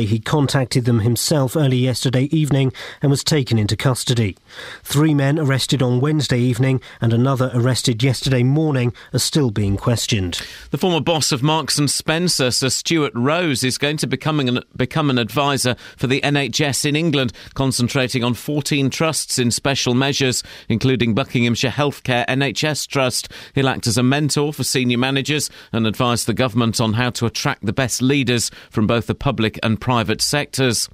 He 0.00 0.20
contacted 0.20 0.84
them 0.84 1.00
himself 1.00 1.56
early 1.56 1.78
yesterday 1.78 2.28
evening 2.30 2.72
and 3.02 3.10
was 3.10 3.24
taken 3.24 3.58
into 3.58 3.76
custody. 3.76 4.36
Three 4.84 5.12
men 5.12 5.40
arrested 5.40 5.82
on 5.82 5.98
Wednesday 5.98 6.38
evening 6.38 6.80
and 7.00 7.12
another 7.12 7.50
arrested 7.52 8.00
yesterday 8.00 8.44
morning 8.44 8.92
are 9.12 9.18
still 9.18 9.50
being 9.50 9.76
questioned. 9.76 10.40
The 10.70 10.78
former 10.78 11.00
boss 11.00 11.32
of 11.32 11.42
Marks 11.42 11.78
and 11.78 11.90
Spencer, 11.90 12.52
Sir 12.52 12.68
Stuart 12.68 13.12
Rose, 13.16 13.64
is 13.64 13.76
going 13.76 13.96
to 13.96 14.06
become 14.06 14.38
an, 14.38 14.60
become 14.76 15.10
an 15.10 15.18
advisor 15.18 15.74
for 15.96 16.06
the 16.06 16.20
NHS 16.20 16.84
in 16.84 16.94
England, 16.94 17.32
concentrating 17.54 18.22
on 18.22 18.34
14 18.34 18.90
trusts 18.90 19.36
in 19.36 19.50
special 19.50 19.94
measures, 19.94 20.44
including 20.68 21.12
Buckinghamshire 21.12 21.72
Healthcare 21.72 22.24
NHS 22.26 22.86
Trust. 22.86 23.32
He'll 23.52 23.68
act 23.68 23.88
as 23.88 23.98
a 23.98 24.04
mentor 24.04 24.52
for 24.52 24.62
senior 24.62 24.98
managers 24.98 25.50
and 25.72 25.88
advise 25.88 26.24
the 26.24 26.34
government 26.34 26.80
on 26.80 26.92
how 26.92 27.10
to 27.10 27.26
attract 27.26 27.66
the 27.66 27.72
best 27.72 28.00
leaders 28.00 28.52
from 28.70 28.86
both 28.86 29.08
the 29.08 29.16
public 29.16 29.58
and 29.64 29.80
private 29.80 29.87
sectors. 30.18 30.88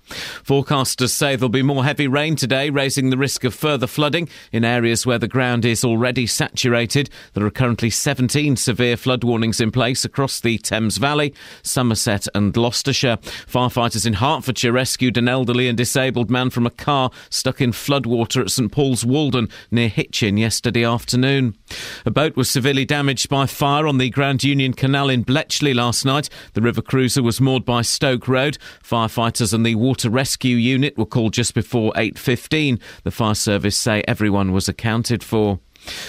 Forecasters 0.45 1.11
say 1.11 1.35
there'll 1.35 1.48
be 1.48 1.62
more 1.62 1.85
heavy 1.85 2.07
rain 2.07 2.36
today, 2.36 2.71
raising 2.71 3.11
the 3.11 3.18
risk 3.18 3.43
of 3.43 3.52
further 3.52 3.86
flooding 3.86 4.29
in 4.52 4.64
areas 4.64 5.04
where 5.04 5.18
the 5.18 5.26
ground 5.26 5.64
is 5.64 5.85
already 5.85 6.26
saturated. 6.26 7.11
There 7.32 7.44
are 7.44 7.50
currently 7.50 7.90
17 7.90 8.57
severe 8.57 8.96
flood 8.96 9.25
warnings 9.25 9.61
in 9.61 9.72
place 9.72 10.04
across 10.04 10.38
the 10.38 10.58
Thames 10.58 10.99
Valley, 10.99 11.35
Somerset, 11.62 12.29
and 12.35 12.52
Gloucestershire. 12.52 13.16
Firefighters 13.16 14.07
in 14.07 14.14
Hertfordshire 14.14 14.72
rescued 14.72 15.16
an 15.16 15.29
elderly 15.29 15.66
and 15.66 15.76
disabled 15.76 16.30
man 16.30 16.50
from 16.50 16.66
a 16.66 16.71
car 16.71 17.11
stuck 17.30 17.61
in 17.61 17.72
floodwater 17.72 18.43
at 18.43 18.50
St 18.50 18.71
Paul's 18.71 19.04
Walden 19.04 19.49
near 19.71 19.88
Hitchin 19.88 20.36
yesterday 20.36 20.85
afternoon. 20.85 21.57
A 22.07 22.11
boat 22.11 22.36
was 22.36 22.49
severely 22.49 22.85
damaged 22.85 23.29
by 23.29 23.46
fire 23.46 23.86
on 23.86 23.99
the 23.99 24.11
Grand 24.11 24.44
Union 24.44 24.72
Canal 24.72 25.08
in 25.08 25.22
Bletchley 25.22 25.74
last 25.74 26.04
night. 26.04 26.29
The 26.52 26.63
river 26.63 26.82
cruiser 26.82 27.22
was 27.22 27.40
moored 27.40 27.64
by 27.64 27.82
Stoke 27.82 28.29
Road. 28.29 28.58
Firefighters 28.84 29.54
and 29.54 29.64
the 29.64 29.76
water 29.76 30.11
rescue 30.11 30.56
unit 30.56 30.98
were 30.98 31.06
called 31.06 31.32
just 31.32 31.54
before 31.54 31.93
8:15. 31.96 32.78
The 33.02 33.10
fire 33.10 33.34
service 33.34 33.76
say 33.76 34.02
everyone 34.06 34.52
was 34.52 34.68
accounted 34.68 35.24
for. 35.24 35.58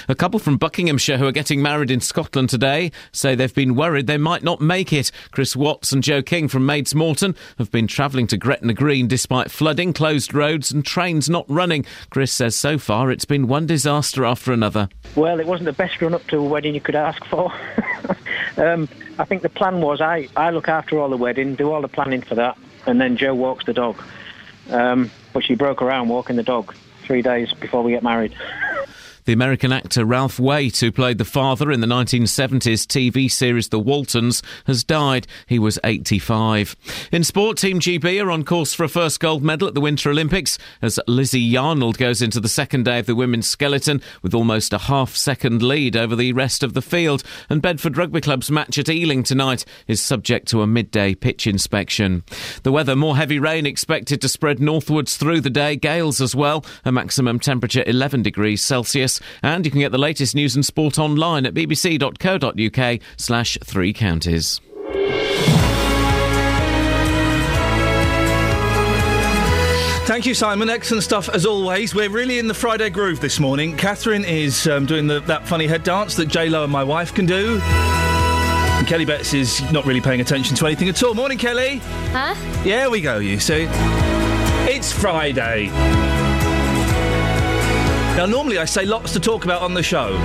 A 0.08 0.16
couple 0.16 0.40
from 0.40 0.58
Buckinghamshire 0.58 1.18
who 1.18 1.28
are 1.28 1.32
getting 1.32 1.62
married 1.62 1.92
in 1.92 2.00
Scotland 2.00 2.50
today 2.50 2.92
say 3.12 3.36
they've 3.36 3.54
been 3.54 3.76
worried 3.76 4.08
they 4.08 4.18
might 4.18 4.44
not 4.44 4.62
make 4.62 4.94
it. 4.94 5.12
Chris 5.32 5.56
Watts 5.56 5.92
and 5.92 6.04
Joe 6.04 6.22
King 6.22 6.48
from 6.48 6.66
Maids 6.66 6.94
Moreton 6.94 7.36
have 7.58 7.72
been 7.72 7.88
travelling 7.88 8.28
to 8.28 8.38
Gretna 8.38 8.74
Green 8.74 9.08
despite 9.08 9.52
flooding, 9.52 9.94
closed 9.94 10.34
roads, 10.34 10.72
and 10.72 10.86
trains 10.86 11.30
not 11.30 11.46
running. 11.50 11.86
Chris 12.10 12.32
says 12.32 12.56
so 12.56 12.78
far 12.78 13.12
it's 13.12 13.26
been 13.26 13.48
one 13.48 13.66
disaster 13.66 14.26
after 14.26 14.52
another. 14.52 14.90
Well, 15.16 15.40
it 15.40 15.48
wasn't 15.48 15.66
the 15.66 15.74
best 15.74 16.02
run 16.02 16.14
up 16.14 16.26
to 16.28 16.38
a 16.38 16.44
wedding 16.44 16.76
you 16.76 16.82
could 16.82 16.96
ask 16.96 17.24
for. 17.26 17.52
um, 18.58 18.88
I 19.18 19.26
think 19.26 19.42
the 19.42 19.50
plan 19.50 19.82
was 19.82 20.02
I, 20.02 20.28
I 20.36 20.52
look 20.52 20.68
after 20.68 21.00
all 21.00 21.10
the 21.10 21.18
wedding, 21.18 21.56
do 21.56 21.72
all 21.72 21.82
the 21.82 21.88
planning 21.88 22.22
for 22.22 22.36
that, 22.36 22.58
and 22.86 23.00
then 23.00 23.18
Joe 23.18 23.34
walks 23.34 23.66
the 23.66 23.74
dog. 23.74 24.02
Um, 24.70 25.12
but 25.34 25.44
she 25.44 25.56
broke 25.56 25.82
arm 25.82 26.10
walking 26.10 26.36
the 26.36 26.44
dog 26.44 26.74
three 27.04 27.22
days 27.22 27.54
before 27.54 27.84
we 27.84 27.92
get 27.92 28.04
married. 28.04 28.36
The 29.26 29.34
American 29.34 29.72
actor 29.72 30.06
Ralph 30.06 30.40
Waite, 30.40 30.82
who 30.82 30.92
played 30.92 31.18
the 31.18 31.26
father 31.26 31.72
in 31.72 31.82
the 31.82 31.88
1970s 31.88 32.86
TV 32.86 33.30
series 33.30 33.70
The 33.70 33.80
Waltons, 33.80 34.44
has 34.68 34.84
died. 34.84 35.26
He 35.48 35.58
was 35.58 35.80
85. 35.84 36.76
In 37.12 37.24
sport, 37.24 37.58
Team 37.58 37.80
GB 37.80 38.24
are 38.24 38.30
on 38.30 38.46
course 38.46 38.76
for 38.76 38.84
a 38.84 38.88
first 38.88 39.20
gold 39.20 39.42
medal 39.42 39.68
at 39.68 39.74
the 39.74 39.82
Winter 39.82 40.12
Olympics 40.12 40.60
as 40.80 41.00
Lizzie 41.08 41.52
Yarnold 41.52 41.98
goes 41.98 42.22
into 42.22 42.40
the 42.40 42.48
second 42.48 42.86
day 42.86 43.00
of 43.00 43.08
the 43.08 43.16
women's 43.16 43.48
skeleton 43.48 44.00
with 44.22 44.36
almost 44.36 44.74
a 44.74 44.78
half 44.78 45.16
second 45.16 45.64
lead 45.64 45.98
over 45.98 46.16
the 46.16 46.32
rest 46.34 46.62
of 46.62 46.76
the 46.76 46.82
field. 46.84 47.24
And 47.50 47.64
Bedford 47.64 47.98
Rugby 47.98 48.22
Club's 48.22 48.52
match 48.52 48.78
at 48.78 48.90
Ealing 48.90 49.24
tonight 49.24 49.66
is 49.88 50.04
subject 50.04 50.48
to 50.50 50.62
a 50.62 50.68
midday 50.68 51.16
pitch 51.16 51.48
inspection. 51.48 52.24
The 52.62 52.72
weather, 52.72 52.96
more 52.96 53.18
heavy 53.18 53.40
rain 53.40 53.66
expected 53.66 54.22
to 54.22 54.30
spread 54.30 54.60
northwards 54.60 55.18
through 55.18 55.42
the 55.42 55.50
day, 55.50 55.78
gales 55.78 56.22
as 56.22 56.36
well, 56.36 56.64
a 56.86 56.92
maximum 56.92 57.40
temperature 57.40 57.84
11 57.88 58.22
degrees 58.22 58.64
Celsius. 58.64 59.15
And 59.42 59.66
you 59.66 59.72
can 59.72 59.80
get 59.80 59.92
the 59.92 59.98
latest 59.98 60.36
news 60.36 60.56
and 60.56 60.66
sport 60.66 60.98
online 61.00 61.46
at 61.46 61.54
bbc.co.uk 61.54 63.00
slash 63.18 63.58
three 63.64 63.94
counties. 63.94 64.62
Thank 70.06 70.28
you, 70.28 70.36
Simon. 70.36 70.70
Excellent 70.70 71.04
stuff 71.04 71.30
as 71.30 71.48
always. 71.48 71.96
We're 71.96 72.12
really 72.12 72.38
in 72.38 72.48
the 72.48 72.54
Friday 72.54 72.92
groove 72.92 73.20
this 73.22 73.40
morning. 73.40 73.76
Catherine 73.76 74.24
is 74.24 74.68
um, 74.68 74.86
doing 74.86 75.08
the, 75.08 75.20
that 75.22 75.48
funny 75.48 75.66
head 75.66 75.84
dance 75.84 76.16
that 76.18 76.28
J 76.28 76.48
Lo 76.48 76.64
and 76.64 76.72
my 76.72 76.84
wife 76.84 77.14
can 77.14 77.26
do. 77.26 77.60
And 77.60 78.86
Kelly 78.86 79.06
Betts 79.06 79.34
is 79.34 79.62
not 79.72 79.84
really 79.86 80.02
paying 80.02 80.22
attention 80.22 80.56
to 80.58 80.68
anything 80.68 80.90
at 80.90 81.02
all. 81.02 81.16
Morning, 81.16 81.40
Kelly. 81.40 81.78
Huh? 82.12 82.36
Yeah, 82.64 82.88
we 82.88 83.02
go. 83.02 83.18
You 83.18 83.40
see, 83.40 83.66
it's 84.70 84.92
Friday. 84.92 85.72
Now, 88.18 88.26
normally 88.26 88.60
I 88.60 88.66
say 88.66 88.86
lots 88.86 89.12
to 89.12 89.20
talk 89.20 89.44
about 89.44 89.62
on 89.62 89.74
the 89.74 89.84
show. 89.84 90.18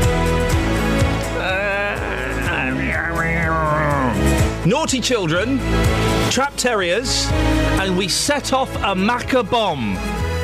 Naughty 4.65 5.01
children, 5.01 5.59
trap 6.31 6.53
terriers, 6.57 7.27
and 7.81 7.99
we 7.99 8.07
set 8.07 8.53
off 8.53 8.73
a 8.77 8.95
Macca 8.95 9.51
bomb. 9.51 9.97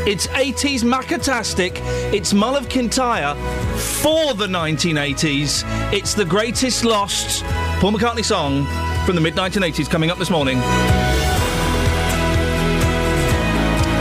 It's 0.09 0.27
80s 0.27 0.83
Maccatastic. 0.83 1.79
It's 2.13 2.35
Mull 2.35 2.57
of 2.57 2.69
Kintyre 2.69 3.37
for 3.77 4.35
the 4.35 4.49
1980s. 4.49 5.63
It's 5.93 6.15
the 6.15 6.25
greatest 6.25 6.85
lost 6.85 7.45
Paul 7.79 7.93
McCartney 7.93 8.25
song 8.25 8.65
from 9.07 9.15
the 9.15 9.21
mid 9.21 9.35
1980s 9.37 9.89
coming 9.89 10.11
up 10.11 10.19
this 10.19 10.31
morning. 10.31 10.59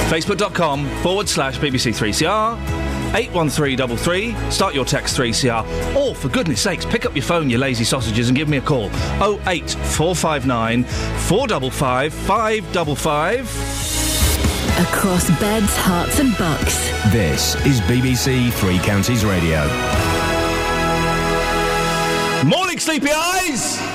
Facebook.com 0.09 0.87
forward 1.01 1.29
slash 1.29 1.59
BBC3CR. 1.59 2.74
81333. 3.15 4.51
Start 4.51 4.75
your 4.75 4.85
text 4.85 5.17
3CR. 5.17 5.95
Or, 5.95 6.13
for 6.13 6.29
goodness 6.29 6.61
sakes, 6.61 6.85
pick 6.85 7.05
up 7.05 7.15
your 7.15 7.23
phone, 7.23 7.49
you 7.49 7.57
lazy 7.57 7.83
sausages, 7.85 8.27
and 8.27 8.37
give 8.37 8.49
me 8.49 8.57
a 8.57 8.61
call. 8.61 8.87
08459 9.47 10.83
455 10.83 12.13
555. 12.13 13.85
Across 14.77 15.29
beds, 15.39 15.73
Herts, 15.77 16.19
and 16.19 16.37
bucks. 16.37 16.89
This 17.13 17.55
is 17.65 17.79
BBC 17.81 18.51
Three 18.51 18.77
Counties 18.79 19.23
Radio. 19.23 19.65
Morning, 22.43 22.77
sleepy 22.77 23.11
eyes! 23.11 23.94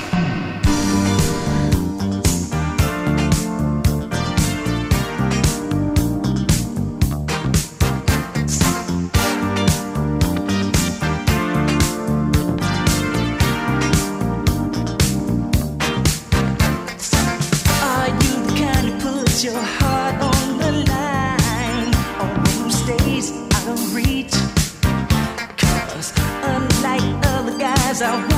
Out 28.01 28.30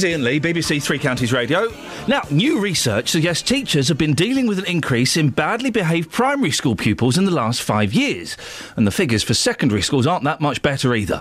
is 0.00 0.04
Iain 0.04 0.24
Lee, 0.24 0.40
BBC 0.40 0.82
Three 0.82 0.98
Counties 0.98 1.32
Radio. 1.32 1.70
Now, 2.06 2.22
new 2.30 2.58
research 2.58 3.08
suggests 3.10 3.42
teachers 3.42 3.88
have 3.88 3.98
been 3.98 4.14
dealing 4.14 4.46
with 4.46 4.58
an 4.58 4.64
increase 4.64 5.16
in 5.16 5.28
badly 5.28 5.70
behaved 5.70 6.10
primary 6.10 6.52
school 6.52 6.74
pupils 6.74 7.18
in 7.18 7.26
the 7.26 7.30
last 7.30 7.60
five 7.60 7.92
years. 7.92 8.36
And 8.76 8.86
the 8.86 8.90
figures 8.90 9.22
for 9.22 9.34
secondary 9.34 9.82
schools 9.82 10.06
aren't 10.06 10.24
that 10.24 10.40
much 10.40 10.62
better 10.62 10.94
either. 10.94 11.20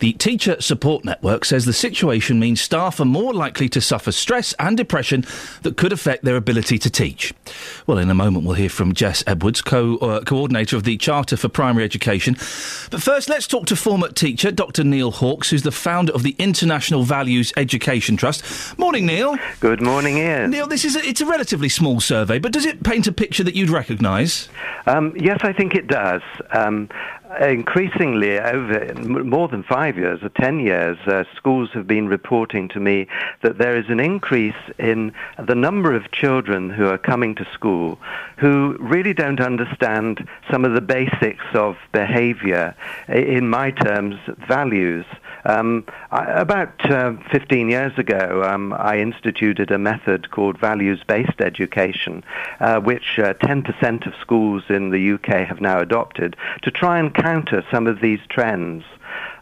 The 0.00 0.12
Teacher 0.14 0.60
Support 0.60 1.04
Network 1.04 1.44
says 1.46 1.64
the 1.64 1.72
situation 1.72 2.38
means 2.38 2.60
staff 2.60 3.00
are 3.00 3.06
more 3.06 3.32
likely 3.32 3.68
to 3.70 3.80
suffer 3.80 4.12
stress 4.12 4.52
and 4.58 4.76
depression 4.76 5.24
that 5.62 5.76
could 5.76 5.92
affect 5.92 6.24
their 6.24 6.36
ability 6.36 6.78
to 6.78 6.90
teach. 6.90 7.32
Well, 7.88 7.96
in 7.96 8.10
a 8.10 8.14
moment, 8.14 8.44
we'll 8.44 8.54
hear 8.54 8.68
from 8.68 8.92
Jess 8.92 9.24
Edwards, 9.26 9.62
co- 9.62 9.96
uh, 9.96 10.20
coordinator 10.20 10.76
of 10.76 10.82
the 10.82 10.98
Charter 10.98 11.38
for 11.38 11.48
Primary 11.48 11.86
Education. 11.86 12.34
But 12.90 13.02
first, 13.02 13.30
let's 13.30 13.46
talk 13.46 13.64
to 13.68 13.76
former 13.76 14.10
teacher 14.10 14.50
Dr. 14.50 14.84
Neil 14.84 15.10
Hawkes, 15.10 15.48
who's 15.48 15.62
the 15.62 15.72
founder 15.72 16.12
of 16.12 16.22
the 16.22 16.36
International 16.38 17.02
Values 17.02 17.50
Education 17.56 18.18
Trust. 18.18 18.78
Morning, 18.78 19.06
Neil. 19.06 19.38
Good 19.60 19.80
morning, 19.80 20.18
Iain. 20.18 20.50
Neil, 20.50 20.66
this 20.66 20.84
is 20.84 20.96
a, 20.96 20.98
it's 20.98 21.22
a 21.22 21.26
relatively 21.26 21.70
small 21.70 21.98
survey, 21.98 22.38
but 22.38 22.52
does 22.52 22.66
it 22.66 22.82
paint 22.82 23.06
a 23.06 23.12
picture 23.12 23.42
that 23.42 23.54
you'd 23.54 23.70
recognise? 23.70 24.50
Um, 24.84 25.14
yes, 25.16 25.38
I 25.40 25.54
think 25.54 25.74
it 25.74 25.86
does. 25.86 26.20
Um, 26.52 26.90
increasingly, 27.40 28.38
over 28.38 28.94
more 29.04 29.48
than 29.48 29.62
five 29.62 29.96
years 29.96 30.22
or 30.22 30.30
ten 30.30 30.60
years, 30.60 30.96
uh, 31.06 31.24
schools 31.36 31.70
have 31.72 31.86
been 31.86 32.08
reporting 32.08 32.68
to 32.68 32.80
me 32.80 33.06
that 33.42 33.58
there 33.58 33.76
is 33.76 33.88
an 33.88 34.00
increase 34.00 34.54
in 34.78 35.12
the 35.38 35.54
number 35.54 35.94
of 35.94 36.10
children 36.10 36.70
who 36.70 36.86
are 36.86 36.98
coming 36.98 37.34
to 37.34 37.44
school 37.52 37.98
who 38.38 38.76
really 38.80 39.12
don't 39.12 39.40
understand 39.40 40.26
some 40.50 40.64
of 40.64 40.72
the 40.72 40.80
basics 40.80 41.44
of 41.54 41.76
behaviour, 41.92 42.74
in 43.08 43.48
my 43.48 43.70
terms, 43.70 44.16
values. 44.46 45.04
Um, 45.44 45.84
I, 46.10 46.24
about 46.24 46.90
uh, 46.90 47.14
15 47.30 47.68
years 47.68 47.96
ago, 47.98 48.42
um, 48.44 48.72
I 48.72 48.98
instituted 48.98 49.70
a 49.70 49.78
method 49.78 50.30
called 50.30 50.58
values-based 50.58 51.40
education, 51.40 52.24
uh, 52.60 52.80
which 52.80 53.18
uh, 53.18 53.34
10% 53.34 54.06
of 54.06 54.14
schools 54.20 54.64
in 54.68 54.90
the 54.90 55.12
UK 55.12 55.46
have 55.46 55.60
now 55.60 55.80
adopted 55.80 56.36
to 56.62 56.70
try 56.70 56.98
and 56.98 57.14
counter 57.14 57.64
some 57.70 57.86
of 57.86 58.00
these 58.00 58.20
trends. 58.28 58.84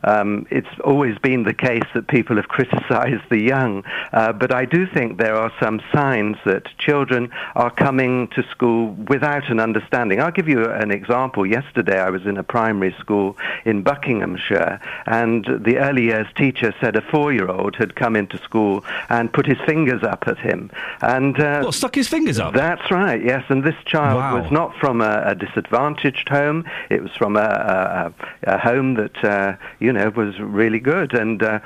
Um, 0.07 0.47
it's 0.51 0.75
always 0.85 1.19
been 1.19 1.43
the 1.43 1.55
case 1.55 1.83
that 1.95 2.07
people 2.09 2.37
have 2.37 2.49
criticized 2.49 3.25
the 3.29 3.41
young, 3.41 3.85
uh, 4.13 4.33
but 4.33 4.51
I 4.53 4.65
do 4.65 4.87
think 4.87 5.19
there 5.19 5.35
are 5.37 5.53
some 5.61 5.81
signs 5.93 6.37
that 6.45 6.65
children 6.79 7.31
are 7.55 7.71
coming 7.71 8.29
to 8.29 8.43
school 8.51 8.93
without 9.09 9.51
an 9.51 9.59
understanding. 9.61 10.21
I'll 10.21 10.31
give 10.31 10.49
you 10.49 10.65
an 10.71 10.91
example. 10.91 11.45
Yesterday 11.45 11.99
I 11.99 12.11
was 12.11 12.25
in 12.25 12.37
a 12.37 12.43
primary 12.45 12.95
school 13.01 13.37
in 13.65 13.83
Buckinghamshire, 13.83 14.81
and 15.07 15.45
the 15.45 15.79
early 15.79 16.05
years 16.05 16.29
teacher 16.37 16.73
said 16.81 16.95
a 16.97 17.03
four-year-old 17.03 17.75
had 17.77 17.97
come 17.97 18.15
into 18.15 18.39
school 18.39 18.85
and 19.09 19.33
put 19.33 19.45
his 19.47 19.59
fingers 19.67 20.03
up 20.05 20.25
at 20.29 20.39
him. 20.39 20.71
And 21.03 21.39
uh, 21.41 21.63
What, 21.63 21.75
stuck 21.75 21.95
his 21.97 22.09
fingers 22.09 22.39
up? 22.39 22.55
That's 22.55 22.91
right, 22.91 23.23
yes. 23.23 23.45
And 23.49 23.65
this 23.65 23.75
child 23.85 24.17
Wow. 24.19 24.41
was 24.41 24.51
not 24.53 24.77
from 24.77 25.01
a, 25.01 25.23
a 25.27 25.35
disadvantaged 25.35 26.29
home. 26.29 26.65
It 26.91 27.03
was 27.03 27.11
from 27.13 27.37
a, 27.37 28.13
a, 28.45 28.55
a 28.55 28.59
home 28.59 28.95
that, 28.95 29.25
uh, 29.25 29.57
you 29.81 29.93
know, 29.93 29.96
was 30.17 30.39
really 30.41 30.79
good. 30.79 31.15
And 31.15 31.43
uh, 31.43 31.61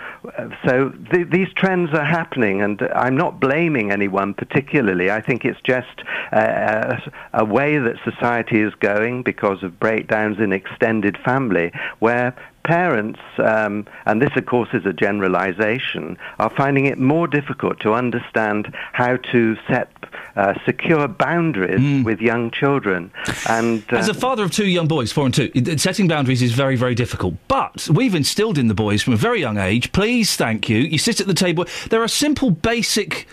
so 0.67 0.91
th- 1.13 1.29
these 1.31 1.49
trends 1.55 1.93
are 1.93 2.05
happening, 2.05 2.63
and 2.63 2.81
I'm 2.95 3.17
not 3.17 3.41
blaming 3.41 3.91
anyone 3.91 4.35
particularly. 4.35 5.11
I 5.11 5.21
think 5.21 5.45
it's 5.45 5.61
just 5.63 6.03
uh, 6.33 6.97
a 7.33 7.45
way 7.45 7.79
that 7.79 7.97
society 8.05 8.61
is 8.61 8.75
going 8.77 9.23
because 9.23 9.63
of 9.63 9.79
breakdowns 9.79 10.39
in 10.39 10.53
extended 10.53 11.19
family, 11.19 11.73
where 11.99 12.35
parents, 12.65 13.21
um, 13.39 13.87
and 14.07 14.21
this 14.21 14.31
of 14.37 14.47
course 14.47 14.69
is 14.73 14.87
a 14.87 14.93
generalization, 14.93 16.19
are 16.39 16.51
finding 16.51 16.87
it 16.87 16.99
more 16.99 17.27
difficult 17.27 17.81
to 17.81 17.95
understand 17.95 18.75
how 18.93 19.17
to 19.17 19.57
set 19.69 19.91
uh, 20.37 20.55
secure 20.65 21.09
boundaries 21.09 22.05
with 22.05 22.21
young 22.21 22.51
children. 22.51 23.11
And 23.49 23.83
uh, 23.93 23.97
As 23.97 24.09
a 24.09 24.15
father 24.15 24.45
of 24.45 24.51
two 24.51 24.67
young 24.67 24.89
boys, 24.89 25.13
four 25.13 25.27
and 25.27 25.35
two, 25.35 25.51
setting 25.77 26.09
boundaries 26.09 26.43
is 26.43 26.53
very, 26.53 26.77
very 26.77 26.95
difficult. 26.95 27.35
But 27.49 27.89
we've 27.93 28.15
instilled 28.15 28.59
in 28.59 28.69
the 28.69 28.75
boys 28.75 29.03
from 29.03 29.15
a 29.15 29.17
very 29.17 29.41
young 29.41 29.59
age, 29.59 29.93
please, 29.93 30.37
thank 30.37 30.69
you. 30.69 30.79
You 30.79 30.99
sit 30.99 31.21
at 31.21 31.27
the 31.27 31.35
table. 31.35 31.67
There 31.91 32.03
are 32.03 32.09
simple, 32.09 32.51
basic 32.51 33.27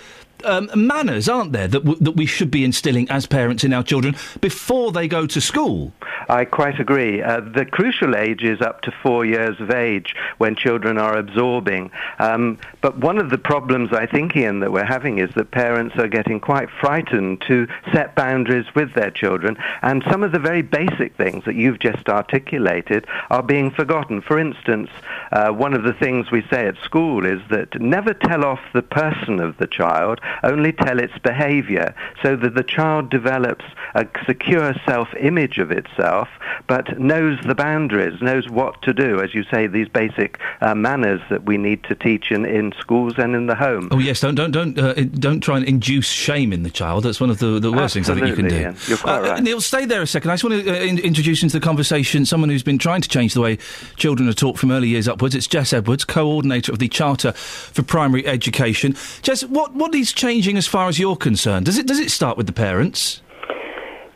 um, 0.45 0.69
manners, 0.75 1.27
aren't 1.29 1.53
there, 1.53 1.67
that, 1.67 1.83
w- 1.83 1.99
that 1.99 2.11
we 2.11 2.25
should 2.25 2.51
be 2.51 2.63
instilling 2.63 3.09
as 3.09 3.25
parents 3.25 3.63
in 3.63 3.73
our 3.73 3.83
children 3.83 4.15
before 4.41 4.91
they 4.91 5.07
go 5.07 5.25
to 5.25 5.41
school? 5.41 5.93
I 6.29 6.45
quite 6.45 6.79
agree. 6.79 7.21
Uh, 7.21 7.39
the 7.39 7.65
crucial 7.65 8.15
age 8.15 8.43
is 8.43 8.59
up 8.61 8.81
to 8.81 8.91
four 8.91 9.25
years 9.25 9.59
of 9.61 9.71
age 9.71 10.15
when 10.37 10.55
children 10.55 10.97
are 10.97 11.17
absorbing. 11.17 11.91
Um, 12.19 12.57
but 12.81 12.97
one 12.97 13.17
of 13.17 13.29
the 13.29 13.37
problems 13.37 13.93
I 13.93 14.05
think, 14.05 14.35
Iain, 14.35 14.59
that 14.59 14.71
we're 14.71 14.83
having 14.83 15.19
is 15.19 15.29
that 15.35 15.51
parents 15.51 15.95
are 15.97 16.07
getting 16.07 16.39
quite 16.39 16.69
frightened 16.69 17.41
to 17.47 17.67
set 17.93 18.15
boundaries 18.15 18.65
with 18.75 18.93
their 18.93 19.11
children, 19.11 19.57
and 19.81 20.03
some 20.09 20.23
of 20.23 20.31
the 20.31 20.39
very 20.39 20.61
basic 20.61 21.15
things 21.15 21.45
that 21.45 21.55
you've 21.55 21.79
just 21.79 22.09
articulated 22.09 23.05
are 23.29 23.43
being 23.43 23.71
forgotten. 23.71 24.21
For 24.21 24.37
instance, 24.37 24.89
uh, 25.31 25.49
one 25.51 25.73
of 25.73 25.83
the 25.83 25.93
things 25.93 26.31
we 26.31 26.41
say 26.49 26.67
at 26.67 26.77
school 26.83 27.25
is 27.25 27.41
that 27.49 27.79
never 27.79 28.13
tell 28.13 28.43
off 28.43 28.59
the 28.73 28.81
person 28.81 29.39
of 29.39 29.57
the 29.57 29.67
child, 29.67 30.19
only 30.43 30.71
tell 30.71 30.99
its 30.99 31.17
behavior 31.19 31.93
so 32.21 32.35
that 32.35 32.55
the 32.55 32.63
child 32.63 33.09
develops 33.09 33.65
a 33.95 34.05
secure 34.25 34.73
self-image 34.85 35.57
of 35.57 35.71
itself, 35.71 36.27
but 36.67 36.99
knows 36.99 37.37
the 37.45 37.55
boundaries, 37.55 38.21
knows 38.21 38.49
what 38.49 38.81
to 38.81 38.93
do, 38.93 39.21
as 39.21 39.33
you 39.33 39.43
say, 39.51 39.67
these 39.67 39.87
basic 39.87 40.39
uh, 40.61 40.75
manners 40.75 41.21
that 41.29 41.43
we 41.45 41.57
need 41.57 41.83
to 41.85 41.95
teach 41.95 42.31
in, 42.31 42.45
in 42.45 42.73
schools 42.79 43.13
and 43.17 43.35
in 43.35 43.47
the 43.47 43.55
home. 43.55 43.87
Oh 43.91 43.99
yes, 43.99 44.19
don't 44.19 44.35
don't 44.35 44.51
don't 44.51 44.77
uh, 44.77 44.93
don't 44.93 45.41
try 45.41 45.57
and 45.57 45.65
induce 45.65 46.07
shame 46.09 46.51
in 46.53 46.63
the 46.63 46.69
child. 46.69 47.03
That's 47.03 47.19
one 47.21 47.29
of 47.29 47.39
the, 47.39 47.59
the 47.59 47.71
worst 47.71 47.93
things 47.93 48.09
I 48.09 48.15
think 48.15 48.27
you 48.27 48.35
can 48.35 48.47
do. 48.49 48.55
Absolutely. 48.55 48.89
You're 48.89 48.97
quite 48.97 49.17
Uh, 49.17 49.31
right. 49.33 49.43
Neil, 49.43 49.61
stay 49.61 49.85
there 49.85 50.01
a 50.01 50.07
second. 50.07 50.31
I 50.31 50.33
just 50.33 50.43
want 50.43 50.63
to 50.63 50.71
uh, 50.71 50.83
in- 50.83 50.99
introduce 50.99 51.43
into 51.43 51.59
the 51.59 51.63
conversation 51.65 52.25
someone 52.25 52.49
who's 52.49 52.63
been 52.63 52.77
trying 52.77 53.01
to 53.01 53.09
change 53.09 53.33
the 53.33 53.41
way 53.41 53.57
children 53.95 54.27
are 54.29 54.33
taught 54.33 54.57
from 54.57 54.71
early 54.71 54.89
years 54.89 55.07
upwards. 55.07 55.35
It's 55.35 55.47
Jess 55.47 55.73
Edwards, 55.73 56.03
coordinator 56.05 56.71
of 56.71 56.79
the 56.79 56.87
Charter 56.89 57.31
for 57.33 57.83
Primary 57.83 58.25
Education. 58.27 58.95
Jess, 59.21 59.43
what 59.43 59.73
what 59.73 59.91
changing 60.17 60.57
as 60.57 60.67
far 60.67 60.89
as 60.89 60.99
you're 60.99 61.15
concerned? 61.15 61.65
Does 61.65 61.77
it 61.77 61.87
does 61.87 61.99
it 61.99 62.11
start 62.11 62.35
with 62.35 62.47
the 62.47 62.53
parents? 62.53 63.21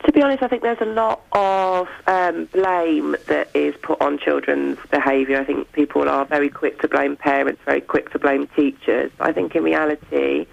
To 0.05 0.11
be 0.11 0.23
honest, 0.23 0.41
I 0.41 0.47
think 0.47 0.63
there's 0.63 0.81
a 0.81 0.85
lot 0.85 1.21
of 1.31 1.87
um, 2.07 2.45
blame 2.45 3.15
that 3.27 3.49
is 3.53 3.75
put 3.83 4.01
on 4.01 4.17
children's 4.17 4.79
behaviour. 4.89 5.39
I 5.39 5.45
think 5.45 5.71
people 5.73 6.09
are 6.09 6.25
very 6.25 6.49
quick 6.49 6.81
to 6.81 6.87
blame 6.87 7.15
parents, 7.15 7.61
very 7.65 7.81
quick 7.81 8.11
to 8.11 8.19
blame 8.19 8.47
teachers. 8.55 9.11
I 9.19 9.31
think 9.31 9.55
in 9.55 9.63
reality, 9.63 10.47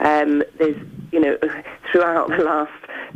um, 0.00 0.42
there's, 0.58 0.76
you 1.12 1.20
know, 1.20 1.38
throughout 1.90 2.28
the 2.28 2.44
last 2.44 2.72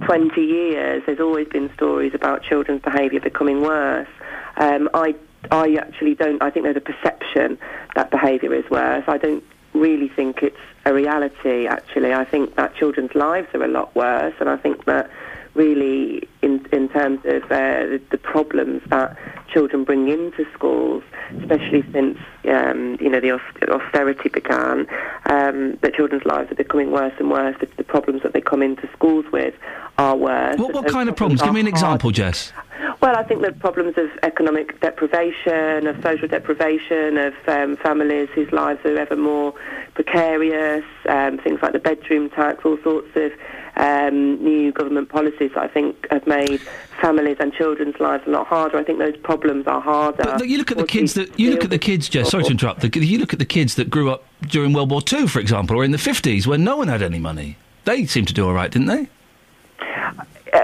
20 0.07 0.41
years, 0.41 1.03
there's 1.05 1.21
always 1.21 1.49
been 1.49 1.71
stories 1.75 2.15
about 2.15 2.43
children's 2.43 2.81
behaviour 2.81 3.21
becoming 3.21 3.61
worse. 3.61 4.09
Um, 4.57 4.89
I, 4.95 5.15
I 5.51 5.75
actually 5.75 6.15
don't, 6.15 6.43
I 6.43 6.49
think 6.49 6.65
there's 6.65 6.77
a 6.77 6.81
perception 6.81 7.59
that 7.95 8.11
behaviour 8.11 8.55
is 8.55 8.69
worse. 8.71 9.05
I 9.07 9.19
don't 9.19 9.45
really 9.75 10.09
think 10.09 10.43
it's 10.43 10.57
a 10.87 10.95
reality, 10.95 11.67
actually. 11.67 12.15
I 12.15 12.25
think 12.25 12.55
that 12.57 12.75
children's 12.77 13.15
lives 13.15 13.49
are 13.55 13.63
a 13.63 13.69
lot 13.69 13.95
worse, 13.95 14.35
and 14.41 14.49
I 14.49 14.57
think 14.57 14.85
that 14.85 15.11
really 15.55 16.29
in 16.43 16.67
in 16.73 16.89
terms 16.89 17.21
of 17.25 17.45
uh, 17.45 17.87
the, 17.87 18.01
the 18.11 18.19
problems 18.19 18.83
that 18.91 19.17
children 19.53 19.85
bring 19.85 20.09
into 20.09 20.45
schools, 20.53 21.03
especially 21.41 21.85
since 21.93 22.19
um, 22.49 22.97
you 23.01 23.09
know 23.09 23.21
the 23.21 23.33
austerity 23.71 24.29
began, 24.29 24.87
um, 25.27 25.79
that 25.83 25.95
children's 25.95 26.25
lives 26.25 26.51
are 26.51 26.57
becoming 26.57 26.91
worse 26.91 27.15
and 27.19 27.31
worse. 27.31 27.57
The, 27.61 27.69
the 27.77 27.85
problems 27.85 28.23
that 28.23 28.33
they 28.33 28.41
come 28.41 28.63
into 28.63 28.89
schools 28.93 29.25
with 29.33 29.55
are 29.99 30.17
worse. 30.17 30.59
What, 30.59 30.75
what 30.75 30.89
kind 30.89 31.09
of 31.09 31.17
problems? 31.17 31.41
Give 31.41 31.53
me 31.53 31.61
an 31.61 31.67
are 31.67 31.71
hard 31.71 31.77
example, 31.77 32.11
Jess. 32.11 32.53
well, 33.01 33.17
I 33.17 33.23
think 33.23 33.43
the 33.43 33.53
problems 33.53 33.97
of 33.97 34.11
economic 34.23 34.81
deprivation, 34.81 35.87
of 35.87 36.03
social 36.03 36.29
deprivation, 36.29 37.17
of 37.17 37.35
um, 37.47 37.77
families 37.77 38.29
whose 38.35 38.51
lives 38.53 38.85
are 38.85 38.97
ever 38.97 39.17
more 39.17 39.55
precarious, 39.95 40.85
um, 41.09 41.39
things 41.39 41.61
like 41.63 41.73
the 41.73 41.79
bedroom 41.79 42.29
tax, 42.31 42.65
all 42.65 42.79
sorts 42.83 43.09
of 43.17 43.33
um, 43.77 44.43
new 44.43 44.73
government 44.73 45.09
policies 45.09 45.53
that 45.55 45.63
I 45.63 45.69
think 45.69 46.07
have 46.11 46.27
made 46.27 46.61
families 47.01 47.37
and 47.41 47.53
children's 47.53 47.99
lives 48.01 48.25
a 48.27 48.31
lot 48.31 48.47
harder. 48.47 48.79
I 48.79 48.85
think 48.85 48.99
those 48.99 49.17
problems 49.17 49.67
are 49.67 49.81
harder. 49.81 50.23
But 50.25 50.49
you 50.49 50.59
look 50.59 50.71
at 50.71 50.79
the 50.79 50.87
kids 50.87 51.15
that 51.15 51.39
you 51.39 51.51
look 51.51 51.65
at 51.65 51.71
the 51.71 51.79
kids, 51.79 52.09
Jess. 52.09 52.31
Sorry 52.31 52.45
to 52.45 52.51
interrupt. 52.51 52.81
The, 52.81 53.05
you 53.05 53.19
look 53.19 53.33
at 53.33 53.39
the 53.39 53.45
kids 53.45 53.77
that 53.77 53.91
grew 53.91 54.11
up 54.11 54.25
during 54.43 54.73
World 54.73 54.91
War 54.91 55.03
Two, 55.03 55.27
for 55.29 55.41
example, 55.41 55.77
or 55.77 55.85
in 55.85 55.91
the 55.91 55.99
fifties 55.99 56.47
when 56.47 56.65
no 56.65 56.77
one 56.77 56.89
had 56.89 57.03
any 57.03 57.19
money. 57.19 57.57
They 57.85 58.07
seemed 58.07 58.29
to 58.29 58.35
do 58.35 58.47
all 58.47 58.55
right, 58.55 58.71
didn't 58.71 58.89
they? 58.89 59.09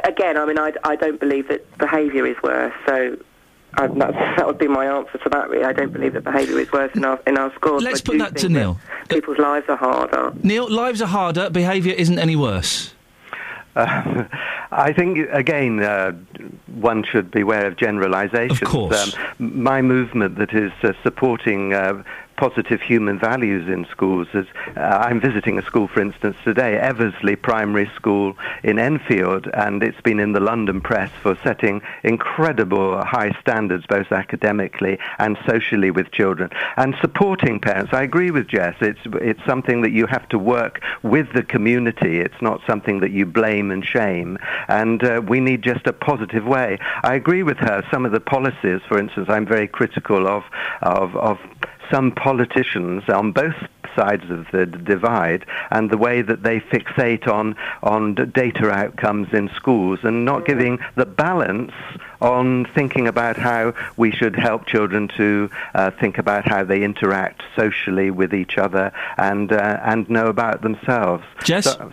Again, 0.05 0.37
I 0.37 0.45
mean, 0.47 0.59
I, 0.59 0.73
I 0.85 0.97
don't 0.97 1.19
believe 1.19 1.49
that 1.49 1.79
behaviour 1.79 2.27
is 2.27 2.37
worse, 2.43 2.75
so. 2.87 3.17
I, 3.75 3.87
that, 3.87 4.13
that 4.37 4.47
would 4.47 4.59
be 4.59 4.69
my 4.69 4.87
answer 4.87 5.19
to 5.19 5.29
that. 5.31 5.51
Really, 5.51 5.65
I 5.65 5.73
don't 5.73 5.93
believe 5.93 6.15
that 6.15 6.25
behaviour 6.25 6.59
is 6.59 6.71
worse 6.73 6.95
in 6.95 7.05
our 7.05 7.21
in 7.27 7.39
our 7.39 7.55
schools. 7.55 7.83
Let's 7.83 8.01
put 8.01 8.19
that 8.19 8.37
to 8.37 8.43
think 8.43 8.53
Neil. 8.53 8.79
People's 9.09 9.39
lives 9.39 9.67
are 9.69 9.77
harder. 9.77 10.33
Neil, 10.43 10.71
lives 10.71 11.01
are 11.03 11.09
harder. 11.09 11.51
Behaviour 11.51 11.95
isn't 11.95 12.19
any 12.19 12.37
worse. 12.37 12.95
Uh, 13.77 14.25
I 14.73 14.93
think 14.93 15.29
again, 15.31 15.83
uh, 15.83 16.13
one 16.67 17.05
should 17.05 17.31
beware 17.31 17.67
of 17.67 17.77
generalisations. 17.77 18.63
Of 18.63 18.69
course. 18.69 19.17
Um, 19.39 19.65
my 19.65 19.83
movement 19.83 20.37
that 20.37 20.53
is 20.53 20.73
uh, 20.83 20.93
supporting 21.03 21.73
uh, 21.75 22.03
positive 22.41 22.81
human 22.81 23.19
values 23.19 23.69
in 23.69 23.87
schools 23.91 24.27
is. 24.33 24.47
Uh, 24.75 24.81
I'm 24.81 25.21
visiting 25.21 25.59
a 25.59 25.63
school, 25.63 25.89
for 25.89 26.01
instance, 26.01 26.37
today, 26.43 26.79
Eversley 26.79 27.37
Primary 27.37 27.91
School 27.95 28.35
in 28.63 28.79
Enfield, 28.79 29.47
and 29.53 29.83
it's 29.83 30.01
been 30.01 30.19
in 30.19 30.33
the 30.33 30.41
London 30.41 30.81
press 30.81 31.11
for 31.23 31.37
setting 31.45 31.83
incredible 32.03 33.05
high 33.05 33.33
standards, 33.43 33.85
both 33.87 34.11
academically 34.11 34.99
and 35.19 35.37
socially, 35.47 35.91
with 35.91 36.11
children, 36.13 36.49
and 36.79 36.95
supporting 37.03 37.61
parents. 37.61 37.93
I 37.93 38.03
agree 38.05 38.31
with 38.31 38.49
Jess. 38.49 38.77
It's 38.81 39.05
it's 39.31 39.45
something 39.45 39.83
that 39.83 39.93
you 39.93 40.07
have 40.07 40.27
to 40.31 40.39
work 40.39 40.81
with 41.03 41.27
the 41.35 41.43
community. 41.43 42.21
It's 42.21 42.41
not 42.41 42.63
something 42.67 43.01
that 43.01 43.11
you 43.11 43.27
blame 43.27 43.71
and 43.71 43.85
shame. 43.85 44.39
And 44.69 45.05
uh, 45.05 45.21
we 45.29 45.41
need 45.41 45.61
just 45.61 45.87
a 45.87 45.93
positive 45.93 46.47
way. 46.47 46.79
I 47.03 47.17
agree 47.17 47.43
with 47.43 47.59
her. 47.59 47.85
Some 47.93 48.07
of 48.07 48.13
the 48.13 48.21
policies, 48.21 48.81
for 48.89 48.99
instance, 48.99 49.29
I'm 49.29 49.47
very 49.47 49.69
critical 49.69 50.27
of 50.27 50.45
of 50.81 51.15
of 51.17 51.39
some 51.91 52.13
politicians 52.13 53.09
on 53.09 53.33
both 53.33 53.55
sides 53.97 54.31
of 54.31 54.47
the 54.53 54.67
divide 54.67 55.45
and 55.71 55.91
the 55.91 55.99
way 55.99 56.23
that 56.23 56.43
they 56.43 56.61
fixate 56.61 57.27
on 57.27 57.57
on 57.83 58.15
data 58.15 58.71
outcomes 58.71 59.33
in 59.33 59.49
schools 59.57 59.99
and 60.03 60.25
not 60.25 60.47
giving 60.47 60.79
the 60.95 61.07
balance 61.07 61.73
on 62.21 62.67
thinking 62.67 63.09
about 63.09 63.37
how 63.37 63.75
we 63.97 64.11
should 64.13 64.37
help 64.37 64.67
children 64.67 65.09
to 65.09 65.51
uh, 65.75 65.91
think 65.91 66.19
about 66.19 66.47
how 66.47 66.63
they 66.63 66.83
interact 66.83 67.43
socially 67.57 68.11
with 68.11 68.33
each 68.35 68.59
other 68.59 68.93
and 69.17 69.53
uh, 69.53 69.81
and 69.83 70.09
know 70.09 70.27
about 70.27 70.63
themselves. 70.63 71.25
Jess? 71.43 71.65
So- 71.65 71.93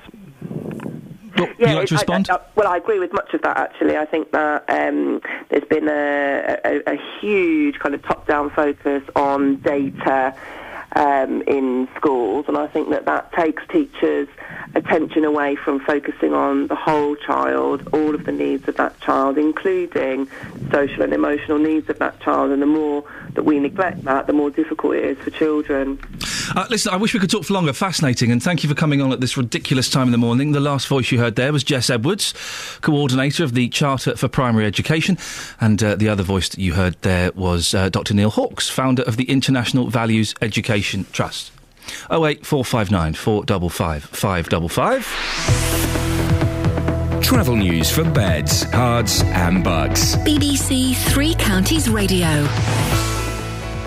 Well, 1.38 1.50
Yeah, 1.60 1.70
you 1.72 1.76
like 1.78 1.88
to 1.88 1.96
I- 1.96 1.98
respond? 1.98 2.30
I, 2.30 2.36
I, 2.36 2.40
well, 2.56 2.68
I 2.68 2.78
agree 2.78 3.00
with 3.00 3.14
much 3.14 3.34
of 3.34 3.42
that 3.44 3.58
actually. 3.58 3.98
I 3.98 4.06
think 4.06 4.32
that 4.32 4.64
um, 4.70 5.22
there's 5.50 5.64
been 5.66 5.88
a, 5.88 6.58
a, 6.66 6.94
a 6.94 6.98
huge 7.20 7.80
kind 7.80 7.94
of 7.96 8.02
top-down 8.04 8.50
focus 8.52 9.04
on 9.16 9.58
data 9.58 10.36
um, 10.96 11.42
in 11.44 11.88
schools, 11.96 12.46
and 12.48 12.58
I 12.58 12.68
think 12.68 12.90
that 12.90 13.06
that 13.06 13.32
takes 13.34 13.62
teachers' 13.68 14.28
attention 14.76 15.26
away 15.26 15.56
from 15.56 15.80
focusing 15.80 16.34
on 16.34 16.68
the 16.68 16.76
whole 16.76 17.16
child, 17.16 17.88
all 17.94 18.16
of 18.16 18.26
the 18.26 18.32
needs 18.32 18.68
of 18.68 18.78
that 18.78 19.00
child, 19.02 19.38
including 19.38 20.28
social 20.72 21.02
and 21.02 21.14
emotional 21.14 21.58
needs 21.58 21.90
of 21.90 22.00
that 22.00 22.20
child. 22.22 22.52
And 22.52 22.62
the 22.62 22.68
more 22.68 23.04
that 23.34 23.44
we 23.44 23.60
neglect 23.60 24.04
that, 24.04 24.28
the 24.28 24.34
more 24.34 24.50
difficult 24.50 24.96
it 24.96 25.04
is 25.04 25.18
for 25.20 25.30
children. 25.32 26.00
Uh, 26.56 26.66
listen, 26.70 26.94
I 26.94 26.98
wish 26.98 27.14
we 27.14 27.20
could 27.20 27.30
talk 27.30 27.44
for 27.44 27.54
longer. 27.54 27.74
Fascinating, 27.74 28.32
and 28.32 28.42
thank 28.42 28.64
you 28.64 28.70
for 28.70 28.76
coming 28.76 29.02
on 29.02 29.12
at 29.12 29.20
this 29.20 29.38
ridiculous 29.38 29.90
time 29.90 30.08
in 30.08 30.12
the 30.12 30.18
morning. 30.18 30.54
The 30.54 30.60
last 30.60 30.88
voice 30.88 31.12
you 31.12 31.20
heard 31.20 31.36
there 31.36 31.52
was 31.52 31.64
Jess 31.64 31.90
Edwards, 31.90 32.34
coordinator 32.82 33.44
of 33.44 33.54
the 33.54 33.68
Charter 33.70 34.16
for 34.16 34.28
Primary 34.28 34.66
Education, 34.66 35.18
and 35.60 35.82
uh, 35.84 35.96
the 35.96 36.10
other 36.10 36.24
voice 36.24 36.50
that 36.50 36.60
you 36.60 36.74
heard 36.74 36.96
there 37.02 37.32
was 37.34 37.74
uh, 37.74 37.90
Dr. 37.90 38.14
Neil 38.14 38.30
Hawkes, 38.30 38.70
founder 38.70 39.04
of 39.04 39.18
the 39.18 39.26
International 39.26 39.88
Values 39.88 40.34
Education 40.42 40.77
Trust. 41.12 41.52
Oh 42.10 42.26
eight 42.26 42.46
four 42.46 42.64
five 42.66 42.92
nine 42.92 43.14
four 43.14 43.44
double 43.46 43.70
five 43.70 44.04
five 44.04 44.50
double 44.50 44.70
five. 44.70 45.06
Travel 47.24 47.56
news 47.58 47.92
for 47.92 48.04
beds, 48.04 48.66
cards, 48.66 49.22
and 49.24 49.64
bugs. 49.64 50.16
BBC 50.18 50.96
Three 51.12 51.34
Counties 51.36 51.90
Radio. 51.90 52.48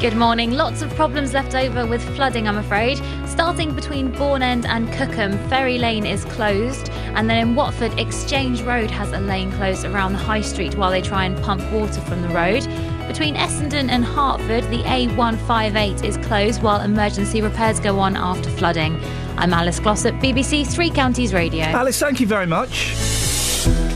Good 0.01 0.17
morning. 0.17 0.53
Lots 0.53 0.81
of 0.81 0.89
problems 0.95 1.35
left 1.35 1.55
over 1.55 1.85
with 1.85 2.03
flooding, 2.17 2.49
I'm 2.49 2.57
afraid. 2.57 2.97
Starting 3.27 3.75
between 3.75 4.11
Bourne 4.11 4.41
End 4.41 4.65
and 4.65 4.91
Cookham, 4.95 5.37
Ferry 5.51 5.77
Lane 5.77 6.07
is 6.07 6.25
closed. 6.25 6.89
And 6.89 7.29
then 7.29 7.37
in 7.37 7.55
Watford, 7.55 7.93
Exchange 8.01 8.63
Road 8.63 8.91
has 8.91 9.13
a 9.13 9.21
lane 9.21 9.53
closed 9.53 9.85
around 9.85 10.15
the 10.15 10.19
High 10.19 10.41
Street 10.41 10.75
while 10.75 10.91
they 10.91 11.03
try 11.03 11.27
and 11.27 11.37
pump 11.43 11.61
water 11.71 12.01
from 12.01 12.23
the 12.23 12.31
road. 12.31 12.65
Between 13.09 13.35
Essendon 13.35 13.91
and 13.91 14.03
Hertford, 14.03 14.65
the 14.71 14.83
A158 14.85 16.03
is 16.03 16.17
closed 16.27 16.63
while 16.63 16.81
emergency 16.81 17.43
repairs 17.43 17.79
go 17.79 17.99
on 17.99 18.17
after 18.17 18.49
flooding. 18.49 18.99
I'm 19.37 19.53
Alice 19.53 19.81
Glossop, 19.81 20.15
BBC 20.15 20.67
Three 20.67 20.89
Counties 20.89 21.35
Radio. 21.35 21.65
Alice, 21.65 22.01
thank 22.01 22.21
you 22.21 22.27
very 22.27 22.47
much. 22.47 22.95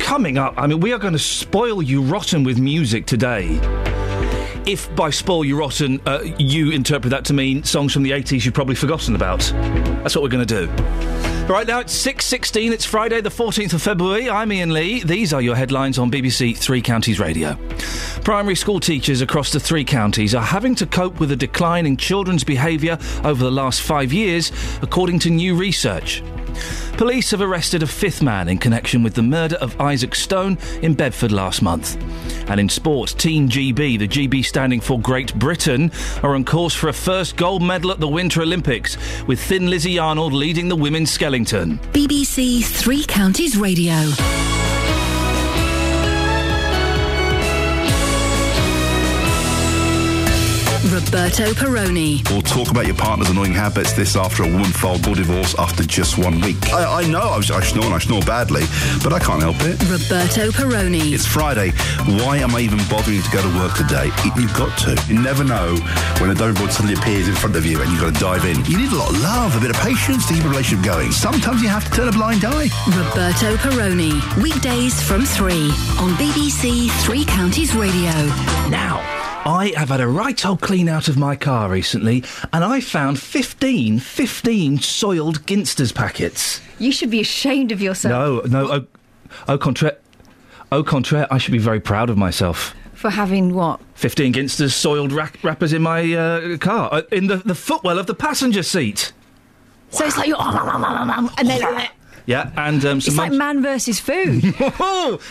Coming 0.00 0.36
up, 0.36 0.52
I 0.58 0.66
mean, 0.66 0.80
we 0.80 0.92
are 0.92 0.98
going 0.98 1.14
to 1.14 1.18
spoil 1.18 1.80
you 1.80 2.02
rotten 2.02 2.44
with 2.44 2.58
music 2.58 3.06
today. 3.06 3.58
If 4.66 4.94
by 4.96 5.10
spoil 5.10 5.44
you 5.44 5.58
rotten, 5.58 6.00
uh, 6.06 6.20
you 6.38 6.70
interpret 6.70 7.10
that 7.10 7.26
to 7.26 7.34
mean 7.34 7.64
songs 7.64 7.92
from 7.92 8.02
the 8.02 8.12
80s 8.12 8.44
you've 8.46 8.54
probably 8.54 8.74
forgotten 8.74 9.14
about. 9.14 9.40
That's 10.02 10.16
what 10.16 10.22
we're 10.22 10.30
going 10.30 10.46
to 10.46 10.66
do. 10.66 10.72
Right 11.46 11.66
now, 11.66 11.80
it's 11.80 11.94
6.16, 12.06 12.72
it's 12.72 12.86
Friday 12.86 13.20
the 13.20 13.28
14th 13.28 13.74
of 13.74 13.82
February. 13.82 14.30
I'm 14.30 14.50
Iain 14.50 14.72
Lee. 14.72 15.02
These 15.02 15.34
are 15.34 15.42
your 15.42 15.54
headlines 15.54 15.98
on 15.98 16.10
BBC 16.10 16.56
Three 16.56 16.80
Counties 16.80 17.20
Radio. 17.20 17.58
Primary 18.24 18.54
school 18.54 18.80
teachers 18.80 19.20
across 19.20 19.52
the 19.52 19.60
three 19.60 19.84
counties 19.84 20.34
are 20.34 20.42
having 20.42 20.74
to 20.76 20.86
cope 20.86 21.20
with 21.20 21.30
a 21.32 21.36
decline 21.36 21.84
in 21.84 21.98
children's 21.98 22.44
behaviour 22.44 22.96
over 23.22 23.44
the 23.44 23.50
last 23.50 23.82
five 23.82 24.14
years, 24.14 24.50
according 24.80 25.18
to 25.18 25.30
new 25.30 25.54
research. 25.54 26.22
Police 26.96 27.30
have 27.32 27.40
arrested 27.40 27.82
a 27.82 27.86
fifth 27.86 28.22
man 28.22 28.48
in 28.48 28.58
connection 28.58 29.02
with 29.02 29.14
the 29.14 29.22
murder 29.22 29.56
of 29.56 29.80
Isaac 29.80 30.14
Stone 30.14 30.58
in 30.82 30.94
Bedford 30.94 31.32
last 31.32 31.62
month. 31.62 31.96
And 32.48 32.60
in 32.60 32.68
sports, 32.68 33.14
Team 33.14 33.48
GB, 33.48 33.98
the 33.98 34.08
GB 34.08 34.44
standing 34.44 34.80
for 34.80 35.00
Great 35.00 35.34
Britain, 35.34 35.90
are 36.22 36.34
on 36.34 36.44
course 36.44 36.74
for 36.74 36.88
a 36.88 36.92
first 36.92 37.36
gold 37.36 37.62
medal 37.62 37.90
at 37.90 38.00
the 38.00 38.08
Winter 38.08 38.42
Olympics, 38.42 38.96
with 39.26 39.40
Thin 39.40 39.68
Lizzie 39.68 39.96
Yarnold 39.96 40.32
leading 40.32 40.68
the 40.68 40.76
women's 40.76 41.10
skeleton. 41.10 41.78
BBC 41.92 42.64
Three 42.64 43.04
Counties 43.04 43.56
Radio. 43.56 43.94
Roberto 51.08 51.52
Perrone. 51.54 52.22
We'll 52.30 52.42
talk 52.42 52.70
about 52.70 52.86
your 52.86 52.96
partner's 52.96 53.28
annoying 53.30 53.52
habits. 53.52 53.92
This 53.92 54.16
after 54.16 54.42
a 54.42 54.46
woman 54.48 54.72
filed 54.72 55.04
for 55.04 55.14
divorce 55.14 55.54
after 55.58 55.84
just 55.84 56.16
one 56.18 56.40
week. 56.40 56.56
I, 56.72 57.02
I 57.02 57.06
know 57.06 57.20
I, 57.20 57.36
was, 57.36 57.50
I 57.50 57.60
snore 57.62 57.84
and 57.84 57.94
I 57.94 57.98
snore 57.98 58.22
badly, 58.22 58.62
but 59.02 59.12
I 59.12 59.18
can't 59.20 59.40
help 59.42 59.56
it. 59.60 59.78
Roberto 59.84 60.50
Perrone. 60.50 61.12
It's 61.12 61.26
Friday. 61.26 61.70
Why 62.24 62.38
am 62.38 62.54
I 62.56 62.60
even 62.60 62.78
bothering 62.88 63.20
to 63.22 63.30
go 63.30 63.42
to 63.42 63.58
work 63.58 63.76
today? 63.76 64.10
Y- 64.24 64.32
You've 64.38 64.54
got 64.54 64.76
to. 64.88 64.96
You 65.06 65.20
never 65.20 65.44
know 65.44 65.76
when 66.20 66.30
a 66.30 66.34
board 66.34 66.72
suddenly 66.72 66.94
appears 66.94 67.28
in 67.28 67.34
front 67.34 67.54
of 67.54 67.64
you 67.66 67.80
and 67.82 67.90
you've 67.92 68.00
got 68.00 68.14
to 68.14 68.20
dive 68.20 68.44
in. 68.46 68.64
You 68.64 68.78
need 68.78 68.90
a 68.92 68.96
lot 68.96 69.10
of 69.10 69.20
love, 69.20 69.56
a 69.56 69.60
bit 69.60 69.70
of 69.70 69.76
patience 69.76 70.26
to 70.28 70.34
keep 70.34 70.44
a 70.44 70.48
relationship 70.48 70.84
going. 70.84 71.12
Sometimes 71.12 71.62
you 71.62 71.68
have 71.68 71.84
to 71.84 71.90
turn 71.90 72.08
a 72.08 72.12
blind 72.12 72.44
eye. 72.44 72.68
Roberto 72.88 73.56
Perrone. 73.58 74.20
Weekdays 74.42 75.00
from 75.02 75.24
3 75.26 75.52
on 76.00 76.10
BBC 76.18 76.90
Three 77.04 77.24
Counties 77.24 77.74
Radio. 77.74 78.10
Now, 78.68 79.02
I 79.46 79.74
have 79.76 79.90
had 79.90 80.00
a 80.00 80.08
right 80.08 80.44
old 80.46 80.62
clean 80.62 80.88
out 80.88 81.08
of 81.08 81.18
my 81.18 81.36
car 81.36 81.68
recently, 81.68 82.24
and 82.52 82.64
I 82.64 82.80
found 82.80 83.18
15, 83.18 83.98
15 83.98 84.78
soiled 84.78 85.44
Ginsters 85.44 85.94
packets. 85.94 86.62
You 86.78 86.90
should 86.90 87.10
be 87.10 87.20
ashamed 87.20 87.70
of 87.70 87.82
yourself. 87.82 88.10
No, 88.10 88.64
no, 88.64 88.72
au, 88.72 88.86
au 89.52 89.58
contraire. 89.58 89.98
Au 90.72 90.82
contraire, 90.82 91.26
I 91.30 91.36
should 91.36 91.52
be 91.52 91.58
very 91.58 91.78
proud 91.78 92.08
of 92.08 92.16
myself. 92.16 92.74
For 92.94 93.10
having 93.10 93.54
what? 93.54 93.80
15 93.96 94.32
Ginsters 94.32 94.72
soiled 94.72 95.12
rack- 95.12 95.38
wrappers 95.42 95.74
in 95.74 95.82
my 95.82 96.10
uh, 96.14 96.56
car, 96.56 96.88
uh, 96.90 97.02
in 97.12 97.26
the, 97.26 97.36
the 97.36 97.54
footwell 97.54 97.98
of 97.98 98.06
the 98.06 98.14
passenger 98.14 98.62
seat. 98.62 99.12
So 99.90 100.06
it's 100.06 100.16
like 100.16 100.28
you're. 100.28 100.38
And 100.40 101.48
then. 101.48 101.88
Yeah, 102.26 102.50
and 102.56 102.82
um, 102.86 103.00
some 103.00 103.12
It's 103.12 103.18
like 103.18 103.32
man 103.32 103.62
versus 103.62 104.00
food. 104.00 104.44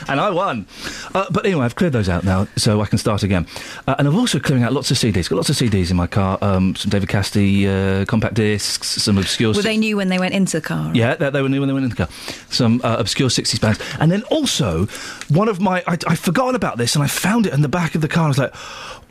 and 0.07 0.21
I 0.21 0.29
won. 0.29 0.67
Uh, 1.15 1.25
but 1.31 1.45
anyway, 1.45 1.65
I've 1.65 1.75
cleared 1.75 1.93
those 1.93 2.07
out 2.07 2.23
now, 2.23 2.47
so 2.55 2.81
I 2.81 2.85
can 2.85 3.00
start 3.00 3.23
again. 3.23 3.47
Uh, 3.88 3.95
and 3.97 4.07
I'm 4.07 4.15
also 4.15 4.39
clearing 4.39 4.63
out 4.63 4.73
lots 4.73 4.91
of 4.91 4.97
CDs. 4.97 5.27
Got 5.27 5.38
lots 5.38 5.50
of 5.50 5.55
CDs 5.55 5.89
in 5.89 5.97
my 5.97 6.05
car. 6.05 6.38
Um, 6.41 6.75
some 6.75 6.91
David 6.91 7.09
Cassidy 7.09 7.67
uh, 7.67 8.05
compact 8.05 8.35
discs, 8.35 8.88
some 8.88 9.17
obscure. 9.17 9.53
Were 9.53 9.62
they 9.63 9.77
new 9.77 9.97
when 9.97 10.09
they 10.09 10.19
went 10.19 10.35
into 10.35 10.59
the 10.59 10.65
car? 10.65 10.91
Yeah, 10.93 11.15
they, 11.15 11.31
they 11.31 11.41
were 11.41 11.50
new 11.50 11.62
when 11.62 11.67
they 11.67 11.73
went 11.73 11.85
in 11.85 11.89
the 11.89 11.95
car. 11.95 12.09
Some 12.50 12.79
uh, 12.83 12.97
obscure 13.00 13.29
60s 13.29 13.59
bands. 13.59 13.79
And 14.00 14.12
then 14.12 14.21
also, 14.23 14.85
one 15.29 15.47
of 15.47 15.59
my. 15.59 15.83
I, 15.88 15.97
I'd 16.07 16.19
forgotten 16.19 16.53
about 16.55 16.77
this 16.77 16.95
and 16.95 17.03
I 17.03 17.07
found 17.07 17.47
it 17.47 17.53
in 17.53 17.62
the 17.62 17.69
back 17.69 17.95
of 17.95 18.01
the 18.01 18.07
car. 18.07 18.25
I 18.25 18.27
was 18.27 18.38
like, 18.38 18.53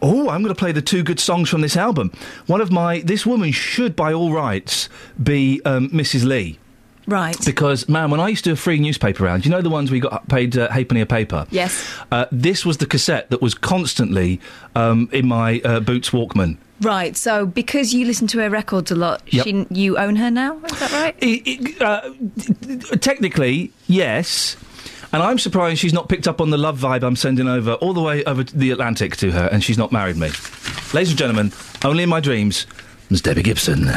oh, 0.00 0.28
I'm 0.28 0.42
going 0.42 0.54
to 0.54 0.58
play 0.58 0.70
the 0.72 0.82
two 0.82 1.02
good 1.02 1.18
songs 1.18 1.48
from 1.48 1.62
this 1.62 1.76
album. 1.76 2.12
One 2.46 2.60
of 2.60 2.70
my. 2.70 3.00
This 3.00 3.26
woman 3.26 3.50
should, 3.50 3.96
by 3.96 4.12
all 4.12 4.32
rights, 4.32 4.88
be 5.20 5.60
um, 5.64 5.90
Mrs. 5.90 6.24
Lee. 6.24 6.60
Right. 7.06 7.36
Because, 7.44 7.88
man, 7.88 8.10
when 8.10 8.20
I 8.20 8.28
used 8.28 8.44
to 8.44 8.50
do 8.50 8.54
a 8.54 8.56
free 8.56 8.78
newspaper 8.78 9.24
round, 9.24 9.44
you 9.44 9.50
know 9.50 9.60
the 9.60 9.68
ones 9.70 9.90
we 9.90 9.98
got 10.00 10.28
paid 10.28 10.56
uh, 10.56 10.68
halfpenny 10.70 11.00
a 11.00 11.06
paper? 11.06 11.46
Yes. 11.50 11.92
Uh, 12.12 12.26
this 12.30 12.64
was 12.64 12.78
the 12.78 12.86
cassette 12.86 13.30
that 13.30 13.42
was 13.42 13.54
constantly 13.54 14.40
um, 14.76 15.08
in 15.12 15.26
my 15.26 15.60
uh, 15.64 15.80
Boots 15.80 16.10
Walkman. 16.10 16.56
Right. 16.80 17.16
So 17.16 17.44
because 17.46 17.92
you 17.92 18.06
listen 18.06 18.26
to 18.28 18.38
her 18.40 18.50
records 18.50 18.90
a 18.90 18.94
lot, 18.96 19.22
Yep. 19.32 19.44
she, 19.44 19.66
you 19.70 19.98
own 19.98 20.16
her 20.16 20.30
now. 20.30 20.58
Is 20.64 20.78
that 20.80 20.92
right? 20.92 21.16
It- 21.20 21.42
it- 21.46 21.82
uh, 21.82 22.96
technically, 22.98 23.72
yes. 23.86 24.56
And 25.12 25.22
I'm 25.22 25.38
surprised 25.38 25.78
she's 25.80 25.92
not 25.92 26.08
picked 26.08 26.26
up 26.26 26.40
on 26.40 26.50
the 26.50 26.56
love 26.56 26.78
vibe 26.78 27.02
I'm 27.02 27.16
sending 27.16 27.46
over 27.48 27.74
all 27.74 27.92
the 27.92 28.00
way 28.00 28.24
over 28.24 28.44
the 28.44 28.70
Atlantic 28.70 29.16
to 29.18 29.30
her, 29.32 29.46
and 29.52 29.62
she's 29.62 29.76
not 29.76 29.92
married 29.92 30.16
me. 30.16 30.30
Ladies 30.94 31.10
and 31.10 31.18
gentlemen, 31.18 31.52
only 31.84 32.02
in 32.04 32.08
my 32.08 32.20
dreams, 32.20 32.66
Miss 33.10 33.20
Debbie 33.20 33.42
Gibson. 33.42 33.88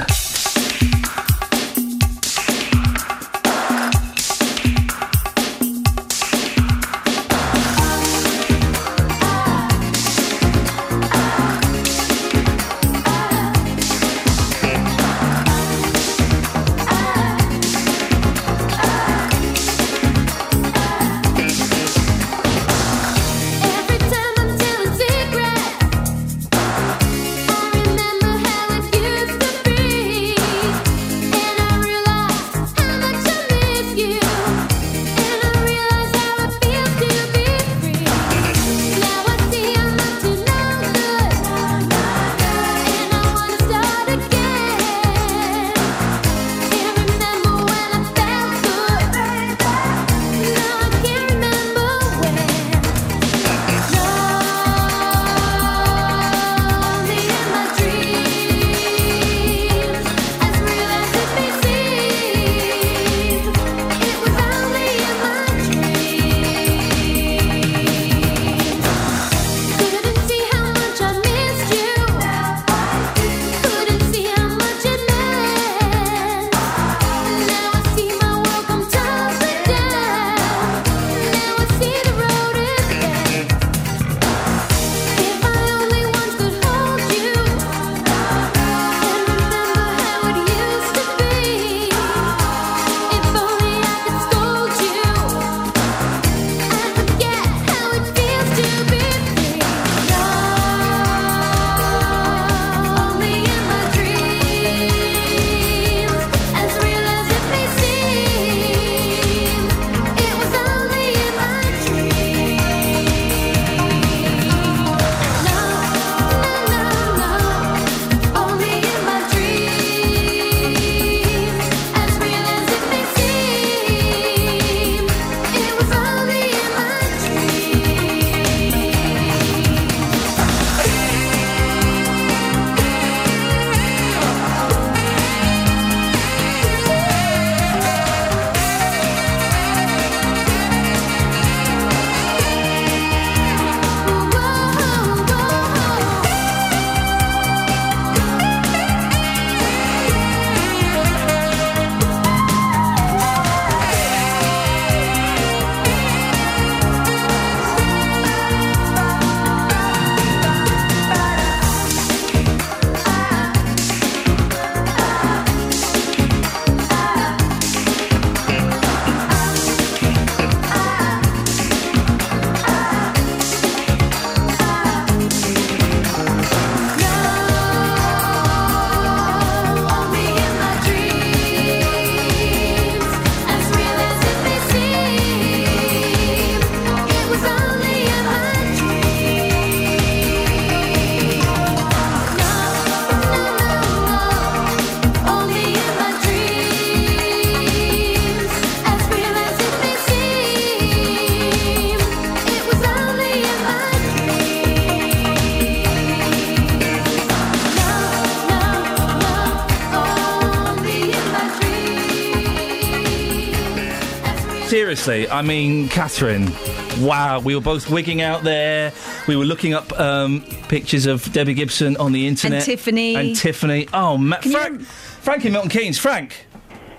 Seriously, 215.05 215.29
I 215.31 215.43
mean, 215.43 215.87
Catherine, 215.87 216.51
wow, 216.99 217.39
we 217.39 217.53
were 217.53 217.61
both 217.61 217.91
wigging 217.91 218.23
out 218.23 218.41
there. 218.43 218.91
We 219.27 219.35
were 219.35 219.45
looking 219.45 219.75
up 219.75 219.91
um, 219.99 220.41
pictures 220.67 221.05
of 221.05 221.31
Debbie 221.31 221.53
Gibson 221.53 221.95
on 221.97 222.11
the 222.11 222.25
internet. 222.25 222.57
And 222.57 222.65
Tiffany. 222.65 223.15
And 223.15 223.35
Tiffany. 223.35 223.87
Oh, 223.93 224.17
ma- 224.17 224.37
Can 224.37 224.51
you- 224.51 224.57
Frank, 224.57 224.81
Frankie 224.81 225.49
Milton 225.51 225.69
Keynes. 225.69 225.99
Frank. 225.99 226.47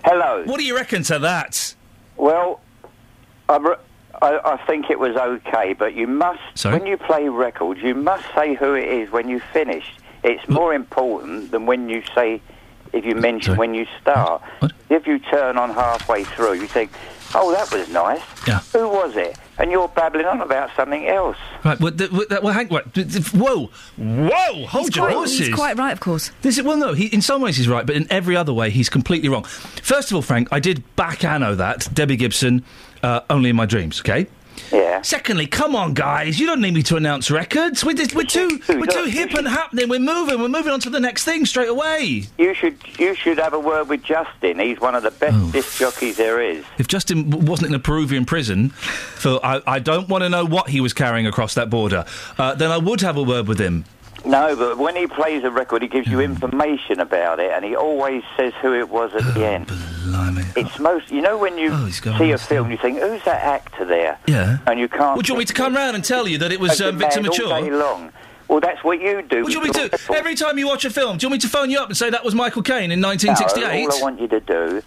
Hello. 0.04 0.44
What 0.44 0.58
do 0.58 0.64
you 0.64 0.76
reckon 0.76 1.02
to 1.02 1.18
that? 1.18 1.74
Well, 2.16 2.60
I, 3.48 3.56
re- 3.56 3.74
I, 4.22 4.38
I 4.52 4.56
think 4.68 4.88
it 4.88 5.00
was 5.00 5.16
okay, 5.16 5.72
but 5.72 5.94
you 5.94 6.06
must, 6.06 6.40
Sorry? 6.54 6.78
when 6.78 6.86
you 6.86 6.96
play 6.98 7.28
records, 7.28 7.82
you 7.82 7.96
must 7.96 8.24
say 8.36 8.54
who 8.54 8.74
it 8.74 8.86
is 8.86 9.10
when 9.10 9.28
you 9.28 9.40
finish. 9.52 9.84
It's 10.22 10.48
more 10.48 10.72
important 10.72 11.50
than 11.50 11.66
when 11.66 11.88
you 11.88 12.04
say, 12.14 12.40
if 12.92 13.04
you 13.04 13.16
mention 13.16 13.56
when 13.56 13.74
you 13.74 13.84
start. 14.00 14.42
If 14.90 15.08
you 15.08 15.18
turn 15.18 15.58
on 15.58 15.70
halfway 15.70 16.22
through, 16.22 16.52
you 16.54 16.68
think, 16.68 16.92
oh, 17.36 17.52
that 17.52 17.70
was 17.72 17.88
nice. 17.88 18.22
Yeah. 18.46 18.60
Who 18.72 18.88
was 18.88 19.16
it? 19.16 19.36
And 19.58 19.70
you're 19.70 19.88
babbling 19.88 20.26
on 20.26 20.40
about 20.40 20.70
something 20.76 21.06
else. 21.06 21.36
Right, 21.64 21.80
well, 21.80 21.92
th- 21.92 22.10
well, 22.10 22.26
well 22.42 22.52
hang, 22.52 22.68
right, 22.68 22.92
th- 22.92 23.10
th- 23.10 23.32
whoa, 23.32 23.70
whoa, 23.96 24.66
hold 24.66 24.86
he's 24.86 24.96
your 24.96 25.06
quite, 25.06 25.14
horses. 25.14 25.38
He's 25.38 25.54
quite 25.54 25.78
right, 25.78 25.92
of 25.92 26.00
course. 26.00 26.30
This 26.42 26.58
is, 26.58 26.64
well, 26.64 26.76
no, 26.76 26.92
he, 26.92 27.06
in 27.06 27.22
some 27.22 27.40
ways 27.40 27.56
he's 27.56 27.68
right, 27.68 27.86
but 27.86 27.96
in 27.96 28.06
every 28.10 28.36
other 28.36 28.52
way 28.52 28.70
he's 28.70 28.88
completely 28.88 29.28
wrong. 29.28 29.44
First 29.44 30.10
of 30.10 30.16
all, 30.16 30.22
Frank, 30.22 30.48
I 30.52 30.60
did 30.60 30.82
back 30.96 31.24
anno 31.24 31.54
that 31.54 31.88
Debbie 31.94 32.16
Gibson, 32.16 32.64
uh, 33.02 33.20
only 33.30 33.50
in 33.50 33.56
my 33.56 33.66
dreams. 33.66 34.00
Okay. 34.00 34.26
Yeah. 34.72 35.02
Secondly, 35.02 35.46
come 35.46 35.76
on, 35.76 35.94
guys, 35.94 36.38
you 36.40 36.46
don't 36.46 36.60
need 36.60 36.74
me 36.74 36.82
to 36.84 36.96
announce 36.96 37.30
records. 37.30 37.84
We're, 37.84 37.94
just, 37.94 38.14
we're 38.14 38.24
too 38.24 38.60
we're 38.68 38.86
too 38.86 39.04
hip 39.04 39.34
and 39.34 39.46
happening. 39.46 39.88
We're 39.88 40.00
moving. 40.00 40.40
We're 40.40 40.48
moving 40.48 40.72
on 40.72 40.80
to 40.80 40.90
the 40.90 41.00
next 41.00 41.24
thing 41.24 41.46
straight 41.46 41.68
away. 41.68 42.24
You 42.38 42.54
should 42.54 42.76
you 42.98 43.14
should 43.14 43.38
have 43.38 43.52
a 43.54 43.60
word 43.60 43.88
with 43.88 44.02
Justin. 44.02 44.58
He's 44.58 44.80
one 44.80 44.94
of 44.94 45.02
the 45.02 45.10
best 45.10 45.36
Oh. 45.38 45.50
disc 45.52 45.78
jockeys 45.78 46.16
there 46.16 46.40
is. 46.40 46.64
If 46.78 46.88
Justin 46.88 47.30
wasn't 47.46 47.70
in 47.70 47.74
a 47.74 47.78
Peruvian 47.80 48.24
prison, 48.24 48.70
for 48.70 49.38
I, 49.44 49.60
I 49.66 49.78
don't 49.78 50.08
want 50.08 50.22
to 50.22 50.28
know 50.28 50.44
what 50.44 50.68
he 50.70 50.80
was 50.80 50.92
carrying 50.92 51.26
across 51.26 51.54
that 51.54 51.68
border, 51.70 52.04
uh, 52.38 52.54
then 52.54 52.70
I 52.70 52.78
would 52.78 53.00
have 53.02 53.16
a 53.16 53.22
word 53.22 53.48
with 53.48 53.58
him. 53.58 53.84
No, 54.26 54.56
but 54.56 54.76
when 54.76 54.96
he 54.96 55.06
plays 55.06 55.44
a 55.44 55.50
record, 55.50 55.82
he 55.82 55.88
gives 55.88 56.08
you 56.08 56.20
information 56.20 56.98
about 56.98 57.38
it, 57.38 57.52
and 57.52 57.64
he 57.64 57.76
always 57.76 58.24
says 58.36 58.52
who 58.60 58.74
it 58.74 58.88
was 58.88 59.14
at 59.14 59.34
the 59.34 59.46
end. 59.46 59.70
It's 60.56 60.78
most, 60.78 61.10
you 61.10 61.20
know, 61.20 61.38
when 61.38 61.56
you 61.58 61.70
oh, 61.72 61.88
see 61.88 62.32
a 62.32 62.38
film, 62.38 62.70
you 62.70 62.76
think, 62.76 62.98
"Who's 62.98 63.22
that 63.24 63.42
actor 63.42 63.84
there?" 63.84 64.18
Yeah. 64.26 64.58
And 64.66 64.80
you 64.80 64.88
can't. 64.88 65.16
Would 65.16 65.28
you 65.28 65.34
want 65.34 65.40
me 65.40 65.44
to 65.46 65.54
come 65.54 65.76
round 65.76 65.94
and 65.94 66.04
tell 66.04 66.26
you 66.26 66.38
that 66.38 66.50
it 66.50 66.58
was 66.58 66.80
um, 66.80 66.98
Victor 66.98 67.22
Mature? 67.22 67.52
all 67.52 67.62
day 67.62 67.70
long. 67.70 68.12
Well, 68.48 68.60
that's 68.60 68.82
what 68.82 69.00
you 69.00 69.22
do. 69.22 69.42
What 69.42 69.46
do 69.46 69.52
you 69.52 69.60
want 69.60 69.76
me 69.76 69.88
to 69.88 69.96
do? 69.96 70.14
Every 70.14 70.34
time 70.34 70.58
you 70.58 70.66
watch 70.66 70.84
a 70.84 70.90
film, 70.90 71.18
do 71.18 71.24
you 71.24 71.30
want 71.30 71.42
me 71.42 71.48
to 71.48 71.48
phone 71.48 71.70
you 71.70 71.78
up 71.78 71.88
and 71.88 71.96
say 71.96 72.10
that 72.10 72.24
was 72.24 72.34
Michael 72.34 72.62
Caine 72.62 72.92
in 72.92 73.00
1968? 73.00 73.82
No, 73.82 73.90
all 73.90 73.98
I 73.98 74.02
want 74.02 74.20
you 74.20 74.28
to 74.28 74.40
do 74.40 74.82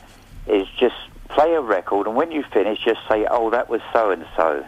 is 0.47 0.67
just 0.77 0.95
play 1.29 1.53
a 1.53 1.61
record, 1.61 2.07
and 2.07 2.15
when 2.15 2.31
you 2.31 2.43
finish, 2.43 2.79
just 2.83 2.99
say, 3.07 3.25
"Oh, 3.29 3.49
that 3.51 3.69
was 3.69 3.81
so 3.93 4.11
and 4.11 4.25
so." 4.35 4.65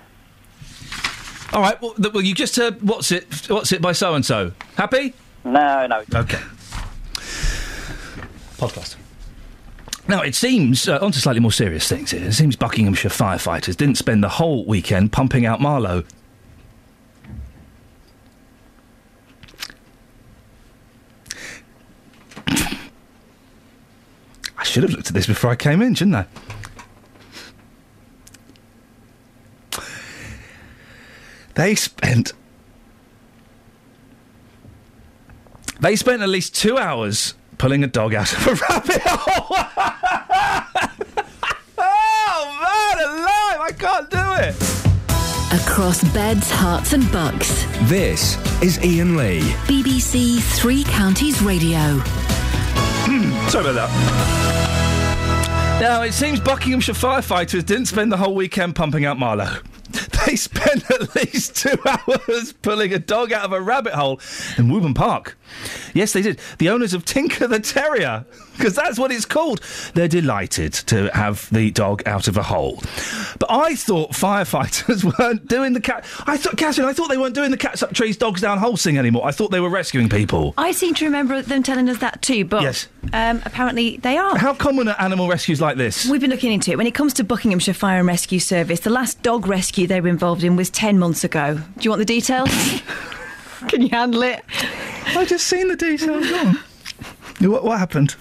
All 1.53 1.61
right. 1.61 1.81
Well, 1.81 1.93
well, 1.97 2.21
you 2.21 2.33
just 2.33 2.55
heard 2.55 2.81
what's 2.81 3.11
it? 3.11 3.49
What's 3.49 3.71
it 3.71 3.81
by 3.81 3.91
so 3.91 4.15
and 4.15 4.25
so? 4.25 4.53
Happy? 4.75 5.13
No, 5.43 5.85
no. 5.87 6.03
Okay. 6.15 6.39
Podcast. 8.57 8.95
Now, 10.07 10.21
it 10.21 10.33
seems, 10.35 10.87
uh, 10.87 10.99
on 11.01 11.11
to 11.11 11.19
slightly 11.19 11.41
more 11.41 11.51
serious 11.51 11.87
things 11.87 12.11
here, 12.11 12.23
it 12.23 12.33
seems 12.33 12.55
Buckinghamshire 12.55 13.11
firefighters 13.11 13.75
didn't 13.77 13.97
spend 13.97 14.23
the 14.23 14.29
whole 14.29 14.65
weekend 14.65 15.11
pumping 15.11 15.45
out 15.45 15.61
Marlow. 15.61 16.03
I 24.57 24.63
should 24.63 24.83
have 24.83 24.91
looked 24.91 25.07
at 25.07 25.13
this 25.13 25.27
before 25.27 25.51
I 25.51 25.55
came 25.55 25.81
in, 25.81 25.95
shouldn't 25.95 26.15
I? 26.15 26.25
They 31.55 31.75
spent. 31.75 32.33
They 35.79 35.95
spent 35.95 36.21
at 36.21 36.29
least 36.29 36.55
two 36.55 36.77
hours 36.77 37.33
pulling 37.57 37.83
a 37.83 37.87
dog 37.87 38.13
out 38.13 38.31
of 38.31 38.47
a 38.47 38.53
rabbit 38.55 39.01
hole. 39.03 39.57
oh 41.77 42.57
man, 42.61 42.97
alive! 43.07 43.59
I 43.61 43.71
can't 43.77 44.09
do 44.09 44.33
it. 44.43 44.55
Across 45.61 46.03
beds, 46.13 46.49
Herts, 46.51 46.93
and 46.93 47.11
bucks. 47.11 47.65
This 47.89 48.37
is 48.61 48.77
Iain 48.79 49.17
Lee. 49.17 49.41
BBC 49.67 50.39
Three 50.57 50.83
Counties 50.85 51.41
Radio. 51.41 51.79
Hmm, 53.03 53.49
sorry 53.49 53.71
about 53.71 53.89
that. 53.89 54.71
Now, 55.81 56.03
it 56.03 56.13
seems 56.13 56.39
Buckinghamshire 56.39 56.93
firefighters 56.95 57.65
didn't 57.65 57.87
spend 57.87 58.11
the 58.11 58.17
whole 58.17 58.35
weekend 58.35 58.75
pumping 58.75 59.03
out 59.03 59.17
Marlow. 59.17 59.57
They 60.25 60.35
spent 60.35 60.89
at 60.89 61.15
least 61.15 61.55
two 61.55 61.77
hours 61.85 62.53
pulling 62.61 62.93
a 62.93 62.99
dog 62.99 63.31
out 63.31 63.45
of 63.45 63.53
a 63.53 63.61
rabbit 63.61 63.93
hole 63.93 64.19
in 64.57 64.69
Woburn 64.69 64.93
Park. 64.93 65.37
Yes, 65.93 66.13
they 66.13 66.21
did. 66.21 66.39
The 66.57 66.69
owners 66.69 66.93
of 66.93 67.05
Tinker 67.05 67.47
the 67.47 67.59
Terrier, 67.59 68.25
because 68.57 68.75
that's 68.75 68.97
what 68.99 69.11
it's 69.11 69.25
called, 69.25 69.61
they're 69.93 70.07
delighted 70.07 70.73
to 70.73 71.09
have 71.13 71.49
the 71.51 71.71
dog 71.71 72.03
out 72.07 72.27
of 72.27 72.37
a 72.37 72.43
hole. 72.43 72.81
But 73.39 73.49
I 73.51 73.75
thought 73.75 74.11
firefighters 74.11 75.03
weren't 75.19 75.47
doing 75.47 75.73
the 75.73 75.81
cat. 75.81 76.05
I 76.25 76.37
thought, 76.37 76.57
Catherine, 76.57 76.87
I 76.87 76.93
thought 76.93 77.09
they 77.09 77.17
weren't 77.17 77.35
doing 77.35 77.51
the 77.51 77.57
cats 77.57 77.83
up 77.83 77.93
trees, 77.93 78.17
dogs 78.17 78.41
down 78.41 78.57
hole 78.57 78.77
thing 78.77 78.97
anymore. 78.97 79.25
I 79.25 79.31
thought 79.31 79.51
they 79.51 79.59
were 79.59 79.69
rescuing 79.69 80.09
people. 80.09 80.53
I 80.57 80.71
seem 80.71 80.93
to 80.95 81.05
remember 81.05 81.41
them 81.41 81.63
telling 81.63 81.89
us 81.89 81.97
that 81.99 82.21
too, 82.21 82.45
but 82.45 82.61
Yes. 82.61 82.87
um, 83.13 83.41
apparently 83.45 83.97
they 83.97 84.17
are. 84.17 84.37
How 84.37 84.53
common 84.53 84.87
are 84.87 84.95
animal 84.99 85.27
rescues 85.27 85.59
like 85.61 85.77
this? 85.77 86.05
We've 86.07 86.21
been 86.21 86.29
looking 86.29 86.51
into 86.51 86.71
it. 86.71 86.77
When 86.77 86.87
it 86.87 86.93
comes 86.93 87.13
to 87.15 87.23
Buckinghamshire 87.23 87.73
Fire 87.73 87.99
and 87.99 88.07
Rescue 88.07 88.39
Service, 88.39 88.81
the 88.81 88.89
last 88.89 89.21
dog 89.23 89.47
rescue 89.47 89.87
they 89.87 90.01
were 90.01 90.07
involved 90.09 90.43
in 90.43 90.55
was 90.55 90.69
10 90.69 90.99
months 90.99 91.23
ago. 91.23 91.55
Do 91.55 91.61
you 91.81 91.89
want 91.89 91.99
the 91.99 92.05
details? 92.05 92.49
Can 93.67 93.81
you 93.81 93.89
handle 93.89 94.23
it? 94.23 94.43
I 95.15 95.25
just 95.25 95.47
seen 95.47 95.67
the 95.67 95.75
details. 95.75 96.29
Go 96.29 96.37
on. 96.39 96.57
What, 97.51 97.63
what 97.63 97.79
happened? 97.79 98.15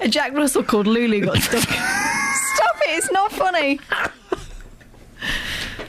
A 0.00 0.08
Jack 0.08 0.32
Russell 0.32 0.62
called 0.62 0.86
Lulu 0.86 1.20
got 1.20 1.38
stuck. 1.38 1.62
Stop 1.62 2.76
it, 2.82 2.98
it's 2.98 3.10
not 3.10 3.32
funny. 3.32 3.80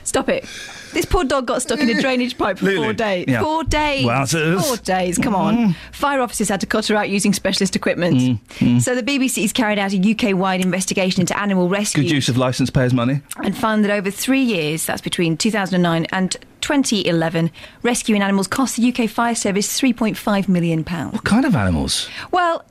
Stop 0.04 0.28
it. 0.28 0.46
This 0.92 1.04
poor 1.04 1.24
dog 1.24 1.46
got 1.46 1.62
stuck 1.62 1.80
in 1.80 1.88
a 1.90 2.00
drainage 2.00 2.38
pipe 2.38 2.58
for 2.58 2.66
Lulu, 2.66 2.84
four 2.84 2.92
days. 2.92 3.24
yeah. 3.28 3.42
Four 3.42 3.64
days. 3.64 4.04
Wowzers. 4.04 4.62
Four 4.62 4.76
days, 4.78 5.18
come 5.18 5.34
on. 5.34 5.56
Mm. 5.56 5.76
Fire 5.92 6.20
officers 6.20 6.48
had 6.48 6.60
to 6.60 6.66
cut 6.66 6.86
her 6.86 6.96
out 6.96 7.08
using 7.08 7.32
specialist 7.32 7.76
equipment. 7.76 8.16
Mm, 8.16 8.40
mm. 8.58 8.80
So 8.82 8.94
the 8.94 9.02
BBC's 9.02 9.52
carried 9.52 9.78
out 9.78 9.92
a 9.92 9.98
UK 9.98 10.36
wide 10.36 10.60
investigation 10.60 11.20
into 11.20 11.38
animal 11.38 11.68
rescue 11.68 12.02
Good 12.04 12.12
use 12.12 12.28
of 12.28 12.36
licence 12.36 12.70
payers' 12.70 12.94
money. 12.94 13.20
and 13.42 13.56
found 13.56 13.84
that 13.84 13.90
over 13.90 14.10
three 14.10 14.42
years, 14.42 14.86
that's 14.86 15.02
between 15.02 15.36
2009 15.36 16.06
and 16.12 16.36
2011, 16.60 17.50
rescuing 17.82 18.22
animals 18.22 18.46
cost 18.48 18.76
the 18.76 18.92
UK 18.92 19.08
Fire 19.08 19.34
Service 19.34 19.80
£3.5 19.80 20.48
million. 20.48 20.82
What 20.84 21.24
kind 21.24 21.44
of 21.44 21.54
animals? 21.54 22.08
Well, 22.30 22.64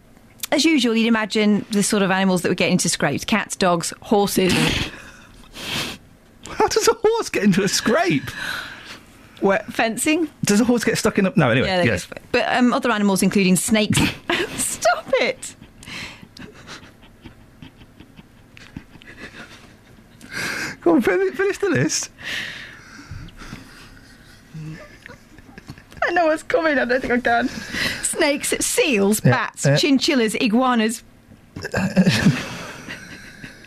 as 0.52 0.66
usual, 0.66 0.96
you'd 0.96 1.08
imagine 1.08 1.66
the 1.72 1.84
sort 1.84 2.04
of 2.04 2.12
animals 2.12 2.42
that 2.42 2.50
would 2.50 2.58
get 2.58 2.70
into 2.70 2.90
scrapes 2.90 3.26
cats, 3.26 3.56
dogs, 3.56 3.94
horses. 4.02 4.54
How 6.58 6.68
does 6.68 6.88
a 6.88 6.94
horse 6.94 7.30
get 7.30 7.44
into 7.44 7.64
a 7.64 7.68
scrape? 7.68 8.30
Where, 9.40 9.60
fencing? 9.70 10.30
Does 10.44 10.62
a 10.62 10.66
horse 10.66 10.84
get 10.84 10.98
stuck 10.98 11.20
in 11.20 11.28
a. 11.28 11.34
No, 11.36 11.50
anyway, 11.52 11.68
Yeah, 11.68 11.78
they 11.82 11.86
yes. 11.86 12.06
get- 12.08 12.22
But 12.32 12.46
um, 12.56 12.74
other 12.74 12.90
animals, 12.92 13.22
including 13.22 13.56
snakes. 13.56 14.00
Stop 14.56 15.06
it! 15.20 15.56
Go 20.82 20.94
on, 20.96 21.02
finish, 21.02 21.34
finish 21.36 21.58
the 21.58 21.70
list. 21.70 22.12
I 26.04 26.12
know 26.12 26.28
what's 26.28 26.44
coming. 26.44 26.78
I 26.78 26.86
don't 26.86 27.02
think 27.02 27.14
I 27.14 27.20
can. 27.20 27.50
Snakes, 28.04 28.50
seals, 28.60 29.20
bats, 29.20 29.66
yeah. 29.66 29.76
chinchillas, 29.78 30.36
iguanas. 30.36 31.04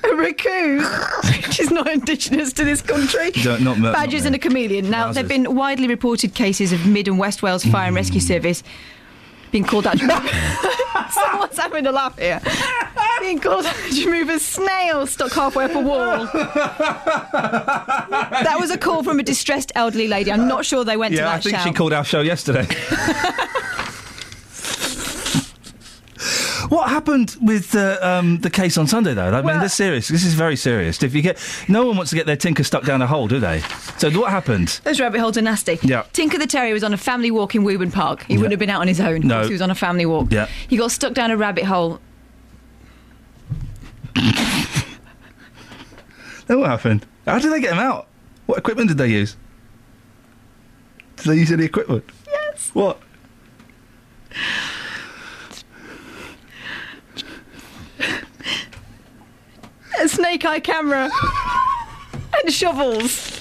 A 0.11 0.15
raccoon, 0.17 0.83
which 1.47 1.61
is 1.61 1.71
not 1.71 1.87
indigenous 1.91 2.53
to 2.55 2.65
this 2.65 2.81
country. 2.81 3.31
Don't- 3.43 3.63
not- 3.63 3.79
not 3.79 3.95
Badgers 3.95 4.23
me. 4.23 4.29
and 4.29 4.37
a 4.37 4.39
chameleon. 4.39 4.89
Now, 4.91 5.13
there 5.13 5.23
have 5.23 5.29
been 5.29 5.55
widely 5.55 5.87
reported 5.89 6.35
cases 6.35 6.73
of 6.73 6.87
Mid 6.87 7.07
and 7.09 7.19
West 7.19 7.43
Wales 7.43 7.65
Fire 7.65 7.87
and 7.89 7.97
Rescue 7.97 8.21
mm. 8.21 8.27
Service 8.27 8.63
being 9.51 9.65
called 9.65 9.87
out 9.87 9.99
to. 9.99 10.07
Someone's 11.11 11.59
having 11.59 11.87
a 11.87 11.93
laugh 11.93 12.17
here. 12.19 12.41
Being 13.21 13.41
called 13.41 13.67
out 13.67 13.75
to 13.75 14.11
remove 14.11 14.31
a 14.31 14.39
snail 14.39 15.07
stuck 15.07 15.33
halfway 15.33 15.65
up 15.65 15.75
a 15.75 15.81
wall. 15.81 16.27
that 17.33 18.57
was 18.59 18.71
a 18.71 18.79
call 18.79 19.03
from 19.03 19.19
a 19.19 19.23
distressed 19.23 19.73
elderly 19.75 20.09
lady. 20.09 20.31
I'm 20.33 20.49
not 20.49 20.65
sure 20.65 20.85
they 20.85 20.97
went 20.97 21.13
to 21.13 21.19
Yeah, 21.19 21.25
that 21.25 21.47
I 21.47 21.51
think 21.51 21.59
she 21.59 21.73
called 21.73 21.93
our 21.93 22.05
show 22.05 22.21
yesterday. 22.21 22.67
What 26.71 26.89
happened 26.89 27.37
with 27.43 27.73
the 27.73 27.99
um, 28.07 28.39
the 28.39 28.49
case 28.49 28.79
on 28.79 28.87
Sunday, 28.87 29.13
though? 29.13 29.29
I 29.31 29.43
mean, 29.43 29.59
this 29.59 29.75
serious. 29.75 30.07
This 30.07 30.25
is 30.25 30.35
very 30.35 30.55
serious. 30.55 31.03
If 31.03 31.17
you 31.17 31.21
get, 31.21 31.37
no 31.69 31.85
one 31.85 31.97
wants 31.97 32.11
to 32.11 32.17
get 32.17 32.27
their 32.27 32.37
tinker 32.37 32.63
stuck 32.63 32.85
down 32.85 33.03
a 33.03 33.09
hole, 33.09 33.27
do 33.27 33.41
they? 33.41 33.59
So 33.99 34.09
what 34.13 34.31
happened? 34.31 34.81
Those 34.85 35.01
rabbit 35.01 35.21
holes 35.21 35.37
are 35.37 35.43
nasty. 35.43 35.81
Yeah. 35.83 36.05
Tinker 36.13 36.39
the 36.39 36.47
Terrier 36.47 36.73
was 36.73 36.85
on 36.85 36.95
a 36.95 36.97
family 36.97 37.33
walk 37.33 37.57
in 37.57 37.65
Woburn 37.65 37.91
Park. 37.91 38.23
He 38.23 38.37
wouldn't 38.37 38.53
have 38.53 38.61
been 38.61 38.71
out 38.71 38.81
on 38.81 38.87
his 38.87 39.01
own. 39.01 39.23
No. 39.23 39.43
He 39.43 39.53
was 39.53 39.61
on 39.61 39.73
a 39.73 39.75
family 39.75 40.07
walk. 40.07 40.31
Yeah. 40.31 40.47
He 40.69 40.77
got 40.77 40.93
stuck 40.93 41.13
down 41.13 41.33
a 41.33 41.37
rabbit 41.37 41.65
hole. 41.65 41.99
Then 46.47 46.61
what 46.61 46.71
happened? 46.71 47.05
How 47.27 47.41
did 47.41 47.53
they 47.53 47.61
get 47.61 47.73
him 47.73 47.81
out? 47.81 48.07
What 48.47 48.59
equipment 48.59 48.89
did 48.89 48.99
they 48.99 49.09
use? 49.09 49.37
Did 51.17 51.27
they 51.27 51.37
use 51.37 51.51
any 51.51 51.65
equipment? 51.65 52.05
Yes. 52.29 52.71
What? 52.75 53.01
A 60.01 60.09
snake 60.09 60.47
eye 60.47 60.61
camera 60.61 61.11
and 62.43 62.51
shovels. 62.51 63.40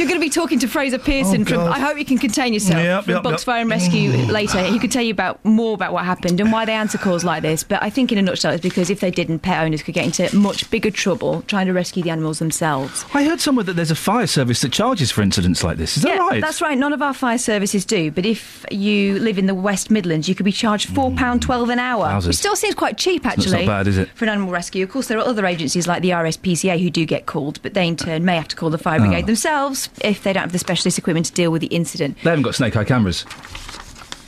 You're 0.00 0.08
going 0.08 0.18
to 0.18 0.24
be 0.26 0.30
talking 0.30 0.58
to 0.60 0.66
Fraser 0.66 0.98
Pearson 0.98 1.42
Oh, 1.42 1.44
from. 1.44 1.60
I 1.60 1.78
hope 1.78 1.98
you 1.98 2.06
can 2.06 2.16
contain 2.16 2.54
yourself 2.54 2.82
Yep, 2.82 3.04
from 3.04 3.12
yep, 3.16 3.22
Bucks 3.22 3.42
yep. 3.42 3.44
Fire 3.44 3.60
and 3.60 3.68
Rescue 3.70 4.12
Mm. 4.12 4.30
later. 4.30 4.62
He 4.62 4.78
could 4.78 4.90
tell 4.90 5.02
you 5.02 5.10
about 5.12 5.44
more 5.44 5.74
about 5.74 5.92
what 5.92 6.06
happened 6.06 6.40
and 6.40 6.50
why 6.50 6.64
they 6.64 6.72
answer 6.72 6.96
calls 6.96 7.22
like 7.22 7.42
this. 7.42 7.62
But 7.64 7.82
I 7.82 7.90
think, 7.90 8.10
in 8.10 8.16
a 8.16 8.22
nutshell, 8.22 8.52
it's 8.52 8.62
because 8.62 8.88
if 8.88 9.00
they 9.00 9.10
didn't, 9.10 9.40
pet 9.40 9.62
owners 9.62 9.82
could 9.82 9.92
get 9.92 10.06
into 10.06 10.34
much 10.34 10.70
bigger 10.70 10.90
trouble 10.90 11.42
trying 11.48 11.66
to 11.66 11.74
rescue 11.74 12.02
the 12.02 12.08
animals 12.08 12.38
themselves. 12.38 13.04
I 13.12 13.24
heard 13.24 13.40
somewhere 13.42 13.64
that 13.64 13.74
there's 13.74 13.90
a 13.90 13.94
fire 13.94 14.26
service 14.26 14.62
that 14.62 14.72
charges 14.72 15.10
for 15.10 15.20
incidents 15.20 15.62
like 15.62 15.76
this. 15.76 15.98
Is 15.98 16.02
that 16.04 16.14
yeah, 16.14 16.26
right? 16.26 16.40
that's 16.40 16.62
right. 16.62 16.78
None 16.78 16.94
of 16.94 17.02
our 17.02 17.12
fire 17.12 17.36
services 17.36 17.84
do. 17.84 18.10
But 18.10 18.24
if 18.24 18.64
you 18.70 19.18
live 19.18 19.36
in 19.38 19.44
the 19.44 19.54
West 19.54 19.90
Midlands, 19.90 20.30
you 20.30 20.34
could 20.34 20.44
be 20.44 20.52
charged 20.52 20.88
four 20.88 21.10
pound 21.10 21.42
twelve 21.42 21.68
an 21.68 21.78
hour. 21.78 22.06
Wowzers. 22.06 22.28
Which 22.28 22.36
still 22.36 22.56
seems 22.56 22.74
quite 22.74 22.96
cheap, 22.96 23.26
actually. 23.26 23.66
not 23.66 23.80
bad, 23.80 23.86
is 23.86 23.98
it? 23.98 24.08
For 24.14 24.24
an 24.24 24.30
animal 24.30 24.50
rescue, 24.50 24.82
of 24.82 24.90
course, 24.90 25.08
there 25.08 25.18
are 25.18 25.26
other 25.26 25.44
agencies 25.44 25.86
like 25.86 26.00
the 26.00 26.10
RSPCA 26.10 26.80
who 26.82 26.88
do 26.88 27.04
get 27.04 27.26
called, 27.26 27.60
but 27.62 27.74
they 27.74 27.86
in 27.86 27.96
turn 27.96 28.24
may 28.24 28.36
have 28.36 28.48
to 28.48 28.56
call 28.56 28.70
the 28.70 28.78
fire 28.78 28.98
brigade 28.98 29.24
Oh. 29.24 29.26
themselves 29.26 29.89
if 30.02 30.22
they 30.22 30.32
don't 30.32 30.42
have 30.42 30.52
the 30.52 30.58
specialist 30.58 30.98
equipment 30.98 31.26
to 31.26 31.32
deal 31.32 31.50
with 31.50 31.60
the 31.60 31.68
incident. 31.68 32.16
They 32.22 32.30
haven't 32.30 32.42
got 32.42 32.54
snake 32.54 32.76
eye 32.76 32.84
cameras. 32.84 33.24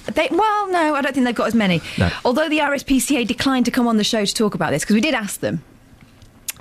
They, 0.07 0.29
well, 0.31 0.71
no, 0.71 0.95
I 0.95 1.01
don't 1.01 1.15
think 1.15 1.27
they've 1.27 1.35
got 1.35 1.47
as 1.47 1.55
many. 1.55 1.81
No. 1.97 2.11
Although 2.25 2.49
the 2.49 2.59
RSPCA 2.59 3.27
declined 3.27 3.65
to 3.67 3.71
come 3.71 3.87
on 3.87 3.97
the 3.97 4.05
show 4.05 4.25
to 4.25 4.35
talk 4.35 4.55
about 4.55 4.71
this 4.71 4.83
because 4.83 4.95
we 4.95 5.01
did 5.01 5.15
ask 5.15 5.41
them. 5.41 5.63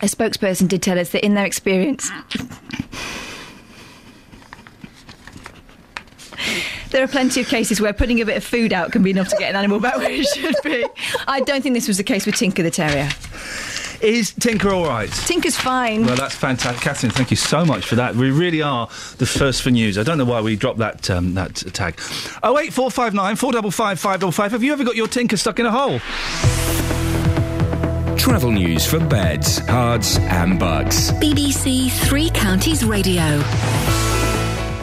A 0.01 0.05
spokesperson 0.05 0.67
did 0.67 0.81
tell 0.81 0.97
us 0.97 1.11
that 1.11 1.23
in 1.23 1.35
their 1.35 1.45
experience, 1.45 2.09
there 6.89 7.03
are 7.03 7.07
plenty 7.07 7.41
of 7.41 7.47
cases 7.47 7.79
where 7.79 7.93
putting 7.93 8.19
a 8.21 8.25
bit 8.25 8.37
of 8.37 8.43
food 8.43 8.73
out 8.73 8.91
can 8.91 9.03
be 9.03 9.11
enough 9.11 9.27
to 9.29 9.35
get 9.37 9.51
an 9.51 9.55
animal 9.55 9.79
back 9.79 9.97
where 9.97 10.09
it 10.09 10.25
should 10.25 10.55
be. 10.63 10.85
I 11.27 11.41
don't 11.41 11.61
think 11.61 11.75
this 11.75 11.87
was 11.87 11.97
the 11.97 12.03
case 12.03 12.25
with 12.25 12.35
Tinker 12.35 12.63
the 12.63 12.71
Terrier. 12.71 13.09
Is 14.01 14.31
Tinker 14.31 14.69
all 14.71 14.85
right? 14.85 15.11
Tinker's 15.11 15.55
fine. 15.55 16.05
Well, 16.05 16.15
that's 16.15 16.35
fantastic, 16.35 16.81
Catherine. 16.81 17.11
Thank 17.11 17.29
you 17.29 17.37
so 17.37 17.63
much 17.63 17.85
for 17.85 17.95
that. 17.95 18.15
We 18.15 18.31
really 18.31 18.61
are 18.61 18.87
the 19.17 19.27
first 19.27 19.61
for 19.61 19.69
news. 19.69 19.97
I 19.97 20.03
don't 20.03 20.17
know 20.17 20.25
why 20.25 20.41
we 20.41 20.55
dropped 20.55 20.79
that 20.79 21.09
um, 21.09 21.35
that 21.35 21.55
tag. 21.73 21.99
Oh 22.41 22.57
eight 22.57 22.73
four 22.73 22.89
five 22.89 23.13
nine 23.13 23.35
four 23.35 23.51
double 23.51 23.69
five 23.71 23.99
five 23.99 24.19
double 24.19 24.31
five. 24.31 24.51
Have 24.51 24.63
you 24.63 24.73
ever 24.73 24.83
got 24.83 24.95
your 24.95 25.07
Tinker 25.07 25.37
stuck 25.37 25.59
in 25.59 25.65
a 25.67 25.71
hole? 25.71 25.99
Travel 28.17 28.51
news 28.51 28.85
for 28.85 28.99
beds, 28.99 29.59
cards, 29.61 30.17
and 30.17 30.59
bugs. 30.59 31.11
BBC 31.13 31.91
Three 31.91 32.29
Counties 32.31 32.83
Radio. 32.83 33.23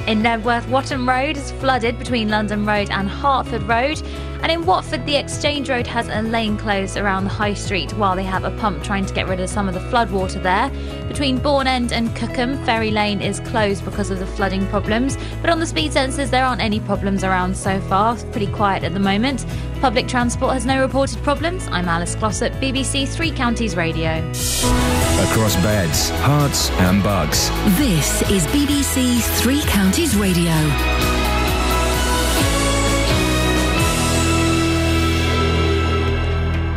In 0.06 0.22
Knebworth, 0.22 0.66
Watton 0.68 1.06
Road 1.06 1.36
is 1.36 1.50
flooded 1.52 1.98
between 1.98 2.30
London 2.30 2.64
Road 2.64 2.88
and 2.90 3.10
Hertford 3.10 3.62
Road. 3.64 4.00
And 4.42 4.52
in 4.52 4.66
Watford, 4.66 5.04
the 5.04 5.16
Exchange 5.16 5.68
Road 5.68 5.86
has 5.86 6.08
a 6.08 6.22
lane 6.22 6.56
closed 6.56 6.96
around 6.96 7.24
the 7.24 7.30
High 7.30 7.54
Street 7.54 7.92
while 7.94 8.14
they 8.14 8.22
have 8.24 8.44
a 8.44 8.50
pump 8.58 8.84
trying 8.84 9.04
to 9.06 9.12
get 9.12 9.26
rid 9.26 9.40
of 9.40 9.50
some 9.50 9.68
of 9.68 9.74
the 9.74 9.80
floodwater 9.80 10.42
there. 10.42 10.70
Between 11.08 11.38
Bourne 11.38 11.66
End 11.66 11.92
and 11.92 12.14
Cookham, 12.14 12.56
Ferry 12.64 12.90
Lane 12.90 13.20
is 13.20 13.40
closed 13.40 13.84
because 13.84 14.10
of 14.10 14.20
the 14.20 14.26
flooding 14.26 14.66
problems. 14.68 15.18
But 15.40 15.50
on 15.50 15.58
the 15.58 15.66
speed 15.66 15.92
sensors, 15.92 16.30
there 16.30 16.44
aren't 16.44 16.62
any 16.62 16.80
problems 16.80 17.24
around 17.24 17.56
so 17.56 17.80
far. 17.82 18.14
It's 18.14 18.24
pretty 18.24 18.46
quiet 18.46 18.84
at 18.84 18.94
the 18.94 19.00
moment. 19.00 19.44
Public 19.80 20.06
transport 20.08 20.54
has 20.54 20.64
no 20.64 20.80
reported 20.80 21.22
problems. 21.22 21.66
I'm 21.68 21.88
Alice 21.88 22.14
Glossop, 22.14 22.52
BBC 22.54 23.08
Three 23.08 23.30
Counties 23.30 23.76
Radio. 23.76 24.18
Across 25.30 25.56
beds, 25.56 26.10
Herts, 26.10 26.70
and 26.80 27.02
bucks. 27.02 27.48
This 27.76 28.22
is 28.30 28.46
BBC 28.48 29.20
Three 29.40 29.62
Counties 29.62 30.16
Radio. 30.16 31.27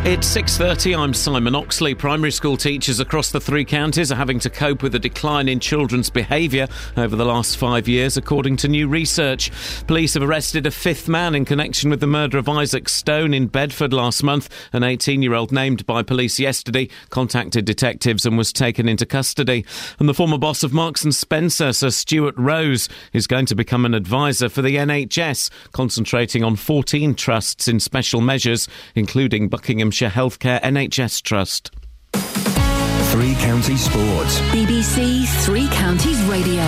It's 0.03 0.25
6:30. 0.25 0.97
I'm 0.97 1.13
Simon 1.13 1.53
Oxley. 1.53 1.93
Primary 1.93 2.31
school 2.31 2.57
teachers 2.57 2.99
across 2.99 3.29
the 3.29 3.39
three 3.39 3.63
counties 3.63 4.11
are 4.11 4.15
having 4.15 4.39
to 4.39 4.49
cope 4.49 4.81
with 4.81 4.95
a 4.95 4.99
decline 4.99 5.47
in 5.47 5.59
children's 5.59 6.09
behaviour 6.09 6.67
over 6.97 7.15
the 7.15 7.23
last 7.23 7.55
5 7.55 7.87
years 7.87 8.17
according 8.17 8.57
to 8.57 8.67
new 8.67 8.87
research. 8.87 9.51
Police 9.85 10.15
have 10.15 10.23
arrested 10.23 10.65
a 10.65 10.71
fifth 10.71 11.07
man 11.07 11.35
in 11.35 11.45
connection 11.45 11.91
with 11.91 11.99
the 11.99 12.07
murder 12.07 12.39
of 12.39 12.49
Isaac 12.49 12.89
Stone 12.89 13.35
in 13.35 13.45
Bedford 13.45 13.93
last 13.93 14.23
month. 14.23 14.49
An 14.73 14.81
18-year-old 14.81 15.51
named 15.51 15.85
by 15.85 16.01
police 16.01 16.39
yesterday 16.39 16.89
contacted 17.11 17.65
detectives 17.65 18.25
and 18.25 18.39
was 18.39 18.51
taken 18.51 18.89
into 18.89 19.05
custody. 19.05 19.63
And 19.99 20.09
the 20.09 20.15
former 20.15 20.39
boss 20.39 20.63
of 20.63 20.73
Marks 20.73 21.03
and 21.03 21.13
Spencer, 21.13 21.73
Sir 21.73 21.91
Stuart 21.91 22.33
Rose, 22.39 22.89
is 23.13 23.27
going 23.27 23.45
to 23.45 23.55
become 23.55 23.85
an 23.85 23.93
advisor 23.93 24.49
for 24.49 24.63
the 24.63 24.77
NHS, 24.77 25.51
concentrating 25.73 26.43
on 26.43 26.55
14 26.55 27.13
trusts 27.13 27.67
in 27.67 27.79
special 27.79 28.19
measures 28.19 28.67
including 28.95 29.47
Buckinghamshire 29.91 30.09
Healthcare 30.09 30.61
NHS 30.61 31.21
Trust. 31.21 31.71
Three 33.11 33.33
Counties 33.35 33.83
Sports. 33.83 34.39
BBC 34.51 35.27
Three 35.43 35.67
Counties 35.67 36.21
Radio. 36.23 36.63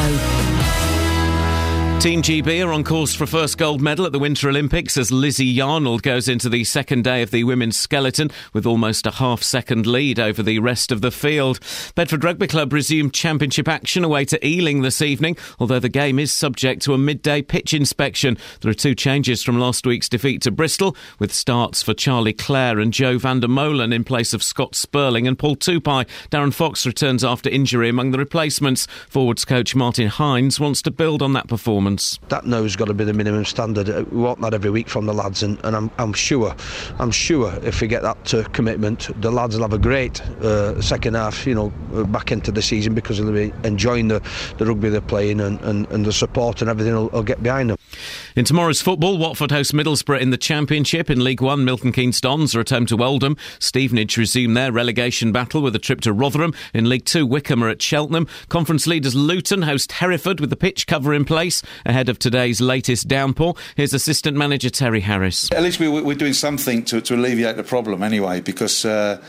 Team 2.04 2.22
GB 2.22 2.68
are 2.68 2.74
on 2.74 2.84
course 2.84 3.16
for 3.16 3.26
first 3.26 3.58
gold 3.58 3.80
medal 3.82 4.06
at 4.06 4.12
the 4.12 4.20
Winter 4.20 4.50
Olympics 4.50 4.98
as 4.98 5.10
Lizzie 5.10 5.56
Yarnold 5.56 6.02
goes 6.02 6.28
into 6.28 6.50
the 6.50 6.66
second 6.66 7.06
day 7.06 7.22
of 7.22 7.32
the 7.32 7.46
women's 7.46 7.78
skeleton 7.78 8.30
with 8.52 8.66
almost 8.66 9.08
a 9.08 9.12
half 9.12 9.42
second 9.42 9.88
lead 9.88 10.20
over 10.20 10.44
the 10.44 10.60
rest 10.60 10.92
of 10.92 11.00
the 11.00 11.12
field. 11.12 11.62
Bedford 11.96 12.26
Rugby 12.26 12.48
Club 12.48 12.74
resumed 12.74 13.14
championship 13.14 13.70
action 13.70 14.04
away 14.04 14.26
to 14.26 14.46
Ealing 14.46 14.82
this 14.82 15.02
evening, 15.02 15.38
although 15.60 15.80
the 15.80 15.88
game 15.88 16.20
is 16.20 16.30
subject 16.34 16.82
to 16.82 16.94
a 16.94 16.98
midday 16.98 17.42
pitch 17.42 17.74
inspection. 17.74 18.38
There 18.60 18.70
are 18.70 18.74
two 18.74 18.96
changes 18.96 19.42
from 19.42 19.58
last 19.58 19.88
week's 19.88 20.10
defeat 20.10 20.42
to 20.42 20.52
Bristol, 20.52 20.98
with 21.20 21.34
starts 21.34 21.82
for 21.82 21.94
Charlie 21.94 22.34
Clare 22.34 22.82
and 22.82 22.92
Joe 22.92 23.18
van 23.18 23.40
der 23.40 23.48
Molen 23.48 23.94
in 23.94 24.04
place 24.04 24.34
of 24.34 24.44
Scott 24.44 24.76
Spurling 24.76 25.26
and 25.26 25.40
Paul 25.40 25.56
Tupai. 25.56 26.06
Darren 26.30 26.54
Fox 26.54 26.86
returns 26.86 27.24
after 27.24 27.50
injury 27.50 27.88
among 27.88 28.12
the 28.12 28.18
replacements. 28.18 28.88
Forwards 29.08 29.46
coach 29.46 29.74
Martin 29.74 30.10
Hines 30.10 30.60
wants 30.60 30.82
to 30.82 30.92
build 30.92 31.22
on 31.22 31.32
that 31.32 31.48
performance. 31.48 31.93
That 32.30 32.46
now's 32.46 32.76
got 32.76 32.86
to 32.86 32.94
be 32.94 33.04
the 33.04 33.14
minimum 33.14 33.46
standard. 33.46 33.90
Uh, 33.90 34.04
We 34.12 34.22
want 34.22 34.42
that 34.42 34.54
every 34.54 34.70
week 34.70 34.90
from 34.90 35.06
the 35.06 35.14
lads, 35.14 35.44
and, 35.44 35.60
and 35.64 35.76
I'm, 35.76 35.92
I'm 35.98 36.14
sure, 36.14 36.56
I'm 37.00 37.12
sure 37.12 37.54
if 37.64 37.82
we 37.82 37.88
get 37.88 38.02
that 38.02 38.34
uh, 38.34 38.44
commitment, 38.50 39.10
the 39.22 39.32
lads 39.32 39.56
will 39.56 39.64
have 39.64 39.74
a 39.74 39.78
great 39.78 40.22
uh, 40.22 40.82
second 40.82 41.16
half. 41.16 41.46
You 41.46 41.56
know, 41.56 41.74
uh, 41.94 42.04
back 42.04 42.32
into 42.32 42.52
the 42.52 42.62
season 42.62 42.94
because 42.94 43.18
they'll 43.18 43.32
be 43.32 43.54
enjoying 43.64 44.08
the, 44.08 44.22
the 44.58 44.66
rugby 44.66 44.90
they're 44.90 45.02
playing, 45.02 45.40
and, 45.40 45.60
and, 45.62 45.90
and 45.92 46.06
the 46.06 46.14
support 46.14 46.62
and 46.62 46.70
everything 46.70 46.94
will, 46.94 47.10
will 47.10 47.24
get 47.24 47.42
behind 47.42 47.70
them. 47.70 47.78
In 48.36 48.46
tomorrow's 48.46 48.82
football, 48.82 49.18
Watford 49.18 49.52
host 49.52 49.74
Middlesbrough 49.74 50.20
in 50.20 50.32
the 50.32 50.38
Championship. 50.38 51.10
In 51.10 51.24
League 51.24 51.42
One, 51.42 51.66
Milton 51.66 51.92
Keynes 51.92 52.20
Dons 52.20 52.56
are 52.56 52.62
at 52.62 52.70
home 52.70 52.86
to 52.88 53.04
Oldham. 53.04 53.38
Stevenage 53.60 54.18
resume 54.18 54.54
their 54.54 54.72
relegation 54.72 55.32
battle 55.32 55.62
with 55.62 55.76
a 55.76 55.80
trip 55.80 56.02
to 56.02 56.14
Rotherham. 56.14 56.54
In 56.74 56.90
League 56.90 57.06
Two, 57.06 57.26
Wycombe 57.26 57.64
are 57.64 57.70
at 57.70 57.82
Cheltenham. 57.82 58.28
Conference 58.50 58.88
leaders 58.88 59.16
Luton 59.16 59.64
host 59.64 59.94
Hereford 59.94 60.40
with 60.40 60.50
the 60.50 60.56
pitch 60.56 60.88
cover 60.88 61.14
in 61.14 61.26
place 61.26 61.62
ahead 61.86 62.10
of 62.10 62.20
today's 62.20 62.62
latest 62.62 63.08
downpour. 63.08 63.56
Here's 63.76 63.94
assistant 63.94 64.38
manager 64.38 64.70
Terry 64.70 65.02
Harris. 65.02 65.52
At 65.52 65.64
least 65.64 65.80
we, 65.80 65.88
we're 65.88 66.16
doing 66.16 66.34
something 66.34 66.84
to, 66.86 67.02
to 67.02 67.16
alleviate 67.16 67.56
the 67.56 67.64
problem 67.64 68.04
anyway, 68.04 68.42
because 68.42 68.86
uh, 68.86 69.22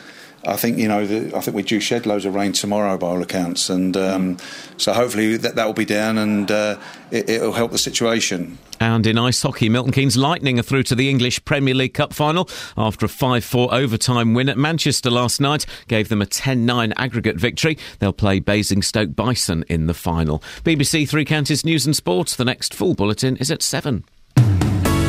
I 0.47 0.57
think 0.57 0.79
you 0.79 0.89
know 0.89 1.07
the, 1.07 1.37
I 1.37 1.41
think 1.41 1.55
we're 1.55 1.63
due 1.63 1.81
shed 1.81 2.07
loads 2.07 2.25
of 2.25 2.35
rain 2.35 2.53
tomorrow 2.53 2.97
by 2.99 3.07
all 3.07 3.23
accounts, 3.23 3.71
and 3.71 3.97
um, 3.97 4.37
so 4.77 4.93
hopefully 4.93 5.37
that 5.37 5.55
that 5.55 5.67
will 5.67 5.73
be 5.73 5.85
down 5.85 6.19
and 6.19 6.51
uh, 6.51 6.79
it, 7.11 7.29
it'll 7.29 7.53
help 7.53 7.73
the 7.73 7.79
situation. 7.79 8.59
And 8.81 9.07
in 9.07 9.17
ice 9.19 9.41
hockey, 9.41 9.69
Milton 9.69 9.93
Keynes 9.93 10.17
Lightning 10.17 10.59
are 10.59 10.63
through 10.63 10.83
to 10.85 10.95
the 10.95 11.09
English 11.09 11.45
Premier 11.45 11.75
League 11.75 11.95
Cup 11.95 12.13
final 12.13 12.49
after 12.77 13.07
a 13.07 13.09
5 13.09 13.45
4 13.45 13.73
overtime 13.73 14.35
win 14.35 14.49
at 14.49 14.59
Manchester 14.59 15.11
last 15.11 15.41
night. 15.41 15.65
Gave 15.89 16.09
them 16.09 16.21
a 16.21 16.27
10 16.27 16.67
9 16.67 16.93
aggregate 16.97 17.37
victory. 17.37 17.79
They'll 17.99 18.13
play 18.13 18.41
Basingstoke 18.41 19.15
Bison 19.15 19.65
in 19.69 19.87
the 19.87 19.95
final. 19.95 20.41
BBC 20.65 21.09
Three 21.09 21.25
Counties 21.25 21.65
News 21.65 21.87
and 21.87 21.97
Sports. 21.97 22.37
The 22.37 22.45
next 22.45 22.75
full 22.75 22.95
bulletin 22.95 23.37
is 23.37 23.51
at 23.51 23.63
7. 23.63 24.05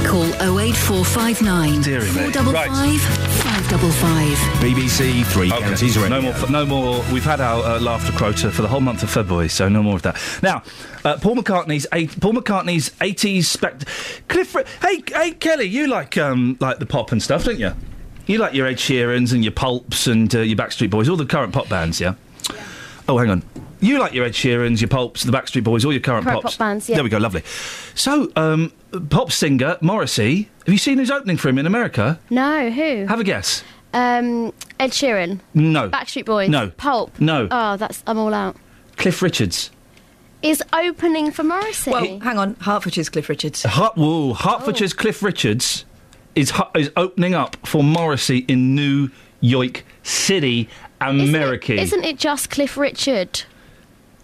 Call 0.05 0.23
08459 0.35 1.81
Deary 1.81 2.05
455 2.05 3.54
555. 3.69 4.37
BBC 4.61 5.25
Three 5.25 5.51
okay. 5.51 5.59
Counties 5.59 5.97
Radio. 5.97 6.19
No 6.19 6.21
more. 6.21 6.49
No 6.49 6.65
more. 6.67 7.03
We've 7.11 7.23
had 7.23 7.41
our 7.41 7.63
uh, 7.63 7.79
laughter 7.79 8.11
quota 8.15 8.51
for 8.51 8.61
the 8.61 8.67
whole 8.67 8.79
month 8.79 9.01
of 9.01 9.09
February, 9.09 9.49
so 9.49 9.67
no 9.67 9.81
more 9.81 9.95
of 9.95 10.03
that. 10.03 10.21
Now, 10.43 10.61
uh, 11.03 11.17
Paul 11.17 11.35
McCartney's 11.37 11.87
eight, 11.91 12.19
Paul 12.21 12.33
McCartney's 12.33 12.91
eighties 13.01 13.47
spect. 13.47 13.85
Clifford. 14.27 14.67
Hey, 14.83 15.01
hey, 15.11 15.31
Kelly, 15.31 15.65
you 15.65 15.87
like 15.87 16.15
um 16.15 16.57
like 16.59 16.77
the 16.77 16.85
pop 16.85 17.11
and 17.11 17.21
stuff, 17.23 17.43
don't 17.43 17.59
you? 17.59 17.71
You 18.27 18.37
like 18.37 18.53
your 18.53 18.67
Ed 18.67 18.75
Sheerans 18.77 19.33
and 19.33 19.43
your 19.43 19.51
Pulps 19.51 20.05
and 20.05 20.33
uh, 20.35 20.39
your 20.41 20.57
Backstreet 20.57 20.91
Boys, 20.91 21.09
all 21.09 21.17
the 21.17 21.25
current 21.25 21.51
pop 21.51 21.67
bands, 21.67 21.99
yeah. 21.99 22.13
Oh, 23.09 23.17
hang 23.17 23.29
on. 23.31 23.43
You 23.81 23.99
like 23.99 24.13
your 24.13 24.25
Ed 24.25 24.33
Sheerans, 24.33 24.79
your 24.81 24.87
Pulps, 24.89 25.23
the 25.23 25.31
Backstreet 25.31 25.63
Boys, 25.63 25.85
all 25.85 25.91
your 25.91 26.01
current, 26.01 26.25
Current 26.25 26.41
pops. 26.43 26.55
pop 26.55 26.59
bands, 26.67 26.87
yeah. 26.89 26.95
There 26.95 27.03
we 27.03 27.09
go, 27.09 27.17
lovely. 27.17 27.43
So, 27.93 28.31
um, 28.35 28.71
pop 29.01 29.31
singer 29.31 29.77
Morrissey. 29.81 30.49
Have 30.65 30.73
you 30.73 30.77
seen 30.77 30.97
his 30.97 31.11
opening 31.11 31.37
for 31.37 31.49
him 31.49 31.57
in 31.57 31.65
America? 31.65 32.19
No, 32.29 32.69
who? 32.69 33.05
Have 33.07 33.19
a 33.19 33.23
guess. 33.23 33.63
Um, 33.93 34.53
Ed 34.79 34.91
Sheeran. 34.91 35.39
No. 35.53 35.89
Backstreet 35.89 36.25
Boys. 36.25 36.49
No. 36.49 36.69
Pulp. 36.71 37.19
No. 37.19 37.47
Oh, 37.49 37.77
that's 37.77 38.03
I'm 38.07 38.17
all 38.17 38.33
out. 38.33 38.55
Cliff 38.97 39.21
Richards. 39.21 39.71
Is 40.41 40.61
opening 40.73 41.31
for 41.31 41.43
Morrissey. 41.43 41.91
Well, 41.91 42.19
hang 42.19 42.37
on. 42.37 42.55
Hertfordshire's 42.55 43.09
Cliff 43.09 43.29
Richards. 43.29 43.63
Hert- 43.63 43.95
whoa, 43.95 44.33
Hertfordshire's 44.33 44.93
Cliff 44.93 45.23
Richards 45.23 45.85
is 46.35 46.51
hu- 46.51 46.63
is 46.79 46.91
opening 46.97 47.33
up 47.33 47.55
for 47.65 47.83
Morrissey 47.83 48.39
in 48.47 48.75
New 48.75 49.09
York 49.39 49.83
City, 50.03 50.69
America. 51.01 51.73
Isn't 51.73 52.03
it 52.03 52.17
just 52.19 52.49
Cliff 52.49 52.77
Richard? 52.77 53.43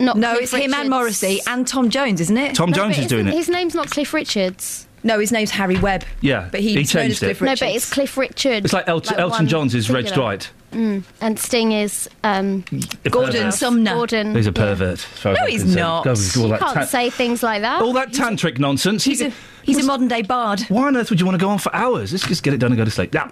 Not 0.02 0.18
No, 0.18 0.32
Cliff 0.34 0.54
it's 0.54 0.64
him 0.66 0.74
and 0.74 0.90
Morrissey 0.90 1.40
and 1.48 1.68
Tom 1.68 1.90
Jones, 1.90 2.20
isn't 2.22 2.38
it? 2.38 2.56
Tom 2.56 2.72
No, 2.72 2.76
Jones 2.78 2.98
is 2.98 3.08
doing 3.08 3.28
it. 3.28 3.34
His 3.34 3.50
name's 3.50 3.76
not 3.76 3.90
Cliff 3.90 4.14
Richards. 4.14 4.88
No, 5.04 5.20
his 5.20 5.32
name's 5.32 5.52
Harry 5.52 5.78
Webb. 5.80 6.04
Yeah, 6.22 6.48
But 6.52 6.60
he, 6.60 6.70
he 6.70 6.76
he's 6.80 6.92
changed 6.92 7.14
as 7.14 7.20
Cliff 7.20 7.42
it. 7.42 7.46
No, 7.46 7.52
but 7.52 7.76
it's 7.76 7.90
Cliff 7.92 8.18
Richard. 8.18 8.66
It's 8.66 8.74
like 8.74 8.88
Elton, 8.88 9.20
Elton 9.20 9.48
John's 9.48 9.74
is 9.74 9.90
Reg 9.90 10.06
singular. 10.06 10.28
Dwight. 10.38 10.52
Mm. 10.72 11.04
And 11.20 11.38
Sting 11.38 11.72
is 11.74 12.10
um, 12.24 12.64
A 13.06 13.10
Gordon 13.10 13.34
pervert. 13.34 13.54
Sumner. 13.54 13.94
Gordon. 13.94 14.36
He's 14.36 14.48
a 14.48 14.52
pervert. 14.54 14.94
as 14.94 15.04
far 15.04 15.32
as 15.34 15.38
No, 15.38 15.44
I'm 15.46 15.50
he's 15.52 15.62
concerned. 15.64 15.80
not. 15.82 16.04
Go 16.06 16.12
with 16.12 16.38
all 16.38 16.44
You 16.44 16.50
that 16.50 16.60
can't 16.60 16.74
tan- 16.76 16.88
say 16.88 17.10
things 17.10 17.44
like 17.44 17.62
that. 17.62 17.82
all 17.82 17.94
that 17.94 18.12
tantric 18.12 18.58
nonsense. 18.58 19.04
He's 19.04 19.20
You 19.22 19.28
a, 19.28 19.32
he's 19.64 19.84
a 19.84 19.86
modern 19.86 20.08
day 20.08 20.22
bard. 20.22 20.62
Why 20.70 20.88
on 20.88 20.96
earth 20.98 21.10
would 21.10 21.20
you 21.20 21.26
want 21.26 21.38
to 21.40 21.44
go 21.46 21.50
on 21.50 21.58
for 21.60 21.76
hours? 21.76 22.12
Let's 22.14 22.28
just 22.28 22.42
get 22.44 22.54
it 22.54 22.58
done 22.58 22.72
and 22.72 22.78
go 22.78 22.86
to 22.86 22.92
sleep. 22.92 23.14
Yeah. 23.14 23.32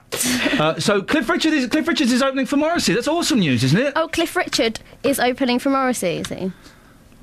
uh, 0.60 0.80
so 0.80 1.02
Cliff 1.02 1.30
Richard 1.30 1.54
is 1.54 1.68
Cliff 1.68 1.88
Richards 1.88 2.12
is 2.12 2.22
opening 2.22 2.46
for 2.46 2.58
Morrissey. 2.58 2.94
That's 2.94 3.08
awesome 3.08 3.40
news, 3.40 3.64
isn't 3.64 3.80
it? 3.80 3.94
Oh, 3.96 4.08
Cliff 4.10 4.36
Richard 4.36 4.80
is 5.04 5.20
opening 5.20 5.60
for 5.60 5.70
Morrissey, 5.70 6.18
is 6.18 6.28
he? 6.28 6.52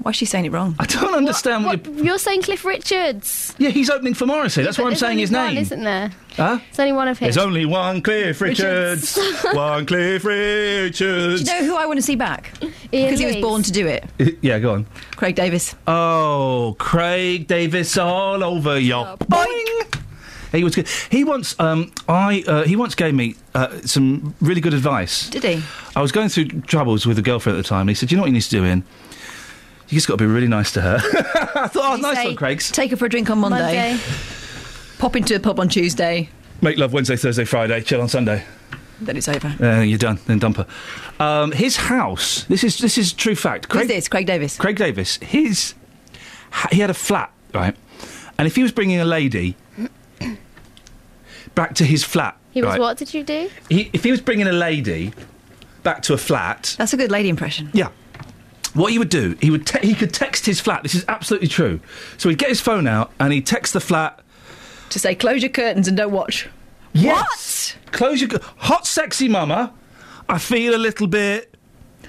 Why 0.02 0.10
is 0.10 0.16
she 0.16 0.24
saying 0.26 0.44
it 0.44 0.52
wrong? 0.52 0.76
I 0.78 0.84
don't 0.86 1.14
understand 1.14 1.64
what, 1.64 1.86
What, 1.86 2.04
you're 2.04 2.18
saying 2.18 2.42
Cliff 2.42 2.64
Richards. 2.64 3.54
Yeah, 3.58 3.70
he's 3.70 3.90
opening 3.90 4.14
for 4.14 4.26
Morrissey. 4.26 4.62
That's 4.62 4.78
Yeah, 4.78 4.84
why 4.84 4.90
I'm 4.90 4.96
saying 4.96 5.18
his 5.18 5.32
one, 5.32 5.54
name. 5.54 5.58
isn't 5.62 5.82
there? 5.82 6.12
Huh? 6.36 6.58
There's 6.66 6.78
only 6.80 6.92
one 6.92 7.08
of 7.08 7.18
him. 7.18 7.24
There's 7.26 7.38
only 7.38 7.64
one 7.66 8.02
Cliff 8.02 8.40
Richards. 8.40 9.18
one 9.52 9.86
Cliff 9.86 10.24
Richards. 10.24 10.98
Do 10.98 11.06
Richards. 11.32 11.48
you 11.48 11.60
know 11.60 11.64
who 11.66 11.76
I 11.76 11.86
want 11.86 11.96
to 11.98 12.02
see 12.02 12.14
back? 12.14 12.52
Because 12.90 13.18
he 13.18 13.26
was 13.26 13.36
born 13.36 13.62
to 13.62 13.72
do 13.72 13.86
it. 13.86 14.04
yeah, 14.42 14.58
go 14.58 14.74
on. 14.74 14.86
Craig 15.16 15.34
David. 15.34 15.62
Oh, 15.86 16.76
Craig 16.78 17.46
David 17.48 17.98
all 17.98 18.44
over 18.44 18.78
your 18.78 19.16
boing. 19.16 20.02
He 20.52 20.62
was 20.62 20.74
good. 20.74 20.88
He 21.10 21.24
once, 21.24 21.58
um, 21.58 21.90
I, 22.08 22.44
uh, 22.46 22.62
he 22.64 22.76
once 22.76 22.94
gave 22.94 23.14
me 23.14 23.34
uh, 23.54 23.80
some 23.84 24.34
really 24.40 24.60
good 24.60 24.72
advice. 24.74 25.28
Did 25.30 25.42
he? 25.42 25.62
I 25.96 26.00
was 26.00 26.12
going 26.12 26.28
through 26.28 26.60
troubles 26.62 27.04
with 27.06 27.18
a 27.18 27.22
girlfriend 27.22 27.58
at 27.58 27.62
the 27.62 27.68
time. 27.68 27.82
And 27.82 27.90
he 27.90 27.94
said, 27.94 28.10
"You 28.10 28.16
know 28.16 28.22
what 28.22 28.28
you 28.28 28.32
need 28.34 28.42
to 28.42 28.50
do, 28.50 28.64
Iain? 28.64 28.84
You 29.88 29.94
just 29.96 30.08
got 30.08 30.18
to 30.18 30.24
be 30.24 30.30
really 30.30 30.48
nice 30.48 30.72
to 30.72 30.80
her." 30.80 30.96
I 31.54 31.68
thought, 31.68 31.76
"Oh, 31.76 31.90
Did 31.92 31.96
he 31.96 32.02
nice 32.02 32.16
say, 32.16 32.26
one, 32.26 32.36
Craig's." 32.36 32.70
Take 32.70 32.90
her 32.90 32.96
for 32.96 33.06
a 33.06 33.08
drink 33.08 33.30
on 33.30 33.38
Monday. 33.38 33.58
Monday. 33.60 34.00
Pop 34.98 35.14
into 35.16 35.34
a 35.36 35.40
pub 35.40 35.60
on 35.60 35.68
Tuesday. 35.68 36.28
Make 36.62 36.78
love 36.78 36.92
Wednesday, 36.92 37.16
Thursday, 37.16 37.44
Friday. 37.44 37.80
Chill 37.82 38.00
on 38.00 38.08
Sunday. 38.08 38.44
Then 39.00 39.16
it's 39.18 39.28
over. 39.28 39.54
Uh, 39.62 39.82
you're 39.82 39.98
done. 39.98 40.18
Then 40.26 40.38
dump 40.38 40.56
her. 40.56 40.66
Um, 41.20 41.52
his 41.52 41.76
house. 41.76 42.44
This 42.44 42.64
is 42.64 42.78
this 42.78 42.96
is 42.96 43.12
true 43.12 43.34
fact. 43.36 43.70
Who's 43.70 43.88
this? 43.88 44.08
Craig 44.08 44.26
David. 44.26 44.52
Craig 44.58 44.76
David. 44.76 45.06
His 45.06 45.74
he 46.72 46.80
had 46.80 46.88
a 46.90 46.94
flat, 46.94 47.30
right? 47.54 47.76
And 48.38 48.46
if 48.46 48.56
he 48.56 48.62
was 48.62 48.72
bringing 48.72 48.98
a 49.00 49.04
lady 49.04 49.56
back 51.54 51.74
to 51.74 51.84
his 51.84 52.04
flat, 52.04 52.36
He 52.52 52.62
was 52.62 52.70
right, 52.70 52.80
what 52.80 52.96
did 52.98 53.12
you 53.14 53.22
do? 53.22 53.50
He, 53.68 53.90
if 53.92 54.04
he 54.04 54.10
was 54.10 54.20
bringing 54.20 54.46
a 54.46 54.52
lady 54.52 55.12
back 55.82 56.02
to 56.02 56.14
a 56.14 56.18
flat, 56.18 56.74
That's 56.78 56.92
a 56.92 56.96
good 56.96 57.10
lady 57.10 57.28
impression. 57.28 57.70
yeah. 57.72 57.88
What 58.76 58.92
he 58.92 58.98
would 58.98 59.08
do, 59.08 59.36
he 59.40 59.50
would 59.50 59.66
te- 59.66 59.86
he 59.86 59.94
could 59.94 60.12
text 60.14 60.46
his 60.46 60.60
flat. 60.60 60.82
This 60.82 60.94
is 60.94 61.04
absolutely 61.08 61.48
true. 61.48 61.80
So 62.18 62.28
he'd 62.28 62.38
get 62.38 62.50
his 62.50 62.60
phone 62.60 62.86
out 62.86 63.10
and 63.18 63.32
he'd 63.32 63.46
text 63.46 63.72
the 63.72 63.80
flat. 63.80 64.20
To 64.90 64.98
say, 64.98 65.14
close 65.14 65.42
your 65.42 65.50
curtains 65.50 65.88
and 65.88 65.96
don't 65.96 66.12
watch. 66.12 66.48
Yes. 66.92 67.74
Close 67.90 68.20
your 68.20 68.30
hot, 68.56 68.86
sexy 68.86 69.28
mama. 69.28 69.72
I 70.28 70.38
feel 70.38 70.74
a 70.74 70.78
little 70.78 71.06
bit 71.06 71.54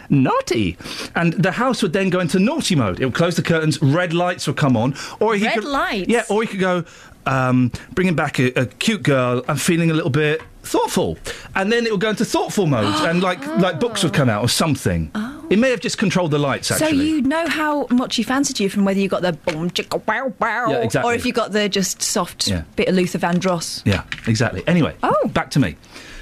naughty, 0.10 0.78
and 1.16 1.34
the 1.34 1.52
house 1.52 1.82
would 1.82 1.94
then 1.94 2.10
go 2.10 2.20
into 2.20 2.40
naughty 2.40 2.76
mode. 2.76 3.00
It 3.00 3.06
would 3.06 3.14
close 3.16 3.36
the 3.36 3.44
curtains. 3.44 3.82
Red 3.82 4.14
lights 4.14 4.48
would 4.48 4.58
come 4.58 4.78
on, 4.78 4.96
or 5.20 5.36
he 5.36 5.46
Red 5.46 5.56
could, 5.56 5.64
lights? 5.66 6.10
Yeah, 6.10 6.24
or 6.30 6.42
he 6.42 6.48
could 6.48 6.60
go. 6.60 6.86
Um, 7.26 7.74
bringing 7.92 8.16
back 8.16 8.40
a, 8.40 8.48
a 8.58 8.66
cute 8.66 9.04
girl. 9.04 9.44
I'm 9.50 9.58
feeling 9.58 9.92
a 9.92 9.94
little 9.94 10.10
bit 10.10 10.42
thoughtful, 10.68 11.18
and 11.56 11.72
then 11.72 11.86
it 11.86 11.92
would 11.92 12.02
go 12.02 12.10
into 12.10 12.26
thoughtful 12.26 12.66
mode, 12.68 12.94
and 13.08 13.22
like 13.24 13.46
like 13.58 13.80
books 13.80 14.04
would 14.04 14.14
come 14.14 14.30
out 14.30 14.44
or 14.44 14.50
something. 14.50 15.12
Oh. 15.16 15.34
It 15.50 15.60
may 15.60 15.70
have 15.70 15.80
just 15.80 15.98
controlled 15.98 16.32
the 16.32 16.38
lights. 16.40 16.72
Actually, 16.72 16.90
So 16.90 16.94
you 17.04 17.22
know 17.22 17.48
how 17.48 17.88
much 17.90 18.18
he 18.18 18.24
fancied 18.24 18.60
you 18.60 18.70
from 18.70 18.84
whether 18.84 19.00
you 19.00 19.08
got 19.08 19.22
the 19.22 19.32
boom 19.34 19.70
chicka 19.72 20.06
wow 20.06 20.34
wow, 20.40 20.70
Yeah, 20.70 20.82
exactly. 20.84 21.10
or 21.12 21.16
if 21.16 21.26
you 21.26 21.32
got 21.32 21.54
the 21.54 21.70
just 21.70 22.02
soft 22.02 22.48
Yeah. 22.50 22.64
bit 22.76 22.90
of 22.90 22.96
Luther 22.96 23.18
Vandross. 23.18 23.82
Yeah, 23.86 24.04
exactly. 24.28 24.62
Anyway, 24.68 24.96
oh. 25.04 25.28
back 25.30 25.50
to 25.52 25.60
me. 25.60 25.78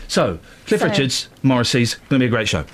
So, 0.07 0.37
Cliff 0.67 0.81
So- 0.81 0.87
Richards, 0.87 1.27
Morrissey's, 1.41 1.95
going 2.09 2.19
to 2.19 2.19
be 2.19 2.25
a 2.27 2.29
great 2.29 2.47
show. 2.47 2.65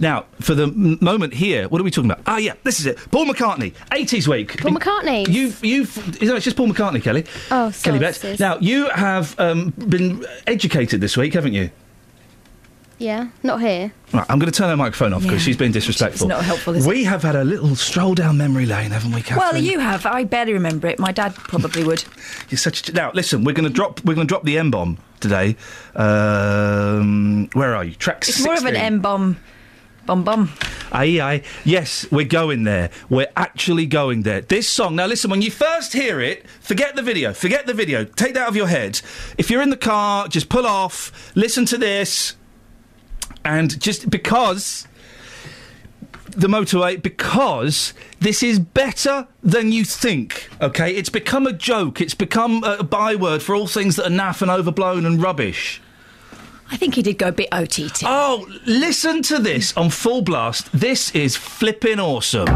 Now, 0.00 0.26
for 0.40 0.54
the 0.54 0.64
m- 0.64 0.98
moment 1.00 1.34
here, 1.34 1.68
what 1.68 1.80
are 1.80 1.84
we 1.84 1.90
talking 1.90 2.10
about? 2.10 2.24
Ah, 2.26 2.38
yeah, 2.38 2.54
this 2.64 2.80
is 2.80 2.86
it. 2.86 2.98
Paul 3.10 3.26
McCartney, 3.26 3.72
80s 3.90 4.26
week. 4.28 4.60
Paul 4.60 4.72
McCartney. 4.72 5.28
You've, 5.28 5.64
you've, 5.64 6.20
you 6.22 6.28
know, 6.28 6.36
it's 6.36 6.44
just 6.44 6.56
Paul 6.56 6.68
McCartney, 6.68 7.02
Kelly. 7.02 7.24
Oh, 7.50 7.70
Kelly 7.70 7.72
sorry. 7.72 7.98
Betts. 7.98 8.20
sis. 8.20 8.40
Now, 8.40 8.58
you 8.58 8.88
have 8.90 9.38
um, 9.38 9.70
been 9.70 10.24
educated 10.46 11.00
this 11.00 11.16
week, 11.16 11.34
haven't 11.34 11.52
you? 11.52 11.70
Yeah, 12.96 13.30
not 13.42 13.60
here. 13.60 13.92
Right, 14.12 14.24
I'm 14.28 14.38
going 14.38 14.50
to 14.50 14.56
turn 14.56 14.68
her 14.70 14.76
microphone 14.76 15.12
off 15.12 15.22
because 15.22 15.40
Yeah. 15.42 15.44
she's 15.46 15.56
been 15.56 15.72
disrespectful. 15.72 16.26
It's 16.28 16.36
not 16.36 16.44
helpful, 16.44 16.74
is 16.76 16.86
it? 16.86 16.88
We 16.88 17.02
have 17.04 17.22
had 17.22 17.34
a 17.34 17.42
little 17.44 17.74
stroll 17.74 18.14
down 18.14 18.38
memory 18.38 18.66
lane, 18.66 18.92
haven't 18.92 19.10
we, 19.12 19.20
Catherine? 19.20 19.38
Well, 19.52 19.56
you 19.62 19.80
have. 19.80 20.06
I 20.06 20.22
barely 20.24 20.52
remember 20.52 20.86
it. 20.86 21.00
My 21.00 21.10
dad 21.10 21.34
probably 21.34 21.82
would. 21.82 22.04
You're 22.50 22.58
such 22.58 22.88
a, 22.88 22.92
now. 22.92 23.10
Listen, 23.12 23.42
we're 23.42 23.52
going 23.52 23.68
to 23.68 23.74
drop. 23.74 24.02
We're 24.04 24.14
going 24.14 24.28
to 24.28 24.32
drop 24.32 24.44
the 24.44 24.58
M 24.58 24.70
bomb 24.70 24.98
today. 25.18 25.56
Um, 25.96 27.48
where 27.52 27.74
are 27.74 27.84
you? 27.84 27.94
Track 27.94 28.28
It's 28.28 28.42
more 28.44 28.54
of 28.54 28.60
an 28.60 28.74
16. 28.74 28.82
M 28.84 29.00
bomb. 29.00 29.36
Bum 30.06 30.22
bum. 30.22 30.52
Aye, 30.92 31.18
aye. 31.20 31.42
Yes, 31.64 32.06
we're 32.10 32.26
going 32.26 32.64
there. 32.64 32.90
We're 33.08 33.32
actually 33.36 33.86
going 33.86 34.22
there. 34.22 34.42
This 34.42 34.68
song, 34.68 34.96
now 34.96 35.06
listen, 35.06 35.30
when 35.30 35.40
you 35.40 35.50
first 35.50 35.94
hear 35.94 36.20
it, 36.20 36.46
forget 36.60 36.94
the 36.94 37.02
video. 37.02 37.32
Forget 37.32 37.66
the 37.66 37.72
video. 37.72 38.04
Take 38.04 38.34
that 38.34 38.42
out 38.42 38.48
of 38.48 38.56
your 38.56 38.66
head. 38.66 39.00
If 39.38 39.50
you're 39.50 39.62
in 39.62 39.70
the 39.70 39.78
car, 39.78 40.28
just 40.28 40.50
pull 40.50 40.66
off, 40.66 41.32
listen 41.34 41.64
to 41.66 41.78
this, 41.78 42.36
and 43.44 43.80
just 43.80 44.10
because 44.10 44.86
the 46.28 46.48
motorway, 46.48 47.00
because 47.00 47.94
this 48.20 48.42
is 48.42 48.58
better 48.58 49.26
than 49.42 49.72
you 49.72 49.84
think, 49.84 50.48
okay? 50.60 50.94
It's 50.94 51.08
become 51.08 51.46
a 51.46 51.52
joke. 51.52 52.00
It's 52.00 52.14
become 52.14 52.62
a 52.62 52.82
byword 52.82 53.42
for 53.42 53.54
all 53.54 53.66
things 53.66 53.96
that 53.96 54.06
are 54.06 54.14
naff 54.14 54.42
and 54.42 54.50
overblown 54.50 55.06
and 55.06 55.22
rubbish. 55.22 55.80
I 56.70 56.76
think 56.76 56.94
he 56.94 57.02
did 57.02 57.18
go 57.18 57.28
a 57.28 57.32
bit 57.32 57.48
OTT. 57.52 58.04
Oh, 58.04 58.46
listen 58.66 59.22
to 59.22 59.38
this 59.38 59.76
on 59.76 59.90
full 59.90 60.22
blast. 60.22 60.70
This 60.72 61.10
is 61.14 61.36
flipping 61.36 62.00
awesome. 62.00 62.48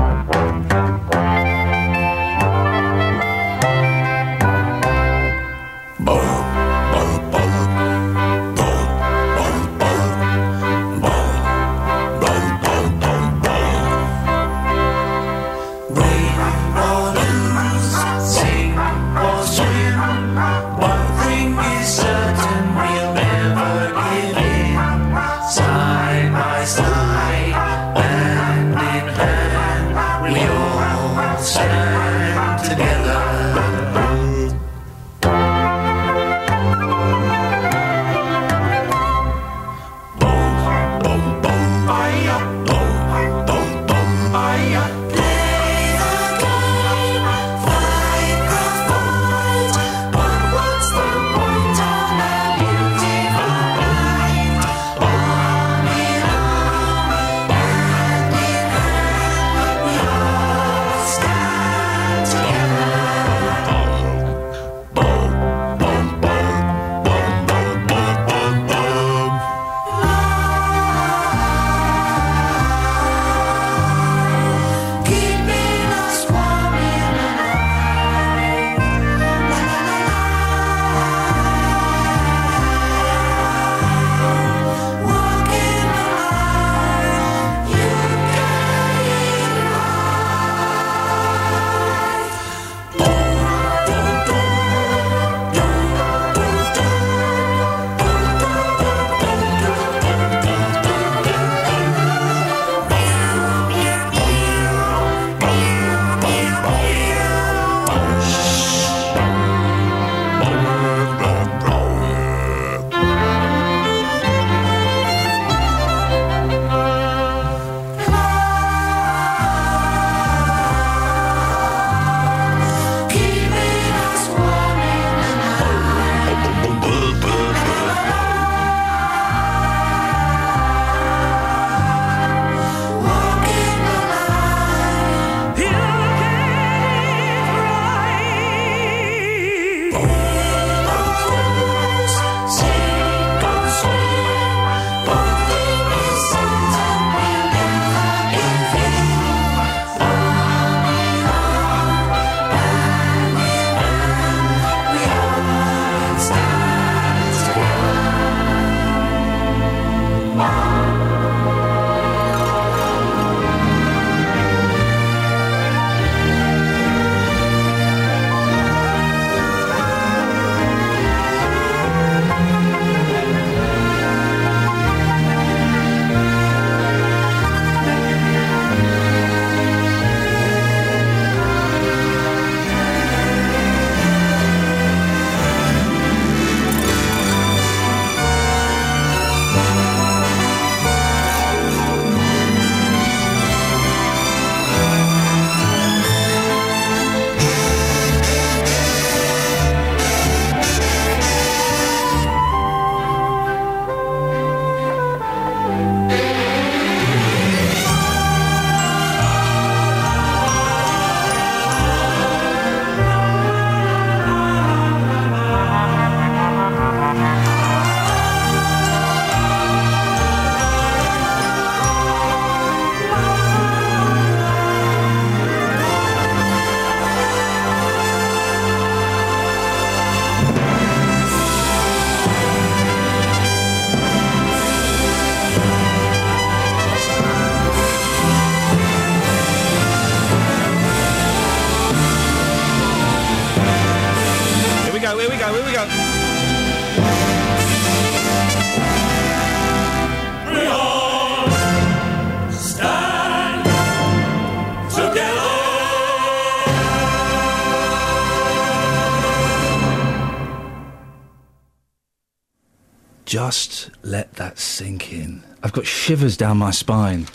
In. 265.79 265.83
Got 265.83 265.87
shivers 265.87 266.37
down 266.37 266.59
my 266.59 266.71
spine. 266.71 267.27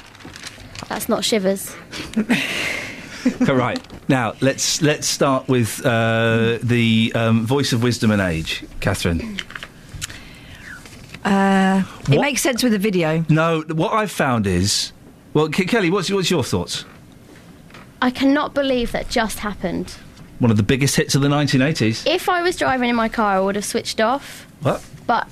That's 0.90 1.10
not 1.10 1.24
shivers. 1.24 1.76
All 3.48 3.56
right. 3.56 3.80
Now 4.10 4.34
let's 4.42 4.82
let's 4.82 5.08
start 5.08 5.48
with 5.48 5.86
uh, 5.86 6.60
the 6.62 7.12
um, 7.16 7.46
voice 7.46 7.74
of 7.74 7.82
wisdom 7.82 8.12
and 8.12 8.22
age, 8.22 8.66
Catherine. 8.82 9.40
Uh, 11.24 11.84
it 12.12 12.20
makes 12.20 12.42
sense 12.42 12.64
with 12.64 12.74
the 12.74 12.78
video. 12.80 13.26
No, 13.30 13.62
what 13.62 13.94
I've 13.94 14.12
found 14.12 14.46
is, 14.46 14.92
well, 15.34 15.48
K- 15.48 15.66
Kelly, 15.66 15.90
what's 15.90 16.12
what's 16.12 16.30
your 16.30 16.44
thoughts? 16.44 16.86
I 18.02 18.12
cannot 18.12 18.54
believe 18.54 18.92
that 18.92 19.10
just 19.10 19.40
happened. 19.40 19.96
One 20.40 20.52
of 20.52 20.58
the 20.58 20.64
biggest 20.64 20.98
hits 20.98 21.16
of 21.16 21.22
the 21.22 21.30
1980s. 21.30 22.06
If 22.06 22.28
I 22.28 22.42
was 22.42 22.58
driving 22.58 22.90
in 22.90 22.96
my 22.98 23.08
car, 23.08 23.38
I 23.38 23.40
would 23.40 23.56
have 23.56 23.64
switched 23.64 24.02
off. 24.02 24.46
What? 24.62 24.84
But 25.08 25.30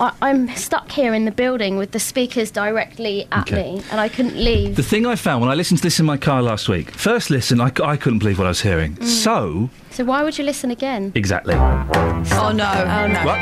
I, 0.00 0.12
I'm 0.20 0.48
stuck 0.56 0.90
here 0.90 1.14
in 1.14 1.24
the 1.26 1.30
building 1.30 1.76
with 1.76 1.92
the 1.92 2.00
speakers 2.00 2.50
directly 2.50 3.28
at 3.30 3.42
Okay. 3.52 3.74
me, 3.76 3.82
and 3.90 4.00
I 4.00 4.08
couldn't 4.08 4.36
leave. 4.36 4.74
The 4.76 4.82
thing 4.82 5.06
I 5.06 5.14
found 5.16 5.40
when 5.42 5.50
I 5.50 5.54
listened 5.54 5.78
to 5.78 5.82
this 5.82 6.00
in 6.00 6.06
my 6.06 6.16
car 6.16 6.42
last 6.42 6.68
week, 6.68 6.90
first 6.90 7.30
listen, 7.30 7.60
I 7.60 7.70
couldn't 7.70 8.18
believe 8.18 8.38
what 8.38 8.46
I 8.46 8.50
was 8.50 8.62
hearing. 8.62 8.96
Mm. 8.96 9.04
So, 9.04 9.70
So 9.90 10.04
why 10.04 10.22
would 10.24 10.38
you 10.38 10.44
listen 10.44 10.70
again? 10.70 11.12
exactly. 11.14 11.54
Oh 11.54 12.52
no! 12.52 12.72
Oh 12.72 13.06
no! 13.06 13.24
What? 13.24 13.38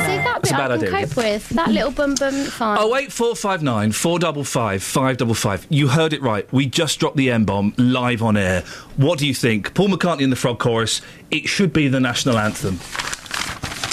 See 0.00 0.16
that 0.16 0.40
That's 0.42 0.50
bit 0.50 0.52
a 0.52 0.54
I 0.54 0.68
bad 0.68 0.80
can 0.80 0.94
idea. 0.94 1.06
cope 1.06 1.16
with. 1.16 1.48
That 1.50 1.68
little 1.70 1.90
bum 1.90 2.14
bum 2.14 2.44
fine. 2.44 2.78
Oh 2.80 2.96
eight 2.96 3.12
four 3.12 3.34
five 3.36 3.62
nine 3.62 3.92
four 3.92 4.18
double 4.18 4.44
five 4.44 4.82
five 4.82 5.16
double 5.18 5.34
five. 5.34 5.66
You 5.68 5.88
heard 5.88 6.12
it 6.14 6.22
right. 6.22 6.50
We 6.52 6.64
just 6.66 6.98
dropped 6.98 7.16
the 7.16 7.30
M 7.30 7.44
bomb 7.44 7.74
live 7.76 8.22
on 8.22 8.36
air. 8.38 8.62
What 8.96 9.18
do 9.18 9.26
you 9.26 9.34
think? 9.34 9.74
Paul 9.74 9.88
McCartney 9.88 10.22
in 10.22 10.30
the 10.30 10.36
Frog 10.36 10.58
Chorus. 10.58 11.02
It 11.30 11.46
should 11.48 11.72
be 11.74 11.88
the 11.88 12.00
national 12.00 12.38
anthem. 12.38 12.78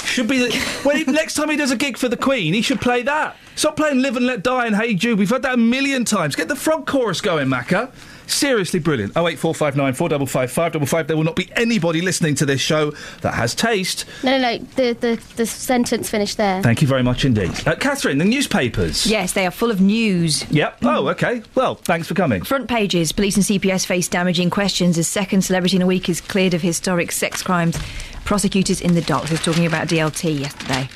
Should 0.08 0.28
be 0.28 0.38
the. 0.38 0.58
when 0.82 0.96
he, 0.96 1.04
next 1.04 1.34
time 1.34 1.50
he 1.50 1.56
does 1.56 1.70
a 1.70 1.76
gig 1.76 1.96
for 1.96 2.08
the 2.08 2.16
Queen, 2.16 2.54
he 2.54 2.62
should 2.62 2.80
play 2.80 3.02
that. 3.02 3.36
Stop 3.54 3.76
playing 3.76 4.00
"Live 4.02 4.16
and 4.16 4.26
Let 4.26 4.42
Die" 4.42 4.66
and 4.66 4.74
"Hey 4.74 4.94
Jude." 4.94 5.18
We've 5.18 5.30
heard 5.30 5.42
that 5.42 5.54
a 5.54 5.58
million 5.58 6.04
times. 6.04 6.34
Get 6.34 6.48
the 6.48 6.56
Frog 6.56 6.86
Chorus 6.86 7.20
going, 7.20 7.48
Macca. 7.48 7.90
Seriously 8.28 8.78
brilliant. 8.78 9.14
Oh 9.16 9.26
eight 9.26 9.38
four 9.38 9.54
five 9.54 9.76
nine 9.76 9.94
four 9.94 10.08
double 10.08 10.26
five 10.26 10.52
five 10.52 10.72
double 10.72 10.86
five. 10.86 11.06
There 11.08 11.16
will 11.16 11.24
not 11.24 11.36
be 11.36 11.50
anybody 11.56 12.00
listening 12.00 12.34
to 12.36 12.46
this 12.46 12.60
show 12.60 12.92
that 13.22 13.34
has 13.34 13.54
taste. 13.54 14.04
No, 14.22 14.38
no, 14.38 14.38
no. 14.38 14.58
The, 14.76 14.92
the, 14.92 15.22
the 15.36 15.46
sentence 15.46 16.10
finished 16.10 16.36
there. 16.36 16.62
Thank 16.62 16.82
you 16.82 16.88
very 16.88 17.02
much 17.02 17.24
indeed, 17.24 17.50
uh, 17.66 17.74
Catherine. 17.76 18.18
The 18.18 18.24
newspapers. 18.24 19.06
Yes, 19.06 19.32
they 19.32 19.46
are 19.46 19.50
full 19.50 19.70
of 19.70 19.80
news. 19.80 20.48
Yep. 20.50 20.78
Oh, 20.82 21.08
okay. 21.08 21.42
Well, 21.54 21.74
thanks 21.76 22.06
for 22.06 22.14
coming. 22.14 22.42
Front 22.42 22.68
pages. 22.68 23.12
Police 23.12 23.36
and 23.36 23.44
CPS 23.44 23.86
face 23.86 24.08
damaging 24.08 24.50
questions 24.50 24.98
as 24.98 25.08
second 25.08 25.42
celebrity 25.42 25.76
in 25.76 25.82
a 25.82 25.86
week 25.86 26.08
is 26.08 26.20
cleared 26.20 26.54
of 26.54 26.62
historic 26.62 27.12
sex 27.12 27.42
crimes. 27.42 27.78
Prosecutors 28.24 28.80
in 28.80 28.94
the 28.94 29.02
dock. 29.02 29.30
was 29.30 29.40
talking 29.42 29.64
about 29.64 29.88
DLT 29.88 30.38
yesterday. 30.38 30.88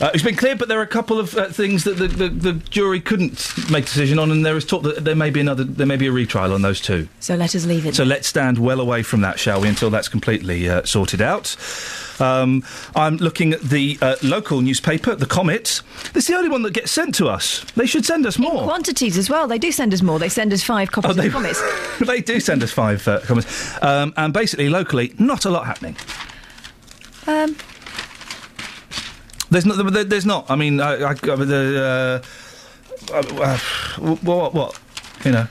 Uh, 0.00 0.10
it's 0.12 0.24
been 0.24 0.34
clear, 0.34 0.56
but 0.56 0.66
there 0.68 0.78
are 0.80 0.82
a 0.82 0.86
couple 0.88 1.20
of 1.20 1.36
uh, 1.36 1.48
things 1.50 1.84
that 1.84 1.92
the, 1.98 2.08
the, 2.08 2.28
the 2.28 2.52
jury 2.68 3.00
couldn't 3.00 3.70
make 3.70 3.84
a 3.84 3.86
decision 3.86 4.18
on, 4.18 4.32
and 4.32 4.44
there 4.44 4.56
is 4.56 4.64
talk 4.66 4.82
that 4.82 5.04
there 5.04 5.14
may 5.14 5.30
be 5.30 5.38
another, 5.40 5.62
there 5.62 5.86
may 5.86 5.96
be 5.96 6.08
a 6.08 6.12
retrial 6.12 6.52
on 6.52 6.62
those 6.62 6.80
two. 6.80 7.06
So 7.20 7.36
let 7.36 7.54
us 7.54 7.64
leave 7.64 7.86
it. 7.86 7.94
So 7.94 8.02
let's 8.02 8.26
stand 8.26 8.58
well 8.58 8.80
away 8.80 9.04
from 9.04 9.20
that, 9.20 9.38
shall 9.38 9.60
we, 9.60 9.68
until 9.68 9.90
that's 9.90 10.08
completely 10.08 10.68
uh, 10.68 10.82
sorted 10.84 11.22
out. 11.22 11.54
Um, 12.20 12.64
I'm 12.96 13.18
looking 13.18 13.52
at 13.52 13.60
the 13.60 13.96
uh, 14.02 14.16
local 14.22 14.60
newspaper, 14.60 15.14
the 15.14 15.26
Comet. 15.26 15.80
This 16.12 16.24
is 16.24 16.26
the 16.26 16.34
only 16.36 16.48
one 16.50 16.62
that 16.62 16.72
gets 16.74 16.90
sent 16.90 17.14
to 17.16 17.28
us. 17.28 17.60
They 17.76 17.86
should 17.86 18.04
send 18.04 18.26
us 18.26 18.36
more. 18.36 18.64
Quantities 18.64 19.16
as 19.16 19.30
well. 19.30 19.46
They 19.46 19.58
do 19.58 19.70
send 19.70 19.94
us 19.94 20.02
more. 20.02 20.18
They 20.18 20.28
send 20.28 20.52
us 20.52 20.62
five 20.62 20.90
copies 20.90 21.12
Oh, 21.12 21.14
they- 21.14 21.28
of 21.28 21.98
they 22.06 22.20
do 22.20 22.40
send 22.40 22.62
us 22.64 22.72
five 22.72 23.06
uh, 23.06 23.20
comments. 23.20 23.80
Um, 23.82 24.12
and 24.16 24.32
basically, 24.32 24.68
locally, 24.68 25.14
not 25.18 25.44
a 25.44 25.50
lot 25.50 25.66
happening. 25.66 25.96
Um, 27.26 27.56
There's 29.54 29.64
not. 29.66 30.08
There's 30.10 30.26
not. 30.26 30.50
I 30.50 30.56
mean, 30.56 30.80
I, 30.80 30.94
I, 30.94 31.10
I 31.10 31.14
the. 31.14 32.22
Uh, 33.12 33.14
uh, 33.14 33.58
what, 34.22 34.52
what? 34.52 34.80
You 35.24 35.30
know. 35.30 35.46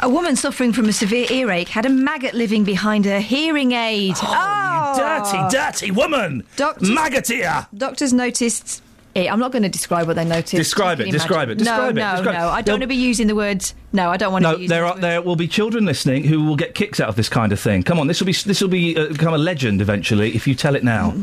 a 0.00 0.08
woman 0.08 0.36
suffering 0.36 0.72
from 0.74 0.86
a 0.86 0.92
severe 0.92 1.26
earache 1.30 1.68
had 1.68 1.86
a 1.86 1.88
maggot 1.88 2.34
living 2.34 2.64
behind 2.64 3.06
her 3.06 3.20
hearing 3.20 3.72
aid. 3.72 4.16
Oh, 4.22 4.92
you 4.94 5.00
Dirty, 5.00 5.56
dirty 5.56 5.90
woman! 5.90 6.44
Doctors, 6.56 6.90
Maggot 6.90 7.30
ear! 7.30 7.66
Doctors 7.74 8.12
noticed. 8.12 8.82
it. 9.14 9.32
I'm 9.32 9.38
not 9.38 9.52
going 9.52 9.62
to 9.62 9.68
describe 9.70 10.06
what 10.08 10.16
they 10.16 10.24
noticed. 10.26 10.54
Describe 10.56 11.00
it, 11.00 11.10
describe 11.10 11.48
it, 11.48 11.56
describe 11.58 11.96
it, 11.96 12.00
no, 12.00 12.22
no, 12.22 12.30
it. 12.30 12.32
no. 12.32 12.48
I 12.48 12.60
don't 12.60 12.74
want 12.74 12.82
to 12.82 12.86
be 12.88 12.96
using 12.96 13.28
the 13.28 13.34
words. 13.34 13.74
No, 13.92 14.10
I 14.10 14.16
don't 14.18 14.32
want 14.32 14.44
to 14.44 14.50
No, 14.50 14.56
be 14.56 14.62
using 14.64 14.74
there 14.76 14.84
are 14.84 14.92
words. 14.92 15.00
there 15.00 15.22
will 15.22 15.36
be 15.36 15.48
children 15.48 15.86
listening 15.86 16.24
who 16.24 16.44
will 16.44 16.56
get 16.56 16.74
kicks 16.74 17.00
out 17.00 17.08
of 17.08 17.16
this 17.16 17.28
kind 17.30 17.52
of 17.52 17.58
thing. 17.60 17.82
Come 17.82 17.98
on, 17.98 18.08
this 18.08 18.20
will 18.20 18.26
be 18.26 18.32
this 18.34 18.60
will 18.60 18.68
be 18.68 18.94
uh, 18.96 19.08
become 19.08 19.32
a 19.32 19.38
legend 19.38 19.80
eventually 19.80 20.34
if 20.34 20.46
you 20.46 20.54
tell 20.54 20.74
it 20.76 20.84
now. 20.84 21.14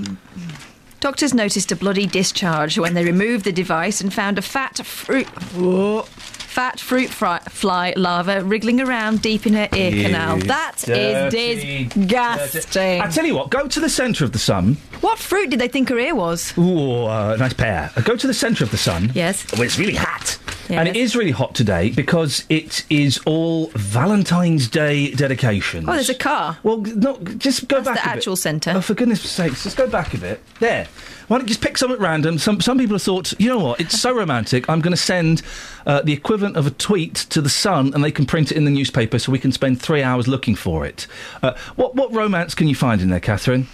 Doctors 1.05 1.35
noticed 1.35 1.71
a 1.71 1.75
bloody 1.75 2.07
discharge 2.07 2.79
when 2.79 2.95
they 2.95 3.05
removed 3.05 3.45
the 3.45 3.51
device 3.51 4.01
and 4.01 4.11
found 4.11 4.39
a 4.39 4.41
fat 4.41 4.83
fruit. 4.83 5.27
Whoa. 5.53 6.01
Fat 6.01 6.79
fruit 6.79 7.11
fry, 7.11 7.37
fly 7.47 7.93
larva 7.95 8.43
wriggling 8.43 8.81
around 8.81 9.21
deep 9.21 9.45
in 9.45 9.53
her 9.53 9.69
ear 9.75 9.91
You 9.91 10.05
canal. 10.05 10.39
That 10.39 10.77
is 10.89 11.31
dirty, 11.31 11.83
disgusting. 11.89 13.01
I 13.01 13.07
tell 13.11 13.23
you 13.23 13.35
what, 13.35 13.51
go 13.51 13.67
to 13.67 13.79
the 13.79 13.87
centre 13.87 14.25
of 14.25 14.31
the 14.31 14.39
sun. 14.39 14.77
What 15.01 15.19
fruit 15.19 15.51
did 15.51 15.59
they 15.59 15.67
think 15.67 15.89
her 15.89 15.99
ear 15.99 16.15
was? 16.15 16.57
Ooh, 16.57 17.03
uh, 17.03 17.35
nice 17.37 17.53
pear. 17.53 17.91
Uh, 17.95 18.01
go 18.01 18.15
to 18.15 18.25
the 18.25 18.33
centre 18.33 18.63
of 18.63 18.71
the 18.71 18.77
sun. 18.77 19.11
Yes. 19.13 19.45
Well, 19.51 19.61
it's 19.61 19.77
really 19.77 19.93
hot. 19.93 20.39
Yes. 20.69 20.79
And 20.79 20.87
it 20.87 20.95
is 20.95 21.15
really 21.15 21.31
hot 21.31 21.53
today 21.53 21.91
because 21.91 22.43
it 22.49 22.85
is 22.89 23.19
all 23.27 23.67
Valentine's 23.75 24.67
Day 24.67 25.11
dedications. 25.11 25.87
Oh, 25.87 25.93
there's 25.93 26.09
a 26.09 26.15
car. 26.15 26.57
Well, 26.63 26.77
no, 26.77 27.19
just 27.37 27.67
go 27.67 27.83
back 27.83 27.83
the 27.83 27.91
a 27.91 27.93
bit. 28.05 28.17
actual 28.17 28.35
centre. 28.35 28.73
Oh, 28.75 28.81
for 28.81 28.95
goodness 28.95 29.21
sakes, 29.21 29.63
just 29.63 29.77
go 29.77 29.87
back 29.87 30.15
a 30.15 30.17
bit. 30.17 30.41
There. 30.59 30.87
Why 31.27 31.37
don't 31.37 31.47
you 31.47 31.49
just 31.49 31.61
pick 31.61 31.77
some 31.77 31.91
at 31.91 31.99
random? 31.99 32.37
Some 32.37 32.61
some 32.61 32.77
people 32.77 32.95
have 32.95 33.01
thought, 33.01 33.33
you 33.39 33.49
know 33.49 33.57
what? 33.59 33.79
It's 33.79 33.99
so 33.99 34.13
romantic. 34.13 34.69
I'm 34.69 34.81
going 34.81 34.91
to 34.91 34.97
send 34.97 35.41
uh, 35.85 36.01
the 36.01 36.13
equivalent 36.13 36.55
of 36.55 36.67
a 36.67 36.71
tweet 36.71 37.15
to 37.15 37.41
the 37.41 37.49
Sun, 37.49 37.93
and 37.93 38.03
they 38.03 38.11
can 38.11 38.25
print 38.25 38.51
it 38.51 38.57
in 38.57 38.65
the 38.65 38.71
newspaper, 38.71 39.17
so 39.17 39.31
we 39.31 39.39
can 39.39 39.51
spend 39.51 39.81
three 39.81 40.03
hours 40.03 40.27
looking 40.27 40.55
for 40.55 40.85
it. 40.85 41.07
Uh, 41.41 41.53
what 41.75 41.95
what 41.95 42.13
romance 42.13 42.53
can 42.53 42.67
you 42.67 42.75
find 42.75 43.01
in 43.01 43.09
there, 43.09 43.19
Catherine? 43.19 43.67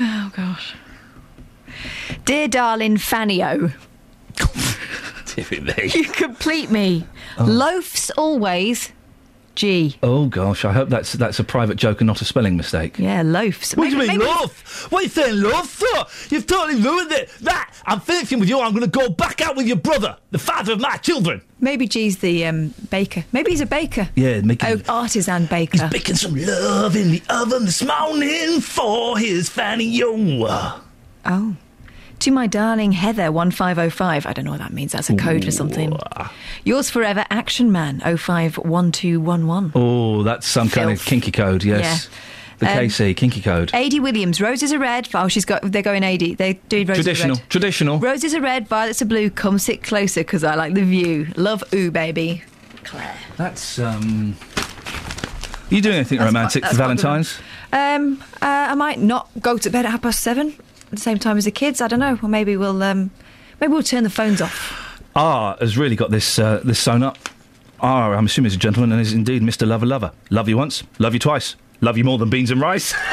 Oh 0.00 0.32
gosh. 0.34 0.74
Dear 2.24 2.48
darling 2.48 2.96
Fannio, 2.96 3.72
you 5.94 6.04
complete 6.04 6.70
me. 6.70 7.06
Oh. 7.38 7.44
Loafs 7.44 8.10
always. 8.16 8.92
G. 9.54 9.96
Oh 10.02 10.26
gosh, 10.26 10.64
I 10.64 10.72
hope 10.72 10.88
that's 10.88 11.12
that's 11.14 11.38
a 11.38 11.44
private 11.44 11.76
joke 11.76 12.00
and 12.00 12.06
not 12.06 12.20
a 12.20 12.24
spelling 12.24 12.56
mistake. 12.56 12.98
Yeah, 12.98 13.22
loafs. 13.22 13.76
What 13.76 13.84
do 13.84 13.90
you 13.90 13.98
mean, 13.98 14.06
maybe- 14.08 14.24
love? 14.24 14.86
What 14.90 15.00
are 15.00 15.02
you 15.04 15.08
saying? 15.08 15.64
Sir, 15.66 16.04
you've 16.30 16.46
totally 16.46 16.80
ruined 16.80 17.12
it. 17.12 17.28
That 17.40 17.72
I'm 17.86 18.00
finishing 18.00 18.40
with 18.40 18.48
you. 18.48 18.60
I'm 18.60 18.72
going 18.72 18.88
to 18.88 18.98
go 18.98 19.08
back 19.08 19.40
out 19.40 19.56
with 19.56 19.66
your 19.66 19.76
brother, 19.76 20.16
the 20.30 20.38
father 20.38 20.72
of 20.72 20.80
my 20.80 20.96
children. 20.96 21.42
Maybe 21.60 21.86
G's 21.86 22.18
the 22.18 22.44
um, 22.46 22.74
baker. 22.90 23.24
Maybe 23.32 23.50
he's 23.52 23.60
a 23.60 23.66
baker. 23.66 24.08
Yeah, 24.14 24.40
making 24.42 24.82
Oh, 24.88 24.92
artisan 25.00 25.46
baker. 25.46 25.78
He's 25.80 25.90
baking 25.90 26.16
some 26.16 26.34
love 26.34 26.94
in 26.96 27.10
the 27.12 27.22
oven 27.30 27.64
this 27.64 27.82
morning 27.82 28.60
for 28.60 29.18
his 29.18 29.48
fanny 29.48 29.84
yo. 29.86 30.82
Oh. 31.26 31.56
To 32.20 32.30
my 32.30 32.46
darling 32.46 32.92
Heather 32.92 33.30
1505. 33.30 34.24
I 34.26 34.32
don't 34.32 34.44
know 34.46 34.52
what 34.52 34.60
that 34.60 34.72
means. 34.72 34.92
That's 34.92 35.10
a 35.10 35.16
code 35.16 35.44
for 35.44 35.50
something. 35.50 35.94
Yours 36.64 36.88
forever, 36.88 37.26
Action 37.30 37.70
Man 37.70 38.00
051211. 38.00 39.72
Oh, 39.74 40.22
that's 40.22 40.46
some 40.46 40.68
kind 40.70 40.90
of 40.90 41.04
kinky 41.04 41.30
code. 41.30 41.64
Yes, 41.64 42.08
the 42.60 42.66
Um, 42.70 42.78
KC 42.78 43.14
kinky 43.14 43.42
code. 43.42 43.70
AD 43.74 43.98
Williams, 44.00 44.40
roses 44.40 44.72
are 44.72 44.78
red. 44.78 45.08
Oh, 45.12 45.28
she's 45.28 45.44
got. 45.44 45.70
They're 45.70 45.82
going 45.82 46.02
AD. 46.02 46.36
They're 46.38 46.54
doing 46.70 46.86
roses 46.86 47.04
Traditional, 47.04 47.36
are 47.36 47.40
red. 47.40 47.50
traditional. 47.50 47.98
Roses 47.98 48.34
are 48.34 48.40
red, 48.40 48.68
violets 48.68 49.02
are 49.02 49.06
blue. 49.06 49.28
Come 49.28 49.58
sit 49.58 49.82
closer 49.82 50.20
because 50.20 50.44
I 50.44 50.54
like 50.54 50.72
the 50.74 50.82
view. 50.84 51.26
Love, 51.36 51.62
ooh, 51.74 51.90
baby. 51.90 52.42
Claire. 52.84 53.16
That's 53.36 53.78
um. 53.78 54.36
Are 54.56 55.74
you 55.74 55.82
doing 55.82 55.96
anything 55.96 56.18
That's 56.18 56.28
romantic 56.28 56.62
quite- 56.62 56.70
for 56.72 56.76
Valentine's? 56.78 57.38
Um, 57.72 58.22
uh, 58.40 58.46
I 58.70 58.74
might 58.74 59.00
not 59.00 59.28
go 59.40 59.58
to 59.58 59.68
bed 59.68 59.84
at 59.84 59.90
half 59.90 60.02
past 60.02 60.20
seven 60.20 60.48
at 60.48 60.73
the 60.90 60.96
same 60.96 61.18
time 61.18 61.36
as 61.38 61.44
the 61.44 61.50
kids. 61.50 61.80
I 61.80 61.88
don't 61.88 62.00
know. 62.00 62.18
Or 62.22 62.28
maybe 62.28 62.56
we'll 62.56 62.82
um, 62.82 63.10
maybe 63.60 63.72
we'll 63.72 63.82
turn 63.82 64.04
the 64.04 64.10
phones 64.10 64.40
off. 64.40 65.00
R 65.16 65.56
has 65.60 65.76
really 65.78 65.96
got 65.96 66.10
this 66.10 66.38
uh, 66.38 66.60
this 66.64 66.78
sewn 66.78 67.02
up. 67.02 67.18
R, 67.80 68.14
I'm 68.14 68.26
assuming 68.26 68.46
is 68.48 68.54
a 68.54 68.58
gentleman 68.58 68.92
and 68.92 69.00
is 69.00 69.12
indeed 69.12 69.42
Mr. 69.42 69.66
Lover 69.66 69.84
Lover. 69.86 70.12
Love 70.30 70.48
you 70.48 70.56
once, 70.56 70.84
love 70.98 71.12
you 71.12 71.18
twice, 71.20 71.54
love 71.82 71.98
you 71.98 72.04
more 72.04 72.16
than 72.18 72.30
beans 72.30 72.50
and 72.50 72.60
rice. 72.60 72.94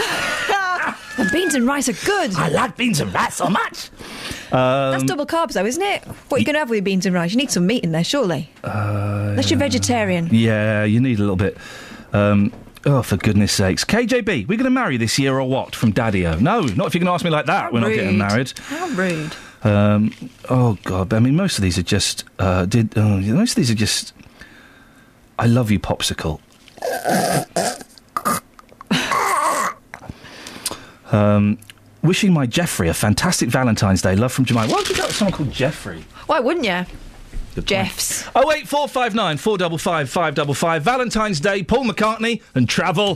And 1.17 1.29
beans 1.31 1.53
and 1.53 1.67
rice 1.67 1.87
are 1.89 2.05
good. 2.05 2.33
I 2.35 2.47
like 2.47 2.77
beans 2.77 2.99
and 3.01 3.13
rice 3.13 3.35
so 3.35 3.47
much. 3.49 3.89
That's 4.49 5.01
Um, 5.03 5.05
double 5.07 5.25
carbs, 5.27 5.53
though, 5.53 5.65
isn't 5.65 5.83
it? 5.83 6.03
What 6.05 6.37
are 6.37 6.39
you 6.39 6.45
going 6.45 6.53
to 6.55 6.59
have 6.59 6.69
with 6.69 6.77
your 6.77 6.83
beans 6.83 7.05
and 7.05 7.13
rice? 7.13 7.31
You 7.31 7.37
need 7.37 7.51
some 7.51 7.67
meat 7.67 7.83
in 7.83 7.91
there, 7.91 8.03
surely. 8.03 8.49
uh, 8.63 9.27
Unless 9.31 9.51
you're 9.51 9.59
vegetarian. 9.59 10.29
Yeah, 10.31 10.83
you 10.85 10.99
need 11.01 11.17
a 11.17 11.21
little 11.21 11.35
bit. 11.35 11.57
Um, 12.13 12.51
oh, 12.85 13.01
for 13.01 13.17
goodness 13.17 13.51
sakes. 13.51 13.83
KJB, 13.85 14.47
we're 14.47 14.57
going 14.57 14.65
to 14.65 14.69
marry 14.69 14.97
this 14.97 15.17
year 15.19 15.39
or 15.39 15.47
what 15.47 15.75
from 15.75 15.91
Daddy 15.91 16.25
O? 16.25 16.35
No, 16.35 16.61
not 16.61 16.87
if 16.87 16.93
you're 16.93 16.99
going 16.99 17.05
to 17.05 17.11
ask 17.11 17.23
me 17.23 17.29
like 17.29 17.45
that. 17.45 17.71
we're 17.73 17.79
not 17.79 17.89
getting 17.89 18.17
married. 18.17 18.51
How 18.59 18.87
rude. 18.89 19.35
Um, 19.63 20.13
oh, 20.49 20.77
God. 20.83 21.13
I 21.13 21.19
mean, 21.19 21.35
most 21.35 21.57
of 21.57 21.63
these 21.63 21.77
are 21.77 21.83
just. 21.83 22.23
Uh, 22.39 22.65
did 22.65 22.97
oh, 22.97 23.19
Most 23.19 23.51
of 23.51 23.55
these 23.57 23.71
are 23.71 23.75
just. 23.75 24.13
I 25.37 25.47
love 25.47 25.71
you, 25.71 25.79
Popsicle. 25.79 26.39
Um, 31.11 31.59
wishing 32.01 32.33
my 32.33 32.45
Jeffrey 32.45 32.87
a 32.87 32.93
fantastic 32.93 33.49
Valentine's 33.49 34.01
Day. 34.01 34.15
Love 34.15 34.31
from 34.31 34.45
Jemima. 34.45 34.67
Why 34.67 34.75
don't 34.75 34.89
you 34.89 34.95
go 34.95 35.05
with 35.05 35.15
someone 35.15 35.33
called 35.33 35.51
Jeffrey? 35.51 36.03
Why 36.25 36.39
wouldn't 36.39 36.65
you? 36.65 36.85
Jeffs. 37.65 38.29
Oh 38.35 38.47
wait, 38.47 38.67
four 38.67 38.87
five 38.87 39.13
nine 39.13 39.37
four 39.37 39.57
double 39.57 39.77
five 39.77 40.09
five 40.09 40.35
double 40.35 40.53
five. 40.53 40.83
Valentine's 40.83 41.39
Day, 41.39 41.63
Paul 41.63 41.85
McCartney 41.85 42.41
and 42.55 42.69
travel. 42.69 43.15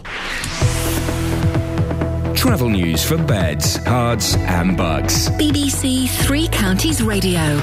Travel 2.36 2.70
news 2.70 3.04
for 3.04 3.18
beds, 3.18 3.80
cards, 3.80 4.36
and 4.36 4.78
bugs. 4.78 5.30
BBC 5.32 6.08
Three 6.26 6.48
Counties 6.50 7.02
Radio. 7.02 7.60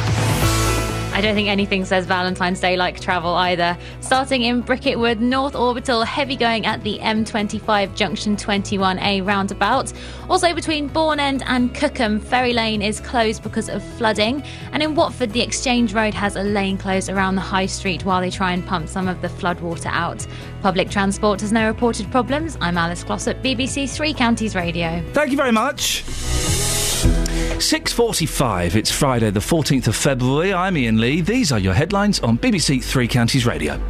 I 1.12 1.20
don't 1.20 1.34
think 1.34 1.48
anything 1.48 1.84
says 1.84 2.06
Valentine's 2.06 2.58
Day 2.58 2.78
like 2.78 2.98
travel 2.98 3.34
either. 3.34 3.76
Starting 4.00 4.42
in 4.42 4.62
Bricketwood, 4.62 5.20
North 5.20 5.54
Orbital, 5.54 6.04
heavy 6.04 6.36
going 6.36 6.64
at 6.64 6.82
the 6.84 6.98
M25 7.00 7.94
Junction 7.94 8.34
21A 8.34 9.24
roundabout. 9.26 9.92
Also 10.30 10.54
between 10.54 10.88
Bourne 10.88 11.20
End 11.20 11.42
and 11.46 11.74
Cookham, 11.74 12.18
Ferry 12.18 12.54
Lane 12.54 12.80
is 12.80 12.98
closed 12.98 13.42
because 13.42 13.68
of 13.68 13.84
flooding. 13.98 14.42
And 14.72 14.82
in 14.82 14.94
Watford, 14.94 15.34
the 15.34 15.42
Exchange 15.42 15.92
Road 15.92 16.14
has 16.14 16.34
a 16.34 16.42
lane 16.42 16.78
closed 16.78 17.10
around 17.10 17.34
the 17.34 17.42
High 17.42 17.66
Street 17.66 18.06
while 18.06 18.22
they 18.22 18.30
try 18.30 18.52
and 18.52 18.66
pump 18.66 18.88
some 18.88 19.06
of 19.06 19.20
the 19.20 19.28
floodwater 19.28 19.90
out. 19.92 20.26
Public 20.62 20.88
transport 20.88 21.42
has 21.42 21.52
no 21.52 21.66
reported 21.66 22.10
problems. 22.10 22.56
I'm 22.62 22.78
Alice 22.78 23.04
Glossop, 23.04 23.42
BBC 23.42 23.94
Three 23.94 24.14
Counties 24.14 24.54
Radio. 24.54 25.04
Thank 25.12 25.30
you 25.30 25.36
very 25.36 25.52
much. 25.52 26.04
6.45, 27.42 28.74
it's 28.76 28.90
Friday 28.90 29.30
the 29.30 29.40
14th 29.40 29.86
of 29.88 29.96
February. 29.96 30.52
I'm 30.52 30.76
Iain 30.76 30.98
Lee. 30.98 31.20
These 31.20 31.50
are 31.52 31.58
your 31.58 31.74
headlines 31.74 32.20
on 32.20 32.38
BBC 32.38 32.82
Three 32.82 33.08
Counties 33.08 33.46
Radio. 33.46 33.80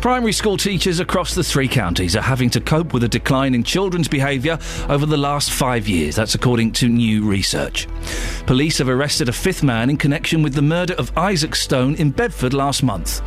Primary 0.00 0.32
school 0.32 0.56
teachers 0.56 0.98
across 0.98 1.34
the 1.34 1.44
three 1.44 1.68
counties 1.68 2.16
are 2.16 2.22
having 2.22 2.50
to 2.50 2.60
cope 2.60 2.92
with 2.92 3.04
a 3.04 3.08
decline 3.08 3.54
in 3.54 3.62
children's 3.62 4.08
behaviour 4.08 4.58
over 4.88 5.06
the 5.06 5.16
last 5.16 5.52
five 5.52 5.88
years. 5.88 6.16
That's 6.16 6.34
according 6.34 6.72
to 6.72 6.88
new 6.88 7.28
research. 7.28 7.86
Police 8.46 8.78
have 8.78 8.88
arrested 8.88 9.28
a 9.28 9.32
fifth 9.32 9.62
man 9.62 9.88
in 9.88 9.96
connection 9.96 10.42
with 10.42 10.54
the 10.54 10.62
murder 10.62 10.94
of 10.94 11.16
Isaac 11.16 11.54
Stone 11.54 11.94
in 11.96 12.10
Bedford 12.10 12.52
last 12.52 12.82
month. 12.82 13.22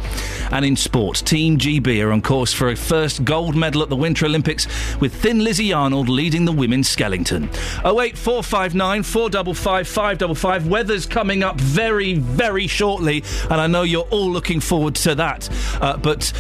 And 0.52 0.66
in 0.66 0.76
sport, 0.76 1.18
Team 1.18 1.58
GB 1.58 2.06
are 2.06 2.12
on 2.12 2.22
course 2.22 2.52
for 2.52 2.70
a 2.70 2.76
first 2.76 3.24
gold 3.24 3.56
medal 3.56 3.82
at 3.82 3.90
the 3.90 3.96
Winter 3.96 4.26
Olympics 4.26 4.68
with 5.00 5.16
Thin 5.16 5.44
Lizzie 5.44 5.70
Yarnold 5.70 6.10
leading 6.10 6.46
the 6.46 6.52
women's 6.52 6.94
Skellington. 6.94 7.46
08459 7.86 9.04
455 9.04 9.55
555. 9.56 10.68
Weather's 10.68 11.06
coming 11.06 11.44
up 11.44 11.60
very, 11.60 12.14
very 12.14 12.68
shortly, 12.68 13.24
and 13.50 13.54
I 13.62 13.68
know 13.68 13.82
you're 13.84 14.08
all 14.12 14.30
looking 14.30 14.60
forward 14.60 14.96
to 14.96 15.16
that. 15.16 15.50
Uh, 15.82 15.98
but 15.98 16.32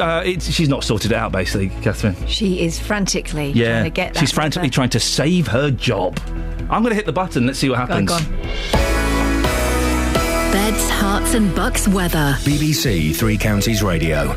uh, 0.00 0.22
it's, 0.24 0.50
she's 0.50 0.68
not 0.68 0.84
sorted 0.84 1.12
it 1.12 1.16
out, 1.16 1.32
basically, 1.32 1.68
Catherine. 1.82 2.16
She 2.26 2.60
is 2.60 2.78
frantically 2.78 3.52
Yeah, 3.52 3.72
trying 3.80 3.84
to 3.84 3.90
get 3.90 4.14
that. 4.14 4.20
she's 4.20 4.32
frantically 4.32 4.70
trying 4.70 4.90
to 4.90 5.00
save 5.00 5.46
her 5.48 5.70
job. 5.70 6.18
I'm 6.70 6.82
going 6.82 6.90
to 6.90 6.94
hit 6.96 7.06
the 7.06 7.12
button. 7.12 7.46
Let's 7.46 7.58
see 7.58 7.68
what 7.70 7.76
Go 7.76 7.82
on, 7.94 8.06
happens. 8.06 8.08
go 8.10 8.14
on. 8.16 8.92
Beds, 10.52 10.88
Herts, 10.90 11.34
and 11.34 11.54
bucks 11.54 11.86
weather. 11.86 12.34
BBC 12.40 13.14
Three 13.14 13.36
Counties 13.36 13.82
Radio. 13.82 14.34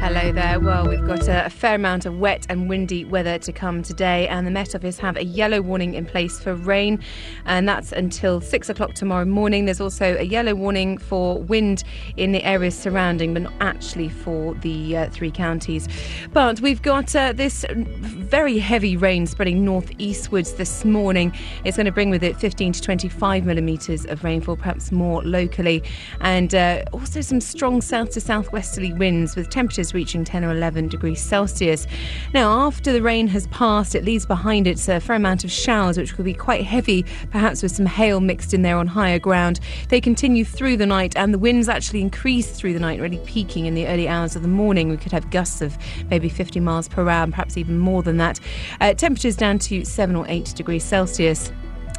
Hello 0.00 0.32
there. 0.32 0.58
Well, 0.58 0.88
we've 0.88 1.06
got 1.06 1.28
a, 1.28 1.50
fair 1.50 1.74
amount 1.74 2.06
of 2.06 2.18
wet 2.18 2.46
and 2.48 2.68
windy 2.68 3.04
weather 3.04 3.38
to 3.38 3.52
come 3.52 3.82
today, 3.82 4.26
and 4.28 4.46
the 4.46 4.50
Met 4.50 4.74
Office 4.74 4.98
have 4.98 5.16
a 5.16 5.24
yellow 5.24 5.60
warning 5.60 5.94
in 5.94 6.06
place 6.06 6.40
for 6.40 6.54
rain, 6.54 7.02
and 7.44 7.68
that's 7.68 7.92
until 7.92 8.40
six 8.40 8.68
o'clock 8.68 8.94
tomorrow 8.94 9.24
morning. 9.24 9.66
There's 9.66 9.80
also 9.80 10.16
a 10.16 10.22
yellow 10.22 10.54
warning 10.54 10.98
for 10.98 11.38
wind 11.38 11.84
in 12.16 12.32
the 12.32 12.42
areas 12.42 12.76
surrounding, 12.76 13.34
but 13.34 13.42
not 13.42 13.52
actually 13.60 14.08
for 14.08 14.54
the 14.54 14.96
uh, 14.96 15.10
three 15.10 15.30
counties. 15.30 15.88
But 16.32 16.60
we've 16.60 16.82
got 16.82 17.14
uh, 17.14 17.32
this 17.32 17.64
very 17.70 18.58
heavy 18.58 18.96
rain 18.96 19.26
spreading 19.26 19.64
northeastwards 19.64 20.54
this 20.54 20.84
morning. 20.84 21.32
It's 21.64 21.76
going 21.76 21.86
to 21.86 21.92
bring 21.92 22.10
with 22.10 22.22
it 22.22 22.38
15 22.38 22.72
to 22.72 22.82
25 22.82 23.44
millimetres 23.44 24.06
of 24.06 24.24
rainfall, 24.24 24.56
perhaps 24.56 24.90
more 24.90 25.22
locally, 25.22 25.82
and 26.20 26.54
uh, 26.54 26.84
also 26.92 27.20
some 27.20 27.40
strong 27.40 27.80
south 27.80 28.10
to 28.10 28.20
southwesterly 28.20 28.92
winds 28.92 29.36
with 29.36 29.50
temperatures 29.50 29.81
reaching 29.92 30.24
10 30.24 30.44
or 30.44 30.52
11 30.52 30.88
degrees 30.88 31.20
Celsius. 31.20 31.86
Now, 32.32 32.66
after 32.66 32.92
the 32.92 33.02
rain 33.02 33.26
has 33.28 33.46
passed, 33.48 33.94
it 33.94 34.04
leaves 34.04 34.24
behind 34.24 34.66
it 34.66 34.88
a 34.88 35.00
fair 35.00 35.16
amount 35.16 35.44
of 35.44 35.50
showers, 35.50 35.98
which 35.98 36.14
could 36.14 36.24
be 36.24 36.34
quite 36.34 36.64
heavy, 36.64 37.04
perhaps 37.30 37.62
with 37.62 37.72
some 37.72 37.86
hail 37.86 38.20
mixed 38.20 38.54
in 38.54 38.62
there 38.62 38.76
on 38.76 38.86
higher 38.86 39.18
ground. 39.18 39.60
They 39.88 40.00
continue 40.00 40.44
through 40.44 40.76
the 40.76 40.86
night, 40.86 41.16
and 41.16 41.34
the 41.34 41.38
winds 41.38 41.68
actually 41.68 42.00
increase 42.00 42.50
through 42.50 42.74
the 42.74 42.80
night, 42.80 43.00
really 43.00 43.20
peaking 43.26 43.66
in 43.66 43.74
the 43.74 43.86
early 43.86 44.08
hours 44.08 44.36
of 44.36 44.42
the 44.42 44.48
morning. 44.48 44.88
We 44.88 44.96
could 44.96 45.12
have 45.12 45.30
gusts 45.30 45.60
of 45.60 45.76
maybe 46.10 46.28
50 46.28 46.60
miles 46.60 46.88
per 46.88 47.08
hour, 47.08 47.24
and 47.24 47.32
perhaps 47.32 47.56
even 47.56 47.78
more 47.78 48.02
than 48.02 48.18
that. 48.18 48.38
Uh, 48.80 48.94
temperatures 48.94 49.36
down 49.36 49.58
to 49.60 49.84
7 49.84 50.14
or 50.14 50.26
8 50.28 50.52
degrees 50.54 50.84
Celsius. 50.84 51.52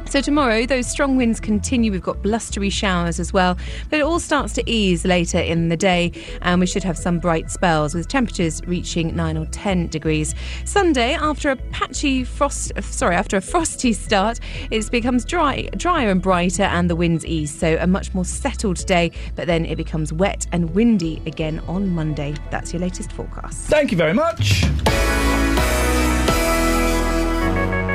So 0.06 0.20
tomorrow, 0.20 0.64
those 0.64 0.86
strong 0.86 1.16
winds 1.16 1.40
continue. 1.40 1.90
We've 1.90 2.00
got 2.00 2.22
blustery 2.22 2.70
showers 2.70 3.18
as 3.18 3.32
well, 3.32 3.58
but 3.90 3.98
it 3.98 4.02
all 4.02 4.20
starts 4.20 4.52
to 4.54 4.70
ease 4.70 5.04
later 5.04 5.38
in 5.38 5.70
the 5.70 5.76
day, 5.76 6.12
and 6.40 6.60
we 6.60 6.66
should 6.66 6.84
have 6.84 6.96
some 6.96 7.18
bright 7.18 7.50
spells 7.50 7.94
with 7.94 8.06
temperatures 8.06 8.62
reaching 8.66 9.16
nine 9.16 9.36
or 9.36 9.46
ten 9.46 9.88
degrees. 9.88 10.34
Sunday, 10.64 11.14
after 11.14 11.50
a 11.50 11.56
patchy 11.56 12.22
frost, 12.22 12.70
sorry, 12.80 13.16
after 13.16 13.36
a 13.36 13.40
frosty 13.40 13.92
start, 13.92 14.38
it 14.70 14.88
becomes 14.92 15.24
dry, 15.24 15.68
drier 15.76 16.10
and 16.10 16.22
brighter, 16.22 16.62
and 16.62 16.88
the 16.88 16.94
winds 16.94 17.26
ease. 17.26 17.52
So 17.52 17.76
a 17.80 17.86
much 17.86 18.14
more 18.14 18.24
settled 18.24 18.86
day, 18.86 19.10
but 19.34 19.46
then 19.48 19.64
it 19.64 19.76
becomes 19.76 20.12
wet 20.12 20.46
and 20.52 20.74
windy 20.74 21.22
again 21.26 21.60
on 21.66 21.88
Monday. 21.88 22.34
That's 22.50 22.72
your 22.72 22.80
latest 22.80 23.10
forecast. 23.10 23.66
Thank 23.66 23.90
you 23.90 23.96
very 23.96 24.14
much. 24.14 24.64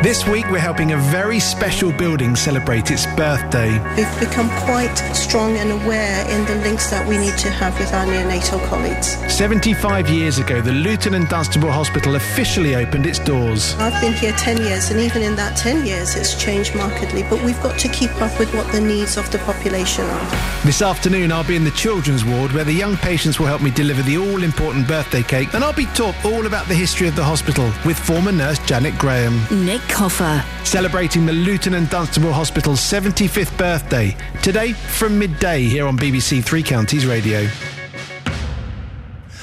This 0.02 0.26
week, 0.26 0.50
we're 0.50 0.60
helping 0.60 0.94
a 0.94 0.98
very 0.98 1.42
special 1.42 1.92
building 1.92 2.34
celebrate 2.34 2.90
its 2.90 3.06
birthday. 3.18 3.70
We've 3.98 4.20
become 4.22 4.50
quite 4.64 4.96
strong 5.14 5.58
and 5.58 5.74
aware 5.74 6.26
in 6.30 6.46
the 6.46 6.56
links 6.64 6.90
that 6.90 7.06
we 7.06 7.18
need 7.18 7.38
to 7.40 7.50
have 7.50 7.78
with 7.78 7.94
our 7.94 8.06
neonatal 8.06 8.66
colleagues. 8.70 9.18
75 9.28 10.08
years 10.10 10.38
ago, 10.38 10.62
the 10.62 10.72
Luton 10.72 11.16
and 11.16 11.28
Dunstable 11.28 11.70
Hospital 11.70 12.16
officially 12.16 12.76
opened 12.76 13.08
its 13.08 13.20
doors. 13.20 13.74
I've 13.74 14.02
been 14.02 14.14
here 14.14 14.32
10 14.32 14.60
years, 14.60 14.90
and 14.90 15.02
even 15.02 15.22
in 15.22 15.36
that 15.36 15.58
10 15.58 15.86
years, 15.86 16.16
it's 16.16 16.42
changed 16.42 16.76
markedly, 16.76 17.24
but 17.24 17.44
we've 17.44 17.62
got 17.62 17.78
to 17.80 17.90
keep 17.90 18.22
up 18.22 18.40
with 18.40 18.56
what 18.56 18.72
the 18.72 18.80
needs 18.80 19.18
of 19.18 19.30
the 19.32 19.40
population 19.40 20.06
are. 20.06 20.64
This 20.64 20.82
afternoon, 20.82 21.34
I'll 21.34 21.44
be 21.44 21.58
in 21.58 21.66
the 21.66 21.72
children's 21.72 22.24
ward 22.24 22.54
where 22.54 22.64
the 22.64 22.72
young 22.72 22.96
patients 22.96 23.38
will 23.38 23.48
help 23.48 23.62
me 23.62 23.70
deliver 23.70 24.02
the 24.04 24.18
all 24.18 24.44
important 24.44 24.88
birthday 24.88 25.24
cake, 25.24 25.54
and 25.54 25.62
I'll 25.62 25.74
be 25.74 25.88
taught 25.88 26.16
all 26.24 26.46
about 26.46 26.70
the 26.70 26.76
history 26.76 27.10
of 27.10 27.18
the 27.18 27.24
hospital 27.24 27.70
with 27.86 28.00
former 28.00 28.32
nurse 28.32 28.60
Janet 28.60 28.98
Graham. 28.98 29.42
Nick 29.66 29.89
Coffer. 29.90 30.44
Celebrating 30.64 31.26
the 31.26 31.34
Luton 31.34 31.74
and 31.74 31.90
Dunstable 31.90 32.32
Hospital's 32.32 32.80
75th 32.80 33.58
birthday 33.58 34.16
today 34.42 34.74
from 34.74 35.20
midday 35.20 35.64
here 35.64 35.88
on 35.88 35.98
BBC 35.98 36.44
Three 36.44 36.64
Counties 36.64 37.06
Radio. 37.06 37.48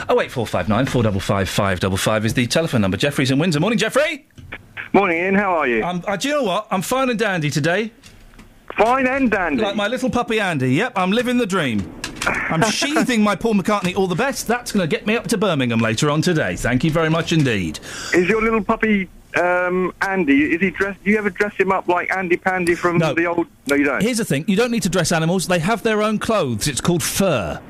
Oh 0.08 0.20
eight 0.20 0.30
four 0.30 0.46
five 0.46 0.68
nine 0.68 0.86
four 0.86 1.02
double 1.02 1.20
five 1.20 1.48
five 1.48 1.80
double 1.80 1.96
five 1.96 2.24
is 2.24 2.34
the 2.34 2.46
telephone 2.46 2.80
number. 2.80 2.96
Jeffrey's 2.96 3.30
in 3.30 3.38
Windsor. 3.38 3.58
Morning, 3.60 3.78
Jeffrey. 3.78 4.26
Morning, 4.92 5.18
Iain. 5.20 5.34
How 5.34 5.56
are 5.56 5.66
you? 5.66 5.82
Um, 5.82 6.02
uh, 6.06 6.16
do 6.16 6.28
you 6.28 6.34
know 6.34 6.44
what? 6.44 6.68
I'm 6.70 6.80
fine 6.82 7.10
and 7.10 7.18
dandy 7.18 7.50
today. 7.50 7.92
Fine 8.78 9.06
and 9.06 9.30
dandy. 9.30 9.62
Like 9.62 9.74
my 9.74 9.88
little 9.88 10.10
puppy 10.10 10.38
Andy. 10.38 10.74
Yep, 10.74 10.92
I'm 10.96 11.10
living 11.10 11.38
the 11.38 11.46
dream. 11.46 11.92
I'm 12.26 12.62
sheathing 12.70 13.22
my 13.22 13.34
Paul 13.34 13.54
McCartney 13.54 13.96
all 13.96 14.06
the 14.06 14.14
best. 14.14 14.46
That's 14.46 14.70
going 14.70 14.88
to 14.88 14.96
get 14.96 15.06
me 15.06 15.16
up 15.16 15.26
to 15.28 15.38
Birmingham 15.38 15.80
later 15.80 16.10
on 16.10 16.22
today. 16.22 16.56
Thank 16.56 16.84
you 16.84 16.90
very 16.90 17.08
much 17.10 17.32
indeed. 17.32 17.78
Is 18.14 18.28
your 18.28 18.42
little 18.42 18.62
puppy 18.62 19.08
um, 19.36 19.92
Andy? 20.02 20.54
Is 20.54 20.60
he 20.60 20.70
dressed? 20.70 21.02
Do 21.04 21.10
you 21.10 21.18
ever 21.18 21.30
dress 21.30 21.54
him 21.56 21.72
up 21.72 21.88
like 21.88 22.10
Andy 22.16 22.36
Pandy 22.36 22.74
from 22.74 22.98
the 22.98 23.26
old? 23.26 23.46
No, 23.66 23.74
you 23.74 23.84
don't. 23.84 24.02
Here's 24.02 24.18
the 24.18 24.24
thing: 24.24 24.44
you 24.48 24.56
don't 24.56 24.70
need 24.70 24.82
to 24.82 24.88
dress 24.88 25.12
animals. 25.12 25.46
They 25.46 25.58
have 25.58 25.82
their 25.82 26.02
own 26.02 26.18
clothes. 26.18 26.68
It's 26.68 26.80
called 26.80 27.02
fur. 27.02 27.60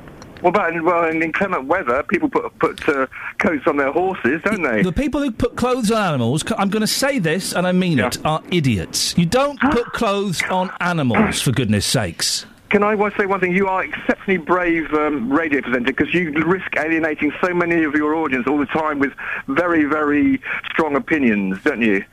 What 0.41 0.51
about 0.51 0.73
in, 0.73 0.85
well 0.85 1.05
in 1.05 1.23
inclement 1.23 1.65
weather? 1.65 2.03
People 2.03 2.29
put 2.29 2.57
put 2.59 2.87
uh, 2.87 3.07
coats 3.39 3.65
on 3.67 3.77
their 3.77 3.91
horses, 3.91 4.41
don't 4.43 4.61
they? 4.61 4.83
The 4.83 4.91
people 4.91 5.21
who 5.21 5.31
put 5.31 5.55
clothes 5.55 5.91
on 5.91 6.01
animals, 6.01 6.43
I'm 6.57 6.69
going 6.69 6.81
to 6.81 6.87
say 6.87 7.19
this 7.19 7.53
and 7.53 7.65
I 7.65 7.71
mean 7.71 7.99
it, 7.99 8.23
are 8.25 8.41
idiots. 8.51 9.17
You 9.17 9.25
don't 9.25 9.59
put 9.71 9.85
clothes 9.93 10.41
on 10.49 10.71
animals, 10.79 11.41
for 11.41 11.51
goodness 11.51 11.85
sakes. 11.85 12.45
Can 12.69 12.83
I 12.83 12.95
say 13.17 13.25
one 13.25 13.39
thing? 13.39 13.53
You 13.53 13.67
are 13.67 13.83
exceptionally 13.83 14.37
brave 14.37 14.93
um, 14.93 15.31
radio 15.31 15.61
presenter 15.61 15.93
because 15.93 16.13
you 16.13 16.31
risk 16.31 16.75
alienating 16.77 17.31
so 17.41 17.53
many 17.53 17.83
of 17.83 17.95
your 17.95 18.13
audience 18.13 18.45
all 18.45 18.57
the 18.57 18.65
time 18.65 18.99
with 18.99 19.13
very, 19.47 19.85
very 19.85 20.41
strong 20.69 20.95
opinions, 20.97 21.63
don't 21.63 21.81
you? 21.81 22.03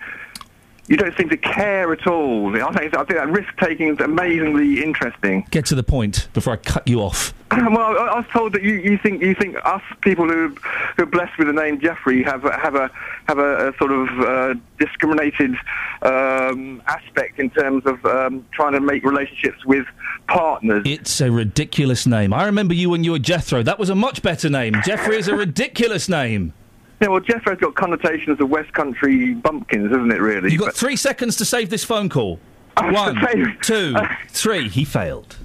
You 0.86 0.98
don't 0.98 1.16
seem 1.16 1.30
to 1.30 1.36
care 1.38 1.92
at 1.92 2.06
all. 2.06 2.54
I 2.54 2.72
think, 2.72 2.94
I 2.94 3.04
think 3.04 3.18
that 3.18 3.28
risk 3.28 3.48
taking 3.58 3.88
is 3.88 4.00
amazingly 4.00 4.82
interesting. 4.82 5.46
Get 5.50 5.64
to 5.66 5.74
the 5.74 5.82
point 5.82 6.28
before 6.34 6.52
I 6.52 6.56
cut 6.56 6.86
you 6.86 7.00
off. 7.00 7.32
well, 7.50 7.78
I, 7.78 7.92
I 7.92 8.16
was 8.16 8.26
told 8.32 8.52
that 8.52 8.62
you, 8.62 8.74
you 8.74 8.98
think 8.98 9.22
you 9.22 9.34
think 9.34 9.56
us 9.64 9.82
people 10.02 10.28
who 10.28 10.48
who 10.96 11.02
are 11.02 11.06
blessed 11.06 11.38
with 11.38 11.46
the 11.46 11.52
name 11.54 11.80
Jeffrey 11.80 12.22
have 12.22 12.44
a, 12.44 12.58
have 12.58 12.74
a 12.74 12.90
have 13.28 13.38
a, 13.38 13.68
a 13.68 13.76
sort 13.78 13.92
of 13.92 14.08
uh, 14.20 14.54
discriminated 14.78 15.54
um, 16.02 16.82
aspect 16.86 17.38
in 17.38 17.48
terms 17.50 17.86
of 17.86 18.04
um, 18.04 18.44
trying 18.52 18.72
to 18.72 18.80
make 18.80 19.04
relationships 19.04 19.64
with 19.64 19.86
partners. 20.26 20.82
It's 20.84 21.20
a 21.20 21.30
ridiculous 21.30 22.06
name. 22.06 22.34
I 22.34 22.44
remember 22.44 22.74
you 22.74 22.90
when 22.90 23.04
you 23.04 23.12
were 23.12 23.18
Jethro. 23.18 23.62
That 23.62 23.78
was 23.78 23.88
a 23.88 23.94
much 23.94 24.20
better 24.20 24.50
name. 24.50 24.74
Jeffrey 24.84 25.16
is 25.16 25.28
a 25.28 25.36
ridiculous 25.36 26.08
name. 26.08 26.52
Yeah, 27.00 27.08
well, 27.08 27.20
Jeffro's 27.20 27.58
got 27.58 27.74
connotations 27.74 28.40
of 28.40 28.48
West 28.48 28.72
Country 28.72 29.34
bumpkins, 29.34 29.90
hasn't 29.90 30.12
it? 30.12 30.20
Really. 30.20 30.50
You've 30.50 30.60
got 30.60 30.66
But- 30.68 30.76
three 30.76 30.96
seconds 30.96 31.36
to 31.36 31.44
save 31.44 31.68
this 31.70 31.84
phone 31.84 32.08
call. 32.08 32.38
I 32.76 32.86
was 32.90 32.94
One, 32.94 33.20
saying- 33.32 33.56
two, 33.62 33.94
three. 34.28 34.68
He 34.68 34.84
failed. 34.84 35.36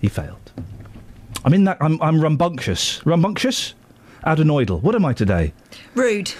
He 0.00 0.08
failed. 0.08 0.52
I'm 1.44 1.54
in 1.54 1.64
that. 1.64 1.78
I'm, 1.80 2.00
I'm 2.02 2.20
rambunctious. 2.20 3.04
Rambunctious? 3.06 3.74
Adenoidal. 4.24 4.82
What 4.82 4.94
am 4.94 5.04
I 5.04 5.12
today? 5.12 5.52
Rude. 5.94 6.32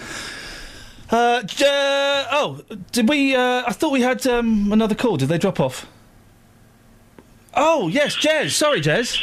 Uh, 1.11 1.43
j- 1.43 1.65
uh, 1.65 2.25
oh, 2.33 2.61
did 2.91 3.09
we? 3.09 3.35
Uh, 3.37 3.63
I 3.67 3.73
thought 3.73 3.93
we 3.93 4.01
had 4.01 4.27
um, 4.27 4.73
another 4.73 4.95
call. 4.97 5.17
Did 5.17 5.29
they 5.29 5.39
drop 5.39 5.61
off? 5.61 5.87
Oh 7.57 7.89
yes, 7.89 8.17
Jez. 8.17 8.51
Sorry, 8.53 8.81
Jez. 8.81 9.19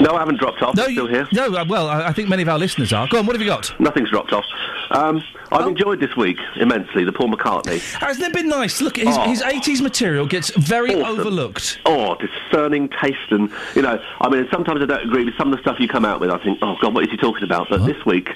No, 0.00 0.14
I 0.14 0.20
haven't 0.20 0.38
dropped 0.38 0.62
off. 0.62 0.74
No, 0.74 0.84
I'm 0.84 0.92
still 0.92 1.06
here. 1.06 1.28
No, 1.32 1.46
uh, 1.54 1.64
well, 1.68 1.88
I, 1.88 2.08
I 2.08 2.12
think 2.12 2.28
many 2.28 2.42
of 2.42 2.48
our 2.48 2.58
listeners 2.58 2.92
are. 2.92 3.06
Go 3.08 3.18
on. 3.18 3.26
What 3.26 3.34
have 3.36 3.42
you 3.42 3.46
got? 3.48 3.78
Nothing's 3.80 4.10
dropped 4.10 4.32
off. 4.32 4.44
Um, 4.90 5.22
Oh. 5.54 5.58
I've 5.58 5.66
enjoyed 5.68 6.00
this 6.00 6.16
week 6.16 6.38
immensely. 6.56 7.04
The 7.04 7.12
Paul 7.12 7.28
McCartney. 7.28 7.78
Hasn't 8.00 8.26
it 8.26 8.32
been 8.32 8.48
nice? 8.48 8.80
Look, 8.80 8.96
his, 8.96 9.14
Oh. 9.18 9.20
his 9.28 9.42
80s 9.42 9.82
material 9.82 10.24
gets 10.26 10.48
very 10.56 10.94
Awesome. 10.94 11.20
overlooked. 11.20 11.78
Oh, 11.84 12.14
discerning 12.14 12.88
taste, 13.02 13.18
and 13.30 13.50
you 13.76 13.82
know, 13.82 14.00
I 14.22 14.30
mean, 14.30 14.48
sometimes 14.50 14.80
I 14.80 14.86
don't 14.86 15.02
agree 15.04 15.26
with 15.26 15.36
some 15.36 15.52
of 15.52 15.58
the 15.58 15.62
stuff 15.62 15.78
you 15.78 15.88
come 15.88 16.06
out 16.06 16.20
with. 16.20 16.30
I 16.30 16.38
think, 16.38 16.58
oh 16.62 16.76
God, 16.80 16.94
what 16.94 17.04
is 17.04 17.10
he 17.10 17.18
talking 17.18 17.42
about? 17.44 17.66
But 17.68 17.84
this 17.84 18.02
week, 18.06 18.30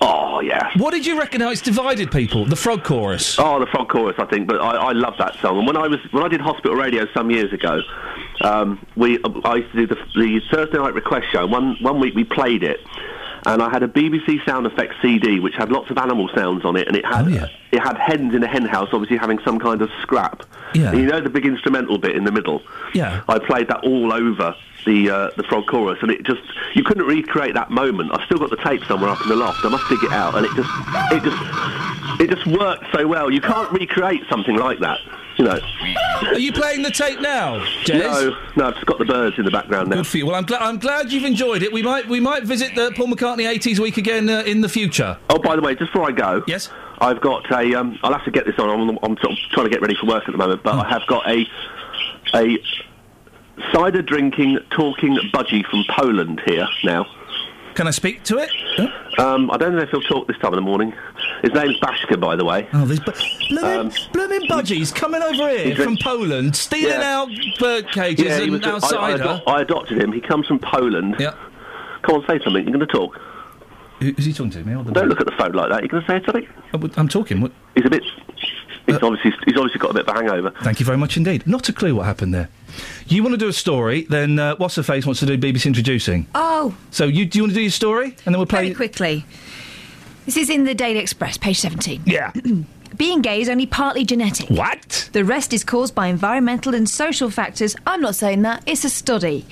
oh 0.00 0.40
yeah. 0.40 0.70
What 0.76 0.92
did 0.92 1.06
you 1.06 1.18
reckon? 1.18 1.40
How 1.40 1.50
it's 1.50 1.60
divided 1.60 2.10
people? 2.10 2.44
The 2.44 2.56
frog 2.56 2.84
chorus. 2.84 3.38
Oh, 3.38 3.58
the 3.58 3.66
frog 3.66 3.88
chorus, 3.88 4.16
I 4.18 4.26
think. 4.26 4.46
But 4.46 4.60
I, 4.60 4.88
I 4.88 4.92
love 4.92 5.14
that 5.18 5.36
song. 5.40 5.58
And 5.58 5.66
when 5.66 5.76
I 5.76 5.88
was 5.88 6.00
when 6.12 6.24
I 6.24 6.28
did 6.28 6.40
hospital 6.40 6.76
radio 6.76 7.06
some 7.14 7.30
years 7.30 7.52
ago, 7.52 7.80
um, 8.42 8.84
we 8.96 9.18
I 9.44 9.56
used 9.56 9.72
to 9.72 9.86
do 9.86 9.86
the, 9.86 9.96
the 10.14 10.40
Thursday 10.50 10.78
night 10.78 10.94
request 10.94 11.26
show. 11.32 11.46
One 11.46 11.76
one 11.80 12.00
week 12.00 12.14
we 12.14 12.24
played 12.24 12.62
it, 12.62 12.80
and 13.46 13.62
I 13.62 13.70
had 13.70 13.82
a 13.82 13.88
BBC 13.88 14.44
sound 14.44 14.66
effects 14.66 14.96
CD 15.02 15.40
which 15.40 15.54
had 15.54 15.70
lots 15.70 15.90
of 15.90 15.98
animal 15.98 16.28
sounds 16.34 16.64
on 16.64 16.76
it, 16.76 16.86
and 16.86 16.96
it 16.96 17.04
had 17.04 17.28
it 17.72 17.80
had 17.80 17.96
hens 17.96 18.34
in 18.34 18.42
a 18.42 18.48
hen 18.48 18.64
house, 18.64 18.88
obviously 18.92 19.16
having 19.16 19.38
some 19.44 19.58
kind 19.58 19.82
of 19.82 19.90
scrap. 20.02 20.42
Yeah. 20.74 20.90
And 20.90 20.98
you 21.00 21.06
know 21.06 21.20
the 21.20 21.30
big 21.30 21.46
instrumental 21.46 21.98
bit 21.98 22.16
in 22.16 22.24
the 22.24 22.32
middle. 22.32 22.62
Yeah. 22.94 23.22
I 23.28 23.38
played 23.38 23.68
that 23.68 23.84
all 23.84 24.12
over 24.12 24.54
the 24.86 25.10
uh, 25.10 25.30
the 25.36 25.42
frog 25.42 25.66
chorus, 25.66 25.98
and 26.02 26.10
it 26.10 26.24
just 26.24 26.40
you 26.74 26.82
couldn't 26.84 27.04
recreate 27.06 27.54
that 27.54 27.70
moment. 27.70 28.10
I've 28.14 28.24
still 28.26 28.38
got 28.38 28.50
the 28.50 28.56
tape 28.56 28.82
somewhere 28.84 29.10
up 29.10 29.20
in 29.22 29.28
the 29.28 29.36
loft. 29.36 29.64
I 29.64 29.68
must 29.68 29.88
dig 29.90 30.02
it 30.04 30.12
out, 30.12 30.34
and 30.36 30.46
it 30.46 30.52
just 30.56 30.70
it 31.12 31.22
just 31.22 32.20
it 32.20 32.30
just 32.34 32.46
worked 32.46 32.84
so 32.94 33.06
well. 33.06 33.30
You 33.30 33.40
can't 33.40 33.70
recreate 33.72 34.22
something 34.30 34.56
like 34.56 34.78
that, 34.80 34.98
you 35.36 35.44
know. 35.44 35.58
Are 36.28 36.38
you 36.38 36.52
playing 36.52 36.82
the 36.82 36.90
tape 36.90 37.20
now, 37.20 37.58
Jez? 37.84 37.98
No, 38.00 38.36
no, 38.56 38.68
I've 38.68 38.74
just 38.74 38.86
got 38.86 38.98
the 38.98 39.04
birds 39.04 39.38
in 39.38 39.44
the 39.44 39.50
background 39.50 39.90
now. 39.90 39.96
Good 39.96 40.06
for 40.06 40.16
you. 40.18 40.26
Well, 40.26 40.34
I'm, 40.34 40.44
gla- 40.44 40.58
I'm 40.60 40.78
glad 40.78 41.12
you've 41.12 41.24
enjoyed 41.24 41.62
it. 41.62 41.72
We 41.72 41.82
might 41.82 42.08
we 42.08 42.20
might 42.20 42.44
visit 42.44 42.74
the 42.74 42.92
Paul 42.96 43.08
McCartney 43.08 43.44
80s 43.52 43.78
week 43.78 43.96
again 43.98 44.28
uh, 44.30 44.42
in 44.46 44.62
the 44.62 44.68
future. 44.68 45.18
Oh, 45.28 45.38
by 45.38 45.56
the 45.56 45.62
way, 45.62 45.74
just 45.74 45.92
before 45.92 46.08
I 46.08 46.12
go, 46.12 46.42
yes, 46.46 46.70
I've 47.00 47.20
got 47.20 47.50
a. 47.52 47.74
Um, 47.74 47.98
I'll 48.02 48.12
have 48.14 48.24
to 48.24 48.30
get 48.30 48.46
this 48.46 48.58
on. 48.58 48.70
I'm, 48.70 48.98
I'm 49.02 49.16
sort 49.18 49.32
of 49.32 49.38
trying 49.52 49.66
to 49.66 49.70
get 49.70 49.82
ready 49.82 49.94
for 50.00 50.06
work 50.06 50.24
at 50.26 50.32
the 50.32 50.38
moment, 50.38 50.62
but 50.62 50.72
Hmm. 50.74 50.80
I 50.80 50.88
have 50.88 51.02
got 51.06 51.28
a 51.28 51.44
a 52.34 52.58
cider 53.72 54.02
drinking, 54.02 54.58
talking 54.70 55.16
budgie 55.32 55.64
from 55.66 55.84
Poland 55.90 56.40
here 56.46 56.66
now. 56.84 57.06
Can 57.74 57.86
I 57.86 57.90
speak 57.90 58.22
to 58.24 58.38
it? 58.38 58.50
Um, 59.18 59.50
I 59.50 59.58
don't 59.58 59.76
know 59.76 59.82
if 59.82 59.90
he'll 59.90 60.00
talk 60.00 60.26
this 60.26 60.38
time 60.38 60.52
in 60.54 60.56
the 60.56 60.62
morning. 60.62 60.94
His 61.42 61.52
name's 61.52 61.78
Bashka, 61.80 62.18
by 62.18 62.34
the 62.34 62.44
way. 62.44 62.66
Oh, 62.72 62.86
there's 62.86 63.00
bu- 63.00 63.12
blooming, 63.50 63.80
Um, 63.80 63.92
blooming 64.12 64.40
budgies 64.48 64.94
coming 64.94 65.20
over 65.22 65.48
here 65.50 65.76
from 65.76 65.98
Poland, 66.02 66.56
stealing 66.56 66.98
Yeah. 66.98 67.18
our 67.20 67.26
bird 67.58 67.90
cages 67.92 68.24
Yeah, 68.26 68.54
and 68.54 68.64
our 68.64 68.80
I, 68.82 68.96
I, 68.96 69.10
ado- 69.10 69.42
I 69.46 69.60
adopted 69.60 69.98
him. 70.02 70.10
He 70.12 70.20
comes 70.22 70.46
from 70.46 70.58
Poland. 70.58 71.16
Yeah. 71.18 71.34
Come 72.02 72.16
on, 72.16 72.26
say 72.26 72.38
something. 72.42 72.64
You're 72.66 72.76
going 72.78 72.80
to 72.80 72.86
talk. 72.86 73.20
Who's 74.00 74.24
he 74.24 74.32
talking 74.32 74.50
to 74.52 74.64
me? 74.64 74.72
Don't 74.92 75.08
look 75.08 75.20
at 75.20 75.26
the 75.26 75.32
phone 75.38 75.52
like 75.52 75.68
that. 75.70 75.80
You're 75.82 75.88
going 75.88 76.04
to 76.04 76.08
say 76.08 76.22
something. 76.24 76.92
I'm 76.96 77.08
talking. 77.08 77.40
What? 77.42 77.52
He's 77.74 77.84
a 77.86 77.90
bit. 77.90 78.04
He's 78.86 79.02
obviously 79.02 79.32
he's 79.44 79.56
obviously 79.56 79.78
got 79.80 79.90
a 79.90 79.94
bit 79.94 80.08
of 80.08 80.14
a 80.14 80.18
hangover. 80.18 80.52
Thank 80.62 80.78
you 80.80 80.86
very 80.86 80.98
much 80.98 81.16
indeed. 81.16 81.46
Not 81.46 81.68
a 81.68 81.72
clue 81.72 81.94
what 81.94 82.06
happened 82.06 82.32
there. 82.34 82.48
You 83.08 83.22
want 83.22 83.32
to 83.34 83.38
do 83.38 83.48
a 83.48 83.52
story, 83.52 84.02
then 84.08 84.38
uh, 84.38 84.54
What's 84.56 84.76
Her 84.76 84.82
Face 84.82 85.04
wants 85.06 85.20
to 85.20 85.26
do 85.26 85.36
BBC 85.38 85.66
Introducing. 85.66 86.26
Oh, 86.34 86.76
So 86.90 87.04
you 87.04 87.24
do 87.26 87.38
you 87.38 87.42
want 87.44 87.50
to 87.52 87.56
do 87.56 87.62
your 87.62 87.70
story, 87.70 88.06
and 88.24 88.34
then 88.34 88.36
we'll 88.38 88.46
play. 88.46 88.62
very 88.64 88.74
quickly. 88.74 89.24
This 90.24 90.36
is 90.36 90.50
in 90.50 90.64
the 90.64 90.74
Daily 90.74 90.98
Express, 90.98 91.36
page 91.38 91.58
17. 91.60 92.02
Yeah. 92.06 92.32
Being 92.96 93.22
gay 93.22 93.40
is 93.40 93.48
only 93.48 93.66
partly 93.66 94.04
genetic. 94.04 94.48
What? 94.48 95.08
The 95.12 95.24
rest 95.24 95.52
is 95.52 95.64
caused 95.64 95.94
by 95.94 96.06
environmental 96.08 96.74
and 96.74 96.88
social 96.88 97.30
factors. 97.30 97.74
I'm 97.86 98.00
not 98.00 98.14
saying 98.14 98.42
that, 98.42 98.62
it's 98.66 98.84
a 98.84 98.90
study. 98.90 99.46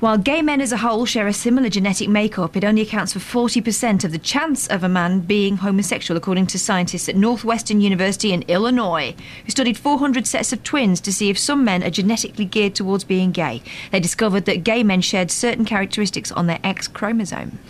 While 0.00 0.18
gay 0.18 0.42
men 0.42 0.60
as 0.60 0.72
a 0.72 0.78
whole 0.78 1.06
share 1.06 1.28
a 1.28 1.32
similar 1.32 1.68
genetic 1.68 2.08
makeup, 2.08 2.56
it 2.56 2.64
only 2.64 2.82
accounts 2.82 3.12
for 3.12 3.20
40% 3.20 4.02
of 4.02 4.10
the 4.10 4.18
chance 4.18 4.66
of 4.66 4.82
a 4.82 4.88
man 4.88 5.20
being 5.20 5.58
homosexual, 5.58 6.18
according 6.18 6.48
to 6.48 6.58
scientists 6.58 7.08
at 7.08 7.14
Northwestern 7.14 7.80
University 7.80 8.32
in 8.32 8.42
Illinois, 8.48 9.14
who 9.44 9.50
studied 9.50 9.78
400 9.78 10.26
sets 10.26 10.52
of 10.52 10.64
twins 10.64 11.00
to 11.02 11.12
see 11.12 11.30
if 11.30 11.38
some 11.38 11.64
men 11.64 11.84
are 11.84 11.90
genetically 11.90 12.44
geared 12.44 12.74
towards 12.74 13.04
being 13.04 13.30
gay. 13.30 13.62
They 13.92 14.00
discovered 14.00 14.44
that 14.46 14.64
gay 14.64 14.82
men 14.82 15.02
shared 15.02 15.30
certain 15.30 15.64
characteristics 15.64 16.32
on 16.32 16.48
their 16.48 16.58
X 16.64 16.88
chromosome. 16.88 17.60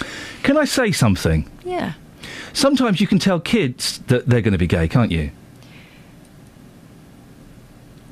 Can 0.42 0.56
I 0.56 0.64
say 0.64 0.90
something? 0.90 1.50
Yeah. 1.64 1.92
Sometimes 2.53 3.00
you 3.00 3.07
can 3.07 3.18
tell 3.18 3.40
kids 3.40 3.98
that 4.09 4.26
they're 4.26 4.40
going 4.42 4.53
to 4.53 4.59
be 4.59 4.66
gay, 4.66 4.88
can't 4.88 5.11
you? 5.11 5.30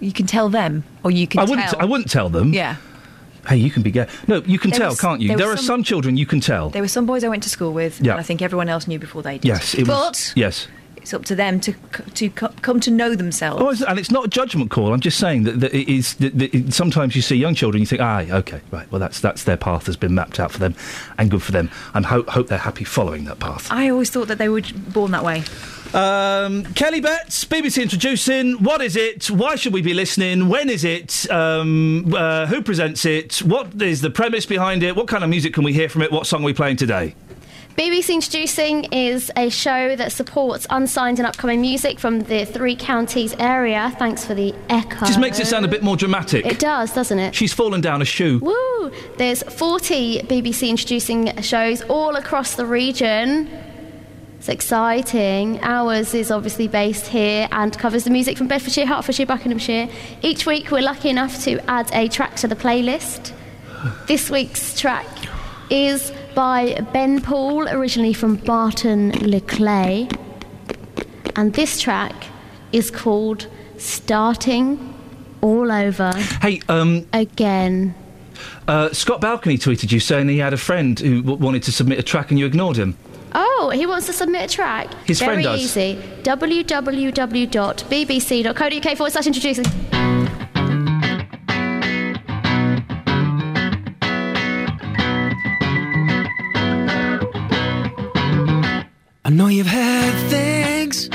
You 0.01 0.13
can 0.13 0.27
tell 0.27 0.49
them, 0.49 0.85
or 1.05 1.11
you 1.11 1.27
can 1.27 1.41
I 1.41 1.45
wouldn't. 1.45 1.69
tell. 1.69 1.81
I 1.81 1.85
wouldn't 1.85 2.11
tell 2.11 2.31
them. 2.31 2.55
Yeah. 2.55 2.77
Hey, 3.47 3.57
you 3.57 3.71
can 3.71 3.83
be 3.83 3.91
gay. 3.91 4.07
No, 4.27 4.37
you 4.47 4.59
can 4.59 4.71
There 4.71 4.81
tell, 4.81 4.89
was- 4.91 5.01
can't 5.01 5.21
you? 5.21 5.29
there 5.29 5.37
There, 5.39 5.51
are 5.51 5.57
some- 5.57 5.67
some 5.67 5.83
children 5.85 6.17
you 6.17 6.27
can 6.27 6.41
tell. 6.41 6.71
There 6.71 6.83
were 6.83 6.89
some 6.89 7.05
boys 7.07 7.23
I 7.25 7.29
went 7.29 7.43
to 7.43 7.49
school 7.51 7.73
with, 7.73 8.01
Yeah. 8.01 8.13
and 8.13 8.21
I 8.21 8.23
think 8.23 8.41
everyone 8.43 8.69
else 8.69 8.87
knew 8.87 8.99
before 8.99 9.23
they 9.23 9.39
did. 9.39 9.47
Yes, 9.49 9.75
it 9.75 9.87
but 9.87 9.99
was. 10.09 10.33
Yes. 10.37 10.69
It's 11.01 11.15
up 11.15 11.25
to 11.27 11.35
them 11.35 11.61
to 11.61 11.73
to 12.15 12.31
come 12.31 12.81
to 12.81 12.91
know 12.91 13.15
themselves. 13.15 13.83
Oh, 13.83 13.87
and 13.87 13.99
it's 13.99 14.11
not 14.11 14.27
a 14.27 14.29
judgment 14.29 14.71
call. 14.71 14.93
I'm 14.93 15.01
just 15.01 15.19
saying 15.19 15.45
that, 15.45 15.61
that 15.61 15.75
it 15.75 15.89
is. 15.89 16.15
That, 16.15 16.39
that 16.39 16.55
it, 16.55 16.73
sometimes 16.75 17.17
you 17.17 17.23
see 17.23 17.37
young 17.37 17.55
children, 17.55 17.81
you 17.81 17.87
think, 17.87 18.03
ah, 18.03 18.21
okay, 18.21 18.61
right. 18.71 18.91
Well, 18.91 18.99
that's 18.99 19.21
that's 19.21 19.45
their 19.45 19.57
path 19.57 19.87
has 19.87 19.97
been 19.97 20.15
mapped 20.15 20.39
out 20.39 20.53
for 20.53 20.59
them, 20.59 20.75
and 21.19 21.31
good 21.31 21.43
for 21.43 21.53
them. 21.53 21.71
And 21.95 22.07
hope 22.07 22.29
hope 22.29 22.49
they're 22.49 22.59
happy 22.59 22.85
following 22.85 23.25
that 23.25 23.39
path. 23.39 23.71
I 23.71 23.89
always 23.89 24.11
thought 24.11 24.29
that 24.29 24.39
they 24.39 24.49
were 24.49 24.63
born 24.93 25.13
that 25.13 25.25
way. 25.25 25.45
Um, 25.93 26.65
Kelly 26.75 27.01
Betts, 27.01 27.45
BBC 27.45 27.83
introducing. 27.83 28.63
What 28.63 28.81
is 28.81 28.95
it? 28.95 29.29
Why 29.29 29.57
should 29.57 29.73
we 29.73 29.83
be 29.83 29.95
listening? 29.95 30.49
When 30.49 30.71
is 30.71 30.85
it? 30.85 31.29
Um, 31.31 32.15
uh, 32.15 32.47
who 32.47 32.63
presents 32.63 33.05
it? 33.05 33.39
What 33.39 33.81
is 33.83 34.01
the 34.01 34.11
premise 34.11 34.47
behind 34.47 34.85
it? 34.85 34.95
What 34.95 35.09
kind 35.09 35.25
of 35.25 35.31
music 35.31 35.53
can 35.53 35.65
we 35.65 35.73
hear 35.73 35.89
from 35.89 36.03
it? 36.03 36.13
What 36.13 36.27
song 36.27 36.43
are 36.43 36.47
we 36.47 36.55
playing 36.55 36.77
today? 36.77 37.15
BBC 37.81 38.11
Introducing 38.11 38.85
is 38.93 39.33
a 39.39 39.49
show 39.49 39.97
that 39.97 40.13
supports 40.13 40.67
unsigned 40.69 41.19
and 41.19 41.27
upcoming 41.27 41.63
music 41.63 41.99
from 41.99 42.21
the 42.21 42.45
three 42.45 42.77
counties 42.77 43.35
area. 43.39 43.91
Thanks 43.99 44.23
for 44.23 44.35
the 44.35 44.55
echo. 44.69 45.07
Just 45.07 45.19
makes 45.19 45.41
it 45.41 45.47
sound 45.47 45.65
a 45.65 45.69
bit 45.69 45.83
more 45.83 45.97
dramatic. 45.97 46.45
It 46.45 46.59
does, 46.59 46.93
doesn't 46.93 47.19
it? 47.19 47.35
She's 47.35 47.55
fallen 47.55 47.81
down 47.81 48.03
a 48.03 48.05
shoe. 48.05 48.39
Woo! 48.41 48.93
There's 49.17 49.43
40 49.45 50.25
BBC 50.25 50.69
Introducing 50.69 51.41
shows 51.41 51.81
all 51.85 52.17
across 52.17 52.55
the 52.57 52.67
region. 52.67 53.49
It's 54.37 54.51
exciting. 54.51 55.59
Ours 55.63 56.13
is 56.13 56.31
obviously 56.31 56.69
based 56.69 57.07
here 57.07 57.49
and 57.51 57.79
covers 57.79 58.05
the 58.05 58.11
music 58.11 58.37
from 58.37 58.47
Bedfordshire, 58.47 58.85
Hertfordshire, 58.85 59.25
Buckinghamshire. 59.25 59.89
Each 60.21 60.45
week 60.45 60.71
we're 60.71 60.83
lucky 60.83 61.09
enough 61.09 61.43
to 61.45 61.59
add 61.71 61.91
a 61.95 62.09
track 62.09 62.37
to 62.37 62.47
the 62.47 62.57
playlist. 62.57 63.33
This 64.07 64.29
week's 64.29 64.79
track 64.79 65.07
is 65.71 66.13
by 66.35 66.75
Ben 66.93 67.21
Poole, 67.21 67.69
originally 67.69 68.13
from 68.13 68.37
Barton 68.37 69.11
Le 69.21 69.41
Clay. 69.41 70.09
And 71.37 71.53
this 71.55 71.81
track 71.81 72.13
is 72.73 72.91
called 72.91 73.47
Starting 73.79 74.95
All 75.41 75.71
Over 75.73 76.13
Hey, 76.43 76.61
um, 76.69 77.07
Again. 77.13 77.95
uh, 78.69 78.91
Scott 78.93 79.21
Balcony 79.21 79.57
tweeted 79.59 79.91
you 79.93 80.01
saying 80.01 80.29
he 80.29 80.39
had 80.39 80.53
a 80.53 80.57
friend 80.59 80.99
who 80.99 81.23
w- 81.23 81.39
wanted 81.43 81.63
to 81.65 81.73
submit 81.73 81.99
a 81.99 82.03
track 82.03 82.31
and 82.31 82.39
you 82.39 82.47
ignored 82.47 82.77
him. 82.77 82.97
Oh, 83.35 83.71
he 83.73 83.87
wants 83.87 84.07
to 84.07 84.13
submit 84.13 84.51
a 84.51 84.55
track. 84.55 84.93
His 85.07 85.21
Very 85.21 85.43
friend 85.43 85.45
does. 85.45 85.61
easy. 85.77 85.97
www.bbc.co.uk 87.61 88.97
forward 88.97 89.13
slash 89.13 89.27
introducing. 89.27 89.65
I 99.31 99.33
know 99.33 99.47
you've 99.47 99.69
heard 99.69 100.29
things 100.29 101.07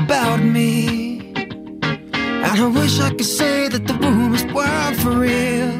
about 0.00 0.42
me. 0.42 1.32
And 1.32 2.44
I 2.44 2.66
wish 2.66 2.98
I 2.98 3.10
could 3.10 3.24
say 3.24 3.68
that 3.68 3.86
the 3.86 3.94
rumors 3.94 4.44
weren't 4.46 4.96
for 4.96 5.10
real. 5.10 5.70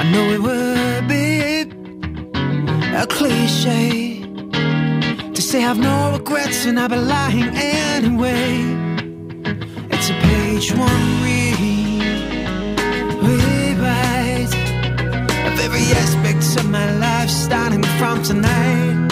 I 0.00 0.02
know 0.10 0.24
it 0.36 0.42
would 0.42 1.06
be 1.06 1.60
a 3.02 3.06
cliche 3.06 4.18
to 5.32 5.40
say 5.40 5.64
I've 5.64 5.78
no 5.78 6.18
regrets 6.18 6.66
and 6.66 6.80
I've 6.80 6.90
been 6.90 7.06
lying 7.06 7.50
anyway. 7.54 8.50
It's 9.94 10.10
a 10.10 10.14
page 10.26 10.72
one 10.72 11.04
read, 11.22 12.02
rewrite 13.22 14.54
of 15.46 15.54
every 15.66 15.86
aspect 16.02 16.56
of 16.58 16.68
my 16.68 16.90
life 16.96 17.30
starting 17.30 17.84
from 18.00 18.24
tonight. 18.24 19.03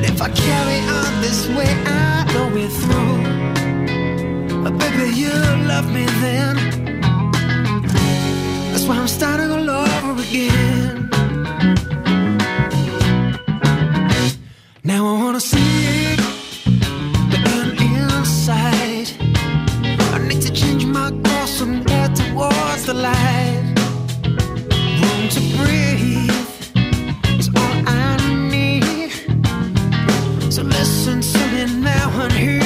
But 0.00 0.08
if 0.08 0.22
I 0.22 0.30
carry 0.30 0.80
on 0.88 1.20
this 1.20 1.46
way, 1.48 1.68
I 1.84 2.24
know 2.32 2.48
we're 2.54 2.74
through. 2.82 3.18
But 4.64 4.78
baby, 4.78 5.14
you 5.14 5.28
love 5.68 5.92
me 5.92 6.06
then. 6.24 6.56
That's 8.72 8.86
why 8.86 8.96
I'm 8.96 9.06
starting 9.06 9.50
all 9.50 9.68
over 9.68 10.22
again. 10.22 11.10
Now 14.84 15.02
I 15.06 15.22
wanna 15.22 15.40
see 15.40 16.16
the 17.32 17.76
inside. 17.98 19.10
I 20.14 20.18
need 20.26 20.40
to 20.40 20.50
change 20.50 20.86
my 20.86 21.10
course 21.26 21.60
and 21.60 21.86
head 21.90 22.16
towards 22.16 22.86
the 22.86 22.94
light. 22.94 23.69
Listen 30.80 31.20
to 31.20 31.38
me 31.52 31.82
now 31.82 32.22
and 32.22 32.32
hear 32.32 32.59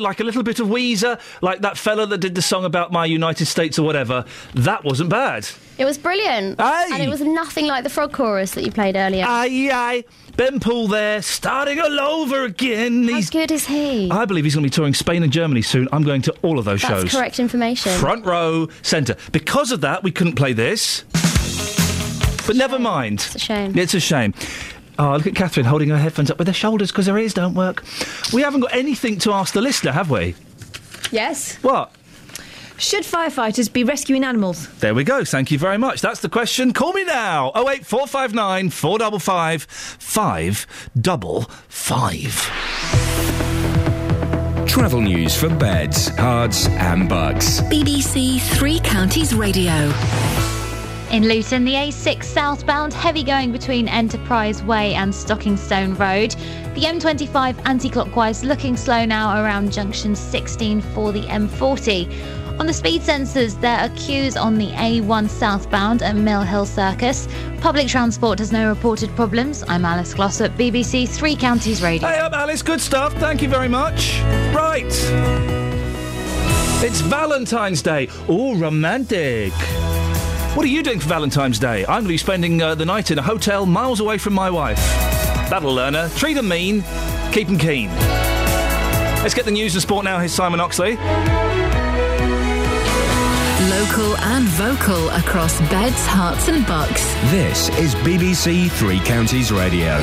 like 0.00 0.20
a 0.20 0.24
little 0.24 0.42
bit 0.42 0.60
of 0.60 0.68
Weezer, 0.68 1.20
like 1.42 1.60
that 1.60 1.76
fella 1.78 2.06
that 2.06 2.18
did 2.18 2.34
the 2.34 2.42
song 2.42 2.64
about 2.64 2.92
my 2.92 3.04
United 3.06 3.46
States 3.46 3.78
or 3.78 3.82
whatever. 3.84 4.24
That 4.54 4.84
wasn't 4.84 5.10
bad. 5.10 5.46
It 5.78 5.84
was 5.84 5.96
brilliant. 5.98 6.60
And 6.60 7.02
it 7.02 7.08
was 7.08 7.20
nothing 7.20 7.66
like 7.66 7.84
the 7.84 7.90
frog 7.90 8.12
chorus 8.12 8.52
that 8.52 8.64
you 8.64 8.70
played 8.72 8.96
earlier. 8.96 9.24
Aye, 9.26 9.70
aye. 9.72 10.04
Ben 10.36 10.60
Poole 10.60 10.88
there, 10.88 11.22
starting 11.22 11.80
all 11.80 12.00
over 12.00 12.44
again. 12.44 13.08
How 13.08 13.20
good 13.30 13.50
is 13.50 13.66
he? 13.66 14.10
I 14.10 14.24
believe 14.24 14.44
he's 14.44 14.54
going 14.54 14.64
to 14.64 14.70
be 14.70 14.74
touring 14.74 14.94
Spain 14.94 15.22
and 15.22 15.32
Germany 15.32 15.62
soon. 15.62 15.88
I'm 15.92 16.02
going 16.02 16.22
to 16.22 16.34
all 16.42 16.58
of 16.58 16.64
those 16.64 16.82
That's 16.82 17.02
shows. 17.02 17.12
correct 17.12 17.38
information. 17.38 17.92
Front 17.98 18.24
row, 18.24 18.68
centre. 18.82 19.16
Because 19.32 19.72
of 19.72 19.80
that, 19.82 20.02
we 20.02 20.10
couldn't 20.10 20.34
play 20.36 20.52
this. 20.52 21.04
But 22.46 22.56
never 22.56 22.78
mind. 22.78 23.20
It's 23.20 23.34
a 23.34 23.38
shame. 23.38 23.78
It's 23.78 23.94
a 23.94 24.00
shame. 24.00 24.34
Oh, 24.98 25.16
look 25.16 25.26
at 25.26 25.34
Catherine 25.34 25.66
holding 25.66 25.88
her 25.88 25.96
headphones 25.98 26.30
up 26.30 26.38
with 26.38 26.46
her 26.46 26.52
shoulders 26.52 26.90
because 26.90 27.06
her 27.06 27.16
ears 27.18 27.32
don't 27.34 27.54
work. 27.54 27.82
We 28.32 28.42
haven't 28.42 28.60
got 28.60 28.74
anything 28.74 29.18
to 29.20 29.32
ask 29.32 29.54
the 29.54 29.60
listener, 29.62 29.92
have 29.92 30.10
we? 30.10 30.34
Yes. 31.10 31.56
What? 31.62 31.92
Should 32.78 33.04
firefighters 33.04 33.70
be 33.70 33.84
rescuing 33.84 34.24
animals? 34.24 34.66
There 34.78 34.94
we 34.94 35.04
go. 35.04 35.24
Thank 35.24 35.50
you 35.50 35.58
very 35.58 35.76
much. 35.76 36.00
That's 36.00 36.20
the 36.20 36.30
question. 36.30 36.72
Call 36.72 36.92
me 36.94 37.04
now. 37.04 37.52
Oh 37.54 37.68
eight 37.68 37.84
four 37.84 38.06
five 38.06 38.32
nine 38.34 38.70
four 38.70 38.98
double 38.98 39.18
five 39.18 39.64
five 39.64 40.66
double 40.98 41.42
five. 41.68 42.34
Travel 44.66 45.00
news 45.02 45.36
for 45.36 45.48
beds, 45.50 46.10
cards, 46.12 46.68
and 46.68 47.06
bugs. 47.08 47.60
BBC 47.62 48.40
Three 48.56 48.78
Counties 48.80 49.34
Radio. 49.34 49.92
In 51.10 51.26
Luton, 51.26 51.64
the 51.64 51.74
A6 51.74 52.22
southbound 52.22 52.94
heavy 52.94 53.24
going 53.24 53.50
between 53.50 53.88
Enterprise 53.88 54.62
Way 54.62 54.94
and 54.94 55.12
Stockingstone 55.12 55.98
Road. 55.98 56.30
The 56.76 56.82
M25 56.82 57.66
anti-clockwise 57.66 58.44
looking 58.44 58.76
slow 58.76 59.04
now 59.04 59.42
around 59.42 59.72
junction 59.72 60.14
16 60.14 60.80
for 60.80 61.10
the 61.10 61.22
M40. 61.22 62.60
On 62.60 62.66
the 62.66 62.72
speed 62.72 63.02
sensors, 63.02 63.60
there 63.60 63.78
are 63.78 63.88
queues 63.96 64.36
on 64.36 64.56
the 64.56 64.68
A1 64.68 65.28
southbound 65.28 66.02
at 66.02 66.14
Mill 66.14 66.42
Hill 66.42 66.64
Circus. 66.64 67.26
Public 67.60 67.88
transport 67.88 68.38
has 68.38 68.52
no 68.52 68.68
reported 68.68 69.10
problems. 69.16 69.64
I'm 69.66 69.84
Alice 69.84 70.14
Glossop, 70.14 70.52
BBC 70.52 71.08
Three 71.08 71.34
Counties 71.34 71.82
Radio. 71.82 72.06
Hey 72.06 72.20
up, 72.20 72.34
Alice. 72.34 72.62
Good 72.62 72.80
stuff. 72.80 73.12
Thank 73.14 73.42
you 73.42 73.48
very 73.48 73.68
much. 73.68 74.20
Right. 74.54 74.84
It's 76.82 77.00
Valentine's 77.00 77.82
Day. 77.82 78.08
Oh, 78.28 78.56
romantic. 78.56 79.52
What 80.54 80.64
are 80.64 80.68
you 80.68 80.82
doing 80.82 80.98
for 80.98 81.08
Valentine's 81.08 81.58
Day? 81.60 81.82
I'm 81.82 81.86
going 81.86 82.02
to 82.04 82.08
be 82.08 82.16
spending 82.18 82.60
uh, 82.60 82.74
the 82.74 82.84
night 82.84 83.10
in 83.12 83.18
a 83.18 83.22
hotel 83.22 83.66
miles 83.66 84.00
away 84.00 84.18
from 84.18 84.32
my 84.34 84.50
wife. 84.50 84.78
That'll 85.48 85.72
learn 85.72 85.94
her. 85.94 86.08
Treat 86.16 86.36
'em 86.36 86.48
mean, 86.48 86.82
keep 87.30 87.46
them 87.46 87.56
keen. 87.56 87.88
Let's 89.22 89.32
get 89.34 89.44
the 89.44 89.52
news 89.52 89.74
and 89.74 89.82
sport 89.82 90.04
now. 90.04 90.18
Here's 90.18 90.34
Simon 90.34 90.58
Oxley. 90.58 90.96
Local 93.70 94.16
and 94.16 94.44
vocal 94.48 95.08
across 95.10 95.60
beds, 95.70 96.04
Herts, 96.06 96.48
and 96.52 96.66
bucks. 96.66 97.04
This 97.30 97.68
is 97.78 97.94
BBC 97.96 98.70
Three 98.72 98.98
Counties 99.00 99.52
Radio. 99.52 99.98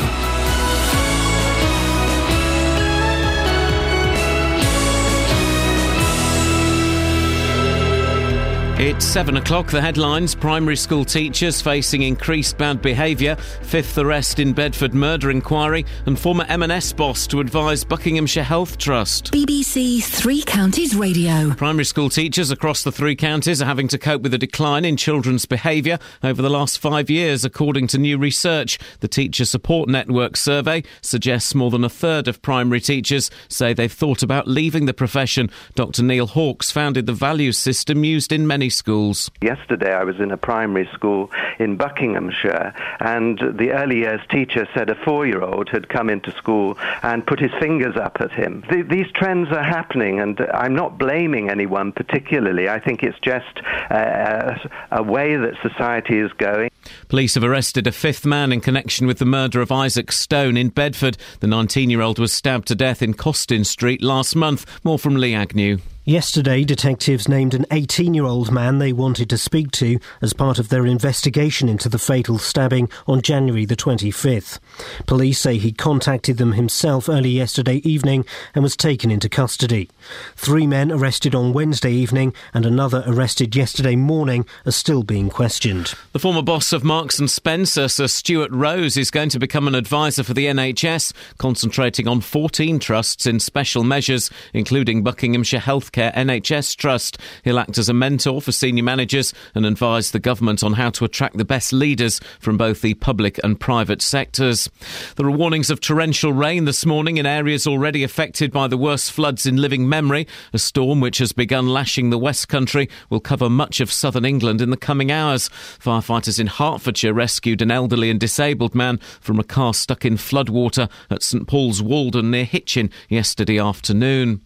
It's 8.79 9.07
seven 9.07 9.37
o'clock. 9.37 9.71
The 9.71 9.81
headlines 9.81 10.35
primary 10.35 10.75
school 10.75 11.03
teachers 11.03 11.63
facing 11.63 12.03
increased 12.03 12.59
bad 12.59 12.79
behaviour, 12.79 13.35
fifth 13.35 13.97
arrest 13.97 14.37
in 14.37 14.53
Bedford 14.53 14.93
murder 14.93 15.31
inquiry, 15.31 15.83
and 16.05 16.17
former 16.17 16.45
M&S 16.47 16.93
boss 16.93 17.25
to 17.27 17.39
advise 17.39 17.83
Buckinghamshire 17.83 18.43
Health 18.43 18.77
Trust. 18.77 19.31
BBC 19.31 20.03
Three 20.03 20.43
Counties 20.43 20.95
Radio. 20.95 21.55
Primary 21.55 21.85
school 21.85 22.07
teachers 22.07 22.51
across 22.51 22.83
the 22.83 22.91
three 22.91 23.15
counties 23.15 23.63
are 23.63 23.65
having 23.65 23.87
to 23.87 23.97
cope 23.97 24.21
with 24.21 24.35
a 24.35 24.37
decline 24.37 24.85
in 24.85 24.95
children's 24.95 25.47
behaviour 25.47 25.97
over 26.23 26.43
the 26.43 26.49
last 26.51 26.77
five 26.77 27.09
years, 27.09 27.43
according 27.43 27.87
to 27.87 27.97
new 27.97 28.19
research. 28.19 28.77
The 28.99 29.07
Teacher 29.07 29.45
Support 29.45 29.89
Network 29.89 30.37
survey 30.37 30.83
suggests 31.01 31.55
more 31.55 31.71
than 31.71 31.83
a 31.83 31.89
third 31.89 32.27
of 32.27 32.43
primary 32.43 32.81
teachers 32.81 33.31
say 33.49 33.73
they've 33.73 33.91
thought 33.91 34.21
about 34.21 34.47
leaving 34.47 34.85
the 34.85 34.93
profession. 34.93 35.49
Dr 35.73 36.03
Neil 36.03 36.27
Hawkes 36.27 36.69
founded 36.69 37.07
the 37.07 37.13
values 37.13 37.57
system 37.57 38.03
used 38.03 38.31
in 38.31 38.45
many 38.45 38.66
schools. 38.69 39.29
Yesterday, 39.41 39.93
I 39.93 40.03
was 40.03 40.19
in 40.19 40.31
a 40.31 40.37
primary 40.37 40.89
school 40.93 41.31
in 41.59 41.77
Buckinghamshire, 41.77 42.73
and 42.99 43.39
the 43.39 43.71
early 43.71 43.99
years 43.99 44.21
teacher 44.29 44.67
said 44.73 44.89
a 44.89 44.95
four 44.95 45.25
year 45.25 45.41
old 45.41 45.69
had 45.69 45.89
come 45.89 46.09
into 46.09 46.31
school 46.31 46.77
and 47.03 47.25
put 47.25 47.39
his 47.39 47.51
fingers 47.59 47.95
up 47.95 48.17
at 48.19 48.31
him. 48.31 48.63
Th- 48.69 48.87
these 48.87 49.11
trends 49.13 49.49
are 49.51 49.63
happening, 49.63 50.19
and 50.19 50.39
I'm 50.53 50.75
not 50.75 50.97
blaming 50.97 51.49
anyone 51.49 51.91
particularly. 51.91 52.69
I 52.69 52.79
think 52.79 53.03
it's 53.03 53.19
just 53.19 53.61
uh, 53.89 54.55
a 54.91 55.03
way 55.03 55.35
that 55.35 55.55
society 55.61 56.19
is 56.19 56.31
going. 56.33 56.69
Police 57.09 57.35
have 57.35 57.43
arrested 57.43 57.87
a 57.87 57.91
fifth 57.91 58.25
man 58.25 58.51
in 58.51 58.61
connection 58.61 59.07
with 59.07 59.19
the 59.19 59.25
murder 59.25 59.61
of 59.61 59.71
Isaac 59.71 60.11
Stone 60.11 60.57
in 60.57 60.69
Bedford. 60.69 61.17
The 61.39 61.47
19 61.47 61.89
year 61.89 62.01
old 62.01 62.19
was 62.19 62.33
stabbed 62.33 62.67
to 62.69 62.75
death 62.75 63.01
in 63.01 63.13
Costin 63.13 63.63
Street 63.63 64.01
last 64.01 64.35
month. 64.35 64.65
More 64.83 64.99
from 64.99 65.15
Lee 65.15 65.33
Agnew. 65.33 65.79
Yesterday, 66.07 66.63
detectives 66.63 67.27
named 67.27 67.53
an 67.53 67.65
18 67.69 68.13
year 68.13 68.23
old 68.23 68.49
man 68.49 68.77
they 68.77 68.93
wanted 68.93 69.29
to 69.29 69.37
speak 69.37 69.71
to 69.71 69.99
as 70.21 70.31
part 70.31 70.57
of 70.57 70.69
their 70.69 70.85
investigation 70.85 71.67
into 71.67 71.89
the 71.89 71.99
fatal 71.99 72.37
stabbing 72.37 72.89
on 73.07 73.21
January 73.21 73.65
the 73.65 73.75
25th. 73.75 74.57
Police 75.05 75.37
say 75.37 75.57
he 75.57 75.73
contacted 75.73 76.37
them 76.37 76.53
himself 76.53 77.09
early 77.09 77.31
yesterday 77.31 77.81
evening 77.83 78.23
and 78.55 78.63
was 78.63 78.77
taken 78.77 79.11
into 79.11 79.27
custody. 79.27 79.89
Three 80.37 80.65
men 80.65 80.93
arrested 80.93 81.35
on 81.35 81.51
Wednesday 81.51 81.91
evening 81.91 82.33
and 82.53 82.65
another 82.65 83.03
arrested 83.05 83.53
yesterday 83.53 83.97
morning 83.97 84.45
are 84.65 84.71
still 84.71 85.03
being 85.03 85.29
questioned. 85.29 85.93
The 86.13 86.19
former 86.19 86.41
boss 86.41 86.71
of 86.71 86.85
Marks 86.85 87.19
and 87.19 87.29
Spencer, 87.29 87.89
Sir 87.89 88.07
Stuart 88.07 88.51
Rose, 88.51 88.95
is 88.95 89.11
going 89.11 89.27
to 89.27 89.39
become 89.39 89.67
an 89.67 89.75
advisor 89.75 90.23
for 90.23 90.33
the 90.33 90.45
NHS, 90.45 91.11
concentrating 91.37 92.07
on 92.07 92.21
14 92.21 92.79
trusts 92.79 93.25
in 93.25 93.41
special 93.41 93.83
measures, 93.83 94.31
including 94.53 95.03
Buckinghamshire 95.03 95.59
Healthcare 95.97 96.13
NHS 96.13 96.75
Trust. 96.75 97.17
He'll 97.43 97.59
act 97.59 97.77
as 97.77 97.89
a 97.89 97.93
mentor 97.93 98.39
for 98.41 98.51
senior 98.51 98.83
managers 98.83 99.33
and 99.55 99.65
advise 99.65 100.11
the 100.11 100.19
government 100.19 100.63
on 100.63 100.73
how 100.73 100.91
to 100.91 101.05
attract 101.05 101.37
the 101.37 101.45
best 101.45 101.73
leaders 101.73 102.19
from 102.39 102.55
both 102.55 102.81
the 102.81 102.93
public 102.93 103.39
and 103.43 103.59
private 103.59 104.01
sectors. 104.01 104.69
There 105.15 105.25
are 105.25 105.31
warnings 105.31 105.69
of 105.69 105.81
torrential 105.81 106.33
rain 106.33 106.65
this 106.65 106.85
morning 106.85 107.17
in 107.17 107.25
areas 107.25 107.65
already 107.65 108.03
affected 108.03 108.51
by 108.51 108.67
the 108.67 108.77
worst 108.77 109.11
floods 109.11 109.45
in 109.47 109.57
living 109.57 109.89
memory. 109.89 110.27
A 110.53 110.59
storm 110.59 111.01
which 111.01 111.17
has 111.17 111.31
begun 111.31 111.67
lashing 111.67 112.11
the 112.11 112.19
West 112.19 112.47
Country 112.47 112.89
will 113.09 113.19
cover 113.19 113.49
much 113.49 113.79
of 113.79 113.91
southern 113.91 114.25
England 114.25 114.61
in 114.61 114.69
the 114.69 114.77
coming 114.77 115.11
hours. 115.11 115.49
Firefighters 115.79 116.39
in 116.39 116.47
Hertfordshire 116.47 117.13
rescued 117.13 117.61
an 117.61 117.71
elderly 117.71 118.11
and 118.11 118.19
disabled 118.19 118.75
man 118.75 118.99
from 119.19 119.39
a 119.39 119.43
car 119.43 119.73
stuck 119.73 120.05
in 120.05 120.15
floodwater 120.15 120.89
at 121.09 121.23
St 121.23 121.47
Paul's 121.47 121.81
Walden 121.81 122.29
near 122.29 122.45
Hitchin 122.45 122.91
yesterday 123.09 123.57
afternoon. 123.59 124.41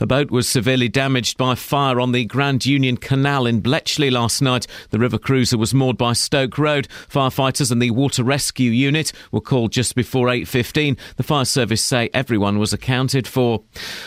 A 0.00 0.06
boat 0.06 0.30
was 0.30 0.48
severely 0.48 0.88
damaged 0.88 1.36
by 1.36 1.54
fire 1.54 2.00
on 2.00 2.12
the 2.12 2.24
Grand 2.24 2.66
Union 2.66 2.96
Canal 2.96 3.46
in 3.46 3.60
Bletchley 3.60 4.10
last 4.10 4.42
night. 4.42 4.66
The 4.90 4.98
river 4.98 5.18
cruiser 5.18 5.58
was 5.58 5.74
moored 5.74 5.96
by 5.96 6.12
Stoke 6.12 6.58
Road. 6.58 6.88
Firefighters 7.08 7.70
and 7.70 7.80
the 7.80 7.90
water 7.90 8.22
rescue 8.22 8.70
unit 8.70 9.12
were 9.32 9.40
called 9.40 9.72
just 9.72 9.94
before 9.94 10.28
8:15. 10.28 10.96
The 11.16 11.22
fire 11.22 11.44
service 11.44 11.82
say 11.82 12.10
everyone 12.12 12.58
was 12.58 12.72
accounted 12.72 13.26
for. 13.26 13.62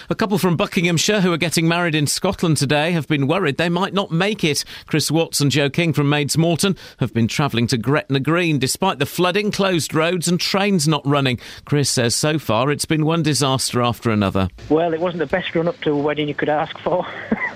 A 0.09 0.15
couple 0.15 0.37
from 0.37 0.55
Buckinghamshire 0.57 1.21
who 1.21 1.33
are 1.33 1.37
getting 1.37 1.67
married 1.67 1.95
in 1.95 2.07
Scotland 2.07 2.57
today 2.57 2.91
have 2.91 3.07
been 3.07 3.27
worried 3.27 3.57
they 3.57 3.69
might 3.69 3.93
not 3.93 4.11
make 4.11 4.43
it. 4.43 4.63
Chris 4.85 5.09
Watts 5.11 5.41
and 5.41 5.51
Joe 5.51 5.69
King 5.69 5.93
from 5.93 6.09
Maids 6.09 6.37
Moreton 6.37 6.75
have 6.99 7.13
been 7.13 7.27
travelling 7.27 7.67
to 7.67 7.77
Gretna 7.77 8.19
Green 8.19 8.59
despite 8.59 8.99
the 8.99 9.05
flooding, 9.05 9.51
closed 9.51 9.93
roads 9.93 10.27
and 10.27 10.39
trains 10.39 10.87
not 10.87 11.05
running. 11.05 11.39
Chris 11.65 11.89
says 11.89 12.15
so 12.15 12.39
far 12.39 12.71
it's 12.71 12.85
been 12.85 13.05
one 13.05 13.23
disaster 13.23 13.81
after 13.81 14.11
another. 14.11 14.49
Well, 14.69 14.93
it 14.93 14.99
wasn't 14.99 15.19
the 15.19 15.25
best 15.25 15.46
run 15.55 15.67
up 15.67 15.79
to 15.81 15.91
a 15.91 15.97
wedding 15.97 16.27
you 16.27 16.35
could 16.35 16.49
ask 16.49 16.77
for. 16.79 17.05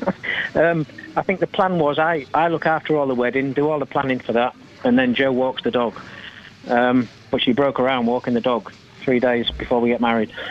um, 0.55 0.85
I 1.15 1.21
think 1.21 1.39
the 1.39 1.47
plan 1.47 1.79
was 1.79 1.99
I, 1.99 2.25
I 2.33 2.47
look 2.47 2.65
after 2.65 2.97
all 2.97 3.07
the 3.07 3.15
wedding, 3.15 3.53
do 3.53 3.69
all 3.69 3.79
the 3.79 3.85
planning 3.85 4.19
for 4.19 4.33
that, 4.33 4.55
and 4.83 4.97
then 4.97 5.13
Joe 5.13 5.31
walks 5.31 5.63
the 5.63 5.71
dog. 5.71 5.99
Um, 6.67 7.09
but 7.31 7.41
she 7.41 7.53
broke 7.53 7.79
arm 7.79 8.05
walking 8.05 8.33
the 8.33 8.41
dog 8.41 8.71
three 9.01 9.19
days 9.19 9.49
before 9.51 9.81
we 9.81 9.89
get 9.89 10.01
married. 10.01 10.31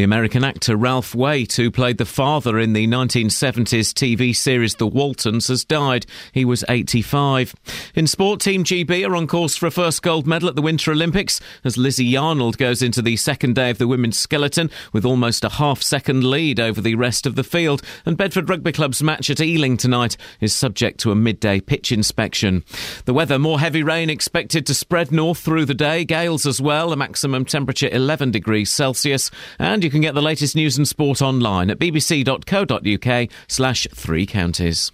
The 0.00 0.04
American 0.04 0.44
actor 0.44 0.78
Ralph 0.78 1.14
Waite, 1.14 1.56
who 1.56 1.70
played 1.70 1.98
the 1.98 2.06
father 2.06 2.58
in 2.58 2.72
the 2.72 2.86
1970s 2.86 3.92
TV 3.92 4.34
series 4.34 4.76
The 4.76 4.86
Waltons, 4.86 5.48
has 5.48 5.62
died. 5.62 6.06
He 6.32 6.42
was 6.42 6.64
85. 6.70 7.54
In 7.94 8.06
sport, 8.06 8.40
Team 8.40 8.64
GB 8.64 9.06
are 9.06 9.14
on 9.14 9.26
course 9.26 9.56
for 9.56 9.66
a 9.66 9.70
first 9.70 10.00
gold 10.00 10.26
medal 10.26 10.48
at 10.48 10.56
the 10.56 10.62
Winter 10.62 10.90
Olympics 10.90 11.38
as 11.64 11.76
Lizzie 11.76 12.10
Yarnold 12.10 12.56
goes 12.56 12.80
into 12.80 13.02
the 13.02 13.16
second 13.16 13.56
day 13.56 13.68
of 13.68 13.76
the 13.76 13.86
women's 13.86 14.18
skeleton 14.18 14.70
with 14.94 15.04
almost 15.04 15.44
a 15.44 15.50
half 15.50 15.82
second 15.82 16.24
lead 16.24 16.58
over 16.58 16.80
the 16.80 16.94
rest 16.94 17.26
of 17.26 17.34
the 17.34 17.44
field. 17.44 17.82
And 18.06 18.16
Bedford 18.16 18.48
Rugby 18.48 18.72
Club's 18.72 19.02
match 19.02 19.28
at 19.28 19.38
Ealing 19.38 19.76
tonight 19.76 20.16
is 20.40 20.54
subject 20.54 20.98
to 21.00 21.12
a 21.12 21.14
midday 21.14 21.60
pitch 21.60 21.92
inspection. 21.92 22.64
The 23.04 23.12
weather, 23.12 23.38
more 23.38 23.60
heavy 23.60 23.82
rain 23.82 24.08
expected 24.08 24.64
to 24.64 24.72
spread 24.72 25.12
north 25.12 25.40
through 25.40 25.66
the 25.66 25.74
day, 25.74 26.06
gales 26.06 26.46
as 26.46 26.58
well, 26.58 26.90
a 26.90 26.96
maximum 26.96 27.44
temperature 27.44 27.90
11 27.92 28.30
degrees 28.30 28.70
Celsius. 28.70 29.30
And 29.58 29.84
you 29.84 29.89
can 29.90 30.00
get 30.00 30.14
the 30.14 30.22
latest 30.22 30.56
news 30.56 30.76
and 30.76 30.86
sport 30.86 31.20
online 31.22 31.70
at 31.70 31.78
bbc.co.uk 31.78 33.28
slash 33.48 33.86
three 33.92 34.26
counties. 34.26 34.92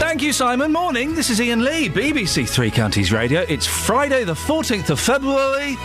Thank 0.00 0.22
you, 0.22 0.32
Simon. 0.32 0.72
Morning. 0.72 1.14
This 1.14 1.30
is 1.30 1.40
Iain 1.40 1.62
Lee, 1.62 1.88
BBC 1.88 2.48
Three 2.48 2.70
Counties 2.70 3.12
Radio. 3.12 3.42
It's 3.42 3.66
Friday, 3.66 4.24
the 4.24 4.34
14th 4.34 4.90
of 4.90 4.98
February. 4.98 5.76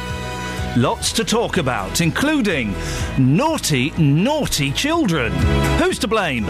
Lots 0.78 1.12
to 1.14 1.26
talk 1.26 1.58
about, 1.58 2.00
including 2.00 2.74
naughty, 3.18 3.92
naughty 3.98 4.72
children. 4.72 5.34
Who's 5.80 6.00
to 6.00 6.08
blame? 6.08 6.46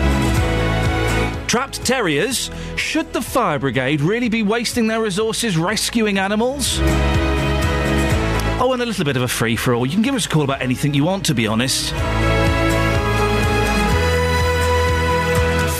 Trapped 1.51 1.83
terriers? 1.85 2.49
Should 2.77 3.11
the 3.11 3.21
fire 3.21 3.59
brigade 3.59 3.99
really 3.99 4.29
be 4.29 4.41
wasting 4.41 4.87
their 4.87 5.01
resources 5.01 5.57
rescuing 5.57 6.17
animals? 6.17 6.79
Oh, 8.61 8.69
and 8.71 8.81
a 8.81 8.85
little 8.85 9.03
bit 9.03 9.17
of 9.17 9.23
a 9.23 9.27
free 9.27 9.57
for 9.57 9.73
all. 9.73 9.85
You 9.85 9.91
can 9.91 10.01
give 10.01 10.15
us 10.15 10.25
a 10.25 10.29
call 10.29 10.43
about 10.43 10.61
anything 10.61 10.93
you 10.93 11.03
want, 11.03 11.25
to 11.25 11.33
be 11.33 11.47
honest. 11.47 11.93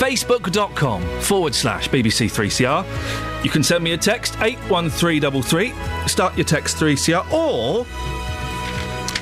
Facebook.com 0.02 1.22
forward 1.22 1.56
slash 1.56 1.88
BBC3CR. 1.88 3.46
You 3.46 3.50
can 3.50 3.64
send 3.64 3.82
me 3.82 3.94
a 3.94 3.98
text 3.98 4.36
81333. 4.42 5.74
Start 6.06 6.36
your 6.36 6.44
text 6.44 6.76
3CR 6.76 7.32
or 7.32 7.86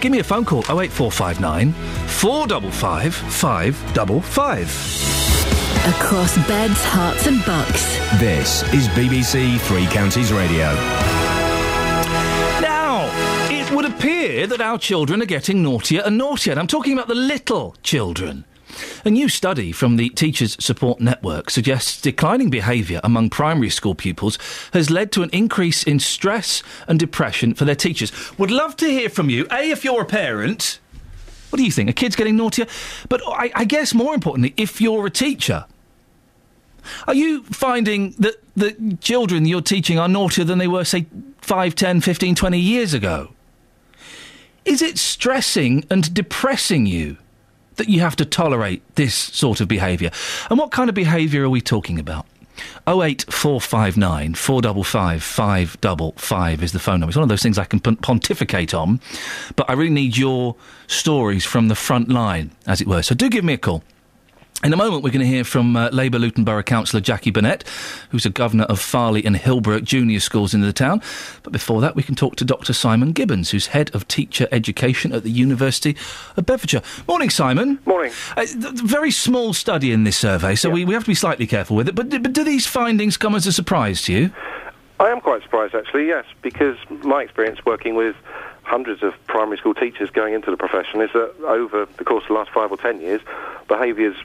give 0.02 0.12
me 0.12 0.18
a 0.18 0.24
phone 0.24 0.45
call 0.45 0.62
08459 0.62 1.74
455 1.74 3.14
555. 3.14 5.28
Across 5.88 6.38
beds, 6.47 6.82
Herts, 6.84 7.28
and 7.28 7.43
bucks. 7.45 7.97
This 8.20 8.62
is 8.74 8.88
BBC 8.89 9.60
Three 9.62 9.88
Counties 9.88 10.32
Radio. 10.32 10.74
Now, 12.62 13.10
it 13.50 13.72
would 13.72 13.86
appear 13.86 14.45
that 14.47 14.62
our 14.62 14.78
children 14.78 15.22
are 15.22 15.26
getting 15.26 15.64
naughtier 15.64 16.02
and 16.06 16.18
naughtier. 16.18 16.52
And 16.52 16.60
I'm 16.60 16.68
talking 16.68 16.93
about 16.93 17.08
the 17.08 17.16
little 17.16 17.76
children. 17.82 18.45
A 19.04 19.10
new 19.10 19.28
study 19.30 19.72
from 19.72 19.97
the 19.97 20.10
Teachers 20.10 20.56
Support 20.64 21.02
Network 21.02 21.50
suggests 21.50 22.00
declining 22.00 22.50
behaviour 22.50 23.02
among 23.04 23.30
primary 23.30 23.70
school 23.70 23.95
pupils 23.95 24.38
has 24.74 24.89
led 24.89 25.12
to 25.14 25.24
an 25.24 25.30
increase 25.34 25.84
in 25.84 26.00
stress 26.00 26.62
and 26.88 27.00
depression 27.00 27.54
for 27.56 27.66
their 27.66 27.76
teachers. 27.76 28.12
Would 28.38 28.52
love 28.52 28.76
to 28.78 28.86
hear 28.86 29.10
from 29.10 29.30
you. 29.30 29.47
A, 29.52 29.72
if 29.72 29.84
you're 29.84 30.04
a 30.04 30.06
parent, 30.06 30.80
what 31.50 31.58
do 31.58 31.64
you 31.64 31.72
think? 31.72 31.89
A 31.89 31.93
kid's 31.93 32.16
getting 32.16 32.36
naughtier? 32.36 32.68
But 33.08 33.22
I, 33.26 33.52
I 33.56 33.66
guess 33.66 33.93
more 33.93 34.14
importantly, 34.14 34.54
if 34.58 34.80
you're 34.80 35.08
a 35.08 35.12
teacher, 35.12 35.66
are 37.08 37.14
you 37.14 37.43
finding 37.43 38.12
that 38.20 38.36
the 38.56 38.97
children 39.02 39.45
you're 39.45 39.62
teaching 39.62 40.00
are 40.00 40.08
naughtier 40.08 40.45
than 40.45 40.58
they 40.58 40.68
were, 40.68 40.84
say, 40.84 41.06
5, 41.41 41.76
10, 41.76 42.02
15, 42.02 42.36
20 42.36 42.60
years 42.60 42.93
ago? 42.93 43.34
Is 44.66 44.82
it 44.82 44.97
stressing 44.97 45.86
and 45.89 46.14
depressing 46.14 46.86
you 46.86 47.18
that 47.76 47.89
you 47.89 48.02
have 48.02 48.16
to 48.18 48.26
tolerate 48.26 48.84
this 48.95 49.16
sort 49.16 49.62
of 49.62 49.68
behaviour? 49.68 50.12
And 50.50 50.60
what 50.60 50.72
kind 50.72 50.89
of 50.89 50.95
behaviour 50.95 51.43
are 51.43 51.50
we 51.50 51.62
talking 51.62 51.97
about? 51.97 52.26
08459 52.88 54.34
455 54.34 55.24
555 55.24 56.64
is 56.64 56.72
the 56.72 56.80
phone 56.80 56.99
number. 56.99 57.10
It's 57.10 57.18
one 57.18 57.24
of 57.24 57.30
those 57.30 57.43
things 57.43 57.57
I 57.57 57.66
can 57.66 57.80
pontificate 57.80 58.74
on, 58.74 58.99
but 59.55 59.70
I 59.70 59.74
really 59.74 59.93
need 59.93 60.18
your 60.18 60.55
stories 60.88 61.45
from 61.45 61.68
the 61.68 61.76
front 61.76 62.10
line, 62.10 62.51
as 62.66 62.82
it 62.82 62.88
were. 62.88 63.01
So 63.01 63.16
do 63.16 63.30
give 63.30 63.43
me 63.43 63.53
a 63.53 63.57
call. 63.57 63.84
In 64.62 64.74
a 64.74 64.78
moment, 64.78 65.03
we're 65.03 65.12
going 65.12 65.22
to 65.22 65.26
hear 65.26 65.45
from 65.45 65.78
uh, 65.78 65.89
Labour 65.91 66.20
Luton 66.20 66.43
Borough 66.43 66.62
Councillor 66.62 66.99
Jackie 66.99 67.32
Burnett, 67.32 67.64
who's 68.10 68.26
a 68.26 68.30
governor 68.30 68.66
of 68.66 68.78
Farley 68.78 69.24
and 69.24 69.38
Hillborough 69.38 69.80
junior 69.80 70.20
schools 70.20 70.53
in 70.53 70.60
the 70.60 70.74
town. 70.74 71.01
But 71.43 71.53
before 71.53 71.80
that, 71.80 71.95
we 71.95 72.03
can 72.03 72.14
talk 72.14 72.36
to 72.36 72.43
Dr. 72.43 72.74
Simon 72.74 73.14
Gibbons, 73.14 73.51
who's 73.51 73.68
head 73.68 73.89
of 73.95 74.05
teacher 74.10 74.49
education 74.51 75.14
at 75.14 75.24
the 75.24 75.32
University 75.32 75.95
of 76.36 76.45
Bedfordshire. 76.45 76.82
Morning, 77.07 77.30
Simon. 77.30 77.80
Morning. 77.86 78.12
Uh, 78.36 78.45
th- 78.45 78.82
very 78.82 79.12
small 79.12 79.53
study 79.53 79.93
in 79.93 80.03
this 80.03 80.18
survey, 80.18 80.55
so 80.55 80.70
we, 80.70 80.84
we 80.84 80.93
have 80.93 81.05
to 81.05 81.12
be 81.12 81.16
slightly 81.16 81.47
careful 81.47 81.78
with 81.78 81.88
it. 81.88 81.95
But, 81.95 82.10
but 82.10 82.34
do 82.34 82.43
these 82.43 82.68
findings 82.68 83.16
come 83.16 83.36
as 83.36 83.47
a 83.47 83.53
surprise 83.53 84.01
to 84.03 84.14
you? 84.14 84.32
I 84.99 85.07
am 85.07 85.22
quite 85.22 85.41
surprised, 85.41 85.74
actually, 85.74 86.07
yes, 86.07 86.26
because 86.41 86.76
my 86.89 87.24
experience 87.24 87.60
working 87.66 87.95
with 87.95 88.18
hundreds 88.70 89.01
of 89.01 89.13
primary 89.28 89.57
school 89.57 89.74
teachers 89.74 90.09
going 90.11 90.34
into 90.34 90.51
the 90.51 90.57
profession 90.57 91.01
is 91.01 91.09
that 91.13 91.34
over 91.43 91.88
the 91.97 92.03
course 92.03 92.24
of 92.24 92.28
the 92.30 92.34
last 92.36 92.51
five 92.51 92.72
or 92.72 92.78
ten 92.78 93.01
years, 93.01 93.20
behaviour's 93.67 94.15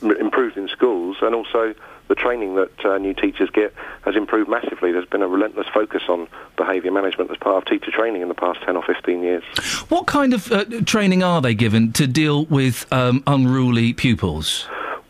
improved 0.00 0.56
in 0.56 0.68
schools 0.68 1.16
and 1.20 1.34
also 1.34 1.74
the 2.06 2.14
training 2.14 2.54
that 2.54 2.84
uh, 2.84 2.96
new 2.96 3.12
teachers 3.12 3.50
get 3.50 3.74
has 4.02 4.16
improved 4.16 4.48
massively. 4.48 4.92
There's 4.92 5.08
been 5.08 5.22
a 5.22 5.28
relentless 5.28 5.66
focus 5.74 6.02
on 6.08 6.28
behaviour 6.56 6.90
management 6.92 7.30
as 7.30 7.36
part 7.36 7.56
of 7.56 7.64
teacher 7.66 7.90
training 7.90 8.22
in 8.22 8.28
the 8.28 8.34
past 8.34 8.60
10 8.62 8.76
or 8.76 8.82
15 8.82 9.22
years. 9.22 9.44
What 9.90 10.06
kind 10.06 10.32
of 10.32 10.50
uh, 10.50 10.64
training 10.86 11.22
are 11.22 11.40
they 11.40 11.54
given 11.54 11.92
to 11.94 12.06
deal 12.06 12.46
with 12.46 12.90
um, 12.92 13.22
unruly 13.26 13.92
pupils? 13.92 14.68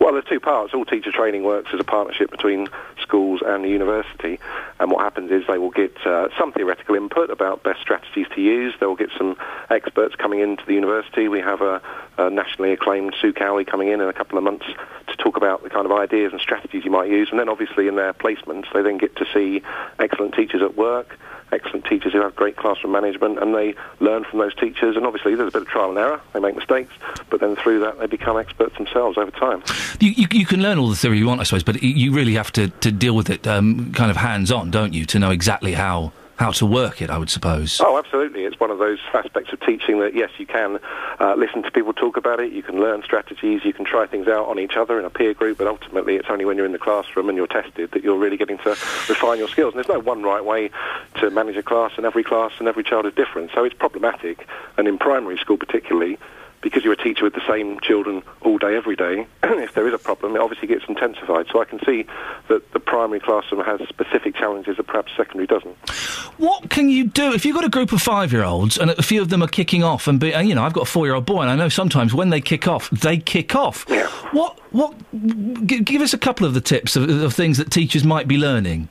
Well, 0.09 0.15
there's 0.15 0.25
two 0.25 0.41
parts. 0.41 0.73
All 0.73 0.87
teacher 0.87 1.13
training 1.13 1.43
works 1.43 1.69
as 1.75 1.81
a 1.81 1.85
partnership 1.85 2.31
between 2.31 2.71
schools 2.99 3.43
and 3.45 3.63
the 3.63 3.69
university. 3.69 4.41
And 4.81 4.91
what 4.91 5.03
happens 5.03 5.31
is 5.31 5.47
they 5.47 5.59
will 5.59 5.71
get 5.71 5.95
uh, 6.07 6.29
some 6.39 6.51
theoretical 6.51 6.95
input 6.95 7.29
about 7.29 7.63
best 7.63 7.83
strategies 7.83 8.27
to 8.35 8.41
use. 8.41 8.73
They 8.81 8.87
will 8.87 8.97
get 8.97 9.11
some 9.19 9.37
experts 9.69 10.15
coming 10.15 10.41
into 10.41 10.65
the 10.65 10.73
university. 10.73 11.29
We 11.29 11.41
have 11.41 11.61
a, 11.61 11.83
a 12.17 12.31
nationally 12.31 12.73
acclaimed 12.73 13.17
Sue 13.21 13.35
Cowley 13.35 13.67
coming 13.67 13.89
in 13.89 14.01
in 14.01 14.09
a 14.09 14.15
couple 14.15 14.39
of 14.39 14.45
months 14.45 14.65
to 15.09 15.17
talk 15.19 15.37
about 15.37 15.63
the 15.63 15.69
kind 15.69 15.85
of 15.85 15.93
ideas 15.93 16.33
and 16.33 16.41
strategies 16.41 16.87
you 16.87 16.91
might 16.91 17.11
use. 17.11 17.29
And 17.31 17.39
then 17.39 17.51
obviously 17.51 17.87
in 17.87 17.97
their 17.97 18.15
placements, 18.15 18.73
they 18.73 18.81
then 18.81 18.97
get 18.97 19.15
to 19.17 19.27
see 19.35 19.61
excellent 19.99 20.33
teachers 20.33 20.63
at 20.63 20.75
work, 20.75 21.19
excellent 21.53 21.85
teachers 21.87 22.13
who 22.13 22.21
have 22.21 22.35
great 22.37 22.57
classroom 22.57 22.93
management, 22.93 23.39
and 23.39 23.55
they 23.55 23.75
learn 24.01 24.25
from 24.25 24.39
those 24.39 24.55
teachers. 24.55 24.97
And 24.97 25.07
obviously 25.07 25.35
there's 25.35 25.49
a 25.49 25.53
bit 25.53 25.63
of 25.63 25.69
trial 25.69 25.91
and 25.91 25.99
error. 25.99 26.21
They 26.33 26.41
make 26.41 26.57
mistakes, 26.57 26.93
but 27.31 27.41
then 27.41 27.57
through 27.57 27.81
that 27.81 27.99
they 27.99 28.07
become 28.07 28.39
experts 28.39 28.77
themselves 28.77 29.19
over 29.19 29.31
time. 29.31 29.63
You, 30.01 30.11
you, 30.11 30.27
you 30.33 30.47
can 30.47 30.63
learn 30.63 30.79
all 30.79 30.89
the 30.89 30.97
theory 30.97 31.19
you 31.19 31.27
want, 31.27 31.41
I 31.41 31.45
suppose, 31.45 31.63
but 31.63 31.83
you 31.83 32.13
really 32.13 32.35
have 32.35 32.53
to, 32.53 32.69
to 32.69 32.93
deal 32.93 33.15
with 33.15 33.31
it 33.31 33.47
um, 33.47 33.93
kind 33.93 34.11
of 34.11 34.17
hands 34.17 34.53
on, 34.53 34.71
don't 34.71 34.93
you, 34.93 35.05
to 35.07 35.19
know 35.19 35.31
exactly 35.31 35.73
how, 35.73 36.13
how 36.39 36.53
to 36.53 36.65
work 36.65 37.03
it, 37.03 37.11
I 37.11 37.19
would 37.19 37.31
suppose. 37.31 37.81
Oh, 37.85 37.99
absolutely. 37.99 38.45
It's 38.45 38.61
one 38.61 38.71
of 38.71 38.79
those 38.79 39.01
aspects 39.13 39.53
of 39.53 39.61
teaching 39.61 39.99
that, 40.01 40.15
yes, 40.15 40.31
you 40.39 40.47
can 40.47 40.79
uh, 41.19 41.35
listen 41.35 41.65
to 41.65 41.71
people 41.71 41.93
talk 41.93 42.17
about 42.17 42.39
it, 42.39 42.53
you 42.53 42.63
can 42.63 42.81
learn 42.81 43.03
strategies, 43.03 43.65
you 43.65 43.73
can 43.73 43.85
try 43.85 44.07
things 44.07 44.29
out 44.29 44.47
on 44.47 44.59
each 44.59 44.77
other 44.77 45.01
in 45.01 45.05
a 45.05 45.11
peer 45.11 45.35
group, 45.35 45.59
but 45.59 45.67
ultimately 45.67 46.15
it's 46.15 46.29
only 46.31 46.45
when 46.45 46.57
you're 46.57 46.67
in 46.67 46.73
the 46.73 46.79
classroom 46.79 47.29
and 47.29 47.37
you're 47.37 47.49
tested 47.49 47.91
that 47.91 48.05
you're 48.05 48.17
really 48.17 48.37
getting 48.37 48.59
to 48.59 48.71
refine 48.71 49.39
your 49.39 49.49
skills. 49.49 49.75
And 49.75 49.83
there's 49.83 49.93
no 49.93 50.01
one 50.01 50.23
right 50.23 50.45
way 50.45 50.71
to 51.17 51.31
manage 51.31 51.57
a 51.57 51.63
class, 51.63 51.93
and 51.97 52.07
every 52.07 52.23
class 52.23 52.53
and 52.61 52.69
every 52.69 52.85
child 52.85 53.07
is 53.07 53.15
different. 53.15 53.51
So 53.53 53.65
it's 53.65 53.75
problematic, 53.75 54.47
and 54.77 54.87
in 54.87 54.97
primary 54.97 55.39
school 55.39 55.57
particularly, 55.57 56.19
because 56.61 56.85
you're 56.85 56.93
a 56.93 56.97
teacher 56.97 57.25
with 57.25 57.35
the 57.35 57.47
same 57.47 57.79
children 57.81 58.23
all 58.43 58.59
day, 58.59 58.77
every 58.77 58.97
day, 58.97 59.27
if 59.43 59.75
there 59.75 59.87
is 59.87 59.95
a 59.95 59.99
problem, 59.99 60.35
it 60.37 60.41
obviously 60.41 60.69
gets 60.69 60.85
intensified. 60.89 61.47
So 61.53 61.61
I 61.61 61.65
can 61.65 61.81
see 61.85 62.07
that 62.49 62.73
the 62.73 62.81
primary 62.81 63.21
classroom 63.21 63.65
has 63.65 63.81
specific 63.89 64.35
challenges 64.35 64.77
that 64.77 64.87
perhaps 64.87 65.13
secondary 65.17 65.47
doesn't. 65.47 65.77
What 66.39 66.71
can 66.71 66.89
you 66.89 67.05
do 67.05 67.33
if 67.33 67.45
you've 67.45 67.55
got 67.55 67.65
a 67.65 67.69
group 67.69 67.93
of 67.93 68.01
five-year-olds 68.03 68.79
and 68.79 68.91
a 68.91 69.03
few 69.03 69.23
of 69.23 69.29
them 69.29 69.43
are 69.43 69.49
kicking 69.49 69.83
off? 69.85 70.07
And, 70.07 70.21
be, 70.21 70.33
and 70.33 70.49
you 70.49 70.55
know, 70.55 70.63
I've 70.63 70.73
got 70.73 70.83
a 70.83 70.91
four-year-old 70.91 71.27
boy, 71.27 71.43
and 71.43 71.51
I 71.51 71.57
know 71.57 71.69
sometimes 71.69 72.15
when 72.15 72.31
they 72.31 72.41
kick 72.41 72.69
off, 72.69 72.91
they 72.91 73.19
kick 73.19 73.55
off. 73.55 73.85
Yeah. 73.89 74.07
What? 74.33 74.59
What? 74.73 74.95
G- 75.67 75.81
give 75.81 76.03
us 76.03 76.13
a 76.13 76.19
couple 76.19 76.47
of 76.47 76.55
the 76.55 76.61
tips 76.61 76.97
of, 76.97 77.09
of 77.09 77.35
things 77.35 77.59
that 77.59 77.71
teachers 77.71 78.05
might 78.05 78.29
be 78.29 78.37
learning. 78.37 78.89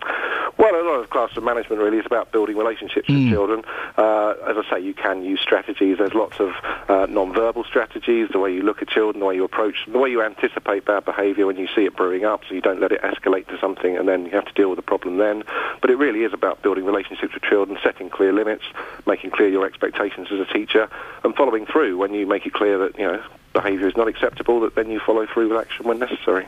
Well, 0.57 0.73
a 0.73 0.81
lot 0.81 0.99
of 0.99 1.09
classroom 1.11 1.45
management 1.45 1.81
really 1.81 1.99
is 1.99 2.05
about 2.07 2.31
building 2.31 2.57
relationships 2.57 3.07
with 3.07 3.29
children. 3.29 3.63
Uh, 3.95 4.33
as 4.47 4.57
I 4.57 4.63
say, 4.71 4.79
you 4.79 4.95
can 4.95 5.23
use 5.23 5.39
strategies. 5.39 5.99
There's 5.99 6.15
lots 6.15 6.39
of 6.39 6.51
uh, 6.89 7.05
non-verbal 7.07 7.63
strategies, 7.65 8.29
the 8.29 8.39
way 8.39 8.51
you 8.51 8.63
look 8.63 8.81
at 8.81 8.87
children, 8.87 9.19
the 9.19 9.25
way 9.27 9.35
you 9.35 9.43
approach, 9.43 9.85
the 9.87 9.99
way 9.99 10.09
you 10.09 10.23
anticipate 10.23 10.83
bad 10.83 11.05
behaviour 11.05 11.45
when 11.45 11.57
you 11.57 11.67
see 11.75 11.85
it 11.85 11.95
brewing 11.95 12.25
up, 12.25 12.41
so 12.49 12.55
you 12.55 12.61
don't 12.61 12.81
let 12.81 12.91
it 12.91 13.01
escalate 13.03 13.47
to 13.47 13.59
something 13.59 13.95
and 13.97 14.07
then 14.07 14.25
you 14.25 14.31
have 14.31 14.45
to 14.45 14.53
deal 14.53 14.69
with 14.69 14.77
the 14.77 14.83
problem 14.83 15.17
then. 15.17 15.43
But 15.79 15.91
it 15.91 15.95
really 15.97 16.23
is 16.23 16.33
about 16.33 16.63
building 16.63 16.85
relationships 16.85 17.35
with 17.35 17.43
children, 17.43 17.77
setting 17.83 18.09
clear 18.09 18.33
limits, 18.33 18.63
making 19.05 19.31
clear 19.31 19.49
your 19.49 19.65
expectations 19.65 20.29
as 20.31 20.39
a 20.39 20.51
teacher, 20.51 20.89
and 21.23 21.35
following 21.35 21.67
through 21.67 21.97
when 21.97 22.15
you 22.15 22.25
make 22.25 22.47
it 22.47 22.53
clear 22.53 22.79
that, 22.79 22.97
you 22.97 23.05
know, 23.05 23.23
behaviour 23.59 23.87
is 23.87 23.97
not 23.97 24.07
acceptable, 24.07 24.59
that 24.61 24.75
then 24.75 24.89
you 24.89 24.99
follow 24.99 25.25
through 25.31 25.49
with 25.49 25.57
action 25.57 25.87
when 25.87 25.99
necessary. 25.99 26.45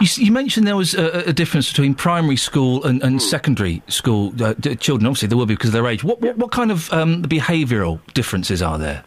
You, 0.00 0.08
you 0.26 0.32
mentioned 0.32 0.66
there 0.66 0.76
was 0.76 0.94
a, 0.94 1.28
a 1.28 1.32
difference 1.32 1.68
between 1.68 1.94
primary 1.94 2.36
school 2.36 2.84
and, 2.84 3.02
and 3.02 3.20
secondary 3.20 3.82
school 3.88 4.32
uh, 4.42 4.54
d- 4.58 4.76
children. 4.76 5.06
Obviously, 5.06 5.28
there 5.28 5.38
will 5.38 5.46
be 5.46 5.54
because 5.54 5.70
of 5.70 5.74
their 5.74 5.86
age. 5.86 6.02
What, 6.04 6.20
what, 6.20 6.36
what 6.36 6.50
kind 6.50 6.70
of 6.70 6.92
um, 6.92 7.22
behavioural 7.22 8.00
differences 8.14 8.62
are 8.62 8.78
there? 8.78 9.04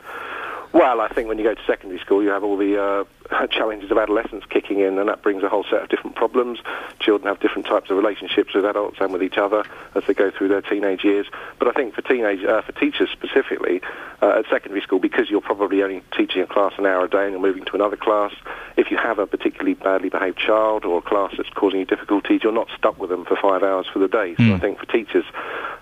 Well, 0.73 1.01
I 1.01 1.09
think 1.09 1.27
when 1.27 1.37
you 1.37 1.43
go 1.43 1.53
to 1.53 1.61
secondary 1.67 1.99
school, 1.99 2.23
you 2.23 2.29
have 2.29 2.43
all 2.43 2.57
the 2.57 2.81
uh, 2.81 3.03
challenges 3.51 3.91
of 3.91 3.97
adolescence 3.97 4.43
kicking 4.49 4.79
in, 4.79 4.97
and 4.99 5.09
that 5.09 5.21
brings 5.21 5.43
a 5.43 5.49
whole 5.49 5.63
set 5.63 5.83
of 5.83 5.89
different 5.89 6.15
problems. 6.15 6.59
Children 6.99 7.27
have 7.27 7.39
different 7.39 7.65
types 7.65 7.89
of 7.89 7.97
relationships 7.97 8.53
with 8.53 8.65
adults 8.65 8.97
and 8.99 9.11
with 9.11 9.23
each 9.23 9.37
other 9.37 9.63
as 9.95 10.03
they 10.05 10.13
go 10.13 10.31
through 10.31 10.49
their 10.49 10.61
teenage 10.61 11.03
years. 11.03 11.27
But 11.59 11.67
I 11.67 11.71
think 11.71 11.93
for 11.93 12.01
teenage, 12.01 12.43
uh, 12.43 12.61
for 12.61 12.71
teachers 12.73 13.09
specifically, 13.11 13.81
uh, 14.21 14.39
at 14.39 14.45
secondary 14.49 14.81
school, 14.81 14.99
because 14.99 15.29
you're 15.29 15.41
probably 15.41 15.81
only 15.83 16.03
teaching 16.15 16.41
a 16.41 16.47
class 16.47 16.73
an 16.77 16.85
hour 16.85 17.05
a 17.05 17.09
day 17.09 17.23
and 17.23 17.31
you're 17.31 17.41
moving 17.41 17.65
to 17.65 17.75
another 17.75 17.97
class, 17.97 18.33
if 18.77 18.91
you 18.91 18.97
have 18.97 19.19
a 19.19 19.27
particularly 19.27 19.73
badly 19.73 20.09
behaved 20.09 20.37
child 20.37 20.85
or 20.85 20.99
a 20.99 21.01
class 21.01 21.33
that's 21.37 21.49
causing 21.49 21.79
you 21.79 21.85
difficulties, 21.85 22.41
you're 22.43 22.51
not 22.51 22.67
stuck 22.77 22.99
with 22.99 23.09
them 23.09 23.25
for 23.25 23.35
five 23.35 23.63
hours 23.63 23.87
for 23.91 23.99
the 23.99 24.07
day. 24.07 24.35
So 24.37 24.53
I 24.53 24.59
think 24.59 24.79
for 24.79 24.85
teachers, 24.85 25.25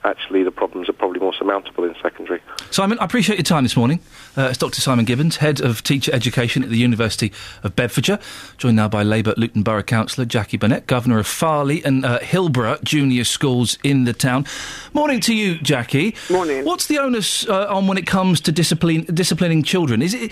actually, 0.04 0.44
the 0.44 0.52
problems 0.52 0.90
are 0.90 0.94
probably 0.94 1.20
more 1.20 1.34
surmountable 1.34 1.84
in 1.84 1.96
secondary. 2.02 2.42
Simon, 2.72 3.00
I 3.00 3.06
appreciate 3.06 3.38
your 3.38 3.44
time 3.44 3.64
this 3.64 3.76
morning. 3.76 4.00
Uh, 4.38 4.48
it's 4.50 4.58
Dr. 4.58 4.82
Simon 4.82 5.06
Gibbons, 5.06 5.38
Head 5.38 5.62
of 5.62 5.84
Teacher 5.84 6.14
Education 6.14 6.64
at 6.64 6.70
the 6.70 6.78
University 6.78 7.32
of 7.64 7.76
Bedfordshire, 7.76 8.20
joined 8.58 8.76
now 8.76 8.88
by 8.88 9.04
Labour 9.04 9.34
Luton 9.38 9.64
Borough 9.64 9.84
Councillor 9.84 10.26
Jackie 10.26 10.58
Burnett, 10.58 10.88
Governor 10.88 11.20
of 11.20 11.28
Farley 11.28 11.84
and 11.84 12.06
uh, 12.06 12.20
Hillborough 12.20 12.80
Junior 12.84 13.24
Schools 13.24 13.78
in 13.84 14.06
the 14.06 14.14
town. 14.14 14.46
Morning 14.94 15.20
to 15.22 15.34
you, 15.34 15.58
Jackie. 15.60 16.16
Morning. 16.30 16.66
What's 16.66 16.88
the 16.88 17.00
onus 17.00 17.48
uh, 17.48 17.68
on 17.70 17.88
when 17.88 17.98
it 17.98 18.08
comes 18.08 18.42
to 18.42 18.52
discipline, 18.52 19.06
disciplining 19.14 19.64
children? 19.64 20.02
Is 20.02 20.14
it 20.14 20.32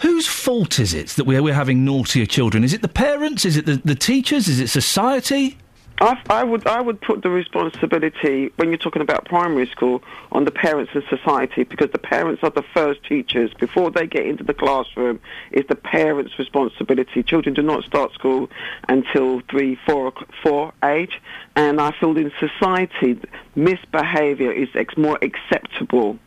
whose 0.00 0.26
fault 0.26 0.78
is 0.78 0.94
it 0.94 1.08
that 1.08 1.24
we're, 1.24 1.42
we're 1.42 1.54
having 1.54 1.84
naughtier 1.84 2.26
children? 2.26 2.64
Is 2.64 2.72
it 2.72 2.82
the 2.82 2.88
parents? 2.88 3.44
Is 3.44 3.56
it 3.56 3.66
the, 3.66 3.76
the 3.76 3.94
teachers? 3.94 4.48
Is 4.48 4.60
it 4.60 4.68
society? 4.68 5.58
I, 6.00 6.20
I 6.30 6.44
would 6.44 6.66
I 6.66 6.80
would 6.80 7.00
put 7.00 7.22
the 7.22 7.30
responsibility 7.30 8.52
when 8.56 8.68
you're 8.68 8.78
talking 8.78 9.02
about 9.02 9.24
primary 9.24 9.66
school 9.66 10.02
on 10.30 10.44
the 10.44 10.50
parents 10.50 10.92
and 10.94 11.02
society 11.08 11.64
because 11.64 11.90
the 11.90 11.98
parents 11.98 12.42
are 12.44 12.50
the 12.50 12.64
first 12.74 13.02
teachers 13.04 13.52
before 13.54 13.90
they 13.90 14.06
get 14.06 14.26
into 14.26 14.44
the 14.44 14.54
classroom. 14.54 15.20
It's 15.50 15.68
the 15.68 15.74
parents' 15.74 16.38
responsibility. 16.38 17.22
Children 17.22 17.54
do 17.54 17.62
not 17.62 17.84
start 17.84 18.12
school 18.12 18.48
until 18.88 19.40
three, 19.50 19.76
four, 19.86 20.12
four 20.42 20.72
age, 20.84 21.20
and 21.56 21.80
I 21.80 21.92
feel 21.98 22.16
in 22.16 22.32
society 22.38 23.20
misbehaviour 23.56 24.52
is 24.52 24.68
ex- 24.74 24.96
more 24.96 25.18
acceptable. 25.20 26.18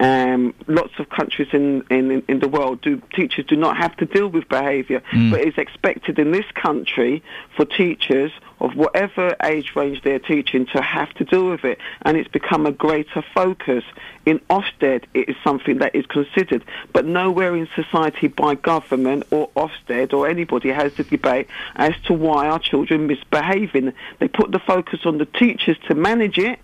Um, 0.00 0.54
lots 0.66 0.92
of 0.98 1.08
countries 1.08 1.48
in, 1.52 1.84
in, 1.88 2.22
in 2.28 2.40
the 2.40 2.48
world 2.48 2.80
do 2.82 3.00
teachers 3.14 3.46
do 3.46 3.54
not 3.56 3.76
have 3.76 3.96
to 3.98 4.04
deal 4.04 4.26
with 4.26 4.48
behaviour, 4.48 5.02
but 5.30 5.40
it's 5.40 5.56
expected 5.56 6.18
in 6.18 6.32
this 6.32 6.44
country 6.54 7.22
for 7.56 7.64
teachers 7.64 8.32
of 8.60 8.76
whatever 8.76 9.34
age 9.42 9.72
range 9.74 10.02
they're 10.02 10.18
teaching 10.18 10.66
to 10.66 10.80
have 10.80 11.12
to 11.14 11.24
deal 11.24 11.50
with 11.50 11.64
it, 11.64 11.78
and 12.02 12.16
it's 12.16 12.28
become 12.28 12.66
a 12.66 12.72
greater 12.72 13.24
focus. 13.34 13.84
In 14.26 14.38
Ofsted, 14.50 15.04
it 15.12 15.28
is 15.28 15.36
something 15.44 15.78
that 15.78 15.94
is 15.94 16.06
considered, 16.06 16.64
but 16.92 17.04
nowhere 17.04 17.54
in 17.54 17.68
society 17.74 18.28
by 18.28 18.54
government 18.54 19.24
or 19.30 19.50
Ofsted 19.50 20.12
or 20.12 20.28
anybody 20.28 20.70
has 20.70 20.94
the 20.94 21.04
debate 21.04 21.48
as 21.76 21.94
to 22.06 22.12
why 22.12 22.48
our 22.48 22.58
children 22.58 23.06
misbehaving. 23.06 23.92
They 24.18 24.28
put 24.28 24.52
the 24.52 24.58
focus 24.58 25.00
on 25.04 25.18
the 25.18 25.26
teachers 25.26 25.76
to 25.88 25.94
manage 25.94 26.38
it, 26.38 26.58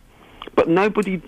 but 0.54 0.68
nobody 0.68 1.20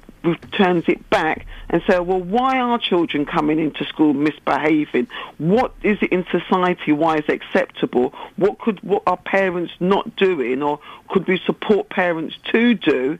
turns 0.52 0.84
it 0.88 1.08
back 1.10 1.46
and 1.68 1.82
say, 1.88 1.98
well, 1.98 2.20
why 2.20 2.58
are 2.58 2.78
children 2.78 3.24
coming 3.24 3.58
into 3.58 3.84
school 3.84 4.12
misbehaving? 4.12 5.08
What 5.38 5.74
is 5.82 5.98
it 6.00 6.12
in 6.12 6.24
society? 6.30 6.92
Why 6.92 7.16
is 7.16 7.24
it 7.28 7.42
acceptable? 7.42 8.14
What 8.36 8.58
could 8.58 8.80
what 8.82 9.02
are 9.06 9.16
parents 9.16 9.72
not 9.80 10.16
doing, 10.16 10.62
or 10.62 10.80
could 11.08 11.26
we 11.26 11.40
support 11.44 11.88
parents 11.88 12.36
to 12.52 12.74
do 12.74 13.18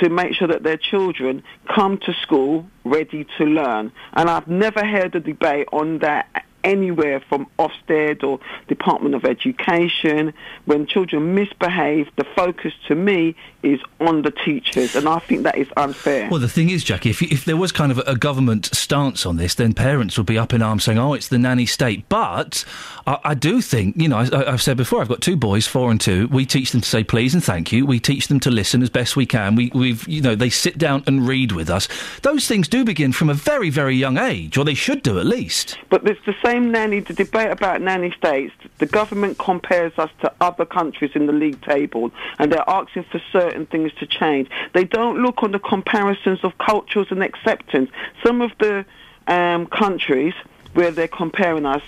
to 0.00 0.08
make 0.08 0.34
sure 0.34 0.48
that 0.48 0.62
their 0.62 0.76
children 0.76 1.42
come 1.72 1.98
to 1.98 2.12
school 2.14 2.66
ready 2.84 3.26
to 3.38 3.44
learn? 3.44 3.92
And 4.12 4.30
I've 4.30 4.48
never 4.48 4.84
heard 4.84 5.14
a 5.14 5.20
debate 5.20 5.68
on 5.72 5.98
that 5.98 6.44
anywhere 6.64 7.20
from 7.20 7.46
Ofsted 7.58 8.24
or 8.24 8.40
Department 8.66 9.14
of 9.14 9.24
Education. 9.24 10.32
When 10.64 10.86
children 10.86 11.34
misbehave, 11.34 12.08
the 12.16 12.24
focus 12.34 12.72
to 12.88 12.94
me 12.94 13.36
is 13.62 13.80
on 14.00 14.22
the 14.22 14.30
teachers, 14.30 14.94
and 14.94 15.08
I 15.08 15.18
think 15.20 15.42
that 15.44 15.56
is 15.56 15.68
unfair. 15.76 16.28
Well, 16.30 16.40
the 16.40 16.48
thing 16.48 16.70
is, 16.70 16.84
Jackie, 16.84 17.10
if, 17.10 17.22
if 17.22 17.44
there 17.44 17.56
was 17.56 17.72
kind 17.72 17.92
of 17.92 17.98
a, 18.06 18.14
government 18.14 18.66
stance 18.74 19.26
on 19.26 19.36
this, 19.36 19.54
then 19.54 19.74
parents 19.74 20.16
would 20.16 20.26
be 20.26 20.38
up 20.38 20.54
in 20.54 20.62
arms 20.62 20.84
saying, 20.84 20.98
oh, 20.98 21.14
it's 21.14 21.28
the 21.28 21.38
nanny 21.38 21.66
state. 21.66 22.08
But 22.08 22.64
I, 23.06 23.18
I 23.24 23.34
do 23.34 23.60
think, 23.60 23.96
you 23.96 24.08
know, 24.08 24.18
I, 24.18 24.52
I've 24.52 24.62
said 24.62 24.76
before, 24.76 25.00
I've 25.00 25.08
got 25.08 25.20
two 25.20 25.36
boys, 25.36 25.66
four 25.66 25.90
and 25.90 26.00
two. 26.00 26.28
We 26.28 26.46
teach 26.46 26.72
them 26.72 26.80
to 26.80 26.88
say 26.88 27.04
please 27.04 27.34
and 27.34 27.42
thank 27.42 27.72
you. 27.72 27.84
We 27.84 28.00
teach 28.00 28.28
them 28.28 28.40
to 28.40 28.50
listen 28.50 28.82
as 28.82 28.90
best 28.90 29.16
we 29.16 29.26
can. 29.26 29.56
We, 29.56 29.70
we've, 29.74 30.06
you 30.08 30.22
know, 30.22 30.34
they 30.34 30.50
sit 30.50 30.78
down 30.78 31.02
and 31.06 31.26
read 31.26 31.52
with 31.52 31.68
us. 31.68 31.88
Those 32.22 32.46
things 32.46 32.68
do 32.68 32.84
begin 32.84 33.12
from 33.12 33.28
a 33.28 33.34
very, 33.34 33.68
very 33.70 33.96
young 33.96 34.16
age, 34.16 34.56
or 34.56 34.64
they 34.64 34.74
should 34.74 35.02
do 35.02 35.18
at 35.18 35.26
least. 35.26 35.76
But 35.90 36.06
it's 36.08 36.24
the 36.24 36.34
same 36.44 36.53
nanny, 36.60 37.00
the 37.00 37.14
debate 37.14 37.50
about 37.50 37.80
nanny 37.80 38.10
states. 38.12 38.52
The 38.78 38.86
government 38.86 39.38
compares 39.38 39.92
us 39.98 40.10
to 40.20 40.32
other 40.40 40.64
countries 40.64 41.12
in 41.14 41.26
the 41.26 41.32
league 41.32 41.60
table, 41.62 42.10
and 42.38 42.52
they're 42.52 42.68
asking 42.68 43.04
for 43.04 43.20
certain 43.32 43.66
things 43.66 43.92
to 44.00 44.06
change. 44.06 44.48
They 44.72 44.84
don't 44.84 45.22
look 45.22 45.42
on 45.42 45.52
the 45.52 45.58
comparisons 45.58 46.40
of 46.42 46.56
cultures 46.58 47.08
and 47.10 47.22
acceptance. 47.22 47.90
Some 48.24 48.40
of 48.40 48.52
the 48.58 48.84
um, 49.26 49.66
countries 49.66 50.34
where 50.74 50.90
they're 50.90 51.08
comparing 51.08 51.66
us 51.66 51.82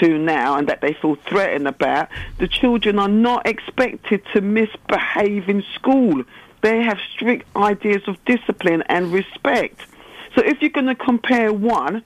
to 0.00 0.18
now 0.18 0.56
and 0.56 0.68
that 0.68 0.80
they 0.80 0.94
feel 0.94 1.16
threatened 1.16 1.68
about, 1.68 2.08
the 2.38 2.48
children 2.48 2.98
are 2.98 3.08
not 3.08 3.46
expected 3.46 4.22
to 4.32 4.40
misbehave 4.40 5.48
in 5.48 5.62
school. 5.74 6.24
They 6.62 6.82
have 6.82 6.98
strict 7.12 7.46
ideas 7.56 8.02
of 8.06 8.24
discipline 8.24 8.82
and 8.88 9.12
respect. 9.12 9.80
So 10.34 10.42
if 10.42 10.62
you're 10.62 10.70
going 10.70 10.86
to 10.86 10.94
compare 10.94 11.52
one, 11.52 12.02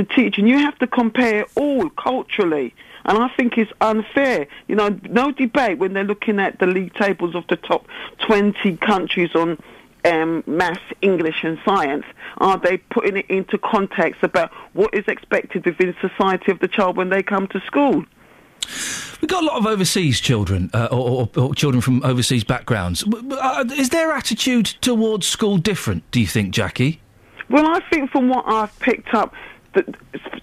the 0.00 0.14
teaching, 0.14 0.46
you 0.46 0.58
have 0.58 0.78
to 0.78 0.86
compare 0.86 1.46
all 1.54 1.88
culturally. 1.90 2.74
And 3.04 3.18
I 3.18 3.28
think 3.36 3.56
it's 3.58 3.72
unfair. 3.80 4.46
You 4.68 4.76
know, 4.76 4.98
no 5.08 5.32
debate 5.32 5.78
when 5.78 5.92
they're 5.92 6.04
looking 6.04 6.38
at 6.38 6.58
the 6.58 6.66
league 6.66 6.94
tables 6.94 7.34
of 7.34 7.44
the 7.48 7.56
top 7.56 7.86
20 8.26 8.76
countries 8.78 9.34
on 9.34 9.58
um, 10.04 10.42
maths, 10.46 10.80
English, 11.02 11.42
and 11.42 11.58
science. 11.64 12.04
Are 12.38 12.58
they 12.58 12.78
putting 12.78 13.16
it 13.16 13.26
into 13.28 13.58
context 13.58 14.22
about 14.22 14.50
what 14.72 14.94
is 14.94 15.04
expected 15.08 15.64
within 15.64 15.94
society 16.00 16.52
of 16.52 16.60
the 16.60 16.68
child 16.68 16.96
when 16.96 17.10
they 17.10 17.22
come 17.22 17.46
to 17.48 17.60
school? 17.60 18.04
We've 19.20 19.28
got 19.28 19.42
a 19.42 19.46
lot 19.46 19.58
of 19.58 19.66
overseas 19.66 20.20
children, 20.20 20.70
uh, 20.72 20.88
or, 20.90 21.28
or, 21.36 21.42
or 21.42 21.54
children 21.54 21.80
from 21.82 22.02
overseas 22.04 22.44
backgrounds. 22.44 23.04
Uh, 23.04 23.64
is 23.76 23.90
their 23.90 24.12
attitude 24.12 24.66
towards 24.80 25.26
school 25.26 25.58
different, 25.58 26.10
do 26.10 26.20
you 26.20 26.26
think, 26.26 26.52
Jackie? 26.52 27.00
Well, 27.50 27.66
I 27.66 27.80
think 27.90 28.10
from 28.10 28.28
what 28.28 28.44
I've 28.46 28.78
picked 28.78 29.12
up, 29.12 29.34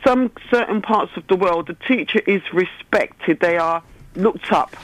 some 0.05 0.31
certain 0.49 0.81
parts 0.81 1.11
of 1.17 1.27
the 1.27 1.35
world, 1.35 1.67
the 1.67 1.75
teacher 1.87 2.19
is 2.25 2.41
respected. 2.53 3.39
They 3.39 3.57
are 3.57 3.83
looked 4.15 4.51
up. 4.51 4.75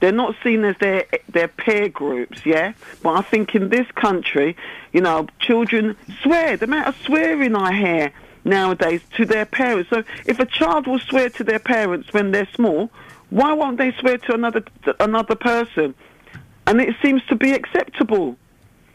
They're 0.00 0.12
not 0.12 0.34
seen 0.42 0.64
as 0.64 0.76
their 0.78 1.06
their 1.30 1.48
peer 1.48 1.88
groups, 1.88 2.44
yeah. 2.44 2.74
But 3.02 3.16
I 3.16 3.22
think 3.22 3.54
in 3.54 3.70
this 3.70 3.86
country, 3.92 4.56
you 4.92 5.00
know, 5.00 5.26
children 5.38 5.96
swear. 6.22 6.56
The 6.56 6.66
amount 6.66 6.88
of 6.88 6.96
swearing 7.04 7.56
I 7.56 7.72
hear 7.72 8.12
nowadays 8.44 9.00
to 9.16 9.24
their 9.24 9.46
parents. 9.46 9.90
So 9.90 10.04
if 10.26 10.38
a 10.40 10.46
child 10.46 10.86
will 10.86 10.98
swear 10.98 11.30
to 11.30 11.44
their 11.44 11.58
parents 11.58 12.12
when 12.12 12.32
they're 12.32 12.48
small, 12.54 12.90
why 13.30 13.52
won't 13.54 13.78
they 13.78 13.92
swear 13.92 14.18
to 14.18 14.34
another 14.34 14.64
another 15.00 15.36
person? 15.36 15.94
And 16.66 16.80
it 16.80 16.94
seems 17.02 17.24
to 17.26 17.36
be 17.36 17.52
acceptable. 17.52 18.36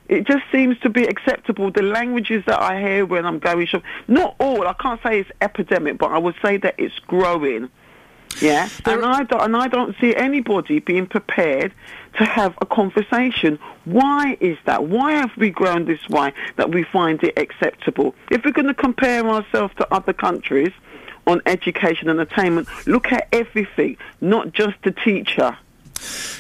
It 0.10 0.26
just 0.26 0.44
seems 0.52 0.78
to 0.80 0.90
be 0.90 1.04
acceptable. 1.04 1.72
The 1.72 1.84
languages 1.84 2.44
that 2.48 2.60
I 2.60 2.82
hear 2.82 3.06
when 3.06 3.26
I'm 3.26 3.38
going 3.38 3.68
shop, 3.68 3.84
not 4.08 4.36
all. 4.40 4.68
I 4.68 4.74
can't 4.74 5.02
say 5.04 5.20
it's 5.20 5.30
epidemic, 5.40 6.00
but 6.00 6.12
I 6.12 6.18
would 6.18 6.36
say 6.44 6.58
that 6.58 6.76
it's 6.80 6.98
growing. 7.00 7.70
Yeah, 8.42 8.70
and 8.86 9.04
I 9.04 9.24
don't, 9.24 9.42
and 9.42 9.58
I 9.58 9.68
don't 9.68 9.96
see 10.00 10.16
anybody 10.16 10.80
being 10.80 11.08
prepared 11.08 11.74
to 12.18 12.26
have 12.26 12.56
a 12.62 12.66
conversation. 12.66 13.60
Why 13.86 14.38
is 14.40 14.58
that? 14.66 14.86
Why 14.86 15.14
have 15.14 15.32
we 15.36 15.50
grown 15.50 15.86
this 15.86 16.08
way 16.10 16.34
that 16.56 16.72
we 16.72 16.84
find 16.84 17.22
it 17.24 17.38
acceptable? 17.38 18.16
If 18.32 18.46
we're 18.46 18.52
going 18.52 18.68
to 18.68 18.74
compare 18.74 19.26
ourselves 19.28 19.74
to 19.78 19.94
other 19.94 20.14
countries 20.14 20.72
on 21.28 21.42
education 21.46 22.08
and 22.10 22.20
attainment, 22.20 22.68
look 22.88 23.12
at 23.12 23.28
everything, 23.32 23.98
not 24.22 24.54
just 24.54 24.76
the 24.84 24.92
teacher. 24.92 25.58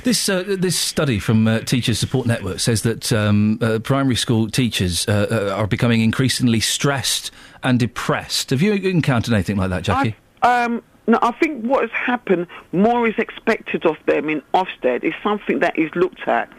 This 0.03 0.30
uh, 0.30 0.44
this 0.48 0.77
study 0.77 1.19
from 1.19 1.48
uh, 1.48 1.60
Teachers 1.60 1.99
Support 1.99 2.26
Network 2.27 2.60
says 2.60 2.84
that 2.84 3.11
um, 3.11 3.60
uh, 3.61 3.80
primary 3.80 4.15
school 4.15 4.49
teachers 4.49 5.07
uh, 5.07 5.27
uh, 5.30 5.56
are 5.56 5.68
becoming 5.68 6.02
increasingly 6.02 6.60
stressed 6.60 7.31
and 7.64 7.80
depressed. 7.80 8.52
Have 8.52 8.61
you 8.61 8.73
encountered 8.73 9.34
anything 9.34 9.57
like 9.57 9.69
that, 9.69 9.84
Jackie? 9.84 10.15
Um, 10.41 10.81
no, 11.07 11.18
I 11.22 11.31
think 11.31 11.65
what 11.65 11.81
has 11.81 11.91
happened, 11.91 12.48
more 12.72 13.07
is 13.07 13.15
expected 13.18 13.86
of 13.86 13.98
them 14.06 14.30
in 14.30 14.41
Ofsted, 14.53 15.03
is 15.03 15.14
something 15.23 15.60
that 15.60 15.77
is 15.77 15.90
looked 15.95 16.27
at. 16.27 16.52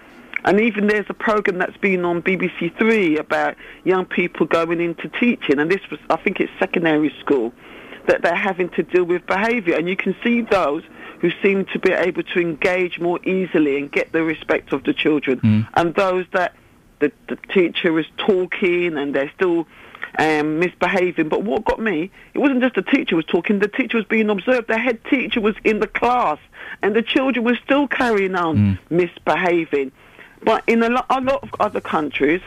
And 0.44 0.60
even 0.60 0.86
there's 0.86 1.06
a 1.08 1.14
program 1.14 1.58
that's 1.58 1.76
been 1.76 2.04
on 2.04 2.22
BBC 2.22 2.76
Three 2.76 3.16
about 3.16 3.56
young 3.84 4.06
people 4.06 4.46
going 4.46 4.80
into 4.80 5.08
teaching, 5.08 5.58
and 5.58 5.70
this 5.70 5.80
was, 5.90 6.00
I 6.08 6.16
think 6.16 6.40
it's 6.40 6.50
secondary 6.58 7.14
school, 7.20 7.52
that 8.10 8.22
they're 8.22 8.34
having 8.34 8.68
to 8.70 8.82
deal 8.82 9.04
with 9.04 9.24
behaviour. 9.26 9.76
And 9.76 9.88
you 9.88 9.96
can 9.96 10.16
see 10.24 10.42
those 10.42 10.82
who 11.20 11.30
seem 11.42 11.64
to 11.66 11.78
be 11.78 11.92
able 11.92 12.24
to 12.24 12.40
engage 12.40 12.98
more 12.98 13.20
easily 13.24 13.78
and 13.78 13.90
get 13.92 14.10
the 14.10 14.24
respect 14.24 14.72
of 14.72 14.82
the 14.84 14.92
children, 14.92 15.38
hmm. 15.38 15.60
and 15.74 15.94
those 15.94 16.26
that 16.32 16.56
the, 16.98 17.12
the 17.28 17.36
teacher 17.52 17.98
is 17.98 18.06
talking 18.16 18.96
and 18.96 19.14
they're 19.14 19.30
still 19.36 19.66
um, 20.18 20.58
misbehaving. 20.58 21.28
But 21.28 21.44
what 21.44 21.64
got 21.64 21.78
me, 21.78 22.10
it 22.34 22.38
wasn't 22.38 22.62
just 22.62 22.74
the 22.74 22.82
teacher 22.82 23.16
was 23.16 23.26
talking, 23.26 23.58
the 23.58 23.68
teacher 23.68 23.96
was 23.96 24.06
being 24.06 24.28
observed. 24.28 24.68
The 24.68 24.78
head 24.78 25.04
teacher 25.04 25.40
was 25.40 25.54
in 25.62 25.78
the 25.78 25.86
class 25.86 26.38
and 26.82 26.96
the 26.96 27.02
children 27.02 27.44
were 27.44 27.58
still 27.64 27.86
carrying 27.86 28.34
on 28.34 28.76
hmm. 28.90 28.96
misbehaving. 28.96 29.92
But 30.42 30.64
in 30.66 30.82
a 30.82 30.88
lot, 30.88 31.06
a 31.10 31.20
lot 31.20 31.42
of 31.42 31.50
other 31.60 31.80
countries, 31.80 32.40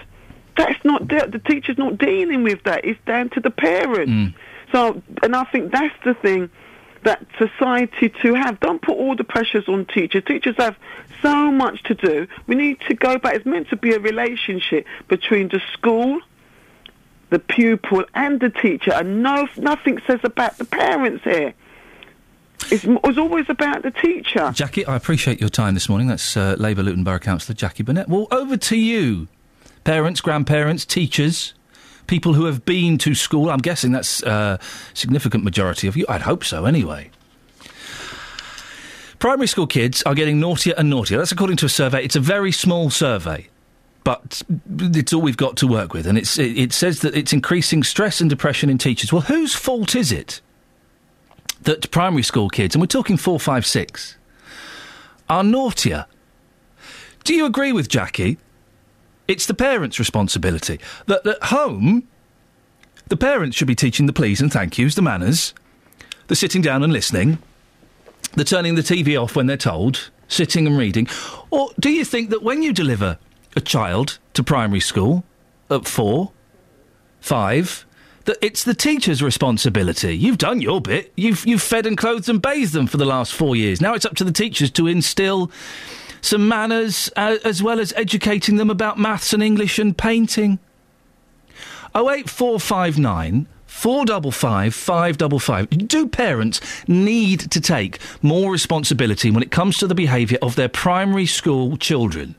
that's 0.57 0.83
not 0.83 1.07
de- 1.07 1.29
the 1.29 1.39
teacher's 1.39 1.77
not 1.77 1.97
dealing 1.97 2.43
with 2.43 2.63
that. 2.63 2.85
It's 2.85 2.99
down 3.05 3.29
to 3.31 3.39
the 3.39 3.51
parents. 3.51 4.11
Hmm. 4.11 4.27
So, 4.73 5.01
and 5.21 5.35
I 5.35 5.45
think 5.45 5.71
that's 5.71 5.95
the 6.03 6.15
thing 6.15 6.49
that 7.03 7.25
society 7.37 8.09
to 8.21 8.33
have. 8.33 8.59
Don't 8.59 8.81
put 8.81 8.97
all 8.97 9.15
the 9.15 9.23
pressures 9.23 9.69
on 9.69 9.85
teachers. 9.85 10.23
Teachers 10.25 10.55
have 10.57 10.75
so 11.21 11.51
much 11.51 11.83
to 11.83 11.93
do. 11.93 12.27
We 12.47 12.55
need 12.55 12.81
to 12.87 12.95
go 12.95 13.17
back. 13.17 13.35
It's 13.35 13.45
meant 13.45 13.69
to 13.69 13.77
be 13.77 13.93
a 13.93 13.99
relationship 13.99 14.85
between 15.07 15.49
the 15.49 15.61
school, 15.73 16.19
the 17.29 17.39
pupil, 17.39 18.03
and 18.15 18.39
the 18.39 18.49
teacher, 18.49 18.91
and 18.93 19.21
no, 19.23 19.47
nothing 19.57 19.99
says 20.07 20.19
about 20.23 20.57
the 20.57 20.65
parents 20.65 21.23
here. 21.23 21.53
It's, 22.71 22.85
it's 22.85 23.17
always 23.17 23.45
about 23.49 23.83
the 23.83 23.91
teacher. 23.91 24.51
Jackie, 24.53 24.85
I 24.85 24.95
appreciate 24.95 25.39
your 25.39 25.49
time 25.49 25.73
this 25.75 25.87
morning. 25.89 26.07
That's 26.07 26.35
uh, 26.35 26.55
Labour 26.57 26.81
Luton 26.81 27.03
Borough 27.03 27.19
Councillor 27.19 27.55
Jackie 27.55 27.83
Burnett. 27.83 28.09
Well, 28.09 28.27
over 28.31 28.57
to 28.57 28.77
you. 28.77 29.27
Parents, 29.83 30.21
grandparents, 30.21 30.85
teachers, 30.85 31.53
people 32.07 32.33
who 32.33 32.45
have 32.45 32.65
been 32.65 32.97
to 32.99 33.15
school. 33.15 33.49
I'm 33.49 33.59
guessing 33.59 33.91
that's 33.91 34.23
a 34.23 34.59
significant 34.93 35.43
majority 35.43 35.87
of 35.87 35.95
you. 35.95 36.05
I'd 36.09 36.21
hope 36.21 36.43
so, 36.43 36.65
anyway. 36.65 37.09
Primary 39.19 39.47
school 39.47 39.67
kids 39.67 40.03
are 40.03 40.15
getting 40.15 40.39
naughtier 40.39 40.73
and 40.77 40.89
naughtier. 40.89 41.17
That's 41.17 41.31
according 41.31 41.57
to 41.57 41.65
a 41.65 41.69
survey. 41.69 42.03
It's 42.03 42.17
a 42.17 42.19
very 42.19 42.51
small 42.51 42.89
survey, 42.89 43.47
but 44.03 44.41
it's 44.79 45.13
all 45.13 45.21
we've 45.21 45.37
got 45.37 45.55
to 45.57 45.67
work 45.67 45.93
with. 45.93 46.07
And 46.07 46.17
it, 46.17 46.37
it 46.37 46.73
says 46.73 46.99
that 47.01 47.15
it's 47.15 47.31
increasing 47.31 47.83
stress 47.83 48.19
and 48.19 48.29
depression 48.29 48.69
in 48.69 48.77
teachers. 48.77 49.13
Well, 49.13 49.21
whose 49.21 49.55
fault 49.55 49.95
is 49.95 50.11
it 50.11 50.41
that 51.61 51.89
primary 51.91 52.23
school 52.23 52.49
kids, 52.49 52.75
and 52.75 52.81
we're 52.81 52.87
talking 52.87 53.15
four, 53.15 53.39
five, 53.39 53.65
six, 53.65 54.17
are 55.29 55.43
naughtier? 55.43 56.05
Do 57.23 57.33
you 57.33 57.45
agree 57.45 57.71
with 57.71 57.87
Jackie? 57.87 58.37
It's 59.27 59.45
the 59.45 59.53
parents' 59.53 59.99
responsibility. 59.99 60.79
That 61.05 61.25
at 61.25 61.43
home, 61.43 62.07
the 63.07 63.17
parents 63.17 63.57
should 63.57 63.67
be 63.67 63.75
teaching 63.75 64.05
the 64.05 64.13
please 64.13 64.41
and 64.41 64.51
thank 64.51 64.77
yous, 64.77 64.95
the 64.95 65.01
manners, 65.01 65.53
the 66.27 66.35
sitting 66.35 66.61
down 66.61 66.83
and 66.83 66.91
listening, 66.91 67.37
the 68.33 68.43
turning 68.43 68.75
the 68.75 68.81
TV 68.81 69.21
off 69.21 69.35
when 69.35 69.47
they're 69.47 69.57
told, 69.57 70.09
sitting 70.27 70.67
and 70.67 70.77
reading. 70.77 71.07
Or 71.51 71.69
do 71.79 71.89
you 71.89 72.03
think 72.05 72.29
that 72.31 72.43
when 72.43 72.63
you 72.63 72.73
deliver 72.73 73.17
a 73.55 73.61
child 73.61 74.19
to 74.33 74.43
primary 74.43 74.79
school 74.79 75.23
at 75.69 75.87
four, 75.87 76.31
five, 77.21 77.85
that 78.25 78.37
it's 78.41 78.63
the 78.63 78.73
teacher's 78.73 79.21
responsibility? 79.21 80.17
You've 80.17 80.37
done 80.37 80.61
your 80.61 80.81
bit. 80.81 81.13
You've 81.15 81.45
you've 81.45 81.61
fed 81.61 81.85
and 81.85 81.97
clothed 81.97 82.29
and 82.29 82.41
bathed 82.41 82.73
them 82.73 82.87
for 82.87 82.97
the 82.97 83.05
last 83.05 83.33
four 83.33 83.55
years. 83.55 83.79
Now 83.79 83.93
it's 83.93 84.05
up 84.05 84.15
to 84.15 84.23
the 84.23 84.31
teachers 84.31 84.71
to 84.71 84.87
instil 84.87 85.51
some 86.23 86.47
manners 86.47 87.11
uh, 87.17 87.37
as 87.43 87.61
well 87.61 87.79
as 87.79 87.93
educating 87.97 88.55
them 88.55 88.69
about 88.69 88.97
maths 88.97 89.33
and 89.33 89.43
English 89.43 89.77
and 89.77 89.95
painting. 89.97 90.57
08459 91.93 93.47
455 93.65 94.73
555. 94.73 95.69
Do 95.87 96.07
parents 96.07 96.61
need 96.87 97.51
to 97.51 97.59
take 97.59 97.99
more 98.21 98.51
responsibility 98.51 99.31
when 99.31 99.43
it 99.43 99.51
comes 99.51 99.77
to 99.77 99.87
the 99.87 99.95
behaviour 99.95 100.37
of 100.41 100.55
their 100.55 100.69
primary 100.69 101.25
school 101.25 101.75
children? 101.75 102.35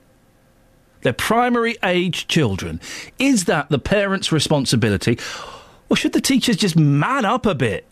Their 1.02 1.12
primary 1.12 1.76
age 1.82 2.26
children. 2.26 2.80
Is 3.18 3.44
that 3.44 3.68
the 3.68 3.78
parents' 3.78 4.32
responsibility? 4.32 5.18
Or 5.90 5.96
should 5.96 6.14
the 6.14 6.20
teachers 6.20 6.56
just 6.56 6.76
man 6.76 7.26
up 7.26 7.44
a 7.44 7.54
bit? 7.54 7.84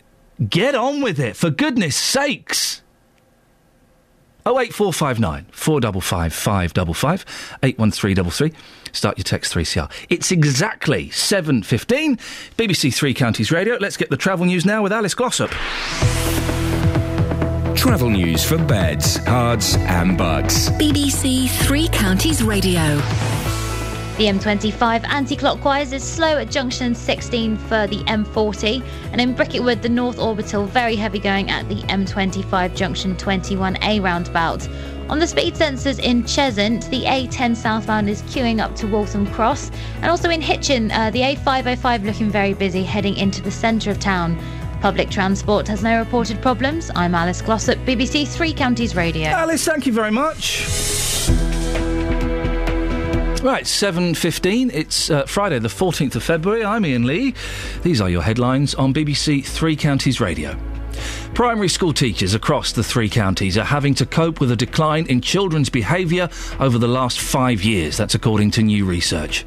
Get 0.49 0.73
on 0.73 1.01
with 1.01 1.19
it, 1.19 1.35
for 1.35 1.51
goodness 1.51 1.95
sakes. 1.95 2.81
08459 4.45 5.45
455 5.51 6.33
555 6.33 7.25
81333. 7.63 8.53
Start 8.91 9.17
your 9.17 9.23
text 9.23 9.53
3CR. 9.53 9.89
It's 10.09 10.31
exactly 10.31 11.09
7.15. 11.09 12.17
BBC 12.57 12.93
Three 12.93 13.13
Counties 13.13 13.51
Radio. 13.51 13.77
Let's 13.79 13.97
get 13.97 14.09
the 14.09 14.17
travel 14.17 14.45
news 14.45 14.65
now 14.65 14.83
with 14.83 14.91
Alice 14.93 15.15
Glossop. 15.15 15.49
Travel 17.75 18.09
news 18.11 18.45
for 18.45 18.57
beds, 18.57 19.17
cards, 19.19 19.75
and 19.75 20.17
bucks. 20.17 20.69
BBC 20.69 21.49
Three 21.65 21.87
Counties 21.89 22.41
Radio. 22.43 23.01
The 24.17 24.25
M25 24.25 25.07
anti-clockwise 25.07 25.91
is 25.91 26.03
slow 26.03 26.37
at 26.37 26.51
junction 26.51 26.93
16 26.93 27.57
for 27.57 27.87
the 27.87 28.03
M40, 28.03 28.85
and 29.11 29.19
in 29.19 29.33
Bricket 29.33 29.63
Wood, 29.63 29.81
the 29.81 29.89
North 29.89 30.19
Orbital 30.19 30.67
very 30.67 30.95
heavy 30.95 31.17
going 31.17 31.49
at 31.49 31.67
the 31.67 31.81
M25 31.87 32.75
junction 32.75 33.15
21A 33.15 34.03
roundabout. 34.03 34.67
On 35.09 35.17
the 35.17 35.25
speed 35.25 35.55
sensors 35.55 35.97
in 35.97 36.21
Cheshunt, 36.21 36.87
the 36.91 37.05
A10 37.05 37.55
southbound 37.55 38.07
is 38.07 38.21
queuing 38.23 38.61
up 38.61 38.75
to 38.75 38.85
Waltham 38.85 39.25
Cross, 39.31 39.71
and 39.95 40.11
also 40.11 40.29
in 40.29 40.41
Hitchin, 40.41 40.91
uh, 40.91 41.09
the 41.09 41.21
A505 41.21 42.05
looking 42.05 42.29
very 42.29 42.53
busy 42.53 42.83
heading 42.83 43.17
into 43.17 43.41
the 43.41 43.49
centre 43.49 43.89
of 43.89 43.99
town. 43.99 44.37
Public 44.79 45.09
transport 45.09 45.67
has 45.67 45.81
no 45.81 45.97
reported 45.97 46.39
problems. 46.39 46.91
I'm 46.95 47.15
Alice 47.15 47.41
Glossop, 47.41 47.79
BBC 47.79 48.27
Three 48.27 48.53
Counties 48.53 48.95
Radio. 48.95 49.29
Alice, 49.29 49.65
thank 49.65 49.87
you 49.87 49.93
very 49.93 50.11
much. 50.11 50.67
Right, 53.43 53.65
7.15. 53.65 54.73
It's 54.73 55.09
uh, 55.09 55.25
Friday, 55.25 55.59
the 55.59 55.67
14th 55.67 56.15
of 56.15 56.23
February. 56.23 56.63
I'm 56.63 56.85
Iain 56.85 57.05
Lee. 57.05 57.33
These 57.81 57.99
are 57.99 58.09
your 58.09 58.21
headlines 58.21 58.73
on 58.73 58.93
BBC 58.93 59.43
Three 59.43 59.75
Counties 59.75 60.21
Radio. 60.21 60.57
Primary 61.33 61.67
school 61.67 61.91
teachers 61.91 62.35
across 62.35 62.71
the 62.71 62.85
three 62.85 63.09
counties 63.09 63.57
are 63.57 63.65
having 63.65 63.95
to 63.95 64.05
cope 64.05 64.39
with 64.39 64.49
a 64.51 64.55
decline 64.55 65.07
in 65.07 65.19
children's 65.19 65.69
behaviour 65.69 66.29
over 66.61 66.77
the 66.77 66.87
last 66.87 67.19
five 67.19 67.61
years. 67.61 67.97
That's 67.97 68.15
according 68.15 68.51
to 68.51 68.63
new 68.63 68.85
research. 68.85 69.45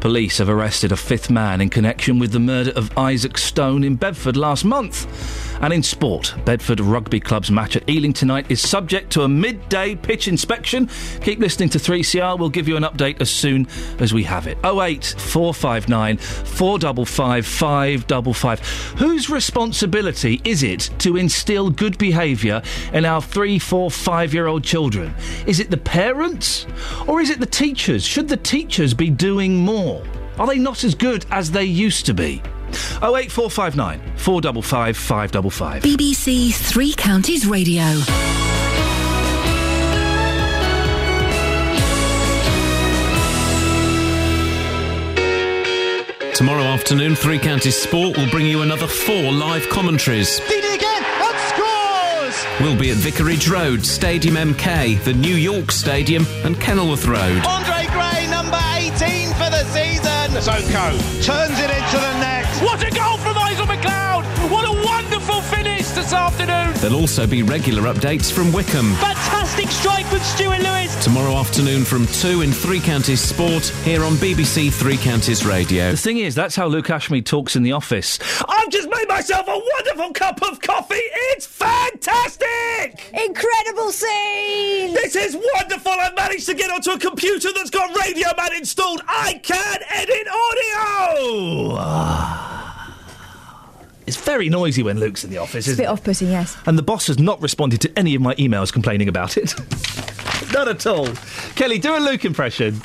Police 0.00 0.38
have 0.38 0.48
arrested 0.48 0.90
a 0.90 0.96
fifth 0.96 1.28
man 1.28 1.60
in 1.60 1.68
connection 1.68 2.18
with 2.18 2.32
the 2.32 2.40
murder 2.40 2.70
of 2.70 2.96
Isaac 2.96 3.36
Stone 3.36 3.84
in 3.84 3.96
Bedford 3.96 4.38
last 4.38 4.64
month. 4.64 5.06
And 5.60 5.72
in 5.72 5.82
sport, 5.82 6.34
Bedford 6.44 6.80
Rugby 6.80 7.20
Club's 7.20 7.50
match 7.50 7.76
at 7.76 7.88
Ealing 7.88 8.12
tonight 8.12 8.50
is 8.50 8.60
subject 8.60 9.10
to 9.12 9.22
a 9.22 9.28
midday 9.28 9.94
pitch 9.94 10.28
inspection. 10.28 10.88
Keep 11.22 11.38
listening 11.38 11.68
to 11.70 11.78
3CR. 11.78 12.38
We'll 12.38 12.50
give 12.50 12.68
you 12.68 12.76
an 12.76 12.82
update 12.82 13.20
as 13.20 13.30
soon 13.30 13.66
as 13.98 14.12
we 14.12 14.22
have 14.24 14.46
it. 14.46 14.58
08 14.64 15.14
459 15.18 16.18
455 16.18 17.46
555. 17.46 18.60
Whose 18.98 19.30
responsibility 19.30 20.40
is 20.44 20.62
it 20.62 20.90
to 20.98 21.16
instill 21.16 21.70
good 21.70 21.96
behaviour 21.98 22.62
in 22.92 23.04
our 23.04 23.22
three, 23.22 23.58
four, 23.58 23.90
five 23.90 24.34
year 24.34 24.46
old 24.46 24.62
children? 24.62 25.14
Is 25.46 25.60
it 25.60 25.70
the 25.70 25.76
parents 25.76 26.66
or 27.06 27.20
is 27.20 27.30
it 27.30 27.40
the 27.40 27.46
teachers? 27.46 28.04
Should 28.04 28.28
the 28.28 28.36
teachers 28.36 28.94
be 28.94 29.10
doing 29.10 29.56
more? 29.56 30.02
Are 30.38 30.46
they 30.46 30.58
not 30.58 30.84
as 30.84 30.94
good 30.94 31.24
as 31.30 31.50
they 31.50 31.64
used 31.64 32.04
to 32.06 32.14
be? 32.14 32.42
08459 33.02 34.00
455 34.16 34.96
555. 34.96 35.82
BBC 35.82 36.54
Three 36.54 36.94
Counties 36.94 37.46
Radio. 37.46 37.84
Tomorrow 46.34 46.64
afternoon, 46.64 47.14
Three 47.16 47.38
Counties 47.38 47.76
Sport 47.80 48.18
will 48.18 48.28
bring 48.28 48.44
you 48.44 48.60
another 48.60 48.86
four 48.86 49.32
live 49.32 49.66
commentaries. 49.70 50.38
Did 50.40 50.64
it 50.64 50.74
again 50.76 51.02
and 51.02 51.38
scores! 51.48 52.60
We'll 52.60 52.78
be 52.78 52.90
at 52.90 52.98
Vicarage 52.98 53.48
Road, 53.48 53.86
Stadium 53.86 54.34
MK, 54.34 55.02
the 55.04 55.14
New 55.14 55.34
York 55.34 55.72
Stadium, 55.72 56.26
and 56.44 56.60
Kenilworth 56.60 57.06
Road. 57.06 57.42
Andre 57.46 57.86
Gray, 57.90 58.26
number 58.28 58.60
18 58.76 59.28
for 59.30 59.48
the 59.48 59.64
season. 59.72 60.42
Soko 60.42 60.90
turns 61.22 61.58
it 61.58 61.70
into 61.70 61.96
the 61.96 62.20
net. 62.20 62.35
What 62.62 62.82
a 62.82 62.90
goal 62.90 63.18
from 63.18 63.36
Isaac 63.36 63.66
McLeod! 63.66 64.24
What 64.50 64.64
a 64.64 64.72
wonderful 64.84 65.42
finish 65.42 65.88
this 65.90 66.14
afternoon. 66.14 66.72
There'll 66.80 66.96
also 66.96 67.26
be 67.26 67.42
regular 67.42 67.82
updates 67.92 68.32
from 68.32 68.50
Wycombe. 68.50 68.94
Fantastic 68.94 69.68
strike 69.68 70.06
from 70.06 70.20
Stuart 70.20 70.60
Lewis. 70.60 70.85
Tomorrow 71.06 71.34
afternoon 71.34 71.84
from 71.84 72.04
2 72.08 72.42
in 72.42 72.50
Three 72.50 72.80
Counties 72.80 73.20
Sport, 73.20 73.66
here 73.84 74.02
on 74.02 74.14
BBC 74.14 74.72
Three 74.72 74.96
Counties 74.96 75.46
Radio. 75.46 75.92
The 75.92 75.96
thing 75.96 76.18
is, 76.18 76.34
that's 76.34 76.56
how 76.56 76.66
Luke 76.66 76.86
Ashmead 76.86 77.24
talks 77.24 77.54
in 77.54 77.62
the 77.62 77.70
office. 77.70 78.18
I've 78.48 78.68
just 78.70 78.90
made 78.90 79.06
myself 79.06 79.46
a 79.46 79.56
wonderful 79.56 80.12
cup 80.14 80.42
of 80.42 80.60
coffee. 80.60 80.96
It's 80.98 81.46
fantastic! 81.46 83.08
Incredible 83.24 83.92
scene! 83.92 84.94
This 84.94 85.14
is 85.14 85.38
wonderful. 85.54 85.92
I've 85.92 86.16
managed 86.16 86.46
to 86.46 86.54
get 86.54 86.72
onto 86.72 86.90
a 86.90 86.98
computer 86.98 87.52
that's 87.52 87.70
got 87.70 87.96
Radio 88.04 88.26
Man 88.36 88.54
installed. 88.56 89.00
I 89.06 89.34
can 89.44 89.78
edit 89.88 90.26
audio! 91.70 91.82
It's 94.08 94.16
very 94.16 94.48
noisy 94.48 94.84
when 94.84 95.00
Luke's 95.00 95.24
in 95.24 95.30
the 95.30 95.38
office, 95.38 95.66
It's 95.66 95.66
a 95.66 95.70
isn't 95.72 95.84
bit 95.84 95.88
off 95.88 96.04
putting, 96.04 96.30
yes. 96.30 96.56
And 96.64 96.78
the 96.78 96.82
boss 96.82 97.08
has 97.08 97.18
not 97.18 97.42
responded 97.42 97.80
to 97.80 97.98
any 97.98 98.14
of 98.14 98.22
my 98.22 98.36
emails 98.36 98.72
complaining 98.72 99.08
about 99.08 99.36
it. 99.36 99.52
not 100.56 100.68
at 100.68 100.86
all. 100.86 101.08
Kelly, 101.54 101.78
do 101.78 101.94
a 101.94 102.00
Luke 102.00 102.24
impression. 102.24 102.80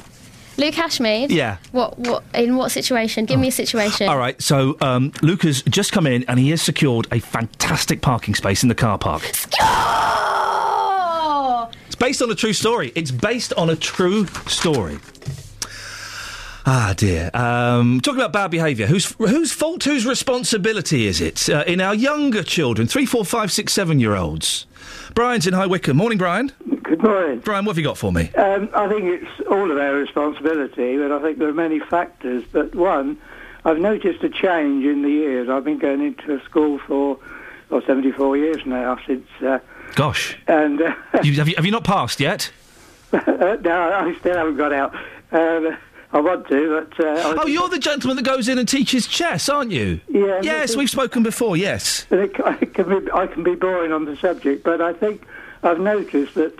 Luke 0.58 0.76
Ashmead? 0.76 1.30
Yeah. 1.30 1.58
What, 1.72 1.98
what, 1.98 2.24
in 2.34 2.58
what 2.58 2.72
situation? 2.72 3.26
Give 3.26 3.40
me 3.40 3.48
a 3.48 3.52
situation. 3.52 4.10
All 4.10 4.18
right, 4.18 4.40
so 4.42 4.76
um, 4.82 5.14
Luke 5.22 5.44
has 5.44 5.62
just 5.64 5.94
come 5.94 6.06
in 6.06 6.26
and 6.28 6.38
he 6.38 6.50
has 6.50 6.62
secured 6.62 7.08
a 7.12 7.20
fantastic 7.20 8.02
parking 8.02 8.36
space 8.36 8.62
in 8.62 8.70
the 8.70 8.76
car 8.76 8.98
park. 8.98 9.32
Oh! 9.62 11.70
It's 11.86 11.96
based 11.96 12.22
on 12.22 12.30
a 12.30 12.36
true 12.36 12.52
story. 12.52 12.92
It's 12.94 13.12
based 13.12 13.54
on 13.54 13.70
a 13.70 13.78
true 13.78 14.28
story. 14.48 15.00
Ah 16.64 16.94
dear. 16.96 17.32
Um, 17.34 18.02
talking 18.02 18.20
about 18.20 18.34
bad 18.34 18.52
behaviour, 18.52 18.86
whose 18.86 19.14
whose 19.14 19.52
fault, 19.52 19.84
whose 19.84 20.06
responsibility 20.06 21.08
is 21.08 21.20
it 21.20 21.50
uh, 21.50 21.64
in 21.66 21.82
our 21.82 21.96
younger 21.96 22.44
children, 22.44 22.88
three, 22.88 23.08
four, 23.08 23.26
five, 23.26 23.52
six, 23.52 23.74
seven 23.74 24.00
year 24.00 24.16
olds? 24.16 24.68
Brian's 25.14 25.48
in 25.48 25.54
High 25.54 25.66
Wycombe. 25.68 25.98
Morning, 25.98 26.18
Brian. 26.18 26.52
Good 26.84 27.04
morning. 27.04 27.40
Brian, 27.40 27.66
what 27.66 27.72
have 27.72 27.78
you 27.78 27.84
got 27.84 27.98
for 27.98 28.12
me? 28.12 28.32
Um, 28.34 28.70
I 28.74 28.88
think 28.88 29.04
it's 29.04 29.48
all 29.50 29.70
of 29.72 29.78
our 29.78 29.94
responsibility, 29.94 30.98
but 30.98 31.12
I 31.12 31.22
think 31.22 31.38
there 31.38 31.48
are 31.48 31.54
many 31.54 31.80
factors. 31.80 32.44
But 32.52 32.74
one, 32.76 33.18
I've 33.66 33.80
noticed 33.80 34.24
a 34.24 34.30
change 34.30 34.86
in 34.86 35.02
the 35.02 35.10
years. 35.10 35.50
I've 35.50 35.64
been 35.64 35.80
going 35.80 36.02
into 36.02 36.36
a 36.36 36.44
school 36.44 36.80
for 36.80 37.20
oh, 37.72 37.82
74 37.82 38.38
years 38.38 38.66
now 38.66 38.98
since. 39.06 39.28
Uh, 39.42 39.60
Gosh, 39.96 40.38
and 40.48 40.82
uh, 40.82 40.96
you, 41.24 41.34
have 41.34 41.50
you 41.50 41.56
have 41.56 41.66
you 41.66 41.72
not 41.72 41.84
passed 41.84 42.20
yet? 42.22 42.52
no, 43.14 43.20
I 43.22 44.16
still 44.20 44.38
haven't 44.38 44.56
got 44.58 44.72
out. 44.72 44.96
Um, 45.32 45.78
I 46.14 46.20
want 46.20 46.48
to, 46.50 46.86
but 46.90 47.06
uh, 47.06 47.36
Oh, 47.42 47.48
you're 47.48 47.70
the 47.70 47.80
gentleman 47.80 48.18
that 48.18 48.26
goes 48.26 48.50
in 48.50 48.58
and 48.58 48.68
teaches 48.68 49.08
chess, 49.08 49.48
aren't 49.48 49.72
you? 49.72 50.02
Yeah. 50.10 50.42
Yes, 50.42 50.76
we've 50.76 50.90
spoken 50.90 51.24
before. 51.24 51.56
Yes. 51.56 52.06
It, 52.12 52.36
it 52.62 52.74
can 52.74 53.06
be, 53.06 53.12
I 53.12 53.28
can 53.28 53.44
be 53.44 53.56
boring 53.56 53.92
on 53.94 54.06
the 54.06 54.18
subject, 54.18 54.64
but 54.64 54.82
I 54.82 54.94
think 54.94 55.24
I've 55.64 55.80
noticed 55.80 56.36
that 56.36 56.60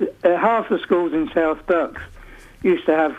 uh, 0.00 0.36
half 0.36 0.68
the 0.70 0.78
schools 0.78 1.12
in 1.12 1.30
South 1.34 1.66
Bucks 1.66 2.00
used 2.62 2.86
to 2.86 2.96
have, 2.96 3.16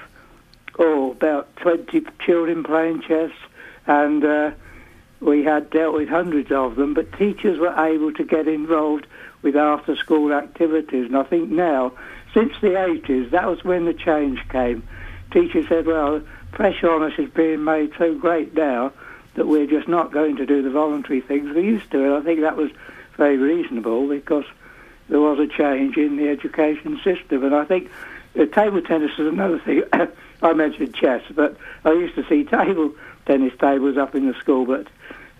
oh, 0.80 1.12
about 1.12 1.56
20 1.58 2.06
children 2.26 2.64
playing 2.64 3.02
chess, 3.02 3.32
and 3.86 4.24
uh, 4.26 4.52
we 5.20 5.44
had 5.44 5.70
dealt 5.70 5.94
with 5.94 6.10
hundreds 6.10 6.52
of 6.52 6.76
them, 6.76 6.94
but 6.96 7.12
teachers 7.14 7.60
were 7.60 7.74
able 7.78 8.14
to 8.14 8.24
get 8.24 8.48
involved 8.48 9.06
with 9.44 9.56
after-school 9.56 10.34
activities, 10.34 11.06
and 11.06 11.18
I 11.18 11.24
think 11.24 11.50
now, 11.50 11.94
since 12.34 12.54
the 12.62 12.70
80s, 12.70 13.30
that 13.30 13.48
was 13.48 13.64
when 13.64 13.86
the 13.86 13.94
change 13.94 14.40
came. 14.50 14.88
Teachers 15.32 15.68
said, 15.68 15.86
well, 15.86 16.22
pressure 16.52 16.92
on 16.92 17.04
us 17.04 17.18
is 17.18 17.30
being 17.32 17.64
made 17.64 17.92
so 17.98 18.16
great 18.16 18.54
now 18.54 18.92
that 19.36 19.48
we're 19.48 19.68
just 19.68 19.88
not 19.88 20.12
going 20.12 20.36
to 20.38 20.46
do 20.46 20.62
the 20.62 20.70
voluntary 20.70 21.22
things 21.22 21.54
we 21.54 21.64
used 21.64 21.92
to. 21.92 22.04
And 22.04 22.14
I 22.14 22.22
think 22.22 22.42
that 22.42 22.58
was 22.58 22.72
very 23.16 23.38
reasonable 23.38 24.08
because 24.08 24.46
there 25.10 25.20
was 25.20 25.40
a 25.40 25.48
change 25.48 25.98
in 25.98 26.18
the 26.18 26.30
education 26.30 27.00
system. 27.04 27.44
And 27.44 27.56
I 27.56 27.66
think 27.66 27.90
uh, 28.38 28.46
table 28.46 28.82
tennis 28.82 29.12
is 29.18 29.28
another 29.28 29.60
thing. 29.60 29.84
I 30.42 30.54
mentioned 30.54 30.96
chess, 30.96 31.24
but 31.34 31.58
I 31.84 31.92
used 31.92 32.16
to 32.16 32.26
see 32.28 32.44
table 32.46 32.94
tennis 33.26 33.54
tables 33.60 33.98
up 33.98 34.16
in 34.16 34.28
the 34.28 34.34
school, 34.36 34.66
but 34.66 34.88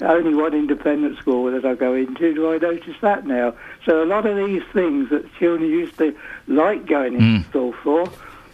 only 0.02 0.36
one 0.36 0.54
independent 0.54 1.18
school 1.18 1.52
that 1.52 1.66
I 1.66 1.74
go 1.74 1.96
into 1.96 2.34
do 2.34 2.52
I 2.54 2.58
notice 2.58 2.96
that 3.02 3.26
now. 3.26 3.56
So 3.86 4.04
a 4.04 4.06
lot 4.06 4.26
of 4.26 4.38
these 4.38 4.64
things 4.72 5.10
that 5.10 5.34
children 5.36 5.70
used 5.70 5.98
to 5.98 6.16
like 6.48 6.86
going 6.86 7.16
into 7.16 7.50
school 7.50 7.74
for 7.84 8.08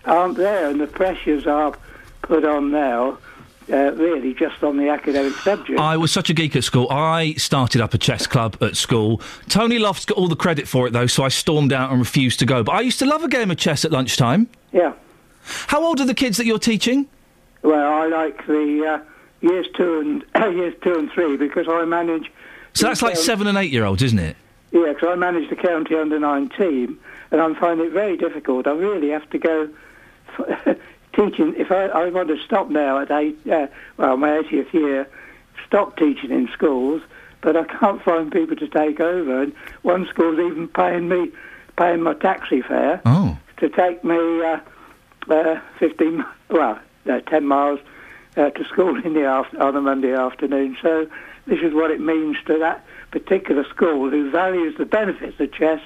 aren't 0.05 0.37
there, 0.37 0.69
and 0.69 0.79
the 0.79 0.87
pressures 0.87 1.47
are 1.47 1.75
put 2.21 2.45
on 2.45 2.71
now. 2.71 3.17
Uh, 3.71 3.93
really, 3.93 4.33
just 4.33 4.61
on 4.61 4.75
the 4.75 4.89
academic 4.89 5.33
subject. 5.35 5.79
I 5.79 5.95
was 5.95 6.11
such 6.11 6.29
a 6.29 6.33
geek 6.33 6.53
at 6.57 6.65
school. 6.65 6.85
I 6.91 7.33
started 7.35 7.79
up 7.79 7.93
a 7.93 7.97
chess 7.97 8.27
club 8.27 8.57
at 8.59 8.75
school. 8.75 9.21
Tony 9.47 9.79
Lofts 9.79 10.03
got 10.03 10.17
all 10.17 10.27
the 10.27 10.35
credit 10.35 10.67
for 10.67 10.85
it, 10.85 10.91
though, 10.91 11.07
so 11.07 11.23
I 11.23 11.29
stormed 11.29 11.71
out 11.71 11.89
and 11.89 11.97
refused 11.99 12.39
to 12.39 12.45
go. 12.45 12.61
But 12.61 12.73
I 12.73 12.81
used 12.81 12.99
to 12.99 13.05
love 13.05 13.23
a 13.23 13.29
game 13.29 13.51
of 13.51 13.57
chess 13.57 13.85
at 13.85 13.91
lunchtime. 13.91 14.49
Yeah. 14.73 14.91
How 15.67 15.81
old 15.81 16.01
are 16.01 16.05
the 16.05 16.13
kids 16.13 16.35
that 16.37 16.45
you're 16.45 16.59
teaching? 16.59 17.07
Well, 17.61 17.93
I 17.93 18.07
like 18.07 18.45
the 18.47 18.85
uh, 18.85 18.99
years 19.39 19.67
two 19.75 19.99
and 20.35 20.53
years 20.55 20.73
two 20.81 20.97
and 20.97 21.09
three 21.11 21.37
because 21.37 21.67
I 21.69 21.85
manage 21.85 22.29
So 22.73 22.87
that's 22.87 23.01
like 23.01 23.15
seven 23.15 23.47
and 23.47 23.57
eight 23.57 23.71
year 23.71 23.85
olds, 23.85 24.03
isn't 24.03 24.19
it? 24.19 24.35
Yeah, 24.71 24.91
because 24.93 25.07
I 25.07 25.15
manage 25.15 25.49
the 25.49 25.55
county 25.55 25.95
under 25.95 26.19
nine 26.19 26.49
team, 26.49 26.99
and 27.31 27.39
I'm 27.39 27.55
finding 27.55 27.87
it 27.87 27.93
very 27.93 28.17
difficult. 28.17 28.67
I 28.67 28.71
really 28.71 29.09
have 29.09 29.29
to 29.29 29.37
go 29.37 29.69
teaching. 31.15 31.53
If 31.57 31.71
I, 31.71 31.85
I 31.85 32.09
want 32.09 32.27
to 32.29 32.37
stop 32.43 32.69
now 32.69 32.99
at 32.99 33.11
eight, 33.11 33.37
uh, 33.51 33.67
well, 33.97 34.17
my 34.17 34.29
80th 34.29 34.73
year, 34.73 35.07
stop 35.67 35.97
teaching 35.97 36.31
in 36.31 36.47
schools, 36.53 37.01
but 37.41 37.55
I 37.55 37.63
can't 37.65 38.01
find 38.03 38.31
people 38.31 38.55
to 38.57 38.67
take 38.67 38.99
over. 38.99 39.41
And 39.41 39.53
one 39.83 40.07
school's 40.07 40.39
even 40.39 40.67
paying 40.67 41.09
me, 41.09 41.31
paying 41.77 42.01
my 42.01 42.13
taxi 42.15 42.61
fare 42.61 43.01
Oh. 43.05 43.37
to 43.57 43.69
take 43.69 44.03
me 44.03 44.15
uh, 44.43 44.59
uh, 45.29 45.59
15, 45.79 46.17
mi- 46.17 46.23
well, 46.49 46.79
no, 47.05 47.19
10 47.19 47.45
miles 47.45 47.79
uh, 48.37 48.49
to 48.51 48.63
school 48.65 48.95
in 49.05 49.13
the 49.13 49.23
after, 49.23 49.61
on 49.61 49.75
a 49.75 49.81
Monday 49.81 50.13
afternoon. 50.13 50.77
So 50.81 51.07
this 51.45 51.59
is 51.59 51.73
what 51.73 51.91
it 51.91 51.99
means 51.99 52.37
to 52.47 52.57
that 52.59 52.83
particular 53.11 53.63
school 53.69 54.09
who 54.09 54.31
values 54.31 54.75
the 54.77 54.85
benefits 54.85 55.39
of 55.39 55.51
chess 55.53 55.81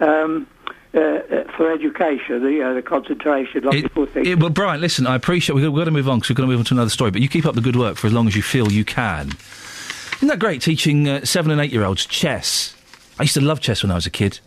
um, 0.00 0.46
uh, 0.94 0.98
uh, 0.98 1.52
for 1.56 1.70
education, 1.72 2.42
the, 2.42 2.62
uh, 2.62 2.74
the 2.74 2.82
concentration, 2.82 3.64
like 3.64 3.82
people 3.82 4.06
think. 4.06 4.26
Yeah, 4.26 4.34
well, 4.34 4.50
Brian, 4.50 4.80
listen, 4.80 5.06
I 5.06 5.14
appreciate 5.14 5.54
we've 5.54 5.74
got 5.74 5.84
to 5.84 5.90
move 5.90 6.08
on 6.08 6.18
because 6.18 6.30
we're 6.30 6.36
going 6.36 6.48
to 6.48 6.52
move 6.52 6.60
on 6.60 6.64
to 6.66 6.74
another 6.74 6.90
story. 6.90 7.10
But 7.10 7.20
you 7.20 7.28
keep 7.28 7.44
up 7.44 7.54
the 7.54 7.60
good 7.60 7.76
work 7.76 7.96
for 7.96 8.06
as 8.06 8.12
long 8.12 8.26
as 8.26 8.34
you 8.34 8.42
feel 8.42 8.72
you 8.72 8.84
can. 8.84 9.32
Isn't 10.16 10.28
that 10.28 10.38
great 10.38 10.62
teaching 10.62 11.08
uh, 11.08 11.24
seven 11.24 11.50
and 11.50 11.60
eight 11.60 11.70
year 11.72 11.84
olds 11.84 12.06
chess? 12.06 12.74
I 13.18 13.24
used 13.24 13.34
to 13.34 13.40
love 13.40 13.60
chess 13.60 13.82
when 13.82 13.90
I 13.90 13.96
was 13.96 14.06
a 14.06 14.10
kid. 14.10 14.40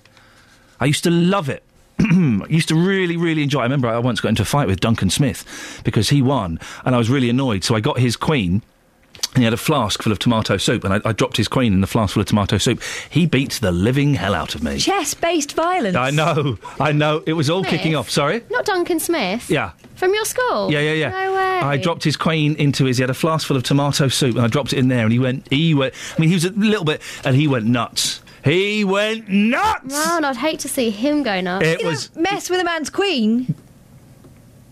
I 0.80 0.86
used 0.86 1.04
to 1.04 1.12
love 1.12 1.48
it. 1.48 1.64
I 2.00 2.46
used 2.50 2.70
to 2.70 2.76
really, 2.76 3.18
really 3.18 3.44
enjoy. 3.44 3.60
it. 3.60 3.62
I 3.62 3.66
remember 3.66 3.88
I 3.88 4.00
once 4.00 4.20
got 4.20 4.30
into 4.30 4.42
a 4.42 4.46
fight 4.46 4.68
with 4.68 4.80
Duncan 4.80 5.10
Smith 5.10 5.82
because 5.84 6.10
he 6.10 6.22
won, 6.22 6.60
and 6.86 6.96
I 6.96 6.98
was 6.98 7.10
really 7.10 7.30
annoyed. 7.30 7.64
So 7.64 7.76
I 7.76 7.80
got 7.80 8.00
his 8.00 8.16
queen. 8.16 8.64
And 9.34 9.38
he 9.38 9.44
had 9.46 9.54
a 9.54 9.58
flask 9.58 10.04
full 10.04 10.12
of 10.12 10.20
tomato 10.20 10.58
soup, 10.58 10.84
and 10.84 10.94
I, 10.94 11.00
I 11.06 11.14
dropped 11.14 11.38
his 11.38 11.48
queen 11.48 11.72
in 11.74 11.80
the 11.80 11.88
flask 11.88 12.14
full 12.16 12.22
of 12.22 12.28
tomato 12.28 12.58
soup. 12.58 12.82
He 13.10 13.26
beat 13.26 13.52
the 13.62 13.72
living 13.72 14.14
hell 14.16 14.36
out 14.36 14.56
of 14.56 14.64
me. 14.64 14.78
Chess-based 14.78 15.54
violence. 15.54 15.96
I 15.96 16.12
know, 16.12 16.58
I 16.82 16.92
know. 16.92 17.24
It 17.26 17.34
was 17.34 17.50
all 17.50 17.64
kicking 17.64 17.96
off. 17.96 18.10
Sorry? 18.10 18.44
Not 18.50 18.66
Duncan 18.66 19.00
Smith. 19.00 19.50
Yeah. 19.50 19.72
From 19.96 20.14
your 20.14 20.26
school? 20.26 20.70
Yeah, 20.70 20.80
yeah, 20.80 20.94
yeah. 20.94 21.10
No 21.12 21.34
way. 21.34 21.60
I 21.62 21.78
dropped 21.78 22.04
his 22.04 22.18
queen 22.18 22.56
into 22.56 22.84
his. 22.86 22.98
He 22.98 23.04
had 23.04 23.10
a 23.10 23.14
flask 23.14 23.48
full 23.48 23.56
of 23.56 23.64
tomato 23.64 24.10
soup, 24.10 24.36
and 24.36 24.44
I 24.44 24.48
dropped 24.48 24.74
it 24.74 24.80
in 24.80 24.90
there, 24.90 25.04
and 25.04 25.14
he 25.14 25.20
went. 25.20 25.48
He 25.50 25.74
went. 25.76 25.94
I 26.18 26.20
mean, 26.20 26.28
he 26.30 26.36
was 26.36 26.44
a 26.46 26.52
little 26.52 26.84
bit, 26.86 27.02
and 27.24 27.34
he 27.36 27.48
went 27.48 27.66
nuts. 27.66 28.22
He 28.44 28.84
went 28.84 29.30
nuts. 29.30 29.96
And 30.10 30.26
I'd 30.26 30.36
hate 30.36 30.60
to 30.62 30.68
see 30.68 30.90
him 30.90 31.24
go 31.24 31.40
nuts. 31.40 31.66
It 31.66 31.82
You 31.82 31.88
was- 31.88 32.08
don't 32.10 32.24
mess 32.24 32.50
with 32.50 32.60
a 32.60 32.64
man's 32.66 32.90
queen. 32.90 33.54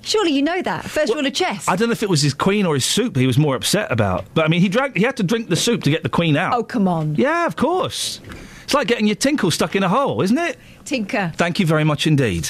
Surely 0.10 0.31
you 0.31 0.41
know 0.41 0.60
that. 0.64 0.86
First 0.86 1.14
rule 1.14 1.26
of 1.26 1.34
chess. 1.34 1.68
I 1.68 1.76
don't 1.76 1.90
know 1.90 1.94
if 1.94 2.02
it 2.02 2.10
was 2.10 2.23
his 2.23 2.34
queen 2.34 2.65
or 2.65 2.73
his 2.73 2.84
soup 2.84 3.15
he 3.15 3.27
was 3.27 3.38
more 3.38 3.56
upset 3.56 3.91
about, 3.91 4.26
but 4.34 4.44
I 4.44 4.48
mean, 4.48 4.60
he 4.60 4.68
drank. 4.68 4.98
He 4.98 5.03
had 5.03 5.18
to 5.18 5.23
drink 5.23 5.49
the 5.49 5.56
soup 5.56 5.84
to 5.84 5.91
get 5.91 6.02
the 6.02 6.10
queen 6.10 6.36
out. 6.36 6.53
Oh, 6.56 6.64
come 6.64 6.88
on. 6.88 7.14
Yeah, 7.14 7.45
of 7.45 7.56
course. 7.56 8.19
It's 8.64 8.73
like 8.73 8.88
getting 8.88 9.06
your 9.06 9.15
tinkle 9.15 9.52
stuck 9.52 9.76
in 9.76 9.84
a 9.84 9.90
hole, 9.90 10.22
isn't 10.22 10.38
it? 10.38 10.57
Tinker. 10.84 11.31
Thank 11.36 11.60
you 11.60 11.68
very 11.68 11.84
much 11.84 12.07
indeed. 12.07 12.49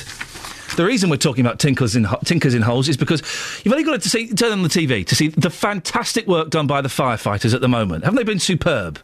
The 0.78 0.86
reason 0.86 1.10
we're 1.10 1.18
talking 1.18 1.46
about 1.46 1.60
tinkers 1.60 1.98
in 1.98 2.08
tinkers 2.24 2.54
in 2.54 2.62
holes 2.62 2.88
is 2.88 2.96
because 2.96 3.22
you've 3.66 3.74
only 3.74 3.84
got 3.84 4.02
to 4.02 4.10
see, 4.10 4.28
turn 4.34 4.54
on 4.54 4.62
the 4.62 4.70
TV 4.70 5.06
to 5.06 5.16
see 5.16 5.28
the 5.28 5.50
fantastic 5.50 6.28
work 6.28 6.50
done 6.52 6.68
by 6.68 6.80
the 6.80 6.88
firefighters 6.88 7.54
at 7.54 7.60
the 7.60 7.68
moment. 7.68 8.06
Haven't 8.06 8.18
they 8.18 8.24
been 8.24 8.40
superb? 8.40 9.00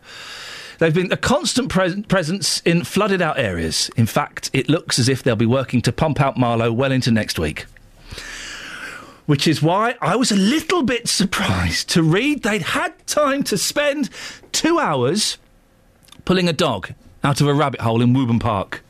They've 0.80 0.94
been 0.94 1.12
a 1.12 1.18
constant 1.18 1.70
pres- 1.70 2.02
presence 2.08 2.62
in 2.62 2.86
flooded 2.86 3.22
out 3.22 3.38
areas. 3.38 3.90
In 3.98 4.06
fact, 4.06 4.50
it 4.54 4.70
looks 4.70 5.00
as 5.00 5.10
if 5.10 5.24
they'll 5.24 5.36
be 5.36 5.46
working 5.46 5.82
to 5.82 5.92
pump 5.92 6.22
out 6.22 6.38
Marlow 6.38 6.72
well 6.72 6.92
into 6.92 7.12
next 7.12 7.40
week. 7.40 7.66
Which 9.26 9.48
is 9.48 9.62
why 9.62 9.96
I 10.02 10.16
was 10.16 10.32
a 10.32 10.36
little 10.36 10.84
bit 10.84 11.08
surprised 11.08 11.90
to 11.90 12.04
read 12.04 12.44
they'd 12.44 12.62
had 12.62 12.94
time 13.08 13.44
to 13.46 13.58
spend 13.58 14.10
two 14.52 14.78
hours 14.80 15.38
pulling 16.26 16.48
a 16.48 16.54
dog 16.54 16.92
out 17.24 17.42
of 17.42 17.48
a 17.48 17.54
rabbit 17.54 17.82
hole 17.82 18.02
in 18.02 18.14
Woburn 18.14 18.38
Park. 18.40 18.84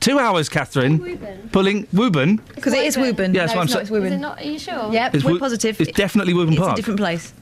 Two 0.00 0.18
hours, 0.18 0.48
Catherine. 0.48 1.18
Pulling 1.52 1.86
Woburn. 1.92 2.36
Because 2.54 2.72
it 2.72 2.84
is 2.84 2.96
Woburn. 2.96 3.34
Yeah, 3.34 3.42
that's 3.46 3.52
no, 3.54 3.56
what 3.58 3.62
I'm 3.62 3.64
it's 3.66 3.72
not, 3.72 3.76
saying. 3.76 3.82
it's 3.82 3.90
Woburn. 3.90 4.06
Is 4.06 4.12
it 4.12 4.18
not? 4.18 4.38
Are 4.40 4.44
you 4.44 4.58
sure? 4.58 4.92
Yep, 4.92 5.14
It's 5.14 5.24
we're 5.24 5.32
Wo- 5.32 5.38
positive. 5.38 5.80
It's 5.80 5.92
definitely 5.92 6.32
Woburn 6.34 6.54
it's 6.54 6.60
Park. 6.62 6.72
a 6.74 6.76
different 6.76 7.00
place. 7.00 7.32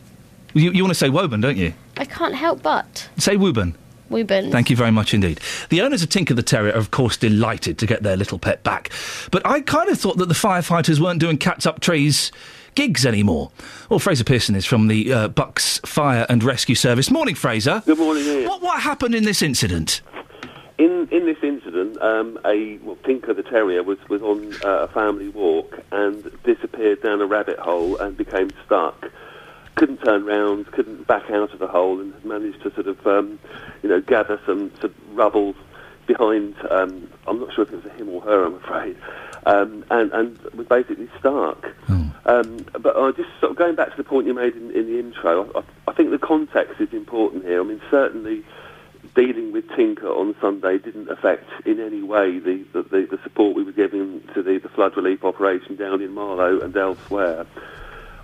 You, 0.54 0.70
you 0.72 0.82
want 0.82 0.90
to 0.92 0.98
say 0.98 1.08
Woburn, 1.10 1.40
don't 1.40 1.56
you? 1.56 1.74
I 1.96 2.04
can't 2.04 2.34
help 2.34 2.62
but. 2.62 3.08
Say 3.18 3.36
Woburn. 3.36 3.76
Woburn. 4.10 4.50
Thank 4.50 4.70
you 4.70 4.76
very 4.76 4.90
much 4.90 5.14
indeed. 5.14 5.40
The 5.70 5.80
owners 5.80 6.02
of 6.02 6.08
Tinker 6.08 6.34
the 6.34 6.42
Terrier 6.42 6.72
are, 6.72 6.78
of 6.78 6.90
course, 6.90 7.16
delighted 7.16 7.78
to 7.78 7.86
get 7.86 8.02
their 8.02 8.16
little 8.16 8.38
pet 8.38 8.62
back. 8.62 8.90
But 9.30 9.46
I 9.46 9.60
kind 9.60 9.88
of 9.88 9.98
thought 9.98 10.18
that 10.18 10.28
the 10.28 10.34
firefighters 10.34 11.00
weren't 11.00 11.20
doing 11.20 11.38
cats 11.38 11.66
up 11.66 11.80
trees 11.80 12.30
gigs 12.74 13.06
anymore. 13.06 13.50
Well, 13.88 13.98
Fraser 13.98 14.24
Pearson 14.24 14.54
is 14.54 14.66
from 14.66 14.88
the 14.88 15.12
uh, 15.12 15.28
Bucks 15.28 15.78
Fire 15.84 16.26
and 16.28 16.42
Rescue 16.42 16.74
Service. 16.74 17.10
Morning, 17.10 17.34
Fraser. 17.34 17.82
Good 17.86 17.98
morning, 17.98 18.24
Iain. 18.24 18.48
What, 18.48 18.62
what 18.62 18.80
happened 18.80 19.14
in 19.14 19.24
this 19.24 19.42
incident? 19.42 20.00
In 20.76 21.08
in 21.12 21.24
this 21.24 21.38
incident, 21.40 22.02
um, 22.02 22.36
a 22.44 22.78
well, 22.78 22.98
Tinker 23.04 23.32
the 23.32 23.44
terrier 23.44 23.84
was 23.84 23.98
was 24.08 24.22
on 24.22 24.52
uh, 24.64 24.82
a 24.82 24.88
family 24.88 25.28
walk 25.28 25.78
and 25.92 26.24
disappeared 26.42 27.00
down 27.00 27.20
a 27.20 27.26
rabbit 27.26 27.60
hole 27.60 27.96
and 27.98 28.16
became 28.16 28.50
stuck. 28.66 29.08
Couldn't 29.76 29.98
turn 29.98 30.24
round, 30.24 30.66
couldn't 30.72 31.06
back 31.06 31.30
out 31.30 31.52
of 31.52 31.58
the 31.58 31.66
hole, 31.66 32.00
and 32.00 32.24
managed 32.24 32.62
to 32.62 32.72
sort 32.74 32.86
of 32.86 33.06
um, 33.06 33.38
you 33.82 33.88
know 33.88 34.00
gather 34.00 34.40
some 34.46 34.70
sort 34.80 34.84
of 34.84 35.16
rubble 35.16 35.54
behind. 36.06 36.54
Um, 36.70 37.08
I'm 37.26 37.40
not 37.40 37.52
sure 37.54 37.64
if 37.64 37.72
it 37.72 37.84
was 37.84 37.92
him 37.94 38.08
or 38.08 38.20
her, 38.22 38.44
I'm 38.44 38.54
afraid. 38.54 38.96
Um, 39.46 39.84
and 39.90 40.12
and 40.12 40.38
was 40.54 40.66
basically 40.66 41.08
stuck. 41.18 41.66
Um, 42.26 42.64
but 42.72 42.96
uh, 42.96 43.12
just 43.12 43.28
sort 43.40 43.52
of 43.52 43.58
going 43.58 43.74
back 43.74 43.90
to 43.90 43.96
the 43.96 44.04
point 44.04 44.26
you 44.26 44.32
made 44.32 44.56
in, 44.56 44.70
in 44.70 44.86
the 44.86 44.98
intro, 44.98 45.50
I, 45.54 45.90
I, 45.90 45.92
think 45.92 46.10
the 46.10 46.18
context 46.18 46.80
is 46.80 46.92
important 46.94 47.44
here. 47.44 47.60
I 47.60 47.64
mean, 47.64 47.82
certainly 47.90 48.42
dealing 49.14 49.52
with 49.52 49.68
Tinker 49.76 50.08
on 50.08 50.34
Sunday 50.40 50.78
didn't 50.78 51.10
affect 51.10 51.48
in 51.66 51.80
any 51.80 52.02
way 52.02 52.38
the, 52.38 52.64
the, 52.72 52.82
the, 52.82 53.06
the 53.10 53.18
support 53.22 53.54
we 53.54 53.62
were 53.62 53.72
giving 53.72 54.26
to 54.34 54.42
the, 54.42 54.58
the 54.58 54.70
flood 54.70 54.96
relief 54.96 55.22
operation 55.22 55.76
down 55.76 56.00
in 56.00 56.12
Marlow 56.12 56.60
and 56.60 56.74
elsewhere. 56.74 57.44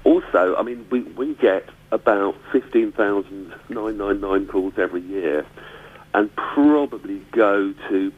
Also, 0.05 0.57
I 0.57 0.63
mean, 0.63 0.87
we, 0.91 1.03
we 1.03 1.35
get 1.35 1.69
about 1.93 2.35
15,999 2.53 4.47
calls 4.47 4.75
every 4.79 5.03
year 5.03 5.45
and 6.15 6.35
probably 6.35 7.19
go 7.33 7.75
to 7.89 8.13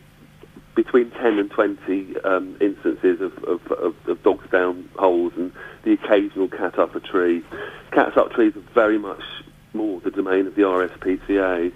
between 0.75 1.11
10 1.11 1.39
and 1.39 1.51
20 1.51 2.21
um, 2.21 2.57
instances 2.61 3.21
of, 3.21 3.45
of, 3.45 3.61
of, 3.73 3.95
of 4.07 4.23
dogs 4.23 4.49
down 4.51 4.89
holes 4.97 5.33
and 5.37 5.53
the 5.83 5.93
occasional 5.93 6.49
cat 6.49 6.79
up 6.79 6.95
a 6.95 7.01
tree. 7.01 7.43
Cats 7.91 8.17
up 8.17 8.33
trees 8.33 8.57
are 8.57 8.65
very 8.73 8.99
much 8.99 9.23
more 9.75 10.01
the 10.01 10.11
domain 10.11 10.47
of 10.47 10.55
the 10.55 10.63
RSPCA. 10.63 11.73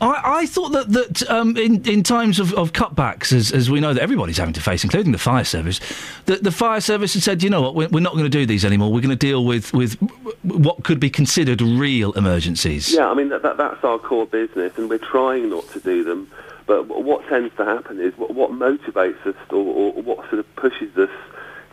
I, 0.00 0.20
I 0.24 0.46
thought 0.46 0.70
that, 0.70 0.90
that 0.92 1.30
um, 1.30 1.56
in, 1.56 1.86
in 1.88 2.02
times 2.02 2.38
of, 2.38 2.52
of 2.54 2.72
cutbacks, 2.72 3.32
as, 3.32 3.52
as 3.52 3.70
we 3.70 3.80
know 3.80 3.94
that 3.94 4.02
everybody's 4.02 4.38
having 4.38 4.54
to 4.54 4.60
face, 4.60 4.84
including 4.84 5.12
the 5.12 5.18
fire 5.18 5.44
service, 5.44 5.80
that 6.26 6.42
the 6.42 6.52
fire 6.52 6.80
service 6.80 7.14
had 7.14 7.22
said, 7.22 7.42
you 7.42 7.50
know 7.50 7.62
what, 7.62 7.74
we're, 7.74 7.88
we're 7.88 8.00
not 8.00 8.12
going 8.12 8.24
to 8.24 8.30
do 8.30 8.46
these 8.46 8.64
anymore. 8.64 8.92
We're 8.92 9.00
going 9.00 9.10
to 9.10 9.16
deal 9.16 9.44
with, 9.44 9.72
with 9.72 9.94
what 10.42 10.84
could 10.84 11.00
be 11.00 11.10
considered 11.10 11.60
real 11.60 12.12
emergencies. 12.12 12.92
Yeah, 12.92 13.08
I 13.08 13.14
mean, 13.14 13.28
that, 13.30 13.42
that, 13.42 13.56
that's 13.56 13.82
our 13.84 13.98
core 13.98 14.26
business, 14.26 14.76
and 14.76 14.88
we're 14.88 14.98
trying 14.98 15.50
not 15.50 15.68
to 15.70 15.80
do 15.80 16.04
them. 16.04 16.30
But 16.66 16.86
what 16.86 17.26
tends 17.26 17.54
to 17.56 17.64
happen 17.64 18.00
is 18.00 18.16
what, 18.16 18.32
what 18.32 18.52
motivates 18.52 19.26
us 19.26 19.34
or, 19.50 19.56
or 19.56 19.92
what 20.02 20.18
sort 20.28 20.38
of 20.38 20.56
pushes 20.56 20.96
us 20.96 21.10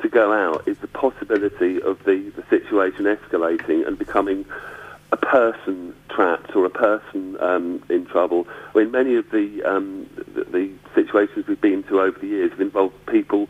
to 0.01 0.09
go 0.09 0.33
out 0.33 0.67
is 0.67 0.77
the 0.79 0.87
possibility 0.87 1.81
of 1.81 2.03
the, 2.03 2.31
the 2.35 2.43
situation 2.49 3.05
escalating 3.05 3.87
and 3.87 3.97
becoming 3.97 4.45
a 5.11 5.17
person 5.17 5.95
trapped 6.09 6.55
or 6.55 6.65
a 6.65 6.69
person 6.69 7.37
um, 7.39 7.83
in 7.89 8.05
trouble. 8.05 8.45
I 8.73 8.79
mean, 8.79 8.91
many 8.91 9.15
of 9.15 9.29
the, 9.31 9.63
um, 9.63 10.09
the, 10.33 10.43
the 10.43 10.73
situations 10.95 11.47
we've 11.47 11.61
been 11.61 11.83
to 11.83 12.01
over 12.01 12.17
the 12.19 12.27
years 12.27 12.51
have 12.51 12.61
involved 12.61 12.95
people 13.05 13.47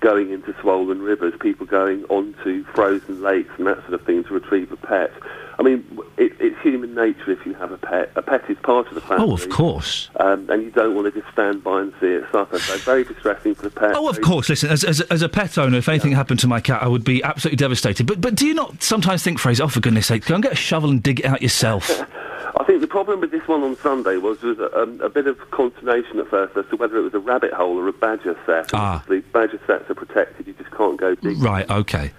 going 0.00 0.30
into 0.30 0.54
swollen 0.60 1.02
rivers, 1.02 1.34
people 1.40 1.66
going 1.66 2.04
onto 2.04 2.64
frozen 2.64 3.22
lakes 3.22 3.50
and 3.58 3.66
that 3.66 3.78
sort 3.80 3.94
of 3.94 4.02
thing 4.04 4.24
to 4.24 4.34
retrieve 4.34 4.72
a 4.72 4.76
pet. 4.76 5.12
I 5.58 5.62
mean, 5.62 5.84
it, 6.16 6.32
it's 6.40 6.58
human 6.62 6.94
nature 6.94 7.30
if 7.32 7.44
you 7.44 7.52
have 7.54 7.70
a 7.70 7.76
pet. 7.76 8.10
A 8.16 8.22
pet 8.22 8.48
is 8.48 8.56
part 8.62 8.88
of 8.88 8.94
the 8.94 9.02
family. 9.02 9.26
Oh, 9.26 9.34
of 9.34 9.50
course. 9.50 10.08
Um, 10.16 10.48
and 10.48 10.62
you 10.62 10.70
don't 10.70 10.94
want 10.94 11.12
to 11.12 11.20
just 11.20 11.30
stand 11.34 11.62
by 11.62 11.82
and 11.82 11.92
see 12.00 12.06
it 12.06 12.24
suffer. 12.32 12.58
So 12.58 12.78
very 12.78 13.04
distressing 13.04 13.54
for 13.54 13.64
the 13.64 13.70
pet. 13.70 13.94
Oh, 13.94 14.08
of 14.08 14.22
course. 14.22 14.48
Listen, 14.48 14.70
as, 14.70 14.84
as, 14.84 15.02
as 15.02 15.20
a 15.20 15.28
pet 15.28 15.58
owner, 15.58 15.76
if 15.76 15.88
anything 15.88 16.12
happened 16.12 16.40
to 16.40 16.46
my 16.46 16.60
cat, 16.60 16.82
I 16.82 16.88
would 16.88 17.04
be 17.04 17.22
absolutely 17.22 17.58
devastated. 17.58 18.06
But 18.06 18.22
but 18.22 18.36
do 18.36 18.46
you 18.46 18.54
not 18.54 18.82
sometimes 18.82 19.22
think, 19.22 19.38
Fraser, 19.38 19.64
oh, 19.64 19.68
for 19.68 19.80
goodness 19.80 20.06
sake, 20.06 20.24
go 20.24 20.34
and 20.34 20.42
get 20.42 20.52
a 20.52 20.56
shovel 20.56 20.88
and 20.88 21.02
dig 21.02 21.20
it 21.20 21.26
out 21.26 21.42
yourself? 21.42 22.02
I 22.60 22.64
think 22.64 22.82
the 22.82 22.86
problem 22.86 23.22
with 23.22 23.30
this 23.30 23.48
one 23.48 23.62
on 23.62 23.74
Sunday 23.76 24.18
was 24.18 24.38
there 24.40 24.50
was 24.50 24.58
a, 24.58 24.82
um, 24.82 25.00
a 25.00 25.08
bit 25.08 25.26
of 25.26 25.38
consternation 25.50 26.18
at 26.18 26.28
first 26.28 26.54
as 26.58 26.66
to 26.68 26.76
whether 26.76 26.98
it 26.98 27.00
was 27.00 27.14
a 27.14 27.18
rabbit 27.18 27.54
hole 27.54 27.78
or 27.78 27.88
a 27.88 27.92
badger 27.92 28.38
set. 28.44 28.68
Ah. 28.74 28.96
Obviously, 28.96 29.20
badger 29.32 29.58
sets 29.66 29.88
are 29.88 29.94
protected; 29.94 30.46
you 30.46 30.52
just 30.52 30.70
can't 30.72 30.98
go 30.98 31.14
dig. 31.14 31.38
right, 31.38 31.68
okay. 31.70 32.10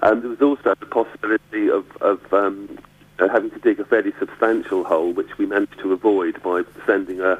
Um, 0.00 0.20
there 0.20 0.30
was 0.30 0.40
also 0.40 0.74
the 0.80 0.86
possibility 0.86 1.68
of, 1.68 1.84
of 2.00 2.32
um, 2.32 2.78
uh, 3.18 3.28
having 3.28 3.50
to 3.50 3.58
dig 3.58 3.80
a 3.80 3.84
fairly 3.84 4.14
substantial 4.18 4.82
hole, 4.82 5.12
which 5.12 5.36
we 5.36 5.44
managed 5.44 5.78
to 5.80 5.92
avoid 5.92 6.42
by 6.42 6.62
sending 6.86 7.20
a, 7.20 7.38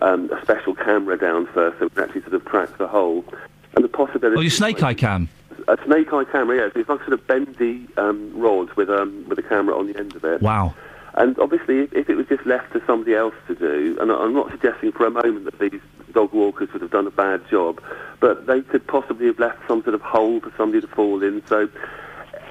um, 0.00 0.32
a 0.32 0.40
special 0.40 0.74
camera 0.74 1.18
down 1.18 1.48
first, 1.48 1.80
so 1.80 1.84
we 1.84 1.90
could 1.90 2.04
actually 2.04 2.22
sort 2.22 2.32
of 2.32 2.46
track 2.46 2.78
the 2.78 2.88
hole. 2.88 3.26
And 3.74 3.84
the 3.84 3.88
possibility. 3.90 4.38
Oh, 4.38 4.40
your 4.40 4.50
snake 4.50 4.82
eye 4.82 4.94
cam. 4.94 5.28
A 5.68 5.76
snake 5.84 6.10
eye 6.14 6.24
camera, 6.24 6.56
Yeah, 6.56 6.80
It's 6.80 6.88
like 6.88 7.00
sort 7.00 7.12
of 7.12 7.26
bendy 7.26 7.86
um, 7.98 8.32
rod 8.34 8.72
with 8.72 8.88
um, 8.88 9.26
with 9.28 9.38
a 9.38 9.42
camera 9.42 9.78
on 9.78 9.86
the 9.86 9.98
end 9.98 10.16
of 10.16 10.24
it. 10.24 10.40
Wow. 10.40 10.74
And 11.20 11.38
obviously, 11.38 11.80
if, 11.92 12.08
it 12.08 12.14
was 12.14 12.26
just 12.28 12.46
left 12.46 12.72
to 12.72 12.82
somebody 12.86 13.14
else 13.14 13.34
to 13.46 13.54
do, 13.54 13.94
and 14.00 14.10
I'm 14.10 14.32
not 14.32 14.50
suggesting 14.52 14.90
for 14.90 15.04
a 15.04 15.10
moment 15.10 15.44
that 15.44 15.58
these 15.58 15.82
dog 16.12 16.32
walkers 16.32 16.72
would 16.72 16.80
have 16.80 16.90
done 16.90 17.06
a 17.06 17.10
bad 17.10 17.46
job, 17.50 17.82
but 18.20 18.46
they 18.46 18.62
could 18.62 18.86
possibly 18.86 19.26
have 19.26 19.38
left 19.38 19.58
some 19.68 19.82
sort 19.82 19.94
of 19.94 20.00
hole 20.00 20.40
for 20.40 20.50
somebody 20.56 20.80
to 20.80 20.86
fall 20.86 21.22
in. 21.22 21.44
So, 21.46 21.68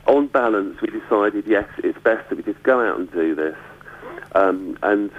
on 0.05 0.27
balance, 0.27 0.79
we 0.81 0.89
decided 0.89 1.47
yes, 1.47 1.67
it's 1.79 1.97
best 1.97 2.29
that 2.29 2.35
we 2.35 2.43
just 2.43 2.61
go 2.61 2.79
out 2.79 2.99
and 2.99 3.11
do 3.11 3.33
this. 3.33 3.57
Um, 4.35 4.77
and 4.83 5.09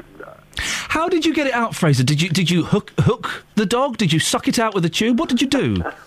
How 1.01 1.09
did 1.09 1.25
you 1.25 1.33
get 1.33 1.47
it 1.47 1.55
out, 1.55 1.75
Fraser? 1.75 2.05
Did 2.05 2.21
you 2.21 2.29
did 2.29 2.51
you 2.51 2.63
hook 2.63 2.93
hook 3.01 3.47
the 3.55 3.65
dog? 3.65 3.97
Did 3.97 4.13
you 4.13 4.19
suck 4.19 4.49
it 4.49 4.59
out 4.59 4.75
with 4.75 4.85
a 4.85 4.91
tube? 4.91 5.19
What 5.19 5.31
did 5.31 5.41
you 5.41 5.49
do? 5.49 5.77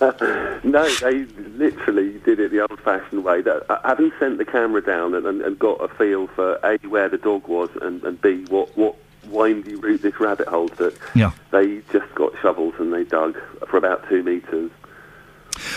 no, 0.64 0.88
they 1.02 1.26
literally 1.58 2.20
did 2.20 2.40
it 2.40 2.52
the 2.52 2.60
old-fashioned 2.60 3.24
way. 3.24 3.42
That 3.42 3.66
uh, 3.72 3.80
having 3.84 4.12
sent 4.20 4.38
the 4.38 4.46
camera 4.46 4.84
down 4.84 5.16
and, 5.16 5.26
and, 5.26 5.42
and 5.42 5.58
got 5.58 5.84
a 5.84 5.88
feel 5.88 6.28
for 6.28 6.60
a 6.64 6.78
where 6.88 7.10
the 7.10 7.18
dog 7.18 7.48
was 7.48 7.72
and, 7.82 8.04
and 8.04 8.22
b 8.22 8.46
what 8.50 8.78
what 8.78 8.96
windy 9.30 9.74
route 9.74 10.04
this 10.04 10.20
rabbit 10.20 10.48
hole 10.48 10.70
took, 10.70 10.94
Yeah. 11.16 11.32
they 11.50 11.78
just 11.92 12.14
got 12.14 12.34
shovels 12.40 12.76
and 12.78 12.94
they 12.94 13.04
dug 13.04 13.36
for 13.68 13.78
about 13.78 14.08
two 14.08 14.22
metres. 14.22 14.70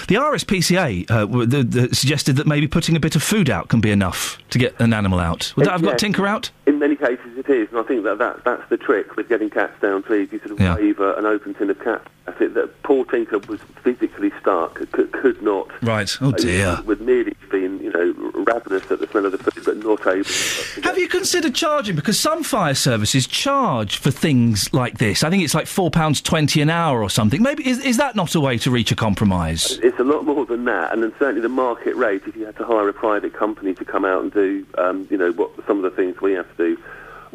The 0.08 0.14
RSPCA 0.16 1.10
uh, 1.10 1.26
the, 1.46 1.62
the 1.62 1.94
suggested 1.94 2.36
that 2.36 2.46
maybe 2.46 2.66
putting 2.68 2.96
a 2.96 3.00
bit 3.00 3.16
of 3.16 3.22
food 3.22 3.50
out 3.50 3.68
can 3.68 3.80
be 3.80 3.90
enough 3.90 4.38
to 4.50 4.58
get 4.58 4.78
an 4.80 4.92
animal 4.92 5.18
out. 5.18 5.52
Would 5.56 5.66
that 5.66 5.72
have 5.72 5.82
got 5.82 5.98
Tinker 5.98 6.26
out? 6.26 6.50
In 6.66 6.78
many 6.78 6.96
cases, 6.96 7.36
it 7.36 7.48
is, 7.48 7.68
and 7.70 7.78
I 7.78 7.82
think 7.82 8.04
that, 8.04 8.18
that 8.18 8.44
that's 8.44 8.68
the 8.70 8.76
trick 8.76 9.16
with 9.16 9.28
getting 9.28 9.50
cats 9.50 9.80
down 9.80 10.02
trees. 10.02 10.28
You 10.32 10.38
sort 10.40 10.52
of 10.52 10.60
Yeah. 10.60 10.76
wave 10.76 10.98
an 11.00 11.26
open 11.26 11.54
tin 11.54 11.70
of 11.70 11.78
cat. 11.82 12.02
I 12.28 12.32
think 12.32 12.54
that 12.54 12.82
Paul 12.82 13.04
Tinker 13.04 13.38
was 13.38 13.60
physically 13.82 14.32
stark, 14.40 14.74
could, 14.74 15.12
could 15.12 15.40
not. 15.42 15.70
Right. 15.82 16.10
Oh 16.20 16.32
dear. 16.32 16.80
Would 16.84 17.00
merely 17.00 17.36
been, 17.50 17.78
you 17.80 17.92
know, 17.92 18.42
ravenous 18.42 18.90
at 18.90 18.98
the 18.98 19.06
smell 19.06 19.26
of 19.26 19.32
the 19.32 19.38
food, 19.38 19.64
but 19.64 19.76
not 19.76 20.06
able. 20.06 20.24
To 20.24 20.80
Have 20.82 20.98
you 20.98 21.08
considered 21.08 21.54
charging? 21.54 21.94
Because 21.96 22.18
some 22.18 22.42
fire 22.42 22.74
services 22.74 23.26
charge 23.26 23.98
for 23.98 24.10
things 24.10 24.72
like 24.72 24.98
this. 24.98 25.22
I 25.22 25.30
think 25.30 25.42
it's 25.42 25.54
like 25.54 25.66
four 25.66 25.90
pounds 25.90 26.20
twenty 26.20 26.60
an 26.60 26.70
hour 26.70 27.02
or 27.02 27.10
something. 27.10 27.42
Maybe 27.42 27.68
is, 27.68 27.78
is 27.84 27.96
that 27.98 28.16
not 28.16 28.34
a 28.34 28.40
way 28.40 28.58
to 28.58 28.70
reach 28.70 28.90
a 28.90 28.96
compromise? 28.96 29.78
It's 29.82 29.98
a 29.98 30.04
lot 30.04 30.24
more 30.24 30.44
than 30.46 30.64
that, 30.64 30.92
and 30.92 31.02
then 31.02 31.12
certainly 31.18 31.40
the 31.40 31.48
market 31.48 31.94
rate. 31.96 32.22
If 32.26 32.36
you 32.36 32.46
had 32.46 32.56
to 32.56 32.64
hire 32.64 32.88
a 32.88 32.92
private 32.92 33.34
company 33.34 33.74
to 33.74 33.84
come 33.84 34.04
out 34.04 34.22
and 34.22 34.32
do, 34.32 34.66
um, 34.78 35.06
you 35.10 35.16
know, 35.16 35.32
what 35.32 35.50
some 35.66 35.76
of 35.76 35.82
the 35.82 35.90
things 35.90 36.20
we 36.20 36.32
have 36.32 36.48
to 36.56 36.74
do, 36.74 36.82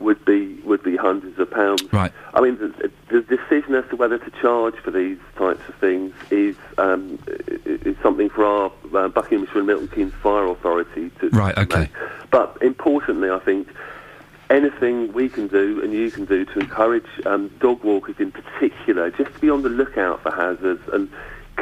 would 0.02 0.24
be 0.26 0.56
would 0.64 0.84
be 0.84 0.98
hundreds 0.98 1.40
of 1.40 1.50
pounds. 1.50 1.84
Right. 1.92 2.12
I 2.34 2.42
mean, 2.42 2.58
the, 2.58 2.92
the 3.10 3.22
decision 3.22 3.76
as 3.76 3.88
to 3.90 3.96
whether 3.96 4.18
to 4.18 4.32
charge 4.42 4.76
for 4.76 4.92
these 4.92 5.18
types 5.38 5.62
of 5.68 5.76
things 5.76 6.14
is 6.30 6.56
um, 6.78 7.20
is 7.66 7.96
something 8.02 8.30
for 8.30 8.46
our 8.46 8.72
uh, 8.94 9.08
Buckinghamshire 9.08 9.60
and 9.60 9.68
Milton 9.68 9.88
Keynes 9.88 10.14
Fire 10.16 10.48
Authority 10.48 11.12
to. 11.20 11.30
Right. 11.30 11.58
Okay. 11.58 11.82
make. 11.82 11.90
But 12.30 12.58
importantly, 12.62 13.30
I 13.30 13.40
think 13.40 13.68
anything 14.50 15.14
we 15.14 15.30
can 15.30 15.48
do 15.48 15.82
and 15.82 15.94
you 15.94 16.12
can 16.12 16.26
do 16.26 16.46
to 16.46 16.60
encourage 16.60 17.08
um, 17.26 17.50
dog 17.60 17.84
walkers 17.84 18.16
in 18.20 18.32
particular 18.32 19.10
just 19.10 19.34
to 19.34 19.40
be 19.40 19.50
on 19.50 19.62
the 19.62 19.70
lookout 19.70 20.22
for 20.22 20.32
hazards 20.32 20.84
and 20.92 21.10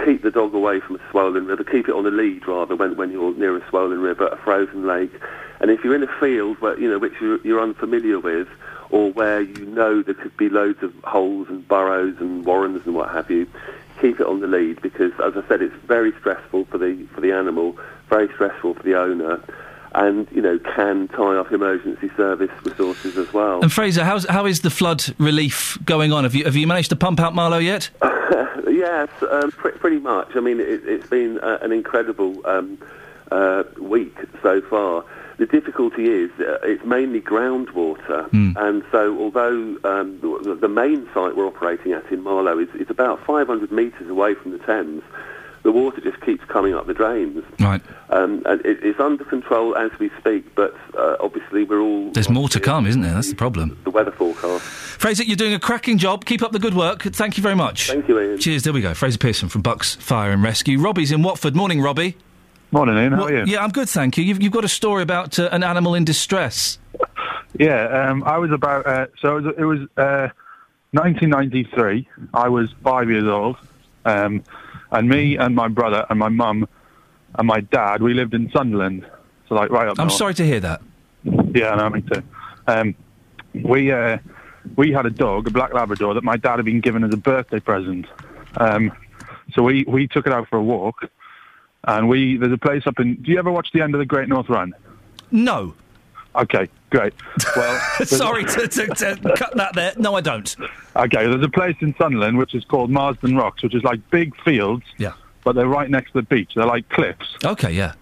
keep 0.05 0.21
the 0.21 0.31
dog 0.31 0.53
away 0.53 0.79
from 0.79 0.95
a 0.95 1.11
swollen 1.11 1.45
river, 1.45 1.63
keep 1.63 1.87
it 1.87 1.95
on 1.95 2.03
the 2.03 2.11
lead 2.11 2.47
rather 2.47 2.75
when, 2.75 2.95
when 2.97 3.11
you're 3.11 3.33
near 3.35 3.55
a 3.55 3.69
swollen 3.69 3.99
river, 3.99 4.27
a 4.27 4.37
frozen 4.37 4.85
lake. 4.85 5.11
And 5.59 5.69
if 5.71 5.83
you're 5.83 5.95
in 5.95 6.03
a 6.03 6.19
field 6.19 6.59
where, 6.61 6.79
you 6.79 6.89
know, 6.89 6.99
which 6.99 7.13
you're, 7.19 7.39
you're 7.45 7.61
unfamiliar 7.61 8.19
with 8.19 8.47
or 8.89 9.11
where 9.11 9.41
you 9.41 9.65
know 9.65 10.01
there 10.01 10.15
could 10.15 10.35
be 10.37 10.49
loads 10.49 10.81
of 10.81 10.93
holes 11.03 11.47
and 11.49 11.67
burrows 11.67 12.15
and 12.19 12.45
warrens 12.45 12.85
and 12.85 12.95
what 12.95 13.09
have 13.11 13.29
you, 13.29 13.47
keep 14.01 14.19
it 14.19 14.25
on 14.25 14.39
the 14.39 14.47
lead 14.47 14.81
because, 14.81 15.11
as 15.23 15.35
I 15.35 15.47
said, 15.47 15.61
it's 15.61 15.75
very 15.85 16.11
stressful 16.19 16.65
for 16.65 16.77
the, 16.77 17.05
for 17.13 17.21
the 17.21 17.31
animal, 17.31 17.77
very 18.09 18.27
stressful 18.33 18.73
for 18.73 18.83
the 18.83 18.95
owner 18.95 19.43
and 19.95 20.27
you 20.31 20.41
know 20.41 20.59
can 20.59 21.07
tie 21.09 21.35
off 21.35 21.51
emergency 21.51 22.09
service 22.15 22.51
resources 22.63 23.17
as 23.17 23.31
well. 23.33 23.61
And 23.61 23.71
Fraser, 23.71 24.03
how's, 24.03 24.25
how 24.25 24.45
is 24.45 24.61
the 24.61 24.69
flood 24.69 25.03
relief 25.17 25.77
going 25.83 26.11
on? 26.11 26.23
Have 26.23 26.35
you 26.35 26.45
have 26.45 26.55
you 26.55 26.67
managed 26.67 26.89
to 26.89 26.95
pump 26.95 27.19
out 27.19 27.33
Marlow 27.33 27.57
yet? 27.57 27.89
yes, 28.67 29.09
um, 29.29 29.51
pr- 29.51 29.69
pretty 29.69 29.99
much. 29.99 30.35
I 30.35 30.39
mean, 30.39 30.59
it, 30.59 30.85
it's 30.85 31.07
been 31.07 31.39
uh, 31.39 31.59
an 31.61 31.71
incredible 31.71 32.45
um, 32.45 32.77
uh, 33.31 33.63
week 33.79 34.17
so 34.41 34.61
far. 34.61 35.03
The 35.37 35.45
difficulty 35.45 36.09
is 36.09 36.31
uh, 36.39 36.59
it's 36.63 36.83
mainly 36.83 37.21
groundwater, 37.21 38.27
and 38.57 38.83
so 38.91 39.17
although 39.17 39.77
um, 39.85 40.19
the, 40.19 40.57
the 40.59 40.67
main 40.67 41.07
site 41.13 41.37
we're 41.37 41.47
operating 41.47 41.93
at 41.93 42.05
in 42.11 42.21
Marlow 42.23 42.59
is, 42.59 42.67
is 42.75 42.89
about 42.89 43.25
500 43.25 43.71
metres 43.71 44.09
away 44.09 44.35
from 44.35 44.51
the 44.51 44.57
Thames, 44.59 45.01
the 45.63 45.71
water 45.71 45.99
just 46.01 46.19
keeps 46.21 46.43
coming 46.45 46.73
up 46.73 46.87
the 46.87 46.93
drains. 46.93 47.43
Right. 47.59 47.81
Um, 48.09 48.41
and 48.45 48.65
it, 48.65 48.79
it's 48.83 48.99
under 48.99 49.23
control 49.25 49.75
as 49.75 49.91
we 49.99 50.09
speak, 50.19 50.55
but 50.55 50.75
uh, 50.97 51.17
obviously 51.19 51.63
we're 51.63 51.79
all 51.81 52.11
There's 52.11 52.29
more 52.29 52.49
to 52.49 52.59
come, 52.59 52.87
isn't 52.87 53.01
there? 53.01 53.13
That's 53.13 53.29
the 53.29 53.35
problem. 53.35 53.77
the 53.83 53.89
weather 53.91 54.11
forecast. 54.11 54.63
Fraser, 54.63 55.23
you're 55.23 55.35
doing 55.35 55.53
a 55.53 55.59
cracking 55.59 55.97
job. 55.97 56.25
Keep 56.25 56.41
up 56.41 56.51
the 56.51 56.59
good 56.59 56.73
work. 56.75 57.03
Thank 57.03 57.37
you 57.37 57.43
very 57.43 57.55
much. 57.55 57.87
Thank 57.87 58.07
you, 58.07 58.19
Iain. 58.19 58.37
Cheers. 58.39 58.63
There 58.63 58.73
we 58.73 58.81
go. 58.81 58.93
Fraser 58.93 59.17
Pearson 59.17 59.49
from 59.49 59.61
Bucks 59.61 59.95
Fire 59.95 60.31
and 60.31 60.41
Rescue. 60.43 60.79
Robbie's 60.79 61.11
in 61.11 61.21
Watford. 61.23 61.55
Morning, 61.55 61.81
Robbie. 61.81 62.15
Morning, 62.71 62.95
Iain. 62.95 63.11
How 63.13 63.21
What- 63.21 63.31
are 63.33 63.37
you? 63.45 63.51
Yeah, 63.51 63.63
I'm 63.63 63.71
good, 63.71 63.89
thank 63.89 64.17
you. 64.17 64.23
You've, 64.23 64.41
you've 64.41 64.53
got 64.53 64.63
a 64.63 64.69
story 64.69 65.03
about 65.03 65.39
uh, 65.39 65.49
an 65.51 65.63
animal 65.63 65.95
in 65.95 66.05
distress. 66.05 66.79
Yeah, 67.57 67.87
um, 68.09 68.23
I 68.25 68.37
was 68.37 68.51
about, 68.51 68.85
uh, 68.85 69.07
so 69.19 69.37
it 69.37 69.41
was, 69.43 69.55
it 69.57 69.63
was 69.65 69.79
uh, 69.97 70.29
1993. 70.91 72.07
I 72.33 72.47
was 72.47 72.69
five 72.83 73.09
years 73.09 73.25
old. 73.27 73.57
Um, 74.05 74.43
and 74.91 75.07
me 75.09 75.37
and 75.37 75.55
my 75.55 75.67
brother 75.67 76.05
and 76.09 76.19
my 76.19 76.29
mum 76.29 76.67
and 77.35 77.47
my 77.47 77.61
dad, 77.61 78.01
we 78.01 78.13
lived 78.13 78.33
in 78.33 78.49
Sunderland. 78.51 79.05
So, 79.47 79.55
like, 79.55 79.69
right 79.69 79.87
up 79.87 79.97
there. 79.97 80.03
I'm 80.03 80.07
north. 80.07 80.17
sorry 80.17 80.33
to 80.35 80.45
hear 80.45 80.59
that. 80.59 80.81
Yeah, 81.23 81.75
no, 81.75 81.89
me 81.89 82.01
too. 82.01 82.23
Um, 82.67 82.95
we, 83.53 83.91
uh, 83.91 84.17
we 84.75 84.91
had 84.91 85.05
a 85.05 85.09
dog, 85.09 85.47
a 85.47 85.51
black 85.51 85.73
Labrador, 85.73 86.13
that 86.13 86.23
my 86.23 86.37
dad 86.37 86.57
had 86.57 86.65
been 86.65 86.81
given 86.81 87.03
as 87.03 87.13
a 87.13 87.17
birthday 87.17 87.59
present. 87.59 88.05
Um, 88.57 88.91
so 89.53 89.63
we, 89.63 89.83
we 89.87 90.07
took 90.07 90.27
it 90.27 90.33
out 90.33 90.47
for 90.49 90.57
a 90.57 90.63
walk. 90.63 91.09
And 91.85 92.09
we, 92.09 92.37
there's 92.37 92.51
a 92.51 92.57
place 92.57 92.85
up 92.85 92.99
in, 92.99 93.15
do 93.21 93.31
you 93.31 93.39
ever 93.39 93.51
watch 93.51 93.69
the 93.73 93.81
end 93.81 93.95
of 93.95 93.99
the 93.99 94.05
Great 94.05 94.27
North 94.27 94.49
Run? 94.49 94.73
No. 95.31 95.73
Okay, 96.35 96.67
great. 96.89 97.13
Well, 97.55 97.79
sorry 98.05 98.43
to, 98.45 98.67
to, 98.67 98.87
to 98.87 99.33
cut 99.35 99.55
that 99.55 99.73
there. 99.75 99.93
No, 99.97 100.15
I 100.15 100.21
don't. 100.21 100.55
Okay, 100.95 101.27
there's 101.27 101.43
a 101.43 101.49
place 101.49 101.75
in 101.81 101.95
Sunderland 101.95 102.37
which 102.37 102.55
is 102.55 102.65
called 102.65 102.89
Marsden 102.89 103.35
Rocks, 103.35 103.63
which 103.63 103.75
is 103.75 103.83
like 103.83 104.07
big 104.09 104.35
fields. 104.43 104.83
Yeah. 104.97 105.13
But 105.43 105.55
they're 105.55 105.67
right 105.67 105.89
next 105.89 106.11
to 106.11 106.19
the 106.19 106.23
beach. 106.23 106.51
They're 106.55 106.65
like 106.65 106.89
cliffs. 106.89 107.37
Okay, 107.43 107.71
yeah. 107.71 107.93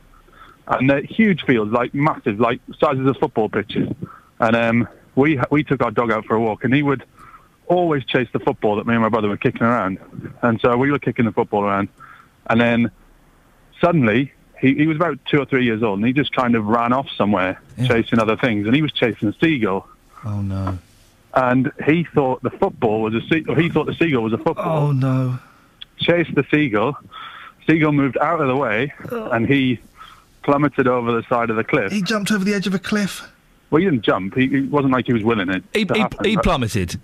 And 0.68 0.90
they're 0.90 1.04
huge 1.04 1.44
fields, 1.44 1.72
like 1.72 1.94
massive, 1.94 2.40
like 2.40 2.60
sizes 2.80 3.08
of 3.08 3.18
football 3.18 3.48
pitches. 3.48 3.90
And 4.40 4.56
um, 4.56 4.88
we 5.16 5.40
we 5.50 5.64
took 5.64 5.82
our 5.82 5.92
dog 5.92 6.12
out 6.12 6.26
for 6.26 6.36
a 6.36 6.42
walk, 6.42 6.64
and 6.64 6.74
he 6.74 6.84
would 6.84 7.04
always 7.68 8.04
chase 8.06 8.28
the 8.34 8.40
football 8.40 8.78
that 8.78 8.88
me 8.88 8.94
and 8.94 9.04
my 9.04 9.10
brother 9.10 9.30
were 9.30 9.38
kicking 9.38 9.64
around. 9.64 10.00
And 10.42 10.60
so 10.62 10.76
we 10.78 10.92
were 10.92 11.00
kicking 11.00 11.26
the 11.26 11.32
football 11.32 11.64
around, 11.64 11.90
and 12.50 12.60
then 12.60 12.92
suddenly 13.80 14.34
he, 14.60 14.74
he 14.76 14.88
was 14.88 14.96
about 14.98 15.20
two 15.26 15.40
or 15.40 15.46
three 15.46 15.66
years 15.66 15.84
old, 15.84 16.00
and 16.00 16.08
he 16.08 16.14
just 16.14 16.34
kind 16.36 16.56
of 16.56 16.66
ran 16.66 16.94
off 16.94 17.08
somewhere 17.18 17.62
chasing 17.86 18.20
other 18.20 18.36
things, 18.38 18.66
and 18.66 18.76
he 18.76 18.82
was 18.82 18.92
chasing 18.92 19.28
a 19.30 19.34
seagull 19.34 19.88
Oh, 20.26 20.42
no. 20.42 20.78
and 21.34 21.72
he 21.86 22.04
thought 22.04 22.42
the 22.44 22.50
football 22.50 23.02
was 23.02 23.14
a 23.14 23.22
sea- 23.22 23.46
he 23.56 23.70
thought 23.70 23.86
the 23.86 23.94
seagull 23.96 24.24
was 24.24 24.34
a 24.34 24.38
football. 24.38 24.88
Oh, 24.88 24.92
no. 24.92 25.40
Chased 26.00 26.34
the 26.36 26.46
seagull. 26.52 26.98
Seagull 27.68 27.92
moved 27.92 28.18
out 28.20 28.40
of 28.42 28.48
the 28.48 28.56
way, 28.56 28.94
and 29.12 29.48
he 29.48 29.80
plummeted 30.44 30.88
over 30.88 31.12
the 31.12 31.28
side 31.28 31.50
of 31.50 31.56
the 31.56 31.64
cliff. 31.64 31.92
He 31.92 32.02
jumped 32.02 32.32
over 32.32 32.44
the 32.46 32.54
edge 32.54 32.68
of 32.68 32.74
a 32.74 32.80
cliff. 32.80 33.30
Well, 33.70 33.80
he 33.82 33.86
didn't 33.90 34.04
jump. 34.04 34.36
He, 34.36 34.46
it 34.46 34.72
wasn't 34.72 34.94
like 34.94 35.06
he 35.08 35.14
was 35.14 35.24
willing 35.24 35.50
it. 35.50 35.64
He, 35.74 35.86
he, 35.92 36.00
happen, 36.00 36.24
he 36.26 36.38
plummeted. 36.38 37.00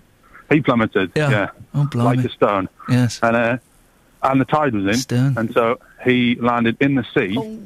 He 0.50 0.60
plummeted. 0.62 1.12
Yeah. 1.14 1.30
Yeah. 1.30 1.50
Oh, 1.74 1.84
blimey. 1.86 2.16
like 2.22 2.26
a 2.26 2.32
stone. 2.34 2.68
Yes. 2.88 3.20
And 3.22 3.36
uh, 3.36 3.58
and 4.22 4.40
the 4.40 4.44
tide 4.46 4.74
was 4.74 5.08
in, 5.10 5.36
and 5.36 5.52
so 5.52 5.78
he 6.04 6.36
landed 6.36 6.76
in 6.80 6.94
the 6.94 7.04
sea. 7.14 7.36
Oh. 7.38 7.58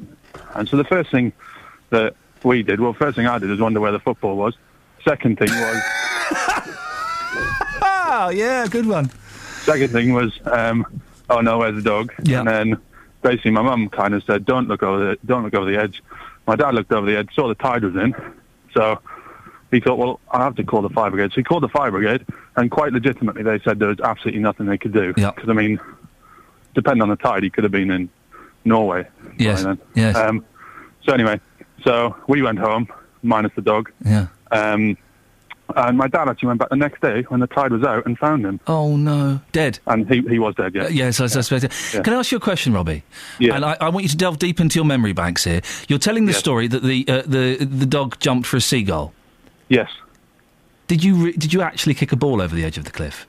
And 0.55 0.67
so 0.67 0.77
the 0.77 0.83
first 0.83 1.11
thing 1.11 1.33
that 1.89 2.15
we 2.43 2.63
did, 2.63 2.79
well, 2.79 2.93
first 2.93 3.15
thing 3.15 3.27
I 3.27 3.37
did 3.39 3.49
was 3.49 3.59
wonder 3.59 3.79
where 3.79 3.91
the 3.91 3.99
football 3.99 4.35
was. 4.35 4.55
Second 5.03 5.37
thing 5.37 5.49
was. 5.49 6.75
Oh, 8.11 8.29
yeah, 8.29 8.65
good 8.67 8.87
one. 8.87 9.09
Second 9.61 9.91
thing 9.91 10.13
was, 10.13 10.37
um, 10.45 11.01
oh 11.29 11.41
no, 11.41 11.59
where's 11.59 11.75
the 11.75 11.81
dog? 11.81 12.11
Yeah. 12.23 12.39
And 12.39 12.47
then 12.47 12.81
basically 13.21 13.51
my 13.51 13.61
mum 13.61 13.87
kind 13.89 14.15
of 14.15 14.23
said, 14.23 14.45
don't 14.45 14.67
look 14.67 14.81
over 14.81 15.11
the, 15.11 15.17
don't 15.25 15.43
look 15.43 15.53
over 15.53 15.69
the 15.69 15.79
edge. 15.79 16.01
My 16.47 16.55
dad 16.55 16.73
looked 16.73 16.91
over 16.91 17.05
the 17.05 17.15
edge, 17.17 17.29
saw 17.35 17.47
the 17.47 17.55
tide 17.55 17.83
was 17.83 17.95
in, 17.95 18.15
so 18.73 18.99
he 19.69 19.79
thought, 19.79 19.99
well, 19.99 20.19
I'll 20.31 20.41
have 20.41 20.55
to 20.55 20.63
call 20.63 20.81
the 20.81 20.89
fire 20.89 21.11
brigade. 21.11 21.31
So 21.31 21.35
he 21.35 21.43
called 21.43 21.63
the 21.63 21.69
fire 21.69 21.91
brigade, 21.91 22.25
and 22.55 22.71
quite 22.71 22.91
legitimately 22.91 23.43
they 23.43 23.59
said 23.59 23.77
there 23.77 23.89
was 23.89 23.99
absolutely 23.99 24.41
nothing 24.41 24.65
they 24.65 24.77
could 24.77 24.93
do. 24.93 25.13
Yeah. 25.15 25.31
Because 25.31 25.49
I 25.49 25.53
mean, 25.53 25.79
depending 26.73 27.03
on 27.03 27.09
the 27.09 27.15
tide, 27.15 27.43
he 27.43 27.49
could 27.51 27.63
have 27.63 27.71
been 27.71 27.91
in 27.91 28.09
Norway. 28.65 29.07
Yes, 29.37 29.63
then. 29.63 29.79
yes. 29.95 30.15
Um, 30.15 30.45
so 31.03 31.13
anyway, 31.13 31.39
so 31.83 32.15
we 32.27 32.41
went 32.41 32.59
home, 32.59 32.87
minus 33.23 33.51
the 33.55 33.61
dog. 33.61 33.91
Yeah. 34.03 34.27
Um, 34.51 34.97
and 35.75 35.97
my 35.97 36.07
dad 36.07 36.27
actually 36.27 36.47
went 36.47 36.59
back 36.59 36.69
the 36.69 36.75
next 36.75 36.99
day 37.01 37.21
when 37.29 37.39
the 37.39 37.47
tide 37.47 37.71
was 37.71 37.83
out 37.83 38.05
and 38.05 38.17
found 38.17 38.43
him. 38.43 38.59
Oh, 38.65 38.97
no. 38.97 39.39
Dead? 39.51 39.79
And 39.85 40.11
he, 40.11 40.21
he 40.21 40.39
was 40.39 40.55
dead, 40.55 40.73
yeah. 40.73 40.85
Uh, 40.85 40.87
yes, 40.89 41.19
I 41.19 41.27
suspect. 41.27 41.63
Yeah. 41.93 42.01
Can 42.01 42.13
I 42.13 42.17
ask 42.17 42.31
you 42.31 42.37
a 42.37 42.41
question, 42.41 42.73
Robbie? 42.73 43.03
Yeah. 43.37 43.55
And 43.55 43.63
I, 43.63 43.77
I 43.79 43.89
want 43.89 44.03
you 44.03 44.09
to 44.09 44.17
delve 44.17 44.39
deep 44.39 44.59
into 44.59 44.79
your 44.79 44.85
memory 44.85 45.13
banks 45.13 45.43
here. 45.43 45.61
You're 45.87 45.99
telling 45.99 46.25
the 46.25 46.33
story 46.33 46.67
that 46.67 46.81
the 46.81 47.05
uh, 47.07 47.21
the 47.25 47.57
the 47.63 47.85
dog 47.85 48.19
jumped 48.19 48.47
for 48.47 48.57
a 48.57 48.61
seagull. 48.61 49.13
Yes. 49.67 49.89
Did 50.87 51.03
you 51.03 51.15
re- 51.15 51.33
did 51.33 51.53
you 51.53 51.61
actually 51.61 51.93
kick 51.93 52.11
a 52.11 52.15
ball 52.15 52.41
over 52.41 52.55
the 52.55 52.65
edge 52.65 52.79
of 52.79 52.85
the 52.85 52.91
cliff? 52.91 53.27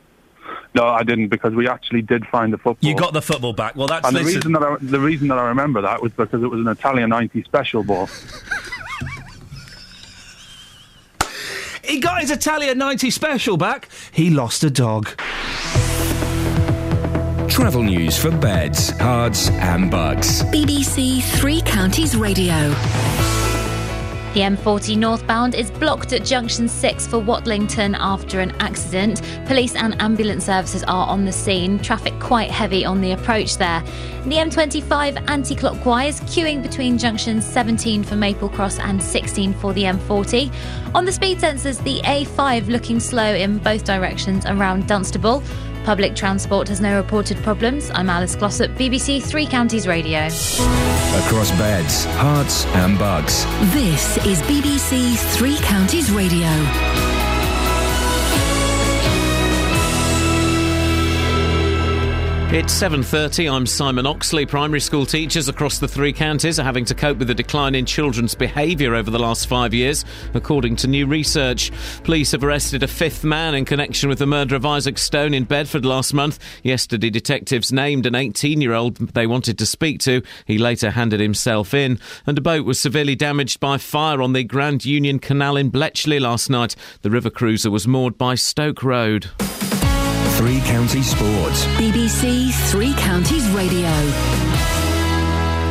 No, 0.75 0.87
I 0.87 1.03
didn't 1.03 1.29
because 1.29 1.55
we 1.55 1.69
actually 1.69 2.03
did 2.03 2.27
find 2.27 2.53
the 2.53 2.59
football. 2.59 2.89
You 2.89 2.97
got 2.97 3.13
the 3.13 3.23
football 3.23 3.53
back. 3.53 3.75
Well, 3.75 3.89
that's 3.89 4.07
and 4.07 4.17
the 4.17 4.23
reason 4.23 4.53
that 4.53 4.63
I, 4.63 4.77
the 4.81 5.01
reason 5.01 5.29
that 5.29 5.39
I 5.39 5.49
remember 5.49 5.81
that 5.83 6.01
was 6.01 6.13
because 6.13 6.43
it 6.43 6.47
was 6.47 6.61
an 6.61 6.69
Italian 6.69 7.11
90 7.11 7.43
special 7.45 7.83
ball. 7.83 8.09
He 11.91 11.99
got 11.99 12.21
his 12.21 12.31
Italian 12.31 12.79
90 12.79 13.11
special 13.11 13.57
back. 13.57 13.89
He 14.13 14.31
lost 14.31 14.63
a 14.63 14.71
dog. 14.71 15.09
Travel 17.49 17.83
news 17.83 18.17
for 18.17 18.31
beds, 18.31 18.93
cards, 18.93 19.49
and 19.55 19.91
bucks. 19.91 20.43
BBC 20.45 21.21
Three 21.41 21.61
Counties 21.63 22.17
Radio. 22.17 22.73
The 24.33 24.43
M40 24.43 24.97
northbound 24.97 25.57
is 25.57 25.73
blocked 25.73 26.13
at 26.13 26.25
junction 26.25 26.69
6 26.69 27.09
for 27.09 27.19
Watlington 27.19 27.97
after 27.99 28.39
an 28.39 28.53
accident. 28.61 29.23
Police 29.47 29.75
and 29.75 30.01
ambulance 30.01 30.45
services 30.45 30.85
are 30.85 31.09
on 31.09 31.25
the 31.25 31.33
scene. 31.33 31.81
Traffic 31.81 32.17
quite 32.21 32.49
heavy 32.49 32.85
on 32.85 33.01
the 33.01 33.11
approach 33.11 33.57
there. 33.57 33.83
The 34.27 34.37
M25 34.37 35.29
anti 35.29 35.57
clockwise, 35.57 36.21
queuing 36.21 36.63
between 36.63 36.97
junctions 36.97 37.45
17 37.45 38.05
for 38.05 38.15
Maple 38.15 38.49
Cross 38.49 38.79
and 38.79 39.03
16 39.03 39.53
for 39.55 39.73
the 39.73 39.83
M40. 39.83 40.55
On 40.95 41.05
the 41.05 41.11
speed 41.11 41.39
sensors, 41.39 41.83
the 41.83 42.01
A5 42.03 42.69
looking 42.69 43.01
slow 43.01 43.35
in 43.35 43.59
both 43.59 43.83
directions 43.83 44.47
around 44.47 44.87
Dunstable. 44.87 45.43
Public 45.85 46.15
transport 46.15 46.69
has 46.69 46.81
no 46.81 46.97
reported 46.97 47.37
problems. 47.39 47.91
I'm 47.95 48.11
Alice 48.11 48.37
Glossop, 48.37 48.71
BBC 48.73 49.23
Three 49.23 49.47
Counties 49.47 49.87
Radio. 49.87 50.27
Across 50.27 51.51
beds, 51.53 52.07
Herts, 52.07 52.67
and 52.77 52.99
bucks. 52.99 53.45
This 53.73 54.17
is 54.27 54.41
BBC 54.43 55.17
Three 55.37 55.57
Counties 55.59 56.11
Radio. 56.13 56.49
It's 62.53 62.73
7:30. 62.73 63.49
I'm 63.49 63.65
Simon 63.65 64.07
Oxley. 64.07 64.45
Primary 64.45 64.81
school 64.81 65.07
teachers 65.07 65.49
across 65.49 65.79
the 65.79 65.87
three 65.87 66.13
counties 66.13 66.59
are 66.59 66.65
having 66.65 66.85
to 66.87 66.97
cope 66.97 67.19
with 67.19 67.29
the 67.29 67.35
decline 67.35 67.77
in 67.77 67.87
children's 67.87 68.35
behaviour 68.35 68.97
over 68.97 69.09
the 69.09 69.21
last 69.21 69.47
5 69.47 69.73
years, 69.73 70.05
according 70.35 70.75
to 70.77 70.89
new 70.89 71.07
research. 71.07 71.71
Police 72.03 72.33
have 72.33 72.43
arrested 72.43 72.83
a 72.83 72.89
fifth 72.89 73.23
man 73.23 73.55
in 73.55 73.65
connection 73.65 74.09
with 74.09 74.19
the 74.19 74.27
murder 74.27 74.57
of 74.57 74.67
Isaac 74.67 74.99
Stone 74.99 75.33
in 75.33 75.45
Bedford 75.45 75.85
last 75.85 76.13
month. 76.13 76.41
Yesterday 76.65 77.09
detectives 77.09 77.71
named 77.71 78.05
an 78.05 78.15
18-year-old 78.15 78.97
they 78.97 79.29
wanted 79.29 79.57
to 79.59 79.65
speak 79.65 80.01
to. 80.01 80.21
He 80.45 80.59
later 80.59 80.91
handed 80.91 81.21
himself 81.21 81.73
in, 81.73 82.01
and 82.27 82.37
a 82.37 82.41
boat 82.41 82.67
was 82.67 82.81
severely 82.81 83.15
damaged 83.15 83.61
by 83.61 83.79
fire 83.79 84.21
on 84.21 84.33
the 84.33 84.43
Grand 84.43 84.85
Union 84.85 85.21
Canal 85.21 85.57
in 85.57 85.69
Bletchley 85.69 86.19
last 86.19 86.51
night. 86.51 86.75
The 87.03 87.11
river 87.11 87.31
cruiser 87.31 87.71
was 87.71 87.87
moored 87.87 88.19
by 88.19 88.35
Stoke 88.35 88.83
Road. 88.83 89.31
Three 90.41 90.61
County 90.61 91.03
Sports. 91.03 91.67
BBC 91.77 92.51
Three 92.71 92.95
Counties 92.95 93.47
Radio. 93.51 93.91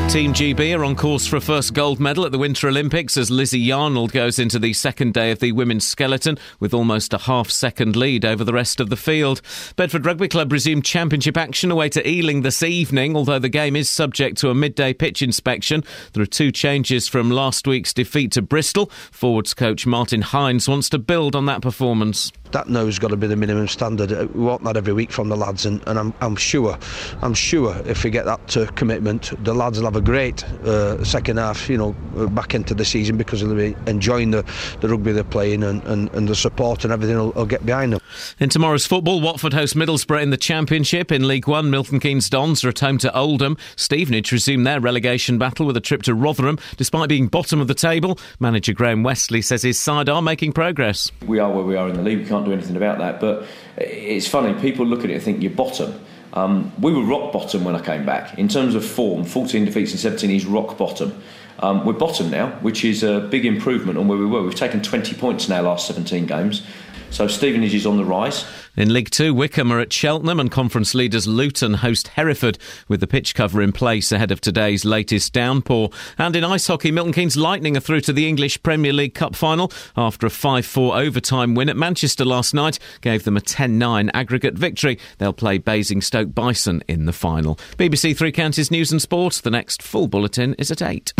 Team 0.10 0.34
GB 0.34 0.76
are 0.78 0.86
on 0.86 0.96
course 0.96 1.28
for 1.28 1.38
a 1.38 1.42
first 1.42 1.76
gold 1.76 2.00
medal 2.00 2.26
at 2.26 2.32
the 2.32 2.38
Winter 2.38 2.68
Olympics 2.68 3.16
as 3.18 3.30
Lizzie 3.30 3.64
Yarnold 3.64 4.12
goes 4.12 4.40
into 4.40 4.58
the 4.58 4.74
second 4.74 5.14
day 5.14 5.32
of 5.32 5.40
the 5.40 5.52
women's 5.52 5.88
skeleton 5.88 6.38
with 6.60 6.74
almost 6.74 7.14
a 7.14 7.20
half 7.20 7.50
second 7.50 7.96
lead 7.96 8.26
over 8.26 8.44
the 8.44 8.54
rest 8.54 8.80
of 8.80 8.90
the 8.90 8.96
field. 8.96 9.42
Bedford 9.76 10.06
Rugby 10.08 10.28
Club 10.28 10.52
resumed 10.52 10.86
championship 10.86 11.38
action 11.38 11.70
away 11.70 11.90
to 11.90 12.08
Ealing 12.08 12.42
this 12.42 12.64
evening, 12.64 13.16
although 13.16 13.38
the 13.38 13.50
game 13.50 13.76
is 13.76 13.90
subject 13.90 14.38
to 14.38 14.50
a 14.50 14.56
midday 14.56 14.94
pitch 14.94 15.22
inspection. 15.22 15.84
There 16.14 16.24
are 16.24 16.28
two 16.28 16.52
changes 16.52 17.08
from 17.08 17.30
last 17.30 17.68
week's 17.68 17.94
defeat 17.94 18.32
to 18.34 18.42
Bristol. 18.44 18.88
Forwards 19.12 19.54
coach 19.54 19.86
Martin 19.86 20.22
Hines 20.22 20.68
wants 20.68 20.90
to 20.90 21.00
build 21.00 21.36
on 21.36 21.46
that 21.46 21.62
performance. 21.62 22.32
That 22.52 22.68
now 22.68 22.86
has 22.86 22.98
got 23.00 23.10
to 23.10 23.18
be 23.18 23.28
the 23.28 23.36
minimum 23.36 23.68
standard. 23.68 24.12
Uh, 24.12 24.28
We 24.34 24.44
want 24.44 24.64
that 24.64 24.78
every 24.78 24.94
week 24.94 25.12
from 25.12 25.30
the 25.30 25.38
lads, 25.38 25.66
and, 25.66 25.82
and 25.88 26.00
I'm, 26.00 26.14
I'm 26.22 26.36
sure, 26.36 26.78
I'm 27.22 27.34
sure 27.34 27.76
if 27.86 28.04
we 28.04 28.10
get 28.10 28.26
that 28.26 28.58
uh, 28.58 28.66
commitment, 28.72 29.32
the 29.44 29.54
lads 29.54 29.78
will 29.78 29.86
have 29.86 29.96
a 29.96 30.02
great 30.02 30.44
uh, 30.66 31.04
second 31.04 31.38
half. 31.38 31.70
You 31.70 31.78
know, 31.78 31.96
uh, 32.18 32.28
back 32.28 32.56
into 32.56 32.74
the 32.74 32.86
season 32.86 33.18
because 33.18 33.42
they'll 33.42 33.56
be 33.56 33.76
enjoying 33.88 34.32
the, 34.32 34.44
the 34.82 34.90
rugby 34.90 35.12
they're 35.12 35.24
playing, 35.24 35.64
and, 35.64 35.84
and, 35.84 36.12
and 36.14 36.28
the 36.28 36.36
support 36.36 36.84
and 36.84 36.94
everything 36.94 37.18
will, 37.18 37.32
will 37.32 37.46
get 37.46 37.66
behind 37.66 37.94
them. 37.94 38.00
In 38.40 38.50
tomorrow's 38.50 38.86
football, 38.86 39.22
Watford 39.22 39.54
host 39.54 39.76
Middlesbrough 39.76 40.22
in 40.24 40.30
the 40.32 40.38
Championship. 40.38 41.12
In 41.12 41.28
League 41.28 41.48
One, 41.48 41.70
Milton 41.70 42.00
Keynes 42.00 42.30
Dons 42.30 42.64
are 42.64 42.70
at 42.70 42.80
home 42.80 42.98
to 43.00 43.16
Oldham. 43.16 43.58
Stevenage 43.76 44.32
resume 44.32 44.64
their 44.64 44.80
relegation 44.80 45.38
battle 45.38 45.66
with 45.66 45.78
a 45.78 45.82
trip 45.82 46.02
to 46.04 46.14
Rotherham. 46.16 46.58
Despite 46.78 47.10
being 47.10 47.28
bottom 47.28 47.62
of 47.62 47.68
the 47.68 47.74
table, 47.76 48.18
manager 48.40 48.74
Graham 48.74 49.04
Westley 49.04 49.42
says 49.42 49.62
his 49.62 49.80
side 49.80 50.10
are 50.10 50.22
making 50.22 50.54
progress. 50.54 51.12
we 51.28 51.40
are 51.40 51.52
where 51.52 51.64
we 51.64 51.76
are 51.76 51.90
in 51.90 51.96
the 51.96 52.02
league. 52.02 52.20
We 52.20 52.26
can't 52.40 52.46
do 52.46 52.54
anything 52.54 52.76
about 52.76 53.00
that. 53.00 53.20
But 53.20 53.46
it's 53.78 54.28
funny. 54.28 54.60
People 54.60 54.86
look 54.86 55.04
at 55.04 55.10
it 55.10 55.14
and 55.16 55.24
think 55.24 55.42
you're 55.42 55.52
bottom. 55.52 56.00
Um, 56.34 56.72
we 56.80 56.94
were 56.94 57.04
rock 57.04 57.34
bottom 57.34 57.64
when 57.64 57.76
I 57.76 57.82
came 57.82 58.06
back 58.06 58.38
in 58.38 58.48
terms 58.48 58.76
of 58.76 58.86
form. 58.86 59.24
14 59.24 59.66
defeats 59.66 59.92
and 59.92 60.00
17 60.00 60.30
is 60.32 60.46
rock 60.46 60.78
bottom. 60.78 61.22
Um, 61.60 61.86
we're 61.86 61.94
bottom 61.94 62.30
now, 62.30 62.52
which 62.62 62.86
is 62.86 63.04
a 63.04 63.20
big 63.20 63.46
improvement 63.46 63.98
on 63.98 64.08
where 64.08 64.18
we 64.18 64.26
were. 64.26 64.42
We've 64.42 64.56
taken 64.56 64.82
20 64.82 65.16
points 65.16 65.48
in 65.48 65.54
our 65.54 65.64
last 65.64 65.88
17 65.88 66.26
games. 66.26 66.66
So 67.12 67.28
Stevenage 67.28 67.74
is 67.74 67.86
on 67.86 67.98
the 67.98 68.06
rise. 68.06 68.46
In 68.78 68.94
League 68.94 69.10
Two, 69.10 69.34
Wycombe 69.34 69.74
are 69.74 69.80
at 69.80 69.92
Cheltenham 69.92 70.40
and 70.40 70.50
conference 70.50 70.96
leaders 70.96 71.28
Luton 71.28 71.74
host 71.74 72.10
Hereford 72.10 72.58
with 72.88 73.02
the 73.02 73.08
pitch 73.08 73.36
cover 73.36 73.62
in 73.62 73.72
place 73.72 74.12
ahead 74.12 74.32
of 74.32 74.40
today's 74.40 74.86
latest 74.86 75.34
downpour. 75.34 75.90
And 76.18 76.36
in 76.36 76.44
ice 76.44 76.68
hockey, 76.68 76.92
Milton 76.92 77.14
Keynes 77.14 77.36
Lightning 77.36 77.76
are 77.76 77.82
through 77.82 78.02
to 78.02 78.14
the 78.14 78.28
English 78.28 78.64
Premier 78.64 78.94
League 78.94 79.16
Cup 79.16 79.36
final 79.36 79.72
after 79.98 80.28
a 80.28 80.30
5-4 80.30 80.98
overtime 80.98 81.56
win 81.56 81.68
at 81.68 81.76
Manchester 81.76 82.24
last 82.24 82.54
night 82.54 82.80
gave 83.02 83.24
them 83.24 83.36
a 83.36 83.42
10-9 83.42 84.10
aggregate 84.14 84.54
victory. 84.54 84.98
They'll 85.18 85.34
play 85.34 85.58
Basingstoke 85.58 86.34
Bison 86.34 86.84
in 86.88 87.06
the 87.06 87.14
final. 87.14 87.56
BBC 87.78 88.16
Three 88.16 88.32
Counties 88.32 88.72
News 88.72 88.92
and 88.92 89.02
Sport. 89.02 89.42
The 89.44 89.52
next 89.52 89.82
full 89.82 90.08
bulletin 90.08 90.54
is 90.56 90.72
at 90.72 90.82
8. 90.82 91.14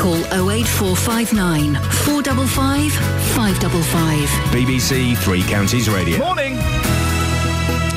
Call 0.00 0.16
08459 0.50 1.74
455 1.74 2.92
555. 3.34 4.28
BBC 4.50 5.14
Three 5.18 5.42
Counties 5.42 5.90
Radio. 5.90 6.16
Morning. 6.16 6.56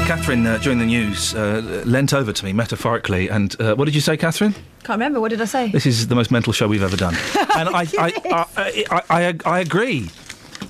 Catherine, 0.05 0.45
uh, 0.45 0.57
during 0.57 0.79
the 0.79 0.85
news, 0.85 1.33
uh, 1.33 1.81
leant 1.85 2.13
over 2.13 2.33
to 2.33 2.43
me 2.43 2.51
metaphorically, 2.51 3.29
and 3.29 3.55
uh, 3.61 3.73
what 3.75 3.85
did 3.85 3.95
you 3.95 4.01
say, 4.01 4.17
Catherine? 4.17 4.51
Can't 4.83 4.97
remember. 4.97 5.21
What 5.21 5.29
did 5.29 5.41
I 5.41 5.45
say? 5.45 5.71
This 5.71 5.85
is 5.85 6.09
the 6.09 6.15
most 6.15 6.29
mental 6.29 6.51
show 6.51 6.67
we've 6.67 6.83
ever 6.83 6.97
done, 6.97 7.15
and 7.55 7.69
I, 7.69 7.87
I, 7.97 8.13
I, 8.57 8.83
I, 8.89 9.01
I, 9.09 9.37
I 9.45 9.59
agree. 9.61 10.09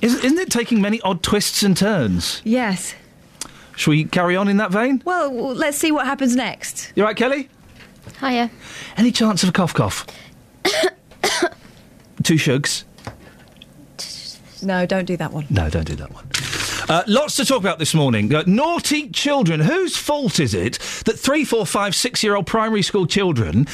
Isn't, 0.02 0.24
isn't 0.24 0.38
it 0.38 0.50
taking 0.50 0.80
many 0.80 1.00
odd 1.00 1.24
twists 1.24 1.64
and 1.64 1.76
turns? 1.76 2.42
Yes. 2.44 2.94
Shall 3.74 3.90
we 3.90 4.04
carry 4.04 4.36
on 4.36 4.46
in 4.46 4.58
that 4.58 4.70
vein? 4.70 5.02
Well, 5.04 5.34
let's 5.34 5.78
see 5.78 5.90
what 5.90 6.06
happens 6.06 6.36
next. 6.36 6.92
You 6.94 7.02
right, 7.02 7.16
Kelly? 7.16 7.48
Hiya. 8.20 8.52
Any 8.96 9.10
chance 9.10 9.42
of 9.42 9.48
a 9.48 9.52
cough 9.52 9.74
cough? 9.74 10.06
Two 12.22 12.34
shugs? 12.34 12.84
No, 14.62 14.86
don't 14.86 15.04
do 15.04 15.16
that 15.18 15.32
one. 15.32 15.46
No, 15.50 15.68
don't 15.68 15.86
do 15.86 15.94
that 15.96 16.12
one. 16.12 16.26
Uh, 16.88 17.02
lots 17.06 17.36
to 17.36 17.44
talk 17.44 17.60
about 17.60 17.78
this 17.78 17.94
morning. 17.94 18.34
Uh, 18.34 18.44
naughty 18.46 19.08
children. 19.10 19.60
Whose 19.60 19.96
fault 19.96 20.38
is 20.40 20.54
it 20.54 20.78
that 21.04 21.18
three, 21.18 21.44
four, 21.44 21.66
five, 21.66 21.94
six 21.94 22.22
year 22.22 22.34
old 22.36 22.46
primary 22.46 22.82
school 22.82 23.06
children 23.06 23.66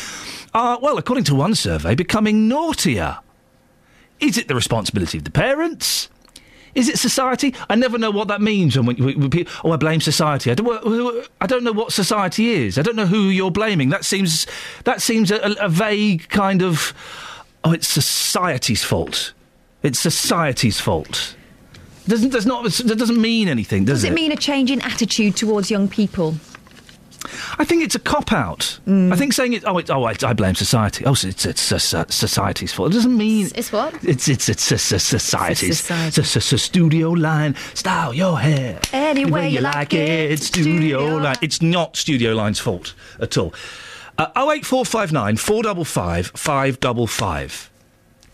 are, 0.54 0.78
well, 0.80 0.98
according 0.98 1.24
to 1.24 1.34
one 1.34 1.54
survey, 1.54 1.94
becoming 1.94 2.48
naughtier? 2.48 3.18
Is 4.20 4.36
it 4.36 4.48
the 4.48 4.54
responsibility 4.54 5.18
of 5.18 5.24
the 5.24 5.30
parents? 5.30 6.08
Is 6.74 6.88
it 6.88 6.98
society? 6.98 7.54
I 7.68 7.74
never 7.74 7.98
know 7.98 8.12
what 8.12 8.28
that 8.28 8.40
means. 8.40 8.76
When, 8.76 8.86
we, 8.86 9.14
we, 9.16 9.26
we, 9.26 9.46
oh, 9.64 9.72
I 9.72 9.76
blame 9.76 10.00
society. 10.00 10.50
I 10.52 10.54
don't, 10.54 11.28
I 11.40 11.46
don't 11.46 11.64
know 11.64 11.72
what 11.72 11.92
society 11.92 12.50
is. 12.50 12.78
I 12.78 12.82
don't 12.82 12.94
know 12.96 13.06
who 13.06 13.28
you're 13.28 13.50
blaming. 13.50 13.88
That 13.88 14.04
seems 14.04 14.46
that 14.84 15.02
seems 15.02 15.30
a- 15.32 15.56
a 15.60 15.68
vague 15.68 16.28
kind 16.28 16.62
of. 16.62 16.94
Oh, 17.64 17.72
it's 17.72 17.88
society's 17.88 18.82
fault. 18.82 19.32
It's 19.82 19.98
society's 19.98 20.80
fault. 20.80 21.36
Doesn't 22.06 22.30
does 22.30 22.46
not 22.46 22.64
that 22.64 22.96
doesn't 22.98 23.20
mean 23.20 23.48
anything, 23.48 23.84
does, 23.84 24.02
Does 24.02 24.10
it 24.10 24.14
mean 24.14 24.32
a 24.32 24.36
change 24.36 24.70
in 24.70 24.80
attitude 24.82 25.36
towards 25.36 25.70
young 25.70 25.88
people? 25.88 26.34
I 27.58 27.64
think 27.64 27.84
it's 27.84 27.94
a 27.94 27.98
cop 27.98 28.32
out. 28.32 28.80
Mm. 28.86 29.12
I 29.12 29.16
think 29.16 29.34
saying 29.34 29.52
it. 29.52 29.64
Oh, 29.66 29.76
it, 29.76 29.90
oh, 29.90 30.04
I, 30.04 30.14
I 30.22 30.32
blame 30.32 30.54
society. 30.54 31.04
Oh, 31.04 31.12
it's 31.12 31.24
it's, 31.24 31.44
it's 31.46 32.14
society's 32.14 32.72
fault. 32.72 32.90
It 32.90 32.94
doesn't 32.94 33.16
mean 33.16 33.50
It's 33.54 33.70
what? 33.70 33.92
it's 34.02 34.26
it's 34.28 34.48
it's, 34.48 34.72
it's, 34.72 34.92
it's 34.92 35.04
society's. 35.04 35.78
society. 35.80 36.08
It's, 36.08 36.18
it's, 36.18 36.36
it's 36.36 36.52
a 36.52 36.58
studio 36.58 37.10
line. 37.10 37.54
Style 37.74 38.14
your 38.14 38.38
hair 38.40 38.80
Any 38.92 39.26
way 39.26 39.30
way 39.32 39.48
you 39.50 39.60
like 39.60 39.92
it, 39.92 40.40
Studio, 40.42 40.72
studio 40.78 41.16
line. 41.18 41.36
It's 41.42 41.60
not 41.60 41.96
Studio 41.96 42.32
Line's 42.34 42.58
fault 42.58 42.94
at 43.20 43.36
all. 43.36 43.52
Uh, 44.18 44.26
08459 44.36 45.36
455 45.36 46.32
555. 46.34 47.70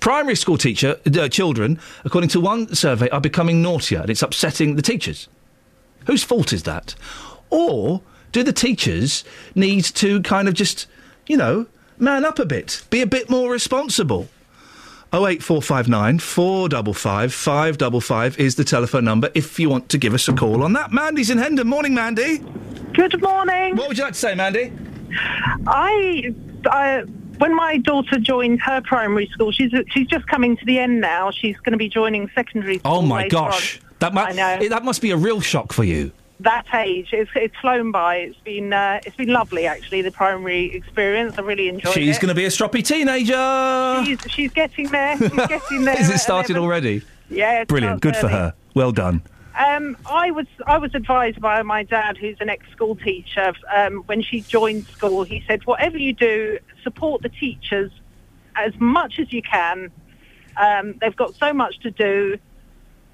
Primary 0.01 0.37
school 0.37 0.59
teacher 0.59 1.01
uh, 1.19 1.29
children, 1.29 1.81
according 2.05 2.31
to 2.31 2.41
one 2.41 2.75
survey, 2.75 3.09
are 3.11 3.21
becoming 3.21 3.63
naughtier, 3.63 4.01
and 4.01 4.11
it's 4.11 4.23
upsetting 4.23 4.77
the 4.77 4.83
teachers. 4.83 5.29
Whose 6.07 6.23
fault 6.23 6.53
is 6.53 6.63
that? 6.65 6.95
Or 7.51 8.03
do 8.33 8.43
the 8.43 8.53
teachers 8.53 9.25
need 9.55 9.85
to 9.97 10.23
kind 10.23 10.49
of 10.49 10.55
just, 10.55 10.87
you 11.27 11.37
know, 11.37 11.67
man 11.99 12.25
up 12.25 12.39
a 12.39 12.47
bit, 12.47 12.85
be 12.91 13.01
a 13.01 13.07
bit 13.07 13.29
more 13.31 13.51
responsible? 13.51 14.29
08459 15.13 16.19
455 16.19 17.33
555 17.33 18.39
is 18.39 18.57
the 18.57 18.65
telephone 18.65 19.05
number 19.05 19.31
if 19.35 19.59
you 19.59 19.71
want 19.71 19.89
to 19.89 19.99
give 19.99 20.15
us 20.15 20.29
a 20.29 20.33
call 20.33 20.63
on 20.63 20.73
that. 20.75 20.93
Mandy's 20.93 21.31
in 21.31 21.39
Hendon. 21.39 21.69
Morning, 21.69 21.95
Mandy. 21.95 22.39
Good 22.93 23.23
morning. 23.23 23.77
What 23.77 23.89
would 23.89 23.99
you 23.99 24.05
like 24.05 24.15
to 24.15 24.19
say, 24.19 24.35
Mandy? 24.35 24.73
I, 25.67 26.35
I 26.67 27.03
when 27.39 27.55
my 27.55 27.77
daughter 27.79 28.19
joined 28.19 28.61
her 28.63 28.81
primary 28.81 29.27
school, 29.29 29.53
she's 29.53 29.73
she's 29.91 30.07
just 30.07 30.27
coming 30.27 30.57
to 30.57 30.65
the 30.65 30.79
end 30.79 31.01
now. 31.01 31.31
She's 31.31 31.57
going 31.59 31.73
to 31.73 31.79
be 31.79 31.89
joining 31.89 32.31
secondary 32.35 32.79
school. 32.79 32.93
Oh, 32.95 33.03
my 33.03 33.29
gosh. 33.29 33.77
on. 33.79 33.87
That, 33.99 34.15
mu- 34.15 34.21
I 34.21 34.33
know. 34.33 34.47
eh, 34.65 34.69
that 34.69 34.85
must 34.85 35.01
be 35.03 35.11
a 35.11 35.17
real 35.17 35.41
shock 35.41 35.73
for 35.73 35.85
you. 35.85 36.13
that 36.41 36.67
age, 36.75 37.09
it's 37.13 37.31
it's 37.35 37.57
flown 37.63 37.93
by. 37.93 38.17
It's 38.17 38.39
been 38.41 38.73
uh, 38.73 39.01
it's 39.07 39.17
been 39.17 39.29
lovely 39.33 39.67
actually. 39.67 40.03
The 40.03 40.11
primary 40.11 40.75
experience, 40.75 41.39
I 41.39 41.41
really 41.43 41.69
enjoyed 41.69 41.97
it. 41.97 42.01
She's 42.01 42.19
going 42.19 42.29
to 42.29 42.35
be 42.35 42.45
a 42.45 42.49
stroppy 42.49 42.85
teenager. 42.85 44.05
She's, 44.05 44.19
she's 44.33 44.53
getting 44.53 44.89
there. 44.89 45.17
She's 45.17 45.31
getting 45.47 45.85
there. 45.87 45.99
Is 46.01 46.11
it 46.11 46.19
started 46.19 46.57
11. 46.57 46.63
already? 46.63 47.03
Yeah, 47.31 47.65
Brilliant. 47.65 48.03
Good 48.03 48.17
for 48.17 48.29
her. 48.29 48.53
Well 48.75 48.93
done. 48.93 49.23
Um, 49.57 49.97
I 50.05 50.31
was 50.33 50.47
I 50.67 50.79
was 50.79 50.95
advised 50.95 51.41
by 51.41 51.63
my 51.63 51.83
dad, 51.83 52.19
who's 52.19 52.37
an 52.41 52.51
ex-school 52.51 52.97
teacher, 52.97 53.55
um, 53.75 54.03
when 54.07 54.21
she 54.23 54.43
joined 54.43 54.87
school. 54.89 55.25
He 55.25 55.43
said, 55.49 55.65
"Whatever 55.65 55.97
you 55.97 56.13
do, 56.13 56.59
support 56.83 57.23
the 57.23 57.31
teachers 57.31 57.91
as 58.55 58.73
much 58.79 59.19
as 59.19 59.33
you 59.33 59.43
can. 59.43 59.91
Um, 60.57 60.95
they've 61.01 61.17
got 61.17 61.35
so 61.37 61.53
much 61.53 61.79
to 61.81 61.91
do. 61.91 62.39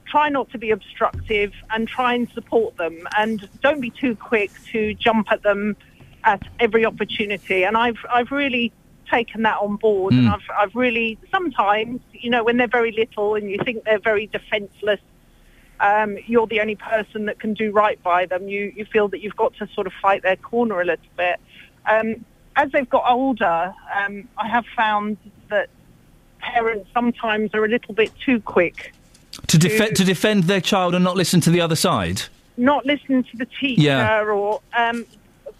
Try 0.07 0.29
not 0.31 0.51
to 0.51 0.59
be 0.59 0.71
obstructive 0.71 1.53
and 1.71 1.87
try 1.87 2.15
and 2.15 2.29
support 2.31 2.77
them. 2.77 3.07
And 3.17 3.49
don't 3.63 3.81
be 3.81 3.91
too 3.91 4.17
quick 4.17 4.51
to 4.73 4.95
jump 4.95 5.31
at 5.31 5.43
them 5.43 5.77
at 6.25 6.43
every 6.59 6.85
opportunity." 6.85 7.65
And 7.65 7.77
I've 7.77 7.99
I've 8.13 8.33
really 8.33 8.73
taken 9.09 9.43
that 9.43 9.59
on 9.59 9.77
board, 9.77 10.13
and 10.15 10.27
Mm. 10.27 10.35
I've 10.35 10.49
I've 10.59 10.75
really 10.75 11.19
sometimes, 11.31 12.01
you 12.13 12.31
know, 12.31 12.43
when 12.43 12.57
they're 12.57 12.67
very 12.67 12.91
little 12.91 13.37
and 13.37 13.49
you 13.49 13.59
think 13.65 13.85
they're 13.85 14.01
very 14.01 14.27
defenceless 14.27 15.01
um, 15.83 16.17
you're 16.27 16.47
the 16.47 16.61
only 16.61 16.77
person 16.77 17.27
that 17.27 17.39
can 17.41 17.53
do 17.55 17.71
right 17.73 18.03
by 18.03 18.25
them. 18.27 18.49
You 18.49 18.73
you 18.77 18.85
feel 18.87 19.09
that 19.09 19.21
you've 19.21 19.37
got 19.37 19.55
to 19.57 19.67
sort 19.75 19.87
of 19.87 19.93
fight 20.01 20.23
their 20.23 20.37
corner 20.37 20.81
a 20.81 20.85
little 20.85 21.05
bit. 21.17 21.39
Um, 21.91 22.25
as 22.57 22.71
they've 22.73 22.89
got 22.89 23.05
older, 23.11 23.75
um, 23.99 24.29
I 24.39 24.47
have 24.49 24.65
found 24.77 25.17
that 25.51 25.69
parents 26.39 26.89
sometimes 26.95 27.55
are 27.55 27.65
a 27.65 27.69
little 27.69 27.95
bit 27.95 28.13
too 28.25 28.41
quick, 28.41 28.93
To, 29.49 29.59
defe- 29.59 29.95
to 29.95 30.05
defend 30.05 30.45
their 30.45 30.61
child 30.61 30.95
and 30.95 31.03
not 31.05 31.17
listen 31.17 31.41
to 31.43 31.51
the 31.51 31.61
other 31.61 31.77
side. 31.77 32.23
not 32.57 32.85
listen 32.85 33.23
to 33.25 33.37
the 33.37 33.47
teacher, 33.47 33.81
Yeah. 33.83 34.23
or 34.25 34.61
um, 34.77 35.07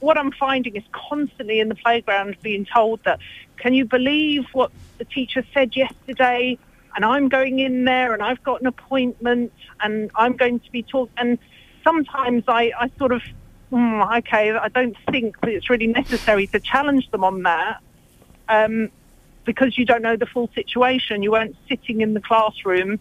what 0.01 0.19
I'm 0.19 0.33
finding 0.33 0.77
is 0.77 0.83
constantly 0.93 1.59
in 1.61 1.69
the 1.71 1.75
playground 1.75 2.37
being 2.43 2.67
told 2.67 3.01
that, 3.05 3.19
can 3.57 3.73
you 3.75 3.85
believe 3.87 4.45
what 4.53 4.71
the 4.99 5.05
teacher 5.07 5.43
said 5.55 5.75
yesterday? 5.75 6.59
And 6.95 7.05
I'm 7.05 7.29
going 7.29 7.59
in 7.59 7.85
there 7.85 8.13
and 8.13 8.23
I've 8.23 8.43
got 8.43 8.61
an 8.61 8.67
appointment 8.67 9.53
and 9.81 10.11
I'm 10.15 10.37
going 10.37 10.61
to 10.61 10.71
be 10.71 10.83
talking. 10.83 11.15
And 11.17 11.39
sometimes 11.85 12.45
I, 12.49 12.73
I 12.79 12.91
sort 12.99 13.13
of, 13.13 13.23
mm, 13.73 14.19
okay, 14.19 14.51
I 14.53 14.69
don't 14.69 14.97
think 15.11 15.41
that 15.41 15.51
it's 15.51 15.71
really 15.71 15.87
necessary 15.87 16.47
to 16.49 16.61
challenge 16.61 17.11
them 17.11 17.25
on 17.25 17.43
that 17.45 17.81
um, 18.49 18.91
because 19.45 19.79
you 19.79 19.85
don't 19.85 20.03
know 20.03 20.17
the 20.17 20.27
full 20.27 20.51
situation. 20.55 21.23
You 21.23 21.33
weren't 21.33 21.57
sitting 21.69 22.01
in 22.01 22.15
the 22.15 22.21
classroom 22.21 23.01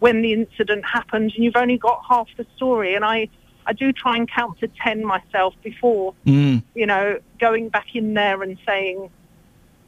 when 0.00 0.20
the 0.22 0.32
incident 0.32 0.84
happened 0.84 1.32
and 1.36 1.44
you've 1.44 1.56
only 1.56 1.78
got 1.78 2.02
half 2.08 2.26
the 2.36 2.44
story. 2.56 2.94
And 2.96 3.04
I, 3.04 3.28
I 3.64 3.72
do 3.72 3.92
try 3.92 4.16
and 4.16 4.28
count 4.28 4.58
to 4.58 4.66
10 4.66 5.04
myself 5.04 5.54
before, 5.62 6.14
Mm. 6.26 6.64
you 6.74 6.86
know, 6.86 7.20
going 7.38 7.68
back 7.68 7.94
in 7.94 8.14
there 8.14 8.42
and 8.42 8.58
saying, 8.66 9.08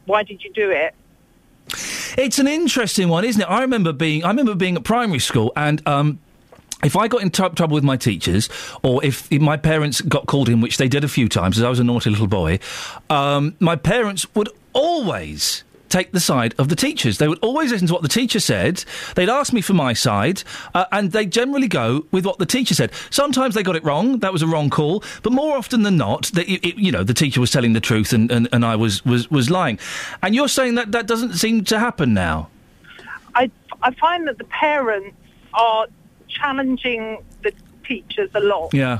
why 0.05 0.23
did 0.23 0.41
you 0.43 0.53
do 0.53 0.71
it? 0.71 0.95
It's 2.17 2.39
an 2.39 2.47
interesting 2.47 3.09
one, 3.09 3.25
isn't 3.25 3.41
it? 3.41 3.45
I 3.45 3.61
remember 3.61 3.93
being 3.93 4.23
I 4.23 4.29
remember 4.29 4.55
being 4.55 4.75
at 4.75 4.83
primary 4.83 5.19
school 5.19 5.51
and 5.55 5.85
um 5.87 6.19
if 6.83 6.95
I 6.95 7.07
got 7.07 7.21
in 7.21 7.31
tr- 7.31 7.47
trouble 7.47 7.73
with 7.75 7.83
my 7.83 7.97
teachers, 7.97 8.49
or 8.83 9.03
if, 9.03 9.31
if 9.31 9.41
my 9.41 9.57
parents 9.57 10.01
got 10.01 10.27
called 10.27 10.49
in, 10.49 10.61
which 10.61 10.77
they 10.77 10.87
did 10.87 11.03
a 11.03 11.07
few 11.07 11.27
times, 11.27 11.57
as 11.57 11.63
I 11.63 11.69
was 11.69 11.79
a 11.79 11.83
naughty 11.83 12.11
little 12.11 12.27
boy, 12.27 12.59
um, 13.09 13.55
my 13.59 13.75
parents 13.75 14.27
would 14.35 14.49
always 14.73 15.63
take 15.89 16.11
the 16.11 16.19
side 16.19 16.53
of 16.57 16.69
the 16.69 16.75
teachers. 16.75 17.17
They 17.17 17.27
would 17.27 17.39
always 17.39 17.71
listen 17.71 17.87
to 17.87 17.93
what 17.93 18.01
the 18.01 18.07
teacher 18.09 18.39
said. 18.39 18.83
They'd 19.15 19.29
ask 19.29 19.53
me 19.53 19.61
for 19.61 19.73
my 19.73 19.93
side, 19.93 20.43
uh, 20.73 20.85
and 20.91 21.11
they 21.11 21.25
generally 21.25 21.67
go 21.67 22.05
with 22.11 22.25
what 22.25 22.37
the 22.39 22.45
teacher 22.45 22.73
said. 22.73 22.91
Sometimes 23.09 23.55
they 23.55 23.63
got 23.63 23.75
it 23.75 23.83
wrong. 23.83 24.19
That 24.19 24.33
was 24.33 24.41
a 24.41 24.47
wrong 24.47 24.69
call. 24.69 25.03
But 25.23 25.31
more 25.33 25.57
often 25.57 25.83
than 25.83 25.97
not, 25.97 26.25
that 26.33 26.47
it, 26.49 26.65
it- 26.67 26.77
you 26.77 26.91
know, 26.91 27.03
the 27.03 27.13
teacher 27.13 27.39
was 27.39 27.51
telling 27.51 27.73
the 27.73 27.79
truth, 27.81 28.13
and, 28.13 28.31
and, 28.31 28.47
and 28.51 28.65
I 28.65 28.75
was, 28.75 29.03
was 29.05 29.29
was 29.31 29.49
lying. 29.49 29.79
And 30.21 30.33
you're 30.35 30.47
saying 30.49 30.75
that 30.75 30.91
that 30.91 31.07
doesn't 31.07 31.33
seem 31.33 31.63
to 31.65 31.79
happen 31.79 32.13
now. 32.13 32.49
I, 33.35 33.51
I 33.81 33.91
find 33.93 34.27
that 34.27 34.37
the 34.37 34.43
parents 34.45 35.15
are 35.53 35.87
challenging 36.27 37.23
the 37.43 37.51
teachers 37.85 38.29
a 38.33 38.39
lot. 38.39 38.73
Yeah. 38.73 38.99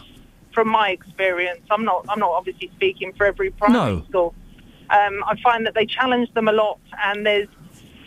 From 0.54 0.70
my 0.70 0.90
experience, 0.92 1.62
I'm 1.70 1.84
not. 1.84 2.06
I'm 2.08 2.20
not 2.20 2.32
obviously 2.32 2.70
speaking 2.76 3.12
for 3.14 3.26
every 3.26 3.50
primary 3.52 3.96
No. 3.98 4.04
school. 4.10 4.36
Um, 4.90 5.24
I 5.26 5.36
find 5.42 5.66
that 5.66 5.74
they 5.74 5.86
challenge 5.86 6.34
them 6.34 6.48
a 6.48 6.52
lot, 6.54 6.80
and 7.04 7.26
there's 7.26 7.48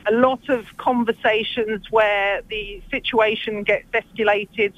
a 0.07 0.13
lot 0.13 0.49
of 0.49 0.65
conversations 0.77 1.91
where 1.91 2.43
the 2.49 2.83
situation 2.91 3.63
gets 3.63 3.87
escalated 3.93 4.73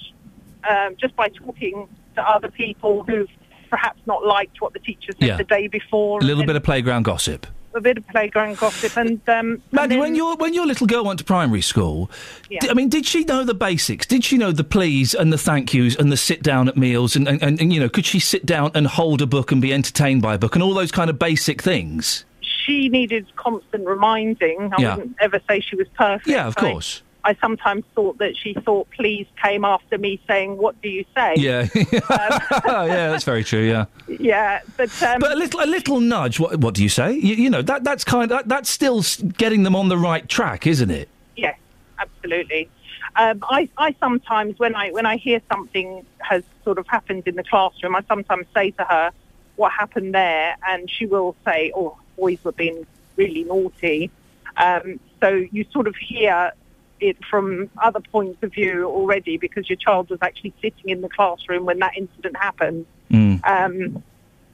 um, 0.68 0.96
just 0.96 1.14
by 1.16 1.28
talking 1.28 1.88
to 2.16 2.22
other 2.22 2.50
people 2.50 3.04
who've 3.04 3.28
perhaps 3.68 4.00
not 4.06 4.24
liked 4.26 4.60
what 4.60 4.72
the 4.72 4.80
teacher 4.80 5.12
said 5.12 5.28
Yeah. 5.28 5.36
the 5.36 5.44
day 5.44 5.68
before. 5.68 6.18
A 6.20 6.24
little 6.24 6.44
bit 6.44 6.56
of 6.56 6.62
playground 6.64 7.04
gossip. 7.04 7.46
A 7.74 7.80
bit 7.80 7.96
of 7.98 8.06
playground 8.08 8.58
gossip, 8.58 8.96
and 8.96 9.20
um, 9.28 9.62
Maddie, 9.72 9.96
when 9.96 10.14
your 10.14 10.36
when 10.36 10.54
your 10.54 10.66
little 10.66 10.86
girl 10.86 11.04
went 11.04 11.18
to 11.20 11.24
primary 11.24 11.60
school, 11.62 12.10
Yeah. 12.48 12.60
di- 12.60 12.70
I 12.70 12.74
mean, 12.74 12.88
did 12.88 13.06
she 13.06 13.24
know 13.24 13.44
the 13.44 13.54
basics? 13.54 14.06
Did 14.06 14.24
she 14.24 14.36
know 14.38 14.52
the 14.52 14.64
please 14.64 15.14
and 15.14 15.32
the 15.32 15.38
thank 15.38 15.72
yous 15.72 15.94
and 15.96 16.10
the 16.10 16.16
sit 16.16 16.42
down 16.42 16.68
at 16.68 16.76
meals 16.76 17.14
and, 17.16 17.28
and, 17.28 17.42
and, 17.42 17.60
and 17.60 17.72
you 17.72 17.78
know, 17.80 17.88
could 17.88 18.06
she 18.06 18.18
sit 18.20 18.44
down 18.46 18.70
and 18.74 18.86
hold 18.86 19.22
a 19.22 19.26
book 19.26 19.52
and 19.52 19.62
be 19.62 19.72
entertained 19.72 20.22
by 20.22 20.34
a 20.34 20.38
book 20.38 20.54
and 20.56 20.62
all 20.62 20.74
those 20.74 20.90
kind 20.92 21.10
of 21.10 21.18
basic 21.18 21.62
things? 21.62 22.24
she 22.66 22.88
needed 22.90 23.26
constant 23.36 23.86
reminding. 23.86 24.70
I 24.76 24.80
Yeah. 24.82 24.96
wouldn't 24.96 25.16
ever 25.20 25.40
say 25.48 25.60
she 25.60 25.76
was 25.76 25.88
perfect. 25.96 26.26
Yeah, 26.28 26.46
of 26.46 26.54
course. 26.56 27.02
I 27.24 27.34
sometimes 27.34 27.84
thought 27.94 28.18
that 28.18 28.36
she 28.36 28.54
thought 28.54 28.88
please 28.90 29.26
came 29.42 29.64
after 29.64 29.98
me 29.98 30.20
saying, 30.26 30.56
What 30.56 30.80
do 30.82 30.88
you 30.88 31.04
say? 31.14 31.34
Yeah, 31.36 31.68
yeah, 31.74 33.10
that's 33.10 33.24
very 33.24 33.44
true. 33.44 33.62
Yeah, 33.62 33.86
Yeah, 34.08 34.60
but. 34.76 34.90
Um, 35.02 35.20
but 35.20 35.32
a 35.32 35.36
little 35.36 35.60
a 35.60 35.66
little 35.66 36.00
nudge. 36.00 36.40
What 36.40 36.56
what 36.58 36.74
do 36.74 36.82
you 36.82 36.88
say? 36.88 37.12
You, 37.12 37.34
you 37.34 37.50
know 37.50 37.62
that 37.62 37.84
that's 37.84 38.04
kind 38.04 38.30
that, 38.30 38.48
that's 38.48 38.70
still 38.70 39.02
getting 39.36 39.62
them 39.62 39.76
on 39.76 39.88
the 39.88 39.98
right 39.98 40.28
track, 40.28 40.66
isn't 40.66 40.90
it? 40.90 41.08
Yes, 41.36 41.58
absolutely. 41.98 42.68
Um, 43.16 43.42
I, 43.42 43.68
I 43.76 43.94
sometimes, 43.98 44.58
when 44.58 44.74
I 44.74 44.90
when 44.92 45.06
I 45.06 45.16
hear 45.16 45.40
something 45.52 46.04
has 46.18 46.44
sort 46.64 46.78
of 46.78 46.86
happened 46.86 47.24
in 47.26 47.34
the 47.34 47.44
classroom, 47.44 47.96
I 47.96 48.02
sometimes 48.08 48.46
say 48.54 48.70
to 48.72 48.84
her, 48.84 49.10
"What 49.56 49.72
happened 49.72 50.14
there?" 50.14 50.56
And 50.66 50.90
she 50.90 51.06
will 51.06 51.34
say, 51.44 51.72
"Oh, 51.74 51.98
boys 52.16 52.38
were 52.44 52.52
being 52.52 52.86
really 53.16 53.44
naughty." 53.44 54.10
Um, 54.56 55.00
so 55.20 55.44
you 55.50 55.64
sort 55.72 55.86
of 55.86 55.96
hear 55.96 56.52
it 57.00 57.16
from 57.28 57.70
other 57.82 58.00
points 58.00 58.42
of 58.42 58.52
view 58.52 58.84
already 58.86 59.36
because 59.36 59.68
your 59.68 59.76
child 59.76 60.10
was 60.10 60.18
actually 60.22 60.52
sitting 60.60 60.88
in 60.90 61.00
the 61.00 61.08
classroom 61.08 61.64
when 61.64 61.78
that 61.80 61.96
incident 61.96 62.36
happened. 62.36 62.86
Um, 63.12 64.02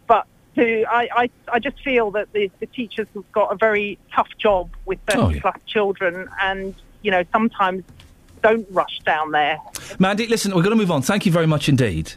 but 0.06 0.27
to, 0.55 0.85
I, 0.90 1.09
I, 1.14 1.31
I 1.52 1.59
just 1.59 1.82
feel 1.82 2.10
that 2.12 2.32
the, 2.32 2.51
the 2.60 2.66
teachers 2.66 3.06
have 3.14 3.31
got 3.32 3.52
a 3.52 3.56
very 3.56 3.98
tough 4.14 4.28
job 4.39 4.70
with 4.86 4.98
30 5.09 5.18
Oh, 5.20 5.28
yeah. 5.31 5.40
plus 5.40 5.56
children 5.66 6.28
and, 6.40 6.74
you 7.02 7.10
know, 7.10 7.24
sometimes 7.32 7.85
don't 8.43 8.66
rush 8.70 9.01
down 9.05 9.32
there. 9.32 9.59
Mandy, 9.98 10.27
listen, 10.27 10.55
we're 10.55 10.62
going 10.62 10.70
to 10.77 10.81
move 10.81 10.90
on. 10.90 11.02
Thank 11.02 11.27
you 11.27 11.32
very 11.32 11.47
much 11.47 11.68
indeed. 11.68 12.12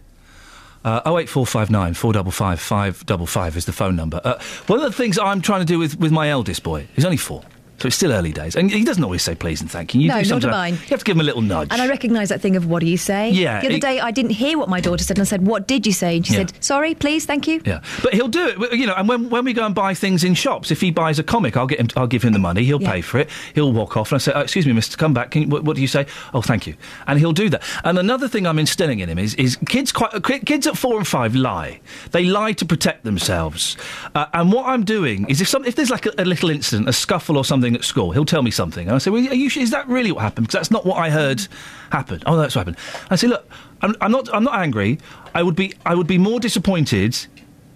Uh, 0.86 1.02
08459 1.06 1.94
455 1.96 2.60
555 2.62 3.58
is 3.58 3.66
the 3.66 3.74
phone 3.74 3.96
number. 3.98 4.22
Uh, 4.24 4.40
one 4.68 4.80
of 4.80 4.86
the 4.86 4.92
things 4.94 5.20
I'm 5.20 5.42
trying 5.42 5.60
to 5.60 5.66
do 5.66 5.78
with, 5.78 6.00
with 6.00 6.12
my 6.14 6.30
eldest 6.30 6.64
boy, 6.64 6.88
he's 6.96 7.04
only 7.04 7.18
four, 7.18 7.44
so 7.80 7.88
it's 7.88 7.96
still 7.96 8.12
early 8.12 8.32
days, 8.32 8.56
and 8.56 8.70
he 8.72 8.84
doesn't 8.84 9.04
always 9.04 9.22
say 9.22 9.36
please 9.36 9.62
and 9.62 9.70
thank 9.72 9.94
you. 9.96 10.02
you 10.02 10.08
No, 10.10 10.22
not 10.22 10.44
mine. 10.44 10.74
You 10.74 10.80
have 10.90 11.00
to 11.00 11.06
give 11.06 11.16
him 11.16 11.22
a 11.22 11.24
little 11.24 11.42
nudge. 11.42 11.70
And 11.72 11.82
I 11.82 11.88
recognise 11.88 12.30
that 12.30 12.42
thing 12.42 12.56
of 12.56 12.66
what 12.66 12.80
do 12.82 12.88
you 12.88 12.98
say? 12.98 13.30
Yeah, 13.32 13.62
The 13.62 13.68
other 13.68 13.76
it- 13.78 13.82
day 13.82 14.00
I 14.00 14.12
didn't 14.12 14.32
hear 14.32 14.58
what 14.58 14.70
my 14.70 14.80
daughter 14.82 15.04
said 15.04 15.18
and 15.18 15.22
I 15.26 15.30
said, 15.30 15.46
What 15.46 15.68
did 15.68 15.86
you 15.88 15.94
say? 15.94 16.18
And 16.18 16.26
she 16.26 16.34
Yeah. 16.34 16.40
said, 16.40 16.64
Sorry, 16.64 16.94
please, 16.96 17.26
thank 17.26 17.48
you. 17.48 17.62
Yeah, 17.66 17.82
but 18.04 18.14
he'll 18.14 18.28
do 18.28 18.48
it. 18.48 18.74
You 18.74 18.88
know, 18.88 18.94
and 18.96 19.08
when, 19.08 19.30
when 19.30 19.46
we 19.46 19.54
go 19.54 19.66
and 19.66 19.74
buy 19.76 19.94
things 19.94 20.24
in 20.24 20.34
shops, 20.34 20.72
if 20.72 20.82
he 20.82 20.92
buys 20.92 21.20
a 21.20 21.24
comic, 21.24 21.56
I'll 21.58 21.68
get 21.68 21.80
him. 21.80 21.88
I'll 21.96 22.08
give 22.08 22.24
him 22.24 22.34
the 22.34 22.40
money. 22.40 22.64
He'll 22.64 22.82
Yeah. 22.82 22.92
pay 22.92 23.02
for 23.02 23.18
it. 23.20 23.30
He'll 23.56 23.72
walk 23.72 23.98
off, 23.98 24.12
and 24.12 24.18
I 24.18 24.20
say, 24.20 24.32
oh, 24.36 24.42
"Excuse 24.42 24.66
me, 24.66 24.74
Mister, 24.74 24.98
come 24.98 25.14
back. 25.14 25.32
Can 25.32 25.44
you, 25.44 25.48
what, 25.48 25.64
what 25.64 25.76
do 25.76 25.82
you 25.82 25.88
say? 25.88 26.06
Oh, 26.34 26.42
thank 26.42 26.68
you." 26.68 26.76
And 27.08 27.20
he'll 27.20 27.34
do 27.34 27.50
that. 27.50 27.64
And 27.84 27.98
another 27.98 28.28
thing 28.28 28.46
I'm 28.46 28.60
instilling 28.60 29.00
in 29.00 29.10
him 29.10 29.18
is, 29.20 29.34
is 29.36 29.58
kids 29.68 29.92
quite 29.92 30.14
uh, 30.14 30.20
kids 30.22 30.68
at 30.68 30.78
four 30.78 30.98
and 30.98 31.08
five 31.08 31.36
lie. 31.36 31.80
They 32.12 32.26
lie 32.26 32.54
to 32.54 32.66
protect 32.66 33.04
themselves. 33.04 33.78
Uh, 34.16 34.26
and 34.34 34.52
what 34.52 34.66
I'm 34.68 34.84
doing 34.84 35.26
is, 35.30 35.42
if 35.42 35.48
some, 35.48 35.66
if 35.66 35.76
there's 35.76 35.90
like 35.90 36.06
a, 36.06 36.12
a 36.18 36.26
little 36.26 36.50
incident, 36.50 36.90
a 36.90 36.94
scuffle 36.94 37.38
or 37.38 37.46
something 37.46 37.69
at 37.76 37.84
school, 37.84 38.12
he'll 38.12 38.26
tell 38.26 38.42
me 38.42 38.52
something, 38.52 38.88
and 38.88 38.96
I 38.96 39.00
say, 39.00 39.12
"Well, 39.12 39.22
you, 39.22 39.48
is 39.48 39.72
that 39.72 39.88
really 39.88 40.12
what 40.12 40.22
happened? 40.22 40.48
Because 40.48 40.60
that's 40.60 40.72
not 40.72 40.86
what 40.86 40.98
I 40.98 41.10
heard 41.10 41.48
happened." 41.92 42.24
Oh, 42.26 42.38
that's 42.38 42.56
what 42.56 42.62
happened. 42.68 42.78
I 43.10 43.16
say, 43.16 43.28
"Look, 43.28 43.50
I'm, 43.82 43.96
I'm 44.02 44.12
not. 44.12 44.34
I'm 44.34 44.44
not 44.44 44.56
angry. 44.56 45.00
I 45.34 45.44
would 45.44 45.56
be. 45.56 45.74
I 45.86 45.96
would 45.96 46.08
be 46.08 46.18
more 46.18 46.40
disappointed." 46.40 47.18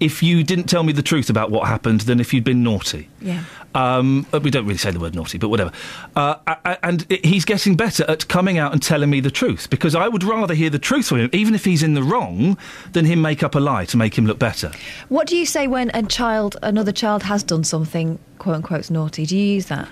If 0.04 0.22
you 0.22 0.44
didn't 0.44 0.66
tell 0.66 0.84
me 0.84 0.94
the 0.94 1.02
truth 1.02 1.30
about 1.30 1.50
what 1.52 1.68
happened 1.68 2.02
than 2.02 2.20
if 2.20 2.34
you'd 2.34 2.44
been 2.44 2.64
naughty. 2.64 3.10
Yeah. 3.22 3.44
Um, 3.76 4.28
uh, 4.32 4.40
we 4.40 4.52
don't 4.52 4.66
really 4.66 4.78
say 4.78 4.92
the 4.92 5.00
word 5.00 5.16
naughty, 5.16 5.38
but 5.40 5.50
whatever. 5.50 5.72
Uh, 6.16 6.36
and 6.84 7.06
he's 7.24 7.44
getting 7.46 7.76
better 7.76 8.04
at 8.08 8.28
coming 8.28 8.58
out 8.60 8.72
and 8.72 8.82
telling 8.84 9.10
me 9.10 9.20
the 9.20 9.32
truth 9.32 9.70
because 9.70 9.96
I 9.96 10.08
would 10.08 10.24
rather 10.24 10.54
hear 10.54 10.70
the 10.70 10.78
truth 10.78 11.08
from 11.08 11.20
him, 11.20 11.30
even 11.34 11.56
if 11.56 11.66
he's 11.66 11.82
in 11.82 11.96
the 11.96 12.04
wrong, 12.04 12.58
than 12.92 13.06
him 13.06 13.22
make 13.22 13.42
up 13.42 13.56
a 13.56 13.60
lie 13.60 13.86
to 13.86 13.98
make 13.98 14.16
him 14.18 14.28
look 14.28 14.38
better. 14.38 14.72
What 15.10 15.26
do 15.28 15.36
you 15.36 15.46
say 15.46 15.66
when 15.68 15.90
a 15.96 16.04
child, 16.04 16.56
another 16.62 16.92
child, 16.92 17.24
has 17.24 17.42
done 17.42 17.64
something 17.64 18.20
quote 18.38 18.58
unquote 18.58 18.92
naughty? 18.92 19.26
Do 19.26 19.36
you 19.36 19.46
use 19.56 19.66
that? 19.68 19.88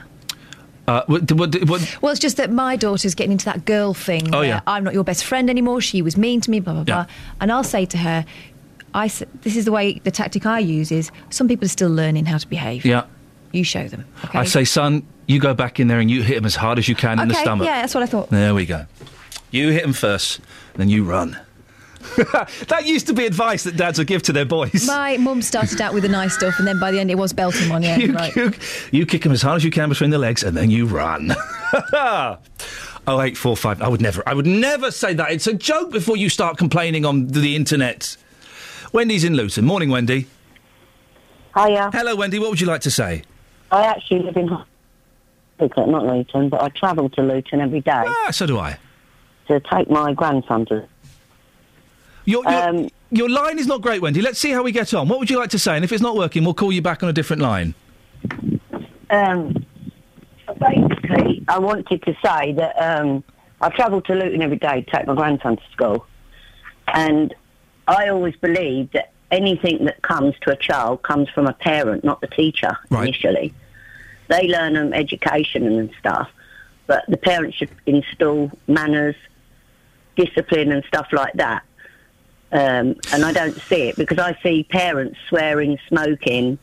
Uh, 0.88 1.04
what, 1.06 1.32
what, 1.32 1.56
what, 1.70 1.98
Well, 2.02 2.12
it's 2.12 2.20
just 2.20 2.38
that 2.38 2.52
my 2.52 2.76
daughter's 2.76 3.16
getting 3.16 3.32
into 3.32 3.46
that 3.46 3.66
girl 3.66 3.94
thing. 3.94 4.34
Oh, 4.36 4.40
where 4.40 4.48
yeah. 4.48 4.62
I'm 4.68 4.84
not 4.84 4.94
your 4.94 5.04
best 5.04 5.24
friend 5.24 5.50
anymore. 5.50 5.80
She 5.80 6.02
was 6.02 6.18
mean 6.18 6.42
to 6.42 6.52
me. 6.52 6.60
Blah 6.60 6.74
blah 6.74 6.84
Yeah. 6.88 7.04
blah. 7.06 7.14
And 7.40 7.52
I'll 7.52 7.64
say 7.64 7.86
to 7.86 7.98
her, 8.00 8.26
I 8.94 9.08
this 9.08 9.56
is 9.56 9.66
the 9.66 9.72
way 9.72 10.00
the 10.00 10.12
tactic 10.12 10.46
I 10.46 10.60
use 10.60 10.92
is 10.92 11.12
some 11.30 11.48
people 11.48 11.66
are 11.66 11.70
still 11.70 11.90
learning 11.90 12.26
how 12.26 12.38
to 12.38 12.48
behave. 12.48 12.86
yeah. 12.86 13.06
You 13.54 13.66
show 13.66 13.86
them. 13.90 14.06
Okay. 14.24 14.40
I 14.40 14.46
say, 14.46 14.64
son, 14.64 15.06
you 15.28 15.38
go 15.38 15.54
back 15.54 15.82
in 15.82 15.90
there 15.90 16.00
and 16.00 16.10
you 16.10 16.24
hit 16.24 16.38
him 16.38 16.46
as 16.46 16.56
hard 16.56 16.78
as 16.80 16.88
you 16.88 16.96
can 16.96 17.20
in 17.20 17.28
the 17.28 17.34
stomach. 17.34 17.66
yeah, 17.66 17.82
that's 17.82 17.94
what 17.94 18.02
I 18.02 18.06
thought. 18.06 18.30
There 18.30 18.54
we 18.56 18.66
go. 18.66 18.86
You 19.52 19.72
hit 19.72 19.84
him 19.84 19.92
first, 19.92 20.40
then 20.76 20.88
you 20.88 21.04
run. 21.04 21.38
that 22.68 22.84
used 22.86 23.08
to 23.08 23.14
be 23.14 23.26
advice 23.26 23.64
that 23.64 23.76
dads 23.76 23.98
would 24.00 24.08
give 24.08 24.24
to 24.24 24.32
their 24.34 24.46
boys. 24.46 24.88
My 24.88 25.18
mum 25.18 25.42
started 25.42 25.82
out 25.82 25.94
with 25.94 26.04
the 26.04 26.10
nice 26.10 26.34
stuff, 26.34 26.58
and 26.60 26.68
then 26.68 26.80
by 26.80 26.92
the 26.92 27.00
end 27.00 27.12
it 27.12 27.18
was 27.18 27.34
belting 27.34 27.70
one. 27.70 27.84
Yeah, 27.84 27.98
you, 27.98 28.14
right. 28.14 28.36
you, 28.36 28.54
you 28.92 29.06
kick 29.06 29.26
him 29.26 29.34
as 29.34 29.42
hard 29.42 29.58
as 29.58 29.64
you 29.66 29.70
can 29.70 29.90
between 29.90 30.10
the 30.12 30.18
legs, 30.18 30.44
and 30.44 30.56
then 30.56 30.72
you 30.72 30.86
run. 30.86 31.34
Oh 33.08 33.20
eight 33.20 33.36
four 33.36 33.58
five. 33.58 33.82
I 33.82 33.88
would 33.88 34.00
never. 34.00 34.22
I 34.28 34.36
would 34.36 34.46
never 34.46 34.92
say 34.92 35.16
that. 35.16 35.32
It's 35.32 35.48
a 35.48 35.54
joke 35.54 35.92
before 35.92 36.18
you 36.18 36.30
start 36.30 36.58
complaining 36.58 37.04
on 37.04 37.26
the 37.28 37.56
internet. 37.56 38.16
Wendy's 38.92 39.24
in 39.24 39.36
Luton. 39.36 39.66
Morning, 39.66 39.90
Wendy. 39.90 40.28
Hiya. 41.56 41.92
Hello, 41.94 42.16
Wendy. 42.16 42.40
What 42.40 42.50
would 42.50 42.62
you 42.62 42.68
like 42.68 42.82
to 42.82 42.92
say? 42.92 43.24
I 43.72 43.84
actually 43.86 44.24
live 44.24 44.36
in 44.38 44.50
Luton, 45.60 45.92
not 45.92 46.06
Luton, 46.06 46.50
but 46.50 46.62
I 46.62 46.70
travel 46.70 47.10
to 47.12 47.22
Luton 47.22 47.62
every 47.62 47.82
day 47.82 47.92
Ah, 48.06 48.30
so 48.32 48.46
do 48.46 48.60
I. 48.60 48.78
to 49.48 49.60
take 49.60 49.90
my 49.90 50.14
grandson 50.14 50.66
to. 50.68 50.88
Your, 52.26 52.44
your, 52.44 52.70
Um, 52.70 52.90
your 53.12 53.30
line 53.30 53.60
is 53.60 53.68
not 53.68 53.82
great, 53.82 54.02
Wendy. 54.02 54.22
Let's 54.22 54.40
see 54.40 54.52
how 54.52 54.62
we 54.64 54.72
get 54.72 54.94
on. 54.94 55.08
What 55.08 55.20
would 55.20 55.30
you 55.30 55.38
like 55.40 55.50
to 55.52 55.60
say? 55.60 55.76
And 55.76 55.84
if 55.84 55.92
it's 55.92 56.02
not 56.02 56.16
working, 56.16 56.44
we'll 56.44 56.54
call 56.54 56.72
you 56.72 56.82
back 56.82 57.02
on 57.04 57.10
a 57.10 57.14
different 57.14 57.42
line. 57.42 57.74
Um, 59.10 59.66
basically, 60.60 61.44
I 61.48 61.60
wanted 61.60 62.02
to 62.04 62.14
say 62.24 62.54
that 62.54 62.76
um, 62.82 63.24
I 63.60 63.70
travel 63.70 64.02
to 64.02 64.14
Luton 64.14 64.42
every 64.42 64.58
day 64.58 64.82
to 64.82 64.92
take 64.98 65.08
my 65.08 65.16
grandson 65.16 65.58
to 65.58 65.64
school, 65.72 66.06
and 66.94 67.34
I 67.88 68.10
always 68.10 68.36
believe 68.36 68.92
that 68.92 69.12
anything 69.32 69.86
that 69.86 70.02
comes 70.02 70.36
to 70.42 70.52
a 70.52 70.56
child 70.56 71.02
comes 71.02 71.30
from 71.30 71.48
a 71.48 71.54
parent, 71.54 72.04
not 72.04 72.22
the 72.22 72.28
teacher 72.28 72.78
initially. 73.06 73.54
They 74.28 74.48
learn 74.48 74.78
um, 74.78 74.94
education 74.94 75.68
and 75.68 75.92
stuff, 76.00 76.30
but 76.88 77.04
the 77.08 77.18
parents 77.18 77.58
should 77.58 77.70
instill 77.86 78.52
manners, 78.68 79.16
discipline, 80.16 80.72
and 80.72 80.84
stuff 80.86 81.08
like 81.12 81.34
that. 81.34 81.64
Um, 82.52 82.96
and 83.14 83.24
I 83.24 83.32
don't 83.32 83.58
see 83.62 83.90
it 83.90 83.96
because 83.96 84.20
I 84.20 84.38
see 84.44 84.64
parents 84.64 85.18
swearing, 85.30 85.80
smoking 85.88 86.60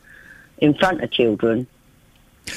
in 0.59 0.73
front 0.75 1.03
of 1.03 1.11
children. 1.11 1.67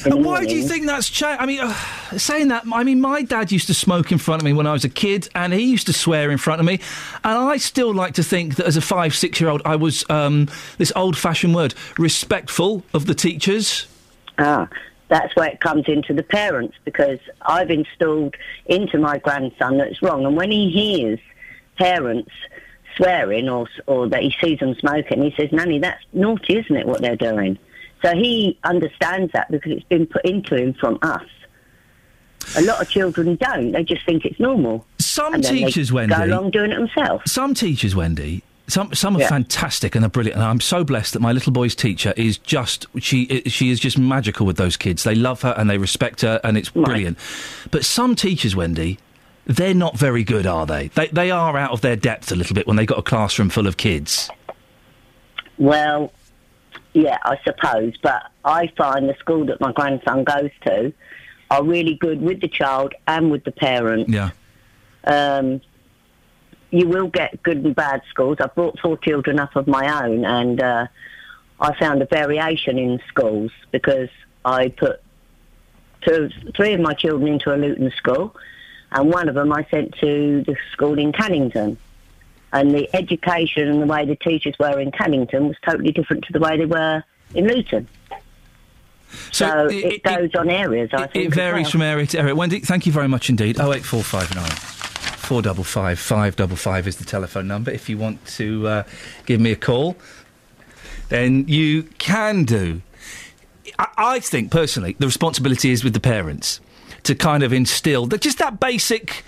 And 0.04 0.24
why 0.24 0.44
do 0.44 0.54
you 0.54 0.66
think 0.66 0.86
that's 0.86 1.08
changed? 1.08 1.40
I 1.40 1.46
mean, 1.46 1.60
uh, 1.60 1.72
saying 2.16 2.48
that, 2.48 2.64
I 2.72 2.84
mean, 2.84 3.00
my 3.00 3.22
dad 3.22 3.52
used 3.52 3.66
to 3.68 3.74
smoke 3.74 4.12
in 4.12 4.18
front 4.18 4.42
of 4.42 4.44
me 4.44 4.52
when 4.52 4.66
I 4.66 4.72
was 4.72 4.84
a 4.84 4.88
kid, 4.88 5.28
and 5.34 5.52
he 5.52 5.62
used 5.62 5.86
to 5.86 5.92
swear 5.92 6.30
in 6.30 6.38
front 6.38 6.60
of 6.60 6.66
me. 6.66 6.80
And 7.24 7.34
I 7.34 7.56
still 7.56 7.92
like 7.94 8.14
to 8.14 8.22
think 8.22 8.56
that 8.56 8.66
as 8.66 8.76
a 8.76 8.80
five, 8.80 9.14
six 9.14 9.40
year 9.40 9.50
old, 9.50 9.62
I 9.64 9.76
was, 9.76 10.08
um, 10.10 10.48
this 10.78 10.92
old 10.96 11.16
fashioned 11.16 11.54
word, 11.54 11.74
respectful 11.98 12.84
of 12.92 13.06
the 13.06 13.14
teachers. 13.14 13.86
Ah, 14.38 14.68
that's 15.08 15.36
where 15.36 15.48
it 15.48 15.60
comes 15.60 15.84
into 15.88 16.14
the 16.14 16.22
parents 16.22 16.76
because 16.84 17.18
I've 17.42 17.70
installed 17.70 18.34
into 18.66 18.98
my 18.98 19.18
grandson 19.18 19.78
that 19.78 19.88
it's 19.88 20.02
wrong. 20.02 20.24
And 20.24 20.36
when 20.36 20.50
he 20.50 20.70
hears 20.70 21.20
parents 21.76 22.30
swearing 22.96 23.48
or 23.48 23.66
or 23.86 24.08
that 24.08 24.22
he 24.22 24.34
sees 24.40 24.58
them 24.58 24.74
smoking, 24.76 25.22
he 25.22 25.34
says, 25.36 25.52
"Nanny, 25.52 25.78
that's 25.78 26.02
naughty, 26.12 26.58
isn't 26.58 26.76
it? 26.76 26.86
What 26.86 27.02
they're 27.02 27.16
doing." 27.16 27.58
So 28.02 28.14
he 28.14 28.58
understands 28.64 29.32
that 29.32 29.50
because 29.50 29.72
it's 29.72 29.84
been 29.84 30.06
put 30.06 30.24
into 30.24 30.56
him 30.56 30.74
from 30.74 30.98
us. 31.02 31.22
A 32.56 32.62
lot 32.62 32.82
of 32.82 32.90
children 32.90 33.36
don't; 33.36 33.70
they 33.72 33.84
just 33.84 34.04
think 34.04 34.24
it's 34.24 34.40
normal. 34.40 34.84
Some 34.98 35.34
And 35.34 35.44
then 35.44 35.54
they 35.54 35.64
teachers, 35.66 35.92
Wendy. 35.92 36.14
go 36.14 36.24
along 36.24 36.50
doing 36.50 36.72
it 36.72 36.76
themselves. 36.76 37.30
Some 37.30 37.54
teachers, 37.54 37.94
Wendy. 37.94 38.42
Some 38.66 38.92
some 38.94 39.16
are 39.16 39.20
Yeah. 39.20 39.28
fantastic 39.28 39.94
and 39.94 40.04
are 40.04 40.08
brilliant. 40.08 40.36
And 40.40 40.44
I'm 40.44 40.60
so 40.60 40.82
blessed 40.82 41.12
that 41.12 41.20
my 41.20 41.32
little 41.32 41.52
boy's 41.52 41.74
teacher 41.76 42.12
is 42.16 42.38
just 42.38 42.86
she 42.98 43.42
she 43.46 43.70
is 43.70 43.78
just 43.78 43.96
magical 43.98 44.44
with 44.46 44.56
those 44.56 44.76
kids. 44.76 45.04
They 45.04 45.14
love 45.14 45.42
her 45.42 45.54
and 45.56 45.70
they 45.70 45.78
respect 45.78 46.22
her, 46.22 46.40
and 46.42 46.56
it's 46.58 46.70
brilliant. 46.70 47.18
But 47.70 47.84
some 47.84 48.16
teachers, 48.16 48.56
Wendy, 48.56 48.98
they're 49.46 49.74
not 49.74 49.96
very 49.96 50.24
good, 50.24 50.46
are 50.46 50.66
they? 50.66 50.88
They 50.88 51.08
they 51.08 51.30
are 51.30 51.56
out 51.56 51.70
of 51.70 51.80
their 51.80 51.96
depth 51.96 52.32
a 52.32 52.36
little 52.36 52.54
bit 52.54 52.66
when 52.66 52.76
they 52.76 52.86
got 52.86 52.98
a 52.98 53.02
classroom 53.02 53.50
full 53.50 53.66
of 53.68 53.76
kids. 53.76 54.28
Well, 55.58 56.12
yeah, 56.92 57.18
I 57.24 57.38
suppose, 57.44 57.94
but 58.02 58.30
I 58.44 58.68
find 58.76 59.08
the 59.08 59.14
school 59.18 59.46
that 59.46 59.60
my 59.60 59.72
grandson 59.72 60.24
goes 60.24 60.50
to 60.66 60.92
are 61.50 61.62
really 61.62 61.94
good 61.94 62.20
with 62.20 62.40
the 62.40 62.48
child 62.48 62.94
and 63.06 63.30
with 63.30 63.44
the 63.44 63.52
parent. 63.52 64.08
Yeah. 64.08 64.30
Um, 65.04 65.60
you 66.70 66.88
will 66.88 67.08
get 67.08 67.42
good 67.42 67.58
and 67.58 67.74
bad 67.74 68.02
schools. 68.08 68.38
I've 68.40 68.54
brought 68.54 68.78
four 68.78 68.96
children 68.96 69.38
up 69.38 69.56
of 69.56 69.66
my 69.66 70.04
own, 70.04 70.24
and 70.24 70.60
uh, 70.60 70.86
I 71.60 71.78
found 71.78 72.00
a 72.02 72.06
variation 72.06 72.78
in 72.78 73.00
schools 73.08 73.52
because 73.70 74.08
I 74.44 74.68
put 74.68 75.02
two, 76.00 76.30
three 76.56 76.72
of 76.72 76.80
my 76.80 76.94
children 76.94 77.34
into 77.34 77.54
a 77.54 77.56
Luton 77.56 77.92
school, 77.96 78.34
and 78.90 79.10
one 79.10 79.28
of 79.28 79.34
them 79.34 79.52
I 79.52 79.66
sent 79.70 79.94
to 80.00 80.42
the 80.46 80.56
school 80.72 80.98
in 80.98 81.12
Cannington. 81.12 81.76
And 82.52 82.74
the 82.74 82.88
education 82.94 83.68
and 83.68 83.80
the 83.80 83.86
way 83.86 84.04
the 84.04 84.16
teachers 84.16 84.54
were 84.58 84.78
in 84.78 84.90
Cannington 84.90 85.48
was 85.48 85.56
totally 85.66 85.92
different 85.92 86.24
to 86.24 86.32
the 86.32 86.40
way 86.40 86.58
they 86.58 86.66
were 86.66 87.02
in 87.34 87.46
Luton. 87.48 87.88
So, 89.30 89.68
it, 89.70 90.02
goes 90.02 90.34
on 90.34 90.48
areas, 90.48 90.90
I 90.92 91.06
think. 91.06 91.26
It 91.26 91.34
varies 91.34 91.66
well. 91.66 91.72
from 91.72 91.82
area 91.82 92.06
to 92.06 92.18
area. 92.18 92.34
Wendy, 92.34 92.60
thank 92.60 92.86
you 92.86 92.92
very 92.92 93.08
much 93.08 93.28
indeed. 93.28 93.60
Oh 93.60 93.72
eight 93.72 93.84
four 93.84 94.02
five 94.02 94.34
nine. 94.34 94.50
Four 94.50 95.42
double 95.42 95.64
five 95.64 95.98
five 95.98 96.36
double 96.36 96.56
five 96.56 96.86
is 96.86 96.96
the 96.96 97.04
telephone 97.04 97.46
number. 97.46 97.70
If 97.70 97.88
you 97.88 97.98
want 97.98 98.24
to 98.26 98.66
uh, 98.66 98.82
give 99.26 99.40
me 99.40 99.52
a 99.52 99.56
call, 99.56 99.96
then 101.08 101.46
you 101.46 101.84
can 101.98 102.44
do. 102.44 102.82
I, 103.78 103.88
I 103.96 104.20
think 104.20 104.50
personally, 104.50 104.96
the 104.98 105.06
responsibility 105.06 105.70
is 105.70 105.84
with 105.84 105.92
the 105.92 106.00
parents 106.00 106.60
to 107.04 107.14
kind 107.14 107.42
of 107.42 107.52
instill 107.52 108.06
that 108.06 108.20
just 108.20 108.38
that 108.38 108.60
basic 108.60 109.24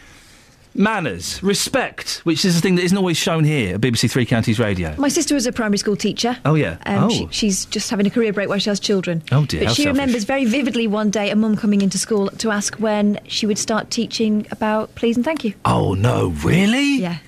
manners, 0.74 1.42
respect, 1.42 2.20
which 2.24 2.44
is 2.44 2.58
a 2.58 2.60
thing 2.60 2.74
that 2.76 2.82
isn't 2.84 2.96
always 2.98 3.16
shown 3.16 3.44
here 3.44 3.74
at 3.74 3.80
BBC 3.80 4.10
Three 4.10 4.26
Counties 4.26 4.58
Radio. 4.58 4.94
My 4.98 5.08
sister 5.08 5.34
was 5.34 5.46
a 5.46 5.52
primary 5.52 5.78
school 5.78 5.96
teacher. 5.96 6.36
Oh 6.44 6.54
yeah. 6.54 6.78
Um, 6.86 7.04
oh. 7.04 7.08
she, 7.10 7.28
she's 7.30 7.64
just 7.66 7.90
having 7.90 8.06
a 8.06 8.10
career 8.10 8.32
break 8.32 8.48
while 8.48 8.58
she 8.58 8.70
has 8.70 8.80
children. 8.80 9.22
Oh, 9.32 9.46
dear, 9.46 9.64
But 9.64 9.74
she 9.74 9.82
selfish. 9.82 9.86
remembers 9.86 10.24
very 10.24 10.44
vividly 10.44 10.86
one 10.86 11.10
day 11.10 11.30
a 11.30 11.36
mum 11.36 11.56
coming 11.56 11.80
into 11.80 11.98
school 11.98 12.28
to 12.28 12.50
ask 12.50 12.76
when 12.76 13.20
she 13.26 13.46
would 13.46 13.58
start 13.58 13.90
teaching 13.90 14.46
about 14.50 14.94
please 14.94 15.16
and 15.16 15.24
thank 15.24 15.44
you. 15.44 15.54
Oh 15.64 15.94
no, 15.94 16.28
really? 16.44 16.96
Yeah. 16.98 17.18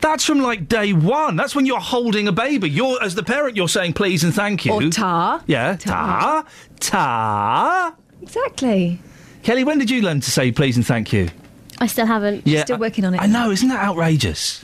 That's 0.00 0.24
from 0.24 0.40
like 0.40 0.68
day 0.68 0.92
one. 0.92 1.36
That's 1.36 1.54
when 1.54 1.66
you're 1.66 1.80
holding 1.80 2.28
a 2.28 2.32
baby. 2.32 2.68
You're 2.68 3.02
as 3.02 3.14
the 3.14 3.22
parent, 3.22 3.56
you're 3.56 3.68
saying 3.68 3.94
please 3.94 4.24
and 4.24 4.34
thank 4.34 4.64
you. 4.64 4.72
Or 4.72 4.82
ta. 4.90 5.42
Yeah, 5.46 5.76
ta, 5.76 6.44
ta. 6.80 7.94
Exactly. 8.22 9.00
Kelly, 9.42 9.64
when 9.64 9.78
did 9.78 9.90
you 9.90 10.02
learn 10.02 10.20
to 10.20 10.30
say 10.30 10.50
please 10.52 10.76
and 10.76 10.86
thank 10.86 11.12
you? 11.12 11.28
I 11.78 11.86
still 11.86 12.06
haven't. 12.06 12.46
Yeah, 12.46 12.62
Still 12.64 12.76
I- 12.76 12.80
working 12.80 13.04
on 13.04 13.14
it. 13.14 13.20
I 13.20 13.26
know, 13.26 13.50
isn't 13.50 13.68
that 13.68 13.84
outrageous? 13.84 14.62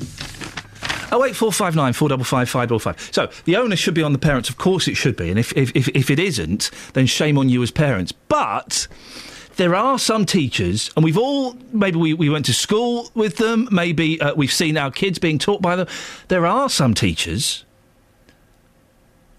Oh 1.15 1.25
eight 1.27 1.37
four 1.37 1.53
five 1.53 1.77
nine 1.77 1.93
four 1.93 2.09
double 2.09 2.25
five 2.25 2.49
five 2.49 2.69
double 2.71 2.79
five. 2.79 2.99
So 3.13 3.31
the 3.45 3.57
onus 3.57 3.79
should 3.79 3.93
be 3.95 4.03
on 4.03 4.13
the 4.15 4.19
parents. 4.19 4.49
Of 4.49 4.57
course, 4.57 4.89
it 4.89 4.95
should 4.97 5.15
be. 5.17 5.29
And 5.29 5.39
if 5.39 5.53
if 5.57 5.71
if, 5.77 5.89
if 5.89 6.11
it 6.11 6.19
isn't, 6.19 6.71
then 6.95 7.05
shame 7.07 7.37
on 7.37 7.51
you 7.51 7.63
as 7.63 7.71
parents. 7.71 8.13
But 8.13 8.89
there 9.57 9.75
are 9.75 9.99
some 9.99 10.25
teachers, 10.25 10.91
and 10.97 11.05
we've 11.05 11.19
all 11.19 11.55
maybe 11.71 11.99
we, 11.99 12.15
we 12.15 12.31
went 12.31 12.47
to 12.47 12.55
school 12.55 13.11
with 13.15 13.37
them. 13.37 13.69
Maybe 13.71 14.19
uh, 14.23 14.33
we've 14.35 14.51
seen 14.53 14.79
our 14.79 14.91
kids 14.91 15.19
being 15.19 15.39
taught 15.39 15.61
by 15.61 15.77
them. 15.77 15.87
There 16.29 16.47
are 16.47 16.71
some 16.71 16.95
teachers 16.95 17.67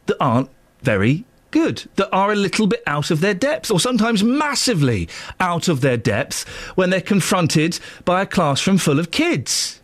that 0.06 0.18
aren't 0.20 0.50
very 0.84 1.26
good, 1.54 1.88
that 1.96 2.10
are 2.12 2.34
a 2.34 2.36
little 2.36 2.68
bit 2.68 2.84
out 2.86 3.12
of 3.12 3.22
their 3.22 3.36
depth, 3.36 3.72
or 3.72 3.80
sometimes 3.80 4.24
massively 4.24 5.08
out 5.40 5.70
of 5.70 5.80
their 5.80 5.96
depth 5.96 6.46
when 6.76 6.90
they're 6.90 7.00
confronted 7.00 7.80
by 8.04 8.24
a 8.24 8.26
classroom 8.26 8.78
full 8.78 9.00
of 9.00 9.12
kids. 9.12 9.80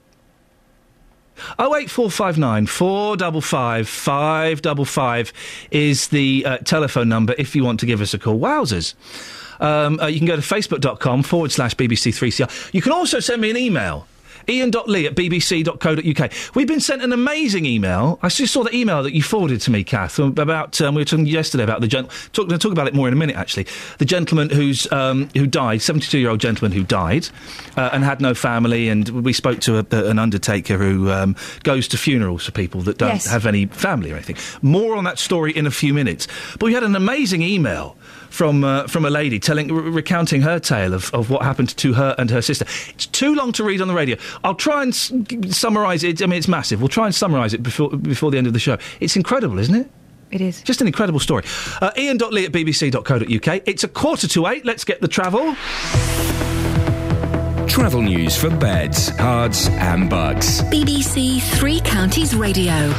Oh 1.58 1.74
eight 1.76 1.90
four 1.90 2.12
five 2.12 2.38
nine 2.38 2.66
four 2.66 3.16
double 3.16 3.40
five 3.40 3.88
five 3.88 4.62
double 4.62 4.84
five 4.84 5.32
is 5.72 6.10
the 6.10 6.44
uh, 6.46 6.58
telephone 6.58 7.08
number 7.08 7.34
if 7.38 7.56
you 7.56 7.64
want 7.64 7.80
to 7.80 7.86
give 7.86 8.02
us 8.02 8.14
a 8.14 8.20
call. 8.20 8.38
Wowzers. 8.38 8.96
Um, 9.62 10.00
uh, 10.00 10.08
you 10.08 10.20
can 10.20 10.28
go 10.28 10.36
to 10.36 10.41
facebook.com 10.41 11.24
forward 11.24 11.52
slash 11.52 11.76
BBC3CR. 11.76 12.74
You 12.74 12.82
can 12.82 12.91
also 12.91 13.20
send 13.20 13.41
me 13.41 13.50
an 13.50 13.58
email. 13.58 14.08
Iain.lee 14.49 15.05
at 15.05 15.15
bbc.co.uk. 15.15 16.31
We've 16.55 16.67
been 16.67 16.80
sent 16.80 17.01
an 17.03 17.13
amazing 17.13 17.65
email. 17.65 18.19
I 18.21 18.30
just 18.30 18.53
saw 18.53 18.63
the 18.63 18.76
email 18.76 19.03
that 19.03 19.13
you 19.13 19.21
forwarded 19.21 19.61
to 19.61 19.71
me, 19.71 19.84
Kath, 19.84 20.17
about, 20.19 20.81
um, 20.81 20.95
we 20.95 21.01
were 21.01 21.05
talking 21.05 21.26
yesterday 21.27 21.63
about 21.63 21.81
the 21.81 21.88
gent- 21.88 22.09
talk, 22.34 22.49
talk 22.49 22.71
about 22.71 22.88
it 22.88 22.93
more 22.93 23.07
in 23.07 23.13
a 23.13 23.17
minute, 23.17 23.35
actually. 23.35 23.67
The 23.99 24.05
gentleman 24.05 24.49
who's, 24.49 24.91
um, 24.91 25.30
who 25.35 25.45
died, 25.47 25.81
72 25.81 26.17
year 26.17 26.30
old 26.30 26.39
gentleman 26.39 26.71
who 26.71 26.84
died, 26.84 27.27
uh, 27.77 27.89
and 27.93 28.03
had 28.03 28.21
no 28.21 28.34
family, 28.34 28.89
and 28.89 29.07
we 29.09 29.34
spoke 29.34 29.59
to 29.61 29.77
a, 29.80 29.85
an 30.09 30.17
undertaker 30.19 30.77
who, 30.77 31.11
um, 31.11 31.35
goes 31.63 31.88
to 31.89 31.97
funerals 31.97 32.45
for 32.45 32.51
people 32.51 32.81
that 32.81 32.97
don't 32.97 33.09
Yes. 33.09 33.27
have 33.27 33.45
any 33.45 33.65
family 33.67 34.11
or 34.11 34.15
anything. 34.15 34.38
More 34.61 34.95
on 34.95 35.03
that 35.03 35.19
story 35.19 35.51
in 35.51 35.65
a 35.67 35.71
few 35.71 35.93
minutes. 35.93 36.27
But 36.53 36.67
we 36.67 36.73
had 36.73 36.84
an 36.84 36.95
amazing 36.95 37.41
email 37.41 37.95
from 38.30 38.64
uh, 38.64 38.88
from 38.88 39.06
a 39.06 39.10
lady 39.10 39.39
telling 39.39 39.73
re- 39.73 39.89
recounting 39.89 40.41
her 40.41 40.60
tale 40.60 40.93
of, 40.93 41.14
of 41.14 41.30
what 41.30 41.41
happened 41.43 41.76
to 41.77 41.93
her 41.93 42.15
and 42.18 42.30
her 42.30 42.41
sister. 42.41 42.65
It's 42.89 43.06
too 43.07 43.34
long 43.35 43.51
to 43.53 43.64
read 43.64 43.81
on 43.81 43.88
the 43.88 43.93
radio. 43.93 44.18
I'll 44.43 44.56
try 44.56 44.84
and 44.84 44.91
s- 44.93 45.11
summarise 45.49 46.03
it. 46.03 46.22
I 46.22 46.26
mean, 46.26 46.38
it's 46.38 46.47
massive. 46.47 46.81
We'll 46.81 46.89
try 46.89 47.06
and 47.06 47.15
summarise 47.15 47.53
it 47.53 47.64
before 47.64 47.89
before 47.89 48.31
the 48.31 48.38
end 48.38 48.47
of 48.47 48.53
the 48.53 48.60
show. 48.60 48.77
It's 48.99 49.15
incredible, 49.15 49.60
isn't 49.60 49.76
it? 49.76 49.89
It 50.31 50.41
is. 50.41 50.61
Just 50.61 50.80
an 50.81 50.85
incredible 50.88 51.19
story. 51.19 51.43
Uh, 51.81 51.89
Iain.lee 51.97 52.45
at 52.45 52.51
bbc.co.uk. 52.51 53.61
It's 53.65 53.84
a 53.84 53.88
quarter 53.88 54.27
to 54.27 54.47
eight. 54.47 54.64
Let's 54.64 54.84
get 54.84 55.01
the 55.01 55.07
travel. 55.07 55.56
Travel 57.68 58.01
news 58.01 58.35
for 58.38 58.49
beds, 58.49 59.10
cards, 59.11 59.69
and 59.69 60.10
bucks. 60.10 60.61
BBC 60.64 61.41
Three 61.57 61.80
Counties 61.81 62.35
Radio. 62.35 62.91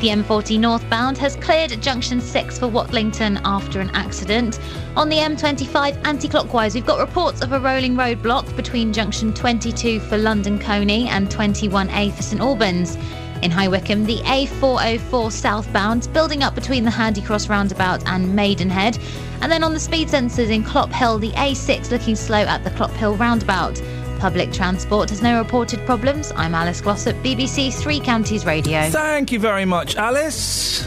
The 0.00 0.10
M40 0.10 0.60
northbound 0.60 1.18
has 1.18 1.34
cleared 1.34 1.72
junction 1.82 2.20
6 2.20 2.60
for 2.60 2.68
Watlington 2.68 3.40
after 3.44 3.80
an 3.80 3.90
accident. 3.94 4.60
On 4.94 5.08
the 5.08 5.16
M25 5.16 6.06
anti 6.06 6.28
clockwise, 6.28 6.76
we've 6.76 6.86
got 6.86 7.00
reports 7.00 7.42
of 7.42 7.52
a 7.52 7.58
rolling 7.58 7.96
roadblock 7.96 8.54
between 8.54 8.92
junction 8.92 9.34
22 9.34 9.98
for 9.98 10.16
London 10.16 10.56
Colney 10.56 11.08
and 11.08 11.28
21A 11.28 12.12
for 12.12 12.22
St 12.22 12.40
Albans. 12.40 12.96
In 13.42 13.50
High 13.50 13.66
Wycombe, 13.66 14.04
the 14.04 14.18
A404 14.18 15.32
southbound 15.32 16.08
building 16.12 16.44
up 16.44 16.54
between 16.54 16.84
the 16.84 16.92
Handycross 16.92 17.48
roundabout 17.48 18.06
and 18.06 18.36
Maidenhead. 18.36 19.00
And 19.40 19.50
then 19.50 19.64
on 19.64 19.74
the 19.74 19.80
speed 19.80 20.06
sensors 20.06 20.50
in 20.50 20.62
Clop 20.62 20.92
Hill, 20.92 21.18
the 21.18 21.32
A6 21.32 21.90
looking 21.90 22.14
slow 22.14 22.42
at 22.42 22.62
the 22.62 22.70
Clop 22.70 22.92
Hill 22.92 23.16
roundabout. 23.16 23.82
Public 24.18 24.52
transport 24.52 25.10
has 25.10 25.22
no 25.22 25.38
reported 25.38 25.84
problems. 25.86 26.32
I'm 26.34 26.54
Alice 26.54 26.80
Glossop, 26.80 27.16
BBC 27.18 27.72
Three 27.72 28.00
Counties 28.00 28.44
Radio. 28.44 28.90
Thank 28.90 29.30
you 29.30 29.38
very 29.38 29.64
much, 29.64 29.94
Alice. 29.94 30.86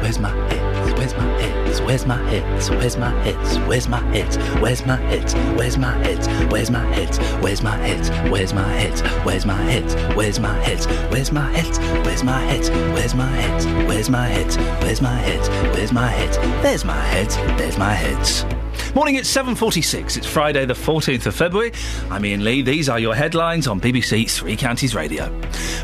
Where's 0.00 0.18
my 0.20 0.30
hits? 0.30 0.40
Where's 0.40 0.46
my 0.46 0.49
Where's 1.90 2.06
my 2.06 2.24
hits? 2.30 2.70
Where's 2.70 2.96
my 2.96 3.10
hits? 3.24 3.56
Where's 3.66 3.88
my 3.88 4.00
hits? 4.12 4.36
Where's 4.60 4.86
my 4.86 4.96
hits? 5.08 5.34
Where's 5.34 5.76
my 5.76 5.92
hits? 6.04 6.28
Where's 6.52 6.70
my 6.70 6.86
hits? 6.94 7.18
Where's 7.18 7.64
my 7.64 7.84
hits? 7.84 8.10
Where's 8.30 8.54
my 8.54 8.70
hits? 8.70 9.02
Where's 9.24 9.44
my 9.44 9.66
hits? 9.66 10.06
Where's 10.06 10.22
my 10.22 10.62
hits? 10.62 10.86
Where's 11.10 11.32
my 11.34 11.50
hits? 11.50 11.80
Where's 11.90 12.22
my 12.22 12.46
hits? 12.46 12.68
Where's 12.68 13.14
my 13.14 13.34
hits? 13.38 13.66
Where's 13.88 14.08
my 14.08 14.28
hits? 14.30 14.56
Where's 14.76 15.02
my 15.02 15.18
hits? 15.18 15.48
Where's 15.74 15.92
my 15.92 16.10
hits? 16.12 16.36
There's 16.62 16.84
my 16.84 17.02
hits. 17.08 17.34
There's 17.58 17.76
my 17.76 17.94
hits. 17.94 18.59
Morning, 18.94 19.16
it's 19.16 19.32
7.46. 19.34 20.16
It's 20.16 20.26
Friday, 20.26 20.64
the 20.64 20.74
14th 20.74 21.26
of 21.26 21.34
February. 21.34 21.72
I'm 22.10 22.24
Iain 22.24 22.44
Lee. 22.44 22.62
These 22.62 22.88
are 22.88 22.98
your 22.98 23.14
headlines 23.14 23.66
on 23.66 23.80
BBC 23.80 24.30
Three 24.30 24.56
Counties 24.56 24.94
Radio. 24.94 25.32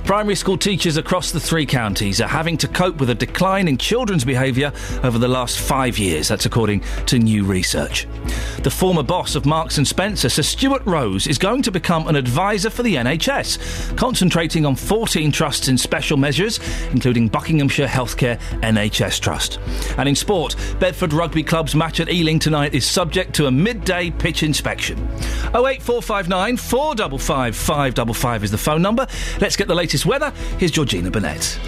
Primary 0.04 0.34
school 0.34 0.56
teachers 0.56 0.96
across 0.96 1.32
the 1.32 1.40
three 1.40 1.66
counties 1.66 2.20
are 2.20 2.28
having 2.28 2.56
to 2.58 2.68
cope 2.68 2.96
with 2.96 3.10
a 3.10 3.14
decline 3.14 3.68
in 3.68 3.76
children's 3.78 4.24
behaviour 4.24 4.72
over 5.02 5.18
the 5.18 5.28
last 5.28 5.58
five 5.58 5.98
years. 5.98 6.28
That's 6.28 6.46
according 6.46 6.82
to 7.06 7.18
new 7.18 7.44
research. 7.44 8.06
The 8.62 8.70
former 8.70 9.02
boss 9.02 9.34
of 9.34 9.46
Marks 9.46 9.78
and 9.78 9.86
Spencer, 9.86 10.28
Sir 10.28 10.42
Stuart 10.42 10.82
Rose, 10.84 11.26
is 11.26 11.38
going 11.38 11.62
to 11.62 11.70
become 11.70 12.08
an 12.08 12.16
advisor 12.16 12.70
for 12.70 12.82
the 12.82 12.96
NHS, 12.96 13.96
concentrating 13.96 14.66
on 14.66 14.76
14 14.76 15.30
trusts 15.32 15.68
in 15.68 15.78
special 15.78 16.16
measures, 16.16 16.60
including 16.90 17.28
Buckinghamshire 17.28 17.86
Healthcare 17.88 18.38
NHS 18.62 19.20
Trust. 19.20 19.58
And 19.98 20.08
in 20.08 20.14
sport, 20.14 20.56
Bedford 20.78 21.12
Rugby 21.12 21.42
Club's 21.42 21.74
match 21.74 22.00
at 22.00 22.08
Ealing 22.08 22.38
tonight 22.38 22.74
is 22.77 22.86
subject 22.86 23.35
to 23.35 23.47
a 23.47 23.51
midday 23.51 24.11
pitch 24.11 24.43
inspection. 24.43 24.98
08459 25.55 26.57
455 26.59 27.57
555 27.57 28.44
is 28.44 28.51
the 28.51 28.59
phone 28.59 28.82
number. 28.82 29.07
Let's 29.40 29.57
get 29.57 29.66
the 29.66 29.74
latest 29.74 30.07
weather. 30.07 30.31
Here's 30.59 30.70
Georgina 30.70 31.11
Burnett. 31.11 31.59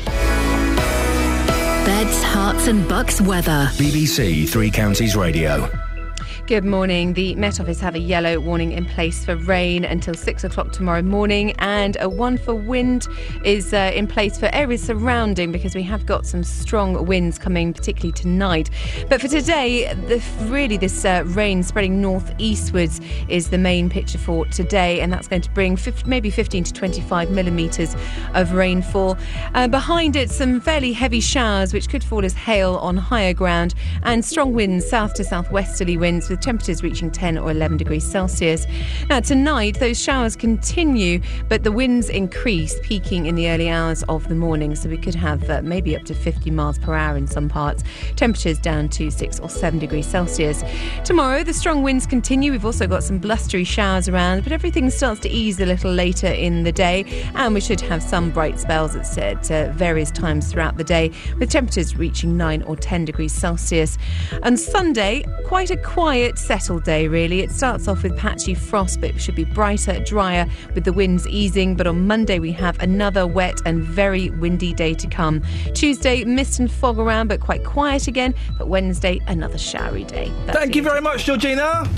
Beds, 1.85 2.23
Herts, 2.23 2.69
and 2.69 2.87
bucks 2.87 3.21
weather. 3.21 3.71
BBC 3.73 4.47
Three 4.49 4.71
Counties 4.71 5.17
Radio. 5.17 5.88
Good 6.49 6.65
morning. 6.65 7.13
The 7.13 7.35
Met 7.35 7.61
Office 7.61 7.79
have 7.81 7.95
a 7.95 7.99
yellow 7.99 8.41
warning 8.41 8.73
in 8.73 8.87
place 8.87 9.23
for 9.23 9.37
rain 9.37 9.85
until 9.85 10.15
six 10.15 10.45
o'clock 10.45 10.73
tomorrow 10.73 11.03
morning, 11.03 11.53
and 11.59 11.99
a 12.01 12.09
one 12.09 12.39
for 12.39 12.55
wind 12.55 13.07
is 13.45 13.75
uh, 13.75 13.93
in 13.95 14.07
place 14.07 14.39
for 14.39 14.47
areas 14.55 14.83
surrounding 14.83 15.53
because 15.53 15.75
we 15.75 15.83
have 15.83 16.07
got 16.07 16.25
some 16.25 16.43
strong 16.43 17.05
winds 17.05 17.39
coming, 17.39 17.75
particularly 17.75 18.13
tonight. 18.13 18.71
But 19.11 19.21
for 19.21 19.29
today, 19.29 19.93
the, 19.93 20.25
really 20.47 20.79
this 20.79 21.05
uh, 21.05 21.25
rain 21.27 21.63
spreading 21.63 22.01
northeastwards 22.01 23.03
is 23.29 23.51
the 23.51 23.59
main 23.59 23.91
picture 23.91 24.17
for 24.17 24.47
today, 24.47 25.03
and 25.03 25.13
that's 25.13 25.29
going 25.29 25.43
to 25.43 25.51
bring 25.51 25.77
50, 25.77 26.09
maybe 26.09 26.31
15 26.31 26.65
to 26.65 26.73
25 26.73 27.31
millimetres 27.31 27.95
of 28.33 28.55
rainfall. 28.55 29.19
Uh, 29.53 29.69
behind 29.69 30.17
it, 30.17 30.31
some 30.31 30.63
fairly 30.63 30.95
heavy 30.95 31.21
showers 31.21 31.75
which 31.75 31.91
could 31.91 32.03
fall 32.03 32.25
as 32.25 32.33
hail 32.33 32.77
on 32.77 32.97
higher 32.97 33.35
ground, 33.35 33.75
and 34.03 34.25
strong 34.25 34.55
winds, 34.55 34.89
south 34.89 35.13
to 35.13 35.25
southwesterly 35.25 35.99
winds 35.99 36.31
with 36.31 36.38
temperatures 36.41 36.83
reaching 36.83 37.11
10 37.11 37.39
or 37.39 37.51
11 37.51 37.77
degrees 37.77 38.05
Celsius. 38.05 38.67
Now, 39.09 39.21
tonight, 39.21 39.79
those 39.79 40.01
showers 40.01 40.37
continue, 40.37 41.21
but 41.49 41.65
the 41.65 41.73
winds 41.73 42.09
increase, 42.09 42.79
peaking 42.83 43.27
in 43.27 43.35
the 43.35 43.49
early 43.51 43.69
hours 43.69 44.03
of 44.05 44.29
the 44.29 44.35
morning. 44.35 44.75
So 44.75 44.89
we 44.89 44.99
could 44.99 45.15
have 45.15 45.49
uh, 45.51 45.63
maybe 45.63 45.97
up 45.97 46.05
to 46.05 46.15
50 46.15 46.51
miles 46.51 46.79
per 46.79 46.95
hour 46.95 47.17
in 47.17 47.27
some 47.27 47.49
parts. 47.49 47.83
Temperatures 48.17 48.59
down 48.59 48.89
to 48.91 49.11
6 49.11 49.41
or 49.41 49.49
7 49.49 49.79
degrees 49.79 50.07
Celsius. 50.07 50.63
Tomorrow, 51.05 51.45
the 51.45 51.53
strong 51.53 51.83
winds 51.83 52.07
continue. 52.07 52.53
We've 52.53 52.65
also 52.65 52.87
got 52.87 53.03
some 53.03 53.19
blustery 53.19 53.65
showers 53.65 54.09
around, 54.09 54.45
but 54.45 54.53
everything 54.53 54.91
starts 54.91 55.21
to 55.21 55.29
ease 55.29 55.61
a 55.61 55.67
little 55.67 55.93
later 55.93 56.27
in 56.27 56.65
the 56.65 56.73
day, 56.73 57.05
and 57.35 57.55
we 57.55 57.61
should 57.61 57.81
have 57.81 58.03
some 58.03 58.31
bright 58.31 58.59
spells 58.59 58.97
at, 58.97 59.19
at 59.19 59.51
uh, 59.51 59.73
various 59.73 60.11
times 60.11 60.51
throughout 60.53 60.77
the 60.77 60.85
day, 60.85 61.11
with 61.39 61.51
temperatures 61.51 61.97
reaching 61.97 62.37
9 62.37 62.63
or 62.63 62.77
10 62.77 63.05
degrees 63.05 63.33
Celsius. 63.33 63.99
And 64.43 64.59
Sunday, 64.59 65.25
quite 65.47 65.71
a 65.71 65.77
quiet, 65.77 66.28
settled 66.37 66.85
day, 66.85 67.07
really. 67.07 67.41
It 67.41 67.53
starts 67.53 67.87
off 67.87 68.03
with 68.03 68.17
patchy 68.17 68.55
frost, 68.55 69.01
but 69.01 69.11
it 69.11 69.21
should 69.21 69.37
be 69.37 69.45
brighter, 69.45 70.01
drier, 70.01 70.47
with 70.75 70.85
the 70.85 70.93
winds 70.93 71.27
easing. 71.29 71.77
But 71.77 71.87
on 71.87 72.07
Monday, 72.07 72.39
we 72.41 72.53
have 72.53 72.79
another 72.81 73.27
wet 73.27 73.61
and 73.65 73.83
very 73.83 74.31
windy 74.31 74.75
day 74.75 74.95
to 74.95 75.07
come. 75.07 75.43
Tuesday, 75.75 76.25
mist 76.25 76.59
and 76.59 76.71
fog 76.71 76.99
around, 76.99 77.29
but 77.29 77.41
quite 77.41 77.65
quiet 77.65 78.09
again. 78.09 78.35
But 78.59 78.69
Wednesday, 78.69 79.21
another 79.29 79.59
showery 79.59 80.05
day. 80.05 80.33
That's 80.45 80.59
Thank 80.59 80.75
you 80.75 80.83
very 80.83 81.01
much, 81.01 81.25
Georgina. 81.25 81.89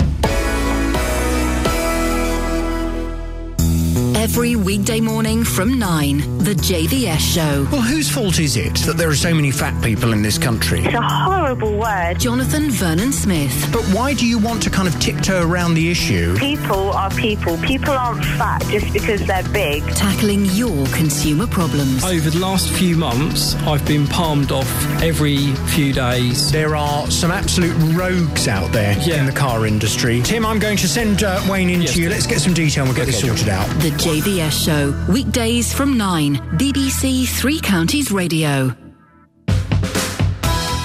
Every 4.21 4.55
weekday 4.55 5.01
morning 5.01 5.43
from 5.43 5.79
9, 5.79 6.37
The 6.37 6.53
JVS 6.53 7.17
Show. 7.17 7.67
Well, 7.71 7.81
whose 7.81 8.07
fault 8.07 8.37
is 8.37 8.55
it 8.55 8.75
that 8.85 8.95
there 8.95 9.09
are 9.09 9.15
so 9.15 9.33
many 9.33 9.49
fat 9.49 9.83
people 9.83 10.13
in 10.13 10.21
this 10.21 10.37
country? 10.37 10.81
It's 10.81 10.93
a 10.93 11.01
horrible 11.01 11.75
word. 11.75 12.19
Jonathan 12.19 12.69
Vernon 12.69 13.13
Smith. 13.13 13.69
But 13.73 13.81
why 13.85 14.13
do 14.13 14.27
you 14.27 14.37
want 14.37 14.61
to 14.61 14.69
kind 14.69 14.87
of 14.87 14.93
tiptoe 14.99 15.41
around 15.41 15.73
the 15.73 15.89
issue? 15.89 16.37
People 16.37 16.91
are 16.91 17.09
people. 17.09 17.57
People 17.57 17.93
aren't 17.93 18.23
fat 18.23 18.61
just 18.69 18.93
because 18.93 19.25
they're 19.25 19.49
big. 19.49 19.81
Tackling 19.95 20.45
your 20.51 20.85
consumer 20.89 21.47
problems. 21.47 22.03
Over 22.05 22.29
the 22.29 22.37
last 22.37 22.69
few 22.69 22.95
months, 22.95 23.55
I've 23.63 23.85
been 23.87 24.05
palmed 24.05 24.51
off 24.51 24.69
every 25.01 25.47
few 25.73 25.93
days. 25.93 26.51
There 26.51 26.75
are 26.75 27.09
some 27.09 27.31
absolute 27.31 27.75
rogues 27.95 28.47
out 28.47 28.71
there 28.71 28.91
in 29.17 29.25
the 29.25 29.31
car 29.31 29.65
industry. 29.65 30.21
Tim, 30.21 30.45
I'm 30.45 30.59
going 30.59 30.77
to 30.77 30.87
send 30.87 31.23
uh, 31.23 31.41
Wayne 31.49 31.71
into 31.71 31.99
you. 31.99 32.09
Let's 32.09 32.27
get 32.27 32.39
some 32.39 32.53
detail 32.53 32.83
and 32.83 32.93
we'll 32.93 33.03
get 33.03 33.11
this 33.11 33.19
sorted 33.19 33.49
out. 33.49 33.67
The 33.79 33.89
JVS 34.11 34.65
Show. 34.65 35.13
Weekdays 35.13 35.71
from 35.71 35.97
9, 35.97 36.35
BBC 36.57 37.25
Three 37.25 37.61
Counties 37.61 38.11
Radio. 38.11 38.75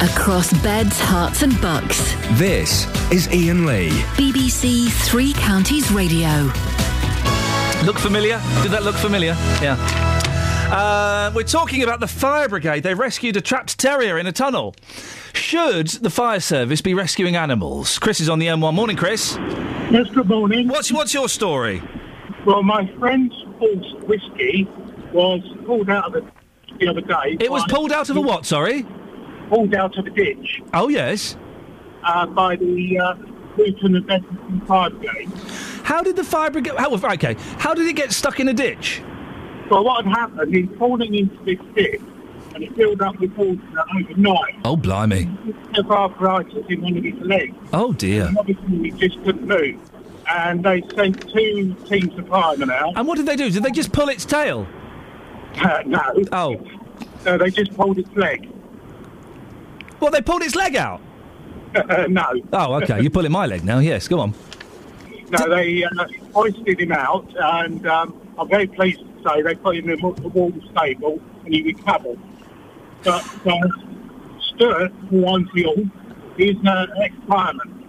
Across 0.00 0.52
beds, 0.62 0.96
Herts, 1.00 1.42
and 1.42 1.60
bucks. 1.60 2.14
This 2.38 2.86
is 3.10 3.26
Iain 3.26 3.66
Lee. 3.66 3.88
BBC 4.14 4.92
Three 5.08 5.32
Counties 5.32 5.90
Radio. 5.90 6.28
Look 7.84 7.98
familiar? 7.98 8.40
Did 8.62 8.70
that 8.70 8.84
look 8.84 8.94
familiar? 8.94 9.32
Yeah. 9.60 9.76
Uh, 10.70 11.32
we're 11.34 11.42
talking 11.42 11.82
about 11.82 11.98
the 11.98 12.06
fire 12.06 12.48
brigade. 12.48 12.84
They 12.84 12.94
rescued 12.94 13.36
a 13.36 13.40
trapped 13.40 13.76
terrier 13.76 14.18
in 14.18 14.28
a 14.28 14.32
tunnel. 14.32 14.76
Should 15.32 15.88
the 15.88 16.10
fire 16.10 16.38
service 16.38 16.80
be 16.80 16.94
rescuing 16.94 17.34
animals? 17.34 17.98
Chris 17.98 18.20
is 18.20 18.28
on 18.28 18.38
the 18.38 18.46
M1. 18.46 18.72
Morning, 18.72 18.96
Chris. 18.96 19.34
Yes, 19.90 20.08
good 20.10 20.28
morning. 20.28 20.68
What's 20.68 20.92
what's 20.92 21.12
your 21.12 21.28
story? 21.28 21.82
Well, 22.46 22.62
my 22.62 22.86
friend's 22.98 23.34
horse 23.58 23.92
whiskey 24.06 24.66
was 25.12 25.40
pulled 25.66 25.90
out 25.90 26.06
of 26.06 26.12
the, 26.12 26.30
the 26.78 26.88
other 26.88 27.00
day. 27.00 27.36
It 27.40 27.50
was 27.50 27.64
pulled 27.68 27.90
out 27.92 28.08
of 28.08 28.16
a 28.16 28.20
what? 28.20 28.46
Sorry. 28.46 28.86
Pulled 29.50 29.74
out 29.74 29.96
of 29.98 30.06
a 30.06 30.10
ditch 30.10 30.60
Oh 30.72 30.88
yes. 30.88 31.36
uh, 32.04 32.26
by 32.26 32.56
the 32.56 32.98
uh, 32.98 33.14
Luton 33.58 33.96
and 33.96 34.06
Bedford 34.06 34.66
Fire 34.66 34.90
Brigade. 34.90 35.28
How 35.82 36.02
did 36.02 36.16
the 36.16 36.24
fire 36.24 36.50
brigade? 36.50 36.74
How, 36.76 36.92
okay, 36.92 37.36
how 37.58 37.74
did 37.74 37.86
it 37.86 37.94
get 37.94 38.12
stuck 38.12 38.40
in 38.40 38.48
a 38.48 38.52
ditch? 38.54 39.02
So 39.68 39.82
what 39.82 40.04
had 40.04 40.14
happened, 40.14 40.54
he's 40.54 40.68
falling 40.78 41.14
into 41.14 41.36
this 41.44 41.58
ditch 41.74 42.00
and 42.54 42.64
it 42.64 42.74
filled 42.74 43.02
up 43.02 43.18
with 43.20 43.32
water 43.36 43.60
overnight. 43.98 44.54
Oh, 44.64 44.76
blimey! 44.76 45.28
He 45.44 45.54
had 45.74 45.86
arthritis 45.90 46.64
in 46.68 46.80
one 46.80 46.96
of 46.96 47.04
his 47.04 47.14
legs. 47.20 47.56
Oh 47.72 47.92
dear! 47.92 48.26
And 48.26 48.38
obviously 48.38 48.78
he 48.78 48.90
just 48.92 49.22
couldn't 49.24 49.46
move. 49.46 49.78
And 50.30 50.64
they 50.64 50.82
sent 50.94 51.28
two 51.30 51.74
teams 51.88 52.18
of 52.18 52.28
firemen 52.28 52.70
out. 52.70 52.94
And 52.96 53.06
what 53.06 53.16
did 53.16 53.26
they 53.26 53.36
do? 53.36 53.50
Did 53.50 53.62
they 53.62 53.70
just 53.70 53.92
pull 53.92 54.08
its 54.08 54.24
tail? 54.24 54.66
Uh, 55.56 55.82
no. 55.86 56.24
Oh. 56.32 56.60
No, 57.24 57.38
they 57.38 57.50
just 57.50 57.74
pulled 57.74 57.98
its 57.98 58.14
leg. 58.16 58.48
Well, 60.00 60.10
they 60.10 60.20
pulled 60.22 60.42
its 60.42 60.54
leg 60.54 60.76
out. 60.76 61.00
no. 62.08 62.24
Oh, 62.52 62.74
okay. 62.74 63.00
You're 63.00 63.10
pulling 63.10 63.32
my 63.32 63.46
leg 63.46 63.64
now. 63.64 63.78
Yes, 63.78 64.08
go 64.08 64.20
on. 64.20 64.34
No, 65.30 65.48
they 65.48 65.84
uh, 65.84 66.06
hoisted 66.32 66.80
him 66.80 66.92
out, 66.92 67.26
and 67.36 67.86
um, 67.86 68.20
I'm 68.38 68.48
very 68.48 68.66
pleased 68.66 69.00
to 69.00 69.28
say 69.28 69.42
they 69.42 69.54
put 69.54 69.76
him 69.76 69.88
in 69.90 70.00
a 70.00 70.08
wall 70.08 70.52
stable, 70.70 71.20
and 71.44 71.54
he 71.54 71.62
recovered. 71.62 72.18
But 73.02 73.24
uh, 73.46 73.68
Stuart, 74.40 74.92
who 75.10 75.26
owns 75.26 75.48
the 75.52 75.66
all, 75.66 75.84
is 76.38 76.56
an 76.56 76.68
uh, 76.68 76.86
ex-fireman, 77.02 77.84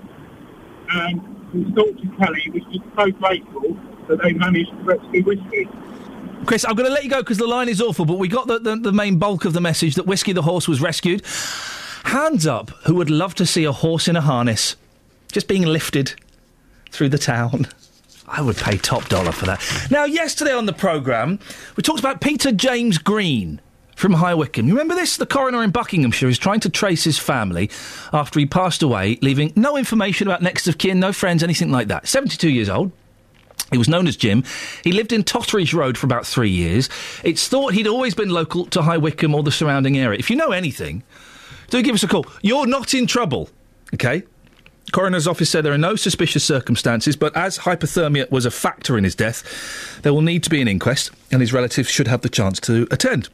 and 1.53 1.65
his 1.65 1.75
daughter 1.75 2.15
Kelly 2.17 2.51
was 2.53 2.63
just 2.71 2.85
so 2.95 3.11
grateful 3.11 3.77
that 4.07 4.21
they 4.21 4.33
managed 4.33 4.71
to 4.71 4.77
rescue 4.77 5.23
Whiskey. 5.23 5.67
Chris, 6.45 6.65
I'm 6.65 6.75
going 6.75 6.87
to 6.87 6.93
let 6.93 7.03
you 7.03 7.09
go 7.09 7.19
because 7.21 7.37
the 7.37 7.47
line 7.47 7.67
is 7.67 7.81
awful, 7.81 8.05
but 8.05 8.17
we 8.17 8.27
got 8.27 8.47
the, 8.47 8.59
the, 8.59 8.75
the 8.75 8.91
main 8.91 9.17
bulk 9.17 9.43
of 9.45 9.53
the 9.53 9.61
message 9.61 9.95
that 9.95 10.05
Whiskey 10.05 10.31
the 10.31 10.43
horse 10.43 10.67
was 10.67 10.81
rescued. 10.81 11.23
Hands 12.05 12.47
up 12.47 12.69
who 12.85 12.95
would 12.95 13.09
love 13.09 13.35
to 13.35 13.45
see 13.45 13.65
a 13.65 13.71
horse 13.71 14.07
in 14.07 14.15
a 14.15 14.21
harness 14.21 14.75
just 15.31 15.47
being 15.47 15.63
lifted 15.63 16.13
through 16.89 17.09
the 17.09 17.17
town. 17.17 17.67
I 18.27 18.41
would 18.41 18.57
pay 18.57 18.77
top 18.77 19.07
dollar 19.09 19.31
for 19.31 19.45
that. 19.45 19.61
Now, 19.89 20.05
yesterday 20.05 20.53
on 20.53 20.65
the 20.65 20.73
programme, 20.73 21.39
we 21.75 21.83
talked 21.83 21.99
about 21.99 22.21
Peter 22.21 22.51
James 22.51 22.97
Green 22.97 23.61
from 23.97 24.13
High 24.13 24.35
Wycombe. 24.35 24.67
You 24.67 24.73
remember 24.73 24.93
this? 24.93 25.17
The 25.17 25.25
coroner 25.25 25.63
in 25.63 25.71
Buckinghamshire 25.71 26.29
is 26.29 26.37
trying 26.37 26.59
to 26.61 26.69
trace 26.69 27.03
his 27.03 27.17
family 27.17 27.71
after 28.13 28.39
he 28.39 28.45
passed 28.45 28.83
away, 28.83 29.17
leaving 29.23 29.51
no 29.55 29.75
information 29.75 30.27
about 30.27 30.43
next 30.43 30.67
of 30.67 30.77
kin, 30.77 30.99
no 30.99 31.11
friends, 31.11 31.41
anything 31.41 31.71
like 31.71 31.87
that. 31.87 32.07
72 32.07 32.47
years 32.47 32.69
old. 32.69 32.91
He 33.71 33.77
was 33.77 33.89
known 33.89 34.07
as 34.07 34.15
Jim. 34.15 34.43
He 34.83 34.91
lived 34.91 35.11
in 35.11 35.23
Totteridge 35.23 35.73
Road 35.73 35.97
for 35.97 36.05
about 36.05 36.27
three 36.27 36.51
years. 36.51 36.89
It's 37.23 37.47
thought 37.47 37.73
he'd 37.73 37.87
always 37.87 38.13
been 38.13 38.29
local 38.29 38.67
to 38.67 38.83
High 38.83 38.97
Wycombe 38.97 39.33
or 39.33 39.41
the 39.41 39.51
surrounding 39.51 39.97
area. 39.97 40.19
If 40.19 40.29
you 40.29 40.35
know 40.35 40.51
anything, 40.51 41.01
do 41.71 41.81
give 41.81 41.95
us 41.95 42.03
a 42.03 42.07
call. 42.07 42.27
You're 42.43 42.67
not 42.67 42.93
in 42.93 43.07
trouble, 43.07 43.49
okay? 43.95 44.23
Coroner's 44.91 45.27
office 45.27 45.49
said 45.49 45.65
there 45.65 45.73
are 45.73 45.77
no 45.77 45.95
suspicious 45.95 46.43
circumstances, 46.43 47.15
but 47.15 47.35
as 47.35 47.57
hypothermia 47.57 48.29
was 48.31 48.45
a 48.45 48.51
factor 48.51 48.97
in 48.97 49.03
his 49.03 49.15
death, 49.15 49.99
there 50.03 50.13
will 50.13 50.21
need 50.21 50.43
to 50.43 50.49
be 50.49 50.61
an 50.61 50.67
inquest, 50.67 51.11
and 51.31 51.41
his 51.41 51.51
relatives 51.51 51.89
should 51.89 52.07
have 52.07 52.21
the 52.21 52.29
chance 52.29 52.59
to 52.61 52.87
attend. 52.89 53.27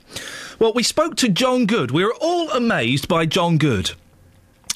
Well, 0.63 0.71
we 0.71 0.83
spoke 0.83 1.17
to 1.17 1.27
John 1.27 1.65
Good. 1.65 1.91
We 1.91 2.05
were 2.05 2.15
all 2.21 2.49
amazed 2.51 3.09
by 3.09 3.25
John 3.25 3.57
Good. 3.57 3.91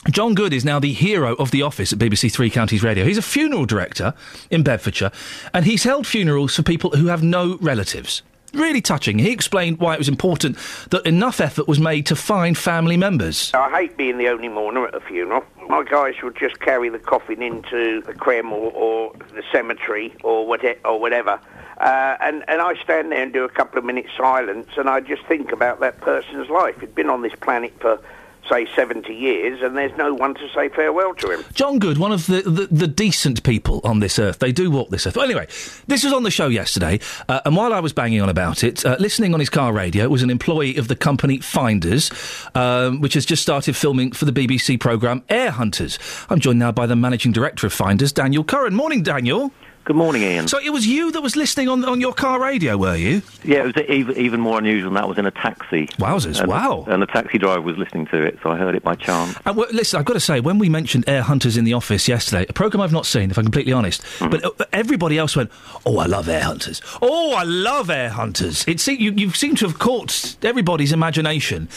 John 0.09 0.35
Good 0.35 0.51
is 0.51 0.65
now 0.65 0.79
the 0.79 0.91
hero 0.91 1.33
of 1.35 1.51
the 1.51 1.61
office 1.61 1.93
at 1.93 1.99
BBC 1.99 2.29
Three 2.29 2.49
Counties 2.49 2.83
Radio. 2.83 3.05
He's 3.05 3.17
a 3.17 3.21
funeral 3.21 3.65
director 3.65 4.13
in 4.51 4.63
Bedfordshire, 4.63 5.13
and 5.53 5.63
he's 5.63 5.85
held 5.85 6.05
funerals 6.05 6.53
for 6.53 6.61
people 6.61 6.89
who 6.89 7.07
have 7.07 7.23
no 7.23 7.57
relatives. 7.61 8.21
Really 8.53 8.81
touching. 8.81 9.17
He 9.17 9.31
explained 9.31 9.79
why 9.79 9.93
it 9.93 9.97
was 9.97 10.09
important 10.09 10.57
that 10.89 11.05
enough 11.05 11.39
effort 11.39 11.69
was 11.69 11.79
made 11.79 12.05
to 12.07 12.17
find 12.17 12.57
family 12.57 12.97
members. 12.97 13.53
I 13.53 13.69
hate 13.71 13.95
being 13.95 14.17
the 14.17 14.27
only 14.27 14.49
mourner 14.49 14.89
at 14.89 14.93
a 14.93 14.99
funeral. 14.99 15.45
My 15.69 15.85
guys 15.85 16.15
would 16.21 16.35
just 16.35 16.59
carry 16.59 16.89
the 16.89 16.99
coffin 16.99 17.41
into 17.41 18.01
the 18.01 18.11
crem 18.11 18.51
or, 18.51 18.73
or 18.73 19.13
the 19.33 19.43
cemetery 19.53 20.13
or, 20.21 20.45
what, 20.45 20.65
or 20.83 20.99
whatever. 20.99 21.39
Uh, 21.77 22.17
and, 22.21 22.43
and 22.47 22.59
I 22.61 22.75
stand 22.83 23.11
there 23.11 23.21
and 23.21 23.31
do 23.31 23.43
a 23.43 23.49
couple 23.49 23.77
of 23.77 23.85
minutes 23.85 24.09
silence 24.17 24.69
and 24.77 24.89
I 24.89 24.99
just 24.99 25.23
think 25.25 25.51
about 25.51 25.79
that 25.81 26.01
person's 26.01 26.49
life. 26.49 26.79
He'd 26.79 26.95
been 26.95 27.09
on 27.09 27.21
this 27.21 27.35
planet 27.39 27.71
for, 27.79 28.01
say, 28.49 28.65
70 28.75 29.13
years 29.13 29.61
and 29.61 29.77
there's 29.77 29.95
no 29.95 30.11
one 30.11 30.33
to 30.35 30.49
say 30.55 30.69
farewell 30.69 31.13
to 31.15 31.29
him. 31.29 31.45
John 31.53 31.77
Good, 31.77 31.99
one 31.99 32.11
of 32.11 32.25
the, 32.25 32.41
the, 32.41 32.67
the 32.71 32.87
decent 32.87 33.43
people 33.43 33.79
on 33.83 33.99
this 33.99 34.17
earth. 34.17 34.39
They 34.39 34.51
do 34.51 34.71
walk 34.71 34.89
this 34.89 35.05
earth. 35.05 35.17
Anyway, 35.17 35.45
this 35.85 36.03
was 36.03 36.13
on 36.13 36.23
the 36.23 36.31
show 36.31 36.47
yesterday, 36.47 36.99
uh, 37.29 37.41
and 37.45 37.55
while 37.55 37.71
I 37.71 37.79
was 37.79 37.93
banging 37.93 38.21
on 38.21 38.29
about 38.29 38.63
it, 38.63 38.83
uh, 38.83 38.95
listening 38.99 39.35
on 39.35 39.39
his 39.39 39.51
car 39.51 39.71
radio 39.71 40.09
was 40.09 40.23
an 40.23 40.31
employee 40.31 40.77
of 40.77 40.87
the 40.87 40.95
company 40.95 41.37
Finders, 41.37 42.09
um, 42.55 43.01
which 43.01 43.13
has 43.13 43.25
just 43.25 43.43
started 43.43 43.75
filming 43.75 44.13
for 44.13 44.25
the 44.25 44.31
BBC 44.31 44.79
programme 44.79 45.21
Heir 45.29 45.51
Hunters. 45.51 45.99
I'm 46.27 46.39
joined 46.39 46.57
now 46.57 46.71
by 46.71 46.87
the 46.87 46.95
managing 46.95 47.33
director 47.33 47.67
of 47.67 47.73
Finders, 47.73 48.11
Daniel 48.11 48.43
Curran. 48.43 48.73
Morning, 48.73 49.03
Daniel. 49.03 49.51
Good 49.87 49.95
morning, 49.95 50.21
Iain. 50.25 50.49
So 50.49 50.59
it 50.59 50.71
was 50.71 50.85
you 50.85 51.13
that 51.13 51.21
was 51.21 51.37
listening 51.37 51.69
on 51.69 51.85
on 51.85 52.01
your 52.01 52.11
car 52.13 52.41
radio, 52.41 52.75
were 52.75 52.97
you? 52.97 53.21
Yeah, 53.45 53.59
it 53.63 53.73
was 53.77 53.85
even, 53.87 54.17
even 54.17 54.39
more 54.41 54.57
unusual. 54.59 54.91
That 54.91 55.07
was 55.07 55.17
in 55.17 55.25
a 55.25 55.31
taxi. 55.31 55.87
Wowzers! 55.97 56.41
And, 56.41 56.49
wow. 56.49 56.83
And 56.89 57.01
the 57.01 57.05
taxi 57.05 57.37
driver 57.37 57.61
was 57.61 57.77
listening 57.77 58.05
to 58.07 58.21
it, 58.21 58.37
so 58.43 58.51
I 58.51 58.57
heard 58.57 58.75
it 58.75 58.83
by 58.83 58.95
chance. 58.95 59.37
And 59.45 59.55
well, 59.55 59.67
listen, 59.71 59.97
I've 59.97 60.03
got 60.05 60.15
to 60.15 60.19
say, 60.19 60.41
when 60.41 60.59
we 60.59 60.67
mentioned 60.67 61.05
Heir 61.07 61.21
Hunters 61.21 61.55
in 61.55 61.63
the 61.63 61.71
office 61.71 62.05
yesterday, 62.09 62.45
a 62.49 62.51
programme 62.51 62.81
I've 62.81 62.91
not 62.91 63.05
seen, 63.05 63.31
if 63.31 63.37
I'm 63.37 63.45
completely 63.45 63.71
honest, 63.71 64.01
Hmm. 64.19 64.27
but 64.27 64.43
uh, 64.43 64.65
everybody 64.73 65.17
else 65.17 65.37
went, 65.37 65.51
"Oh, 65.85 65.99
I 65.99 66.05
love 66.05 66.27
Heir 66.27 66.43
Hunters! 66.43 66.81
Oh, 67.01 67.33
I 67.33 67.43
love 67.43 67.89
Heir 67.89 68.09
Hunters!" 68.09 68.65
It 68.67 68.81
se- 68.81 68.97
you, 68.99 69.13
you 69.13 69.31
seem 69.31 69.55
to 69.55 69.67
have 69.67 69.79
caught 69.79 70.35
everybody's 70.43 70.91
imagination. 70.91 71.69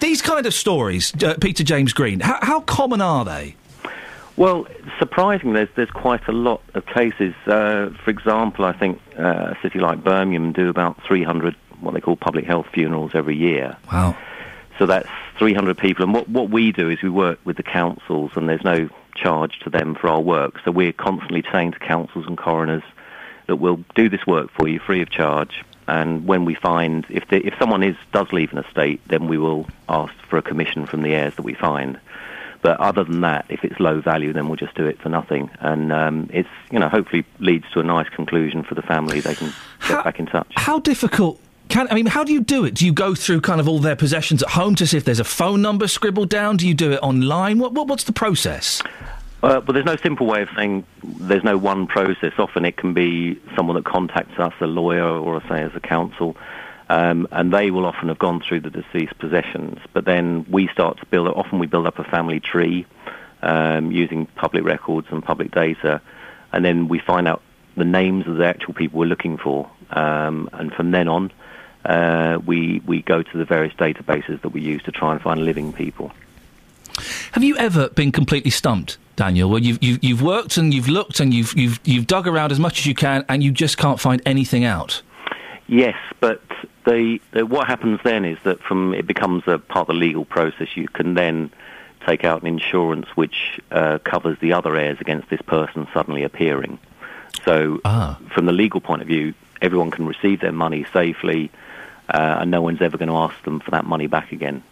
These 0.00 0.22
kind 0.22 0.44
of 0.44 0.52
stories, 0.52 1.12
uh, 1.22 1.36
Peter 1.40 1.62
James 1.62 1.92
Green, 1.92 2.18
how, 2.18 2.38
how 2.42 2.60
common 2.62 3.00
are 3.00 3.24
they? 3.24 3.54
Well, 4.36 4.66
surprisingly, 4.98 5.54
there's 5.54 5.68
there's 5.76 5.90
quite 5.90 6.26
a 6.28 6.32
lot 6.32 6.62
of 6.74 6.86
cases. 6.86 7.34
Uh, 7.46 7.90
for 8.04 8.10
example, 8.10 8.64
I 8.64 8.72
think 8.72 9.00
uh, 9.18 9.54
a 9.54 9.58
city 9.62 9.78
like 9.78 10.02
Birmingham 10.02 10.52
do 10.52 10.68
about 10.68 11.02
300 11.04 11.54
what 11.80 11.94
they 11.94 12.00
call 12.00 12.16
public 12.16 12.44
health 12.44 12.66
funerals 12.72 13.12
every 13.14 13.36
year. 13.36 13.76
Wow. 13.92 14.16
So 14.78 14.86
that's 14.86 15.08
300 15.38 15.78
people. 15.78 16.04
And 16.04 16.14
what, 16.14 16.28
what 16.28 16.50
we 16.50 16.72
do 16.72 16.90
is 16.90 17.00
we 17.02 17.10
work 17.10 17.38
with 17.44 17.56
the 17.56 17.62
councils, 17.62 18.32
and 18.34 18.48
there's 18.48 18.64
no 18.64 18.88
charge 19.14 19.60
to 19.60 19.70
them 19.70 19.94
for 19.94 20.08
our 20.08 20.20
work. 20.20 20.60
So 20.64 20.70
we're 20.70 20.92
constantly 20.92 21.44
saying 21.52 21.72
to 21.72 21.78
councils 21.78 22.26
and 22.26 22.36
coroners 22.36 22.82
that 23.46 23.56
we'll 23.56 23.84
do 23.94 24.08
this 24.08 24.26
work 24.26 24.50
for 24.50 24.66
you 24.66 24.80
free 24.80 25.02
of 25.02 25.10
charge. 25.10 25.62
And 25.86 26.26
when 26.26 26.44
we 26.44 26.54
find, 26.54 27.06
if, 27.10 27.28
the, 27.28 27.46
if 27.46 27.54
someone 27.58 27.82
is, 27.82 27.96
does 28.12 28.32
leave 28.32 28.52
an 28.52 28.58
estate, 28.58 29.00
then 29.06 29.28
we 29.28 29.38
will 29.38 29.66
ask 29.88 30.14
for 30.28 30.38
a 30.38 30.42
commission 30.42 30.86
from 30.86 31.02
the 31.02 31.14
heirs 31.14 31.36
that 31.36 31.42
we 31.42 31.54
find. 31.54 32.00
But 32.64 32.80
other 32.80 33.04
than 33.04 33.20
that, 33.20 33.44
if 33.50 33.62
it's 33.62 33.78
low 33.78 34.00
value, 34.00 34.32
then 34.32 34.48
we'll 34.48 34.56
just 34.56 34.74
do 34.74 34.86
it 34.86 34.98
for 34.98 35.10
nothing. 35.10 35.50
And 35.60 35.92
um, 35.92 36.30
it's, 36.32 36.48
you 36.70 36.78
know, 36.78 36.88
hopefully 36.88 37.26
leads 37.38 37.70
to 37.72 37.80
a 37.80 37.82
nice 37.82 38.08
conclusion 38.08 38.62
for 38.62 38.74
the 38.74 38.80
family. 38.80 39.20
They 39.20 39.34
can 39.34 39.52
get 39.86 40.02
back 40.02 40.18
in 40.18 40.24
touch. 40.24 40.50
How 40.56 40.78
difficult? 40.78 41.38
Can, 41.68 41.88
I 41.90 41.94
mean, 41.94 42.06
how 42.06 42.24
do 42.24 42.32
you 42.32 42.40
do 42.40 42.64
it? 42.64 42.72
Do 42.72 42.86
you 42.86 42.92
go 42.94 43.14
through 43.14 43.42
kind 43.42 43.60
of 43.60 43.68
all 43.68 43.80
their 43.80 43.96
possessions 43.96 44.42
at 44.42 44.48
home 44.48 44.74
to 44.76 44.86
see 44.86 44.96
if 44.96 45.04
there's 45.04 45.20
a 45.20 45.24
phone 45.24 45.60
number 45.60 45.86
scribbled 45.86 46.30
down? 46.30 46.56
Do 46.56 46.66
you 46.66 46.72
do 46.72 46.92
it 46.92 47.00
online? 47.02 47.58
What, 47.58 47.74
what 47.74 47.86
what's 47.86 48.04
the 48.04 48.14
process? 48.14 48.82
Uh, 49.42 49.60
but 49.60 49.74
there's 49.74 49.84
no 49.84 49.96
simple 49.96 50.26
way 50.26 50.40
of 50.40 50.48
saying 50.56 50.86
there's 51.02 51.44
no 51.44 51.58
one 51.58 51.86
process. 51.86 52.32
Often 52.38 52.64
it 52.64 52.78
can 52.78 52.94
be 52.94 53.38
someone 53.54 53.76
that 53.76 53.84
contacts 53.84 54.38
us, 54.38 54.54
a 54.62 54.66
lawyer 54.66 55.06
or, 55.06 55.42
say, 55.50 55.60
as 55.60 55.72
a 55.74 55.80
council, 55.80 56.34
um, 56.88 57.26
and 57.32 57.52
they 57.52 57.70
will 57.70 57.86
often 57.86 58.08
have 58.08 58.18
gone 58.18 58.42
through 58.46 58.60
the 58.60 58.70
deceased 58.70 59.18
possessions. 59.18 59.78
But 59.92 60.04
then 60.04 60.46
we 60.50 60.68
start 60.68 60.98
to 60.98 61.06
build, 61.06 61.28
often 61.28 61.58
we 61.58 61.66
build 61.66 61.86
up 61.86 61.98
a 61.98 62.04
family 62.04 62.40
tree 62.40 62.86
um, 63.42 63.90
using 63.90 64.26
public 64.26 64.64
records 64.64 65.08
and 65.10 65.22
public 65.22 65.50
data, 65.50 66.00
and 66.52 66.64
then 66.64 66.88
we 66.88 66.98
find 66.98 67.28
out 67.28 67.42
the 67.76 67.84
names 67.84 68.26
of 68.26 68.36
the 68.36 68.46
actual 68.46 68.74
people 68.74 69.00
we're 69.00 69.06
looking 69.06 69.36
for. 69.36 69.70
Um, 69.90 70.48
and 70.52 70.72
from 70.72 70.90
then 70.90 71.08
on, 71.08 71.32
uh, 71.84 72.38
we, 72.44 72.80
we 72.86 73.02
go 73.02 73.22
to 73.22 73.38
the 73.38 73.44
various 73.44 73.74
databases 73.74 74.40
that 74.42 74.50
we 74.50 74.60
use 74.60 74.82
to 74.84 74.92
try 74.92 75.12
and 75.12 75.20
find 75.20 75.44
living 75.44 75.72
people. 75.72 76.12
Have 77.32 77.42
you 77.42 77.56
ever 77.56 77.88
been 77.88 78.12
completely 78.12 78.50
stumped, 78.50 78.98
Daniel? 79.16 79.50
Where 79.50 79.60
you've, 79.60 79.82
you've 79.82 80.04
you've 80.04 80.22
worked 80.22 80.56
and 80.56 80.72
you've 80.72 80.88
looked 80.88 81.18
and 81.18 81.34
you've 81.34 81.52
you've 81.56 81.80
you've 81.82 82.06
dug 82.06 82.28
around 82.28 82.52
as 82.52 82.60
much 82.60 82.78
as 82.78 82.86
you 82.86 82.94
can 82.94 83.24
and 83.28 83.42
you 83.42 83.50
just 83.50 83.76
can't 83.76 83.98
find 83.98 84.22
anything 84.24 84.64
out. 84.64 85.02
Yes, 85.66 85.96
but 86.20 86.40
the, 86.84 87.20
the 87.32 87.46
what 87.46 87.66
happens 87.66 88.00
then 88.04 88.24
is 88.24 88.38
that 88.44 88.60
from 88.60 88.94
it 88.94 89.06
becomes 89.06 89.44
a 89.46 89.58
part 89.58 89.88
of 89.88 89.94
the 89.94 90.00
legal 90.00 90.24
process. 90.24 90.76
You 90.76 90.88
can 90.88 91.14
then 91.14 91.50
take 92.06 92.24
out 92.24 92.42
an 92.42 92.48
insurance 92.48 93.06
which 93.14 93.60
uh, 93.70 93.98
covers 94.04 94.38
the 94.40 94.52
other 94.52 94.76
heirs 94.76 94.98
against 95.00 95.28
this 95.30 95.40
person 95.42 95.88
suddenly 95.94 96.22
appearing. 96.22 96.78
So, 97.44 97.80
from 98.32 98.46
the 98.46 98.52
legal 98.52 98.80
point 98.80 99.02
of 99.02 99.08
view, 99.08 99.34
everyone 99.60 99.90
can 99.90 100.06
receive 100.06 100.40
their 100.40 100.52
money 100.52 100.86
safely, 100.92 101.50
uh, 102.08 102.38
and 102.40 102.50
no 102.50 102.62
one's 102.62 102.80
ever 102.80 102.96
going 102.96 103.08
to 103.08 103.16
ask 103.16 103.42
them 103.44 103.60
for 103.60 103.70
that 103.72 103.84
money 103.84 104.06
back 104.06 104.32
again. 104.32 104.62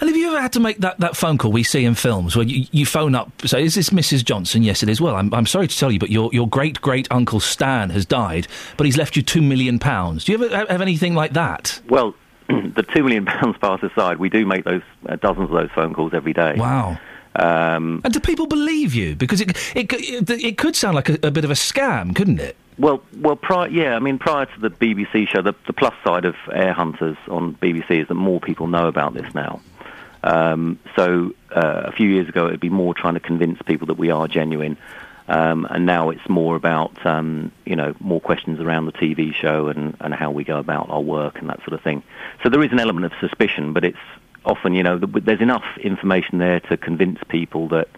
And 0.00 0.08
have 0.08 0.16
you 0.16 0.28
ever 0.28 0.40
had 0.40 0.52
to 0.54 0.60
make 0.60 0.78
that, 0.78 0.98
that 1.00 1.16
phone 1.16 1.38
call 1.38 1.52
we 1.52 1.62
see 1.62 1.84
in 1.84 1.94
films 1.94 2.36
where 2.36 2.46
you, 2.46 2.66
you 2.72 2.86
phone 2.86 3.14
up, 3.14 3.30
say, 3.46 3.62
is 3.64 3.74
this 3.74 3.90
Mrs. 3.90 4.24
Johnson? 4.24 4.62
Yes, 4.62 4.82
it 4.82 4.88
is. 4.88 5.00
Well, 5.00 5.16
I'm, 5.16 5.32
I'm 5.34 5.46
sorry 5.46 5.66
to 5.68 5.76
tell 5.78 5.90
you, 5.90 5.98
but 5.98 6.10
your, 6.10 6.30
your 6.32 6.48
great 6.48 6.80
great 6.80 7.06
uncle 7.10 7.40
Stan 7.40 7.90
has 7.90 8.06
died, 8.06 8.46
but 8.76 8.84
he's 8.86 8.96
left 8.96 9.16
you 9.16 9.22
two 9.22 9.42
million 9.42 9.78
pounds. 9.78 10.24
Do 10.24 10.32
you 10.32 10.44
ever 10.44 10.56
have- 10.56 10.80
anything 10.80 11.14
like 11.14 11.32
that? 11.32 11.80
Well, 11.88 12.14
the 12.48 12.84
two 12.94 13.02
million 13.02 13.24
pounds 13.26 13.56
part 13.58 13.82
aside, 13.82 14.18
we 14.18 14.28
do 14.28 14.46
make 14.46 14.64
those 14.64 14.82
uh, 15.08 15.16
dozens 15.16 15.50
of 15.50 15.56
those 15.56 15.70
phone 15.74 15.94
calls 15.94 16.14
every 16.14 16.32
day. 16.32 16.54
Wow. 16.56 16.98
Um, 17.36 18.00
And 18.04 18.12
do 18.12 18.20
people 18.20 18.46
believe 18.46 18.94
you? 18.94 19.14
Because 19.14 19.40
it 19.40 19.50
it, 19.76 19.92
it, 19.92 20.30
it 20.30 20.58
could 20.58 20.74
sound 20.74 20.94
like 20.96 21.08
a, 21.08 21.18
a 21.22 21.30
bit 21.30 21.44
of 21.44 21.50
a 21.50 21.54
scam, 21.54 22.14
couldn't 22.16 22.40
it? 22.40 22.56
Well, 22.78 23.02
well, 23.16 23.36
prior, 23.36 23.68
yeah. 23.68 23.96
I 23.96 23.98
mean, 23.98 24.18
prior 24.18 24.46
to 24.46 24.60
the 24.60 24.70
BBC 24.70 25.28
show, 25.28 25.42
the, 25.42 25.54
the 25.66 25.72
plus 25.72 25.94
side 26.04 26.24
of 26.24 26.36
Heir 26.52 26.72
Hunters 26.72 27.16
on 27.28 27.54
BBC 27.54 28.02
is 28.02 28.08
that 28.08 28.14
more 28.14 28.40
people 28.40 28.68
know 28.68 28.86
about 28.86 29.14
this 29.14 29.34
now. 29.34 29.60
Um, 30.22 30.78
so 30.96 31.34
uh, 31.54 31.82
a 31.86 31.92
few 31.92 32.08
years 32.08 32.28
ago, 32.28 32.46
it'd 32.46 32.60
be 32.60 32.70
more 32.70 32.94
trying 32.94 33.14
to 33.14 33.20
convince 33.20 33.60
people 33.62 33.88
that 33.88 33.98
we 33.98 34.10
are 34.10 34.28
genuine, 34.28 34.76
um, 35.26 35.66
and 35.70 35.86
now 35.86 36.10
it's 36.10 36.28
more 36.28 36.56
about 36.56 37.04
um, 37.06 37.52
you 37.64 37.76
know 37.76 37.94
more 38.00 38.20
questions 38.20 38.60
around 38.60 38.86
the 38.86 38.92
TV 38.92 39.34
show 39.34 39.68
and, 39.68 39.96
and 40.00 40.14
how 40.14 40.30
we 40.30 40.44
go 40.44 40.58
about 40.58 40.90
our 40.90 41.00
work 41.00 41.38
and 41.38 41.48
that 41.48 41.58
sort 41.60 41.72
of 41.72 41.82
thing. 41.82 42.02
So 42.42 42.48
there 42.48 42.62
is 42.62 42.72
an 42.72 42.80
element 42.80 43.06
of 43.06 43.12
suspicion, 43.20 43.72
but 43.72 43.84
it's 43.84 43.98
often 44.44 44.74
you 44.74 44.82
know 44.82 44.98
there's 44.98 45.40
enough 45.40 45.64
information 45.80 46.38
there 46.38 46.60
to 46.60 46.76
convince 46.76 47.18
people 47.28 47.68
that 47.68 47.88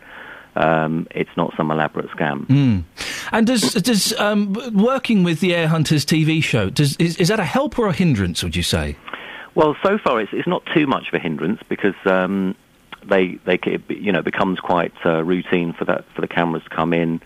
um, 0.56 1.06
it's 1.12 1.30
not 1.36 1.54
some 1.56 1.70
elaborate 1.70 2.08
scam. 2.10 2.46
Mm. 2.46 2.84
And 3.32 3.46
does 3.46 3.74
does 3.74 4.12
um, 4.18 4.52
working 4.74 5.22
with 5.24 5.40
the 5.40 5.54
Heir 5.54 5.68
Hunters 5.68 6.04
TV 6.04 6.42
show 6.42 6.70
does 6.70 6.96
is, 6.96 7.16
is 7.16 7.28
that 7.28 7.40
a 7.40 7.44
help 7.44 7.78
or 7.78 7.86
a 7.88 7.92
hindrance? 7.92 8.42
Would 8.42 8.56
you 8.56 8.62
say? 8.62 8.96
Well, 9.54 9.76
so 9.82 9.98
far 9.98 10.20
it's, 10.20 10.32
it's 10.32 10.46
not 10.48 10.62
too 10.74 10.86
much 10.86 11.08
of 11.08 11.14
a 11.14 11.18
hindrance 11.18 11.60
because 11.68 11.94
um, 12.06 12.54
they 13.04 13.38
they 13.46 13.58
you 13.88 14.12
know 14.12 14.20
it 14.20 14.24
becomes 14.24 14.60
quite 14.60 14.92
uh, 15.04 15.22
routine 15.24 15.72
for 15.72 15.84
that 15.86 16.04
for 16.14 16.20
the 16.20 16.28
cameras 16.28 16.62
to 16.64 16.70
come 16.70 16.92
in 16.92 17.20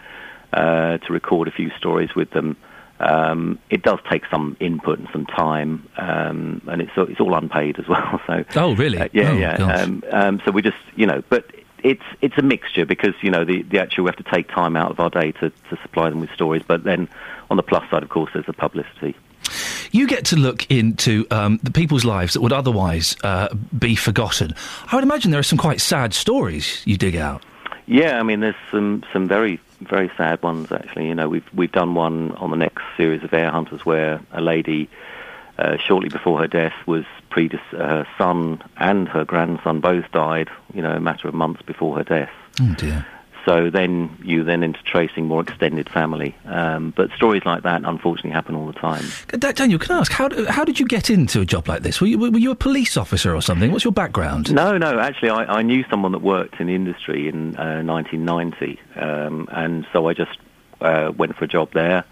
uh, 0.53 0.99
to 0.99 1.13
record 1.13 1.49
a 1.49 1.51
few 1.51 1.71
stories 1.79 2.15
with 2.15 2.31
them. 2.31 2.57
Um, 3.01 3.59
it 3.71 3.83
does 3.83 3.99
take 4.09 4.23
some 4.31 4.57
input 4.61 5.01
and 5.01 5.09
some 5.13 5.27
time, 5.27 5.89
um, 5.99 6.63
and 6.69 6.81
it's 6.81 6.93
it's 6.97 7.21
all 7.21 7.35
unpaid 7.35 7.79
as 7.79 7.89
well. 7.89 8.21
So 8.27 8.45
Oh, 8.57 8.75
really? 8.77 8.99
uh, 8.99 9.09
yeah, 9.13 9.31
Oh, 9.31 9.37
yeah. 9.37 9.55
Um, 9.75 10.03
um, 10.13 10.43
so 10.45 10.53
we 10.53 10.63
just 10.63 10.77
you 10.95 11.05
know, 11.07 11.23
but 11.29 11.51
it's 11.85 12.03
it's 12.21 12.37
a 12.37 12.43
mixture 12.43 12.85
because 12.85 13.15
you 13.21 13.31
know 13.31 13.45
the 13.45 13.63
the 13.63 13.79
actual 13.79 14.05
we 14.05 14.09
have 14.09 14.17
to 14.17 14.31
take 14.31 14.49
time 14.49 14.77
out 14.77 14.91
of 14.91 14.99
our 14.99 15.11
day 15.11 15.31
to, 15.33 15.51
to 15.51 15.77
supply 15.83 16.11
them 16.11 16.21
with 16.21 16.31
stories, 16.31 16.63
but 16.67 16.83
then 16.83 17.09
on 17.51 17.57
the 17.57 17.63
plus 17.63 17.89
side, 17.91 18.03
of 18.03 18.09
course, 18.09 18.31
there's 18.33 18.47
the 18.47 18.53
publicity. 18.53 19.15
You 19.93 20.09
get 20.09 20.25
to 20.27 20.37
look 20.37 20.69
into 20.71 21.27
um, 21.31 21.61
the 21.63 21.71
people's 21.71 22.05
lives 22.05 22.33
that 22.33 22.41
would 22.41 22.53
otherwise 22.53 23.17
uh, 23.23 23.55
be 23.79 23.95
forgotten. 23.95 24.55
I 24.91 24.97
would 24.97 25.05
imagine 25.05 25.31
there 25.31 25.39
are 25.39 25.45
some 25.45 25.59
quite 25.59 25.81
sad 25.81 26.15
stories 26.15 26.83
you 26.85 26.97
dig 26.97 27.15
out. 27.15 27.45
Yeah, 27.87 28.19
I 28.19 28.23
mean, 28.23 28.41
there's 28.41 28.57
some 28.71 29.05
some 29.13 29.29
very 29.29 29.61
very 29.83 30.11
sad 30.17 30.43
ones 30.43 30.73
actually. 30.73 31.07
You 31.09 31.15
know, 31.15 31.29
we've 31.29 31.49
we've 31.55 31.73
done 31.73 31.95
one 31.95 32.33
on 32.33 32.51
the 32.51 32.57
next 32.57 32.83
series 32.97 33.23
of 33.23 33.33
Heir 33.33 33.51
Hunters 33.51 33.85
where 33.85 34.21
a 34.33 34.41
lady, 34.41 34.89
uh, 35.59 35.77
shortly 35.77 36.09
before 36.09 36.39
her 36.41 36.49
death, 36.49 36.75
was 36.87 37.05
predis- 37.31 37.59
her 37.71 38.07
son 38.19 38.63
and 38.77 39.09
her 39.09 39.25
grandson 39.25 39.81
both 39.81 40.11
died. 40.13 40.49
You 40.73 40.83
know, 40.83 40.93
a 40.93 41.01
matter 41.01 41.29
of 41.29 41.35
months 41.35 41.63
before 41.63 41.97
her 41.97 42.05
death. 42.05 42.31
Oh 42.61 42.75
dear. 42.77 43.07
So 43.45 43.69
then 43.69 44.17
you 44.23 44.43
then 44.43 44.63
into 44.63 44.83
tracing 44.85 45.27
more 45.27 45.43
extended 45.43 45.91
family. 45.91 46.35
Um, 46.47 46.95
but 46.97 47.11
stories 47.13 47.43
like 47.45 47.63
that 47.65 47.83
unfortunately 47.85 48.31
happen 48.31 48.55
all 48.55 48.67
the 48.67 48.73
time. 48.73 49.05
Daniel, 49.39 49.79
can 49.79 49.97
I 49.97 49.99
ask 50.01 50.13
how 50.13 50.31
how 50.51 50.65
did 50.65 50.81
you 50.81 50.87
get 50.87 51.11
into 51.11 51.41
a 51.41 51.45
job 51.45 51.69
like 51.69 51.83
this? 51.83 52.01
Were 52.01 52.07
you, 52.07 52.19
were 52.19 52.39
you 52.39 52.51
a 52.51 52.57
police 52.57 52.97
officer 52.97 53.35
or 53.35 53.43
something? 53.43 53.71
What's 53.71 53.85
your 53.85 53.93
background? 53.93 54.53
No, 54.53 54.79
no. 54.79 54.99
Actually, 54.99 55.31
I, 55.31 55.59
I 55.59 55.63
knew 55.63 55.85
someone 55.91 56.13
that 56.13 56.23
worked 56.23 56.59
in 56.59 56.69
the 56.69 56.75
industry 56.75 57.29
in 57.29 57.57
uh, 57.57 57.83
1990, 57.83 58.81
um, 58.97 59.49
and 59.53 59.87
so 59.93 60.09
I 60.09 60.15
just 60.15 60.39
uh, 60.81 61.13
went 61.17 61.37
for 61.37 61.45
a 61.45 61.49
job 61.49 61.73
there, 61.75 62.05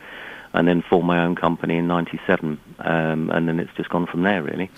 and 0.54 0.68
then 0.68 0.82
formed 0.82 1.06
my 1.06 1.24
own 1.24 1.34
company 1.34 1.76
in 1.76 1.86
'97, 1.86 2.60
um, 2.80 3.30
and 3.30 3.48
then 3.48 3.60
it's 3.60 3.72
just 3.76 3.90
gone 3.90 4.06
from 4.06 4.22
there, 4.22 4.42
really. 4.42 4.70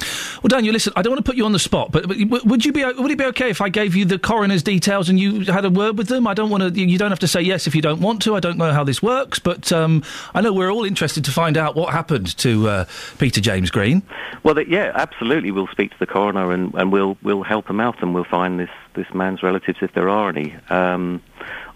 Well, 0.43 0.49
Daniel, 0.49 0.73
listen, 0.73 0.93
I 0.97 1.03
don't 1.03 1.13
want 1.13 1.25
to 1.25 1.29
put 1.29 1.37
you 1.37 1.45
on 1.45 1.53
the 1.53 1.59
spot, 1.59 1.91
but, 1.93 2.09
but 2.09 2.45
would 2.45 2.65
you 2.65 2.73
be 2.73 2.85
would 2.85 3.11
it 3.11 3.19
be 3.19 3.25
okay 3.27 3.51
if 3.51 3.61
I 3.61 3.69
gave 3.69 3.95
you 3.95 4.05
the 4.05 4.19
coroner's 4.19 4.63
details 4.63 5.09
and 5.09 5.19
you 5.19 5.45
had 5.45 5.65
a 5.65 5.71
word 5.71 5.99
with 5.99 6.09
them? 6.09 6.27
I 6.27 6.35
don't 6.35 6.51
want 6.51 6.75
to. 6.75 6.81
You 6.81 6.99
don't 6.99 7.11
have 7.11 7.19
to 7.21 7.29
say 7.29 7.41
yes 7.41 7.67
if 7.67 7.75
you 7.75 7.83
don't 7.83 8.01
want 8.01 8.23
to. 8.23 8.37
I 8.37 8.41
don't 8.41 8.59
know 8.59 8.73
how 8.73 8.85
this 8.85 9.03
works, 9.03 9.39
but 9.39 9.73
um, 9.73 10.03
I 10.35 10.41
know 10.41 10.53
we're 10.53 10.71
all 10.71 10.85
interested 10.85 11.25
to 11.25 11.31
find 11.31 11.57
out 11.57 11.75
what 11.75 11.93
happened 11.93 12.37
to 12.39 12.69
uh, 12.69 12.85
Peter 13.19 13.41
James 13.41 13.71
Green. 13.71 14.03
Well, 14.43 14.55
th- 14.55 14.69
yeah, 14.69 14.93
absolutely. 14.95 15.51
We'll 15.51 15.67
speak 15.69 15.93
to 15.93 15.99
the 15.99 16.07
coroner 16.07 16.53
and, 16.53 16.75
and 16.75 16.93
we'll 16.93 17.17
we'll 17.23 17.43
help 17.43 17.69
him 17.69 17.81
out, 17.81 18.03
and 18.03 18.15
we'll 18.15 18.25
find 18.25 18.61
this 18.61 18.71
this 18.95 19.07
man's 19.13 19.43
relatives 19.43 19.79
if 19.83 19.93
there 19.95 20.09
are 20.09 20.29
any. 20.29 20.55
Um, 20.71 21.23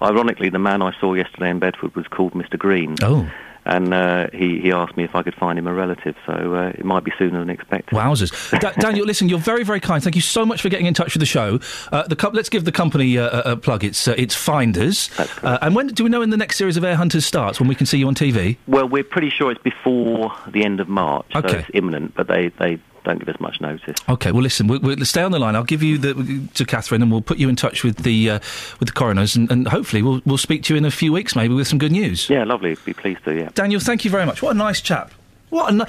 ironically, 0.00 0.48
the 0.48 0.58
man 0.58 0.82
I 0.82 0.92
saw 1.00 1.14
yesterday 1.14 1.50
in 1.50 1.58
Bedford 1.58 1.94
was 1.94 2.06
called 2.08 2.32
Mr. 2.34 2.58
Green. 2.58 2.96
Oh. 3.02 3.30
And 3.68 3.92
uh, 3.92 4.28
he, 4.32 4.60
he 4.60 4.72
asked 4.72 4.96
me 4.96 5.04
if 5.04 5.14
I 5.14 5.22
could 5.22 5.34
find 5.34 5.58
him 5.58 5.66
a 5.66 5.74
relative, 5.74 6.16
so 6.24 6.32
uh, 6.54 6.68
it 6.70 6.84
might 6.86 7.04
be 7.04 7.12
sooner 7.18 7.38
than 7.38 7.50
expected. 7.50 7.94
Wowzers, 7.94 8.32
da- 8.60 8.72
Daniel! 8.72 9.04
Listen, 9.04 9.28
you're 9.28 9.38
very, 9.38 9.62
very 9.62 9.78
kind. 9.78 10.02
Thank 10.02 10.16
you 10.16 10.22
so 10.22 10.46
much 10.46 10.62
for 10.62 10.70
getting 10.70 10.86
in 10.86 10.94
touch 10.94 11.12
with 11.14 11.20
the 11.20 11.26
show. 11.26 11.60
Uh, 11.92 12.04
the 12.08 12.16
co- 12.16 12.30
let's 12.30 12.48
give 12.48 12.64
the 12.64 12.72
company 12.72 13.18
uh, 13.18 13.52
a, 13.52 13.56
plug. 13.56 13.84
It's 13.84 14.08
uh, 14.08 14.14
it's 14.16 14.34
Finders. 14.34 15.10
Uh, 15.42 15.58
and 15.60 15.74
when 15.74 15.88
do 15.88 16.02
we 16.02 16.08
know 16.10 16.20
when 16.20 16.30
the 16.30 16.36
next 16.38 16.56
series 16.56 16.78
of 16.78 16.84
Heir 16.84 16.96
Hunters 16.96 17.26
starts? 17.26 17.60
When 17.60 17.68
we 17.68 17.74
can 17.74 17.84
see 17.86 17.98
you 17.98 18.08
on 18.08 18.14
TV? 18.14 18.56
Well, 18.66 18.88
we're 18.88 19.04
pretty 19.04 19.28
sure 19.30 19.52
it's 19.52 19.62
before 19.62 20.32
the 20.48 20.64
end 20.64 20.80
of 20.80 20.88
March, 20.88 21.26
so 21.34 21.40
Okay. 21.40 21.58
it's 21.58 21.70
imminent, 21.74 22.14
but 22.14 22.26
they, 22.26 22.48
they 22.58 22.78
don't 23.08 23.18
give 23.18 23.28
us 23.34 23.40
much 23.40 23.60
notice. 23.60 23.96
Okay, 24.08 24.30
well, 24.30 24.42
listen, 24.42 24.68
we'll, 24.68 24.80
we'll 24.80 25.04
stay 25.04 25.22
on 25.22 25.32
the 25.32 25.38
line. 25.38 25.56
I'll 25.56 25.64
give 25.64 25.82
you 25.82 25.98
the 25.98 26.46
to 26.54 26.64
Catherine, 26.64 27.02
and 27.02 27.10
we'll 27.10 27.20
put 27.22 27.38
you 27.38 27.48
in 27.48 27.56
touch 27.56 27.82
with 27.82 28.04
the 28.04 28.30
uh, 28.30 28.38
with 28.78 28.88
the 28.88 28.92
coroners, 28.92 29.34
and, 29.34 29.50
and 29.50 29.66
hopefully 29.66 30.02
we'll 30.02 30.20
we'll 30.24 30.38
speak 30.38 30.62
to 30.64 30.74
you 30.74 30.78
in 30.78 30.84
a 30.84 30.90
few 30.90 31.12
weeks, 31.12 31.34
maybe 31.34 31.54
with 31.54 31.66
some 31.66 31.78
good 31.78 31.92
news. 31.92 32.28
Yeah, 32.30 32.44
lovely. 32.44 32.76
Be 32.84 32.92
pleased 32.94 33.24
to, 33.24 33.34
yeah. 33.34 33.48
Daniel, 33.54 33.80
thank 33.80 34.04
you 34.04 34.10
very 34.10 34.26
much. 34.26 34.42
What 34.42 34.50
a 34.54 34.58
nice 34.58 34.80
chap. 34.80 35.12
What 35.50 35.72
a 35.72 35.76
ni- 35.76 35.84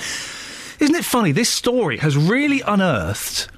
isn't 0.79 0.95
it 0.95 1.05
funny? 1.05 1.31
This 1.31 1.49
story 1.49 1.97
has 1.97 2.15
really 2.17 2.61
unearthed 2.61 3.49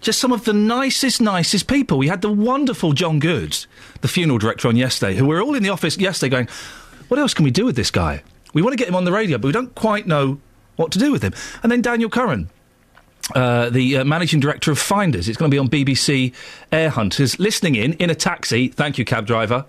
just 0.00 0.20
some 0.20 0.32
of 0.32 0.44
the 0.44 0.52
nicest, 0.52 1.20
nicest 1.20 1.66
people. 1.66 1.98
We 1.98 2.08
had 2.08 2.20
the 2.20 2.30
wonderful 2.30 2.92
John 2.92 3.18
Goods, 3.18 3.66
the 4.02 4.08
funeral 4.08 4.38
director, 4.38 4.68
on 4.68 4.76
yesterday, 4.76 5.16
who 5.16 5.26
were 5.26 5.40
all 5.42 5.54
in 5.54 5.62
the 5.62 5.70
office 5.70 5.98
yesterday 5.98 6.30
going, 6.30 6.48
"What 7.08 7.18
else 7.18 7.34
can 7.34 7.44
we 7.44 7.50
do 7.50 7.64
with 7.64 7.74
this 7.74 7.90
guy? 7.90 8.22
We 8.52 8.62
want 8.62 8.74
to 8.74 8.76
get 8.76 8.86
him 8.88 8.94
on 8.94 9.04
the 9.04 9.12
radio, 9.12 9.38
but 9.38 9.48
we 9.48 9.52
don't 9.52 9.74
quite 9.74 10.06
know 10.06 10.38
what 10.76 10.92
to 10.92 10.98
do 10.98 11.10
with 11.10 11.22
him." 11.22 11.32
And 11.62 11.72
then 11.72 11.82
Daniel 11.82 12.10
Curran. 12.10 12.50
Uh, 13.34 13.70
the 13.70 13.98
uh, 13.98 14.04
managing 14.04 14.38
director 14.38 14.70
of 14.70 14.78
Finders. 14.78 15.28
It's 15.28 15.38
going 15.38 15.50
to 15.50 15.54
be 15.54 15.58
on 15.58 15.68
BBC 15.68 16.34
Heir 16.70 16.90
Hunters. 16.90 17.38
Listening 17.38 17.74
in 17.74 17.94
in 17.94 18.10
a 18.10 18.14
taxi. 18.14 18.68
Thank 18.68 18.98
you, 18.98 19.04
cab 19.06 19.26
driver. 19.26 19.64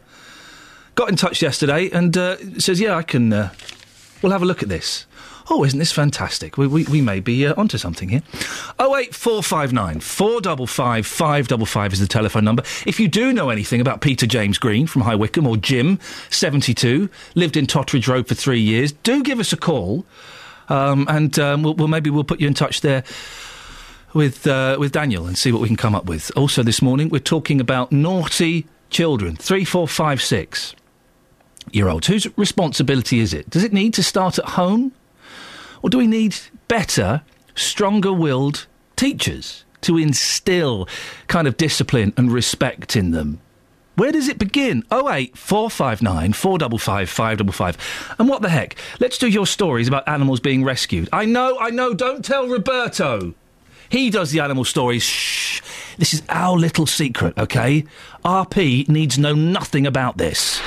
Got 0.95 1.09
in 1.09 1.15
touch 1.15 1.41
yesterday 1.41 1.89
and 1.89 2.17
uh, 2.17 2.35
says, 2.59 2.81
"Yeah, 2.81 2.95
I 2.95 3.03
can. 3.03 3.31
Uh, 3.31 3.53
we'll 4.21 4.33
have 4.33 4.41
a 4.41 4.45
look 4.45 4.61
at 4.61 4.67
this." 4.67 5.05
Oh, 5.49 5.63
isn't 5.63 5.77
this 5.77 5.91
fantastic? 5.91 6.57
We, 6.57 6.65
we, 6.65 6.85
we 6.85 7.01
may 7.01 7.19
be 7.19 7.45
uh, 7.45 7.53
onto 7.55 7.77
something 7.77 8.09
here. 8.09 8.23
Oh 8.79 8.97
eight 8.97 9.13
four 9.13 9.43
five 9.43 9.71
nine 9.71 9.99
four 9.99 10.41
double 10.41 10.65
five 10.65 11.05
five 11.05 11.47
double 11.47 11.67
five 11.67 11.93
is 11.93 11.99
the 11.99 12.07
telephone 12.07 12.43
number. 12.43 12.63
If 12.85 12.99
you 12.99 13.07
do 13.07 13.31
know 13.31 13.49
anything 13.49 13.79
about 13.79 14.01
Peter 14.01 14.25
James 14.25 14.57
Green 14.57 14.87
from 14.87 15.03
High 15.03 15.15
Wycombe 15.15 15.47
or 15.47 15.55
Jim, 15.55 15.99
seventy 16.29 16.73
two, 16.73 17.09
lived 17.35 17.55
in 17.55 17.67
Totteridge 17.67 18.07
Road 18.07 18.27
for 18.27 18.35
three 18.35 18.59
years, 18.59 18.91
do 18.91 19.21
give 19.21 19.39
us 19.39 19.53
a 19.53 19.57
call, 19.57 20.03
um, 20.67 21.05
and 21.07 21.37
um, 21.37 21.61
we'll, 21.61 21.75
we'll 21.75 21.87
maybe 21.87 22.09
we'll 22.09 22.23
put 22.23 22.41
you 22.41 22.47
in 22.47 22.53
touch 22.55 22.81
there 22.81 23.03
with 24.15 24.47
uh, 24.47 24.77
with 24.79 24.93
Daniel 24.93 25.27
and 25.27 25.37
see 25.37 25.51
what 25.51 25.61
we 25.61 25.67
can 25.67 25.77
come 25.77 25.93
up 25.93 26.05
with. 26.05 26.31
Also, 26.35 26.63
this 26.63 26.81
morning 26.81 27.09
we're 27.09 27.19
talking 27.19 27.61
about 27.61 27.91
naughty 27.91 28.65
children. 28.89 29.35
Three, 29.35 29.65
four, 29.65 29.87
five, 29.87 30.21
six 30.21 30.73
year 31.71 31.89
olds. 31.89 32.07
Whose 32.07 32.25
responsibility 32.37 33.19
is 33.19 33.33
it? 33.33 33.49
Does 33.49 33.63
it 33.63 33.73
need 33.73 33.93
to 33.95 34.03
start 34.03 34.39
at 34.39 34.45
home, 34.45 34.93
or 35.83 35.89
do 35.89 35.97
we 35.97 36.07
need 36.07 36.35
better, 36.67 37.21
stronger-willed 37.53 38.65
teachers 38.95 39.65
to 39.81 39.97
instill 39.97 40.87
kind 41.27 41.47
of 41.47 41.57
discipline 41.57 42.13
and 42.17 42.31
respect 42.31 42.95
in 42.95 43.11
them? 43.11 43.41
Where 43.95 44.11
does 44.11 44.27
it 44.27 44.39
begin? 44.39 44.83
08 44.91 45.37
459 45.37 46.33
455 46.33 47.09
555. 47.09 48.15
And 48.19 48.29
what 48.29 48.41
the 48.41 48.49
heck? 48.49 48.75
Let's 48.99 49.17
do 49.17 49.27
your 49.27 49.47
stories 49.47 49.87
about 49.87 50.07
animals 50.07 50.39
being 50.39 50.63
rescued. 50.63 51.09
I 51.11 51.25
know, 51.25 51.57
I 51.59 51.69
know, 51.69 51.93
don't 51.93 52.23
tell 52.23 52.47
Roberto. 52.47 53.33
He 53.95 54.09
does 54.09 54.31
the 54.31 54.41
animal 54.41 54.65
stories. 54.65 55.03
Shh. 55.03 55.61
This 55.97 56.13
is 56.13 56.21
our 56.27 56.57
little 56.57 56.85
secret, 56.85 57.37
okay? 57.37 57.85
RP 58.25 58.89
needs 58.89 59.17
know 59.17 59.33
nothing 59.33 59.87
about 59.87 60.17
this. 60.17 60.59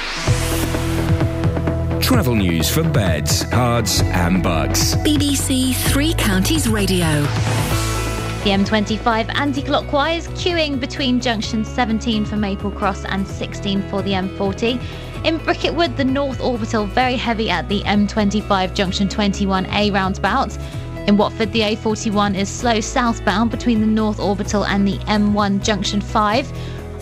Travel 2.00 2.36
news 2.36 2.70
for 2.70 2.82
beds, 2.82 3.44
cards, 3.50 4.00
and 4.00 4.42
bucks. 4.42 4.94
BBC 4.94 5.74
Three 5.92 6.14
Counties 6.14 6.70
Radio. 6.70 7.20
The 8.44 8.54
M25 8.54 9.34
anti-clockwise, 9.34 10.28
queuing 10.28 10.80
between 10.80 11.20
junction 11.20 11.66
17 11.66 12.24
for 12.24 12.36
Maple 12.36 12.70
Cross 12.70 13.04
and 13.04 13.28
16 13.28 13.82
for 13.90 14.00
the 14.00 14.12
M40. 14.12 14.82
In 15.26 15.36
Bricket 15.36 15.74
Wood, 15.74 15.98
the 15.98 16.04
North 16.04 16.40
Orbital 16.40 16.86
very 16.86 17.16
heavy 17.16 17.50
at 17.50 17.68
the 17.68 17.82
M25 17.82 18.72
junction 18.72 19.06
21A 19.06 19.92
roundabout. 19.92 20.56
In 21.08 21.16
Watford, 21.16 21.54
the 21.54 21.60
A41 21.60 22.36
is 22.36 22.50
slow 22.50 22.82
southbound 22.82 23.50
between 23.50 23.80
the 23.80 23.86
North 23.86 24.20
Orbital 24.20 24.66
and 24.66 24.86
the 24.86 24.98
M1 25.06 25.64
junction 25.64 26.02
5. 26.02 26.52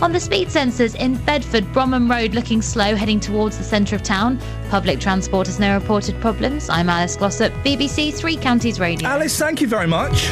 On 0.01 0.13
the 0.13 0.21
speed 0.21 0.47
sensors 0.47 0.95
in 0.95 1.17
Bedford, 1.25 1.65
Bromham 1.73 2.09
Road 2.09 2.33
looking 2.33 2.63
slow 2.63 2.95
heading 2.95 3.19
towards 3.19 3.59
the 3.59 3.65
centre 3.65 3.97
of 3.97 4.05
town. 4.05 4.39
Public 4.71 5.01
transport 5.01 5.49
has 5.49 5.59
no 5.59 5.75
reported 5.75 6.21
problems. 6.21 6.71
I'm 6.71 6.89
Alice 6.89 7.17
Glossop, 7.17 7.53
BBC 7.65 8.15
Three 8.15 8.37
Counties 8.37 8.79
Radio. 8.79 9.09
Alice, 9.09 9.37
thank 9.37 9.61
you 9.61 9.67
very 9.67 9.89
much. 9.89 10.27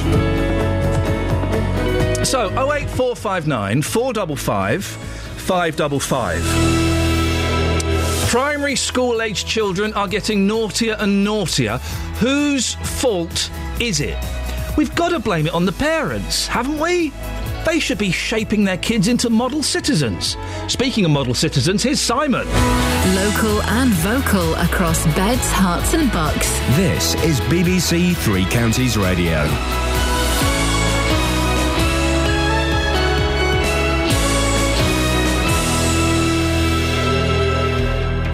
So, 2.25 2.51
08459 2.51 3.83
455 3.83 4.85
555. 4.85 6.94
Primary 8.35 8.75
school 8.75 9.23
aged 9.23 9.47
children 9.47 9.93
are 9.95 10.09
getting 10.09 10.45
naughtier 10.45 10.97
and 10.99 11.23
naughtier. 11.23 11.79
Whose 12.19 12.75
fault 12.75 13.49
is 13.79 14.01
it? 14.01 14.19
We've 14.77 14.93
got 14.97 15.11
to 15.11 15.21
blame 15.21 15.47
it 15.47 15.55
on 15.55 15.67
the 15.67 15.73
parents, 15.73 16.49
haven't 16.49 16.81
we? 16.81 17.13
They 17.65 17.79
should 17.79 17.97
be 17.97 18.11
shaping 18.11 18.65
their 18.65 18.77
kids 18.77 19.07
into 19.07 19.31
model 19.31 19.63
citizens. 19.63 20.37
Speaking 20.67 21.05
of 21.05 21.13
model 21.13 21.35
citizens, 21.35 21.85
here's 21.85 22.01
Simon. 22.01 22.45
Local 23.15 23.63
and 23.63 23.91
vocal 23.93 24.55
across 24.55 25.05
beds, 25.15 25.53
Herts, 25.53 25.95
and 25.95 26.11
bucks. 26.11 26.59
This 26.77 27.15
is 27.23 27.39
BBC 27.43 28.17
Three 28.17 28.47
Counties 28.47 28.97
Radio. 28.97 29.45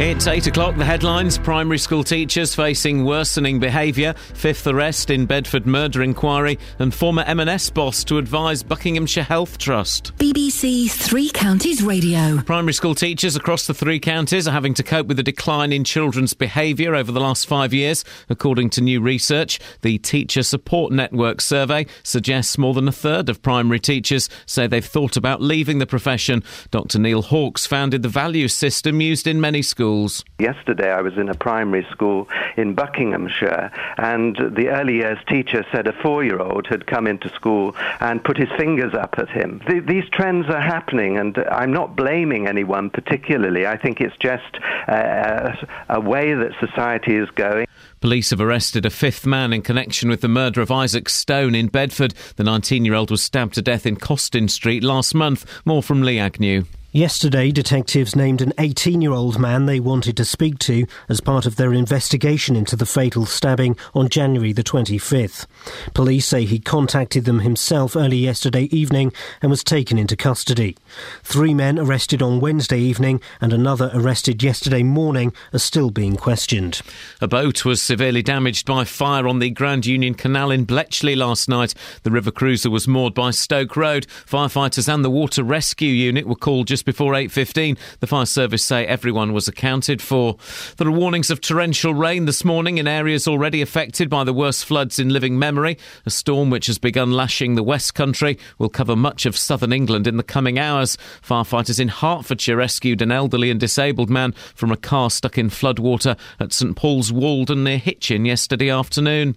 It's 0.02 0.26
8 0.26 0.46
o'clock. 0.46 0.76
The 0.76 0.84
headlines 0.86 1.36
Primary 1.36 1.76
school 1.76 2.02
teachers 2.02 2.54
facing 2.54 3.04
worsening 3.04 3.60
behaviour, 3.60 4.14
fifth 4.32 4.66
arrest 4.66 5.10
in 5.10 5.26
Bedford 5.26 5.66
murder 5.66 6.02
inquiry, 6.02 6.58
and 6.78 6.94
former 6.94 7.20
M&S 7.26 7.68
boss 7.68 8.02
to 8.04 8.16
advise 8.16 8.62
Buckinghamshire 8.62 9.24
Health 9.24 9.58
Trust. 9.58 10.16
BBC 10.16 10.90
Three 10.90 11.28
Counties 11.28 11.82
Radio. 11.82 12.38
Primary 12.46 12.72
school 12.72 12.94
teachers 12.94 13.36
across 13.36 13.66
the 13.66 13.74
three 13.74 14.00
counties 14.00 14.48
are 14.48 14.52
having 14.52 14.72
to 14.72 14.82
cope 14.82 15.06
with 15.06 15.18
a 15.18 15.22
decline 15.22 15.70
in 15.70 15.84
children's 15.84 16.32
behaviour 16.32 16.94
over 16.94 17.12
the 17.12 17.20
last 17.20 17.46
five 17.46 17.74
years, 17.74 18.02
according 18.30 18.70
to 18.70 18.80
new 18.80 19.02
research. 19.02 19.60
The 19.82 19.98
Teacher 19.98 20.42
Support 20.42 20.94
Network 20.94 21.42
survey 21.42 21.84
suggests 22.04 22.56
more 22.56 22.72
than 22.72 22.88
a 22.88 22.92
third 22.92 23.28
of 23.28 23.42
primary 23.42 23.80
teachers 23.80 24.30
say 24.46 24.66
they've 24.66 24.82
thought 24.82 25.18
about 25.18 25.42
leaving 25.42 25.78
the 25.78 25.86
profession. 25.86 26.42
Dr 26.70 26.98
Neil 26.98 27.20
Hawkes 27.20 27.66
founded 27.66 28.02
the 28.02 28.08
value 28.08 28.48
system 28.48 29.02
used 29.02 29.26
in 29.26 29.42
many 29.42 29.60
schools. 29.60 29.89
Yesterday, 30.38 30.90
I 30.90 31.00
was 31.00 31.16
in 31.16 31.28
a 31.28 31.34
primary 31.34 31.86
school 31.90 32.28
in 32.56 32.74
Buckinghamshire, 32.74 33.70
and 33.98 34.36
the 34.36 34.68
early 34.68 34.96
years 34.96 35.18
teacher 35.28 35.64
said 35.72 35.86
a 35.86 35.92
four 36.02 36.24
year 36.24 36.40
old 36.40 36.66
had 36.66 36.86
come 36.86 37.06
into 37.06 37.28
school 37.30 37.74
and 38.00 38.22
put 38.22 38.36
his 38.36 38.48
fingers 38.56 38.94
up 38.94 39.14
at 39.18 39.28
him. 39.28 39.60
Th- 39.66 39.84
these 39.84 40.08
trends 40.10 40.48
are 40.48 40.60
happening, 40.60 41.18
and 41.18 41.36
I'm 41.50 41.72
not 41.72 41.96
blaming 41.96 42.46
anyone 42.46 42.90
particularly. 42.90 43.66
I 43.66 43.76
think 43.76 44.00
it's 44.00 44.16
just 44.18 44.58
uh, 44.88 45.54
a 45.88 46.00
way 46.00 46.34
that 46.34 46.52
society 46.60 47.16
is 47.16 47.30
going. 47.30 47.66
Police 48.00 48.30
have 48.30 48.40
arrested 48.40 48.86
a 48.86 48.90
fifth 48.90 49.26
man 49.26 49.52
in 49.52 49.62
connection 49.62 50.08
with 50.08 50.22
the 50.22 50.28
murder 50.28 50.60
of 50.60 50.70
Isaac 50.70 51.08
Stone 51.08 51.54
in 51.54 51.68
Bedford. 51.68 52.14
The 52.36 52.44
19 52.44 52.84
year 52.84 52.94
old 52.94 53.10
was 53.10 53.22
stabbed 53.22 53.54
to 53.54 53.62
death 53.62 53.84
in 53.84 53.96
Costin 53.96 54.48
Street 54.48 54.82
last 54.82 55.14
month. 55.14 55.44
More 55.66 55.82
from 55.82 56.02
Lee 56.02 56.18
Agnew. 56.18 56.64
Yesterday, 56.92 57.52
detectives 57.52 58.16
named 58.16 58.42
an 58.42 58.52
18 58.58 59.00
year 59.00 59.12
old 59.12 59.38
man 59.38 59.66
they 59.66 59.78
wanted 59.78 60.16
to 60.16 60.24
speak 60.24 60.58
to 60.58 60.86
as 61.08 61.20
part 61.20 61.46
of 61.46 61.54
their 61.54 61.72
investigation 61.72 62.56
into 62.56 62.74
the 62.74 62.84
fatal 62.84 63.26
stabbing 63.26 63.76
on 63.94 64.08
January 64.08 64.52
the 64.52 64.64
25th. 64.64 65.46
Police 65.94 66.26
say 66.26 66.44
he 66.44 66.58
contacted 66.58 67.26
them 67.26 67.40
himself 67.40 67.94
early 67.94 68.16
yesterday 68.16 68.64
evening 68.72 69.12
and 69.40 69.52
was 69.52 69.62
taken 69.62 69.98
into 69.98 70.16
custody. 70.16 70.76
Three 71.22 71.54
men 71.54 71.78
arrested 71.78 72.22
on 72.22 72.40
Wednesday 72.40 72.80
evening 72.80 73.20
and 73.40 73.52
another 73.52 73.92
arrested 73.94 74.42
yesterday 74.42 74.82
morning 74.82 75.32
are 75.52 75.60
still 75.60 75.90
being 75.90 76.16
questioned. 76.16 76.82
A 77.20 77.28
boat 77.28 77.64
was 77.64 77.80
severely 77.80 78.22
damaged 78.22 78.66
by 78.66 78.82
fire 78.82 79.28
on 79.28 79.38
the 79.38 79.50
Grand 79.50 79.86
Union 79.86 80.14
Canal 80.14 80.50
in 80.50 80.64
Bletchley 80.64 81.14
last 81.14 81.48
night. 81.48 81.72
The 82.02 82.10
river 82.10 82.32
cruiser 82.32 82.68
was 82.68 82.88
moored 82.88 83.14
by 83.14 83.30
Stoke 83.30 83.76
Road. 83.76 84.08
Firefighters 84.26 84.92
and 84.92 85.04
the 85.04 85.10
water 85.10 85.44
rescue 85.44 85.92
unit 85.92 86.26
were 86.26 86.34
called 86.34 86.66
just 86.66 86.79
before 86.82 87.12
8.15. 87.12 87.78
The 88.00 88.06
fire 88.06 88.26
service 88.26 88.64
say 88.64 88.86
everyone 88.86 89.32
was 89.32 89.48
accounted 89.48 90.00
for. 90.02 90.36
There 90.76 90.88
are 90.88 90.92
warnings 90.92 91.30
of 91.30 91.40
torrential 91.40 91.94
rain 91.94 92.24
this 92.24 92.44
morning 92.44 92.78
in 92.78 92.88
areas 92.88 93.26
already 93.28 93.62
affected 93.62 94.08
by 94.08 94.24
the 94.24 94.32
worst 94.32 94.64
floods 94.64 94.98
in 94.98 95.10
living 95.10 95.38
memory. 95.38 95.78
A 96.06 96.10
storm 96.10 96.50
which 96.50 96.66
has 96.66 96.78
begun 96.78 97.12
lashing 97.12 97.54
the 97.54 97.62
West 97.62 97.94
Country 97.94 98.38
will 98.58 98.68
cover 98.68 98.96
much 98.96 99.26
of 99.26 99.36
southern 99.36 99.72
England 99.72 100.06
in 100.06 100.16
the 100.16 100.22
coming 100.22 100.58
hours. 100.58 100.96
Firefighters 101.22 101.80
in 101.80 101.88
Hertfordshire 101.88 102.56
rescued 102.56 103.02
an 103.02 103.12
elderly 103.12 103.50
and 103.50 103.60
disabled 103.60 104.10
man 104.10 104.32
from 104.54 104.70
a 104.70 104.76
car 104.76 105.10
stuck 105.10 105.38
in 105.38 105.50
floodwater 105.50 106.18
at 106.38 106.52
St 106.52 106.76
Paul's 106.76 107.12
Walden 107.12 107.64
near 107.64 107.78
Hitchin 107.78 108.24
yesterday 108.24 108.70
afternoon. 108.70 109.36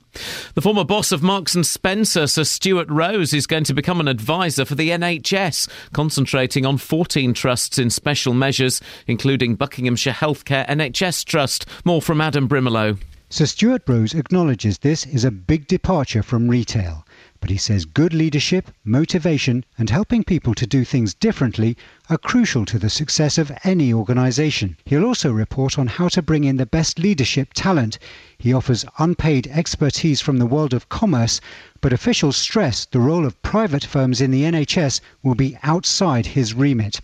The 0.56 0.61
former 0.61 0.84
boss 0.84 1.11
of 1.11 1.24
Marks 1.24 1.56
and 1.56 1.65
Spencer, 1.65 2.28
Sir 2.28 2.44
Stuart 2.44 2.90
Rose, 2.90 3.34
is 3.34 3.48
going 3.48 3.64
to 3.65 3.74
become 3.74 3.99
an 3.99 4.07
advisor 4.07 4.65
for 4.65 4.76
the 4.76 4.90
NHS, 4.90 5.70
concentrating 5.94 6.65
on 6.65 6.78
14 6.78 7.32
trusts 7.34 7.77
in 7.77 7.89
special 7.89 8.34
measures, 8.34 8.81
including 9.07 9.55
Buckinghamshire 9.55 10.14
Healthcare 10.14 10.68
NHS 10.68 11.26
Trust. 11.26 11.65
More 11.84 12.01
from 12.01 12.22
Adam 12.22 12.47
Brimelow. 12.47 12.97
Sir 13.35 13.47
Stuart 13.47 13.81
Rose 13.88 14.14
acknowledges 14.14 14.77
this 14.77 15.07
is 15.07 15.26
a 15.26 15.31
big 15.31 15.65
departure 15.65 16.22
from 16.22 16.49
retail, 16.49 17.03
but 17.39 17.49
he 17.49 17.57
says 17.57 17.84
good 17.84 18.14
leadership, 18.14 18.69
motivation, 18.85 19.65
and 19.76 19.89
helping 19.89 20.23
people 20.23 20.53
to 20.53 20.68
do 20.68 20.85
things 20.85 21.15
differently 21.15 21.76
are 22.11 22.18
crucial 22.19 22.64
to 22.65 22.77
the 22.77 22.91
success 22.91 23.39
of 23.39 23.51
any 23.64 23.91
organisation. 23.91 24.77
He'll 24.85 25.03
also 25.03 25.31
report 25.31 25.80
on 25.80 25.88
how 25.88 26.10
to 26.10 26.22
bring 26.22 26.43
in 26.43 26.57
the 26.57 26.68
best 26.68 26.99
leadership 26.99 27.53
talent. 27.55 27.97
He 28.38 28.53
offers 28.53 28.85
unpaid 28.99 29.47
expertise 29.47 30.22
from 30.22 30.38
the 30.38 30.45
world 30.45 30.72
of 30.72 30.89
commerce, 30.89 31.41
but 31.81 31.91
officials 31.91 32.38
stress 32.38 32.85
the 32.85 32.99
role 32.99 33.26
of 33.26 33.41
private 33.41 33.84
firms 33.84 34.22
in 34.22 34.30
the 34.30 34.43
NHS 34.43 35.01
will 35.23 35.34
be 35.34 35.57
outside 35.64 36.27
his 36.27 36.53
remit. 36.53 37.01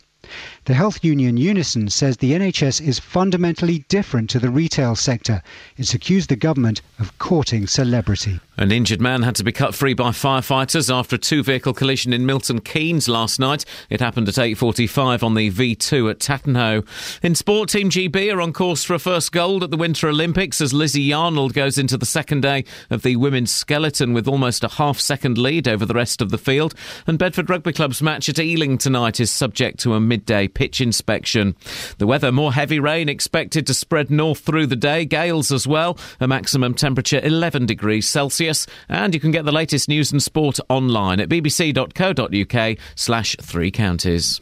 The 0.70 0.76
health 0.76 1.04
union 1.04 1.36
Unison 1.36 1.90
says 1.90 2.18
the 2.18 2.34
NHS 2.34 2.80
is 2.80 3.00
fundamentally 3.00 3.80
different 3.90 4.30
to 4.30 4.38
the 4.38 4.52
retail 4.52 4.96
sector. 4.96 5.42
It's 5.78 5.96
accused 5.96 6.30
the 6.30 6.36
government 6.36 6.84
of 7.00 7.18
courting 7.18 7.66
celebrity. 7.66 8.40
An 8.56 8.72
injured 8.72 9.02
man 9.02 9.24
had 9.24 9.36
to 9.38 9.44
be 9.44 9.52
cut 9.52 9.74
free 9.74 9.96
by 9.96 10.10
firefighters 10.10 10.94
after 10.94 11.16
a 11.16 11.20
two-vehicle 11.20 11.74
collision 11.74 12.14
in 12.14 12.26
Milton 12.26 12.60
Keynes 12.60 13.10
last 13.10 13.40
night. 13.40 13.66
It 13.90 14.00
happened 14.00 14.28
at 14.28 14.36
8.45 14.36 15.24
on 15.24 15.34
the 15.34 15.50
V2 15.50 16.12
at 16.12 16.20
Tattenhoe. 16.20 16.86
In 17.24 17.34
sport, 17.34 17.70
Team 17.70 17.90
GB 17.90 18.32
are 18.32 18.42
on 18.42 18.54
course 18.54 18.84
for 18.84 18.94
a 18.94 19.00
first 19.00 19.32
gold 19.32 19.64
at 19.64 19.72
the 19.72 19.78
Winter 19.78 20.10
Olympics 20.10 20.62
as 20.62 20.72
Lizzie 20.72 21.08
Yarnold 21.08 21.54
goes 21.54 21.80
into 21.80 21.98
the 21.98 22.06
second 22.06 22.42
day 22.42 22.64
of 22.92 23.02
the 23.02 23.16
women's 23.16 23.50
skeleton 23.50 24.14
with 24.14 24.28
almost 24.28 24.64
a 24.64 24.68
half-second 24.68 25.40
lead 25.40 25.68
over 25.68 25.86
the 25.86 25.96
rest 25.96 26.22
of 26.22 26.30
the 26.30 26.38
field. 26.38 26.76
And 27.08 27.18
Bedford 27.18 27.50
Rugby 27.50 27.74
Club's 27.74 28.04
match 28.04 28.30
at 28.30 28.38
Ealing 28.38 28.78
tonight 28.78 29.20
is 29.20 29.32
subject 29.32 29.80
to 29.80 29.96
a 29.96 30.00
midday 30.02 30.48
pitch 30.60 30.82
inspection. 30.82 31.56
The 32.00 32.06
weather, 32.06 32.34
more 32.34 32.52
heavy 32.52 32.82
rain 32.82 33.08
expected 33.08 33.66
to 33.68 33.74
spread 33.74 34.12
north 34.12 34.40
through 34.40 34.68
the 34.68 34.76
day, 34.76 35.06
gales 35.06 35.54
as 35.54 35.66
well, 35.66 35.98
a 36.20 36.28
maximum 36.28 36.74
temperature 36.74 37.22
11 37.24 37.66
degrees 37.66 38.10
Celsius. 38.10 38.68
And 38.90 39.14
you 39.14 39.22
can 39.22 39.32
get 39.32 39.46
the 39.46 39.54
latest 39.54 39.88
news 39.88 40.12
and 40.12 40.22
sport 40.22 40.60
online 40.68 41.22
at 41.22 41.30
bbc.co.uk 41.30 42.78
slash 42.96 43.38
three 43.42 43.72
counties. 43.72 44.42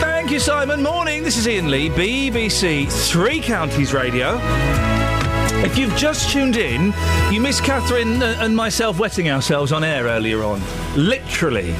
Thank 0.00 0.30
you, 0.30 0.38
Simon. 0.38 0.82
Morning. 0.82 1.24
This 1.24 1.36
is 1.36 1.46
Iain 1.46 1.70
Lee, 1.70 1.90
BBC 1.90 2.90
Three 3.10 3.42
Counties 3.42 3.92
Radio. 3.92 4.38
If 5.64 5.78
you've 5.78 5.94
just 5.96 6.30
tuned 6.30 6.56
in, 6.56 6.92
you 7.30 7.40
missed 7.40 7.62
Catherine 7.62 8.22
and 8.22 8.56
myself 8.56 8.98
wetting 8.98 9.30
ourselves 9.30 9.72
on 9.72 9.84
air 9.84 10.04
earlier 10.04 10.42
on. 10.42 10.60
Literally. 10.96 11.72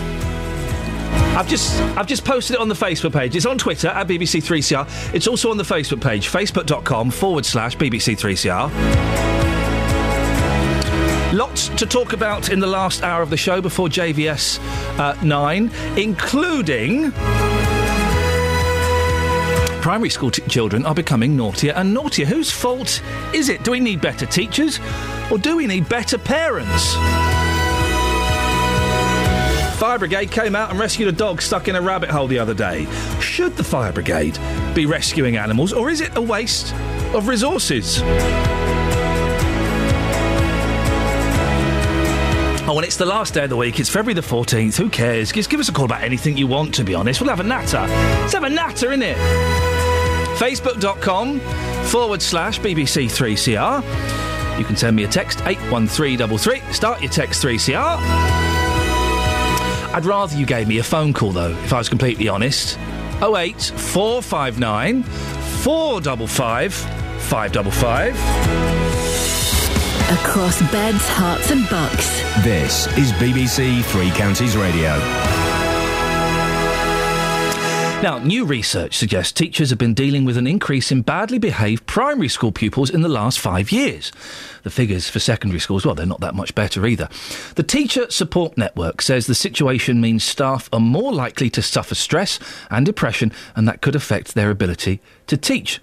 I've 1.35 1.49
just 1.49 1.81
I've 1.97 2.07
just 2.07 2.25
posted 2.25 2.55
it 2.57 2.61
on 2.61 2.69
the 2.69 2.75
Facebook 2.75 3.13
page. 3.13 3.35
It's 3.35 3.47
on 3.47 3.59
Twitter 3.59 3.89
at 3.89 4.07
BBC3CR. 4.07 5.15
It's 5.15 5.27
also 5.27 5.51
on 5.51 5.57
the 5.57 5.65
Facebook 5.65 6.01
page, 6.01 6.29
facebook.com 6.29 7.11
forward 7.11 7.45
slash 7.45 7.77
BBC3CR. 7.77 8.71
Lots 11.33 11.69
to 11.71 11.87
talk 11.87 12.13
about 12.13 12.51
in 12.51 12.61
the 12.61 12.67
last 12.67 13.03
hour 13.03 13.23
of 13.23 13.31
the 13.31 13.37
show 13.37 13.63
before 13.63 13.89
JVS 13.89 14.59
uh, 14.99 15.17
9, 15.25 15.71
including. 15.97 17.13
Primary 19.83 20.11
school 20.11 20.31
t- 20.31 20.43
children 20.43 20.87
are 20.87 20.95
becoming 20.95 21.37
naughtier 21.37 21.73
and 21.73 21.93
naughtier. 21.93 22.25
Whose 22.25 22.53
fault 22.53 23.03
is 23.35 23.49
it? 23.49 23.65
Do 23.65 23.73
we 23.73 23.81
need 23.81 24.01
better 24.01 24.25
teachers 24.25 24.79
or 25.29 25.39
do 25.39 25.57
we 25.57 25.67
need 25.67 25.89
better 25.89 26.19
parents? 26.19 26.95
Fire 29.81 29.99
brigade 29.99 30.31
came 30.31 30.55
out 30.55 30.71
and 30.71 30.79
rescued 30.79 31.09
a 31.09 31.13
dog 31.13 31.43
stuck 31.43 31.67
in 31.67 31.75
a 31.75 31.83
rabbit 31.83 32.11
hole 32.11 32.29
the 32.29 32.39
other 32.39 32.55
day. 32.55 32.87
Should 33.21 33.57
the 33.57 33.65
fire 33.65 33.93
brigade 33.93 34.39
be 34.73 34.87
rescuing 34.87 35.37
animals 35.37 35.73
or 35.73 35.91
is 35.91 36.01
it 36.01 36.17
a 36.17 36.23
waste 36.23 36.73
of 37.13 37.27
resources? 37.27 38.01
Oh, 42.73 42.79
and 42.79 42.87
it's 42.87 42.97
the 42.97 43.05
last 43.05 43.35
day 43.35 43.45
of 43.45 43.51
the 43.51 43.57
week. 43.57 43.79
It's 43.81 43.91
February 43.91 44.15
the 44.15 44.23
14th. 44.23 44.79
Who 44.79 44.89
cares? 44.89 45.31
Just 45.31 45.51
give 45.51 45.61
us 45.61 45.69
a 45.69 45.73
call 45.73 45.85
about 45.85 46.03
anything 46.03 46.39
you 46.39 46.47
want, 46.47 46.73
to 46.77 46.85
be 46.85 46.95
honest. 46.95 47.21
We'll 47.21 47.29
have 47.29 47.41
a 47.41 47.43
natter. 47.43 47.81
Let's 47.81 48.33
have 48.33 48.45
a 48.45 48.49
natter, 48.49 48.89
innit? 48.89 49.17
Facebook.com 50.39 51.41
forward 51.91 52.23
slash 52.23 52.59
BBC3CR. 52.61 54.59
You 54.59 54.65
can 54.65 54.77
send 54.77 54.97
me 54.97 55.05
a 55.05 55.07
text, 55.07 55.41
81333. 55.41 56.73
Start 56.73 57.03
your 57.03 57.11
text 57.11 57.45
3CR. 57.45 57.99
I'd 59.93 60.07
rather 60.07 60.35
you 60.35 60.47
gave 60.47 60.67
me 60.67 60.79
a 60.79 60.83
phone 60.83 61.13
call, 61.13 61.33
though, 61.33 61.51
if 61.51 61.75
I 61.75 61.77
was 61.77 61.91
completely 61.91 62.29
honest. 62.29 62.79
08 63.23 63.61
459 63.61 65.03
455 65.03 66.73
555. 66.73 68.82
Across 70.13 70.61
beds, 70.71 71.09
Herts, 71.09 71.51
and 71.53 71.67
bucks. 71.71 72.21
This 72.45 72.87
is 72.99 73.13
BBC 73.13 73.83
Three 73.85 74.11
Counties 74.11 74.59
Radio. 74.59 74.91
Now, 78.03 78.19
new 78.19 78.45
research 78.45 78.95
suggests 78.95 79.33
teachers 79.33 79.71
have 79.71 79.79
been 79.79 79.95
dealing 79.95 80.27
with 80.27 80.37
an 80.37 80.47
increase 80.47 80.93
in 80.93 81.01
badly 81.01 81.39
behaved 81.39 81.87
primary 81.87 82.29
school 82.29 82.53
pupils 82.53 82.91
in 82.91 83.01
the 83.01 83.09
last 83.09 83.41
five 83.41 83.73
years. 83.73 84.13
The 84.65 84.71
figures 84.71 85.09
for 85.09 85.19
secondary 85.19 85.61
schools, 85.61 85.87
well, 85.87 85.95
they're 85.95 86.05
not 86.05 86.21
that 86.21 86.35
much 86.35 86.55
better 86.55 86.85
either. 86.85 87.09
The 87.55 87.63
Teacher 87.63 88.11
Support 88.11 88.59
Network 88.59 89.01
says 89.01 89.27
the 89.27 89.35
situation 89.35 89.99
means 89.99 90.25
staff 90.25 90.69
are 90.75 90.81
more 90.81 91.15
likely 91.15 91.49
to 91.49 91.63
suffer 91.63 91.95
stress 91.95 92.39
and 92.71 92.85
depression, 92.85 93.33
and 93.57 93.67
that 93.67 93.81
could 93.81 93.95
affect 93.95 94.35
their 94.35 94.51
ability 94.51 95.01
to 95.29 95.39
teach. 95.39 95.81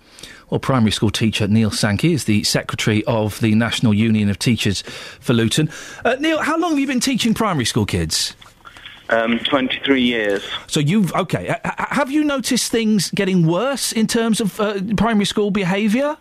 Well, 0.50 0.60
primary 0.60 0.92
school 0.92 1.12
teacher 1.12 1.48
Neil 1.48 1.70
Sankey 1.70 2.14
is 2.14 2.24
the 2.24 2.44
secretary 2.44 3.04
of 3.06 3.40
the 3.40 3.54
National 3.54 3.94
Union 3.94 4.30
of 4.30 4.40
Teachers 4.40 4.82
for 4.82 5.34
Luton. 5.34 5.70
Uh, 6.04 6.16
Neil, 6.20 6.42
how 6.42 6.58
long 6.58 6.72
have 6.72 6.80
you 6.80 6.88
been 6.88 7.00
teaching 7.00 7.34
primary 7.34 7.66
school 7.66 7.86
kids? 7.86 8.36
Um, 9.10 9.40
23 9.40 10.02
years. 10.02 10.44
So 10.68 10.80
you've 10.80 11.14
okay. 11.14 11.50
H- 11.50 11.58
h- 11.66 11.88
have 11.90 12.12
you 12.12 12.24
noticed 12.24 12.72
things 12.72 13.10
getting 13.12 13.48
worse 13.48 13.92
in 13.92 14.06
terms 14.06 14.40
of 14.40 14.60
uh, 14.60 14.80
primary 14.98 15.26
school 15.26 15.50
behaviour? 15.50 16.18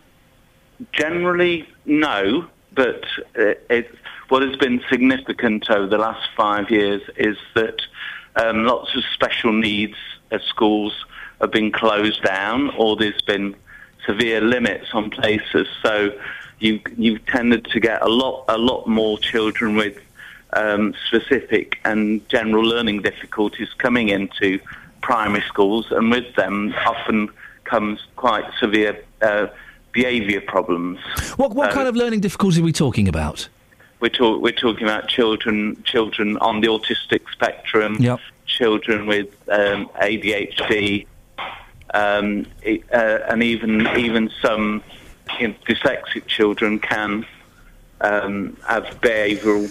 Generally, 0.91 1.67
no, 1.85 2.47
but 2.73 3.03
uh, 3.37 3.53
it, 3.69 3.93
what 4.29 4.41
has 4.41 4.55
been 4.55 4.81
significant 4.89 5.69
over 5.69 5.85
the 5.85 5.97
last 5.97 6.29
five 6.35 6.71
years 6.71 7.01
is 7.17 7.37
that 7.53 7.79
um, 8.35 8.63
lots 8.63 8.95
of 8.95 9.03
special 9.13 9.53
needs 9.53 9.97
at 10.31 10.41
schools 10.43 11.05
have 11.41 11.51
been 11.51 11.71
closed 11.71 12.23
down 12.23 12.69
or 12.77 12.95
there's 12.95 13.21
been 13.21 13.55
severe 14.05 14.41
limits 14.41 14.87
on 14.93 15.09
places. 15.09 15.67
So 15.81 16.11
you, 16.59 16.79
you've 16.97 17.25
tended 17.27 17.65
to 17.65 17.79
get 17.79 18.01
a 18.01 18.07
lot, 18.09 18.45
a 18.47 18.57
lot 18.57 18.87
more 18.87 19.17
children 19.19 19.75
with 19.75 19.97
um, 20.53 20.93
specific 21.07 21.79
and 21.85 22.27
general 22.29 22.63
learning 22.63 23.01
difficulties 23.03 23.69
coming 23.77 24.09
into 24.09 24.59
primary 25.01 25.43
schools, 25.47 25.91
and 25.91 26.09
with 26.11 26.35
them 26.35 26.73
often 26.85 27.29
comes 27.65 27.99
quite 28.15 28.45
severe 28.59 28.99
uh, 29.21 29.47
behaviour 29.91 30.41
problems. 30.41 30.99
What 31.37 31.53
what 31.55 31.71
kind 31.71 31.87
of 31.87 31.95
learning 31.95 32.21
difficulties 32.21 32.59
are 32.59 32.63
we 32.63 32.71
talking 32.73 33.07
about? 33.07 33.47
We're, 34.01 34.09
talk- 34.09 34.41
we're 34.41 34.53
talking 34.53 34.83
about 34.83 35.07
children 35.07 35.81
children 35.83 36.37
on 36.37 36.61
the 36.61 36.67
autistic 36.67 37.21
spectrum, 37.31 37.97
Yep. 37.99 38.19
children 38.45 39.05
with 39.07 39.27
um, 39.49 39.89
ADHD, 40.01 41.05
um, 41.93 42.45
it, 42.61 42.83
uh, 42.91 43.19
and 43.29 43.43
even 43.43 43.87
even 43.97 44.31
some 44.41 44.83
you 45.39 45.49
know, 45.49 45.53
dyslexic 45.67 46.25
children 46.27 46.79
can 46.79 47.25
um, 48.01 48.57
have 48.67 48.83
behavioural 49.01 49.67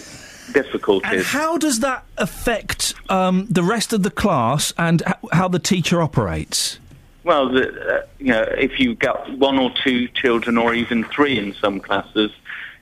difficulties. 0.53 1.11
And 1.11 1.23
how 1.23 1.57
does 1.57 1.79
that 1.79 2.05
affect 2.17 2.93
um, 3.09 3.47
the 3.49 3.63
rest 3.63 3.93
of 3.93 4.03
the 4.03 4.11
class 4.11 4.73
and 4.77 5.03
h- 5.07 5.15
how 5.31 5.47
the 5.47 5.59
teacher 5.59 6.01
operates? 6.01 6.79
Well, 7.23 7.49
the, 7.49 7.69
uh, 7.69 8.05
you 8.17 8.27
know, 8.27 8.41
if 8.41 8.79
you've 8.79 8.99
got 8.99 9.31
one 9.37 9.59
or 9.59 9.71
two 9.83 10.07
children, 10.09 10.57
or 10.57 10.73
even 10.73 11.03
three 11.03 11.37
in 11.37 11.53
some 11.53 11.79
classes, 11.79 12.31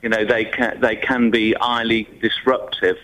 you 0.02 0.10
know, 0.10 0.26
they 0.26 0.46
can 0.46 0.80
they 0.80 0.96
can 0.96 1.32
be 1.32 1.54
highly 1.54 2.08
disruptive. 2.22 2.98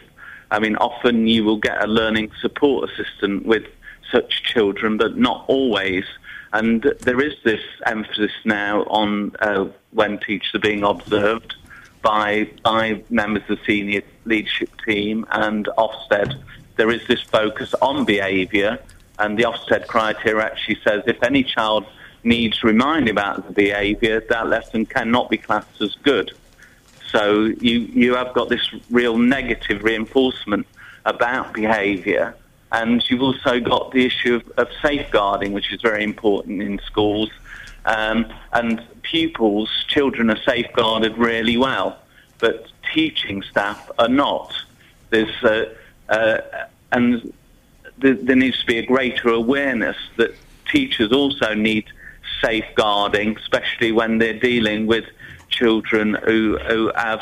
I 0.51 0.59
mean, 0.59 0.75
often 0.75 1.27
you 1.27 1.43
will 1.43 1.57
get 1.57 1.83
a 1.83 1.87
learning 1.87 2.31
support 2.39 2.89
assistant 2.89 3.45
with 3.45 3.65
such 4.11 4.43
children, 4.43 4.97
but 4.97 5.17
not 5.17 5.45
always. 5.47 6.05
And 6.53 6.83
there 7.01 7.19
is 7.19 7.33
this 7.43 7.63
emphasis 7.87 8.31
now 8.45 8.83
on 8.83 9.35
uh, 9.39 9.65
when 9.89 10.19
teachers 10.19 10.53
are 10.53 10.59
being 10.59 10.83
observed 10.83 11.55
by 12.03 12.47
by 12.63 13.03
members 13.09 13.41
of 13.49 13.57
the 13.57 13.65
senior 13.65 14.03
leadership 14.25 14.69
team 14.85 15.25
and 15.31 15.67
Ofsted. 15.77 16.39
There 16.75 16.91
is 16.91 17.05
this 17.07 17.21
focus 17.21 17.73
on 17.81 18.05
behaviour, 18.05 18.77
and 19.17 19.37
the 19.37 19.43
Ofsted 19.43 19.87
criteria 19.87 20.45
actually 20.45 20.79
says 20.83 21.03
if 21.07 21.23
any 21.23 21.43
child 21.43 21.85
needs 22.23 22.63
reminding 22.63 23.09
about 23.09 23.47
the 23.47 23.53
behaviour, 23.53 24.21
that 24.29 24.47
lesson 24.47 24.85
cannot 24.85 25.31
be 25.31 25.37
classed 25.37 25.81
as 25.81 25.95
good. 26.03 26.31
So 27.11 27.45
you 27.61 27.79
you 28.03 28.13
have 28.15 28.33
got 28.33 28.49
this 28.49 28.69
real 28.91 29.17
negative 29.17 29.83
reinforcement 29.83 30.67
about 31.05 31.53
behaviour, 31.53 32.35
and 32.73 33.07
you've 33.09 33.21
also 33.21 33.59
got 33.59 33.91
the 33.91 34.05
issue 34.05 34.35
of, 34.35 34.49
of 34.57 34.67
safeguarding, 34.81 35.53
which 35.53 35.71
is 35.71 35.81
very 35.81 36.03
important 36.03 36.61
in 36.61 36.79
schools. 36.79 37.29
Um, 37.85 38.25
and 38.51 38.81
pupils, 39.03 39.69
children 39.87 40.29
are 40.29 40.41
safeguarded 40.43 41.17
really 41.17 41.55
well, 41.55 41.99
but 42.39 42.67
teaching 42.93 43.43
staff 43.43 43.91
are 43.99 44.09
not. 44.09 44.53
There's 45.11 45.43
uh, 45.43 45.73
uh, 46.09 46.37
and 46.91 47.33
there, 47.99 48.15
there 48.15 48.35
needs 48.35 48.59
to 48.59 48.65
be 48.65 48.79
a 48.79 48.85
greater 48.85 49.29
awareness 49.29 49.97
that 50.17 50.35
teachers 50.69 51.11
also 51.11 51.53
need 51.53 51.85
safeguarding, 52.41 53.37
especially 53.37 53.91
when 53.91 54.17
they're 54.17 54.39
dealing 54.39 54.87
with 54.87 55.05
children 55.49 56.15
who, 56.25 56.57
who 56.57 56.91
have 56.95 57.21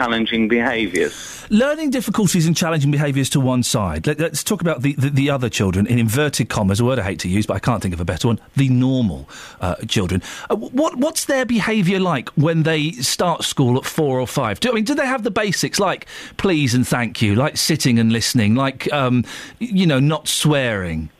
challenging 0.00 0.48
behaviours. 0.48 1.44
Learning 1.50 1.90
difficulties 1.90 2.46
and 2.46 2.56
challenging 2.56 2.90
behaviours 2.90 3.28
to 3.28 3.38
one 3.38 3.62
side. 3.62 4.06
Let, 4.06 4.18
us 4.18 4.42
talk 4.42 4.62
about 4.62 4.80
the, 4.80 4.94
the, 4.94 5.10
the 5.10 5.28
other 5.28 5.50
children, 5.50 5.86
in 5.86 5.98
inverted 5.98 6.48
commas, 6.48 6.80
a 6.80 6.86
word 6.86 6.98
I 6.98 7.02
hate 7.02 7.18
to 7.20 7.28
use, 7.28 7.44
but 7.44 7.54
I 7.54 7.58
can't 7.58 7.82
think 7.82 7.92
of 7.92 8.00
a 8.00 8.04
better 8.04 8.28
one, 8.28 8.40
the 8.56 8.70
normal 8.70 9.28
uh, 9.60 9.74
children. 9.86 10.22
Uh, 10.48 10.56
what, 10.56 10.96
what's 10.96 11.26
their 11.26 11.44
behaviour 11.44 12.00
like 12.00 12.30
when 12.30 12.62
they 12.62 12.92
start 12.92 13.44
school 13.44 13.76
at 13.76 13.84
four 13.84 14.18
or 14.18 14.26
five? 14.26 14.58
Do, 14.60 14.70
I 14.70 14.72
mean, 14.72 14.84
do 14.84 14.94
they 14.94 15.04
have 15.04 15.22
the 15.22 15.30
basics 15.30 15.78
like 15.78 16.06
please 16.38 16.72
and 16.72 16.88
thank 16.88 17.20
you, 17.20 17.34
like 17.34 17.58
sitting 17.58 17.98
and 17.98 18.10
listening, 18.10 18.54
like, 18.54 18.90
um, 18.94 19.22
you 19.58 19.86
know, 19.86 20.00
not 20.00 20.28
swearing? 20.28 21.10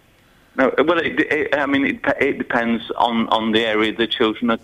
No, 0.56 0.72
well, 0.78 0.98
it, 0.98 1.20
it, 1.20 1.54
I 1.54 1.66
mean, 1.66 1.84
it, 1.84 2.00
it 2.18 2.38
depends 2.38 2.90
on, 2.96 3.28
on 3.28 3.52
the 3.52 3.60
area 3.60 3.94
the 3.94 4.06
children 4.06 4.52
are, 4.52 4.58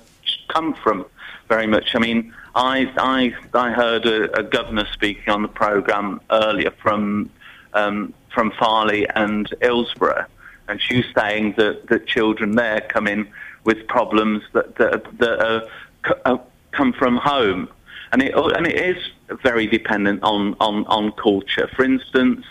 come 0.48 0.72
from 0.72 1.04
very 1.48 1.66
much. 1.66 1.94
I 1.94 1.98
mean, 1.98 2.34
I, 2.56 2.90
I, 2.96 3.34
I 3.52 3.70
heard 3.70 4.06
a, 4.06 4.40
a 4.40 4.42
governor 4.42 4.86
speaking 4.92 5.28
on 5.28 5.42
the 5.42 5.48
programme 5.48 6.22
earlier 6.30 6.70
from, 6.82 7.30
um, 7.74 8.14
from 8.34 8.50
Farley 8.52 9.06
and 9.14 9.46
Hillsborough, 9.60 10.24
and 10.66 10.80
she 10.80 10.96
was 10.96 11.06
saying 11.14 11.54
that, 11.58 11.86
that 11.88 12.06
children 12.06 12.56
there 12.56 12.80
come 12.80 13.06
in 13.06 13.28
with 13.64 13.86
problems 13.88 14.42
that, 14.54 14.74
that, 14.76 15.18
that 15.18 15.46
are, 15.46 15.68
uh, 16.24 16.38
come 16.72 16.94
from 16.94 17.18
home. 17.18 17.68
And 18.12 18.22
it, 18.22 18.34
and 18.34 18.66
it 18.66 18.96
is 18.96 18.96
very 19.42 19.66
dependent 19.66 20.22
on, 20.22 20.56
on, 20.58 20.86
on 20.86 21.12
culture. 21.12 21.68
For 21.76 21.84
instance, 21.84 22.46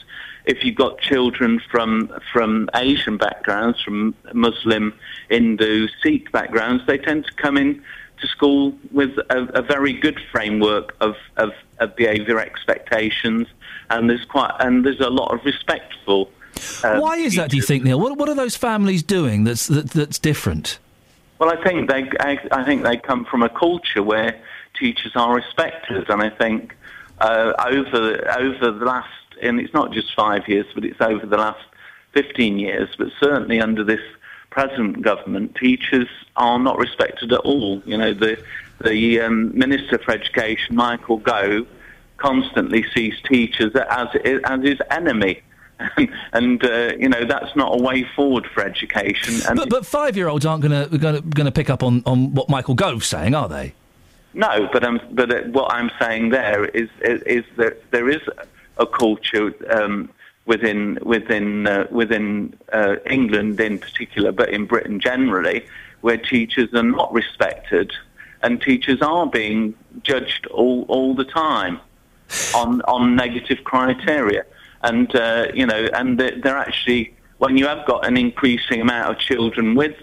if 0.45 0.63
you've 0.63 0.75
got 0.75 0.99
children 0.99 1.59
from 1.71 2.11
from 2.31 2.69
Asian 2.75 3.17
backgrounds, 3.17 3.81
from 3.81 4.13
Muslim, 4.33 4.93
Hindu, 5.29 5.87
Sikh 6.03 6.31
backgrounds, 6.31 6.85
they 6.85 6.99
tend 6.99 7.25
to 7.25 7.33
come 7.33 7.57
in 7.57 7.81
to 8.21 8.27
school 8.27 8.73
with 8.91 9.17
a, 9.29 9.47
a 9.53 9.61
very 9.61 9.93
good 9.93 10.19
framework 10.31 10.95
of, 11.01 11.15
of, 11.37 11.51
of 11.79 11.95
behaviour 11.95 12.39
expectations, 12.39 13.47
and 13.89 14.09
there's 14.09 14.25
quite 14.25 14.51
and 14.59 14.85
there's 14.85 15.01
a 15.01 15.09
lot 15.09 15.33
of 15.33 15.43
respectful. 15.45 16.29
Uh, 16.83 16.99
Why 16.99 17.17
is 17.17 17.35
that, 17.35 17.49
do 17.49 17.57
you 17.57 17.61
think, 17.63 17.83
Neil? 17.83 17.99
What, 17.99 18.17
what 18.17 18.29
are 18.29 18.35
those 18.35 18.55
families 18.55 19.03
doing 19.03 19.43
that's, 19.43 19.67
that, 19.67 19.89
that's 19.89 20.19
different? 20.19 20.79
Well, 21.37 21.49
I 21.49 21.61
think 21.63 21.89
they 21.89 22.09
I, 22.19 22.39
I 22.51 22.63
think 22.63 22.83
they 22.83 22.97
come 22.97 23.25
from 23.25 23.43
a 23.43 23.49
culture 23.49 24.01
where 24.01 24.39
teachers 24.79 25.11
are 25.15 25.35
respected, 25.35 26.09
and 26.09 26.21
I 26.21 26.29
think 26.29 26.75
uh, 27.19 27.53
over 27.67 28.31
over 28.39 28.71
the 28.71 28.85
last 28.85 29.09
and 29.41 29.59
it's 29.59 29.73
not 29.73 29.91
just 29.91 30.15
five 30.15 30.47
years, 30.47 30.65
but 30.73 30.85
it's 30.85 31.01
over 31.01 31.25
the 31.25 31.37
last 31.37 31.65
fifteen 32.13 32.57
years, 32.57 32.87
but 32.97 33.09
certainly 33.19 33.59
under 33.59 33.83
this 33.83 33.99
present 34.55 35.01
government, 35.01 35.53
teachers 35.55 36.07
are 36.37 36.57
not 36.57 36.77
respected 36.77 37.33
at 37.33 37.41
all. 37.41 37.83
You 37.85 37.97
know, 37.97 38.13
the 38.13 38.41
the 38.81 39.19
um, 39.19 39.57
Minister 39.57 39.97
for 39.97 40.11
Education, 40.11 40.75
Michael 40.75 41.17
Gove, 41.17 41.67
constantly 42.15 42.85
sees 42.95 43.13
teachers 43.27 43.75
as 43.75 44.07
as 44.45 44.63
his 44.63 44.79
enemy. 44.89 45.41
and 46.31 46.63
uh, 46.63 46.93
you 46.97 47.09
know 47.09 47.25
that's 47.25 47.53
not 47.57 47.77
a 47.77 47.83
way 47.83 48.05
forward 48.15 48.47
for 48.53 48.63
education. 48.63 49.45
And 49.45 49.57
But, 49.57 49.69
but 49.69 49.85
five-year-olds 49.85 50.45
aren't 50.45 50.63
going 50.63 50.89
to 50.89 50.97
going 50.97 51.45
to 51.45 51.51
pick 51.51 51.69
up 51.69 51.83
on, 51.83 52.01
on 52.05 52.33
what 52.33 52.47
Michael 52.47 52.75
Gove's 52.75 53.07
saying, 53.07 53.35
are 53.35 53.49
they? 53.49 53.73
No, 54.33 54.69
but 54.71 54.85
um, 54.85 55.01
but 55.11 55.33
uh, 55.33 55.41
what 55.51 55.73
I'm 55.73 55.91
saying 55.99 56.29
there 56.29 56.63
is 56.63 56.87
is, 57.01 57.21
is 57.23 57.43
that 57.57 57.91
there 57.91 58.09
is 58.09 58.21
a 58.77 58.87
culture 58.87 59.53
um, 59.69 60.09
within 60.45 60.99
within 61.01 61.67
uh, 61.67 61.87
within 61.91 62.55
uh, 62.71 62.95
England 63.09 63.59
in 63.59 63.79
particular, 63.79 64.31
but 64.31 64.49
in 64.49 64.65
Britain 64.65 64.99
generally, 64.99 65.65
where 66.01 66.17
teachers 66.17 66.73
are 66.73 66.83
not 66.83 67.11
respected, 67.13 67.93
and 68.43 68.61
teachers 68.61 69.01
are 69.01 69.27
being 69.27 69.73
judged 70.03 70.45
all 70.47 70.85
all 70.87 71.15
the 71.15 71.25
time 71.25 71.79
on 72.55 72.81
on 72.83 73.15
negative 73.15 73.63
criteria. 73.63 74.45
and 74.85 75.15
uh, 75.15 75.47
you 75.53 75.65
know, 75.65 75.87
and 75.93 76.19
they're, 76.19 76.39
they're 76.41 76.57
actually 76.57 77.13
when 77.37 77.57
you 77.57 77.67
have 77.67 77.85
got 77.85 78.05
an 78.05 78.15
increasing 78.17 78.81
amount 78.81 79.11
of 79.11 79.19
children 79.19 79.75
with 79.75 79.95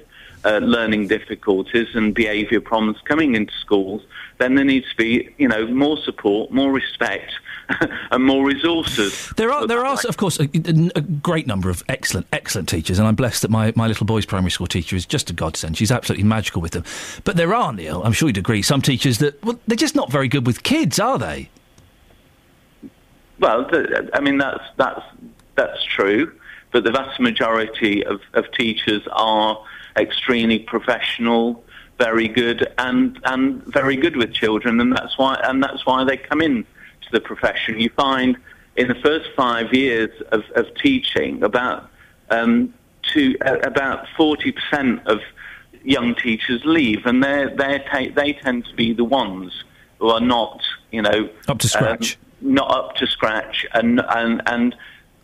uh, 0.44 0.58
learning 0.58 1.08
difficulties 1.08 1.88
and 1.94 2.14
behaviour 2.14 2.60
problems 2.60 2.98
coming 3.04 3.34
into 3.34 3.52
schools, 3.60 4.02
then 4.38 4.54
there 4.54 4.64
needs 4.64 4.88
to 4.90 4.96
be, 4.96 5.32
you 5.38 5.48
know, 5.48 5.66
more 5.66 5.96
support, 5.98 6.50
more 6.50 6.72
respect, 6.72 7.32
and 8.10 8.24
more 8.24 8.44
resources. 8.44 9.32
There 9.36 9.50
are, 9.50 9.66
there 9.66 9.84
are, 9.84 9.96
of 10.08 10.16
course, 10.16 10.38
a, 10.40 10.48
a 10.94 11.00
great 11.00 11.46
number 11.46 11.70
of 11.70 11.82
excellent, 11.88 12.26
excellent 12.32 12.68
teachers, 12.68 12.98
and 12.98 13.06
I'm 13.06 13.14
blessed 13.14 13.42
that 13.42 13.50
my, 13.50 13.72
my 13.76 13.86
little 13.86 14.06
boy's 14.06 14.26
primary 14.26 14.50
school 14.50 14.66
teacher 14.66 14.96
is 14.96 15.06
just 15.06 15.30
a 15.30 15.32
godsend. 15.32 15.76
She's 15.76 15.92
absolutely 15.92 16.24
magical 16.24 16.62
with 16.62 16.72
them. 16.72 16.84
But 17.24 17.36
there 17.36 17.54
are, 17.54 17.72
Neil, 17.72 18.02
I'm 18.02 18.12
sure 18.12 18.28
you'd 18.28 18.38
agree, 18.38 18.62
some 18.62 18.82
teachers 18.82 19.18
that 19.18 19.42
well, 19.44 19.58
they're 19.66 19.76
just 19.76 19.94
not 19.94 20.10
very 20.10 20.28
good 20.28 20.46
with 20.46 20.62
kids, 20.62 20.98
are 20.98 21.18
they? 21.18 21.48
Well, 23.38 23.68
th- 23.68 23.88
I 24.14 24.20
mean 24.20 24.38
that's 24.38 24.62
that's 24.76 25.02
that's 25.56 25.82
true, 25.84 26.32
but 26.70 26.84
the 26.84 26.92
vast 26.92 27.18
majority 27.18 28.04
of, 28.04 28.20
of 28.34 28.50
teachers 28.52 29.02
are 29.10 29.62
extremely 29.96 30.60
professional, 30.60 31.64
very 31.98 32.28
good, 32.28 32.72
and 32.78 33.18
and 33.24 33.64
very 33.64 33.96
good 33.96 34.16
with 34.16 34.32
children, 34.32 34.80
and 34.80 34.92
that's 34.96 35.18
why 35.18 35.40
and 35.42 35.62
that's 35.62 35.84
why 35.84 36.04
they 36.04 36.16
come 36.16 36.40
in 36.40 36.64
the 37.12 37.20
profession. 37.20 37.78
You 37.78 37.90
find 37.90 38.36
in 38.76 38.88
the 38.88 38.94
first 38.96 39.30
five 39.36 39.72
years 39.72 40.10
of, 40.32 40.42
of 40.56 40.66
teaching 40.76 41.42
about 41.42 41.88
um, 42.30 42.74
to 43.12 43.36
uh, 43.40 43.58
about 43.62 44.06
forty 44.16 44.52
percent 44.52 45.06
of 45.06 45.20
young 45.84 46.14
teachers 46.14 46.62
leave, 46.64 47.06
and 47.06 47.22
they 47.22 47.46
they 47.56 48.08
they 48.08 48.32
tend 48.32 48.64
to 48.66 48.74
be 48.74 48.92
the 48.92 49.04
ones 49.04 49.64
who 49.98 50.08
are 50.08 50.20
not 50.20 50.62
you 50.90 51.02
know 51.02 51.28
up 51.48 51.58
to 51.58 51.68
scratch. 51.68 52.14
Um, 52.14 52.54
not 52.54 52.70
up 52.72 52.96
to 52.96 53.06
scratch, 53.06 53.66
and 53.72 54.00
and 54.00 54.42
and 54.46 54.74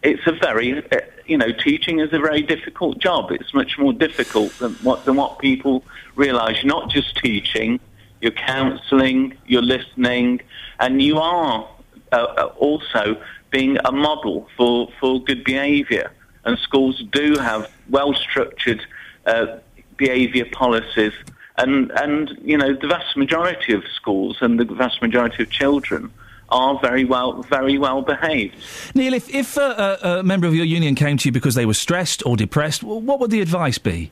it's 0.02 0.26
a 0.26 0.32
very 0.32 0.84
uh, 0.92 1.00
you 1.26 1.36
know 1.36 1.52
teaching 1.52 2.00
is 2.00 2.12
a 2.12 2.18
very 2.18 2.42
difficult 2.42 2.98
job. 2.98 3.32
It's 3.32 3.52
much 3.54 3.78
more 3.78 3.92
difficult 3.92 4.52
than 4.58 4.74
what 4.74 5.04
than 5.04 5.16
what 5.16 5.38
people 5.38 5.84
realise. 6.14 6.62
You're 6.62 6.74
not 6.74 6.90
just 6.90 7.16
teaching, 7.16 7.80
you're 8.20 8.32
counselling, 8.32 9.36
you're 9.46 9.62
listening, 9.62 10.40
and 10.78 11.02
you 11.02 11.18
are 11.18 11.68
uh, 12.12 12.16
uh, 12.16 12.52
also 12.58 13.20
being 13.50 13.78
a 13.84 13.92
model 13.92 14.48
for 14.56 14.88
for 15.00 15.22
good 15.24 15.44
behaviour. 15.44 16.10
And 16.44 16.58
schools 16.58 17.02
do 17.12 17.36
have 17.38 17.70
well 17.90 18.14
structured 18.14 18.80
uh, 19.26 19.58
behaviour 19.96 20.46
policies. 20.46 21.12
And, 21.58 21.90
and, 21.90 22.38
you 22.42 22.56
know, 22.56 22.72
the 22.72 22.86
vast 22.86 23.16
majority 23.16 23.72
of 23.74 23.82
schools 23.92 24.38
and 24.40 24.60
the 24.60 24.64
vast 24.64 25.02
majority 25.02 25.42
of 25.42 25.50
children 25.50 26.12
are 26.50 26.78
very 26.80 27.04
well, 27.04 27.42
very 27.42 27.76
well 27.76 28.00
behaved. 28.00 28.54
Neil, 28.94 29.12
if, 29.12 29.28
if 29.28 29.56
a, 29.56 29.98
a 30.02 30.22
member 30.22 30.46
of 30.46 30.54
your 30.54 30.64
union 30.64 30.94
came 30.94 31.16
to 31.18 31.28
you 31.28 31.32
because 31.32 31.56
they 31.56 31.66
were 31.66 31.74
stressed 31.74 32.24
or 32.24 32.36
depressed, 32.36 32.82
what 32.84 33.18
would 33.20 33.30
the 33.30 33.40
advice 33.40 33.76
be? 33.76 34.10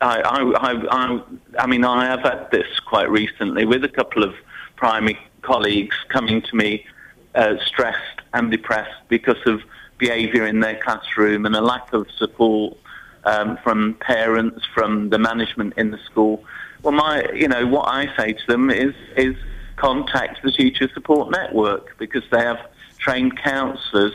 I, 0.00 0.20
I, 0.20 0.42
I, 0.42 0.72
I, 0.90 1.22
I 1.60 1.66
mean, 1.66 1.84
I 1.84 2.04
have 2.06 2.20
had 2.20 2.50
this 2.50 2.66
quite 2.80 3.08
recently 3.08 3.64
with 3.64 3.84
a 3.84 3.88
couple 3.88 4.22
of 4.22 4.34
primary 4.74 5.18
colleagues 5.46 5.96
coming 6.08 6.42
to 6.42 6.56
me 6.56 6.84
uh, 7.34 7.54
stressed 7.64 8.20
and 8.34 8.50
depressed 8.50 9.00
because 9.08 9.42
of 9.46 9.60
behaviour 9.98 10.44
in 10.46 10.60
their 10.60 10.78
classroom 10.82 11.46
and 11.46 11.54
a 11.54 11.60
lack 11.60 11.92
of 11.92 12.06
support 12.18 12.76
um, 13.24 13.58
from 13.64 13.94
parents, 13.94 14.64
from 14.74 15.10
the 15.10 15.18
management 15.18 15.74
in 15.76 15.90
the 15.90 15.98
school. 16.10 16.44
Well, 16.82 16.92
my, 16.92 17.14
you 17.32 17.48
know, 17.48 17.66
what 17.66 17.88
I 17.88 18.14
say 18.16 18.32
to 18.32 18.46
them 18.46 18.70
is, 18.70 18.94
is 19.16 19.36
contact 19.76 20.42
the 20.42 20.52
Teacher 20.52 20.88
Support 20.94 21.30
Network 21.30 21.96
because 21.98 22.24
they 22.30 22.40
have 22.40 22.60
trained 22.98 23.38
counsellors 23.38 24.14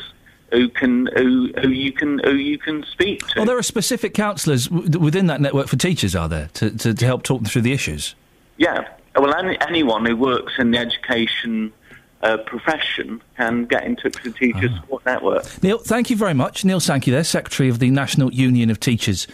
who 0.52 0.68
can 0.68 1.08
who, 1.16 1.53
who 1.62 1.70
you 1.70 1.94
can 1.94 2.20
who 2.20 2.36
you 2.36 2.58
can 2.58 2.84
speak 2.91 3.26
to. 3.30 3.34
Well, 3.38 3.45
there 3.45 3.58
are 3.58 3.64
specific 3.64 4.14
counsellors 4.14 4.68
w- 4.68 4.99
within 4.99 5.28
that 5.28 5.40
network 5.40 5.68
for 5.68 5.78
teachers, 5.78 6.14
are 6.16 6.28
there, 6.28 6.49
to, 6.56 6.72
to, 6.78 6.94
to 6.94 7.06
help 7.06 7.24
talk 7.24 7.41
them 7.41 7.45
through 7.45 7.62
the 7.62 7.72
issues? 7.72 8.16
Yeah. 8.58 8.88
Well, 9.16 9.34
any, 9.36 9.60
anyone 9.62 10.06
who 10.06 10.16
works 10.16 10.54
in 10.58 10.72
the 10.72 10.78
education 10.78 11.74
uh, 12.22 12.38
profession 12.38 13.22
can 13.36 13.66
get 13.66 13.84
in 13.84 13.96
touch 13.96 14.24
with 14.24 14.34
the 14.34 14.40
Teacher 14.40 14.70
Support 14.76 15.06
Network. 15.06 15.64
Neil, 15.64 15.80
thank 15.80 16.10
you 16.10 16.16
very 16.16 16.34
much. 16.34 16.64
Neil 16.64 16.80
Sankey 16.80 17.12
there, 17.12 17.24
Secretary 17.24 17.68
of 17.68 17.80
the 17.80 17.90
National 17.90 18.32
Union 18.32 18.70
of 18.70 18.80
Teachers 18.80 19.28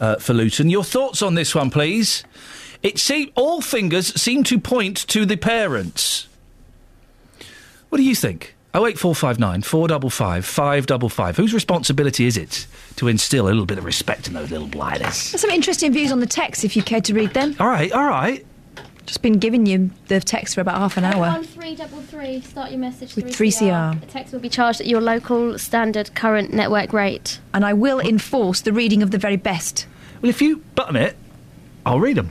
uh, 0.00 0.16
for 0.16 0.34
Luton. 0.34 0.70
Your 0.70 0.84
thoughts 0.84 1.22
on 1.22 1.34
this 1.34 1.54
one, 1.54 1.70
please? 1.70 2.22
It 2.82 2.98
seem 2.98 3.32
all 3.34 3.62
fingers 3.62 4.20
seem 4.20 4.44
to 4.44 4.58
point 4.58 4.98
to 5.08 5.24
the 5.24 5.36
parents. 5.36 6.28
What 7.88 7.98
do 7.98 8.04
you 8.04 8.14
think? 8.14 8.54
Oh 8.74 8.86
eight 8.86 8.98
four 8.98 9.14
five 9.14 9.38
nine 9.38 9.62
four 9.62 9.86
double 9.88 10.10
five 10.10 10.44
five 10.44 10.86
double 10.86 11.08
five. 11.08 11.36
Whose 11.36 11.54
responsibility 11.54 12.26
is 12.26 12.36
it 12.36 12.66
to 12.96 13.08
instil 13.08 13.46
a 13.46 13.48
little 13.48 13.66
bit 13.66 13.78
of 13.78 13.84
respect 13.84 14.26
in 14.26 14.34
those 14.34 14.50
little 14.50 14.66
blighters? 14.66 15.30
There's 15.30 15.40
some 15.40 15.50
interesting 15.50 15.92
views 15.92 16.10
on 16.10 16.20
the 16.20 16.26
text 16.26 16.64
if 16.64 16.76
you 16.76 16.82
care 16.82 17.00
to 17.02 17.14
read 17.14 17.32
them. 17.34 17.54
All 17.60 17.68
right, 17.68 17.90
all 17.92 18.04
right. 18.04 18.44
Just 19.06 19.20
been 19.20 19.38
giving 19.38 19.66
you 19.66 19.90
the 20.08 20.20
text 20.20 20.54
for 20.54 20.60
about 20.62 20.78
half 20.78 20.96
an 20.96 21.04
hour. 21.04 21.26
On 21.26 21.44
three 21.44 21.74
double 21.74 22.00
three, 22.02 22.40
start 22.40 22.70
your 22.70 22.80
message 22.80 23.14
With 23.16 23.26
3CR. 23.26 23.96
3CR. 23.96 24.00
The 24.00 24.06
text 24.06 24.32
will 24.32 24.40
be 24.40 24.48
charged 24.48 24.80
at 24.80 24.86
your 24.86 25.00
local 25.00 25.58
standard 25.58 26.14
current 26.14 26.52
network 26.52 26.92
rate. 26.92 27.40
And 27.52 27.64
I 27.64 27.74
will 27.74 28.00
enforce 28.00 28.62
the 28.62 28.72
reading 28.72 29.02
of 29.02 29.10
the 29.10 29.18
very 29.18 29.36
best. 29.36 29.86
Well, 30.22 30.30
if 30.30 30.40
you 30.40 30.58
button 30.74 30.96
it, 30.96 31.16
I'll 31.84 32.00
read 32.00 32.16
them. 32.16 32.30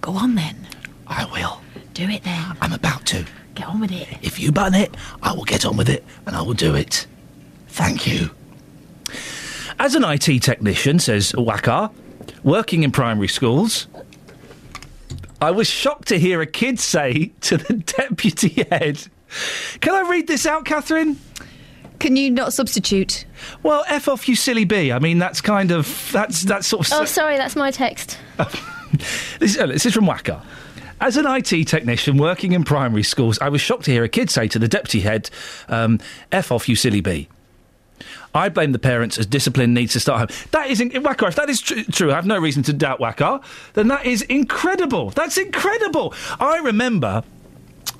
Go 0.00 0.12
on 0.12 0.34
then. 0.34 0.66
I 1.06 1.26
will. 1.26 1.60
Do 1.92 2.08
it 2.08 2.22
then. 2.24 2.56
I'm 2.60 2.72
about 2.72 3.04
to. 3.06 3.26
Get 3.54 3.66
on 3.66 3.80
with 3.80 3.92
it. 3.92 4.08
If 4.22 4.38
you 4.38 4.52
button 4.52 4.74
it, 4.74 4.96
I 5.22 5.32
will 5.32 5.44
get 5.44 5.66
on 5.66 5.76
with 5.76 5.88
it 5.88 6.04
and 6.26 6.36
I 6.36 6.42
will 6.42 6.54
do 6.54 6.74
it. 6.74 7.06
Thank 7.68 8.06
you. 8.06 8.30
As 9.78 9.94
an 9.94 10.04
IT 10.04 10.42
technician, 10.42 10.98
says 10.98 11.32
Wakar, 11.32 11.92
working 12.42 12.82
in 12.82 12.92
primary 12.92 13.28
schools, 13.28 13.88
I 15.40 15.50
was 15.50 15.68
shocked 15.68 16.08
to 16.08 16.18
hear 16.18 16.40
a 16.40 16.46
kid 16.46 16.80
say 16.80 17.32
to 17.42 17.56
the 17.56 17.74
deputy 17.98 18.64
head, 18.70 19.06
Can 19.80 19.94
I 19.94 20.08
read 20.08 20.26
this 20.26 20.46
out, 20.46 20.64
Catherine? 20.64 21.18
Can 22.00 22.16
you 22.16 22.30
not 22.30 22.52
substitute? 22.52 23.24
Well, 23.62 23.84
F 23.88 24.08
off, 24.08 24.28
you 24.28 24.36
silly 24.36 24.64
bee. 24.64 24.92
I 24.92 24.98
mean, 24.98 25.18
that's 25.18 25.40
kind 25.40 25.70
of. 25.70 26.10
That's, 26.12 26.42
that's 26.42 26.66
sort 26.66 26.86
of. 26.92 27.00
Oh, 27.00 27.04
sorry, 27.04 27.36
that's 27.36 27.56
my 27.56 27.70
text. 27.70 28.18
This, 29.38 29.58
uh, 29.58 29.66
this 29.66 29.84
is 29.84 29.92
from 29.92 30.06
Wacker. 30.06 30.42
As 31.00 31.18
an 31.18 31.26
IT 31.26 31.68
technician 31.68 32.16
working 32.16 32.52
in 32.52 32.64
primary 32.64 33.02
schools, 33.02 33.38
I 33.38 33.50
was 33.50 33.60
shocked 33.60 33.84
to 33.84 33.90
hear 33.90 34.02
a 34.02 34.08
kid 34.08 34.30
say 34.30 34.48
to 34.48 34.58
the 34.58 34.66
deputy 34.66 35.00
head, 35.00 35.28
um, 35.68 36.00
F 36.32 36.50
off, 36.50 36.70
you 36.70 36.74
silly 36.74 37.02
bee. 37.02 37.28
I 38.34 38.48
blame 38.48 38.72
the 38.72 38.78
parents 38.78 39.18
as 39.18 39.26
discipline 39.26 39.74
needs 39.74 39.92
to 39.94 40.00
start 40.00 40.18
home. 40.30 40.38
That 40.50 40.68
is, 40.70 40.80
in- 40.80 40.90
Wacker, 40.90 41.28
if 41.28 41.36
that 41.36 41.48
is 41.48 41.60
tr- 41.60 41.80
true, 41.90 42.12
I 42.12 42.14
have 42.14 42.26
no 42.26 42.38
reason 42.38 42.62
to 42.64 42.72
doubt 42.72 43.00
Wacker, 43.00 43.42
then 43.74 43.88
that 43.88 44.04
is 44.06 44.22
incredible. 44.22 45.10
That's 45.10 45.38
incredible. 45.38 46.14
I 46.38 46.58
remember 46.58 47.22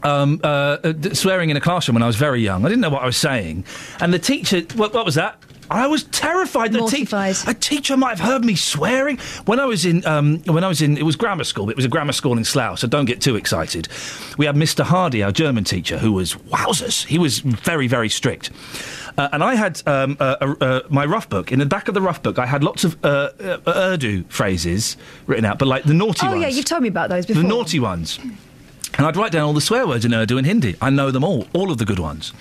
um, 0.02 0.40
uh, 0.44 0.46
uh, 0.84 0.92
swearing 1.14 1.50
in 1.50 1.56
a 1.56 1.60
classroom 1.60 1.94
when 1.94 2.02
I 2.02 2.06
was 2.06 2.16
very 2.16 2.40
young. 2.42 2.64
I 2.64 2.68
didn't 2.68 2.82
know 2.82 2.90
what 2.90 3.02
I 3.02 3.06
was 3.06 3.16
saying. 3.16 3.64
And 4.00 4.12
the 4.12 4.18
teacher, 4.18 4.60
what, 4.76 4.92
what 4.94 5.04
was 5.04 5.14
that? 5.16 5.42
I 5.70 5.86
was 5.86 6.04
terrified. 6.04 6.72
that 6.72 6.88
te- 6.88 7.50
a 7.50 7.54
teacher 7.54 7.96
might 7.96 8.18
have 8.18 8.20
heard 8.20 8.44
me 8.44 8.54
swearing 8.54 9.18
when 9.44 9.60
I 9.60 9.66
was 9.66 9.84
in. 9.84 10.06
Um, 10.06 10.38
when 10.44 10.64
I 10.64 10.68
was 10.68 10.82
in, 10.82 10.96
it 10.96 11.04
was 11.04 11.16
grammar 11.16 11.44
school. 11.44 11.70
It 11.70 11.76
was 11.76 11.84
a 11.84 11.88
grammar 11.88 12.12
school 12.12 12.36
in 12.36 12.44
Slough, 12.44 12.78
so 12.78 12.86
don't 12.86 13.04
get 13.04 13.20
too 13.20 13.36
excited. 13.36 13.88
We 14.36 14.46
had 14.46 14.56
Mr. 14.56 14.84
Hardy, 14.84 15.22
our 15.22 15.32
German 15.32 15.64
teacher, 15.64 15.98
who 15.98 16.12
was 16.12 16.34
wowzers. 16.34 17.04
He 17.06 17.18
was 17.18 17.40
very, 17.40 17.86
very 17.86 18.08
strict. 18.08 18.50
Uh, 19.16 19.28
and 19.32 19.42
I 19.42 19.56
had 19.56 19.82
um, 19.86 20.16
uh, 20.20 20.36
uh, 20.40 20.54
uh, 20.60 20.80
my 20.88 21.04
rough 21.04 21.28
book. 21.28 21.50
In 21.50 21.58
the 21.58 21.66
back 21.66 21.88
of 21.88 21.94
the 21.94 22.00
rough 22.00 22.22
book, 22.22 22.38
I 22.38 22.46
had 22.46 22.62
lots 22.62 22.84
of 22.84 22.96
uh, 23.04 23.30
uh, 23.40 23.58
Urdu 23.66 24.24
phrases 24.28 24.96
written 25.26 25.44
out, 25.44 25.58
but 25.58 25.66
like 25.66 25.82
the 25.84 25.94
naughty 25.94 26.26
oh, 26.26 26.30
ones. 26.30 26.42
yeah, 26.42 26.48
you've 26.48 26.64
told 26.64 26.82
me 26.82 26.88
about 26.88 27.08
those 27.08 27.26
before. 27.26 27.42
The 27.42 27.48
naughty 27.48 27.80
ones. 27.80 28.20
And 28.96 29.06
I'd 29.06 29.16
write 29.16 29.32
down 29.32 29.42
all 29.42 29.52
the 29.52 29.60
swear 29.60 29.86
words 29.86 30.04
in 30.04 30.14
Urdu 30.14 30.38
and 30.38 30.46
Hindi. 30.46 30.76
I 30.80 30.90
know 30.90 31.10
them 31.10 31.24
all, 31.24 31.46
all 31.52 31.70
of 31.70 31.78
the 31.78 31.84
good 31.84 31.98
ones. 31.98 32.32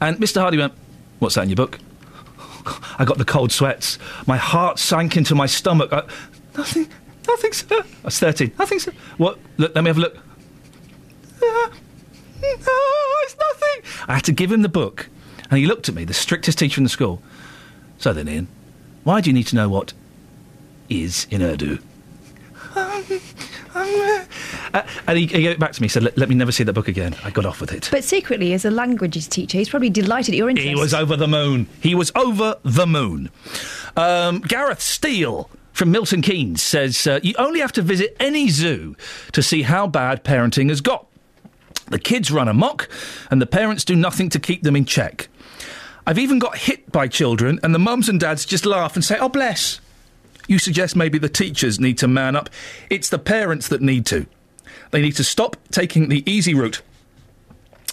And 0.00 0.18
Mr. 0.18 0.40
Hardy 0.40 0.58
went, 0.58 0.74
What's 1.18 1.34
that 1.34 1.42
in 1.42 1.48
your 1.50 1.56
book? 1.56 1.78
I 2.98 3.04
got 3.04 3.18
the 3.18 3.24
cold 3.24 3.52
sweats. 3.52 3.98
My 4.26 4.36
heart 4.36 4.78
sank 4.78 5.16
into 5.16 5.34
my 5.34 5.46
stomach. 5.46 5.92
I, 5.92 6.02
nothing, 6.56 6.88
nothing, 7.26 7.52
sir. 7.52 7.80
I 7.80 7.84
was 8.04 8.18
13. 8.18 8.52
Nothing, 8.58 8.78
sir. 8.78 8.92
What? 9.16 9.38
Look, 9.56 9.74
let 9.74 9.84
me 9.84 9.88
have 9.88 9.98
a 9.98 10.00
look. 10.00 10.16
Ah, 11.42 11.70
it's 12.42 13.36
nothing. 13.38 14.06
I 14.08 14.14
had 14.14 14.24
to 14.24 14.32
give 14.32 14.50
him 14.52 14.62
the 14.62 14.68
book. 14.68 15.08
And 15.50 15.58
he 15.58 15.66
looked 15.66 15.88
at 15.88 15.94
me, 15.94 16.04
the 16.04 16.14
strictest 16.14 16.58
teacher 16.58 16.78
in 16.78 16.84
the 16.84 16.90
school. 16.90 17.22
So 17.98 18.12
then, 18.12 18.28
Iain, 18.28 18.48
why 19.04 19.20
do 19.20 19.30
you 19.30 19.34
need 19.34 19.46
to 19.48 19.56
know 19.56 19.68
what 19.68 19.92
is 20.88 21.26
in 21.30 21.42
Urdu? 21.42 21.78
Uh, 23.74 24.82
and 25.06 25.18
he, 25.18 25.26
he 25.26 25.42
gave 25.42 25.50
it 25.50 25.58
back 25.58 25.72
to 25.72 25.82
me. 25.82 25.88
Said, 25.88 26.02
let, 26.02 26.18
"Let 26.18 26.28
me 26.28 26.34
never 26.34 26.52
see 26.52 26.64
that 26.64 26.72
book 26.72 26.88
again." 26.88 27.14
I 27.24 27.30
got 27.30 27.46
off 27.46 27.60
with 27.60 27.72
it. 27.72 27.88
But 27.90 28.04
secretly, 28.04 28.52
as 28.52 28.64
a 28.64 28.70
languages 28.70 29.26
teacher, 29.26 29.58
he's 29.58 29.68
probably 29.68 29.90
delighted 29.90 30.34
at 30.34 30.38
your 30.38 30.50
interest. 30.50 30.68
He 30.68 30.74
was 30.74 30.94
over 30.94 31.16
the 31.16 31.28
moon. 31.28 31.66
He 31.80 31.94
was 31.94 32.12
over 32.14 32.56
the 32.62 32.86
moon. 32.86 33.30
Um, 33.96 34.40
Gareth 34.40 34.80
Steele 34.80 35.50
from 35.72 35.90
Milton 35.90 36.22
Keynes 36.22 36.62
says 36.62 37.06
uh, 37.06 37.20
you 37.22 37.34
only 37.38 37.60
have 37.60 37.72
to 37.72 37.82
visit 37.82 38.16
any 38.20 38.48
zoo 38.48 38.96
to 39.32 39.42
see 39.42 39.62
how 39.62 39.86
bad 39.86 40.24
parenting 40.24 40.68
has 40.68 40.80
got. 40.80 41.06
The 41.86 41.98
kids 41.98 42.30
run 42.30 42.48
amok, 42.48 42.88
and 43.30 43.42
the 43.42 43.46
parents 43.46 43.84
do 43.84 43.96
nothing 43.96 44.28
to 44.30 44.38
keep 44.38 44.62
them 44.62 44.76
in 44.76 44.84
check. 44.84 45.28
I've 46.06 46.18
even 46.18 46.38
got 46.38 46.56
hit 46.56 46.90
by 46.92 47.08
children, 47.08 47.58
and 47.62 47.74
the 47.74 47.78
mums 47.78 48.08
and 48.08 48.20
dads 48.20 48.44
just 48.44 48.64
laugh 48.64 48.94
and 48.94 49.04
say, 49.04 49.18
"Oh, 49.18 49.28
bless." 49.28 49.80
You 50.50 50.58
suggest 50.58 50.96
maybe 50.96 51.16
the 51.16 51.28
teachers 51.28 51.78
need 51.78 51.96
to 51.98 52.08
man 52.08 52.34
up. 52.34 52.50
It's 52.90 53.08
the 53.08 53.20
parents 53.20 53.68
that 53.68 53.80
need 53.80 54.04
to. 54.06 54.26
They 54.90 55.00
need 55.00 55.14
to 55.14 55.22
stop 55.22 55.56
taking 55.70 56.08
the 56.08 56.28
easy 56.28 56.54
route 56.54 56.82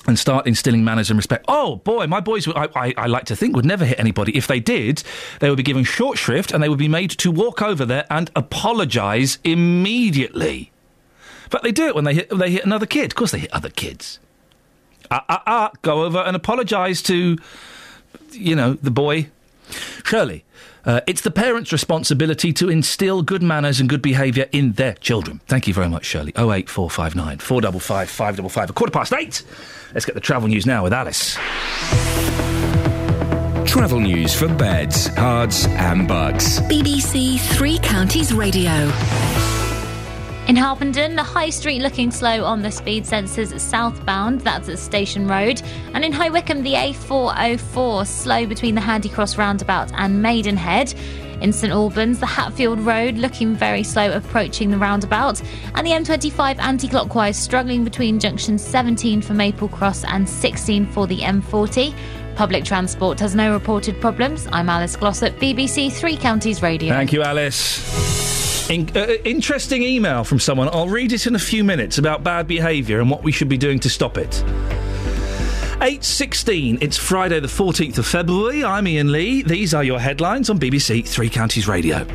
and 0.07 0.17
start 0.17 0.47
instilling 0.47 0.84
manners 0.84 1.11
and 1.11 1.17
respect. 1.17 1.45
Oh 1.47 1.75
boy, 1.75 2.07
my 2.07 2.19
boys, 2.19 2.47
I, 2.47 2.67
I, 2.75 2.93
I 2.97 3.05
like 3.05 3.25
to 3.25 3.35
think, 3.35 3.55
would 3.55 3.63
never 3.63 3.85
hit 3.85 3.99
anybody. 3.99 4.35
If 4.35 4.47
they 4.47 4.59
did, 4.59 5.03
they 5.39 5.49
would 5.49 5.57
be 5.57 5.61
given 5.61 5.84
short 5.84 6.17
shrift 6.17 6.51
and 6.51 6.63
they 6.63 6.67
would 6.67 6.79
be 6.79 6.88
made 6.88 7.11
to 7.11 7.29
walk 7.29 7.61
over 7.61 7.85
there 7.85 8.07
and 8.09 8.31
apologise 8.35 9.38
immediately. 9.43 10.71
But 11.51 11.61
they 11.61 11.71
do 11.71 11.85
it 11.85 11.93
when 11.93 12.05
they 12.05 12.15
hit, 12.15 12.29
they 12.35 12.49
hit 12.49 12.65
another 12.65 12.88
kid. 12.88 13.11
Of 13.11 13.15
course, 13.15 13.34
they 13.34 13.39
hit 13.39 13.53
other 13.53 13.69
kids. 13.69 14.17
Ah, 15.11 15.23
ah, 15.29 15.43
ah, 15.45 15.71
go 15.84 16.05
over 16.05 16.17
and 16.17 16.35
apologise 16.35 17.03
to, 17.03 17.38
you 18.31 18.55
know, 18.55 18.73
the 18.73 18.89
boy. 18.89 19.29
Shirley, 20.03 20.45
uh, 20.88 21.01
it's 21.05 21.22
the 21.22 21.30
parents' 21.30 21.72
responsibility 21.72 22.53
to 22.53 22.69
instill 22.69 23.22
good 23.22 23.43
manners 23.43 23.80
and 23.80 23.89
good 23.89 24.01
behaviour 24.01 24.47
in 24.51 24.72
their 24.73 24.93
children. 24.93 25.41
Thank 25.45 25.68
you 25.68 25.73
very 25.73 25.89
much, 25.89 26.05
Shirley. 26.05 26.31
08459 26.38 27.39
455 27.39 28.09
555. 28.09 28.69
A 28.69 28.73
quarter 28.73 28.91
past 28.91 29.14
eight. 29.14 29.43
Let's 29.93 30.05
get 30.05 30.15
the 30.15 30.22
travel 30.22 30.47
news 30.47 30.65
now 30.65 30.84
with 30.84 30.93
Alice. 30.93 31.35
Travel 33.68 33.99
news 33.99 34.34
for 34.34 34.47
beds, 34.47 35.09
Herts, 35.09 35.68
and 35.68 36.07
bucks. 36.07 36.61
BBC 36.61 37.39
Three 37.39 37.77
Counties 37.80 38.34
Radio. 38.34 38.91
In 40.48 40.56
Harpenden, 40.56 41.18
the 41.18 41.24
High 41.24 41.49
Street 41.49 41.82
looking 41.82 42.10
slow 42.10 42.45
on 42.45 42.61
the 42.61 42.72
speed 42.72 43.03
sensors 43.03 43.60
southbound, 43.60 44.40
that's 44.41 44.69
at 44.69 44.80
Station 44.80 45.28
Road. 45.28 45.61
And 45.94 46.06
in 46.06 46.14
High 46.14 46.30
Wycombe, 46.30 46.64
the 46.64 46.76
A404 46.76 48.07
slow 48.07 48.45
between 48.45 48.74
the 48.74 48.80
Handy 48.80 49.10
Cross 49.10 49.38
roundabout 49.38 49.91
and 49.95 50.22
Maidenhead. 50.22 50.94
In 51.41 51.52
St 51.52 51.74
Albans, 51.74 52.22
the 52.22 52.26
Hatfield 52.26 52.80
Road 52.80 53.15
looking 53.15 53.56
very 53.56 53.84
slow 53.84 54.10
approaching 54.14 54.72
the 54.72 54.78
roundabout. 54.78 55.41
And 55.76 55.86
the 55.86 55.91
M25 55.91 56.60
anti 56.60 56.88
clockwise 56.88 57.38
struggling 57.38 57.84
between 57.84 58.18
junction 58.18 58.57
17 58.57 59.22
for 59.22 59.34
Maple 59.34 59.68
Cross 59.68 60.06
and 60.06 60.30
16 60.30 60.86
for 60.88 61.07
the 61.07 61.19
M40. 61.19 61.94
Public 62.38 62.64
transport 62.64 63.19
has 63.19 63.36
no 63.36 63.52
reported 63.52 63.99
problems. 63.99 64.48
I'm 64.53 64.69
Alice 64.69 64.95
Glossop, 64.95 65.36
BBC 65.40 65.91
Three 65.91 66.15
Counties 66.15 66.61
Radio. 66.61 66.94
Thank 66.94 67.11
you, 67.11 67.22
Alice. 67.22 68.36
In, 68.69 68.89
uh, 68.98 69.14
interesting 69.23 69.81
email 69.81 70.23
from 70.26 70.39
someone. 70.39 70.68
I'll 70.69 70.89
read 70.89 71.14
it 71.14 71.26
in 71.26 71.35
a 71.35 71.39
few 71.39 71.64
minutes 71.64 71.98
about 71.98 72.23
bad 72.23 72.48
behaviour 72.48 72.99
and 72.99 73.10
what 73.10 73.23
we 73.23 73.31
should 73.31 73.48
be 73.48 73.57
doing 73.57 73.80
to 73.80 73.89
stop 73.89 74.18
it. 74.18 74.31
8.16, 75.80 76.81
it's 76.81 76.98
Friday 76.98 77.39
the 77.39 77.48
14th 77.48 77.98
of 77.99 78.06
February. 78.06 78.65
I'm 78.65 78.88
Iain 78.88 79.11
Lee. 79.11 79.44
These 79.44 79.73
are 79.73 79.84
your 79.84 79.99
headlines 79.99 80.49
on 80.49 80.60
BBC 80.60 81.07
Three 81.07 81.30
Counties 81.30 81.68
Radio. 81.68 82.06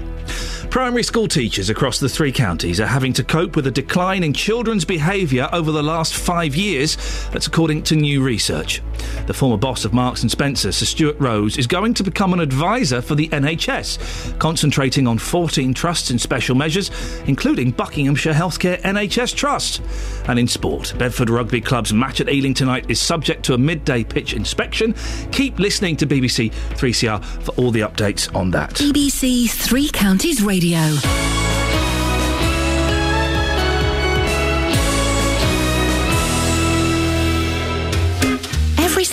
Primary 0.73 1.03
school 1.03 1.29
teachers 1.29 1.69
across 1.69 2.01
the 2.01 2.09
three 2.09 2.33
counties 2.33 2.81
are 2.81 2.87
having 2.87 3.13
to 3.13 3.23
cope 3.23 3.57
with 3.57 3.67
a 3.67 3.71
decline 3.71 4.25
in 4.25 4.33
children's 4.33 4.87
behaviour 4.87 5.47
over 5.53 5.71
the 5.71 5.83
last 5.83 6.15
five 6.15 6.57
years. 6.57 6.97
That's 7.29 7.47
according 7.47 7.83
to 7.83 7.95
new 7.95 8.23
research. 8.23 8.81
The 9.27 9.35
former 9.35 9.59
boss 9.59 9.85
of 9.85 9.93
Marks 9.93 10.23
and 10.23 10.31
Spencer, 10.31 10.73
Sir 10.73 10.87
Stuart 10.87 11.21
Rose, 11.21 11.59
is 11.59 11.67
going 11.67 11.93
to 11.93 12.03
become 12.03 12.33
an 12.33 12.41
advisor 12.41 13.03
for 13.03 13.15
the 13.15 13.29
NHS, 13.29 14.39
concentrating 14.39 15.07
on 15.07 15.19
14 15.19 15.75
trusts 15.75 16.09
and 16.09 16.19
special 16.19 16.55
measures, 16.55 16.91
including 17.27 17.73
Buckinghamshire 17.73 18.33
Healthcare 18.33 18.81
NHS 18.81 19.37
Trust. 19.37 19.83
And 20.27 20.39
in 20.39 20.49
sport, 20.49 20.95
Bedford 20.97 21.29
Rugby 21.29 21.61
Club's 21.61 21.93
match 21.93 22.23
at 22.23 22.31
Ealing 22.31 22.55
tonight 22.55 22.87
is 22.89 22.99
subject 22.99 23.45
to 23.45 23.53
a 23.53 23.59
midday 23.59 24.05
pitch 24.05 24.33
inspection. 24.33 24.95
Keep 25.33 25.59
listening 25.59 25.99
to 25.99 26.07
BBC 26.07 26.51
3CR 26.51 27.23
for 27.43 27.53
all 27.61 27.71
the 27.71 27.81
updates 27.81 28.35
on 28.35 28.51
that. 28.53 28.71
BBC 28.71 29.51
Three 29.51 29.91
Counties 29.91 30.41
Radio. 30.43 30.62
Every 30.65 31.52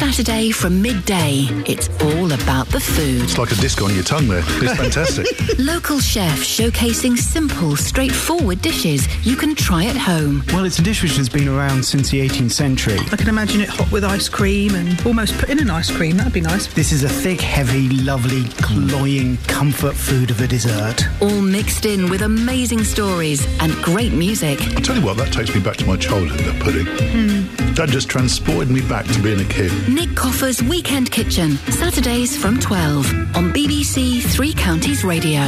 Saturday 0.10 0.50
from 0.50 0.82
midday, 0.82 1.46
it's 1.68 1.88
all 2.02 2.32
about 2.32 2.66
the 2.70 2.80
food. 2.80 3.22
It's 3.22 3.38
like 3.38 3.52
a 3.52 3.56
disc 3.56 3.80
on 3.80 3.94
your 3.94 4.04
tongue 4.04 4.28
there. 4.28 4.42
It's 4.44 4.74
fantastic. 4.74 5.28
Local 5.60 6.00
chefs 6.00 6.60
showcasing 6.60 7.16
simple, 7.16 7.76
straightforward 7.76 8.60
dishes 8.60 9.08
you 9.24 9.36
can 9.36 9.54
try 9.54 9.86
at 9.86 9.96
home. 9.96 10.44
Well, 10.48 10.66
it's 10.66 10.80
a 10.80 10.82
dish 10.82 11.04
which 11.04 11.16
has 11.18 11.30
been 11.30 11.48
around 11.48 11.86
since 11.86 12.10
the 12.10 12.28
18th 12.28 12.54
century. 12.54 12.98
I 13.12 13.18
can 13.18 13.30
imagine 13.30 13.62
it 13.62 13.70
hot 13.70 13.92
with 13.92 14.04
ice 14.04 14.28
cream 14.28 14.74
and 14.74 15.00
almost 15.06 15.38
put 15.38 15.52
in 15.52 15.60
an 15.60 15.70
ice 15.70 15.96
cream. 15.96 16.18
That'd 16.18 16.34
be 16.34 16.42
nice. 16.42 16.66
This 16.74 16.92
is 16.92 17.04
a 17.04 17.10
thick, 17.10 17.40
heavy, 17.40 17.90
lovely, 17.90 18.46
cloying 18.64 19.38
comfort 19.46 19.94
food 19.94 20.32
of 20.32 20.42
a 20.42 20.48
dessert. 20.48 21.08
All 21.22 21.40
mixed 21.40 21.86
in 21.86 22.10
with 22.10 22.24
amazing 22.24 22.84
stories 22.84 23.46
and 23.62 23.72
great 23.84 24.14
music. 24.14 24.60
I'll 24.76 24.82
tell 24.82 24.98
you 24.98 25.06
what, 25.06 25.18
that 25.18 25.32
takes 25.32 25.54
me 25.54 25.62
back 25.62 25.78
to 25.78 25.86
my 25.86 25.98
childhood, 25.98 26.40
that 26.40 26.60
pudding. 26.64 26.88
Hmm. 26.88 27.74
That 27.76 27.90
just 27.90 28.10
transported 28.10 28.72
me 28.72 28.82
back 28.82 29.06
to 29.06 29.22
being 29.22 29.40
a 29.40 29.46
kid. 29.46 29.72
Nick 30.00 30.09
Coffer's 30.16 30.62
Weekend 30.64 31.12
Kitchen, 31.12 31.52
Saturdays 31.72 32.36
from 32.36 32.60
12 32.60 33.06
on 33.36 33.54
BBC 33.54 34.22
Three 34.22 34.54
Counties 34.54 35.04
Radio. 35.04 35.42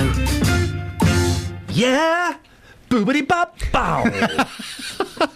Yeah! 1.69 2.37
Boobity 2.89 3.27
bop 3.27 3.57
bow! 3.71 4.03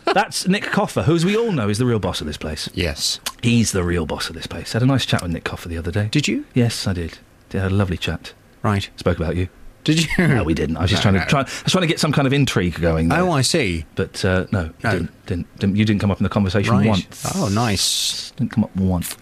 That's 0.13 0.47
Nick 0.47 0.63
Coffer, 0.63 1.03
who, 1.03 1.15
as 1.15 1.25
we 1.25 1.35
all 1.37 1.51
know, 1.51 1.69
is 1.69 1.77
the 1.77 1.85
real 1.85 1.99
boss 1.99 2.21
of 2.21 2.27
this 2.27 2.37
place. 2.37 2.69
Yes. 2.73 3.19
He's 3.41 3.71
the 3.71 3.83
real 3.83 4.05
boss 4.05 4.29
of 4.29 4.35
this 4.35 4.47
place. 4.47 4.73
Had 4.73 4.83
a 4.83 4.85
nice 4.85 5.05
chat 5.05 5.21
with 5.21 5.31
Nick 5.31 5.43
Coffer 5.43 5.69
the 5.69 5.77
other 5.77 5.91
day. 5.91 6.07
Did 6.11 6.27
you? 6.27 6.45
Yes, 6.53 6.87
I 6.87 6.93
did. 6.93 7.17
Did 7.49 7.61
had 7.61 7.71
a 7.71 7.75
lovely 7.75 7.97
chat. 7.97 8.33
Right. 8.63 8.89
Spoke 8.95 9.17
about 9.17 9.35
you. 9.35 9.49
Did 9.85 10.03
you? 10.03 10.27
No, 10.27 10.43
we 10.43 10.53
didn't. 10.53 10.75
I 10.77 10.81
was 10.81 10.89
just 10.91 11.01
trying 11.01 11.13
no. 11.13 11.21
to 11.21 11.25
try. 11.25 11.41
I 11.41 11.43
was 11.43 11.71
trying 11.71 11.83
to 11.83 11.87
get 11.87 11.99
some 11.99 12.11
kind 12.11 12.27
of 12.27 12.33
intrigue 12.33 12.81
going. 12.81 13.07
There. 13.07 13.21
Oh, 13.21 13.31
I 13.31 13.41
see. 13.41 13.85
But 13.95 14.25
uh, 14.25 14.45
no, 14.51 14.63
you 14.65 14.73
No. 14.83 14.91
Didn't, 14.91 15.25
didn't, 15.27 15.59
didn't. 15.59 15.75
You 15.77 15.85
didn't 15.85 16.01
come 16.01 16.11
up 16.11 16.19
in 16.19 16.23
the 16.23 16.29
conversation 16.29 16.73
Right. 16.73 16.87
once. 16.87 17.31
Oh, 17.35 17.47
nice. 17.47 18.31
Didn't 18.31 18.51
come 18.51 18.65
up 18.65 18.75
once. 18.75 19.15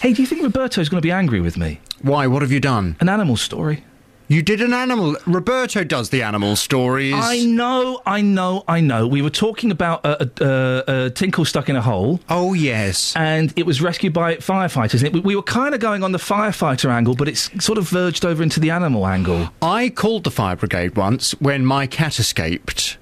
Hey, 0.00 0.12
do 0.12 0.22
you 0.22 0.26
think 0.26 0.42
Roberto's 0.42 0.88
going 0.88 1.00
to 1.00 1.06
be 1.06 1.12
angry 1.12 1.40
with 1.40 1.56
me? 1.56 1.80
Why? 2.02 2.26
What 2.26 2.42
have 2.42 2.50
you 2.50 2.58
done? 2.60 2.96
An 3.00 3.08
animal 3.08 3.36
story. 3.36 3.84
You 4.30 4.42
did 4.42 4.60
an 4.60 4.74
animal. 4.74 5.16
Roberto 5.26 5.84
does 5.84 6.10
the 6.10 6.22
animal 6.22 6.54
stories. 6.54 7.14
I 7.16 7.46
know, 7.46 8.02
I 8.04 8.20
know, 8.20 8.62
I 8.68 8.80
know. 8.80 9.06
We 9.06 9.22
were 9.22 9.30
talking 9.30 9.70
about 9.70 10.04
a, 10.04 10.30
a, 10.40 11.06
a, 11.06 11.10
Tinker 11.10 11.46
stuck 11.46 11.70
in 11.70 11.76
a 11.76 11.80
hole. 11.80 12.20
Oh 12.28 12.52
yes, 12.52 13.16
and 13.16 13.54
it 13.56 13.64
was 13.64 13.80
rescued 13.80 14.12
by 14.12 14.36
firefighters. 14.36 15.02
It, 15.02 15.24
we 15.24 15.34
were 15.34 15.42
kind 15.42 15.74
of 15.74 15.80
going 15.80 16.04
on 16.04 16.12
the 16.12 16.18
firefighter 16.18 16.90
angle, 16.90 17.14
but 17.14 17.26
it's 17.26 17.50
sort 17.64 17.78
of 17.78 17.88
verged 17.88 18.26
over 18.26 18.42
into 18.42 18.60
the 18.60 18.68
animal 18.68 19.06
angle. 19.06 19.48
I 19.62 19.88
called 19.88 20.24
the 20.24 20.30
fire 20.30 20.56
brigade 20.56 20.94
once 20.94 21.32
when 21.40 21.64
my 21.64 21.86
cat 21.86 22.18
escaped. 22.18 22.98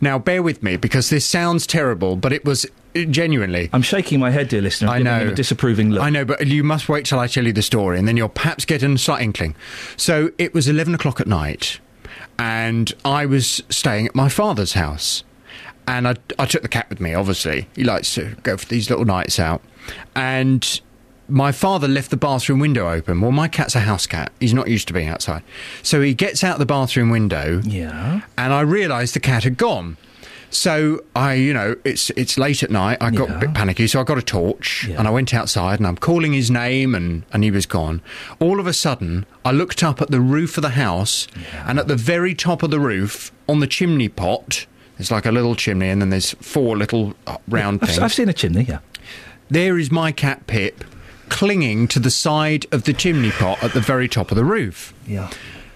Now, 0.00 0.18
bear 0.18 0.42
with 0.42 0.62
me 0.62 0.76
because 0.76 1.10
this 1.10 1.24
sounds 1.24 1.66
terrible, 1.66 2.16
but 2.16 2.32
it 2.32 2.44
was 2.44 2.66
uh, 2.96 3.04
genuinely. 3.04 3.70
I'm 3.72 3.82
shaking 3.82 4.20
my 4.20 4.30
head, 4.30 4.48
dear 4.48 4.62
listener. 4.62 4.88
I'm 4.88 5.06
I 5.06 5.24
know. 5.24 5.28
a 5.28 5.34
disapproving 5.34 5.90
look. 5.90 6.02
I 6.02 6.10
know, 6.10 6.24
but 6.24 6.46
you 6.46 6.64
must 6.64 6.88
wait 6.88 7.06
till 7.06 7.18
I 7.18 7.26
tell 7.26 7.46
you 7.46 7.52
the 7.52 7.62
story, 7.62 7.98
and 7.98 8.06
then 8.06 8.16
you'll 8.16 8.28
perhaps 8.28 8.64
get 8.64 8.82
a 8.82 8.98
slight 8.98 9.22
inkling. 9.22 9.54
So 9.96 10.30
it 10.38 10.54
was 10.54 10.68
11 10.68 10.94
o'clock 10.94 11.20
at 11.20 11.26
night, 11.26 11.80
and 12.38 12.92
I 13.04 13.26
was 13.26 13.62
staying 13.68 14.06
at 14.06 14.14
my 14.14 14.28
father's 14.28 14.72
house. 14.74 15.24
And 15.88 16.06
I, 16.06 16.14
I 16.38 16.46
took 16.46 16.62
the 16.62 16.68
cat 16.68 16.88
with 16.88 17.00
me, 17.00 17.14
obviously. 17.14 17.66
He 17.74 17.82
likes 17.82 18.14
to 18.14 18.36
go 18.44 18.56
for 18.56 18.66
these 18.66 18.90
little 18.90 19.04
nights 19.04 19.40
out. 19.40 19.60
And 20.14 20.80
my 21.30 21.52
father 21.52 21.88
left 21.88 22.10
the 22.10 22.16
bathroom 22.16 22.58
window 22.58 22.90
open. 22.90 23.20
Well, 23.20 23.32
my 23.32 23.48
cat's 23.48 23.74
a 23.74 23.80
house 23.80 24.06
cat. 24.06 24.32
He's 24.40 24.54
not 24.54 24.68
used 24.68 24.88
to 24.88 24.94
being 24.94 25.08
outside. 25.08 25.42
So 25.82 26.00
he 26.00 26.14
gets 26.14 26.44
out 26.44 26.58
the 26.58 26.66
bathroom 26.66 27.10
window. 27.10 27.60
Yeah. 27.64 28.22
And 28.36 28.52
I 28.52 28.60
realised 28.60 29.14
the 29.14 29.20
cat 29.20 29.44
had 29.44 29.56
gone. 29.56 29.96
So 30.50 31.04
I, 31.14 31.34
you 31.34 31.54
know, 31.54 31.76
it's 31.84 32.10
it's 32.10 32.36
late 32.36 32.64
at 32.64 32.70
night. 32.70 32.98
I 33.00 33.10
got 33.10 33.30
a 33.30 33.38
bit 33.38 33.54
panicky, 33.54 33.86
so 33.86 34.00
I 34.00 34.02
got 34.02 34.18
a 34.18 34.22
torch 34.22 34.88
and 34.88 35.06
I 35.06 35.10
went 35.10 35.32
outside 35.32 35.78
and 35.78 35.86
I'm 35.86 35.96
calling 35.96 36.32
his 36.32 36.50
name 36.50 36.94
and 36.94 37.22
and 37.32 37.44
he 37.44 37.52
was 37.52 37.66
gone. 37.66 38.02
All 38.40 38.58
of 38.58 38.66
a 38.66 38.72
sudden, 38.72 39.26
I 39.44 39.52
looked 39.52 39.84
up 39.84 40.02
at 40.02 40.10
the 40.10 40.20
roof 40.20 40.58
of 40.58 40.62
the 40.62 40.70
house 40.70 41.28
and 41.66 41.78
at 41.78 41.86
the 41.86 41.94
very 41.94 42.34
top 42.34 42.64
of 42.64 42.72
the 42.72 42.80
roof, 42.80 43.30
on 43.48 43.60
the 43.60 43.68
chimney 43.68 44.08
pot, 44.08 44.66
there's 44.98 45.12
like 45.12 45.24
a 45.24 45.30
little 45.30 45.54
chimney 45.54 45.88
and 45.88 46.02
then 46.02 46.10
there's 46.10 46.32
four 46.32 46.76
little 46.76 47.14
uh, 47.28 47.36
round 47.46 47.78
I've, 47.82 47.88
things. 47.88 48.00
I've 48.00 48.12
seen 48.12 48.28
a 48.28 48.34
chimney. 48.34 48.64
Yeah. 48.64 48.80
There 49.50 49.78
is 49.78 49.92
my 49.92 50.10
cat 50.10 50.46
Pip 50.48 50.84
clinging 51.30 51.88
to 51.88 51.98
the 52.00 52.10
side 52.10 52.66
of 52.72 52.84
the 52.84 52.92
chimney 52.92 53.30
pot 53.30 53.62
at 53.62 53.72
the 53.72 53.80
very 53.80 54.08
top 54.08 54.30
of 54.30 54.36
the 54.36 54.44
roof. 54.44 54.92
Yeah. 55.06 55.30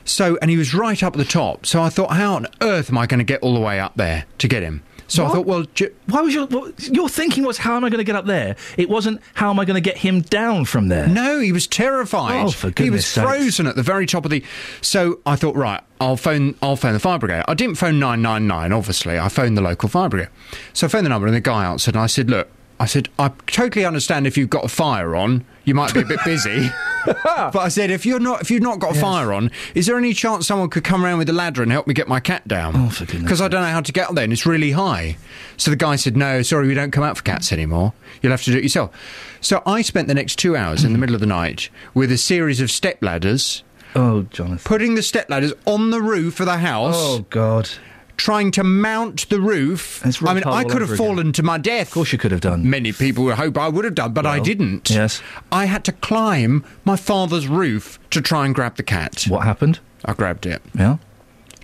So, 0.05 0.37
and 0.43 0.51
he 0.51 0.59
was 0.59 0.75
right 0.75 1.03
up 1.03 1.15
at 1.15 1.19
the 1.19 1.25
top. 1.25 1.65
So 1.65 1.81
I 1.83 1.89
thought, 1.89 2.11
how 2.11 2.35
on 2.35 2.47
earth 2.61 2.91
am 2.91 2.99
I 2.99 3.07
going 3.07 3.19
to 3.21 3.25
get 3.25 3.41
all 3.41 3.55
the 3.55 3.61
way 3.61 3.81
up 3.81 3.95
there 3.97 4.27
to 4.39 4.49
get 4.49 4.63
him? 4.63 4.83
So 5.07 5.25
I 5.27 5.29
thought, 5.29 5.47
well, 5.47 5.63
ju- 5.75 5.95
Why 6.07 6.23
was 6.23 6.35
your 6.35 6.47
what, 6.47 6.89
your 6.89 7.11
thinking 7.11 7.45
was 7.45 7.59
how 7.59 7.77
am 7.77 7.85
I 7.85 7.91
going 7.91 7.99
to 7.99 8.05
get 8.05 8.17
up 8.17 8.25
there? 8.25 8.57
It 8.79 8.89
wasn't 8.89 9.21
how 9.35 9.51
am 9.51 9.61
I 9.61 9.67
going 9.67 9.75
to 9.75 9.81
get 9.83 9.99
him 9.99 10.23
down 10.23 10.65
from 10.65 10.89
there. 10.89 11.07
no, 11.07 11.39
he 11.41 11.53
was 11.53 11.67
terrified. 11.67 12.43
Oh, 12.47 12.51
for 12.51 12.69
goodness 12.71 12.85
he 12.85 12.91
was 12.91 13.07
sakes. 13.07 13.27
frozen 13.27 13.67
at 13.67 13.77
the 13.77 13.83
very 13.83 14.07
top 14.07 14.25
of 14.25 14.31
the. 14.31 14.43
So 14.81 15.21
I 15.27 15.37
thought, 15.37 15.57
right, 15.57 15.83
I'll 16.01 16.17
phone. 16.17 16.55
I'll 16.63 16.77
phone 16.77 16.95
the 16.95 17.01
fire 17.01 17.19
brigade. 17.19 17.45
I 17.47 17.53
didn't 17.55 17.77
phone 17.77 17.99
nine 18.01 18.23
nine 18.23 18.47
nine. 18.47 18.73
Obviously, 18.73 19.19
I 19.19 19.29
phoned 19.29 19.59
the 19.59 19.63
local 19.63 19.91
fire 19.91 20.09
brigade. 20.09 20.31
So 20.73 20.87
I 20.87 20.91
phoned 20.91 21.05
the 21.05 21.11
number, 21.11 21.27
and 21.27 21.37
the 21.37 21.41
guy 21.41 21.65
answered, 21.67 21.95
and 21.95 22.03
I 22.03 22.07
said, 22.07 22.29
look. 22.31 22.49
I 22.81 22.87
said, 22.87 23.09
I 23.19 23.29
totally 23.47 23.85
understand 23.85 24.27
if 24.27 24.37
you've 24.37 24.51
got 24.51 24.65
a 24.65 24.69
fire 24.69 25.15
on, 25.15 25.45
you 25.65 25.75
might 25.75 25.95
be 25.95 26.01
a 26.01 26.05
bit 26.05 26.21
busy. 26.25 26.69
but 27.07 27.57
I 27.57 27.69
said, 27.69 27.91
if 27.91 28.05
you're 28.05 28.21
not, 28.21 28.41
if 28.43 28.51
you've 28.51 28.63
not 28.63 28.81
got 28.81 28.97
a 28.97 29.01
fire 29.01 29.33
on, 29.33 29.51
is 29.75 29.87
there 29.87 29.97
any 29.97 30.13
chance 30.13 30.47
someone 30.47 30.69
could 30.71 30.85
come 30.85 31.05
around 31.05 31.19
with 31.19 31.29
a 31.29 31.33
ladder 31.33 31.63
and 31.63 31.71
help 31.71 31.87
me 31.87 31.95
get 31.95 32.09
my 32.09 32.21
cat 32.21 32.47
down? 32.49 32.75
Oh! 32.77 32.93
Because 33.07 33.41
I 33.41 33.49
don't 33.49 33.63
know 33.63 33.69
how 33.69 33.81
to 33.81 33.93
get 33.93 34.09
up 34.09 34.15
there, 34.15 34.25
and 34.25 34.33
it's 34.33 34.45
really 34.45 34.73
high. 34.73 35.17
So 35.57 35.71
the 35.71 35.77
guy 35.77 35.97
said, 35.97 36.17
No, 36.17 36.43
sorry, 36.43 36.67
we 36.67 36.75
don't 36.75 36.91
come 36.91 37.05
out 37.05 37.17
for 37.17 37.23
cats 37.23 37.53
anymore. 37.53 37.93
You'll 38.21 38.33
have 38.33 38.43
to 38.43 38.51
do 38.51 38.59
it 38.59 38.63
yourself. 38.63 38.95
So 39.41 39.63
I 39.65 39.83
spent 39.83 40.09
the 40.09 40.15
next 40.15 40.37
two 40.37 40.57
hours 40.57 40.85
in 40.85 40.93
the 40.93 40.99
middle 40.99 41.15
of 41.15 41.21
the 41.21 41.27
night 41.27 41.71
with 41.95 42.11
a 42.11 42.19
series 42.19 42.61
of 42.61 42.71
step 42.71 43.03
ladders. 43.03 43.63
Oh, 43.95 44.23
Jonathan! 44.23 44.59
Putting 44.65 44.95
the 44.97 45.03
step 45.03 45.31
ladders 45.31 45.53
on 45.67 45.91
the 45.91 46.03
roof 46.03 46.41
of 46.41 46.47
the 46.47 46.59
house. 46.59 46.97
Oh 46.97 47.27
God! 47.31 47.71
Trying 48.17 48.53
to 48.53 48.65
mount 48.65 49.29
the 49.29 49.41
roof. 49.41 50.03
I 50.25 50.35
mean, 50.35 50.45
I 50.45 50.63
could 50.63 50.81
have 50.81 50.83
over 50.83 50.95
again. 50.95 50.97
fallen 50.97 51.33
to 51.33 51.43
my 51.43 51.59
death. 51.59 51.89
Of 51.89 51.95
course, 51.95 52.13
you 52.13 52.19
could 52.19 52.31
have 52.31 52.41
done. 52.41 52.69
Many 52.71 52.93
people 52.93 53.25
would 53.25 53.35
hope 53.35 53.59
I 53.59 53.69
would 53.69 53.85
have 53.85 53.95
done, 53.97 54.13
but 54.13 54.25
I 54.25 54.39
didn't. 54.39 54.89
yes. 54.91 55.21
I 55.51 55.65
had 55.65 55.85
to 55.85 55.93
climb 55.93 56.65
my 56.85 56.97
father's 56.97 57.49
roof 57.49 57.99
to 58.11 58.21
try 58.21 58.47
and 58.47 58.55
grab 58.55 58.77
the 58.77 58.83
cat. 58.85 59.25
What 59.29 59.45
happened? 59.45 59.81
I 60.05 60.13
grabbed 60.13 60.47
it. 60.47 60.63
Yeah. 60.79 60.99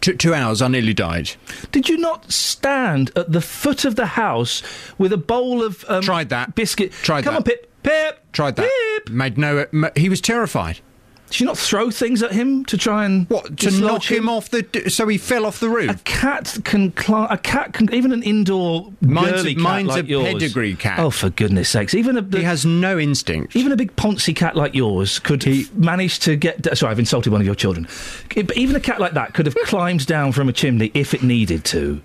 Took 0.01 0.19
two 0.19 0.33
hours. 0.35 0.61
I 0.63 0.69
nearly 0.69 0.95
died. 0.95 1.31
Did 1.73 1.89
you 1.89 1.99
not 1.99 2.33
stand 2.33 3.13
at 3.15 3.31
the 3.33 3.43
foot 3.43 3.85
of 3.85 3.97
the 3.97 4.07
house 4.07 4.63
with 4.99 5.13
a 5.13 5.19
bowl 5.19 5.63
of 5.63 5.85
um, 5.89 6.03
Tried 6.03 6.31
that. 6.31 6.55
biscuit? 6.55 6.91
Tried 6.93 7.23
Come 7.25 7.35
that. 7.35 7.39
on, 7.41 7.45
Pip. 7.45 7.83
Pip. 7.83 8.33
Tried 8.33 8.57
that. 8.57 8.71
Pip. 9.05 9.11
Made 9.11 9.37
no. 9.39 9.67
He 9.97 10.09
was 10.09 10.21
terrified. 10.21 10.81
Did 11.31 11.41
you 11.41 11.47
not 11.47 11.57
throw 11.59 11.91
things 11.91 12.23
at 12.23 12.33
him 12.33 12.65
to 12.67 12.77
try 12.77 13.05
and 13.05 13.29
What 13.31 13.57
to 13.59 13.71
knock 13.81 14.05
him 14.11 14.29
off 14.29 14.51
the? 14.51 14.67
So 14.91 15.07
he 15.09 15.17
fell 15.17 15.47
off 15.47 15.61
the 15.61 15.69
roof. 15.69 15.91
A 15.91 15.95
cat 16.05 16.59
can 16.65 16.91
climb. 16.93 17.29
A 17.31 17.39
cat 17.39 17.73
can 17.73 17.93
even 17.95 18.13
an 18.13 18.23
indoor 18.23 18.93
Mine's- 19.01 19.31
girly 19.31 19.55
cat 19.55 19.63
mine's 19.63 19.89
like 19.89 20.05
a 20.05 20.09
yours. 20.09 20.33
pedigree 20.35 20.75
cat. 20.75 20.99
Oh, 20.99 21.11
for 21.11 21.31
goodness 21.31 21.69
sakes! 21.69 21.95
Even 21.95 22.17
a 22.19 22.37
He 22.37 22.43
has 22.43 22.67
no 22.67 22.99
instinct. 22.99 23.55
even 23.57 23.71
a 23.73 23.77
big 23.77 23.95
poncy 23.97 24.35
cat 24.35 24.57
like 24.57 24.75
yours 24.75 25.19
could 25.21 25.47
f- 25.47 25.73
manage 25.75 26.19
to 26.21 26.37
get. 26.37 26.77
Sorry, 26.77 26.91
I've 26.91 26.99
insulted 26.99 27.31
one 27.31 27.41
of 27.41 27.47
your 27.47 27.55
children. 27.55 27.87
I- 28.37 28.43
But 28.43 28.57
even 28.57 28.75
a 28.77 28.81
cat 28.81 29.01
like 29.01 29.15
that 29.15 29.33
could 29.33 29.47
have 29.47 29.55
climbed 29.65 30.07
down 30.07 30.33
from 30.33 30.49
a 30.49 30.53
chimney 30.53 30.91
if 30.95 31.15
it 31.15 31.23
needed 31.23 31.65
to. 31.67 32.01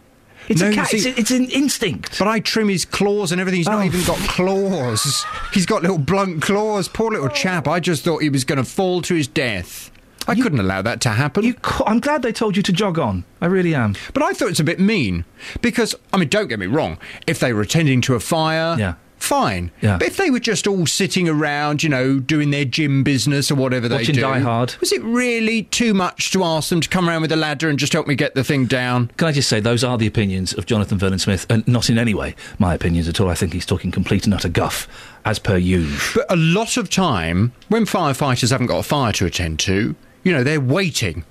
It's 0.48 0.62
No, 0.62 0.70
a 0.70 0.74
cat. 0.74 0.88
see- 0.88 0.98
it's, 0.98 1.20
it's 1.20 1.32
an 1.32 1.46
instinct. 1.50 2.18
But 2.20 2.28
I 2.28 2.40
trim 2.40 2.70
his 2.70 2.86
claws 2.86 3.32
and 3.32 3.42
everything. 3.42 3.58
He's 3.60 3.68
not 3.68 3.80
Oh. 3.82 3.84
even 3.86 4.04
got 4.04 4.18
claws. 4.30 5.26
He's 5.54 5.66
got 5.66 5.82
little 5.82 5.98
blunt 5.98 6.42
claws. 6.42 6.88
Poor 6.88 7.12
little 7.12 7.30
chap. 7.30 7.68
I 7.68 7.80
just 7.80 8.04
thought 8.04 8.22
he 8.22 8.30
was 8.30 8.44
going 8.44 8.58
to 8.58 8.64
fall 8.64 9.02
to 9.04 9.16
his 9.16 9.28
death. 9.28 9.92
I 10.28 10.34
couldn't 10.34 10.60
allow 10.60 10.82
that 10.82 11.02
to 11.02 11.10
happen. 11.10 11.44
You, 11.44 11.54
I'm 11.86 12.00
glad 12.00 12.24
they 12.24 12.32
told 12.32 12.58
you 12.58 12.64
to 12.64 12.74
jog 12.74 12.98
on. 12.98 13.24
I 13.42 13.46
really 13.46 13.76
am. 13.76 13.96
But 14.14 14.24
I 14.24 14.34
thought 14.34 14.50
it's 14.50 14.60
a 14.60 14.64
bit 14.64 14.80
mean 14.80 15.24
because 15.62 15.94
I 16.12 16.18
mean, 16.18 16.30
don't 16.30 16.48
get 16.48 16.58
me 16.58 16.66
wrong. 16.66 16.98
If 17.28 17.40
they 17.40 17.54
were 17.54 17.62
attending 17.62 18.02
to 18.02 18.16
a 18.16 18.20
fire, 18.20 18.76
Yeah. 18.80 18.96
Fine. 19.26 19.72
Yeah. 19.82 19.98
But 19.98 20.08
if 20.08 20.18
they 20.18 20.30
were 20.30 20.40
just 20.40 20.68
all 20.68 20.86
sitting 20.86 21.28
around, 21.28 21.84
you 21.84 21.90
know, 21.90 22.20
doing 22.20 22.52
their 22.52 22.66
gym 22.66 23.04
business 23.04 23.52
or 23.52 23.56
whatever 23.56 23.88
they 23.88 23.96
Watching 23.98 24.16
do, 24.16 24.22
Die 24.22 24.40
Hard. 24.40 24.76
was 24.80 24.92
it 24.92 25.04
really 25.04 25.64
too 25.64 25.94
much 25.94 26.32
to 26.32 26.44
ask 26.44 26.70
them 26.70 26.82
to 26.82 26.90
come 26.90 27.10
around 27.10 27.22
with 27.22 27.32
a 27.32 27.36
ladder 27.36 27.70
and 27.70 27.78
just 27.80 27.94
help 27.94 28.08
me 28.08 28.16
get 28.16 28.36
the 28.36 28.44
thing 28.44 28.66
down? 28.66 29.12
Can 29.18 29.28
I 29.28 29.32
just 29.32 29.50
say 29.50 29.60
those 29.60 29.84
are 29.84 29.98
the 29.98 30.08
opinions 30.08 30.54
of 30.54 30.66
Jonathan 30.66 30.98
Vernon 30.98 31.20
Smith, 31.20 31.46
and 31.50 31.68
not 31.68 31.90
in 31.90 31.98
any 31.98 32.14
way 32.14 32.36
my 32.60 32.74
opinions 32.74 33.08
at 33.08 33.20
all. 33.20 33.30
I 33.30 33.36
think 33.36 33.54
he's 33.54 33.66
talking 33.66 33.92
complete 33.92 34.26
and 34.26 34.34
utter 34.34 34.50
guff, 34.50 34.88
as 35.26 35.40
per 35.40 35.58
usual. 35.58 36.24
But 36.28 36.32
a 36.32 36.38
lot 36.38 36.78
of 36.78 36.90
time, 36.90 37.54
when 37.70 37.86
firefighters 37.86 38.52
haven't 38.52 38.68
got 38.68 38.80
a 38.80 38.84
fire 38.84 39.12
to 39.14 39.26
attend 39.26 39.60
to, 39.62 39.96
you 40.24 40.32
know, 40.32 40.44
they're 40.44 40.62
waiting. 40.62 41.24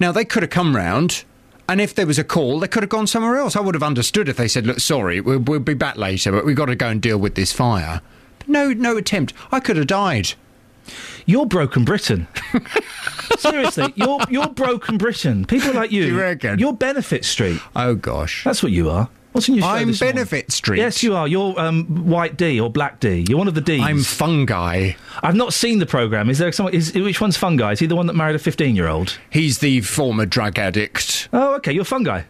Now, 0.00 0.12
they 0.12 0.24
could 0.24 0.42
have 0.42 0.50
come 0.50 0.76
round, 0.76 1.24
and 1.68 1.80
if 1.80 1.94
there 1.94 2.06
was 2.06 2.18
a 2.18 2.24
call, 2.24 2.60
they 2.60 2.68
could 2.68 2.82
have 2.82 2.90
gone 2.90 3.06
somewhere 3.06 3.36
else. 3.36 3.54
I 3.54 3.60
would 3.60 3.74
have 3.74 3.82
understood 3.82 4.28
if 4.28 4.36
they 4.36 4.48
said, 4.48 4.66
look, 4.66 4.80
sorry, 4.80 5.20
we'll, 5.20 5.40
we'll 5.40 5.60
be 5.60 5.74
back 5.74 5.96
later, 5.96 6.32
but 6.32 6.46
we've 6.46 6.56
got 6.56 6.66
to 6.66 6.74
go 6.76 6.88
and 6.88 7.00
deal 7.00 7.18
with 7.18 7.34
this 7.34 7.52
fire. 7.52 8.00
But 8.38 8.48
no, 8.48 8.72
no 8.72 8.96
attempt. 8.96 9.34
I 9.52 9.60
could 9.60 9.76
have 9.76 9.86
died. 9.86 10.32
You're 11.26 11.44
broken 11.44 11.84
Britain. 11.84 12.26
Seriously, 13.38 13.92
you're 13.94 14.20
you're 14.30 14.48
broken 14.48 14.96
Britain. 14.96 15.44
People 15.44 15.74
like 15.74 15.92
you, 15.92 16.04
you 16.04 16.18
reckon? 16.18 16.58
you're 16.58 16.72
Benefit 16.72 17.26
Street. 17.26 17.60
Oh, 17.76 17.94
gosh. 17.94 18.44
That's 18.44 18.62
what 18.62 18.72
you 18.72 18.88
are. 18.88 19.10
What's 19.38 19.48
in 19.48 19.54
your 19.54 19.62
show 19.62 19.68
I'm 19.68 19.86
this 19.86 20.00
morning? 20.00 20.16
Benefit 20.16 20.50
Street. 20.50 20.78
Yes, 20.78 21.00
you 21.04 21.14
are. 21.14 21.28
You're 21.28 21.56
um, 21.60 21.84
White 22.08 22.36
Dee 22.36 22.58
or 22.58 22.68
Black 22.68 22.98
D. 22.98 23.24
You're 23.28 23.38
one 23.38 23.46
of 23.46 23.54
the 23.54 23.60
Ds. 23.60 23.84
I'm 23.84 24.02
fungi. 24.02 24.94
I've 25.22 25.36
not 25.36 25.52
seen 25.52 25.78
the 25.78 25.86
program. 25.86 26.28
Is 26.28 26.38
there 26.38 26.50
someone? 26.50 26.74
Is 26.74 26.92
which 26.92 27.20
one's 27.20 27.36
fungi? 27.36 27.70
Is 27.70 27.78
he 27.78 27.86
the 27.86 27.94
one 27.94 28.08
that 28.08 28.14
married 28.14 28.34
a 28.34 28.40
15 28.40 28.74
year 28.74 28.88
old? 28.88 29.16
He's 29.30 29.60
the 29.60 29.80
former 29.82 30.26
drug 30.26 30.58
addict. 30.58 31.28
Oh, 31.32 31.54
okay. 31.54 31.70
You're 31.70 31.84
fungi. 31.84 32.22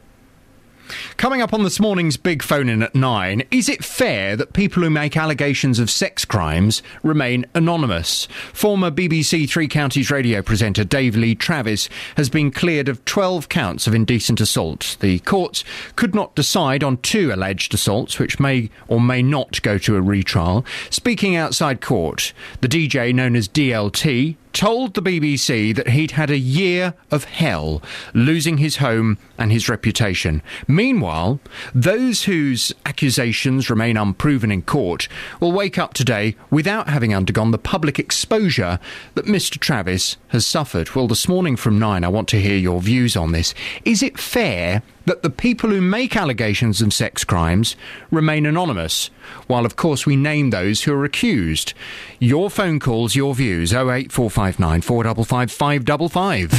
Coming 1.17 1.42
up 1.42 1.52
on 1.52 1.65
this 1.65 1.81
morning's 1.81 2.17
big 2.17 2.42
phone 2.42 2.68
in 2.68 2.83
at 2.83 2.94
nine, 2.94 3.42
is 3.50 3.68
it 3.68 3.84
fair 3.84 4.36
that 4.36 4.52
people 4.52 4.83
who 4.83 4.91
make 4.91 5.17
allegations 5.17 5.78
of 5.78 5.91
sex 5.91 6.25
crimes 6.25 6.83
remain 7.02 7.47
anonymous? 7.55 8.26
Former 8.52 8.91
BBC 8.91 9.49
Three 9.49 9.68
Counties 9.68 10.10
radio 10.10 10.42
presenter 10.42 10.84
Dave 10.84 11.17
Lee 11.17 11.34
Travis 11.34 11.89
has 12.17 12.28
been 12.28 12.50
cleared 12.50 12.89
of 12.89 13.05
12 13.05 13.49
counts 13.49 13.86
of 13.86 13.94
indecent 13.94 14.41
assault. 14.41 14.97
The 15.00 15.18
courts 15.20 15.65
could 15.97 16.15
not 16.15 16.34
decide 16.34 16.83
on 16.84 16.99
two 16.99 17.33
alleged 17.33 17.75
assaults, 17.75 18.18
which 18.18 18.41
may 18.41 18.70
or 18.86 19.00
may 19.00 19.23
not 19.23 19.60
go 19.62 19.78
to 19.78 19.97
a 19.97 20.00
retrial. 20.00 20.65
Speaking 20.91 21.36
outside 21.36 21.81
court, 21.81 22.33
the 22.60 22.68
DJ 22.68 23.15
known 23.15 23.36
as 23.36 23.49
DLT 23.49 24.36
told 24.59 24.95
the 24.95 25.01
BBC 25.01 25.73
that 25.77 25.91
he'd 25.91 26.11
had 26.11 26.31
a 26.31 26.37
year 26.37 26.93
of 27.12 27.23
hell, 27.23 27.81
losing 28.12 28.59
his 28.59 28.78
home 28.78 29.17
and 29.39 29.53
his 29.53 29.69
reputation. 29.69 30.43
Meanwhile, 30.67 31.39
those 31.73 32.25
whose 32.25 32.73
accusations 32.85 33.70
remain 33.70 33.97
unproven 33.97 34.51
in 34.51 34.62
court 34.62 35.07
will 35.39 35.53
wake 35.53 35.78
up 35.78 35.95
today 35.95 36.35
without 36.51 36.89
having 36.89 37.15
undergone 37.15 37.53
the 37.53 37.57
public 37.57 38.01
exposure 38.01 38.81
that 39.15 39.27
Mr. 39.27 39.61
Travis 39.61 40.17
has 40.31 40.45
suffered. 40.45 40.93
Well, 40.93 41.07
this 41.07 41.28
morning 41.28 41.55
from 41.55 41.78
nine, 41.78 42.03
I 42.03 42.09
want 42.09 42.27
to 42.31 42.41
hear 42.41 42.57
your 42.57 42.81
views 42.81 43.17
on 43.17 43.31
this. 43.31 43.55
Is 43.85 44.03
it 44.03 44.19
fair 44.19 44.83
that 45.09 45.23
the 45.23 45.31
people 45.31 45.70
who 45.70 45.81
make 45.81 46.15
allegations 46.15 46.83
of 46.83 46.93
sex 46.93 47.25
crimes 47.25 47.77
remain 48.11 48.45
anonymous, 48.45 49.09
while 49.47 49.65
of 49.65 49.75
course 49.75 50.05
we 50.05 50.17
name 50.17 50.51
those 50.51 50.83
who 50.83 50.93
are 50.93 51.05
accused. 51.05 51.73
Your 52.19 52.51
phone 52.51 52.78
calls, 52.78 53.17
your 53.17 53.35
views, 53.35 53.73
08459 53.73 54.83
455 54.83 55.51
555. 55.51 56.51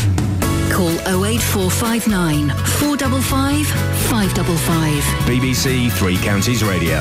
Call 0.74 0.90
08459 1.26 2.50
455 2.50 3.68
555. 3.68 5.04
BBC 5.28 5.92
Three 5.92 6.18
Counties 6.18 6.64
Radio. 6.64 6.98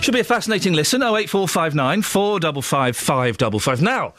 Should 0.00 0.14
be 0.14 0.20
a 0.20 0.24
fascinating 0.24 0.72
listen. 0.72 1.02
08459 1.02 2.00
455 2.00 2.96
555. 2.96 3.82
Now, 3.82 4.14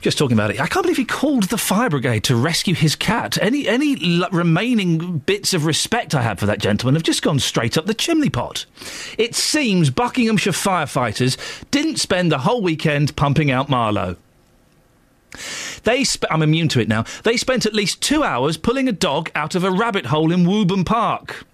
just 0.00 0.18
talking 0.18 0.36
about 0.36 0.50
it, 0.50 0.60
I 0.60 0.66
can't 0.66 0.82
believe 0.82 0.96
he 0.96 1.04
called 1.04 1.44
the 1.44 1.58
fire 1.58 1.90
brigade 1.90 2.24
to 2.24 2.36
rescue 2.36 2.74
his 2.74 2.96
cat. 2.96 3.38
Any 3.40 3.68
any 3.68 4.22
remaining 4.32 5.18
bits 5.18 5.52
of 5.52 5.66
respect 5.66 6.14
I 6.14 6.22
had 6.22 6.38
for 6.40 6.46
that 6.46 6.58
gentleman 6.60 6.94
have 6.94 7.02
just 7.02 7.22
gone 7.22 7.38
straight 7.38 7.76
up 7.76 7.86
the 7.86 7.94
chimney 7.94 8.30
pot. 8.30 8.64
It 9.18 9.34
seems 9.34 9.90
Buckinghamshire 9.90 10.52
firefighters 10.52 11.36
didn't 11.70 11.98
spend 11.98 12.32
the 12.32 12.38
whole 12.38 12.62
weekend 12.62 13.14
pumping 13.16 13.50
out 13.50 13.68
Marlow. 13.68 14.16
They 15.84 16.02
sp- 16.04 16.26
I'm 16.30 16.42
immune 16.42 16.68
to 16.68 16.80
it 16.80 16.88
now. 16.88 17.04
They 17.22 17.36
spent 17.36 17.66
at 17.66 17.74
least 17.74 18.02
two 18.02 18.22
hours 18.22 18.56
pulling 18.56 18.88
a 18.88 18.92
dog 18.92 19.30
out 19.34 19.54
of 19.54 19.64
a 19.64 19.70
rabbit 19.70 20.06
hole 20.06 20.32
in 20.32 20.46
Woburn 20.46 20.84
Park. 20.84 21.44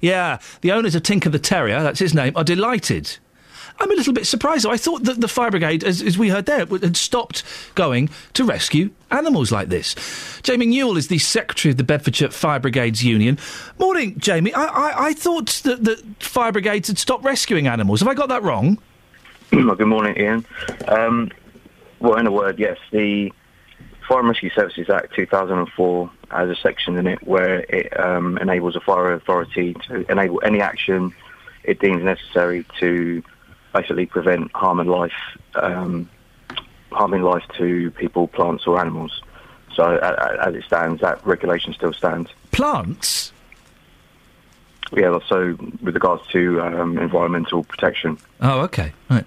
Yeah, 0.00 0.38
the 0.62 0.72
owners 0.72 0.94
of 0.94 1.04
Tinker 1.04 1.30
the 1.30 1.38
Terrier, 1.38 1.82
that's 1.82 2.00
his 2.00 2.12
name, 2.12 2.32
are 2.36 2.44
delighted. 2.44 3.18
I'm 3.82 3.90
a 3.90 3.94
little 3.94 4.12
bit 4.12 4.28
surprised. 4.28 4.64
I 4.64 4.76
thought 4.76 5.02
that 5.04 5.20
the 5.20 5.26
fire 5.26 5.50
brigade, 5.50 5.82
as, 5.82 6.00
as 6.00 6.16
we 6.16 6.28
heard 6.28 6.46
there, 6.46 6.64
had 6.64 6.96
stopped 6.96 7.42
going 7.74 8.10
to 8.34 8.44
rescue 8.44 8.90
animals 9.10 9.50
like 9.50 9.70
this. 9.70 10.40
Jamie 10.44 10.66
Newell 10.66 10.96
is 10.96 11.08
the 11.08 11.18
secretary 11.18 11.72
of 11.72 11.78
the 11.78 11.84
Bedfordshire 11.84 12.30
Fire 12.30 12.60
Brigades 12.60 13.02
Union. 13.02 13.38
Morning, 13.80 14.16
Jamie. 14.20 14.54
I, 14.54 14.64
I, 14.64 15.06
I 15.06 15.12
thought 15.14 15.62
that, 15.64 15.82
the 15.82 16.00
fire 16.20 16.52
brigades 16.52 16.86
had 16.86 16.96
stopped 16.96 17.24
rescuing 17.24 17.66
animals. 17.66 17.98
Have 17.98 18.08
I 18.08 18.14
got 18.14 18.28
that 18.28 18.42
wrong? 18.42 18.78
Well, 19.52 19.74
good 19.74 19.86
morning, 19.88 20.16
Iain. 20.16 20.46
Um, 20.88 21.30
well, 22.00 22.14
in 22.14 22.26
a 22.26 22.32
word, 22.32 22.58
yes. 22.58 22.78
The 22.90 23.30
Fire 24.08 24.20
and 24.20 24.28
Rescue 24.28 24.48
Services 24.48 24.88
Act 24.88 25.12
2004 25.14 26.10
has 26.30 26.48
a 26.48 26.56
section 26.56 26.96
in 26.96 27.06
it 27.06 27.26
where 27.26 27.58
it 27.68 28.00
um, 28.00 28.38
enables 28.38 28.76
a 28.76 28.80
fire 28.80 29.12
authority 29.12 29.74
to 29.88 30.10
enable 30.10 30.40
any 30.42 30.62
action 30.62 31.12
it 31.64 31.80
deems 31.80 32.02
necessary 32.02 32.64
to 32.80 33.22
basically 33.72 34.06
prevent 34.06 34.52
harm 34.52 34.80
and 34.80 34.90
life, 34.90 35.12
um, 35.54 36.08
harming 36.90 37.22
life 37.22 37.44
to 37.58 37.90
people, 37.92 38.28
plants, 38.28 38.66
or 38.66 38.78
animals. 38.78 39.22
So, 39.74 39.84
a- 39.84 40.46
as 40.46 40.54
it 40.54 40.64
stands, 40.64 41.00
that 41.00 41.24
regulation 41.26 41.72
still 41.72 41.92
stands. 41.92 42.30
Plants? 42.50 43.32
Yeah, 44.94 45.18
so 45.26 45.56
with 45.80 45.94
regards 45.94 46.26
to 46.32 46.60
um, 46.60 46.98
environmental 46.98 47.64
protection. 47.64 48.18
Oh, 48.42 48.60
okay. 48.62 48.92
Right. 49.08 49.24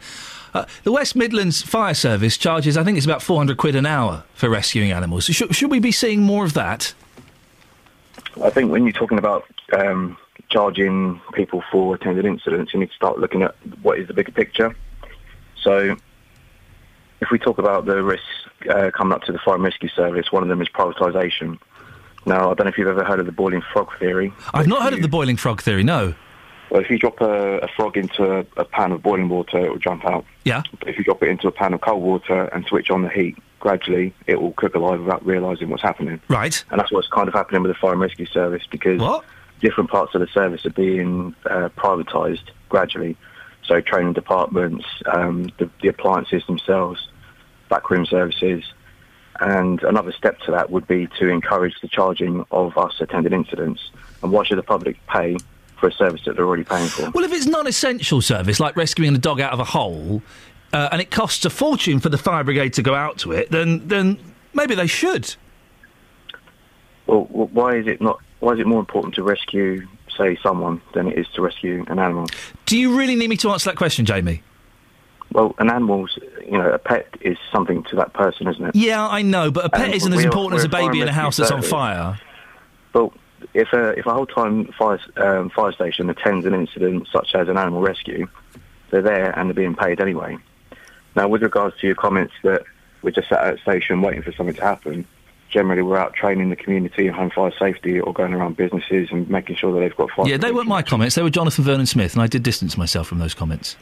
Uh, 0.53 0.65
the 0.83 0.91
West 0.91 1.15
Midlands 1.15 1.63
Fire 1.63 1.95
Service 1.95 2.37
charges, 2.37 2.77
I 2.77 2.83
think 2.83 2.97
it's 2.97 3.05
about 3.05 3.23
400 3.23 3.57
quid 3.57 3.75
an 3.75 3.85
hour 3.87 4.23
for 4.35 4.47
rescuing 4.47 4.91
animals. 4.91 5.25
Should, 5.25 5.55
should 5.55 5.71
we 5.71 5.79
be 5.79 5.91
seeing 5.91 6.21
more 6.21 6.45
of 6.45 6.53
that? 6.53 6.93
I 8.43 8.49
think 8.51 8.71
when 8.71 8.83
you're 8.83 8.93
talking 8.93 9.17
about 9.17 9.45
um, 9.73 10.15
charging 10.55 11.19
people 11.33 11.61
for 11.69 11.95
attended 11.95 12.25
incidents, 12.25 12.73
you 12.73 12.79
need 12.79 12.89
to 12.89 12.95
start 12.95 13.19
looking 13.19 13.41
at 13.41 13.55
what 13.81 13.99
is 13.99 14.07
the 14.07 14.13
bigger 14.13 14.31
picture. 14.31 14.73
So, 15.61 15.97
if 17.19 17.29
we 17.29 17.37
talk 17.39 17.57
about 17.57 17.85
the 17.85 18.01
risks 18.01 18.25
uh, 18.69 18.89
coming 18.95 19.13
up 19.13 19.23
to 19.23 19.33
the 19.33 19.39
fire 19.39 19.55
and 19.55 19.63
rescue 19.65 19.89
service, 19.89 20.31
one 20.31 20.43
of 20.43 20.49
them 20.49 20.61
is 20.61 20.69
privatisation. 20.69 21.59
Now, 22.25 22.51
I 22.51 22.53
don't 22.53 22.65
know 22.65 22.69
if 22.69 22.77
you've 22.77 22.87
ever 22.87 23.03
heard 23.03 23.19
of 23.19 23.25
the 23.25 23.33
boiling 23.33 23.63
frog 23.73 23.89
theory. 23.99 24.31
I've 24.53 24.67
not 24.67 24.81
heard 24.81 24.93
of 24.93 25.01
the 25.01 25.09
boiling 25.09 25.35
frog 25.35 25.61
theory. 25.61 25.83
No. 25.83 26.15
Well, 26.69 26.81
if 26.81 26.89
you 26.89 26.97
drop 26.97 27.19
a, 27.19 27.57
a 27.57 27.67
frog 27.67 27.97
into 27.97 28.23
a, 28.23 28.45
a 28.55 28.63
pan 28.63 28.93
of 28.93 29.03
boiling 29.03 29.27
water, 29.27 29.59
it 29.59 29.69
will 29.69 29.77
jump 29.77 30.05
out. 30.05 30.23
Yeah. 30.45 30.63
But 30.79 30.87
if 30.87 30.97
you 30.97 31.03
drop 31.03 31.21
it 31.21 31.27
into 31.27 31.49
a 31.49 31.51
pan 31.51 31.73
of 31.73 31.81
cold 31.81 32.01
water 32.01 32.45
and 32.53 32.65
switch 32.65 32.89
on 32.89 33.01
the 33.01 33.09
heat, 33.09 33.37
gradually 33.59 34.13
it 34.25 34.41
will 34.41 34.53
cook 34.53 34.73
alive 34.73 35.01
without 35.01 35.25
realising 35.25 35.69
what's 35.69 35.83
happening. 35.83 36.21
Right. 36.29 36.63
And 36.71 36.79
that's 36.79 36.93
what's 36.93 37.09
kind 37.09 37.27
of 37.27 37.33
happening 37.33 37.61
with 37.61 37.71
the 37.71 37.77
fire 37.77 37.91
and 37.91 37.99
rescue 37.99 38.25
service 38.25 38.63
because 38.71 39.01
different 39.61 39.89
parts 39.89 40.13
of 40.15 40.21
the 40.21 40.27
service 40.27 40.65
are 40.65 40.71
being 40.71 41.35
uh, 41.45 41.69
privatised 41.77 42.51
gradually. 42.69 43.17
So 43.65 43.81
training 43.81 44.13
departments, 44.13 44.85
um, 45.05 45.49
the, 45.57 45.69
the 45.81 45.87
appliances 45.87 46.43
themselves, 46.45 47.07
backroom 47.69 48.05
services, 48.05 48.63
and 49.39 49.81
another 49.83 50.11
step 50.11 50.39
to 50.41 50.51
that 50.51 50.69
would 50.69 50.87
be 50.87 51.07
to 51.19 51.29
encourage 51.29 51.73
the 51.81 51.87
charging 51.87 52.45
of 52.51 52.77
us 52.77 52.93
attended 52.99 53.33
incidents. 53.33 53.81
And 54.21 54.31
why 54.31 54.45
should 54.45 54.57
the 54.57 54.63
public 54.63 54.97
pay 55.07 55.37
for 55.79 55.87
a 55.87 55.91
service 55.91 56.21
that 56.25 56.35
they're 56.35 56.45
already 56.45 56.63
paying 56.63 56.87
for? 56.87 57.09
Well, 57.11 57.25
if 57.25 57.33
it's 57.33 57.45
non-essential 57.45 58.21
service, 58.21 58.59
like 58.59 58.75
rescuing 58.75 59.13
a 59.15 59.17
dog 59.17 59.41
out 59.41 59.51
of 59.51 59.59
a 59.59 59.65
hole, 59.65 60.21
uh, 60.71 60.89
and 60.91 61.01
it 61.01 61.11
costs 61.11 61.43
a 61.45 61.49
fortune 61.49 61.99
for 61.99 62.09
the 62.09 62.17
fire 62.17 62.43
brigade 62.43 62.73
to 62.73 62.81
go 62.81 62.95
out 62.95 63.17
to 63.19 63.31
it, 63.31 63.51
then 63.51 63.87
then 63.87 64.17
maybe 64.53 64.75
they 64.75 64.87
should. 64.87 65.35
Well, 67.07 67.25
why 67.25 67.75
is 67.75 67.87
it 67.87 68.01
not? 68.01 68.19
Why 68.39 68.53
is 68.53 68.59
it 68.59 68.67
more 68.67 68.79
important 68.79 69.15
to 69.15 69.23
rescue, 69.23 69.87
say, 70.17 70.37
someone 70.43 70.81
than 70.93 71.07
it 71.07 71.17
is 71.17 71.27
to 71.35 71.41
rescue 71.41 71.85
an 71.87 71.99
animal? 71.99 72.27
Do 72.65 72.77
you 72.77 72.97
really 72.97 73.15
need 73.15 73.29
me 73.29 73.37
to 73.37 73.49
answer 73.49 73.69
that 73.69 73.77
question, 73.77 74.05
Jamie? 74.05 74.43
Well, 75.31 75.55
an 75.57 75.69
animal's, 75.69 76.17
you 76.45 76.57
know, 76.57 76.69
a 76.71 76.77
pet 76.77 77.07
is 77.21 77.37
something 77.51 77.83
to 77.85 77.95
that 77.97 78.13
person, 78.13 78.47
isn't 78.47 78.63
it? 78.63 78.75
Yeah, 78.75 79.05
I 79.05 79.21
know, 79.21 79.51
but 79.51 79.65
a 79.65 79.69
pet 79.69 79.93
isn't 79.93 80.13
as 80.13 80.23
important 80.23 80.59
as 80.59 80.65
a 80.65 80.67
we're 80.67 80.77
a 80.77 80.81
fire 80.81 80.91
baby 80.91 81.01
in 81.01 81.07
a 81.07 81.13
house 81.13 81.37
that's 81.37 81.51
on 81.51 81.61
fire. 81.61 82.19
Well, 82.93 83.13
if 83.53 83.73
a 83.73 83.89
if 83.89 84.05
a 84.05 84.13
whole 84.13 84.25
time 84.25 84.65
fire 84.77 84.99
um, 85.17 85.49
fire 85.49 85.71
station 85.73 86.09
attends 86.09 86.45
an 86.45 86.53
incident 86.53 87.07
such 87.11 87.35
as 87.35 87.49
an 87.49 87.57
animal 87.57 87.81
rescue, 87.81 88.27
they're 88.91 89.01
there 89.01 89.37
and 89.37 89.49
they're 89.49 89.55
being 89.55 89.75
paid 89.75 89.99
anyway. 89.99 90.37
Now, 91.15 91.27
with 91.27 91.41
regards 91.41 91.77
to 91.79 91.87
your 91.87 91.95
comments 91.95 92.33
that 92.43 92.63
we're 93.01 93.11
just 93.11 93.29
sat 93.29 93.43
at 93.43 93.55
a 93.55 93.61
station 93.61 94.01
waiting 94.01 94.21
for 94.21 94.31
something 94.31 94.55
to 94.55 94.61
happen, 94.61 95.05
generally 95.55 95.81
we're 95.81 95.97
out 95.97 96.13
training 96.13 96.49
the 96.49 96.55
community 96.55 97.07
in 97.07 97.13
home 97.13 97.31
fire 97.31 97.53
safety 97.57 97.99
or 97.99 98.13
going 98.13 98.33
around 98.33 98.57
businesses 98.57 99.07
and 99.09 99.29
making 99.29 99.55
sure 99.55 99.73
that 99.73 99.79
they've 99.79 99.95
got 99.95 100.11
fire. 100.11 100.27
Yeah, 100.27 100.35
they 100.35 100.51
weren't 100.51 100.67
my 100.67 100.81
comments. 100.81 101.15
They 101.15 101.23
were 101.23 101.29
Jonathan 101.29 101.63
Vernon 101.63 101.85
Smith, 101.85 102.13
and 102.13 102.21
I 102.21 102.27
did 102.27 102.43
distance 102.43 102.77
myself 102.77 103.07
from 103.07 103.19
those 103.19 103.33
comments. 103.33 103.77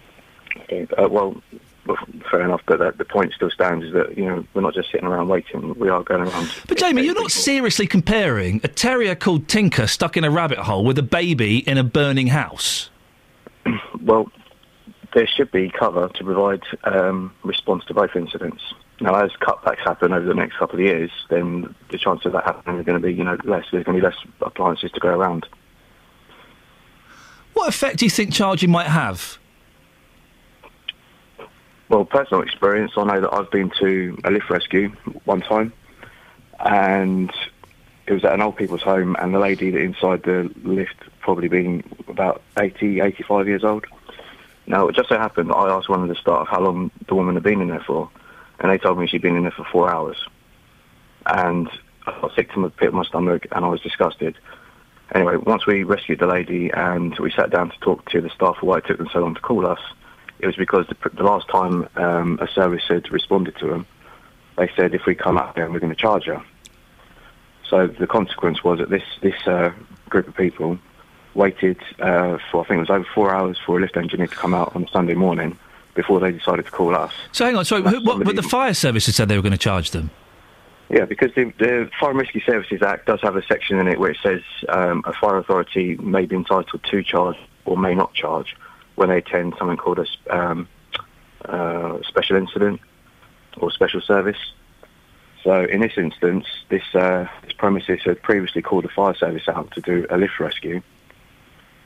Uh, 0.72 1.10
well, 1.10 1.42
well, 1.88 1.98
fair 2.30 2.43
enough, 2.43 2.61
but 2.68 2.80
uh, 2.80 2.92
the 2.95 3.06
point 3.06 3.34
still 3.34 3.50
stands 3.50 3.85
is 3.85 3.93
that 3.93 4.16
you 4.16 4.24
know 4.24 4.45
we're 4.53 4.61
not 4.61 4.76
just 4.76 4.92
sitting 4.92 5.08
around 5.08 5.30
waiting; 5.30 5.74
we 5.80 5.90
are 5.90 6.03
going 6.03 6.22
around. 6.22 6.52
But 6.68 6.77
Jamie, 6.77 7.02
you're 7.02 7.16
not 7.16 7.32
seriously 7.32 7.88
comparing 7.88 8.61
a 8.64 8.68
terrier 8.68 9.16
called 9.16 9.48
Tinker 9.48 9.88
stuck 9.88 10.16
in 10.16 10.24
a 10.24 10.30
rabbit 10.30 10.60
hole 10.60 10.85
with 10.85 11.00
a 11.00 11.03
baby 11.03 11.58
in 11.68 11.80
a 11.80 11.84
burning 11.84 12.27
house. 12.27 12.90
Well, 14.02 14.30
there 15.14 15.26
should 15.26 15.50
be 15.50 15.69
cover 15.69 16.10
to 16.10 16.24
provide 16.26 16.61
um, 16.84 17.34
response 17.45 17.85
to 17.85 17.93
both 17.93 18.18
incidents. 18.18 18.61
Now, 19.02 19.16
as 19.16 19.32
cutbacks 19.32 19.80
happen 19.80 20.14
over 20.14 20.26
the 20.26 20.34
next 20.34 20.58
couple 20.58 20.80
of 20.80 20.86
years, 20.86 21.12
then 21.30 21.76
the 21.90 21.98
chance 21.98 22.26
of 22.26 22.34
that 22.34 22.46
happening 22.46 22.80
is 22.80 22.86
going 22.86 23.02
to 23.02 23.06
be, 23.06 23.14
you 23.14 23.24
know, 23.24 23.38
less. 23.44 23.66
There's 23.72 23.84
going 23.84 23.98
to 23.98 24.02
be 24.02 24.08
less 24.08 24.18
appliances 24.42 24.92
to 24.92 25.00
go 25.00 25.10
around. 25.10 25.48
What 27.54 27.70
effect 27.70 27.98
do 27.98 28.06
you 28.06 28.10
think 28.10 28.34
charging 28.34 28.72
might 28.72 28.88
have? 28.88 29.38
Well, 31.90 32.06
personal 32.06 32.42
experience, 32.42 32.94
I 32.98 33.04
know 33.04 33.22
that 33.22 33.34
I've 33.34 33.52
been 33.52 33.72
to 33.80 34.18
a 34.24 34.32
lift 34.32 34.50
rescue 34.50 34.90
one 35.26 35.42
time, 35.42 35.74
and 36.60 37.32
it 38.08 38.14
was 38.14 38.24
at 38.24 38.34
an 38.34 38.42
old 38.42 38.56
people's 38.56 38.82
home, 38.82 39.16
and 39.20 39.34
the 39.34 39.40
lady 39.40 39.70
that 39.72 39.82
inside 39.82 40.24
the 40.24 40.52
lift 40.64 40.96
probably 41.20 41.48
being 41.48 41.84
about 42.08 42.42
80, 42.58 43.02
85 43.02 43.48
years 43.48 43.64
old. 43.64 43.86
Now, 44.66 44.88
it 44.88 44.96
just 44.96 45.10
so 45.10 45.18
happened 45.18 45.50
that 45.50 45.56
I 45.56 45.70
asked 45.70 45.90
one 45.90 46.02
of 46.02 46.08
the 46.08 46.16
staff 46.16 46.48
how 46.48 46.62
long 46.62 46.90
the 47.08 47.16
woman 47.16 47.36
had 47.36 47.44
been 47.44 47.62
in 47.62 47.68
there 47.68 47.84
for, 47.86 48.10
and 48.64 48.72
they 48.72 48.77
told 48.77 48.98
me 48.98 49.06
she'd 49.06 49.22
been 49.22 49.35
in 49.35 49.43
there 49.43 49.51
for 49.51 49.66
four 49.66 49.92
hours. 49.92 50.17
And 51.25 51.69
I 52.08 52.19
got 52.22 52.33
sick 52.33 52.51
to 52.53 52.69
pit 52.69 52.93
my 52.93 53.03
stomach, 53.03 53.45
and 53.51 53.66
I 53.66 53.67
was 53.67 53.82
disgusted. 53.82 54.38
Anyway, 55.14 55.35
once 55.35 55.67
we 55.67 55.83
rescued 55.83 56.19
the 56.19 56.27
lady 56.27 56.72
and 56.72 57.17
we 57.19 57.30
sat 57.30 57.51
down 57.51 57.69
to 57.69 57.80
talk 57.80 58.09
to 58.09 58.22
the 58.22 58.30
staff 58.30 58.58
why 58.61 58.77
it 58.77 58.85
took 58.88 58.98
them 58.98 59.09
so 59.11 59.19
long 59.19 59.35
to 59.35 59.42
call 59.42 59.67
us, 59.67 59.82
it 60.40 60.48
was 60.48 60.56
because 60.56 60.88
the, 60.88 61.09
the 61.09 61.24
last 61.24 61.48
time 61.50 61.88
um, 61.98 62.40
a 62.42 62.48
service 62.48 62.83
had 62.88 63.11
responded 63.11 63.56
to 63.58 63.67
them, 63.67 63.85
they 64.58 64.72
said 64.75 64.95
if 64.95 65.06
we 65.06 65.14
come 65.14 65.38
up 65.38 65.56
there, 65.56 65.69
we're 65.69 65.80
going 65.80 65.93
to 65.93 66.01
charge 66.01 66.24
her. 66.24 66.42
So 67.69 67.88
the 67.88 68.08
consequence 68.08 68.64
was 68.64 68.80
that 68.80 68.90
this 68.90 69.03
this 69.22 69.48
uh, 69.48 69.72
group 70.09 70.27
of 70.27 70.35
people 70.35 70.77
waited 71.33 71.80
uh, 72.00 72.38
for 72.50 72.64
I 72.64 72.67
think 72.67 72.77
it 72.77 72.90
was 72.90 72.90
over 72.90 73.08
four 73.14 73.33
hours 73.33 73.58
for 73.66 73.77
a 73.77 73.82
lift 73.82 73.98
engineer 73.98 74.27
to 74.27 74.35
come 74.35 74.53
out 74.53 74.75
on 74.75 74.83
a 74.83 74.88
Sunday 74.90 75.16
morning 75.16 75.58
before 75.96 76.20
they 76.20 76.32
decided 76.32 76.66
to 76.66 76.72
call 76.72 76.96
us. 76.96 77.14
So 77.32 77.46
hang 77.46 77.56
on, 77.56 77.66
sorry, 77.66 77.84
who, 77.84 78.04
what, 78.04 78.24
but 78.24 78.36
the 78.36 78.44
fire 78.44 78.74
service 78.74 79.06
had 79.06 79.16
said 79.16 79.28
they 79.30 79.36
were 79.36 79.44
going 79.44 79.52
to 79.52 79.58
charge 79.58 79.92
them. 79.92 80.10
Yeah, 80.90 81.06
because 81.06 81.34
the, 81.34 81.46
the 81.58 81.90
Fire 82.00 82.12
and 82.12 82.20
Rescue 82.20 82.42
Services 82.42 82.82
Act 82.82 83.08
does 83.08 83.20
have 83.22 83.36
a 83.36 83.44
section 83.44 83.80
in 83.80 83.88
it 83.88 84.00
where 84.00 84.12
it 84.12 84.18
says 84.22 84.42
um, 84.70 85.02
a 85.06 85.14
fire 85.14 85.38
authority 85.38 85.96
may 85.96 86.26
be 86.26 86.36
entitled 86.36 86.84
to 86.84 87.04
charge 87.04 87.38
or 87.66 87.78
may 87.78 87.96
not 87.96 88.14
charge 88.14 88.56
when 88.96 89.10
they 89.10 89.18
attend 89.18 89.56
something 89.58 89.78
called 89.78 90.00
a 90.00 90.36
um, 90.36 90.68
uh, 91.46 91.98
special 92.04 92.36
incident 92.36 92.80
or 93.58 93.72
special 93.72 94.02
service. 94.02 94.38
So 95.44 95.64
in 95.64 95.82
this 95.82 95.94
instance, 95.98 96.46
this, 96.70 96.84
uh, 96.94 97.28
this 97.44 97.54
premises 97.54 98.02
had 98.04 98.22
previously 98.22 98.62
called 98.62 98.84
the 98.84 98.90
fire 98.90 99.16
service 99.16 99.48
out 99.48 99.72
to 99.72 99.82
do 99.82 100.06
a 100.10 100.18
lift 100.18 100.40
rescue, 100.40 100.82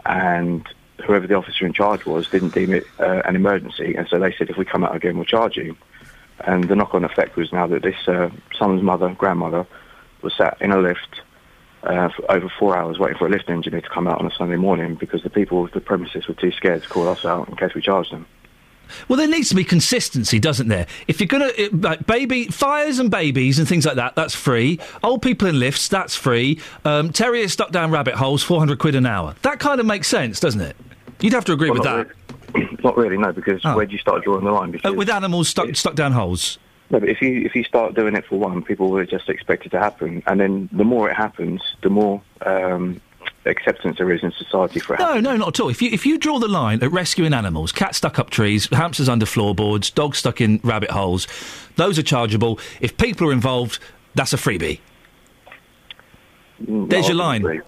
and 0.06 0.68
whoever 1.06 1.28
the 1.28 1.36
officer 1.36 1.66
in 1.66 1.74
charge 1.74 2.06
was 2.06 2.28
didn't 2.30 2.54
deem 2.54 2.74
it 2.74 2.86
uh, 3.00 3.22
an 3.26 3.36
emergency, 3.36 3.96
and 3.96 4.08
so 4.08 4.20
they 4.20 4.34
said, 4.34 4.50
if 4.50 4.58
we 4.58 4.66
come 4.66 4.84
out 4.84 4.96
again, 4.96 5.16
we'll 5.16 5.26
charge 5.26 5.58
you. 5.58 5.76
And 6.40 6.66
the 6.66 6.76
knock-on 6.76 7.04
effect 7.04 7.36
was 7.36 7.52
now 7.52 7.68
that 7.68 7.82
this 7.82 8.08
uh, 8.08 8.30
someone's 8.58 8.84
mother, 8.84 9.10
grandmother, 9.18 9.66
was 10.22 10.34
sat 10.36 10.58
in 10.62 10.72
a 10.72 10.80
lift 10.80 11.22
uh, 11.84 12.10
for 12.10 12.32
over 12.32 12.52
four 12.60 12.78
hours 12.78 13.00
waiting 13.00 13.18
for 13.18 13.28
a 13.28 13.30
lift 13.30 13.50
engineer 13.50 13.82
to 13.82 13.90
come 13.90 14.08
out 14.08 14.20
on 14.20 14.28
a 14.28 14.32
Sunday 14.32 14.56
morning 14.56 14.96
because 14.96 15.24
the 15.24 15.30
people 15.30 15.66
of 15.66 15.72
the 15.72 15.82
premises 15.82 16.28
were 16.28 16.34
too 16.34 16.52
scared 16.52 16.84
to 16.84 16.90
call 16.90 17.08
us 17.08 17.26
out 17.26 17.50
in 17.50 17.56
case 17.56 17.74
we 17.74 17.82
charged 17.82 18.12
them. 18.12 18.26
Well, 19.08 19.18
there 19.18 19.28
needs 19.28 19.50
to 19.50 19.56
be 19.56 19.64
consistency, 19.64 20.40
doesn't 20.40 20.70
there? 20.70 20.88
If 21.08 21.20
you're 21.20 21.28
going 21.28 21.52
to 21.52 21.76
like 21.76 22.06
baby 22.06 22.46
fires 22.48 23.00
and 23.00 23.12
babies 23.12 23.60
and 23.60 23.68
things 23.68 23.86
like 23.86 23.96
that, 23.96 24.16
that's 24.16 24.34
free. 24.34 24.80
Old 25.04 25.22
people 25.22 25.48
in 25.48 25.60
lifts, 25.60 25.88
that's 25.88 26.16
free. 26.16 26.60
Um, 26.86 27.12
terriers 27.12 27.52
stuck 27.52 27.72
down 27.72 27.92
rabbit 27.92 28.16
holes, 28.16 28.44
four 28.44 28.60
hundred 28.60 28.80
quid 28.80 28.96
an 28.96 29.06
hour. 29.06 29.36
That 29.42 29.60
kind 29.60 29.80
of 29.80 29.86
makes 29.86 30.08
sense, 30.08 30.40
doesn't 30.40 30.62
it? 30.62 30.78
You'd 31.20 31.34
have 31.34 31.46
to 31.46 31.54
agree 31.54 31.70
Well, 31.72 31.80
with 31.80 31.84
that. 32.54 32.80
Not 32.84 32.98
really, 32.98 33.18
no, 33.18 33.32
because 33.32 33.62
Oh. 33.66 33.76
where 33.76 33.86
do 33.86 33.92
you 33.94 33.98
start 34.00 34.24
drawing 34.24 34.46
the 34.46 34.52
line? 34.52 34.72
Because 34.72 34.92
Uh, 34.92 34.94
with 34.96 35.10
animals 35.10 35.48
stuck 35.50 35.76
stuck 35.76 35.96
down 35.96 36.12
holes. 36.14 36.58
No, 36.90 37.00
but 37.00 37.10
if 37.10 37.22
you 37.22 37.42
if 37.46 37.54
you 37.56 37.64
start 37.64 37.96
doing 37.96 38.16
it 38.16 38.26
for 38.28 38.40
one, 38.40 38.62
people 38.62 38.90
will 38.90 39.06
just 39.06 39.28
expect 39.30 39.66
it 39.66 39.70
to 39.70 39.80
happen, 39.80 40.24
and 40.28 40.40
then 40.40 40.70
the 40.72 40.86
more 40.86 41.10
it 41.10 41.16
happens, 41.18 41.62
the 41.82 41.90
more 41.90 42.22
um, 42.46 43.02
acceptance 43.46 43.98
there 43.98 44.10
is 44.12 44.24
in 44.24 44.32
society 44.32 44.80
for 44.80 44.94
it. 44.94 45.00
No, 45.00 45.20
no, 45.20 45.36
not 45.36 45.50
at 45.50 45.60
all. 45.60 45.68
If 45.70 45.82
you 45.82 45.90
if 45.92 46.06
you 46.06 46.18
draw 46.18 46.40
the 46.40 46.48
line 46.48 46.82
at 46.82 46.92
rescuing 46.92 47.34
animals, 47.34 47.74
cats 47.74 47.98
stuck 47.98 48.20
up 48.20 48.30
trees, 48.30 48.70
hamsters 48.72 49.10
under 49.10 49.26
floorboards, 49.26 49.90
dogs 49.90 50.20
stuck 50.20 50.40
in 50.40 50.62
rabbit 50.64 50.92
holes, 50.92 51.28
those 51.76 52.00
are 52.00 52.04
chargeable. 52.04 52.58
If 52.80 52.96
people 52.96 53.28
are 53.30 53.34
involved, 53.34 53.80
that's 54.16 54.32
a 54.32 54.38
freebie. 54.38 54.80
Mm, 56.66 56.90
There's 56.90 57.08
your 57.08 57.18
line. 57.18 57.42
agree. 57.42 57.60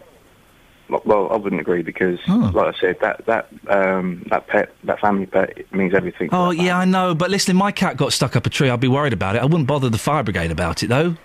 Well, 0.89 1.29
I 1.31 1.35
wouldn't 1.35 1.61
agree 1.61 1.83
because, 1.83 2.19
Oh. 2.27 2.51
like 2.53 2.75
I 2.75 2.79
said, 2.79 2.97
that 3.01 3.25
that 3.27 3.47
um, 3.67 4.23
that 4.29 4.47
pet, 4.47 4.73
that 4.85 4.99
family 4.99 5.25
pet, 5.27 5.57
it 5.57 5.73
means 5.73 5.93
everything. 5.93 6.29
Oh 6.31 6.51
yeah, 6.51 6.77
I 6.77 6.85
know. 6.85 7.13
But 7.13 7.29
listen, 7.29 7.55
my 7.55 7.71
cat 7.71 7.95
got 7.97 8.11
stuck 8.13 8.35
up 8.35 8.45
a 8.45 8.49
tree, 8.49 8.69
I'd 8.69 8.79
be 8.79 8.87
worried 8.87 9.13
about 9.13 9.35
it. 9.35 9.41
I 9.41 9.45
wouldn't 9.45 9.67
bother 9.67 9.89
the 9.89 9.97
fire 9.99 10.23
brigade 10.23 10.51
about 10.51 10.81
it 10.83 10.87
though. 10.87 11.15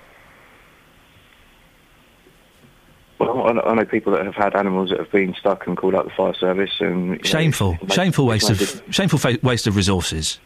Well, 3.18 3.60
I 3.67 3.75
know, 3.75 3.84
people 3.84 4.12
that 4.12 4.25
have 4.26 4.34
had 4.34 4.55
animals 4.57 4.91
that 4.91 4.99
have 4.99 5.10
been 5.10 5.34
stuck 5.39 5.67
and 5.67 5.76
called 5.76 5.94
out 5.94 6.05
the 6.05 6.10
fire 6.10 6.34
service, 6.34 6.73
and 6.81 7.10
know, 7.12 7.18
Shameful, 7.23 7.73
it's- 7.81 7.94
shameful 7.94 8.26
waste 8.26 8.51
of 8.51 8.83
shameful 8.91 9.18
fa- 9.18 9.39
waste 9.43 9.67
of 9.67 9.76
resources. 9.76 10.41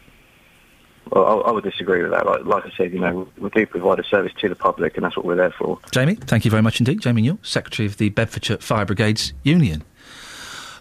Well, 1.11 1.25
I, 1.25 1.49
I 1.49 1.51
would 1.51 1.63
disagree 1.63 2.03
with 2.03 2.11
that. 2.11 2.25
Like, 2.25 2.45
like 2.45 2.65
I 2.65 2.71
said, 2.77 2.93
you 2.93 2.99
know, 2.99 3.27
we 3.37 3.49
do 3.49 3.65
provide 3.65 3.99
a 3.99 4.03
service 4.03 4.31
to 4.39 4.49
the 4.49 4.55
public, 4.55 4.95
and 4.95 5.03
that's 5.03 5.15
what 5.15 5.25
we're 5.25 5.35
there 5.35 5.51
for. 5.51 5.79
Jamie, 5.91 6.15
thank 6.15 6.45
you 6.45 6.51
very 6.51 6.63
much 6.63 6.79
indeed. 6.79 7.01
Jamie 7.01 7.21
Newell, 7.23 7.39
Secretary 7.41 7.87
of 7.87 7.97
the 7.97 8.09
Bedfordshire 8.09 8.57
Fire 8.57 8.85
Brigades 8.85 9.33
Union. 9.43 9.83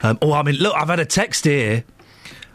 Um, 0.02 0.18
oh, 0.22 0.32
I 0.32 0.42
mean, 0.42 0.56
look, 0.56 0.74
I've 0.76 0.88
had 0.88 1.00
a 1.00 1.06
text 1.06 1.44
here. 1.44 1.84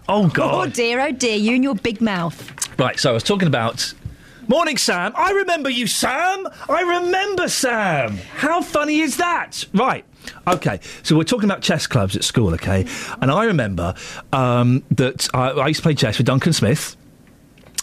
Oh 0.07 0.27
God. 0.27 0.67
Oh 0.67 0.71
dear, 0.71 0.99
oh 1.01 1.11
dear, 1.11 1.35
you 1.35 1.55
and 1.55 1.63
your 1.63 1.75
big 1.75 2.01
mouth. 2.01 2.51
Right, 2.79 2.99
so 2.99 3.09
I 3.09 3.13
was 3.13 3.23
talking 3.23 3.47
about. 3.47 3.93
Morning, 4.47 4.75
Sam. 4.75 5.13
I 5.15 5.31
remember 5.31 5.69
you, 5.69 5.87
Sam. 5.87 6.47
I 6.67 6.81
remember 6.81 7.47
Sam. 7.47 8.17
How 8.35 8.61
funny 8.61 8.99
is 8.99 9.15
that? 9.15 9.63
Right. 9.73 10.03
Okay, 10.47 10.81
so 11.01 11.15
we're 11.15 11.23
talking 11.23 11.49
about 11.49 11.61
chess 11.61 11.87
clubs 11.87 12.15
at 12.17 12.25
school, 12.25 12.53
okay? 12.55 12.85
And 13.21 13.31
I 13.31 13.45
remember 13.45 13.93
um, 14.33 14.83
that 14.91 15.29
I, 15.33 15.51
I 15.51 15.67
used 15.69 15.79
to 15.79 15.83
play 15.83 15.95
chess 15.95 16.17
with 16.17 16.27
Duncan 16.27 16.51
Smith. 16.51 16.97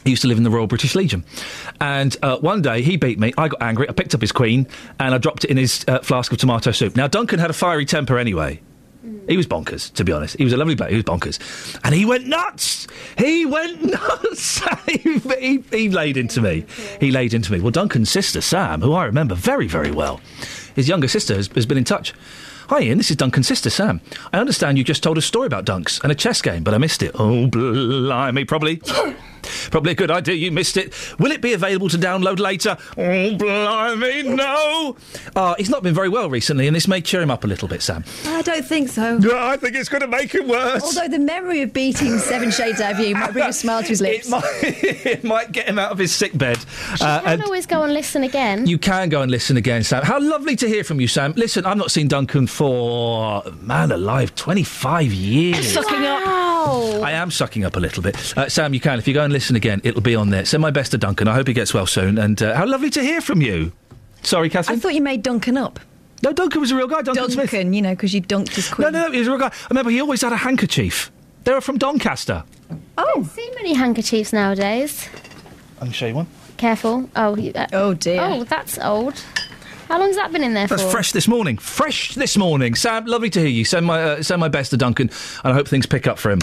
He 0.05 0.11
used 0.11 0.23
to 0.23 0.29
live 0.29 0.39
in 0.39 0.45
the 0.45 0.51
Royal 0.51 0.67
British 0.67 0.95
Legion. 0.95 1.25
And 1.81 2.17
uh, 2.23 2.39
one 2.39 2.63
day 2.63 2.83
he 2.83 2.97
beat 2.97 3.19
me. 3.19 3.35
I 3.37 3.49
got 3.49 3.61
angry. 3.63 3.89
I 3.89 3.93
picked 3.93 4.15
up 4.15 4.21
his 4.21 4.33
queen 4.33 4.67
and 4.99 5.15
I 5.15 5.19
dropped 5.19 5.45
it 5.45 5.51
in 5.51 5.57
his 5.57 5.85
uh, 5.89 5.99
flask 6.01 6.33
of 6.33 6.39
tomato 6.39 6.71
soup. 6.73 6.97
Now, 6.97 7.07
Duncan 7.07 7.39
had 7.39 7.51
a 7.51 7.55
fiery 7.55 7.85
temper 7.85 8.19
anyway. 8.19 8.61
He 9.29 9.37
was 9.37 9.47
bonkers, 9.47 9.93
to 9.95 10.05
be 10.05 10.13
honest. 10.13 10.37
He 10.37 10.45
was 10.45 10.53
a 10.53 10.57
lovely 10.57 10.77
player. 10.77 10.91
He 10.91 10.97
was 10.97 11.05
bonkers. 11.05 11.39
And 11.85 11.95
he 11.95 12.05
went 12.05 12.27
nuts. 12.27 12.87
He 13.17 13.47
went 13.47 13.83
nuts. 13.93 14.61
he, 14.87 15.19
he, 15.19 15.65
he 15.71 15.89
laid 15.89 16.17
into 16.17 16.41
me. 16.41 16.65
He 16.99 17.11
laid 17.11 17.33
into 17.33 17.53
me. 17.53 17.61
Well, 17.61 17.71
Duncan's 17.71 18.11
sister, 18.11 18.41
Sam, 18.41 18.81
who 18.83 18.93
I 18.93 19.05
remember 19.05 19.35
very, 19.35 19.67
very 19.69 19.91
well, 19.91 20.21
his 20.75 20.89
younger 20.89 21.09
sister 21.09 21.35
has, 21.35 21.49
has 21.49 21.65
been 21.67 21.79
in 21.79 21.85
touch. 21.85 22.13
Hi, 22.69 22.79
Iain. 22.81 22.99
This 22.99 23.11
is 23.11 23.17
Duncan's 23.17 23.49
sister, 23.49 23.71
Sam. 23.71 24.01
I 24.33 24.39
understand 24.39 24.79
you 24.79 24.85
just 24.85 25.03
told 25.03 25.19
a 25.19 25.23
story 25.23 25.47
about 25.47 25.65
Dunks 25.65 26.03
and 26.03 26.13
a 26.13 26.15
chess 26.15 26.41
game, 26.43 26.63
but 26.63 26.75
I 26.75 26.79
missed 26.79 27.03
it. 27.03 27.13
Oh, 27.15 27.47
blimey. 27.47 28.45
Probably. 28.45 28.81
Probably 29.71 29.93
a 29.93 29.95
good 29.95 30.11
idea 30.11 30.35
you 30.35 30.51
missed 30.51 30.77
it. 30.77 30.93
Will 31.19 31.31
it 31.33 31.41
be 31.41 31.53
available 31.53 31.89
to 31.89 31.99
download 31.99 32.39
later? 32.39 32.77
Oh, 32.97 33.37
blimey, 33.37 34.23
no! 34.23 34.97
Uh, 35.37 35.55
he's 35.59 35.71
not 35.71 35.83
been 35.83 35.95
very 35.95 36.09
well 36.09 36.29
recently, 36.31 36.67
and 36.67 36.75
this 36.77 36.89
may 36.89 37.01
cheer 37.01 37.21
him 37.23 37.31
up 37.31 37.45
a 37.45 37.47
little 37.47 37.69
bit, 37.69 37.83
Sam. 37.83 38.05
I 38.27 38.43
don't 38.43 38.65
think 38.65 38.89
so. 38.89 39.19
I 39.35 39.57
think 39.57 39.77
it's 39.77 39.89
going 39.89 40.03
to 40.03 40.09
make 40.09 40.35
him 40.35 40.49
worse. 40.49 40.83
Although 40.83 41.09
the 41.09 41.19
memory 41.19 41.63
of 41.63 41.73
beating 41.73 42.19
Seven 42.19 42.51
Shades 42.51 42.81
Out 42.81 42.93
of 42.95 43.01
You 43.01 43.15
might 43.15 43.33
bring 43.33 43.47
a 43.49 43.53
smile 43.53 43.83
to 43.83 43.89
his 43.89 44.01
lips. 44.03 44.27
It 44.27 44.31
might, 44.31 44.45
it 44.63 45.25
might 45.25 45.53
get 45.53 45.69
him 45.69 45.79
out 45.79 45.93
of 45.93 45.99
his 45.99 46.15
sick 46.15 46.37
bed. 46.37 46.59
You 46.93 46.97
can 46.99 47.43
always 47.43 47.67
go 47.67 47.83
and 47.83 47.93
listen 47.93 48.23
again. 48.25 48.67
You 48.67 48.79
can 48.79 49.09
go 49.09 49.23
and 49.23 49.31
listen 49.31 49.57
again, 49.57 49.83
Sam. 49.83 50.03
How 50.05 50.21
lovely 50.21 50.57
to 50.57 50.69
hear 50.69 50.85
from 50.85 51.01
you, 51.01 51.09
Sam. 51.09 51.33
Listen, 51.37 51.65
I've 51.67 51.77
not 51.77 51.91
seen 51.91 52.09
Duncan 52.09 52.47
for, 52.47 53.43
man 53.61 53.93
alive, 53.93 54.35
25 54.35 55.13
years. 55.13 55.73
Sucking 55.73 56.05
up. 56.05 56.21
I 57.03 57.13
am 57.13 57.31
sucking 57.31 57.65
up 57.65 57.77
a 57.77 57.81
little 57.81 58.03
bit. 58.03 58.37
Uh, 58.37 58.49
Sam, 58.49 58.75
you 58.75 58.81
can. 58.81 58.99
If 58.99 59.09
you 59.09 59.15
go 59.15 59.25
and 59.25 59.30
listen 59.31 59.57
again, 59.57 59.81
it'll 59.85 60.01
be 60.01 60.15
on 60.15 60.31
there. 60.31 60.45
Send 60.45 60.61
my 60.61 60.71
best 60.71 60.91
to 60.93 60.99
Duncan. 60.99 61.29
I 61.29 61.35
hope 61.35 61.47
he 61.49 61.53
gets 61.55 61.73
well 61.75 61.87
soon. 61.87 62.19
And 62.19 62.41
uh, 62.43 62.55
how 62.55 62.67
lovely 62.67 62.91
to 62.91 63.03
hear 63.03 63.21
from 63.21 63.41
you. 63.43 63.73
Sorry, 64.23 64.51
Catherine? 64.51 64.79
I 64.79 64.81
thought 64.81 64.95
you 64.95 65.01
made 65.03 65.23
Duncan 65.23 65.57
up. 65.57 65.81
No, 66.23 66.33
Duncan 66.33 66.61
was 66.61 66.71
a 66.71 66.77
real 66.77 66.87
guy. 66.89 66.97
Duncan, 67.03 67.15
Duncan 67.29 67.49
Smith. 67.49 67.75
you 67.75 67.81
know, 67.83 67.91
because 67.91 68.13
you 68.13 68.21
dunked 68.21 68.51
his 68.55 68.69
queen. 68.69 68.85
No, 68.85 68.91
no, 68.91 69.07
no, 69.07 69.13
he 69.13 69.21
was 69.21 69.29
a 69.29 69.31
real 69.31 69.41
guy. 69.41 69.47
I 69.49 69.67
remember 69.71 69.91
he 69.91 70.01
always 70.01 70.21
had 70.21 70.33
a 70.33 70.37
handkerchief. 70.37 71.11
They 71.45 71.53
were 71.55 71.63
from 71.63 71.79
Doncaster. 71.79 72.45
Oh, 72.99 73.05
don't 73.15 73.25
see 73.25 73.51
many 73.55 73.73
handkerchiefs 73.73 74.33
nowadays. 74.33 75.09
I 75.81 75.85
can 75.85 75.93
show 75.93 76.07
you 76.07 76.15
one. 76.17 76.27
Careful. 76.59 77.09
Oh, 77.17 77.37
you- 77.37 77.53
uh, 77.55 77.67
oh 77.73 77.95
dear. 77.95 78.21
Oh, 78.23 78.45
that's 78.45 78.79
old. 78.79 79.25
How 79.89 79.99
long's 79.99 80.15
that 80.17 80.31
been 80.31 80.45
in 80.45 80.53
there 80.55 80.67
That's 80.69 80.83
for? 80.83 80.91
fresh 80.91 81.11
this 81.13 81.27
morning. 81.27 81.57
Fresh 81.59 82.15
this 82.15 82.37
morning. 82.37 82.75
Sam, 82.77 83.07
lovely 83.07 83.31
to 83.31 83.41
hear 83.41 83.49
you. 83.49 83.65
Send 83.65 83.87
my 83.87 84.01
uh, 84.03 84.23
send 84.23 84.39
my 84.41 84.49
best 84.49 84.71
to 84.71 84.77
Duncan, 84.77 85.11
and 85.43 85.53
I 85.53 85.57
hope 85.57 85.67
things 85.67 85.87
pick 85.87 86.07
up 86.07 86.19
for 86.19 86.31
him. 86.31 86.39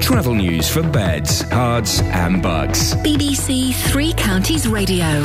Travel 0.00 0.34
news 0.34 0.68
for 0.68 0.82
beds, 0.82 1.42
Herts, 1.44 2.02
and 2.02 2.42
bucks. 2.42 2.94
BBC 2.94 3.74
Three 3.74 4.12
Counties 4.14 4.66
Radio. 4.66 5.20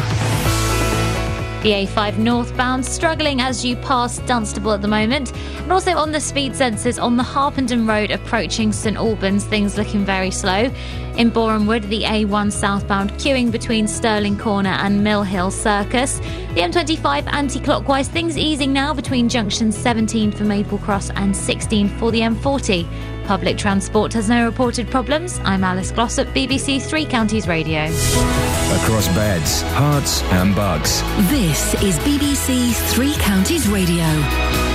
The 1.64 1.88
A5 1.88 2.20
northbound 2.20 2.86
struggling 2.86 3.42
as 3.42 3.66
you 3.66 3.76
pass 3.78 4.20
Dunstable 4.20 4.74
at 4.74 4.84
the 4.84 4.88
moment, 4.88 5.34
and 5.58 5.72
also 5.72 5.94
on 5.94 6.12
the 6.12 6.20
speed 6.20 6.52
sensors 6.52 7.02
on 7.02 7.18
the 7.18 7.24
Harpenden 7.24 7.88
Road 7.88 8.12
approaching 8.12 8.72
St 8.72 8.96
Albans, 8.96 9.46
things 9.46 9.76
looking 9.76 10.06
very 10.06 10.30
slow. 10.30 10.72
In 11.18 11.32
Borehamwood, 11.32 11.90
the 11.90 12.04
A1 12.04 12.52
southbound 12.52 13.14
queuing 13.14 13.52
between 13.52 13.88
Stirling 13.88 14.38
Corner 14.38 14.70
and 14.70 15.04
Mill 15.04 15.24
Hill 15.24 15.50
Circus. 15.50 16.20
The 16.20 16.62
M25 16.62 17.34
anti-clockwise, 17.34 18.10
things 18.10 18.38
easing 18.38 18.72
now 18.72 18.94
between 18.94 19.30
junctions 19.30 19.76
17 19.76 20.32
for 20.32 20.44
Maple 20.44 20.78
Cross 20.78 21.10
and 21.12 21.36
16 21.36 21.90
for 21.98 22.12
the 22.12 22.20
M40. 22.20 22.88
Public 23.28 23.58
transport 23.58 24.14
has 24.14 24.30
no 24.30 24.46
reported 24.46 24.88
problems. 24.90 25.40
I'm 25.44 25.64
Alice 25.64 25.92
Glossop, 25.92 26.28
BBC 26.30 26.80
Three 26.82 27.06
Counties 27.06 27.48
Radio. 27.48 27.86
Across 27.86 29.08
beds, 29.16 29.64
Herts, 29.64 30.22
and 30.34 30.56
bucks. 30.56 31.02
This 31.30 31.74
is 31.82 31.98
BBC 32.00 32.74
Three 32.94 33.14
Counties 33.16 33.68
Radio. 33.68 34.75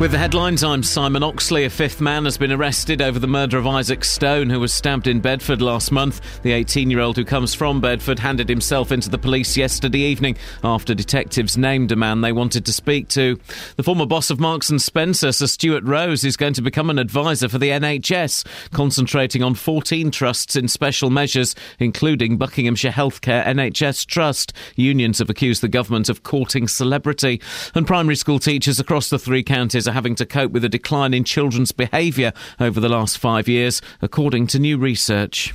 With 0.00 0.10
the 0.10 0.18
headlines, 0.18 0.64
I'm 0.64 0.82
Simon 0.82 1.22
Oxley. 1.22 1.64
A 1.64 1.70
fifth 1.70 2.00
man 2.00 2.24
has 2.24 2.36
been 2.36 2.50
arrested 2.50 3.00
over 3.00 3.20
the 3.20 3.28
murder 3.28 3.58
of 3.58 3.66
Isaac 3.66 4.04
Stone, 4.04 4.50
who 4.50 4.58
was 4.58 4.74
stabbed 4.74 5.06
in 5.06 5.20
Bedford 5.20 5.62
last 5.62 5.92
month. 5.92 6.42
The 6.42 6.50
18 6.50 6.90
year 6.90 6.98
old 6.98 7.16
who 7.16 7.24
comes 7.24 7.54
from 7.54 7.80
Bedford 7.80 8.18
handed 8.18 8.48
himself 8.48 8.90
into 8.90 9.08
the 9.08 9.18
police 9.18 9.56
yesterday 9.56 10.00
evening 10.00 10.36
after 10.64 10.94
detectives 10.94 11.56
named 11.56 11.92
a 11.92 11.96
man 11.96 12.22
they 12.22 12.32
wanted 12.32 12.66
to 12.66 12.72
speak 12.72 13.06
to. 13.10 13.38
The 13.76 13.84
former 13.84 14.04
boss 14.04 14.30
of 14.30 14.40
Marks 14.40 14.68
and 14.68 14.82
Spencer, 14.82 15.30
Sir 15.30 15.46
Stuart 15.46 15.84
Rose, 15.84 16.24
is 16.24 16.36
going 16.36 16.54
to 16.54 16.62
become 16.62 16.90
an 16.90 16.98
advisor 16.98 17.48
for 17.48 17.58
the 17.58 17.70
NHS, 17.70 18.44
concentrating 18.72 19.44
on 19.44 19.54
14 19.54 20.10
trusts 20.10 20.56
in 20.56 20.66
special 20.66 21.08
measures, 21.08 21.54
including 21.78 22.36
Buckinghamshire 22.36 22.92
Healthcare 22.92 23.46
NHS 23.46 24.06
Trust. 24.06 24.52
Unions 24.74 25.20
have 25.20 25.30
accused 25.30 25.62
the 25.62 25.68
government 25.68 26.08
of 26.08 26.24
courting 26.24 26.66
celebrity. 26.66 27.40
And 27.76 27.86
primary 27.86 28.16
school 28.16 28.40
teachers 28.40 28.80
across 28.80 29.08
the 29.08 29.20
three 29.20 29.44
counties 29.44 29.83
are 29.86 29.92
having 29.92 30.14
to 30.16 30.26
cope 30.26 30.52
with 30.52 30.64
a 30.64 30.68
decline 30.68 31.14
in 31.14 31.24
children's 31.24 31.72
behaviour 31.72 32.32
over 32.60 32.80
the 32.80 32.88
last 32.88 33.18
five 33.18 33.48
years, 33.48 33.80
according 34.02 34.46
to 34.48 34.58
new 34.58 34.78
research. 34.78 35.52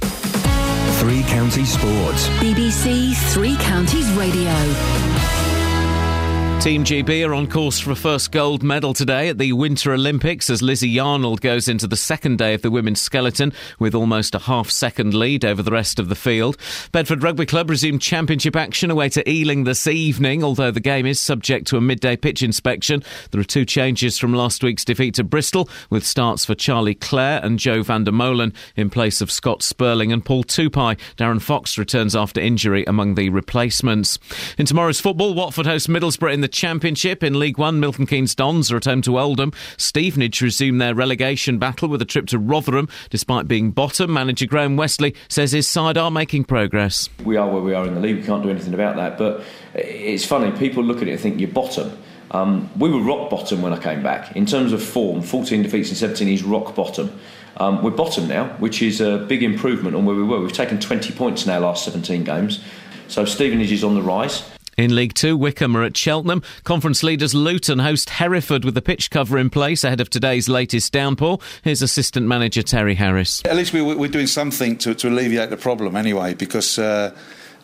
Three 0.99 1.23
Counties 1.23 1.71
Sports. 1.73 2.27
BBC 2.39 3.15
Three 3.33 3.55
Counties 3.57 4.11
Radio. 4.11 5.18
Team 6.59 6.83
GB 6.83 7.25
are 7.25 7.33
on 7.33 7.47
course 7.47 7.79
for 7.79 7.91
a 7.91 7.95
first 7.95 8.33
gold 8.33 8.63
medal 8.63 8.93
today 8.93 9.29
at 9.29 9.37
the 9.37 9.53
Winter 9.53 9.93
Olympics 9.93 10.49
as 10.49 10.61
Lizzie 10.61 10.93
Yarnold 10.93 11.39
goes 11.39 11.69
into 11.69 11.87
the 11.87 11.95
second 11.95 12.37
day 12.37 12.53
of 12.53 12.61
the 12.63 12.69
women's 12.69 12.99
skeleton 12.99 13.53
with 13.79 13.95
almost 13.95 14.35
a 14.35 14.39
half 14.39 14.69
second 14.69 15.13
lead 15.13 15.45
over 15.45 15.63
the 15.63 15.71
rest 15.71 15.99
of 15.99 16.09
the 16.09 16.15
field. 16.15 16.57
Bedford 16.91 17.23
Rugby 17.23 17.45
Club 17.45 17.69
resumed 17.69 18.01
championship 18.01 18.57
action 18.57 18.91
away 18.91 19.07
to 19.07 19.27
Ealing 19.27 19.63
this 19.63 19.87
evening, 19.87 20.43
although 20.43 20.69
the 20.69 20.81
game 20.81 21.05
is 21.05 21.17
subject 21.17 21.65
to 21.67 21.77
a 21.77 21.81
midday 21.81 22.17
pitch 22.17 22.43
inspection. 22.43 23.05
There 23.31 23.39
are 23.39 23.45
two 23.45 23.63
changes 23.63 24.19
from 24.19 24.33
last 24.33 24.61
week's 24.61 24.83
defeat 24.83 25.15
to 25.15 25.23
Bristol, 25.23 25.69
with 25.89 26.05
starts 26.05 26.43
for 26.43 26.55
Charlie 26.55 26.93
Clare 26.93 27.39
and 27.41 27.57
Joe 27.57 27.83
van 27.83 28.03
der 28.03 28.11
Molen 28.11 28.53
in 28.75 28.89
place 28.89 29.21
of 29.21 29.31
Scott 29.31 29.63
Spurling 29.63 30.11
and 30.11 30.25
Paul 30.25 30.43
Tupai. 30.43 30.99
Darren 31.15 31.41
Fox 31.41 31.77
returns 31.77 32.17
after 32.17 32.41
injury 32.41 32.83
among 32.85 33.15
the 33.15 33.29
replacements. 33.29 34.19
In 34.57 34.65
tomorrow's 34.65 34.99
football, 34.99 35.33
Watford 35.33 35.65
host 35.65 35.87
Middlesbrough 35.87 36.33
in 36.33 36.41
the 36.41 36.48
Championship. 36.51 37.23
In 37.23 37.39
League 37.39 37.57
One, 37.57 37.79
Milton 37.79 38.05
Keynes 38.05 38.35
Dons 38.35 38.71
are 38.71 38.77
at 38.77 38.85
home 38.85 39.01
to 39.03 39.19
Oldham. 39.19 39.53
Stevenage 39.77 40.41
resume 40.41 40.77
their 40.77 40.95
relegation 40.95 41.57
battle 41.57 41.89
with 41.89 42.01
a 42.01 42.05
trip 42.05 42.27
to 42.27 42.39
Rotherham. 42.39 42.89
Despite 43.09 43.47
being 43.47 43.71
bottom, 43.71 44.13
manager 44.13 44.45
Graham 44.45 44.77
Westley 44.77 45.15
says 45.27 45.51
his 45.51 45.67
side 45.67 45.97
are 45.97 46.11
making 46.11 46.45
progress. 46.45 47.09
we 47.23 47.37
are 47.37 47.49
where 47.49 47.61
we 47.61 47.73
are 47.73 47.85
in 47.85 47.95
the 47.95 48.01
league. 48.01 48.17
We 48.17 48.23
can't 48.23 48.43
do 48.43 48.49
anything 48.49 48.73
about 48.73 48.95
that. 48.95 49.17
But 49.17 49.43
it's 49.73 50.25
funny. 50.25 50.51
People 50.57 50.83
look 50.83 51.01
at 51.01 51.07
it 51.07 51.11
and 51.11 51.19
think 51.19 51.39
you're 51.39 51.49
bottom. 51.49 51.97
Um, 52.31 52.69
we 52.77 52.89
were 52.89 53.01
rock 53.01 53.29
bottom 53.29 53.61
when 53.61 53.73
I 53.73 53.79
came 53.79 54.03
back. 54.03 54.35
In 54.35 54.45
terms 54.45 54.71
of 54.71 54.83
form, 54.83 55.21
14 55.21 55.63
defeats 55.63 55.89
in 55.89 55.95
17 55.95 56.27
is 56.27 56.43
rock 56.43 56.75
bottom. 56.75 57.11
Um, 57.57 57.83
we're 57.83 57.91
bottom 57.91 58.27
now, 58.27 58.49
which 58.59 58.81
is 58.81 59.01
a 59.01 59.25
big 59.27 59.43
improvement 59.43 59.95
on 59.95 60.05
where 60.05 60.15
we 60.15 60.23
were. 60.23 60.39
We've 60.39 60.53
taken 60.53 60.79
20 60.79 61.13
points 61.13 61.45
in 61.45 61.51
our 61.51 61.59
last 61.59 61.83
17 61.85 62.23
games. 62.23 62.63
So 63.07 63.25
Stevenage 63.25 63.71
is 63.71 63.83
on 63.83 63.95
the 63.95 64.01
rise. 64.01 64.47
In 64.79 64.95
League 64.95 65.13
Two, 65.13 65.35
Wycombe 65.35 65.75
are 65.75 65.83
at 65.83 65.97
Cheltenham. 65.97 66.41
Conference 66.63 67.03
leaders 67.03 67.35
Luton 67.35 67.79
host 67.79 68.11
Hereford 68.11 68.63
with 68.63 68.75
the 68.75 68.81
pitch 68.81 69.11
cover 69.11 69.37
in 69.37 69.49
place 69.49 69.83
ahead 69.83 69.99
of 69.99 70.09
today's 70.09 70.47
latest 70.47 70.93
downpour. 70.93 71.39
Here's 71.65 71.81
assistant 71.81 72.27
manager 72.27 72.61
Terry 72.61 72.95
Harris. 72.95 73.41
At 73.43 73.57
least 73.57 73.73
we, 73.73 73.81
we're 73.81 74.07
doing 74.07 74.25
something 74.25 74.77
to, 74.77 74.95
to 74.95 75.09
alleviate 75.09 75.49
the 75.49 75.57
problem 75.57 75.97
anyway, 75.97 76.33
because 76.33 76.79
uh, 76.79 77.13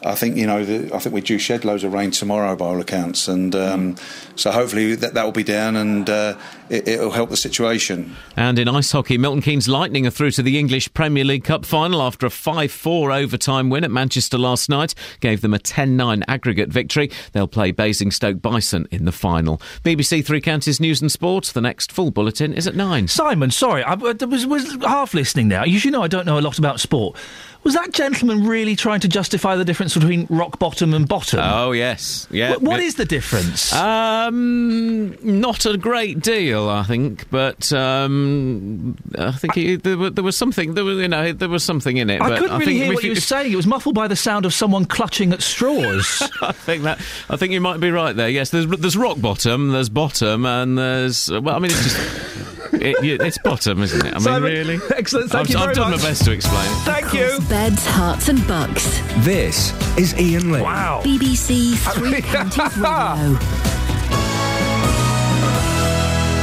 I 0.06 0.14
think 0.16 0.38
you 0.38 0.46
know 0.46 0.64
the, 0.64 0.94
I 0.96 1.00
think 1.00 1.16
we're 1.16 1.22
due 1.22 1.40
shed 1.40 1.66
loads 1.66 1.84
of 1.84 1.92
rain 1.92 2.12
tomorrow 2.12 2.56
by 2.56 2.66
all 2.66 2.80
accounts, 2.80 3.28
and 3.28 3.56
um, 3.56 3.96
so 4.36 4.52
hopefully 4.52 4.96
that 4.96 5.16
that 5.16 5.24
will 5.24 5.32
be 5.32 5.44
down 5.44 5.76
and 5.76 6.08
uh, 6.08 6.38
it, 6.70 6.88
it'll 6.88 7.12
help 7.12 7.32
the 7.32 7.38
situation. 7.38 8.16
And 8.36 8.60
in 8.60 8.68
ice 8.68 8.92
hockey, 8.92 9.18
Milton 9.18 9.42
Keynes 9.42 9.68
Lightning 9.68 10.06
are 10.06 10.12
through 10.12 10.32
to 10.32 10.44
the 10.44 10.60
English 10.60 10.94
Premier 10.94 11.24
League 11.24 11.44
Cup 11.44 11.66
final 11.66 12.02
after 12.02 12.26
a 12.26 12.30
5 12.30 12.72
4 12.72 13.12
overtime 13.12 13.70
win 13.70 13.84
at 13.84 13.92
Manchester 13.92 14.38
last 14.38 14.70
night. 14.70 14.94
Gave 15.22 15.42
them 15.42 15.54
a 15.54 15.60
10 15.60 15.98
9 15.98 16.24
aggregate 16.28 16.70
victory. 16.70 17.10
They'll 17.32 17.48
play 17.48 17.72
Basingstoke 17.72 18.42
Bison 18.42 18.88
in 18.92 19.06
the 19.06 19.12
final. 19.12 19.58
BBC 19.84 20.24
Three 20.24 20.42
Counties 20.42 20.80
News 20.80 21.02
and 21.02 21.12
Sport. 21.12 21.46
The 21.46 21.62
next 21.62 21.92
full 21.92 22.12
bulletin 22.12 22.54
is 22.54 22.68
at 22.68 22.76
9. 22.76 23.08
Simon, 23.08 23.50
sorry, 23.50 23.84
I, 23.84 23.94
I 23.94 24.26
was, 24.26 24.46
was 24.46 24.76
half 24.84 25.14
listening 25.14 25.50
there. 25.50 25.66
You 25.66 25.80
should 25.80 25.94
know 25.94 26.04
I 26.04 26.08
don't 26.08 26.26
know 26.26 26.38
a 26.38 26.42
lot 26.42 26.60
about 26.60 26.80
sport. 26.80 27.18
Was 27.66 27.74
that 27.74 27.92
gentleman 27.92 28.46
really 28.46 28.76
trying 28.76 29.00
to 29.02 29.08
justify 29.08 29.56
the 29.56 29.66
difference 29.66 29.96
between 29.96 30.28
rock 30.30 30.60
bottom 30.60 30.94
and 30.94 31.08
bottom? 31.08 31.40
Oh 31.44 31.72
yes, 31.72 32.28
yeah. 32.30 32.54
Wh- 32.54 32.62
what 32.62 32.80
is 32.80 32.94
the 32.96 33.06
difference? 33.06 33.74
Um, 33.74 35.18
not 35.24 35.66
a 35.66 35.76
great 35.76 36.20
deal, 36.22 36.70
I 36.70 36.84
think, 36.84 37.28
but 37.32 37.74
um, 37.74 38.96
I 39.18 39.32
think 39.32 39.56
he, 39.56 39.76
there, 39.78 40.12
there 40.12 40.24
was 40.24 40.38
something. 40.38 40.76
There 40.76 40.84
was, 40.84 41.00
you 41.00 41.08
know, 41.08 41.34
there 41.34 41.50
was 41.50 41.64
something 41.64 41.98
in 41.98 42.10
it. 42.12 42.22
I 42.22 42.30
but 42.30 42.38
couldn't 42.40 42.60
really 42.60 42.66
think 42.74 42.78
hear 42.84 42.92
if 42.92 42.96
what 42.96 43.04
you 43.04 43.10
you- 43.10 43.16
were 43.16 43.22
saying. 43.22 43.52
It 43.52 43.56
was 43.56 43.68
muffled 43.68 43.96
by 43.96 44.08
the 44.08 44.16
sound 44.16 44.46
of 44.46 44.54
someone 44.54 44.86
clutching 44.86 45.34
at 45.34 45.42
straws. 45.42 46.22
I 46.42 46.52
think 46.52 46.84
that. 46.84 47.00
I 47.30 47.36
think 47.36 47.52
you 47.52 47.62
might 47.62 47.80
be 47.80 47.90
right 47.90 48.16
there. 48.16 48.30
Yes, 48.30 48.52
there's 48.52 48.68
there's 48.68 48.96
rock 48.96 49.20
bottom, 49.20 49.70
there's 49.72 49.90
bottom, 49.90 50.46
and 50.46 50.78
there's 50.78 51.32
well, 51.32 51.56
I 51.56 51.60
mean, 51.60 51.72
it's 51.72 51.82
just. 51.84 52.55
It, 52.86 53.04
you- 53.04 53.18
it's 53.20 53.38
bottom, 53.40 53.82
isn't 53.82 54.06
it? 54.06 54.10
I 54.12 54.12
mean, 54.14 54.22
Simon, 54.22 54.44
really. 54.44 54.80
excellent, 54.96 55.32
thank 55.32 55.48
I've, 55.48 55.54
you 55.54 55.58
I've 55.60 55.76
done 55.76 55.92
much. 55.92 56.02
my 56.02 56.10
best 56.10 56.24
to 56.26 56.32
explain. 56.32 56.66
it. 56.66 56.76
Thank 56.84 57.14
you. 57.14 57.40
Beds, 57.50 57.86
Herts, 57.86 58.30
and 58.30 58.48
bucks. 58.48 59.00
This 59.26 59.74
is 59.98 60.14
Iain 60.14 60.52
Lee. 60.52 60.62
Wow. 60.62 61.02
BBC 61.04 61.76
Three 61.94 62.22
Counties 62.34 62.78
Radio. 62.78 63.40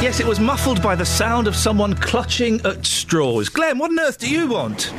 Yes, 0.02 0.18
it 0.18 0.26
was 0.26 0.40
muffled 0.40 0.82
by 0.82 0.96
the 0.96 1.06
sound 1.06 1.46
of 1.46 1.54
someone 1.54 1.94
clutching 1.94 2.60
at 2.66 2.84
straws. 2.84 3.48
Glenn, 3.48 3.78
what 3.78 3.92
on 3.92 4.00
earth 4.00 4.18
do 4.18 4.28
you 4.28 4.48
want? 4.48 4.92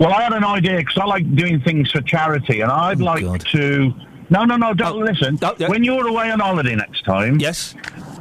Well, 0.00 0.10
I 0.10 0.22
had 0.22 0.32
an 0.32 0.42
idea 0.42 0.78
because 0.78 0.96
I 0.96 1.04
like 1.04 1.34
doing 1.34 1.60
things 1.60 1.90
for 1.90 2.00
charity, 2.00 2.62
and 2.62 2.72
I'd 2.72 3.00
oh, 3.02 3.04
like 3.04 3.44
to. 3.44 3.92
No, 4.30 4.44
no, 4.44 4.56
no! 4.56 4.72
Don't 4.72 5.02
oh, 5.02 5.04
listen. 5.04 5.38
Oh, 5.42 5.54
when 5.68 5.84
you're 5.84 6.08
away 6.08 6.30
on 6.30 6.40
holiday 6.40 6.74
next 6.74 7.02
time, 7.04 7.38
yes, 7.40 7.74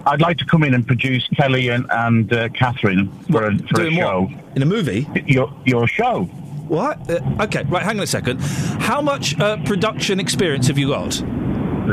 I'd 0.05 0.21
like 0.21 0.37
to 0.37 0.45
come 0.45 0.63
in 0.63 0.73
and 0.73 0.85
produce 0.85 1.27
Kelly 1.29 1.69
and, 1.69 1.85
and 1.89 2.31
uh, 2.31 2.49
Catherine 2.49 3.11
for 3.31 3.47
a, 3.47 3.57
for 3.57 3.81
a 3.81 3.83
doing 3.83 3.95
what? 3.97 4.01
show. 4.01 4.29
In 4.55 4.61
a 4.61 4.65
movie? 4.65 5.07
Your 5.25 5.51
your 5.65 5.87
show. 5.87 6.25
What? 6.67 7.09
Uh, 7.09 7.43
okay, 7.43 7.63
right. 7.63 7.83
Hang 7.83 7.97
on 7.97 8.03
a 8.03 8.07
second. 8.07 8.39
How 8.81 9.01
much 9.01 9.39
uh, 9.39 9.57
production 9.65 10.19
experience 10.19 10.67
have 10.67 10.77
you 10.77 10.89
got? 10.89 11.13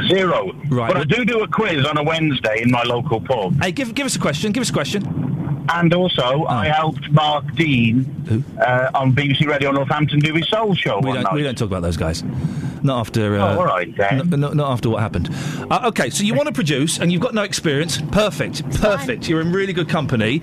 Zero. 0.08 0.52
Right. 0.70 0.92
But 0.92 0.96
I 0.96 1.04
do 1.04 1.24
do 1.24 1.40
a 1.42 1.48
quiz 1.48 1.84
on 1.84 1.98
a 1.98 2.02
Wednesday 2.02 2.62
in 2.62 2.70
my 2.70 2.82
local 2.82 3.20
pub. 3.20 3.62
Hey, 3.62 3.72
give 3.72 3.94
give 3.94 4.06
us 4.06 4.16
a 4.16 4.20
question. 4.20 4.52
Give 4.52 4.62
us 4.62 4.70
a 4.70 4.72
question. 4.72 5.61
And 5.68 5.92
also, 5.94 6.44
I 6.46 6.66
helped 6.66 7.10
Mark 7.12 7.44
Dean 7.54 8.04
uh, 8.60 8.90
on 8.94 9.12
BBC 9.14 9.46
Radio 9.46 9.70
Northampton 9.70 10.18
do 10.20 10.34
his 10.34 10.48
Soul 10.48 10.74
Show 10.74 10.98
We 11.00 11.06
one 11.08 11.14
don't, 11.16 11.24
night. 11.24 11.34
we 11.34 11.42
don't 11.42 11.56
talk 11.56 11.68
about 11.68 11.82
those 11.82 11.96
guys. 11.96 12.22
Not 12.82 12.98
after. 12.98 13.36
Uh, 13.38 13.54
Oh, 13.54 13.58
all 13.60 13.64
right 13.66 13.96
then. 13.96 14.20
n- 14.32 14.44
n- 14.44 14.56
not 14.56 14.72
after 14.72 14.90
what 14.90 15.00
happened. 15.00 15.30
Uh, 15.70 15.82
okay, 15.86 16.10
so 16.10 16.24
you 16.24 16.34
want 16.34 16.48
to 16.48 16.52
produce 16.52 16.98
and 16.98 17.12
you've 17.12 17.22
got 17.22 17.32
no 17.32 17.42
experience. 17.42 18.00
Perfect. 18.10 18.68
Perfect. 18.80 19.28
You're 19.28 19.40
in 19.40 19.52
really 19.52 19.72
good 19.72 19.88
company. 19.88 20.42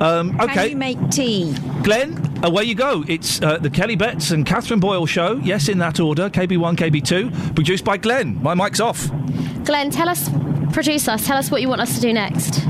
Um, 0.00 0.38
okay. 0.40 0.54
Can 0.54 0.70
you 0.70 0.76
make 0.76 1.10
tea? 1.10 1.54
Glenn, 1.82 2.38
away 2.44 2.64
you 2.64 2.74
go. 2.74 3.04
It's 3.08 3.40
uh, 3.40 3.56
the 3.58 3.70
Kelly 3.70 3.96
Betts 3.96 4.30
and 4.32 4.44
Catherine 4.44 4.80
Boyle 4.80 5.06
show. 5.06 5.36
Yes, 5.36 5.68
in 5.68 5.78
that 5.78 5.98
order. 5.98 6.28
KB1, 6.28 6.76
KB2. 6.76 7.54
Produced 7.54 7.84
by 7.84 7.96
Glenn. 7.96 8.40
My 8.42 8.52
mic's 8.54 8.80
off. 8.80 9.08
Glenn, 9.64 9.90
tell 9.90 10.08
us, 10.10 10.28
produce 10.72 11.08
us, 11.08 11.26
tell 11.26 11.38
us 11.38 11.50
what 11.50 11.62
you 11.62 11.68
want 11.68 11.80
us 11.80 11.94
to 11.94 12.00
do 12.02 12.12
next. 12.12 12.60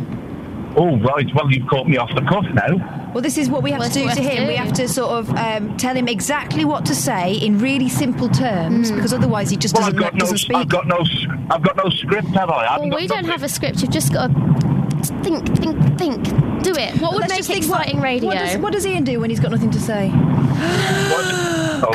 Oh, 0.81 0.97
right. 0.99 1.27
Well, 1.35 1.51
you've 1.51 1.67
caught 1.69 1.89
me 1.89 1.97
off 1.97 2.09
the 2.15 2.21
cuff 2.23 2.45
now. 2.55 3.11
Well, 3.13 3.23
this 3.23 3.37
is 3.37 3.49
what 3.51 3.63
we 3.63 3.71
have 3.73 3.81
What's 3.81 3.95
to 3.95 4.01
do 4.03 4.09
to 4.09 4.21
we 4.21 4.27
have 4.27 4.39
him. 4.39 4.47
We 4.49 4.55
have 4.55 4.73
to 4.75 4.87
sort 4.89 5.11
of 5.11 5.31
um, 5.37 5.77
tell 5.77 5.97
him 5.97 6.07
exactly 6.09 6.65
what 6.65 6.87
to 6.87 6.95
say 6.95 7.33
in 7.35 7.59
really 7.59 7.89
simple 7.89 8.29
terms, 8.29 8.93
because 8.93 9.13
otherwise 9.13 9.51
he 9.51 9.57
just 9.57 9.75
Well, 9.75 9.85
I've 9.85 9.95
doesn't, 9.95 10.03
got 10.05 10.15
no, 10.15 10.19
doesn't 10.21 10.39
speak. 10.39 10.57
I've 10.57 10.69
got 10.69 10.87
no, 10.87 10.99
s- 10.99 11.27
I've 11.51 11.63
got 11.63 11.77
no 11.77 11.91
script, 11.91 12.29
have 12.29 12.49
I? 12.51 12.67
I 12.67 12.73
haven't 12.73 12.91
Well, 12.91 12.99
we 13.01 13.07
don't 13.09 13.19
nothing. 13.23 13.31
have 13.33 13.43
a 13.43 13.49
script. 13.49 13.81
You've 13.83 13.91
just 13.91 14.13
got 14.13 14.29
to 14.29 15.05
think, 15.25 15.47
think, 15.59 15.99
think. 15.99 16.25
Do 16.63 16.73
it. 16.75 17.01
What 17.01 17.13
would 17.15 17.21
Let's 17.23 17.33
make 17.33 17.39
just 17.39 17.49
think 17.51 17.65
what- 17.69 17.81
exciting 17.81 18.01
radio? 18.03 18.29
What 18.29 18.39
does, 18.39 18.57
what 18.59 18.73
does 18.73 18.87
Iain 18.87 19.05
do 19.05 19.21
when 19.21 19.31
he's 19.31 19.41
got 19.41 19.51
nothing 19.51 19.71
to 19.73 19.81
say? 19.81 20.11
what? 20.11 21.35
Oh. 21.91 21.93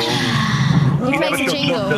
He 1.04 1.18
never 1.18 1.36
makes 1.36 1.40
a 1.40 1.44
shuts 1.44 1.52
jingle. 1.52 1.90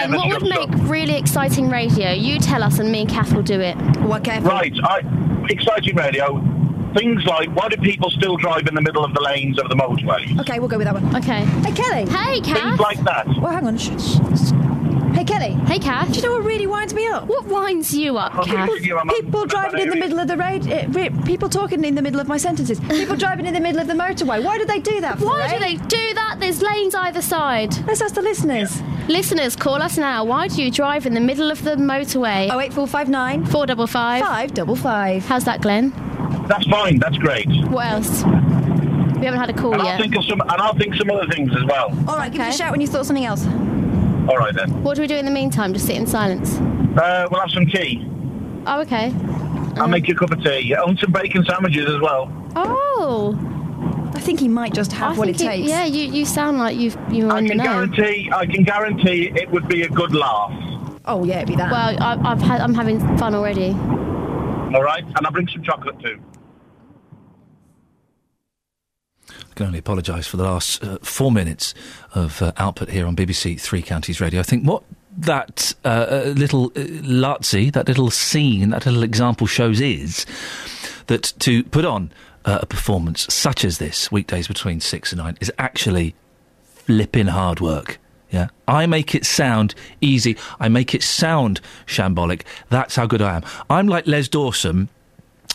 He? 0.00 0.06
Glenn, 0.06 0.12
what 0.12 0.42
would 0.42 0.52
shuts 0.52 0.70
make 0.70 0.88
really 0.90 1.16
exciting 1.16 1.68
radio? 1.68 2.10
You 2.12 2.38
tell 2.38 2.62
us, 2.62 2.78
and 2.78 2.90
me 2.90 3.02
and 3.02 3.10
Kath 3.10 3.32
will 3.32 3.42
do 3.42 3.60
it. 3.60 3.76
What, 4.00 4.26
Right, 4.26 4.72
I, 4.84 5.00
exciting 5.48 5.96
radio. 5.96 6.40
Things 6.94 7.24
like 7.24 7.48
why 7.56 7.68
do 7.70 7.76
people 7.78 8.10
still 8.10 8.36
drive 8.36 8.66
in 8.66 8.74
the 8.74 8.82
middle 8.82 9.02
of 9.02 9.14
the 9.14 9.22
lanes 9.22 9.58
of 9.58 9.68
the 9.70 9.74
motorway? 9.74 10.38
Okay, 10.40 10.58
we'll 10.58 10.68
go 10.68 10.76
with 10.76 10.86
that 10.86 10.94
one. 10.94 11.16
Okay. 11.16 11.44
Hey, 11.62 11.72
Kelly. 11.72 12.04
Hey, 12.06 12.40
Things 12.42 12.80
like 12.80 13.02
that. 13.04 13.26
Well, 13.40 13.50
hang 13.50 13.66
on. 13.66 13.78
Shh, 13.78 13.92
shh, 13.98 14.50
shh. 14.50 14.71
Hey, 15.22 15.26
Kelly. 15.38 15.52
Hey, 15.68 15.78
Kath. 15.78 16.08
Do 16.12 16.14
you 16.18 16.22
know 16.22 16.32
what 16.32 16.42
really 16.42 16.66
winds 16.66 16.92
me 16.94 17.06
up? 17.06 17.28
What 17.28 17.44
winds 17.46 17.94
you 17.94 18.18
up, 18.18 18.34
I'll 18.34 18.44
Kath? 18.44 18.68
give 18.68 18.84
you 18.84 19.00
People 19.06 19.46
driving 19.46 19.78
in 19.82 19.90
the 19.90 19.94
middle 19.94 20.18
of 20.18 20.26
the 20.26 20.36
road, 20.36 20.68
uh, 20.68 20.84
re- 20.88 21.10
people 21.24 21.48
talking 21.48 21.84
in 21.84 21.94
the 21.94 22.02
middle 22.02 22.18
of 22.18 22.26
my 22.26 22.36
sentences. 22.36 22.80
People 22.80 23.14
driving 23.14 23.46
in 23.46 23.54
the 23.54 23.60
middle 23.60 23.80
of 23.80 23.86
the 23.86 23.92
motorway. 23.92 24.42
Why 24.42 24.58
do 24.58 24.64
they 24.64 24.80
do 24.80 25.00
that? 25.00 25.20
For, 25.20 25.26
Why 25.26 25.42
eh? 25.44 25.52
do 25.52 25.58
they 25.60 25.76
do 25.76 26.14
that? 26.14 26.38
There's 26.40 26.60
lanes 26.60 26.96
either 26.96 27.22
side. 27.22 27.72
Let's 27.86 28.00
ask 28.00 28.16
the 28.16 28.20
listeners. 28.22 28.82
Listeners, 29.06 29.54
call 29.54 29.80
us 29.80 29.96
now. 29.96 30.24
Why 30.24 30.48
do 30.48 30.60
you 30.60 30.72
drive 30.72 31.06
in 31.06 31.14
the 31.14 31.20
middle 31.20 31.52
of 31.52 31.62
the 31.62 31.76
motorway? 31.76 32.48
Oh 32.50 32.58
eight 32.58 32.72
four 32.72 32.88
five 32.88 33.08
nine 33.08 33.46
Four 33.46 33.64
double 33.66 33.86
five. 33.86 34.24
five 34.24 34.52
double 34.54 34.74
five. 34.74 35.24
How's 35.26 35.44
that, 35.44 35.60
Glenn? 35.60 35.90
That's 36.48 36.66
fine. 36.66 36.98
That's 36.98 37.18
great. 37.18 37.46
What 37.68 37.86
else? 37.86 38.24
We 38.24 39.26
haven't 39.26 39.38
had 39.38 39.50
a 39.50 39.52
call 39.52 39.72
And 39.74 39.82
I'll 39.82 39.86
yet. 39.86 40.00
think 40.00 40.16
of 40.16 40.24
some, 40.24 40.40
and 40.40 40.50
I'll 40.50 40.74
think 40.74 40.96
some 40.96 41.08
other 41.12 41.28
things 41.28 41.52
as 41.56 41.64
well. 41.66 41.96
All 42.08 42.16
right, 42.16 42.32
give 42.32 42.40
us 42.40 42.56
a 42.56 42.58
shout 42.58 42.72
when 42.72 42.80
you 42.80 42.88
thought 42.88 43.06
something 43.06 43.24
else. 43.24 43.46
All 44.28 44.36
right 44.36 44.54
then. 44.54 44.82
What 44.82 44.94
do 44.94 45.02
we 45.02 45.08
do 45.08 45.16
in 45.16 45.24
the 45.24 45.30
meantime? 45.30 45.72
Just 45.72 45.86
sit 45.86 45.96
in 45.96 46.06
silence. 46.06 46.56
Uh, 46.96 47.26
we'll 47.30 47.40
have 47.40 47.50
some 47.50 47.66
tea. 47.66 48.06
Oh, 48.66 48.80
okay. 48.82 49.12
I'll 49.76 49.88
make 49.88 50.06
you 50.06 50.14
a 50.14 50.18
cup 50.18 50.30
of 50.30 50.42
tea. 50.42 50.72
And 50.72 50.98
some 50.98 51.10
bacon 51.12 51.44
sandwiches 51.44 51.86
as 51.88 52.00
well. 52.00 52.30
Oh, 52.54 53.36
I 54.14 54.20
think 54.20 54.38
he 54.38 54.46
might 54.48 54.74
just 54.74 54.92
have 54.92 55.16
I 55.16 55.18
what 55.18 55.28
it 55.28 55.36
think 55.36 55.50
takes. 55.50 55.68
Yeah, 55.68 55.84
you, 55.84 56.04
you 56.12 56.24
sound 56.24 56.58
like 56.58 56.76
you've 56.76 56.96
you 57.10 57.26
were 57.26 57.32
I 57.32 57.38
in 57.38 57.44
the 57.44 57.50
can 57.50 57.58
guarantee. 57.58 58.30
I 58.32 58.46
can 58.46 58.62
guarantee 58.62 59.32
it 59.34 59.50
would 59.50 59.66
be 59.68 59.82
a 59.82 59.88
good 59.88 60.14
laugh. 60.14 60.52
Oh 61.06 61.24
yeah, 61.24 61.38
it'd 61.38 61.48
be 61.48 61.56
that. 61.56 61.72
Well, 61.72 61.96
I, 62.00 62.30
I've 62.30 62.40
had, 62.40 62.60
I'm 62.60 62.74
having 62.74 63.00
fun 63.18 63.34
already. 63.34 63.70
All 63.70 64.82
right, 64.82 65.02
and 65.04 65.26
I'll 65.26 65.32
bring 65.32 65.48
some 65.48 65.62
chocolate 65.62 65.98
too. 66.00 66.20
I 69.52 69.54
can 69.54 69.66
only 69.66 69.80
apologise 69.80 70.26
for 70.26 70.38
the 70.38 70.44
last 70.44 70.82
uh, 70.82 70.96
four 71.02 71.30
minutes 71.30 71.74
of 72.14 72.40
uh, 72.40 72.52
output 72.56 72.88
here 72.88 73.06
on 73.06 73.14
BBC 73.14 73.60
Three 73.60 73.82
Counties 73.82 74.18
Radio. 74.18 74.40
I 74.40 74.44
think 74.44 74.66
what 74.66 74.82
that 75.18 75.74
uh, 75.84 75.88
uh, 75.88 76.32
little 76.34 76.66
uh, 76.68 76.80
Lazzi, 76.80 77.70
that 77.74 77.86
little 77.86 78.08
scene, 78.10 78.70
that 78.70 78.86
little 78.86 79.02
example 79.02 79.46
shows 79.46 79.78
is 79.78 80.24
that 81.08 81.34
to 81.40 81.64
put 81.64 81.84
on 81.84 82.10
uh, 82.46 82.60
a 82.62 82.66
performance 82.66 83.26
such 83.32 83.62
as 83.62 83.76
this, 83.76 84.10
weekdays 84.10 84.48
between 84.48 84.80
six 84.80 85.12
and 85.12 85.20
nine, 85.20 85.36
is 85.42 85.52
actually 85.58 86.14
flipping 86.64 87.26
hard 87.26 87.60
work. 87.60 87.98
Yeah, 88.30 88.48
I 88.66 88.86
make 88.86 89.14
it 89.14 89.26
sound 89.26 89.74
easy. 90.00 90.38
I 90.60 90.70
make 90.70 90.94
it 90.94 91.02
sound 91.02 91.60
shambolic. 91.84 92.44
That's 92.70 92.96
how 92.96 93.04
good 93.04 93.20
I 93.20 93.36
am. 93.36 93.42
I'm 93.68 93.86
like 93.86 94.06
Les 94.06 94.28
Dawson 94.28 94.88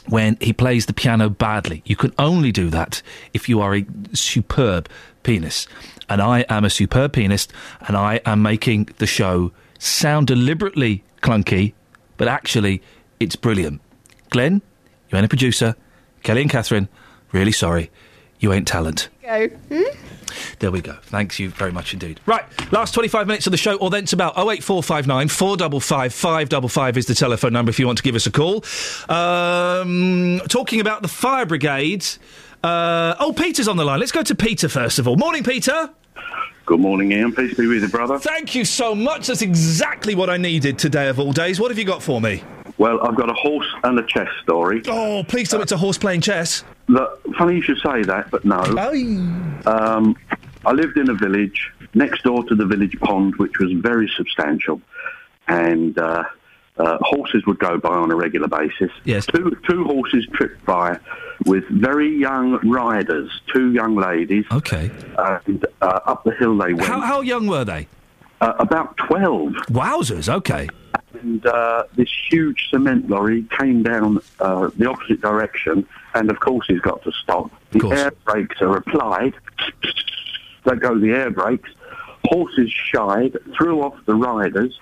when 0.08 0.38
he 0.40 0.54
plays 0.54 0.86
the 0.86 0.94
piano 0.94 1.30
badly. 1.30 1.82
You 1.86 1.96
can 1.96 2.14
only 2.18 2.52
do 2.52 2.70
that 2.70 3.02
if 3.34 3.50
you 3.50 3.62
are 3.62 3.76
a 3.76 3.86
superb 4.14 4.90
pianist. 5.24 5.68
And 6.10 6.22
I 6.22 6.46
am 6.50 6.64
a 6.64 6.70
superb 6.70 7.14
pianist, 7.14 7.52
and 7.88 7.98
I 7.98 8.22
am 8.26 8.42
making 8.42 8.90
the 8.98 9.08
show 9.08 9.52
sound 9.80 10.28
deliberately 10.28 11.04
clunky, 11.22 11.74
but 12.16 12.28
actually 12.28 12.82
it's 13.20 13.36
brilliant. 13.36 13.82
Glenn, 14.30 14.62
you 15.10 15.18
ain't 15.18 15.26
a 15.26 15.30
producer. 15.30 15.76
Kelly 16.24 16.42
and 16.42 16.50
Catherine, 16.50 16.88
really 17.32 17.52
sorry. 17.52 17.92
You 18.40 18.54
ain't 18.54 18.68
talent. 18.68 19.10
Go. 19.22 19.48
Hmm? 19.48 19.84
There 20.60 20.72
we 20.72 20.82
go. 20.82 20.98
Thanks 21.04 21.40
you 21.40 21.50
very 21.50 21.72
much 21.72 21.94
indeed. 21.94 22.20
Right, 22.26 22.46
last 22.72 22.94
25 22.94 23.28
minutes 23.28 23.48
of 23.48 23.52
the 23.52 23.58
show, 23.58 23.76
or 23.76 23.90
then 23.90 24.04
it's 24.04 24.14
about 24.14 24.34
08459 24.38 25.28
455 25.28 26.14
555 26.14 26.98
is 26.98 27.06
the 27.06 27.16
telephone 27.16 27.54
number 27.54 27.70
if 27.70 27.80
you 27.80 27.86
want 27.86 27.98
to 27.98 28.04
give 28.04 28.16
us 28.16 28.26
a 28.26 28.32
call. 28.32 28.64
Um, 29.10 30.42
talking 30.48 30.80
about 30.80 31.02
the 31.02 31.08
fire 31.08 31.46
brigade. 31.46 32.06
Uh, 32.64 33.16
oh, 33.20 33.34
Peter's 33.34 33.68
on 33.68 33.78
the 33.78 33.86
line. 33.86 34.00
Let's 34.00 34.12
go 34.12 34.24
to 34.24 34.36
Peter 34.36 34.68
first 34.68 35.00
of 35.00 35.08
all. 35.08 35.16
Morning, 35.16 35.44
Peter. 35.44 35.90
Good 36.66 36.82
morning, 36.82 37.14
Iain. 37.14 37.34
Peace 37.34 37.54
be 37.56 37.66
with 37.66 37.82
you, 37.82 37.88
brother. 37.88 38.20
Thank 38.20 38.54
you 38.54 38.66
so 38.66 38.94
much. 38.94 39.28
That's 39.28 39.42
exactly 39.42 40.16
what 40.16 40.30
I 40.30 40.36
needed 40.36 40.78
today 40.78 41.08
of 41.08 41.18
all 41.18 41.32
days. 41.32 41.62
What 41.62 41.72
have 41.72 41.78
you 41.78 41.86
got 41.86 42.04
for 42.04 42.20
me? 42.20 42.44
Well, 42.78 43.00
I've 43.08 43.16
got 43.16 43.30
a 43.30 43.34
horse 43.34 43.68
and 43.84 43.98
a 43.98 44.06
chess 44.06 44.28
story. 44.44 44.82
Oh, 44.88 45.24
please 45.26 45.50
tell 45.50 45.60
me 45.60 45.64
it's 45.64 45.72
a 45.72 45.78
horse 45.78 45.98
playing 45.98 46.22
chess. 46.22 46.66
Look, 46.88 47.22
funny 47.38 47.56
you 47.56 47.62
should 47.62 47.80
say 47.80 48.04
that, 48.04 48.32
but 48.32 48.46
no. 48.46 48.62
Um, 49.66 50.16
I 50.66 50.72
lived 50.72 50.98
in 50.98 51.10
a 51.10 51.14
village 51.14 51.72
next 51.94 52.24
door 52.24 52.44
to 52.46 52.56
the 52.56 52.66
village 52.66 52.98
pond, 53.00 53.36
which 53.38 53.60
was 53.60 53.72
very 53.74 54.10
substantial, 54.16 54.82
and 55.48 55.98
uh, 55.98 56.24
uh, 56.78 56.98
horses 57.02 57.46
would 57.46 57.60
go 57.60 57.78
by 57.78 57.90
on 57.90 58.12
a 58.12 58.16
regular 58.16 58.48
basis. 58.48 58.92
Yes. 59.04 59.26
Two 59.26 59.58
two 59.68 59.84
horses 59.84 60.28
tripped 60.34 60.64
by 60.66 60.98
with 61.46 61.66
very 61.70 62.16
young 62.18 62.60
riders, 62.70 63.30
two 63.54 63.72
young 63.74 63.96
ladies. 63.96 64.46
Okay. 64.52 64.90
And 65.18 65.66
uh, 65.82 66.00
up 66.06 66.24
the 66.24 66.32
hill 66.32 66.58
they 66.58 66.74
went. 66.74 66.88
How, 66.88 67.02
how 67.02 67.22
young 67.22 67.48
were 67.48 67.66
they? 67.66 67.88
Uh, 68.40 68.54
about 68.60 68.96
twelve. 68.98 69.54
Wowzers. 69.70 70.30
Okay. 70.30 70.70
and 71.20 71.46
uh, 71.46 71.84
this 71.96 72.10
huge 72.30 72.70
cement 72.70 73.10
lorry 73.10 73.46
came 73.58 73.84
down 73.84 74.20
uh, 74.40 74.70
the 74.78 74.90
opposite 74.90 75.22
direction, 75.22 75.88
and 76.18 76.32
of 76.32 76.40
course 76.40 76.66
he's 76.68 76.82
got 76.82 77.04
to 77.04 77.12
stop. 77.12 77.52
The 77.72 77.88
air 77.90 78.12
brakes 78.26 78.62
are 78.62 78.78
applied, 78.78 79.34
There 80.66 80.76
go 80.76 80.98
the 80.98 81.12
air 81.12 81.30
brakes. 81.30 81.70
Horses 82.26 82.72
shied, 82.72 83.38
threw 83.58 83.84
off 83.84 83.96
the 84.06 84.16
riders, 84.16 84.78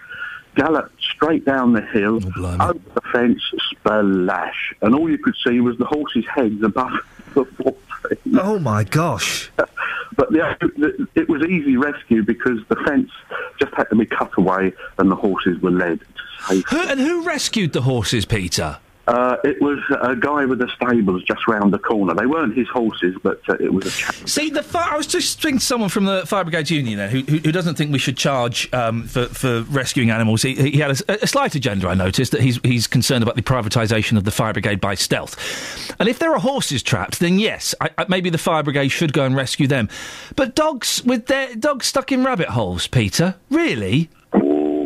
galloped 0.56 1.00
straight 1.02 1.46
down 1.46 1.74
the 1.74 1.82
hill, 1.82 2.20
oh, 2.38 2.70
over 2.70 2.80
the 2.94 3.02
fence, 3.12 3.42
splash, 3.72 4.74
and 4.82 4.96
all 4.96 5.10
you 5.10 5.18
could 5.18 5.36
see 5.46 5.60
was 5.60 5.78
the 5.78 5.86
horses' 5.86 6.26
heads 6.34 6.64
above 6.64 6.94
the 7.36 7.46
four 7.46 7.76
trees. 8.02 8.36
Oh 8.40 8.58
my 8.58 8.84
gosh! 8.84 9.52
But 9.58 10.32
the, 10.32 10.56
the, 10.78 11.08
it 11.16 11.28
was 11.28 11.44
easy 11.44 11.76
rescue 11.76 12.24
because 12.24 12.60
the 12.70 12.78
fence 12.78 13.12
just 13.60 13.74
had 13.74 13.90
to 13.90 13.96
be 13.96 14.06
cut 14.06 14.32
away 14.38 14.74
and 14.98 15.12
the 15.12 15.16
horses 15.16 15.62
were 15.62 15.72
led 15.72 16.00
to 16.00 16.06
safety. 16.48 16.76
Who, 16.76 16.82
and 16.88 17.00
who 17.00 17.24
rescued 17.24 17.74
the 17.74 17.82
horses, 17.82 18.26
Peter? 18.26 18.80
Uh, 19.08 19.38
it 19.44 19.62
was 19.62 19.80
a 20.02 20.16
guy 20.16 20.46
with 20.46 20.60
the 20.60 20.70
stables 20.76 21.24
just 21.24 21.48
round 21.48 21.72
the 21.72 21.80
corner. 21.80 22.14
They 22.14 22.26
weren't 22.26 22.58
his 22.58 22.68
horses, 22.70 23.16
but 23.22 23.40
uh, 23.48 23.56
it 23.60 23.72
was 23.72 23.86
a. 23.86 23.90
See, 24.28 24.50
the 24.50 24.66
I 24.74 24.98
was 24.98 25.08
just 25.08 25.40
speaking 25.40 25.60
to 25.60 25.66
someone 25.66 25.90
from 25.90 26.06
the 26.06 26.26
Fire 26.26 26.44
Brigade 26.44 26.70
Union 26.70 26.98
there 26.98 27.10
who, 27.10 27.22
who, 27.22 27.38
who 27.38 27.52
doesn't 27.52 27.76
think 27.76 27.92
we 27.92 28.00
should 28.00 28.18
charge 28.18 28.72
um, 28.74 29.04
for, 29.04 29.26
for 29.28 29.62
rescuing 29.64 30.10
animals. 30.10 30.42
He, 30.42 30.56
he 30.56 30.78
had 30.78 31.02
a, 31.08 31.24
a 31.24 31.28
slight 31.28 31.56
agenda, 31.56 31.88
I 31.88 31.94
noticed, 31.94 32.32
that 32.32 32.42
he's, 32.42 32.60
he's 32.64 32.88
concerned 32.88 33.22
about 33.22 33.36
the 33.36 33.44
privatisation 33.44 34.18
of 34.18 34.24
the 34.24 34.32
Fire 34.32 34.54
Brigade 34.54 34.82
by 34.82 34.96
stealth. 34.96 35.96
And 36.00 36.10
if 36.10 36.20
there 36.20 36.34
are 36.34 36.40
horses 36.40 36.82
trapped, 36.82 37.20
then 37.20 37.38
yes, 37.38 37.76
I, 37.80 37.92
I, 37.98 38.06
maybe 38.10 38.30
the 38.30 38.38
Fire 38.38 38.64
Brigade 38.64 38.90
should 38.90 39.14
go 39.14 39.24
and 39.24 39.36
rescue 39.36 39.68
them. 39.68 39.88
But 40.36 40.56
dogs 40.56 41.04
with 41.06 41.28
their 41.28 41.54
dogs 41.56 41.86
stuck 41.86 42.12
in 42.12 42.24
rabbit 42.24 42.50
holes, 42.50 42.88
Peter? 42.88 43.36
Really? 43.50 44.10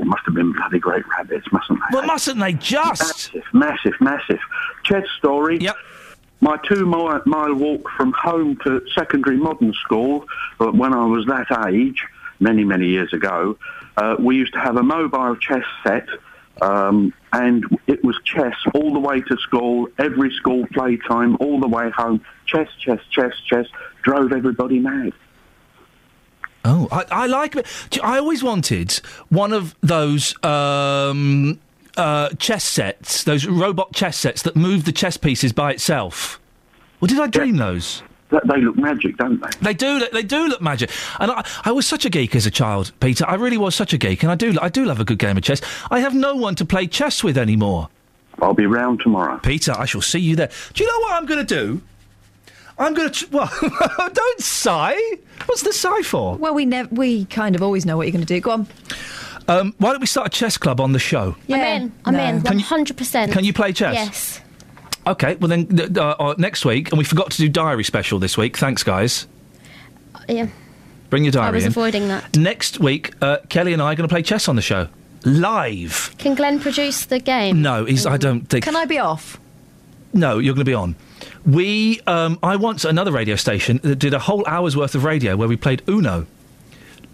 Must 0.10 0.26
have 0.26 0.34
been 0.34 0.52
bloody 0.54 0.80
great 0.80 1.08
rabbits, 1.08 1.46
mustn't 1.52 1.78
they? 1.78 1.96
Well, 1.96 2.08
mustn't 2.08 2.40
they 2.40 2.54
just? 2.54 3.32
Massive, 3.32 3.44
massive, 3.54 3.94
massive. 4.02 4.40
Chess 4.84 5.06
story. 5.20 5.60
Yep. 5.60 5.76
My 6.42 6.58
two 6.68 6.88
mile, 6.88 7.22
mile 7.28 7.54
walk 7.54 7.88
from 7.96 8.12
home 8.14 8.58
to 8.64 8.82
secondary 8.96 9.38
modern 9.38 9.72
school, 9.74 10.26
uh, 10.60 10.72
when 10.72 10.96
I 10.96 11.06
was 11.06 11.28
that 11.28 11.68
age, 11.68 12.04
many, 12.40 12.64
many 12.64 12.88
years 12.88 13.14
ago, 13.14 13.60
uh, 13.98 14.16
we 14.18 14.36
used 14.36 14.54
to 14.54 14.60
have 14.60 14.78
a 14.78 14.84
mobile 14.84 15.36
chess 15.36 15.66
set, 15.84 16.08
um, 16.60 17.14
and 17.32 17.64
it 17.86 18.04
was 18.04 18.20
chess 18.24 18.56
all 18.74 18.92
the 18.92 19.00
way 19.00 19.22
to 19.22 19.38
school, 19.38 19.90
every 20.00 20.32
school 20.32 20.66
playtime, 20.74 21.38
all 21.40 21.60
the 21.60 21.68
way 21.68 21.92
home. 21.92 22.26
Chess, 22.48 22.70
chess, 22.80 23.02
chess, 23.12 23.34
chess. 23.46 23.68
Drove 24.02 24.32
everybody 24.32 24.80
mad. 24.80 25.14
Oh, 26.66 26.88
I, 26.92 27.06
I 27.12 27.28
like 27.28 27.56
it. 27.56 27.66
I 28.04 28.18
always 28.18 28.44
wanted 28.44 28.92
one 29.30 29.54
of 29.54 29.76
those 29.82 30.36
um, 30.44 31.60
uh, 31.96 32.30
chess 32.38 32.64
sets, 32.64 33.24
those 33.24 33.46
robot 33.46 33.94
chess 33.94 34.18
sets 34.18 34.42
that 34.44 34.56
move 34.56 34.86
the 34.86 34.92
chess 34.92 35.18
pieces 35.18 35.54
by 35.54 35.72
itself. 35.72 36.40
Or 37.02 37.08
did 37.08 37.20
I 37.20 37.28
dream 37.28 37.58
those? 37.58 38.04
They, 38.30 38.40
they 38.46 38.62
look 38.62 38.76
magic, 38.78 39.18
don't 39.18 39.42
they? 39.42 39.50
They 39.62 39.74
do. 39.74 40.06
They 40.12 40.24
do 40.24 40.48
look 40.48 40.62
magic. 40.62 40.92
And 41.20 41.32
I, 41.32 41.46
I 41.66 41.72
was 41.72 41.88
such 41.88 42.06
a 42.06 42.10
geek 42.10 42.36
as 42.36 42.46
a 42.46 42.52
child, 42.52 42.92
Peter. 43.00 43.26
I 43.28 43.36
really 43.36 43.58
was 43.58 43.74
such 43.74 43.94
a 43.94 43.98
geek, 43.98 44.24
and 44.24 44.32
I 44.32 44.36
do. 44.36 44.56
I 44.62 44.70
do 44.70 44.86
love 44.86 45.00
a 45.00 45.06
good 45.06 45.20
game 45.20 45.38
of 45.38 45.44
chess. 45.44 45.62
I 45.90 46.02
have 46.02 46.14
no 46.14 46.36
one 46.36 46.56
to 46.56 46.66
play 46.66 46.88
chess 46.88 47.24
with 47.24 47.38
anymore. 47.38 47.90
I'll 48.42 48.54
be 48.54 48.66
round 48.66 49.02
tomorrow. 49.02 49.40
Peter, 49.40 49.74
I 49.78 49.86
shall 49.86 50.02
see 50.02 50.20
you 50.20 50.36
there. 50.36 50.50
Do 50.74 50.84
you 50.84 50.90
know 50.90 51.00
what 51.00 51.14
I'm 51.14 51.26
going 51.26 51.46
to 51.46 51.56
do? 51.56 51.82
I'm 52.80 52.94
going 52.94 53.10
to. 53.12 53.26
Tr- 53.26 53.32
well, 53.36 53.52
don't 54.14 54.40
sigh. 54.42 54.98
What's 55.46 55.62
the 55.64 55.74
sigh 55.74 56.02
for? 56.02 56.36
Well, 56.38 56.54
we 56.54 56.66
nev- 56.66 56.92
we 56.92 57.26
kind 57.26 57.56
of 57.56 57.62
always 57.62 57.86
know 57.86 57.98
what 57.98 58.08
you're 58.08 58.14
going 58.14 58.26
to 58.26 58.34
do. 58.34 58.40
Go 58.40 58.52
on. 58.52 58.68
Um, 59.48 59.74
why 59.80 59.92
don't 59.92 60.00
we 60.02 60.06
start 60.08 60.28
a 60.28 60.30
chess 60.30 60.58
club 60.58 60.80
on 60.80 60.92
the 60.94 61.00
show? 61.00 61.36
I'm 61.50 61.60
in. 61.60 61.92
I'm 62.06 62.14
No. 62.14 62.24
in. 62.24 62.42
100%. 62.42 63.32
can 63.32 63.44
you 63.44 63.52
play 63.54 63.74
chess? 63.74 63.96
Yes. 63.96 64.42
Okay, 65.08 65.36
well 65.36 65.48
then 65.48 65.66
th- 65.66 65.98
uh, 65.98 66.16
uh, 66.20 66.36
next 66.38 66.66
week, 66.66 66.90
and 66.92 66.98
we 67.00 67.04
forgot 67.04 67.32
to 67.32 67.38
do 67.38 67.50
diary 67.50 67.84
special 67.84 68.20
this 68.20 68.38
week. 68.38 68.58
Thanks, 68.58 68.84
guys. 68.84 69.26
Yeah. 70.28 70.48
Bring 71.10 71.24
your 71.24 71.32
diary. 71.32 71.48
I 71.48 71.52
was 71.52 71.64
in. 71.66 71.70
avoiding 71.70 72.08
that. 72.10 72.38
Next 72.38 72.80
week, 72.80 73.14
uh, 73.22 73.38
Kelly 73.50 73.74
and 73.74 73.82
I 73.82 73.94
are 73.94 73.96
going 73.96 74.08
to 74.08 74.14
play 74.14 74.22
chess 74.22 74.48
on 74.48 74.56
the 74.56 74.62
show 74.62 74.88
live. 75.26 76.14
Can 76.20 76.36
Glenn 76.36 76.60
produce 76.60 77.06
the 77.06 77.20
game? 77.20 77.62
No, 77.64 77.86
he's. 77.86 78.06
I 78.06 78.18
don't 78.18 78.42
think. 78.48 78.64
Can 78.66 78.76
I 78.76 78.86
be 78.86 79.00
off? 79.00 79.40
No, 80.14 80.38
you're 80.38 80.54
going 80.54 80.66
to 80.66 80.70
be 80.70 80.76
on. 80.76 80.96
We, 81.46 82.02
um, 82.02 82.38
I 82.44 82.56
once 82.58 82.86
at 82.86 82.92
another 82.92 83.12
radio 83.12 83.36
station 83.36 83.80
that 83.84 83.96
did 83.98 84.14
a 84.14 84.20
whole 84.20 84.46
hour's 84.48 84.76
worth 84.78 84.96
of 84.96 85.04
radio 85.04 85.36
where 85.36 85.48
we 85.48 85.56
played 85.58 85.82
Uno 85.88 86.28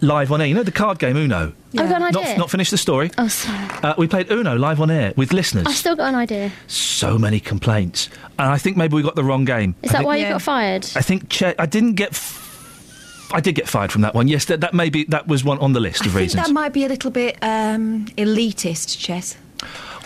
live 0.00 0.30
on 0.30 0.40
air. 0.40 0.46
You 0.46 0.54
know 0.54 0.62
the 0.62 0.72
card 0.72 0.98
game 0.98 1.16
Uno. 1.16 1.52
I've 1.78 1.88
got 1.88 2.02
an 2.02 2.12
Not, 2.12 2.16
idea. 2.16 2.38
not 2.38 2.50
finished 2.50 2.70
the 2.70 2.78
story. 2.78 3.10
Oh, 3.18 3.28
sorry. 3.28 3.68
Uh, 3.82 3.94
we 3.96 4.06
played 4.08 4.30
Uno 4.30 4.56
live 4.56 4.80
on 4.80 4.90
air 4.90 5.12
with 5.16 5.32
listeners. 5.32 5.66
I've 5.66 5.74
still 5.76 5.96
got 5.96 6.08
an 6.08 6.14
idea. 6.14 6.50
So 6.66 7.18
many 7.18 7.38
complaints, 7.40 8.08
and 8.38 8.50
I 8.50 8.58
think 8.58 8.76
maybe 8.76 8.94
we 8.96 9.02
got 9.02 9.14
the 9.14 9.24
wrong 9.24 9.44
game. 9.44 9.74
Is 9.82 9.90
I 9.90 9.92
that 9.92 9.98
think- 9.98 10.06
why 10.06 10.16
you 10.16 10.28
got 10.28 10.42
fired? 10.42 10.86
I 10.96 11.02
think 11.02 11.28
che- 11.28 11.54
I 11.58 11.66
didn't 11.66 11.94
get. 11.94 12.10
F- 12.10 12.42
I 13.32 13.40
did 13.40 13.54
get 13.56 13.68
fired 13.68 13.90
from 13.90 14.02
that 14.02 14.14
one. 14.14 14.28
Yes, 14.28 14.44
that, 14.46 14.60
that 14.60 14.72
maybe 14.72 15.04
that 15.04 15.26
was 15.26 15.42
one 15.44 15.58
on 15.58 15.72
the 15.72 15.80
list 15.80 16.02
I 16.02 16.06
of 16.06 16.12
think 16.12 16.20
reasons. 16.22 16.46
that 16.46 16.52
might 16.52 16.72
be 16.72 16.84
a 16.84 16.88
little 16.88 17.10
bit 17.10 17.36
um, 17.42 18.06
elitist, 18.16 18.98
chess. 18.98 19.36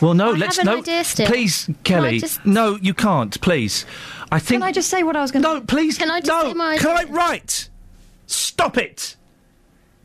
Well, 0.01 0.15
no, 0.15 0.31
I 0.35 0.37
let's 0.37 0.57
have 0.57 0.67
an 0.67 0.73
no. 0.73 0.79
idea 0.81 1.05
still. 1.05 1.27
Please, 1.27 1.69
Kelly. 1.85 2.21
just- 2.21 2.45
No, 2.47 2.77
you 2.77 2.95
can't. 2.95 3.41
Please. 3.41 3.85
I 4.33 4.39
think. 4.39 4.61
Can 4.63 4.69
I 4.69 4.73
just 4.73 4.89
say 4.91 5.03
what 5.03 5.17
I 5.17 5.21
was 5.23 5.31
going 5.31 5.43
to? 5.43 5.55
No, 5.55 5.61
please. 5.61 5.99
Can 5.99 6.11
I 6.11 6.21
just 6.21 6.29
no, 6.29 6.51
say 6.51 6.55
my 6.55 6.79
Can 6.79 6.91
I? 6.97 7.01
idea? 7.03 7.13
Right. 7.15 7.69
Stop 8.27 8.79
it. 8.79 9.17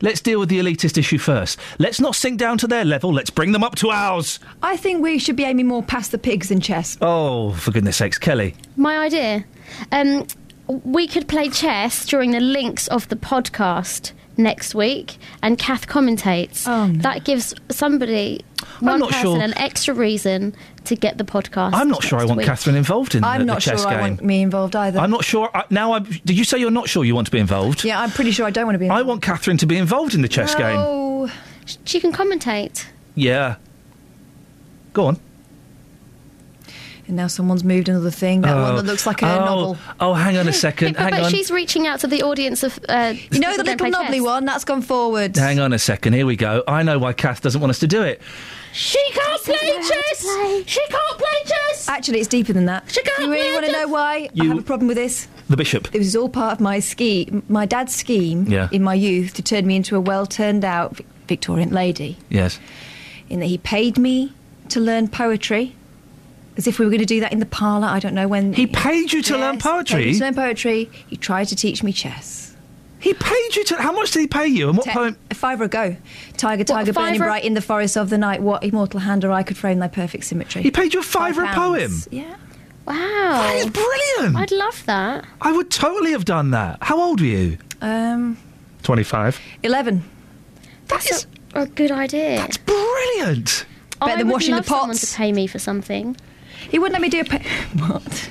Let's 0.02 0.20
deal 0.20 0.38
with 0.40 0.50
the 0.50 0.58
elitist 0.58 0.98
issue 0.98 1.16
first. 1.16 1.58
Let's 1.78 2.00
not 2.00 2.14
sink 2.14 2.38
down 2.38 2.58
to 2.58 2.66
their 2.66 2.84
level. 2.84 3.12
Let's 3.14 3.30
bring 3.30 3.52
them 3.52 3.64
up 3.64 3.76
to 3.76 3.88
ours. 3.90 4.38
I 4.62 4.76
think 4.76 5.02
we 5.02 5.18
should 5.18 5.36
be 5.36 5.44
aiming 5.44 5.68
more 5.68 5.82
past 5.82 6.10
the 6.12 6.18
pigs 6.18 6.50
in 6.50 6.60
chess. 6.60 6.98
Oh, 7.00 7.52
for 7.52 7.70
goodness 7.70 7.96
sakes, 7.96 8.18
Kelly. 8.18 8.54
My 8.76 8.98
idea. 8.98 9.44
Um, 9.92 10.26
we 10.68 11.06
could 11.06 11.28
play 11.28 11.48
chess 11.48 12.04
during 12.04 12.32
the 12.32 12.40
links 12.40 12.88
of 12.88 13.08
the 13.08 13.16
podcast 13.16 14.12
next 14.36 14.74
week, 14.74 15.16
and 15.42 15.58
Kath 15.58 15.86
commentates. 15.86 16.64
Oh, 16.66 16.92
That 17.02 17.24
gives 17.24 17.54
somebody, 17.70 18.44
one 18.80 19.00
not 19.00 19.10
person, 19.10 19.22
sure- 19.22 19.40
an 19.40 19.56
extra 19.58 19.94
reason 19.94 20.54
to 20.84 20.94
get 20.96 21.18
the 21.18 21.24
podcast. 21.24 21.72
I'm 21.74 21.88
not 21.88 22.02
sure 22.04 22.18
I 22.20 22.24
want 22.24 22.38
week. 22.38 22.46
Catherine 22.46 22.76
involved 22.76 23.14
in 23.14 23.24
I'm 23.24 23.40
the, 23.40 23.46
not 23.46 23.54
the 23.56 23.60
chess 23.62 23.82
sure 23.82 23.90
game. 23.90 23.98
I 23.98 24.02
want 24.02 24.22
me 24.22 24.42
involved 24.42 24.76
either. 24.76 24.98
I'm 25.00 25.10
not 25.10 25.24
sure. 25.24 25.50
I, 25.54 25.64
now, 25.70 25.94
I'm, 25.94 26.04
did 26.04 26.38
you 26.38 26.44
say 26.44 26.58
you're 26.58 26.70
not 26.70 26.88
sure 26.88 27.04
you 27.04 27.14
want 27.14 27.26
to 27.26 27.32
be 27.32 27.38
involved? 27.38 27.82
Yeah, 27.84 28.00
I'm 28.00 28.10
pretty 28.10 28.30
sure 28.30 28.46
I 28.46 28.50
don't 28.50 28.66
want 28.66 28.74
to 28.74 28.78
be. 28.78 28.84
Involved. 28.86 29.00
I 29.04 29.08
want 29.08 29.22
Catherine 29.22 29.56
to 29.58 29.66
be 29.66 29.76
involved 29.76 30.14
in 30.14 30.22
the 30.22 30.28
chess 30.28 30.54
game. 30.54 30.76
Oh, 30.78 31.30
she 31.84 31.98
can 32.00 32.12
commentate. 32.12 32.86
Yeah. 33.14 33.56
Go 34.92 35.06
on. 35.06 35.20
And 37.08 37.16
now 37.16 37.28
someone's 37.28 37.62
moved 37.62 37.88
another 37.88 38.10
thing. 38.10 38.40
That 38.40 38.54
one 38.54 38.72
Oh. 38.72 38.76
that 38.78 38.84
looks 38.86 39.06
like 39.06 39.22
a 39.22 39.26
oh, 39.32 39.44
novel. 39.44 39.78
Oh, 40.00 40.12
hang 40.14 40.36
on 40.38 40.48
a 40.48 40.52
second. 40.66 40.94
but 40.94 41.02
hang 41.02 41.10
but 41.12 41.22
on. 41.24 41.30
she's 41.30 41.50
reaching 41.52 41.86
out 41.86 42.00
to 42.00 42.08
the 42.08 42.22
audience 42.22 42.62
of. 42.64 42.78
Uh, 42.88 43.14
You 43.30 43.38
know 43.38 43.56
the 43.56 43.62
little 43.62 43.76
play 43.76 43.90
knobbly 43.90 44.18
chess. 44.18 44.24
one 44.26 44.44
that's 44.44 44.64
gone 44.64 44.82
forward. 44.82 45.36
Hang 45.36 45.60
on 45.60 45.72
a 45.72 45.78
second. 45.78 46.14
Here 46.14 46.26
we 46.26 46.34
go. 46.36 46.64
I 46.66 46.82
know 46.82 46.98
why 46.98 47.12
Kath 47.12 47.42
doesn't 47.42 47.60
want 47.60 47.70
us 47.70 47.78
to 47.80 47.86
do 47.86 48.02
it. 48.02 48.20
She 48.72 48.98
can't 49.12 49.40
play 49.42 49.56
chess. 49.56 50.26
She 50.66 50.80
can't 50.88 51.18
play 51.18 51.42
chess. 51.46 51.88
Actually, 51.88 52.18
it's 52.18 52.28
deeper 52.28 52.52
than 52.52 52.66
that. 52.66 52.90
She 52.90 53.00
can't 53.02 53.20
you 53.20 53.30
really 53.30 53.44
play 53.50 53.52
want 53.54 53.66
to 53.66 53.72
know 53.72 53.88
why 53.88 54.14
I 54.16 54.28
You- 54.34 54.48
have 54.50 54.58
a 54.58 54.62
problem 54.62 54.88
with 54.88 54.96
this? 54.96 55.28
The 55.48 55.56
bishop. 55.56 55.88
It 55.94 55.98
was 55.98 56.16
all 56.16 56.28
part 56.28 56.54
of 56.54 56.60
my 56.60 56.80
ski, 56.80 57.30
my 57.48 57.66
dad's 57.66 57.94
scheme 57.94 58.46
Yeah. 58.48 58.68
in 58.72 58.82
my 58.82 58.94
youth 58.94 59.32
to 59.34 59.42
turn 59.42 59.64
me 59.66 59.76
into 59.76 59.94
a 59.96 60.00
well 60.00 60.26
turned 60.26 60.64
out 60.64 61.00
Victorian 61.28 61.70
lady. 61.70 62.18
Yes. 62.28 62.58
In 63.30 63.38
that 63.40 63.46
he 63.46 63.58
paid 63.58 63.96
me 63.96 64.32
to 64.70 64.80
learn 64.80 65.06
poetry, 65.08 65.74
as 66.56 66.66
if 66.66 66.78
we 66.78 66.84
were 66.84 66.90
going 66.90 67.00
to 67.00 67.06
do 67.06 67.20
that 67.20 67.32
in 67.32 67.38
the 67.40 67.46
parlour. 67.46 67.86
I 67.86 67.98
don't 68.00 68.14
know 68.14 68.28
when. 68.28 68.52
He 68.52 68.66
paid 68.66 69.12
you 69.12 69.22
to 69.22 69.36
learn 69.36 69.54
Yes, 69.54 69.62
he 69.64 69.68
paid 69.68 69.70
poetry? 69.72 70.04
me 70.06 70.12
to 70.14 70.20
learn 70.24 70.34
poetry. 70.34 70.90
He 71.08 71.16
tried 71.16 71.44
to 71.48 71.56
teach 71.56 71.82
me 71.82 71.92
chess. 71.92 72.54
He 72.98 73.12
paid 73.14 73.56
you 73.56 73.64
to. 73.64 73.76
How 73.76 73.92
much 73.92 74.10
did 74.12 74.20
he 74.20 74.26
pay 74.26 74.46
you? 74.46 74.68
And 74.68 74.78
what 74.78 74.84
Te- 74.86 74.92
poem? 74.92 75.16
A 75.30 75.34
fiver 75.34 75.64
a 75.64 75.68
go. 75.68 75.96
Tiger, 76.36 76.64
tiger, 76.64 76.92
burning 76.92 77.18
bright 77.20 77.44
in 77.44 77.54
the 77.54 77.60
forest 77.60 77.96
of 77.96 78.10
the 78.10 78.18
night. 78.18 78.42
What 78.42 78.64
immortal 78.64 79.00
hand 79.00 79.24
or 79.24 79.30
I 79.32 79.42
could 79.42 79.56
frame 79.56 79.78
thy 79.78 79.88
perfect 79.88 80.24
symmetry? 80.24 80.62
He 80.62 80.70
paid 80.70 80.94
you 80.94 81.00
a 81.00 81.02
fiver 81.02 81.42
a 81.42 81.46
Five 81.46 81.54
poem. 81.54 81.92
Yeah. 82.10 82.36
Wow. 82.86 82.94
That 82.94 83.54
is 83.56 83.66
brilliant. 83.70 84.36
I'd 84.36 84.50
love 84.52 84.84
that. 84.86 85.24
I 85.40 85.52
would 85.52 85.70
totally 85.70 86.12
have 86.12 86.24
done 86.24 86.52
that. 86.52 86.78
How 86.82 87.00
old 87.00 87.20
were 87.20 87.26
you? 87.26 87.58
Um, 87.82 88.38
25. 88.84 89.40
11. 89.64 90.02
That's 90.86 91.24
a, 91.54 91.62
a 91.62 91.66
good 91.66 91.90
idea. 91.90 92.36
That's 92.36 92.56
brilliant. 92.56 93.66
Better 94.00 94.12
I 94.12 94.16
than 94.16 94.26
would 94.28 94.32
washing 94.34 94.50
the 94.52 94.56
love 94.58 94.66
someone 94.66 94.88
pots. 94.90 95.10
to 95.10 95.16
pay 95.16 95.32
me 95.32 95.46
for 95.46 95.58
something. 95.58 96.16
He 96.70 96.78
wouldn't 96.78 96.92
let 96.94 97.02
me 97.02 97.08
do 97.08 97.20
a. 97.20 97.24
Pa- 97.24 97.42
what? 97.88 98.30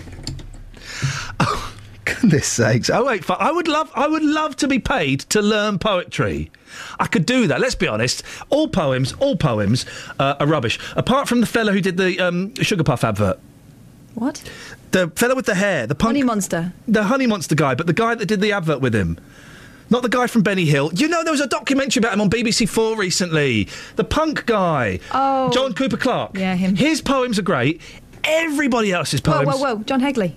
Oh, 1.40 1.74
goodness 2.06 2.48
sakes! 2.48 2.90
Oh 2.90 3.06
wait, 3.06 3.30
I 3.30 3.52
would 3.52 3.68
love, 3.68 3.92
I 3.96 4.08
would 4.08 4.24
love 4.24 4.56
to 4.58 4.68
be 4.68 4.80
paid 4.80 5.22
to 5.22 5.42
learn 5.42 5.80
poetry. 5.80 6.52
I 7.00 7.08
could 7.08 7.26
do 7.26 7.48
that. 7.48 7.60
Let's 7.60 7.76
be 7.76 7.88
honest. 7.88 8.24
All 8.50 8.68
poems, 8.68 9.14
all 9.20 9.36
poems 9.36 9.86
uh, 10.20 10.36
are 10.40 10.48
rubbish. 10.48 10.80
Apart 10.96 11.28
from 11.28 11.42
the 11.42 11.48
fella 11.48 11.72
who 11.72 11.82
did 11.82 11.98
the 11.98 12.20
um, 12.20 12.54
Sugar 12.56 12.84
Puff 12.84 13.04
advert. 13.04 13.40
What? 14.14 14.42
The 14.92 15.10
fella 15.10 15.36
with 15.36 15.46
the 15.46 15.56
hair, 15.56 15.88
the 15.88 15.96
punk, 15.96 16.10
Honey 16.10 16.24
Monster. 16.24 16.74
the 16.88 17.04
Honey 17.04 17.28
Monster 17.28 17.56
guy, 17.56 17.76
but 17.76 17.86
the 17.88 17.94
guy 17.94 18.16
that 18.16 18.26
did 18.28 18.40
the 18.42 18.54
advert 18.54 18.80
with 18.82 18.96
him. 18.96 19.18
Not 19.90 20.02
the 20.02 20.10
guy 20.10 20.26
from 20.28 20.42
Benny 20.42 20.66
Hill. 20.66 20.90
You 20.96 21.08
know, 21.08 21.24
there 21.24 21.32
was 21.34 21.42
a 21.42 21.48
documentary 21.48 22.00
about 22.00 22.14
him 22.14 22.22
on 22.22 22.30
BBC 22.30 22.68
Four 22.68 22.98
recently. 22.98 23.68
The 23.98 24.04
punk 24.04 24.46
guy. 24.48 25.00
Oh. 25.12 25.52
John 25.52 25.74
Cooper 25.74 25.98
Clarke. 25.98 26.32
Yeah, 26.38 26.56
him. 26.56 26.76
His 26.76 27.02
poems 27.02 27.38
are 27.38 27.44
great. 27.44 27.82
Everybody 28.26 28.92
else's 28.92 29.22
Whoa, 29.22 29.44
poems. 29.44 29.60
whoa, 29.60 29.76
whoa. 29.76 29.84
John 29.84 30.02
Hegley. 30.02 30.36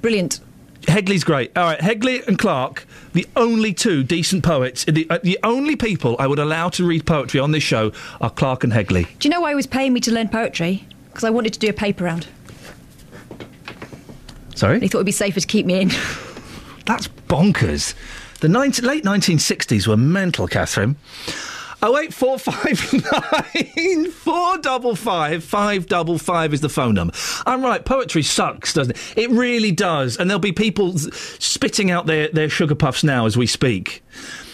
Brilliant. 0.00 0.40
Hegley's 0.82 1.22
great. 1.24 1.56
All 1.56 1.64
right, 1.64 1.78
Hegley 1.80 2.26
and 2.26 2.38
Clarke, 2.38 2.86
the 3.12 3.26
only 3.36 3.72
two 3.72 4.02
decent 4.02 4.42
poets, 4.42 4.84
the, 4.84 5.06
uh, 5.08 5.18
the 5.22 5.38
only 5.44 5.76
people 5.76 6.16
I 6.18 6.26
would 6.26 6.40
allow 6.40 6.70
to 6.70 6.84
read 6.84 7.06
poetry 7.06 7.38
on 7.38 7.52
this 7.52 7.62
show 7.62 7.92
are 8.20 8.30
Clarke 8.30 8.64
and 8.64 8.72
Hegley. 8.72 9.06
Do 9.20 9.28
you 9.28 9.30
know 9.30 9.40
why 9.40 9.50
he 9.50 9.54
was 9.54 9.66
paying 9.66 9.92
me 9.92 10.00
to 10.00 10.12
learn 10.12 10.28
poetry? 10.28 10.84
Because 11.06 11.24
I 11.24 11.30
wanted 11.30 11.52
to 11.52 11.60
do 11.60 11.68
a 11.68 11.72
paper 11.72 12.04
round. 12.04 12.26
Sorry? 14.54 14.80
He 14.80 14.88
thought 14.88 14.98
it'd 14.98 15.06
be 15.06 15.12
safer 15.12 15.40
to 15.40 15.46
keep 15.46 15.66
me 15.66 15.80
in. 15.80 15.88
That's 16.86 17.06
bonkers. 17.28 17.94
The 18.40 18.48
19, 18.48 18.84
late 18.84 19.04
1960s 19.04 19.86
were 19.86 19.96
mental, 19.96 20.48
Catherine. 20.48 20.96
Oh 21.84 21.98
eight 21.98 22.14
four 22.14 22.38
five 22.38 22.92
nine 22.92 24.10
four 24.10 24.58
double 24.58 24.94
five 24.94 25.42
five 25.42 25.86
double 25.86 26.16
five 26.16 26.54
is 26.54 26.60
the 26.60 26.68
phone 26.68 26.94
number. 26.94 27.12
I'm 27.44 27.60
right. 27.62 27.84
Poetry 27.84 28.22
sucks, 28.22 28.72
doesn't 28.72 28.96
it? 28.96 29.18
It 29.18 29.30
really 29.30 29.72
does. 29.72 30.16
And 30.16 30.30
there'll 30.30 30.38
be 30.38 30.52
people 30.52 30.96
spitting 30.96 31.90
out 31.90 32.06
their, 32.06 32.28
their 32.28 32.48
sugar 32.48 32.76
puffs 32.76 33.02
now 33.02 33.26
as 33.26 33.36
we 33.36 33.48
speak. 33.48 34.04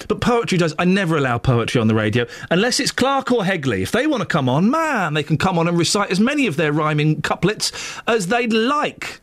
But 0.09 0.23
poetry 0.23 0.57
does. 0.57 0.75
I 0.79 0.87
never 0.87 1.19
allow 1.19 1.37
poetry 1.37 1.83
on 1.83 1.87
the 1.87 1.95
radio 1.95 2.27
unless 2.51 2.81
it's 2.81 2.93
Clarke 2.93 3.31
or 3.31 3.43
Hegley. 3.43 3.83
If 3.83 3.93
they 3.93 4.07
want 4.07 4.23
to 4.23 4.27
come 4.27 4.49
on, 4.49 4.71
man, 4.71 5.13
they 5.13 5.23
can 5.23 5.37
come 5.37 5.59
on 5.59 5.69
and 5.69 5.77
recite 5.77 6.11
as 6.11 6.21
many 6.21 6.47
of 6.47 6.57
their 6.57 6.73
rhyming 6.73 7.21
couplets 7.21 7.73
as 8.07 8.29
they'd 8.29 8.55
like. 8.55 9.21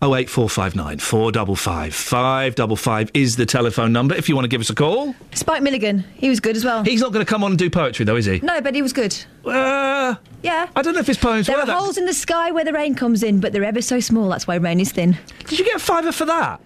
08459 0.00 0.98
455 1.00 1.92
555 1.94 3.10
is 3.14 3.34
the 3.36 3.44
telephone 3.46 3.92
number 3.92 4.14
if 4.14 4.28
you 4.28 4.36
want 4.36 4.44
to 4.44 4.48
give 4.48 4.60
us 4.60 4.70
a 4.70 4.74
call. 4.74 5.14
Spike 5.34 5.62
Milligan, 5.62 6.04
he 6.14 6.28
was 6.28 6.38
good 6.38 6.56
as 6.56 6.64
well. 6.64 6.84
He's 6.84 7.00
not 7.00 7.12
going 7.12 7.24
to 7.24 7.28
come 7.28 7.42
on 7.42 7.50
and 7.52 7.58
do 7.58 7.68
poetry, 7.68 8.04
though, 8.04 8.14
is 8.16 8.24
he? 8.24 8.38
No, 8.40 8.60
but 8.60 8.74
he 8.76 8.82
was 8.82 8.92
good. 8.92 9.16
Uh, 9.44 10.14
yeah. 10.42 10.68
I 10.76 10.82
don't 10.82 10.94
know 10.94 11.00
if 11.00 11.06
his 11.08 11.18
poems 11.18 11.48
There 11.48 11.56
were 11.56 11.62
are 11.62 11.66
that. 11.66 11.76
holes 11.78 11.98
in 11.98 12.04
the 12.04 12.14
sky 12.14 12.52
where 12.52 12.64
the 12.64 12.72
rain 12.72 12.94
comes 12.94 13.24
in, 13.24 13.40
but 13.40 13.52
they're 13.52 13.64
ever 13.64 13.82
so 13.82 13.98
small. 13.98 14.28
That's 14.28 14.46
why 14.46 14.54
rain 14.56 14.78
is 14.78 14.92
thin. 14.92 15.18
Did 15.46 15.58
you 15.58 15.64
get 15.64 15.76
a 15.76 15.80
fiver 15.80 16.12
for 16.12 16.26
that? 16.26 16.60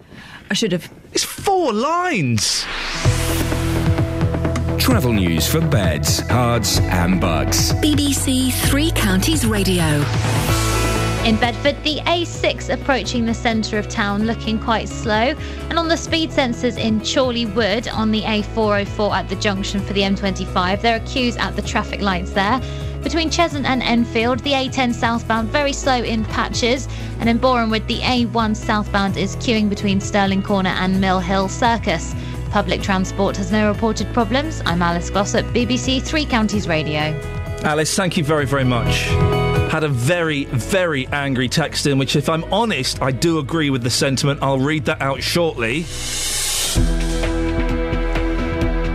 I 0.51 0.53
should 0.53 0.71
have. 0.71 0.91
It's 1.13 1.23
four 1.23 1.73
lines. 1.73 2.65
Travel 4.79 5.13
news 5.13 5.47
for 5.47 5.61
beds, 5.61 6.21
cards, 6.23 6.77
and 6.83 7.19
bucks. 7.19 7.71
BBC 7.73 8.51
Three 8.69 8.91
Counties 8.91 9.45
Radio. 9.47 10.03
In 11.23 11.37
Bedford, 11.37 11.81
the 11.85 12.01
A6 12.01 12.69
approaching 12.69 13.25
the 13.25 13.33
centre 13.33 13.79
of 13.79 13.87
town 13.87 14.25
looking 14.25 14.59
quite 14.59 14.89
slow, 14.89 15.33
and 15.69 15.79
on 15.79 15.87
the 15.87 15.95
speed 15.95 16.31
sensors 16.31 16.77
in 16.77 16.99
Chorley 16.99 17.45
Wood 17.45 17.87
on 17.87 18.11
the 18.11 18.23
A404 18.23 19.15
at 19.15 19.29
the 19.29 19.37
junction 19.37 19.79
for 19.79 19.93
the 19.93 20.01
M25, 20.01 20.81
there 20.81 20.97
are 20.97 21.05
queues 21.05 21.37
at 21.37 21.55
the 21.55 21.61
traffic 21.61 22.01
lights 22.01 22.31
there. 22.31 22.59
Between 23.03 23.29
Cheshunt 23.29 23.63
and 23.63 23.81
Enfield, 23.83 24.39
the 24.39 24.51
A10 24.51 24.93
southbound 24.93 25.47
very 25.47 25.71
slow 25.71 26.03
in 26.03 26.25
patches, 26.25 26.89
and 27.21 27.29
in 27.29 27.39
Borehamwood, 27.39 27.87
the 27.87 27.99
A1 27.99 28.53
southbound 28.53 29.15
is 29.15 29.37
queuing 29.37 29.69
between 29.69 30.01
Stirling 30.01 30.43
Corner 30.43 30.71
and 30.71 30.99
Mill 30.99 31.21
Hill 31.21 31.47
Circus. 31.47 32.13
Public 32.49 32.81
transport 32.81 33.37
has 33.37 33.49
no 33.49 33.69
reported 33.71 34.13
problems. 34.13 34.61
I'm 34.65 34.81
Alice 34.81 35.09
Glossop, 35.09 35.45
BBC 35.47 36.01
Three 36.01 36.25
Counties 36.25 36.67
Radio. 36.67 37.17
Alice, 37.63 37.95
thank 37.95 38.17
you 38.17 38.25
very, 38.25 38.45
very 38.45 38.65
much. 38.65 39.52
Had 39.69 39.83
a 39.83 39.87
very, 39.87 40.45
very 40.45 41.07
angry 41.07 41.49
text 41.49 41.85
in, 41.87 41.97
which, 41.97 42.15
if 42.15 42.29
I'm 42.29 42.43
honest, 42.53 43.01
I 43.01 43.11
do 43.11 43.39
agree 43.39 43.69
with 43.69 43.83
the 43.83 43.89
sentiment. 43.89 44.41
I'll 44.41 44.59
read 44.59 44.85
that 44.85 45.01
out 45.01 45.23
shortly. 45.23 45.85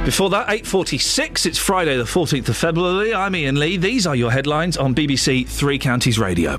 Before 0.05 0.31
that, 0.31 0.49
8.46, 0.49 1.45
it's 1.45 1.59
Friday 1.59 1.97
the 1.97 2.05
14th 2.05 2.49
of 2.49 2.57
February. 2.57 3.13
I'm 3.13 3.35
Iain 3.35 3.59
Lee. 3.59 3.77
These 3.77 4.07
are 4.07 4.17
your 4.17 4.31
headlines 4.31 4.77
on 4.77 4.95
BBC 4.95 5.47
Three 5.47 5.79
Counties 5.79 6.19
Radio. 6.19 6.55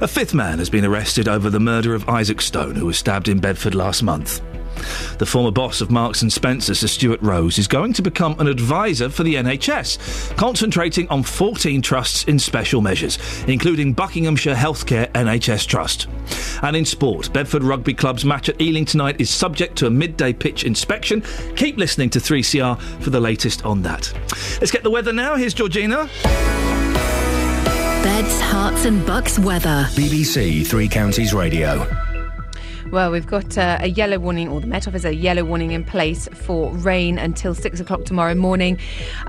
A 0.00 0.08
fifth 0.08 0.32
man 0.32 0.58
has 0.58 0.70
been 0.70 0.84
arrested 0.84 1.28
over 1.28 1.50
the 1.50 1.60
murder 1.60 1.94
of 1.94 2.08
Isaac 2.08 2.40
Stone, 2.40 2.76
who 2.76 2.86
was 2.86 2.98
stabbed 2.98 3.28
in 3.28 3.40
Bedford 3.40 3.74
last 3.74 4.02
month. 4.02 4.40
The 5.18 5.26
former 5.26 5.50
boss 5.50 5.80
of 5.80 5.90
Marks 5.90 6.22
and 6.22 6.32
Spencer, 6.32 6.74
Sir 6.74 6.86
Stuart 6.86 7.20
Rose, 7.22 7.58
is 7.58 7.66
going 7.66 7.92
to 7.94 8.02
become 8.02 8.38
an 8.38 8.46
advisor 8.46 9.08
for 9.08 9.22
the 9.22 9.36
NHS, 9.36 10.36
concentrating 10.36 11.08
on 11.08 11.22
14 11.22 11.82
trusts 11.82 12.24
in 12.24 12.38
special 12.38 12.80
measures, 12.80 13.18
including 13.46 13.92
Buckinghamshire 13.92 14.54
Healthcare 14.54 15.10
NHS 15.12 15.66
Trust. 15.66 16.08
And 16.62 16.76
in 16.76 16.84
sport, 16.84 17.32
Bedford 17.32 17.64
Rugby 17.64 17.94
Club's 17.94 18.24
match 18.24 18.48
at 18.48 18.60
Ealing 18.60 18.84
tonight 18.84 19.20
is 19.20 19.30
subject 19.30 19.76
to 19.78 19.86
a 19.86 19.90
midday 19.90 20.32
pitch 20.32 20.64
inspection. 20.64 21.22
Keep 21.56 21.78
listening 21.78 22.10
to 22.10 22.18
3CR 22.18 22.80
for 23.02 23.10
the 23.10 23.20
latest 23.20 23.64
on 23.64 23.82
that. 23.82 24.12
Let's 24.60 24.70
get 24.70 24.82
the 24.82 24.90
weather 24.90 25.12
now. 25.12 25.36
Here's 25.36 25.54
Georgina. 25.54 26.08
Beds, 28.02 28.40
Herts, 28.40 28.84
and 28.84 29.06
bucks 29.06 29.38
weather. 29.38 29.86
BBC 29.92 30.66
Three 30.66 30.88
Counties 30.88 31.32
Radio. 31.32 32.11
Well, 32.92 33.10
we've 33.10 33.26
got 33.26 33.56
uh, 33.56 33.78
a 33.80 33.88
yellow 33.88 34.18
warning, 34.18 34.48
or 34.48 34.60
the 34.60 34.66
Met 34.66 34.86
Office 34.86 35.06
a 35.06 35.14
yellow 35.14 35.44
warning 35.44 35.70
in 35.70 35.82
place 35.82 36.28
for 36.34 36.70
rain 36.72 37.16
until 37.16 37.54
six 37.54 37.80
o'clock 37.80 38.04
tomorrow 38.04 38.34
morning. 38.34 38.78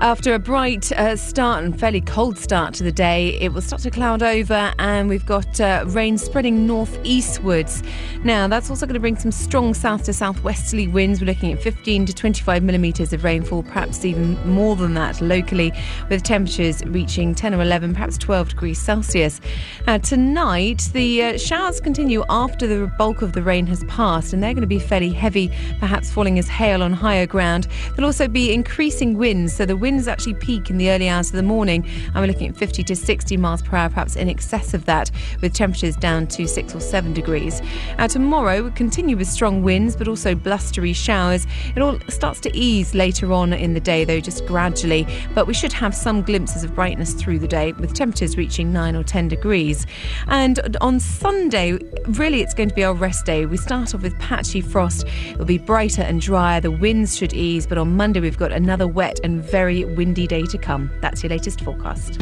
After 0.00 0.34
a 0.34 0.38
bright 0.38 0.92
uh, 0.92 1.16
start 1.16 1.64
and 1.64 1.80
fairly 1.80 2.02
cold 2.02 2.36
start 2.36 2.74
to 2.74 2.84
the 2.84 2.92
day, 2.92 3.38
it 3.40 3.54
will 3.54 3.62
start 3.62 3.80
to 3.84 3.90
cloud 3.90 4.22
over, 4.22 4.74
and 4.78 5.08
we've 5.08 5.24
got 5.24 5.58
uh, 5.62 5.84
rain 5.86 6.18
spreading 6.18 6.66
northeastwards. 6.66 7.82
Now, 8.22 8.48
that's 8.48 8.68
also 8.68 8.84
going 8.84 8.94
to 8.94 9.00
bring 9.00 9.16
some 9.16 9.32
strong 9.32 9.72
south 9.72 10.04
to 10.04 10.12
southwesterly 10.12 10.86
winds. 10.86 11.22
We're 11.22 11.28
looking 11.28 11.50
at 11.50 11.62
15 11.62 12.04
to 12.04 12.12
25 12.12 12.62
millimetres 12.62 13.14
of 13.14 13.24
rainfall, 13.24 13.62
perhaps 13.62 14.04
even 14.04 14.34
more 14.46 14.76
than 14.76 14.92
that 14.92 15.22
locally, 15.22 15.72
with 16.10 16.22
temperatures 16.22 16.84
reaching 16.84 17.34
10 17.34 17.54
or 17.54 17.62
11, 17.62 17.94
perhaps 17.94 18.18
12 18.18 18.50
degrees 18.50 18.78
Celsius. 18.78 19.40
Uh, 19.86 19.98
tonight, 20.00 20.90
the 20.92 21.22
uh, 21.22 21.38
showers 21.38 21.80
continue 21.80 22.24
after 22.28 22.66
the 22.66 22.92
bulk 22.98 23.22
of 23.22 23.32
the 23.32 23.42
rain 23.42 23.53
has 23.62 23.84
passed, 23.84 24.32
and 24.32 24.42
they're 24.42 24.52
going 24.52 24.62
to 24.62 24.66
be 24.66 24.78
fairly 24.78 25.10
heavy, 25.10 25.50
perhaps 25.78 26.10
falling 26.10 26.38
as 26.38 26.48
hail 26.48 26.82
on 26.82 26.92
higher 26.92 27.26
ground. 27.26 27.68
There'll 27.90 28.06
also 28.06 28.28
be 28.28 28.52
increasing 28.52 29.16
winds, 29.16 29.54
so 29.54 29.64
the 29.64 29.76
winds 29.76 30.08
actually 30.08 30.34
peak 30.34 30.70
in 30.70 30.76
the 30.76 30.90
early 30.90 31.08
hours 31.08 31.28
of 31.28 31.36
the 31.36 31.42
morning, 31.42 31.86
and 32.06 32.14
we're 32.16 32.26
looking 32.26 32.48
at 32.48 32.56
50 32.56 32.82
to 32.82 32.96
60 32.96 33.36
miles 33.36 33.62
per 33.62 33.76
hour, 33.76 33.88
perhaps 33.88 34.16
in 34.16 34.28
excess 34.28 34.74
of 34.74 34.84
that, 34.86 35.10
with 35.40 35.54
temperatures 35.54 35.96
down 35.96 36.26
to 36.26 36.46
6 36.46 36.74
or 36.74 36.80
7 36.80 37.12
degrees. 37.12 37.62
Now, 37.96 38.08
tomorrow, 38.08 38.64
we 38.64 38.70
continue 38.72 39.16
with 39.16 39.28
strong 39.28 39.62
winds, 39.62 39.94
but 39.96 40.08
also 40.08 40.34
blustery 40.34 40.92
showers. 40.92 41.46
It 41.76 41.82
all 41.82 41.98
starts 42.08 42.40
to 42.40 42.56
ease 42.56 42.94
later 42.94 43.32
on 43.32 43.52
in 43.52 43.74
the 43.74 43.80
day, 43.80 44.04
though, 44.04 44.20
just 44.20 44.44
gradually, 44.46 45.06
but 45.34 45.46
we 45.46 45.54
should 45.54 45.72
have 45.72 45.94
some 45.94 46.22
glimpses 46.22 46.64
of 46.64 46.74
brightness 46.74 47.14
through 47.14 47.38
the 47.38 47.48
day, 47.48 47.72
with 47.72 47.94
temperatures 47.94 48.36
reaching 48.36 48.72
9 48.72 48.96
or 48.96 49.04
10 49.04 49.28
degrees. 49.28 49.86
And 50.26 50.76
on 50.80 50.98
Sunday, 50.98 51.78
really, 52.08 52.40
it's 52.40 52.54
going 52.54 52.68
to 52.68 52.74
be 52.74 52.84
our 52.84 52.94
rest 52.94 53.26
day. 53.26 53.43
We 53.46 53.56
start 53.56 53.94
off 53.94 54.02
with 54.02 54.18
patchy 54.18 54.60
frost. 54.60 55.06
It'll 55.30 55.44
be 55.44 55.58
brighter 55.58 56.02
and 56.02 56.20
drier. 56.20 56.60
The 56.60 56.70
winds 56.70 57.16
should 57.16 57.32
ease, 57.32 57.66
but 57.66 57.78
on 57.78 57.96
Monday 57.96 58.20
we've 58.20 58.38
got 58.38 58.52
another 58.52 58.86
wet 58.86 59.20
and 59.22 59.42
very 59.42 59.84
windy 59.84 60.26
day 60.26 60.42
to 60.42 60.58
come. 60.58 60.90
That's 61.00 61.22
your 61.22 61.30
latest 61.30 61.60
forecast. 61.60 62.20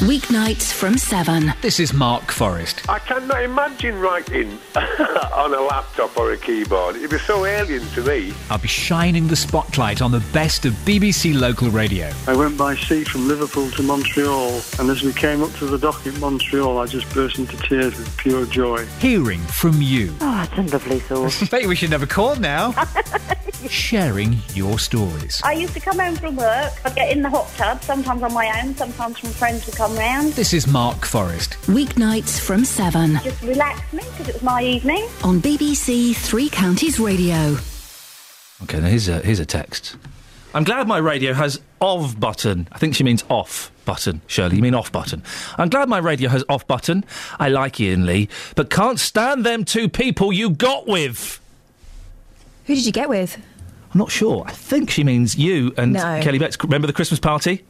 Weeknights 0.00 0.72
from 0.72 0.96
7. 0.96 1.52
This 1.60 1.78
is 1.78 1.92
Mark 1.92 2.32
Forrest. 2.32 2.88
I 2.88 2.98
cannot 3.00 3.42
imagine 3.42 4.00
writing 4.00 4.58
on 4.74 5.52
a 5.52 5.60
laptop 5.60 6.16
or 6.16 6.32
a 6.32 6.38
keyboard. 6.38 6.96
It'd 6.96 7.10
be 7.10 7.18
so 7.18 7.44
alien 7.44 7.86
to 7.88 8.02
me. 8.04 8.32
I'll 8.48 8.56
be 8.56 8.66
shining 8.66 9.28
the 9.28 9.36
spotlight 9.36 10.00
on 10.00 10.10
the 10.10 10.24
best 10.32 10.64
of 10.64 10.72
BBC 10.86 11.38
local 11.38 11.68
radio. 11.68 12.10
I 12.26 12.34
went 12.34 12.56
by 12.56 12.76
sea 12.76 13.04
from 13.04 13.28
Liverpool 13.28 13.70
to 13.72 13.82
Montreal, 13.82 14.62
and 14.78 14.88
as 14.88 15.02
we 15.02 15.12
came 15.12 15.42
up 15.42 15.52
to 15.56 15.66
the 15.66 15.76
dock 15.76 16.06
in 16.06 16.18
Montreal, 16.18 16.78
I 16.78 16.86
just 16.86 17.12
burst 17.12 17.38
into 17.38 17.58
tears 17.58 17.94
with 17.98 18.16
pure 18.16 18.46
joy. 18.46 18.86
Hearing 19.00 19.40
from 19.40 19.82
you. 19.82 20.14
Oh, 20.22 20.48
it's 20.50 20.72
a 20.72 20.72
lovely 20.74 21.00
thought. 21.00 21.38
Bet 21.50 21.66
we 21.66 21.76
should 21.76 21.90
never 21.90 22.06
call 22.06 22.36
now. 22.36 22.72
Sharing 23.68 24.38
your 24.54 24.78
stories. 24.78 25.42
I 25.44 25.52
used 25.52 25.74
to 25.74 25.80
come 25.80 25.98
home 25.98 26.16
from 26.16 26.36
work. 26.36 26.72
I'd 26.86 26.94
get 26.94 27.12
in 27.14 27.20
the 27.20 27.28
hot 27.28 27.46
tub, 27.56 27.82
sometimes 27.82 28.22
on 28.22 28.32
my 28.32 28.62
own, 28.62 28.74
sometimes 28.74 29.18
from 29.18 29.28
friends 29.30 29.66
would 29.66 29.76
come 29.76 29.89
round. 29.96 30.32
This 30.34 30.52
is 30.52 30.66
Mark 30.66 31.04
Forrest. 31.04 31.52
Weeknights 31.66 32.38
from 32.40 32.64
7. 32.64 33.18
Just 33.22 33.42
relax 33.42 33.92
me 33.92 34.02
because 34.10 34.28
it 34.28 34.34
was 34.34 34.42
my 34.42 34.62
evening. 34.62 35.06
On 35.24 35.40
BBC 35.40 36.14
Three 36.16 36.48
Counties 36.48 36.98
Radio. 37.00 37.56
Okay, 38.62 38.80
now 38.80 38.88
here's 38.88 39.08
a, 39.08 39.20
here's 39.20 39.40
a 39.40 39.46
text. 39.46 39.96
I'm 40.52 40.64
glad 40.64 40.88
my 40.88 40.98
radio 40.98 41.32
has 41.32 41.60
of 41.80 42.18
button. 42.18 42.68
I 42.72 42.78
think 42.78 42.94
she 42.94 43.04
means 43.04 43.24
off 43.30 43.70
button, 43.84 44.20
Shirley. 44.26 44.56
You 44.56 44.62
mean 44.62 44.74
off 44.74 44.90
button. 44.90 45.22
I'm 45.56 45.68
glad 45.68 45.88
my 45.88 45.98
radio 45.98 46.28
has 46.28 46.44
off 46.48 46.66
button. 46.66 47.04
I 47.38 47.48
like 47.48 47.80
Iain 47.80 48.04
Lee, 48.06 48.28
but 48.56 48.68
can't 48.70 48.98
stand 48.98 49.46
them 49.46 49.64
two 49.64 49.88
people 49.88 50.32
you 50.32 50.50
got 50.50 50.86
with. 50.88 51.40
Who 52.66 52.74
did 52.74 52.84
you 52.84 52.92
get 52.92 53.08
with? 53.08 53.36
I'm 53.92 53.98
not 53.98 54.10
sure. 54.10 54.44
I 54.46 54.52
think 54.52 54.90
she 54.90 55.04
means 55.04 55.36
you 55.36 55.72
and 55.76 55.92
No. 55.94 56.20
Kelly 56.22 56.38
Betts. 56.38 56.56
Remember 56.62 56.86
the 56.86 56.92
Christmas 56.92 57.18
party? 57.20 57.64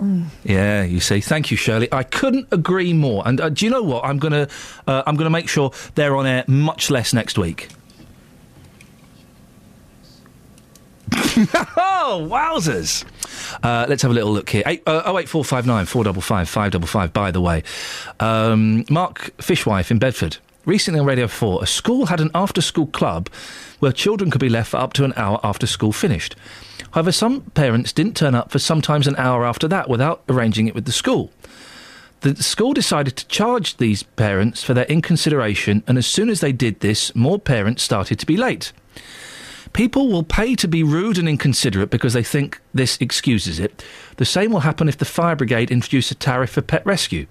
Mm. 0.00 0.26
Yeah, 0.44 0.82
you 0.82 0.98
see. 0.98 1.20
Thank 1.20 1.50
you, 1.50 1.56
Shirley. 1.58 1.88
I 1.92 2.02
couldn't 2.04 2.48
agree 2.50 2.94
more. 2.94 3.22
And 3.26 3.40
uh, 3.40 3.50
do 3.50 3.66
you 3.66 3.70
know 3.70 3.82
what? 3.82 4.04
I'm 4.04 4.18
gonna 4.18 4.48
uh, 4.86 5.02
I'm 5.06 5.16
gonna 5.16 5.30
make 5.30 5.48
sure 5.48 5.72
they're 5.94 6.16
on 6.16 6.26
air 6.26 6.44
much 6.46 6.90
less 6.90 7.12
next 7.12 7.36
week. 7.36 7.68
oh, 11.76 12.26
wowzers! 12.30 13.04
Uh, 13.62 13.84
let's 13.88 14.00
have 14.02 14.10
a 14.10 14.14
little 14.14 14.32
look 14.32 14.48
here. 14.48 14.62
Eight, 14.64 14.82
uh, 14.86 15.02
08459 15.04 15.86
455 15.86 16.48
555, 16.48 17.12
by 17.12 17.30
the 17.30 17.40
way. 17.40 17.62
Um, 18.20 18.84
Mark 18.88 19.32
Fishwife 19.38 19.90
in 19.90 19.98
Bedford. 19.98 20.38
Recently 20.66 21.00
on 21.00 21.06
Radio 21.06 21.26
4, 21.26 21.64
a 21.64 21.66
school 21.66 22.06
had 22.06 22.20
an 22.20 22.30
after 22.34 22.60
school 22.60 22.86
club 22.86 23.28
where 23.80 23.92
children 23.92 24.30
could 24.30 24.40
be 24.40 24.48
left 24.48 24.70
for 24.70 24.76
up 24.76 24.92
to 24.94 25.04
an 25.04 25.12
hour 25.16 25.40
after 25.42 25.66
school 25.66 25.92
finished. 25.92 26.36
However, 26.92 27.12
some 27.12 27.42
parents 27.42 27.92
didn't 27.92 28.16
turn 28.16 28.34
up 28.34 28.50
for 28.50 28.58
sometimes 28.58 29.06
an 29.06 29.16
hour 29.16 29.44
after 29.44 29.68
that 29.68 29.88
without 29.88 30.22
arranging 30.28 30.66
it 30.66 30.74
with 30.74 30.86
the 30.86 30.92
school. 30.92 31.30
The 32.20 32.36
school 32.42 32.74
decided 32.74 33.16
to 33.16 33.26
charge 33.28 33.78
these 33.78 34.02
parents 34.02 34.62
for 34.62 34.74
their 34.74 34.84
inconsideration, 34.84 35.82
and 35.86 35.96
as 35.96 36.06
soon 36.06 36.28
as 36.28 36.40
they 36.40 36.52
did 36.52 36.80
this, 36.80 37.14
more 37.14 37.38
parents 37.38 37.82
started 37.82 38.18
to 38.18 38.26
be 38.26 38.36
late. 38.36 38.72
People 39.72 40.08
will 40.08 40.24
pay 40.24 40.54
to 40.56 40.68
be 40.68 40.82
rude 40.82 41.16
and 41.16 41.28
inconsiderate 41.28 41.90
because 41.90 42.12
they 42.12 42.24
think 42.24 42.60
this 42.74 42.98
excuses 43.00 43.60
it. 43.60 43.84
The 44.16 44.24
same 44.24 44.52
will 44.52 44.60
happen 44.60 44.88
if 44.88 44.98
the 44.98 45.04
fire 45.04 45.36
brigade 45.36 45.70
introduce 45.70 46.10
a 46.10 46.14
tariff 46.14 46.50
for 46.50 46.60
pet 46.60 46.84
rescue. 46.84 47.26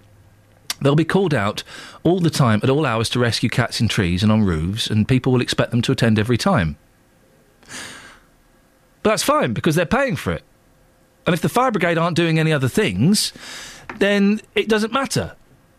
They'll 0.81 0.95
be 0.95 1.05
called 1.05 1.33
out 1.33 1.63
all 2.03 2.19
the 2.19 2.29
time 2.29 2.61
at 2.63 2.69
all 2.69 2.85
hours 2.85 3.09
to 3.09 3.19
rescue 3.19 3.49
cats 3.49 3.81
in 3.81 3.89
trees 3.89 4.23
and 4.23 4.31
on 4.31 4.43
roofs, 4.43 4.87
and 4.87 5.07
people 5.07 5.33
will 5.33 5.41
expect 5.41 5.71
them 5.71 5.81
to 5.83 5.91
attend 5.91 6.17
every 6.17 6.37
time. 6.37 6.77
But 9.03 9.11
that's 9.11 9.23
fine 9.23 9.53
because 9.53 9.75
they're 9.75 9.85
paying 9.85 10.15
for 10.15 10.31
it. 10.33 10.43
And 11.25 11.33
if 11.33 11.41
the 11.41 11.49
fire 11.49 11.71
brigade 11.71 11.97
aren't 11.97 12.15
doing 12.15 12.39
any 12.39 12.51
other 12.51 12.67
things, 12.67 13.33
then 13.97 14.41
it 14.55 14.67
doesn't 14.67 14.93
matter. 14.93 15.35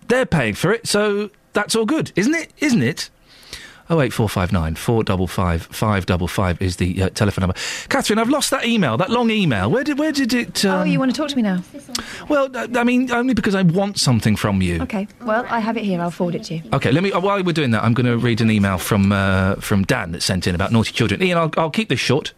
They're 0.08 0.26
paying 0.26 0.54
for 0.54 0.72
it, 0.72 0.86
so 0.86 1.30
that's 1.52 1.74
all 1.74 1.86
good, 1.86 2.12
isn't 2.16 2.34
it? 2.34 2.52
Isn't 2.58 2.82
it? 2.82 3.10
08459 3.90 4.76
455 4.76 5.62
555 5.66 6.62
is 6.62 6.76
the 6.76 7.02
uh, 7.02 7.08
telephone 7.10 7.42
number. 7.42 7.56
Catherine, 7.88 8.18
I've 8.18 8.28
lost 8.28 8.50
that 8.52 8.64
email, 8.64 8.96
that 8.96 9.10
long 9.10 9.30
email. 9.30 9.70
Where 9.70 9.82
did 9.82 9.98
where 9.98 10.12
did 10.12 10.32
it? 10.32 10.64
Um... 10.64 10.80
Oh, 10.80 10.84
you 10.84 10.98
want 10.98 11.10
to 11.10 11.16
talk 11.16 11.28
to 11.30 11.36
me 11.36 11.42
now? 11.42 11.62
Well, 12.28 12.48
uh, 12.56 12.68
I 12.76 12.84
mean, 12.84 13.10
only 13.10 13.34
because 13.34 13.54
I 13.54 13.62
want 13.62 13.98
something 13.98 14.36
from 14.36 14.62
you. 14.62 14.80
Okay. 14.82 15.08
Well, 15.22 15.44
I 15.48 15.58
have 15.58 15.76
it 15.76 15.84
here. 15.84 16.00
I'll 16.00 16.10
forward 16.10 16.36
it 16.36 16.44
to 16.44 16.54
you. 16.54 16.62
Okay, 16.72 16.92
let 16.92 17.02
me. 17.02 17.10
uh, 17.12 17.20
While 17.20 17.42
we're 17.42 17.52
doing 17.52 17.72
that, 17.72 17.82
I'm 17.82 17.94
going 17.94 18.06
to 18.06 18.16
read 18.16 18.40
an 18.40 18.50
email 18.50 18.78
from 18.78 19.10
uh, 19.12 19.56
from 19.56 19.82
Dan 19.84 20.12
that 20.12 20.22
sent 20.22 20.46
in 20.46 20.54
about 20.54 20.70
naughty 20.70 20.92
children. 20.92 21.20
Iain, 21.20 21.36
I'll, 21.36 21.50
I'll 21.56 21.70
keep 21.70 21.88
this 21.88 22.00
short. 22.00 22.32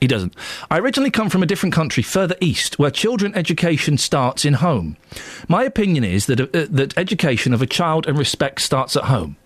He 0.00 0.06
doesn't. 0.06 0.34
I 0.70 0.78
originally 0.78 1.10
come 1.10 1.28
from 1.30 1.42
a 1.42 1.46
different 1.46 1.74
country 1.74 2.02
further 2.02 2.36
east, 2.40 2.78
where 2.78 2.90
children 2.90 3.34
education 3.34 3.98
starts 3.98 4.44
in 4.44 4.54
home. 4.54 4.96
My 5.48 5.62
opinion 5.64 6.04
is 6.04 6.26
that 6.26 6.40
uh, 6.40 6.66
that 6.70 6.96
education 6.96 7.52
of 7.52 7.60
a 7.60 7.66
child 7.66 8.06
and 8.06 8.18
respect 8.18 8.60
starts 8.60 8.96
at 8.96 9.04
home. 9.04 9.36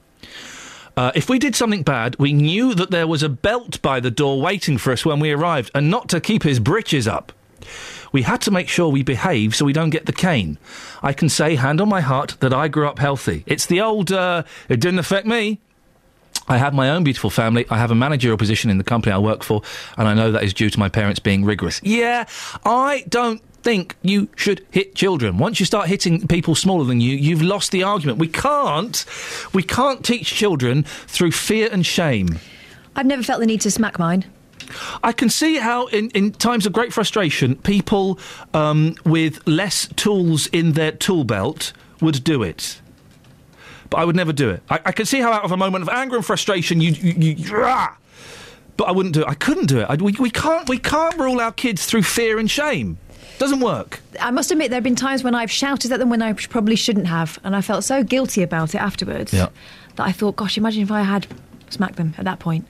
Uh, 1.01 1.11
if 1.15 1.31
we 1.31 1.39
did 1.39 1.57
something 1.57 1.83
bad, 1.83 2.15
we 2.19 2.31
knew 2.31 2.75
that 2.75 2.91
there 2.91 3.07
was 3.07 3.23
a 3.23 3.29
belt 3.31 3.81
by 3.81 4.01
the 4.01 4.11
door 4.11 4.39
waiting 4.39 4.77
for 4.77 4.93
us 4.93 5.03
when 5.03 5.19
we 5.19 5.31
arrived, 5.31 5.70
and 5.75 5.91
not 5.91 6.11
to 6.11 6.20
keep 6.20 6.43
his 6.43 6.61
breeches 6.61 7.09
up. 7.09 7.33
We 8.12 8.20
had 8.20 8.43
to 8.43 8.51
make 8.51 8.69
sure 8.69 8.91
we 8.91 9.03
behave 9.03 9.57
so 9.57 9.65
we 9.65 9.73
don't 9.73 9.89
get 9.89 10.05
the 10.05 10.12
cane. 10.12 10.59
I 11.03 11.15
can 11.15 11.31
say, 11.31 11.55
hand 11.55 11.81
on 11.81 11.89
my 11.89 12.03
heart, 12.03 12.37
that 12.41 12.53
I 12.53 12.69
grew 12.69 12.87
up 12.87 12.99
healthy. 12.99 13.45
It's 13.47 13.65
the 13.65 13.81
old, 13.81 14.12
uh, 14.12 14.43
it 14.69 14.79
didn't 14.79 14.99
affect 14.99 15.27
me. 15.27 15.61
I 16.49 16.59
have 16.59 16.75
my 16.75 16.91
own 16.91 17.05
beautiful 17.05 17.31
family. 17.31 17.67
I 17.70 17.78
have 17.78 17.91
a 17.91 17.94
managerial 17.94 18.39
position 18.39 18.70
in 18.70 18.78
the 18.78 18.85
company 18.85 19.12
I 19.12 19.19
work 19.19 19.43
for, 19.43 19.62
and 19.97 20.09
I 20.09 20.15
know 20.15 20.33
that 20.33 20.43
is 20.43 20.52
due 20.52 20.70
to 20.70 20.78
my 20.78 20.89
parents 20.89 21.20
being 21.20 21.44
rigorous. 21.44 21.81
Yeah, 21.83 22.27
I 22.65 23.05
don't 23.09 23.43
think 23.62 23.97
you 24.02 24.28
should 24.36 24.67
hit 24.70 24.94
children. 24.94 25.39
Once 25.39 25.60
you 25.60 25.67
start 25.67 25.89
hitting 25.89 26.27
people 26.27 26.55
smaller 26.55 26.85
than 26.85 27.01
you, 27.01 27.15
you've 27.17 27.43
lost 27.43 27.73
the 27.73 27.83
argument. 27.83 28.19
We 28.19 28.28
can't, 28.28 29.05
we 29.52 29.62
can't 29.62 30.05
teach 30.05 30.35
children 30.35 30.83
through 30.83 31.33
fear 31.33 31.69
and 31.70 31.85
shame. 31.85 32.39
I've 32.97 33.07
never 33.07 33.23
felt 33.23 33.41
the 33.41 33.47
need 33.47 33.60
to 33.62 33.70
smack 33.70 33.99
mine. 33.99 34.25
I 35.02 35.12
can 35.12 35.28
see 35.28 35.57
how, 35.57 35.86
in, 35.86 36.10
in 36.10 36.33
times 36.33 36.67
of 36.67 36.73
great 36.73 36.93
frustration, 36.93 37.57
people 37.57 38.19
um, 38.55 38.94
with 39.05 39.47
less 39.47 39.89
tools 39.97 40.47
in 40.49 40.73
their 40.73 40.93
tool 40.93 41.25
belt 41.25 41.73
would 42.01 42.23
do 42.25 42.43
it. 42.43 42.81
But 43.91 43.99
I 43.99 44.05
would 44.05 44.17
never 44.17 44.33
do 44.33 44.51
it. 44.51 44.62
I, 44.70 44.81
I 44.86 44.93
can 44.93 45.05
see 45.05 45.20
how, 45.20 45.33
out 45.33 45.44
of 45.44 45.52
a 45.52 45.57
moment 45.57 45.83
of 45.83 45.89
anger 45.89 46.17
and 46.17 46.25
frustration, 46.25 46.81
you, 46.81 46.93
you, 46.93 47.33
you 47.33 47.57
rah! 47.57 47.97
but 48.77 48.85
I 48.89 48.93
wouldn't 48.93 49.15
do 49.15 49.20
it. 49.20 49.28
I 49.28 49.35
couldn't 49.35 49.67
do 49.67 49.81
it. 49.81 49.86
I, 49.91 49.97
we, 49.97 50.12
we 50.19 50.31
can't. 50.31 50.67
We 50.69 50.78
can't 50.78 51.19
rule 51.19 51.39
our 51.41 51.52
kids 51.52 51.85
through 51.85 52.02
fear 52.05 52.39
and 52.39 52.51
shame. 52.51 52.97
Doesn't 53.39 53.60
work. 53.60 54.01
I 54.20 54.31
must 54.31 54.51
admit, 54.51 54.70
there 54.70 54.77
have 54.77 54.85
been 54.85 54.97
times 54.97 55.23
when 55.23 55.35
I've 55.35 55.51
shouted 55.51 55.93
at 55.93 55.99
them 55.99 56.09
when 56.09 56.23
I 56.23 56.33
probably 56.33 56.77
shouldn't 56.77 57.07
have, 57.07 57.39
and 57.44 57.55
I 57.57 57.60
felt 57.62 57.85
so 57.85 58.02
guilty 58.02 58.43
about 58.43 58.75
it 58.75 58.78
afterwards 58.78 59.33
Yeah. 59.35 59.49
that 59.97 60.07
I 60.07 60.12
thought, 60.12 60.36
gosh, 60.36 60.57
imagine 60.57 60.83
if 60.83 60.91
I 60.91 61.02
had 61.02 61.27
smacked 61.69 61.97
them 61.97 62.15
at 62.17 62.25
that 62.25 62.39
point. 62.39 62.65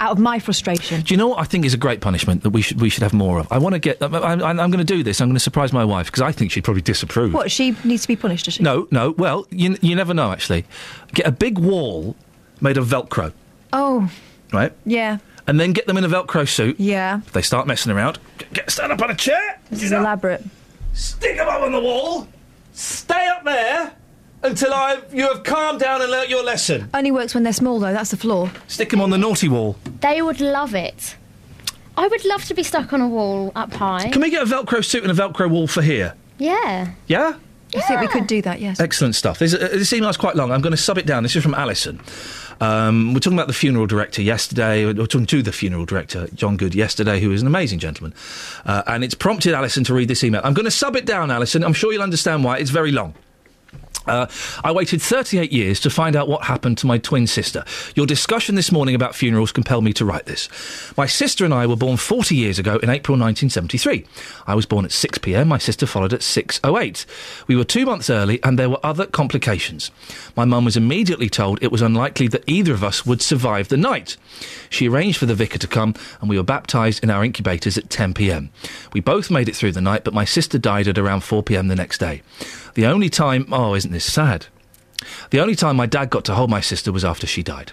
Out 0.00 0.12
of 0.12 0.18
my 0.20 0.38
frustration. 0.38 1.00
Do 1.00 1.12
you 1.12 1.18
know 1.18 1.26
what 1.26 1.40
I 1.40 1.44
think 1.44 1.64
is 1.64 1.74
a 1.74 1.76
great 1.76 2.00
punishment 2.00 2.44
that 2.44 2.50
we 2.50 2.62
should 2.62 2.80
we 2.80 2.88
should 2.88 3.02
have 3.02 3.12
more 3.12 3.40
of? 3.40 3.50
I 3.50 3.58
want 3.58 3.72
to 3.74 3.80
get. 3.80 4.00
I, 4.00 4.06
I, 4.06 4.32
I'm 4.32 4.56
going 4.56 4.78
to 4.78 4.84
do 4.84 5.02
this. 5.02 5.20
I'm 5.20 5.26
going 5.28 5.34
to 5.34 5.40
surprise 5.40 5.72
my 5.72 5.84
wife 5.84 6.06
because 6.06 6.22
I 6.22 6.30
think 6.30 6.52
she'd 6.52 6.62
probably 6.62 6.82
disapprove. 6.82 7.34
What, 7.34 7.50
she 7.50 7.76
needs 7.82 8.02
to 8.02 8.08
be 8.08 8.14
punished, 8.14 8.44
does 8.44 8.54
she? 8.54 8.62
No, 8.62 8.86
no. 8.92 9.10
Well, 9.18 9.46
you 9.50 9.76
you 9.82 9.96
never 9.96 10.14
know. 10.14 10.30
Actually, 10.30 10.64
get 11.14 11.26
a 11.26 11.32
big 11.32 11.58
wall 11.58 12.14
made 12.60 12.76
of 12.76 12.86
Velcro, 12.86 13.32
Oh, 13.72 14.08
right, 14.52 14.72
yeah, 14.86 15.18
and 15.48 15.58
then 15.58 15.72
get 15.72 15.86
them 15.88 15.96
in 15.96 16.04
a 16.04 16.08
Velcro 16.08 16.46
suit. 16.48 16.78
yeah. 16.78 17.18
If 17.26 17.32
they 17.32 17.42
start 17.42 17.66
messing 17.66 17.90
around, 17.90 18.20
get, 18.38 18.52
get 18.52 18.70
stand 18.70 18.92
up 18.92 19.02
on 19.02 19.10
a 19.10 19.16
chair. 19.16 19.58
This 19.68 19.82
is 19.82 19.90
elaborate. 19.90 20.44
Stick 20.94 21.36
them 21.38 21.48
up 21.48 21.62
on 21.62 21.72
the 21.72 21.80
wall. 21.80 22.28
Stay 22.72 23.26
up 23.26 23.42
there 23.44 23.92
until 24.42 24.72
I 24.72 25.00
you 25.12 25.28
have 25.28 25.42
calmed 25.44 25.80
down 25.80 26.02
and 26.02 26.10
learnt 26.10 26.28
your 26.28 26.44
lesson. 26.44 26.90
Only 26.94 27.10
works 27.10 27.34
when 27.34 27.42
they're 27.42 27.52
small, 27.52 27.80
though. 27.80 27.92
That's 27.92 28.10
the 28.10 28.16
flaw. 28.16 28.50
Stick 28.66 28.90
them 28.90 29.00
on 29.00 29.10
the 29.10 29.18
naughty 29.18 29.48
wall. 29.48 29.76
They 30.00 30.22
would 30.22 30.40
love 30.40 30.74
it. 30.74 31.16
I 31.96 32.06
would 32.06 32.24
love 32.24 32.44
to 32.44 32.54
be 32.54 32.62
stuck 32.62 32.92
on 32.92 33.00
a 33.00 33.08
wall 33.08 33.50
up 33.56 33.72
high. 33.72 34.08
Can 34.10 34.22
we 34.22 34.30
get 34.30 34.42
a 34.42 34.46
Velcro 34.46 34.84
suit 34.84 35.02
and 35.02 35.10
a 35.10 35.14
Velcro 35.14 35.50
wall 35.50 35.66
for 35.66 35.82
here? 35.82 36.14
Yeah. 36.38 36.92
Yeah. 37.08 37.34
I 37.74 37.80
think 37.80 38.00
we 38.00 38.06
could 38.06 38.26
do 38.26 38.40
that. 38.42 38.60
Yes. 38.60 38.80
Excellent 38.80 39.14
stuff. 39.14 39.40
This, 39.40 39.52
uh, 39.52 39.58
this 39.58 39.92
email's 39.92 40.16
quite 40.16 40.36
long. 40.36 40.52
I'm 40.52 40.60
going 40.60 40.70
to 40.70 40.76
sub 40.76 40.96
it 40.96 41.06
down. 41.06 41.22
This 41.22 41.36
is 41.36 41.42
from 41.42 41.54
Alison. 41.54 42.00
Um, 42.60 43.12
we're 43.12 43.20
talking 43.20 43.36
about 43.38 43.46
the 43.48 43.52
funeral 43.52 43.86
director 43.86 44.22
yesterday. 44.22 44.86
We're 44.86 45.06
talking 45.06 45.26
to 45.26 45.42
the 45.42 45.52
funeral 45.52 45.84
director, 45.84 46.28
John 46.34 46.56
Good, 46.56 46.74
yesterday, 46.74 47.20
who 47.20 47.30
is 47.32 47.42
an 47.42 47.46
amazing 47.46 47.78
gentleman. 47.78 48.14
Uh, 48.64 48.82
and 48.86 49.04
it's 49.04 49.14
prompted 49.14 49.52
Alison 49.52 49.84
to 49.84 49.94
read 49.94 50.08
this 50.08 50.24
email. 50.24 50.40
I'm 50.44 50.54
going 50.54 50.64
to 50.64 50.70
sub 50.70 50.96
it 50.96 51.04
down, 51.04 51.30
Alison. 51.30 51.62
I'm 51.62 51.74
sure 51.74 51.92
you'll 51.92 52.02
understand 52.02 52.42
why. 52.42 52.58
It's 52.58 52.70
very 52.70 52.90
long. 52.92 53.14
Uh, 54.08 54.26
I 54.64 54.72
waited 54.72 55.02
38 55.02 55.52
years 55.52 55.80
to 55.80 55.90
find 55.90 56.16
out 56.16 56.28
what 56.28 56.44
happened 56.44 56.78
to 56.78 56.86
my 56.86 56.98
twin 56.98 57.26
sister. 57.26 57.64
Your 57.94 58.06
discussion 58.06 58.54
this 58.54 58.72
morning 58.72 58.94
about 58.94 59.14
funerals 59.14 59.52
compelled 59.52 59.84
me 59.84 59.92
to 59.94 60.04
write 60.04 60.26
this. 60.26 60.48
My 60.96 61.06
sister 61.06 61.44
and 61.44 61.52
I 61.52 61.66
were 61.66 61.76
born 61.76 61.96
40 61.96 62.34
years 62.34 62.58
ago 62.58 62.76
in 62.76 62.90
April 62.90 63.18
1973. 63.18 64.04
I 64.46 64.54
was 64.54 64.66
born 64.66 64.84
at 64.84 64.92
6 64.92 65.18
pm, 65.18 65.48
my 65.48 65.58
sister 65.58 65.86
followed 65.86 66.12
at 66.12 66.20
6.08. 66.20 67.06
We 67.46 67.56
were 67.56 67.64
two 67.64 67.84
months 67.84 68.10
early 68.10 68.42
and 68.42 68.58
there 68.58 68.70
were 68.70 68.80
other 68.82 69.06
complications. 69.06 69.90
My 70.36 70.44
mum 70.44 70.64
was 70.64 70.76
immediately 70.76 71.28
told 71.28 71.62
it 71.62 71.72
was 71.72 71.82
unlikely 71.82 72.28
that 72.28 72.44
either 72.46 72.72
of 72.72 72.84
us 72.84 73.04
would 73.04 73.20
survive 73.20 73.68
the 73.68 73.76
night. 73.76 74.16
She 74.70 74.88
arranged 74.88 75.18
for 75.18 75.26
the 75.26 75.34
vicar 75.34 75.58
to 75.58 75.66
come 75.66 75.94
and 76.20 76.30
we 76.30 76.36
were 76.36 76.42
baptised 76.42 77.02
in 77.02 77.10
our 77.10 77.24
incubators 77.24 77.76
at 77.76 77.90
10 77.90 78.14
pm. 78.14 78.50
We 78.92 79.00
both 79.00 79.30
made 79.30 79.48
it 79.48 79.56
through 79.56 79.72
the 79.72 79.80
night, 79.80 80.04
but 80.04 80.14
my 80.14 80.24
sister 80.24 80.58
died 80.58 80.88
at 80.88 80.98
around 80.98 81.20
4 81.20 81.42
pm 81.42 81.68
the 81.68 81.76
next 81.76 81.98
day. 81.98 82.22
The 82.74 82.86
only 82.86 83.08
time, 83.08 83.46
oh, 83.52 83.74
isn't 83.74 83.92
this 83.92 84.10
sad? 84.10 84.46
The 85.30 85.40
only 85.40 85.54
time 85.54 85.76
my 85.76 85.86
dad 85.86 86.10
got 86.10 86.24
to 86.26 86.34
hold 86.34 86.50
my 86.50 86.60
sister 86.60 86.92
was 86.92 87.04
after 87.04 87.26
she 87.26 87.42
died. 87.42 87.72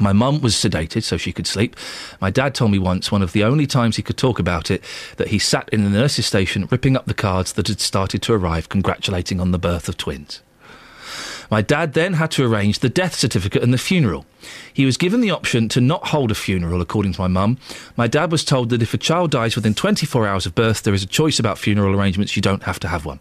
My 0.00 0.12
mum 0.12 0.40
was 0.40 0.54
sedated 0.54 1.02
so 1.02 1.16
she 1.16 1.32
could 1.32 1.46
sleep. 1.46 1.76
My 2.20 2.30
dad 2.30 2.54
told 2.54 2.70
me 2.70 2.78
once, 2.78 3.12
one 3.12 3.22
of 3.22 3.32
the 3.32 3.44
only 3.44 3.66
times 3.66 3.96
he 3.96 4.02
could 4.02 4.16
talk 4.16 4.38
about 4.38 4.70
it, 4.70 4.82
that 5.16 5.28
he 5.28 5.38
sat 5.38 5.68
in 5.68 5.84
the 5.84 5.90
nurse's 5.90 6.26
station 6.26 6.66
ripping 6.70 6.96
up 6.96 7.04
the 7.04 7.14
cards 7.14 7.52
that 7.54 7.68
had 7.68 7.80
started 7.80 8.22
to 8.22 8.32
arrive 8.32 8.70
congratulating 8.70 9.38
on 9.38 9.50
the 9.50 9.58
birth 9.58 9.88
of 9.88 9.98
twins. 9.98 10.40
My 11.50 11.60
dad 11.60 11.92
then 11.92 12.14
had 12.14 12.30
to 12.32 12.44
arrange 12.46 12.78
the 12.78 12.88
death 12.88 13.14
certificate 13.14 13.62
and 13.62 13.74
the 13.74 13.78
funeral. 13.78 14.24
He 14.72 14.86
was 14.86 14.96
given 14.96 15.20
the 15.20 15.30
option 15.30 15.68
to 15.70 15.82
not 15.82 16.06
hold 16.06 16.30
a 16.30 16.34
funeral, 16.34 16.80
according 16.80 17.12
to 17.12 17.20
my 17.20 17.28
mum. 17.28 17.58
My 17.94 18.06
dad 18.06 18.32
was 18.32 18.42
told 18.42 18.70
that 18.70 18.80
if 18.80 18.94
a 18.94 18.98
child 18.98 19.30
dies 19.30 19.54
within 19.54 19.74
24 19.74 20.26
hours 20.26 20.46
of 20.46 20.54
birth, 20.54 20.82
there 20.82 20.94
is 20.94 21.02
a 21.02 21.06
choice 21.06 21.38
about 21.38 21.58
funeral 21.58 21.94
arrangements, 21.94 22.34
you 22.34 22.40
don't 22.40 22.62
have 22.62 22.80
to 22.80 22.88
have 22.88 23.04
one. 23.04 23.20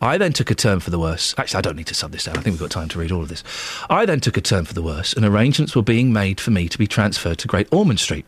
I 0.00 0.18
then 0.18 0.32
took 0.32 0.50
a 0.50 0.54
turn 0.54 0.80
for 0.80 0.90
the 0.90 0.98
worse. 0.98 1.34
Actually, 1.38 1.58
I 1.58 1.62
don't 1.62 1.76
need 1.76 1.86
to 1.88 1.94
sub 1.94 2.12
this 2.12 2.24
down. 2.24 2.36
I 2.36 2.40
think 2.40 2.54
we've 2.54 2.60
got 2.60 2.70
time 2.70 2.88
to 2.88 2.98
read 2.98 3.12
all 3.12 3.22
of 3.22 3.28
this. 3.28 3.42
I 3.90 4.06
then 4.06 4.20
took 4.20 4.36
a 4.36 4.40
turn 4.40 4.64
for 4.64 4.74
the 4.74 4.82
worse, 4.82 5.12
and 5.12 5.24
arrangements 5.24 5.74
were 5.74 5.82
being 5.82 6.12
made 6.12 6.40
for 6.40 6.50
me 6.50 6.68
to 6.68 6.78
be 6.78 6.86
transferred 6.86 7.38
to 7.38 7.48
Great 7.48 7.68
Ormond 7.72 8.00
Street. 8.00 8.24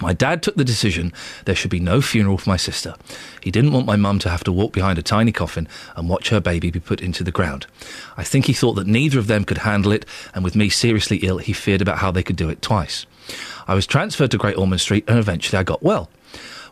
My 0.00 0.12
dad 0.12 0.42
took 0.42 0.56
the 0.56 0.64
decision 0.64 1.12
there 1.44 1.54
should 1.54 1.70
be 1.70 1.78
no 1.78 2.00
funeral 2.00 2.38
for 2.38 2.50
my 2.50 2.56
sister. 2.56 2.96
He 3.40 3.52
didn't 3.52 3.72
want 3.72 3.86
my 3.86 3.94
mum 3.94 4.18
to 4.20 4.28
have 4.28 4.42
to 4.44 4.52
walk 4.52 4.72
behind 4.72 4.98
a 4.98 5.02
tiny 5.02 5.30
coffin 5.30 5.68
and 5.94 6.08
watch 6.08 6.30
her 6.30 6.40
baby 6.40 6.70
be 6.70 6.80
put 6.80 7.00
into 7.00 7.22
the 7.22 7.30
ground. 7.30 7.66
I 8.16 8.24
think 8.24 8.46
he 8.46 8.52
thought 8.52 8.74
that 8.74 8.88
neither 8.88 9.20
of 9.20 9.28
them 9.28 9.44
could 9.44 9.58
handle 9.58 9.92
it, 9.92 10.04
and 10.34 10.42
with 10.42 10.56
me 10.56 10.68
seriously 10.68 11.18
ill, 11.18 11.38
he 11.38 11.52
feared 11.52 11.82
about 11.82 11.98
how 11.98 12.10
they 12.10 12.24
could 12.24 12.36
do 12.36 12.48
it 12.48 12.60
twice. 12.60 13.06
I 13.68 13.74
was 13.74 13.86
transferred 13.86 14.32
to 14.32 14.38
Great 14.38 14.58
Ormond 14.58 14.80
Street, 14.80 15.04
and 15.06 15.18
eventually 15.18 15.58
I 15.58 15.62
got 15.62 15.82
well. 15.82 16.10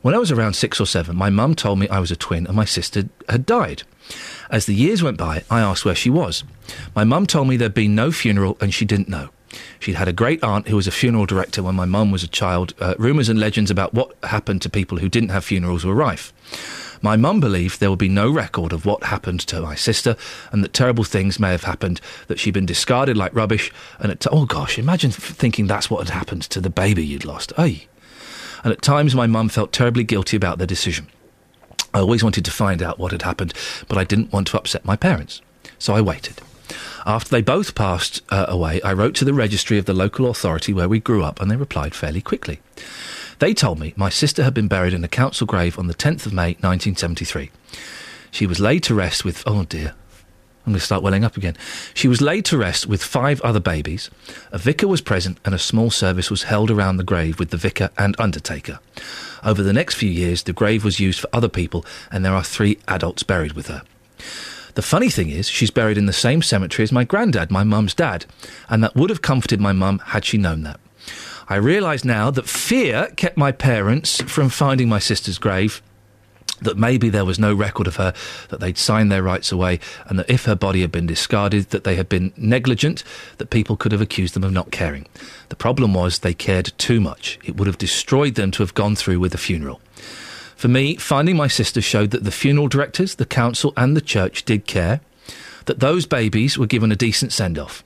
When 0.02 0.16
I 0.16 0.18
was 0.18 0.32
around 0.32 0.54
six 0.54 0.80
or 0.80 0.86
seven, 0.86 1.16
my 1.16 1.30
mum 1.30 1.54
told 1.54 1.78
me 1.78 1.88
I 1.88 2.00
was 2.00 2.10
a 2.10 2.16
twin 2.16 2.48
and 2.48 2.56
my 2.56 2.64
sister 2.64 3.04
had 3.28 3.46
died. 3.46 3.84
As 4.50 4.66
the 4.66 4.74
years 4.74 5.02
went 5.02 5.18
by, 5.18 5.44
I 5.50 5.60
asked 5.60 5.84
where 5.84 5.94
she 5.94 6.10
was. 6.10 6.44
My 6.94 7.04
mum 7.04 7.26
told 7.26 7.48
me 7.48 7.56
there'd 7.56 7.74
been 7.74 7.94
no 7.94 8.12
funeral 8.12 8.56
and 8.60 8.72
she 8.72 8.84
didn't 8.84 9.08
know. 9.08 9.30
She'd 9.78 9.96
had 9.96 10.08
a 10.08 10.12
great 10.12 10.42
aunt 10.42 10.68
who 10.68 10.76
was 10.76 10.86
a 10.86 10.92
funeral 10.92 11.26
director 11.26 11.62
when 11.62 11.74
my 11.74 11.84
mum 11.84 12.10
was 12.10 12.22
a 12.22 12.28
child. 12.28 12.74
Uh, 12.80 12.94
rumours 12.98 13.28
and 13.28 13.38
legends 13.38 13.70
about 13.70 13.94
what 13.94 14.16
happened 14.22 14.62
to 14.62 14.70
people 14.70 14.98
who 14.98 15.08
didn't 15.08 15.30
have 15.30 15.44
funerals 15.44 15.84
were 15.84 15.94
rife. 15.94 16.32
My 17.02 17.16
mum 17.16 17.40
believed 17.40 17.80
there 17.80 17.90
would 17.90 17.98
be 17.98 18.08
no 18.08 18.30
record 18.30 18.72
of 18.72 18.86
what 18.86 19.04
happened 19.04 19.40
to 19.40 19.60
my 19.60 19.74
sister 19.74 20.16
and 20.52 20.62
that 20.62 20.72
terrible 20.72 21.02
things 21.02 21.40
may 21.40 21.50
have 21.50 21.64
happened, 21.64 22.00
that 22.28 22.38
she'd 22.38 22.54
been 22.54 22.66
discarded 22.66 23.16
like 23.16 23.34
rubbish. 23.34 23.72
And 23.98 24.18
t- 24.18 24.28
oh 24.30 24.46
gosh, 24.46 24.78
imagine 24.78 25.10
thinking 25.10 25.66
that's 25.66 25.90
what 25.90 26.06
had 26.06 26.14
happened 26.14 26.42
to 26.42 26.60
the 26.60 26.70
baby 26.70 27.04
you'd 27.04 27.24
lost. 27.24 27.52
Ay. 27.58 27.86
And 28.62 28.72
at 28.72 28.82
times 28.82 29.16
my 29.16 29.26
mum 29.26 29.48
felt 29.48 29.72
terribly 29.72 30.04
guilty 30.04 30.36
about 30.36 30.58
the 30.58 30.66
decision. 30.66 31.08
I 31.94 32.00
always 32.00 32.22
wanted 32.24 32.44
to 32.44 32.50
find 32.50 32.82
out 32.82 32.98
what 32.98 33.12
had 33.12 33.22
happened, 33.22 33.54
but 33.88 33.98
I 33.98 34.04
didn't 34.04 34.32
want 34.32 34.46
to 34.48 34.58
upset 34.58 34.84
my 34.84 34.96
parents. 34.96 35.42
So 35.78 35.94
I 35.94 36.00
waited. 36.00 36.40
After 37.04 37.30
they 37.30 37.42
both 37.42 37.74
passed 37.74 38.22
uh, 38.30 38.46
away, 38.48 38.80
I 38.82 38.92
wrote 38.92 39.14
to 39.16 39.24
the 39.24 39.34
registry 39.34 39.78
of 39.78 39.86
the 39.86 39.92
local 39.92 40.30
authority 40.30 40.72
where 40.72 40.88
we 40.88 41.00
grew 41.00 41.22
up, 41.24 41.40
and 41.40 41.50
they 41.50 41.56
replied 41.56 41.94
fairly 41.94 42.20
quickly. 42.20 42.60
They 43.40 43.54
told 43.54 43.80
me 43.80 43.92
my 43.96 44.08
sister 44.08 44.44
had 44.44 44.54
been 44.54 44.68
buried 44.68 44.94
in 44.94 45.02
a 45.02 45.08
council 45.08 45.46
grave 45.46 45.78
on 45.78 45.88
the 45.88 45.94
10th 45.94 46.26
of 46.26 46.32
May 46.32 46.52
1973. 46.60 47.50
She 48.30 48.46
was 48.46 48.60
laid 48.60 48.84
to 48.84 48.94
rest 48.94 49.24
with, 49.24 49.42
oh 49.46 49.64
dear, 49.64 49.94
I'm 50.64 50.72
going 50.72 50.78
to 50.78 50.84
start 50.84 51.02
welling 51.02 51.24
up 51.24 51.36
again. 51.36 51.56
She 51.92 52.06
was 52.06 52.20
laid 52.20 52.44
to 52.46 52.56
rest 52.56 52.86
with 52.86 53.02
five 53.02 53.40
other 53.40 53.58
babies. 53.58 54.10
A 54.52 54.58
vicar 54.58 54.86
was 54.86 55.00
present, 55.00 55.38
and 55.44 55.54
a 55.54 55.58
small 55.58 55.90
service 55.90 56.30
was 56.30 56.44
held 56.44 56.70
around 56.70 56.98
the 56.98 57.04
grave 57.04 57.40
with 57.40 57.50
the 57.50 57.56
vicar 57.56 57.90
and 57.98 58.14
undertaker. 58.18 58.78
Over 59.44 59.64
the 59.64 59.72
next 59.72 59.96
few 59.96 60.10
years, 60.10 60.44
the 60.44 60.52
grave 60.52 60.84
was 60.84 61.00
used 61.00 61.18
for 61.18 61.28
other 61.32 61.48
people, 61.48 61.84
and 62.12 62.24
there 62.24 62.34
are 62.34 62.44
three 62.44 62.78
adults 62.86 63.24
buried 63.24 63.54
with 63.54 63.66
her. 63.66 63.82
The 64.74 64.82
funny 64.82 65.10
thing 65.10 65.30
is, 65.30 65.48
she's 65.48 65.72
buried 65.72 65.98
in 65.98 66.06
the 66.06 66.12
same 66.12 66.42
cemetery 66.42 66.84
as 66.84 66.92
my 66.92 67.04
granddad, 67.04 67.50
my 67.50 67.64
mum's 67.64 67.92
dad, 67.92 68.24
and 68.68 68.84
that 68.84 68.94
would 68.94 69.10
have 69.10 69.20
comforted 69.20 69.60
my 69.60 69.72
mum 69.72 69.98
had 69.98 70.24
she 70.24 70.38
known 70.38 70.62
that. 70.62 70.78
I 71.48 71.56
realise 71.56 72.04
now 72.04 72.30
that 72.30 72.48
fear 72.48 73.08
kept 73.16 73.36
my 73.36 73.52
parents 73.52 74.22
from 74.22 74.48
finding 74.48 74.88
my 74.88 75.00
sister's 75.00 75.38
grave. 75.38 75.82
That 76.62 76.76
maybe 76.76 77.08
there 77.08 77.24
was 77.24 77.38
no 77.38 77.52
record 77.54 77.86
of 77.86 77.96
her, 77.96 78.14
that 78.48 78.60
they'd 78.60 78.78
signed 78.78 79.10
their 79.10 79.22
rights 79.22 79.52
away, 79.52 79.80
and 80.06 80.18
that 80.18 80.30
if 80.30 80.44
her 80.44 80.54
body 80.54 80.80
had 80.80 80.92
been 80.92 81.06
discarded, 81.06 81.70
that 81.70 81.84
they 81.84 81.96
had 81.96 82.08
been 82.08 82.32
negligent, 82.36 83.04
that 83.38 83.50
people 83.50 83.76
could 83.76 83.92
have 83.92 84.00
accused 84.00 84.34
them 84.34 84.44
of 84.44 84.52
not 84.52 84.70
caring. 84.70 85.06
The 85.48 85.56
problem 85.56 85.92
was 85.94 86.18
they 86.18 86.34
cared 86.34 86.72
too 86.78 87.00
much. 87.00 87.38
It 87.44 87.56
would 87.56 87.66
have 87.66 87.78
destroyed 87.78 88.36
them 88.36 88.50
to 88.52 88.62
have 88.62 88.74
gone 88.74 88.96
through 88.96 89.20
with 89.20 89.32
the 89.32 89.38
funeral. 89.38 89.80
For 90.56 90.68
me, 90.68 90.96
finding 90.96 91.36
my 91.36 91.48
sister 91.48 91.82
showed 91.82 92.12
that 92.12 92.22
the 92.24 92.30
funeral 92.30 92.68
directors, 92.68 93.16
the 93.16 93.26
council, 93.26 93.72
and 93.76 93.96
the 93.96 94.00
church 94.00 94.44
did 94.44 94.66
care, 94.66 95.00
that 95.64 95.80
those 95.80 96.06
babies 96.06 96.56
were 96.56 96.66
given 96.66 96.92
a 96.92 96.96
decent 96.96 97.32
send 97.32 97.58
off. 97.58 97.82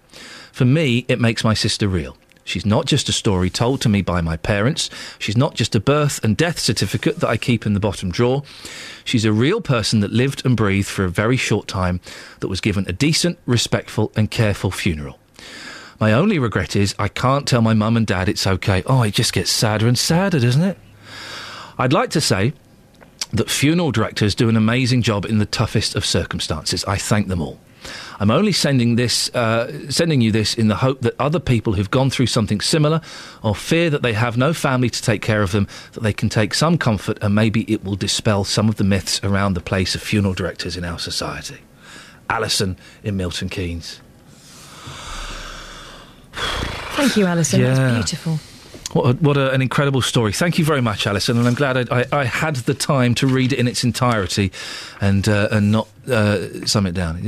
For 0.52 0.64
me, 0.64 1.05
it 1.08 1.20
makes 1.20 1.44
my 1.44 1.55
sister 1.55 1.88
real. 1.88 2.16
She's 2.47 2.65
not 2.65 2.86
just 2.86 3.08
a 3.08 3.12
story 3.12 3.50
told 3.50 3.81
to 3.83 3.89
me 3.89 4.02
by 4.02 4.20
my 4.20 4.36
parents. 4.36 4.89
She's 5.18 5.36
not 5.36 5.57
just 5.57 5.75
a 5.75 5.81
birth 5.81 6.25
and 6.25 6.36
death 6.36 6.60
certificate 6.60 7.18
that 7.18 7.28
I 7.28 7.36
keep 7.36 7.66
in 7.66 7.75
the 7.75 7.81
bottom 7.81 8.12
drawer. 8.12 8.44
She's 9.05 9.25
a 9.25 9.33
real 9.33 9.60
person 9.60 9.99
that 10.00 10.12
lived 10.12 10.47
and 10.47 10.57
breathed 10.57 10.86
for 10.86 11.05
a 11.05 11.10
very 11.10 11.36
short 11.36 11.66
time, 11.66 12.00
that 12.39 12.47
was 12.47 12.60
given 12.60 12.86
a 12.89 12.92
decent, 12.92 13.39
respectful, 13.47 14.12
and 14.15 14.31
careful 14.31 14.70
funeral. 14.70 15.18
My 15.99 16.12
only 16.12 16.39
regret 16.39 16.76
is 16.76 16.94
I 17.00 17.08
can't 17.08 17.49
tell 17.49 17.62
my 17.62 17.75
mum 17.75 17.97
and 17.97 18.07
dad 18.07 18.28
it's 18.28 18.47
okay. 18.47 18.84
Oh, 18.86 19.02
it 19.02 19.15
just 19.15 19.33
gets 19.33 19.50
sadder 19.50 19.89
and 19.89 19.99
sadder, 19.99 20.39
doesn't 20.39 20.62
it? 20.62 20.78
I'd 21.78 21.92
like 21.92 22.10
to 22.10 22.20
say 22.20 22.52
that 23.33 23.50
funeral 23.50 23.91
directors 23.91 24.36
do 24.36 24.49
an 24.49 24.57
amazing 24.57 25.02
job 25.02 25.25
in 25.25 25.39
the 25.39 25.47
toughest 25.47 25.97
of 25.97 26.07
circumstances. 26.07 26.84
I 26.84 26.97
thank 26.97 27.26
them 27.26 27.42
all. 27.42 27.58
I'm 28.18 28.31
only 28.31 28.52
sending 28.52 28.97
this, 28.97 29.34
uh, 29.34 29.90
sending 29.90 30.20
you 30.20 30.32
this 30.32 30.55
in 30.55 30.68
the 30.68 30.76
hope 30.76 31.00
that 31.02 31.15
other 31.18 31.40
people 31.40 31.74
who've 31.74 31.90
gone 31.90 32.10
through 32.10 32.26
something 32.26 32.60
similar, 32.60 33.00
or 33.42 33.55
fear 33.55 33.90
that 33.90 34.02
they 34.02 34.12
have 34.12 34.36
no 34.36 34.52
family 34.52 34.90
to 34.90 35.02
take 35.02 35.23
care 35.23 35.42
of 35.42 35.52
them, 35.52 35.66
that 35.92 36.02
they 36.02 36.12
can 36.12 36.28
take 36.28 36.55
some 36.55 36.78
comfort, 36.78 37.18
and 37.23 37.34
maybe 37.34 37.62
it 37.73 37.84
will 37.84 37.97
dispel 37.97 38.44
some 38.44 38.68
of 38.68 38.76
the 38.76 38.84
myths 38.84 39.20
around 39.23 39.55
the 39.55 39.60
place 39.60 39.94
of 39.94 40.02
funeral 40.02 40.34
directors 40.34 40.76
in 40.76 40.84
our 40.84 40.98
society. 40.98 41.58
Alison 42.28 42.76
in 43.02 43.16
Milton 43.16 43.48
Keynes. 43.48 44.00
Thank 46.32 47.16
you, 47.16 47.26
Alison. 47.26 47.60
Yeah. 47.60 47.74
That's 47.74 47.94
beautiful. 47.94 48.39
What, 48.92 49.10
a, 49.10 49.12
what 49.18 49.36
a, 49.36 49.50
an 49.52 49.60
incredible 49.60 50.00
story. 50.00 50.32
Thank 50.32 50.58
you 50.58 50.65
very 50.65 50.81
much, 50.81 51.06
Alison, 51.06 51.36
and 51.39 51.47
I'm 51.47 51.55
glad 51.55 51.76
I, 51.90 52.00
I, 52.00 52.06
I 52.12 52.24
had 52.24 52.56
the 52.56 52.74
time 52.74 53.15
to 53.16 53.26
read 53.26 53.52
it 53.52 53.58
in 53.58 53.68
its 53.68 53.84
entirety 53.84 54.52
and, 55.00 55.28
uh, 55.28 55.48
and 55.50 55.70
not 55.70 55.89
uh, 56.09 56.67
sum 56.67 56.86
it 56.86 56.93
down. 56.93 57.23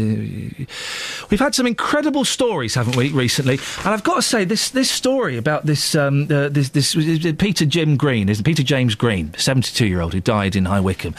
We've 1.31 1.41
had 1.41 1.55
some 1.55 1.67
incredible 1.67 2.25
stories, 2.25 2.75
haven't 2.75 2.97
we, 2.97 3.11
recently? 3.11 3.59
And 3.79 3.89
I've 3.89 4.05
got 4.05 4.17
to 4.17 4.23
say, 4.23 4.45
this, 4.45 4.71
this 4.71 4.91
story 4.91 5.37
about 5.37 5.67
this, 5.67 5.95
um, 5.95 6.25
uh, 6.31 6.49
this, 6.49 6.71
this 6.71 6.95
Peter 7.37 7.67
Jim 7.67 7.97
Green, 7.97 8.29
is 8.29 8.43
Peter 8.43 8.63
James 8.63 8.95
Green, 8.95 9.35
72 9.37 9.87
year 9.87 10.01
old 10.01 10.15
who 10.15 10.21
died 10.21 10.57
in 10.57 10.65
High 10.65 10.81
Wycombe. 10.81 11.15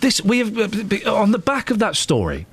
This, 0.00 0.22
we 0.22 0.38
have, 0.38 0.56
uh, 0.58 1.14
on 1.14 1.32
the 1.32 1.38
back 1.38 1.70
of 1.70 1.78
that 1.78 1.96
story, 1.96 2.46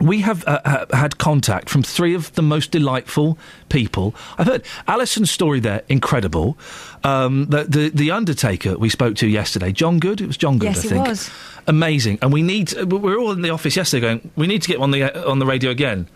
we 0.00 0.20
have 0.22 0.44
uh, 0.46 0.60
uh, 0.64 0.96
had 0.96 1.18
contact 1.18 1.68
from 1.70 1.82
three 1.82 2.14
of 2.14 2.32
the 2.34 2.42
most 2.42 2.70
delightful 2.70 3.38
people. 3.68 4.14
I've 4.38 4.46
heard 4.46 4.64
Alison's 4.88 5.30
story 5.30 5.60
there, 5.60 5.82
incredible. 5.88 6.58
Um, 7.04 7.46
the, 7.46 7.64
the 7.64 7.88
the 7.90 8.10
Undertaker 8.10 8.76
we 8.76 8.88
spoke 8.88 9.16
to 9.16 9.26
yesterday, 9.26 9.72
John 9.72 9.98
Good. 10.00 10.20
It 10.20 10.26
was 10.26 10.36
John 10.36 10.58
Good, 10.58 10.74
Yes, 10.74 10.84
I 10.84 10.86
it 10.86 10.90
think. 10.90 11.06
was. 11.08 11.30
Amazing, 11.66 12.18
and 12.22 12.32
we 12.32 12.42
need. 12.42 12.76
uh, 12.76 12.86
We 12.86 12.98
were 12.98 13.18
all 13.18 13.30
in 13.32 13.42
the 13.42 13.50
office 13.50 13.76
yesterday 13.76 14.00
going. 14.00 14.30
We 14.36 14.46
need 14.46 14.62
to 14.62 14.68
get 14.68 14.78
on 14.80 14.90
the 14.90 15.04
uh, 15.04 15.30
on 15.30 15.38
the 15.38 15.46
radio 15.46 15.70
again. 15.70 16.06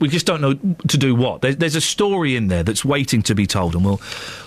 We 0.00 0.08
just 0.08 0.26
don't 0.26 0.40
know 0.40 0.54
to 0.88 0.98
do 0.98 1.14
what. 1.14 1.40
There's, 1.40 1.56
there's 1.56 1.76
a 1.76 1.80
story 1.80 2.34
in 2.36 2.48
there 2.48 2.64
that's 2.64 2.84
waiting 2.84 3.22
to 3.22 3.34
be 3.34 3.46
told, 3.46 3.74
and 3.76 3.84
we'll 3.84 4.00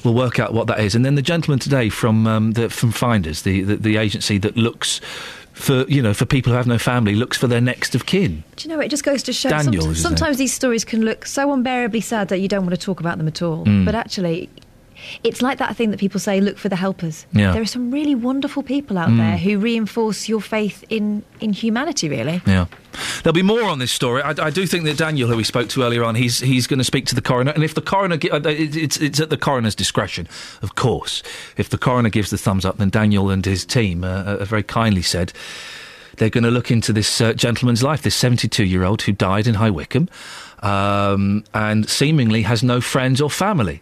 we'll 0.03 0.13
work 0.13 0.39
out 0.39 0.53
what 0.53 0.67
that 0.67 0.79
is. 0.81 0.93
And 0.93 1.05
then 1.05 1.15
the 1.15 1.21
gentleman 1.21 1.57
today 1.59 1.89
from 1.89 2.27
um, 2.27 2.51
the 2.51 2.69
from 2.69 2.91
Finders, 2.91 3.43
the, 3.43 3.61
the 3.61 3.75
the 3.77 3.97
agency 3.97 4.37
that 4.39 4.57
looks 4.57 4.99
for 5.57 5.83
you 5.87 6.01
know 6.01 6.13
for 6.13 6.25
people 6.25 6.51
who 6.51 6.57
have 6.57 6.67
no 6.67 6.77
family, 6.77 7.15
looks 7.15 7.37
for 7.37 7.47
their 7.47 7.61
next 7.61 7.95
of 7.95 8.05
kin. 8.05 8.43
Do 8.55 8.69
you 8.69 8.75
know, 8.75 8.79
it 8.81 8.89
just 8.89 9.03
goes 9.03 9.23
to 9.23 9.33
show 9.33 9.49
Daniel, 9.49 9.85
somet- 9.85 9.91
isn't 9.91 9.91
it? 9.91 9.95
sometimes 10.17 10.37
these 10.37 10.53
stories 10.53 10.85
can 10.85 11.03
look 11.03 11.25
so 11.25 11.51
unbearably 11.51 12.01
sad 12.01 12.29
that 12.29 12.39
you 12.39 12.47
don't 12.47 12.65
want 12.65 12.79
to 12.79 12.85
talk 12.85 12.99
about 12.99 13.17
them 13.17 13.27
at 13.27 13.41
all. 13.41 13.65
Mm. 13.65 13.85
But 13.85 13.95
actually, 13.95 14.49
it's 15.23 15.41
like 15.41 15.57
that 15.59 15.75
thing 15.75 15.91
that 15.91 15.99
people 15.99 16.19
say 16.19 16.39
look 16.41 16.57
for 16.57 16.69
the 16.69 16.75
helpers. 16.75 17.25
Yeah. 17.33 17.51
There 17.53 17.61
are 17.61 17.65
some 17.65 17.91
really 17.91 18.15
wonderful 18.15 18.63
people 18.63 18.97
out 18.97 19.09
Mm. 19.09 19.17
there 19.17 19.37
who 19.37 19.59
reinforce 19.59 20.27
your 20.29 20.41
faith 20.41 20.83
in, 20.89 21.23
in 21.39 21.53
humanity, 21.53 22.09
really. 22.09 22.41
Yeah. 22.45 22.65
There'll 23.23 23.33
be 23.33 23.41
more 23.43 23.63
on 23.63 23.79
this 23.79 23.91
story. 23.91 24.21
I, 24.23 24.31
I 24.47 24.49
do 24.49 24.65
think 24.65 24.83
that 24.85 24.97
Daniel, 24.97 25.29
who 25.29 25.37
we 25.37 25.43
spoke 25.43 25.69
to 25.69 25.83
earlier 25.83 26.03
on, 26.03 26.15
he's 26.15 26.39
he's 26.39 26.65
going 26.65 26.79
to 26.79 26.83
speak 26.83 27.05
to 27.07 27.15
the 27.15 27.21
coroner, 27.21 27.51
and 27.51 27.63
if 27.63 27.75
the 27.75 27.81
coroner, 27.81 28.17
gi- 28.17 28.31
uh, 28.31 28.41
it's 28.45 28.97
it's 28.97 29.19
at 29.19 29.29
the 29.29 29.37
coroner's 29.37 29.75
discretion, 29.75 30.27
of 30.63 30.73
course. 30.75 31.21
If 31.57 31.69
the 31.69 31.77
coroner 31.77 32.09
gives 32.09 32.31
the 32.31 32.37
thumbs 32.39 32.65
up, 32.65 32.77
then 32.77 32.89
Daniel 32.89 33.29
and 33.29 33.45
his 33.45 33.65
team 33.65 34.03
uh, 34.03 34.39
have 34.39 34.47
very 34.49 34.63
kindly 34.63 35.03
said 35.03 35.31
they're 36.15 36.31
going 36.31 36.43
to 36.45 36.49
look 36.49 36.71
into 36.71 36.91
this 36.91 37.21
uh, 37.21 37.33
gentleman's 37.33 37.83
life, 37.83 38.01
this 38.01 38.15
72 38.15 38.63
year 38.63 38.83
old 38.83 39.03
who 39.03 39.11
died 39.11 39.45
in 39.45 39.53
High 39.55 39.69
Wycombe, 39.69 40.09
um, 40.63 41.43
and 41.53 41.87
seemingly 41.87 42.41
has 42.43 42.63
no 42.63 42.81
friends 42.81 43.21
or 43.21 43.29
family. 43.29 43.81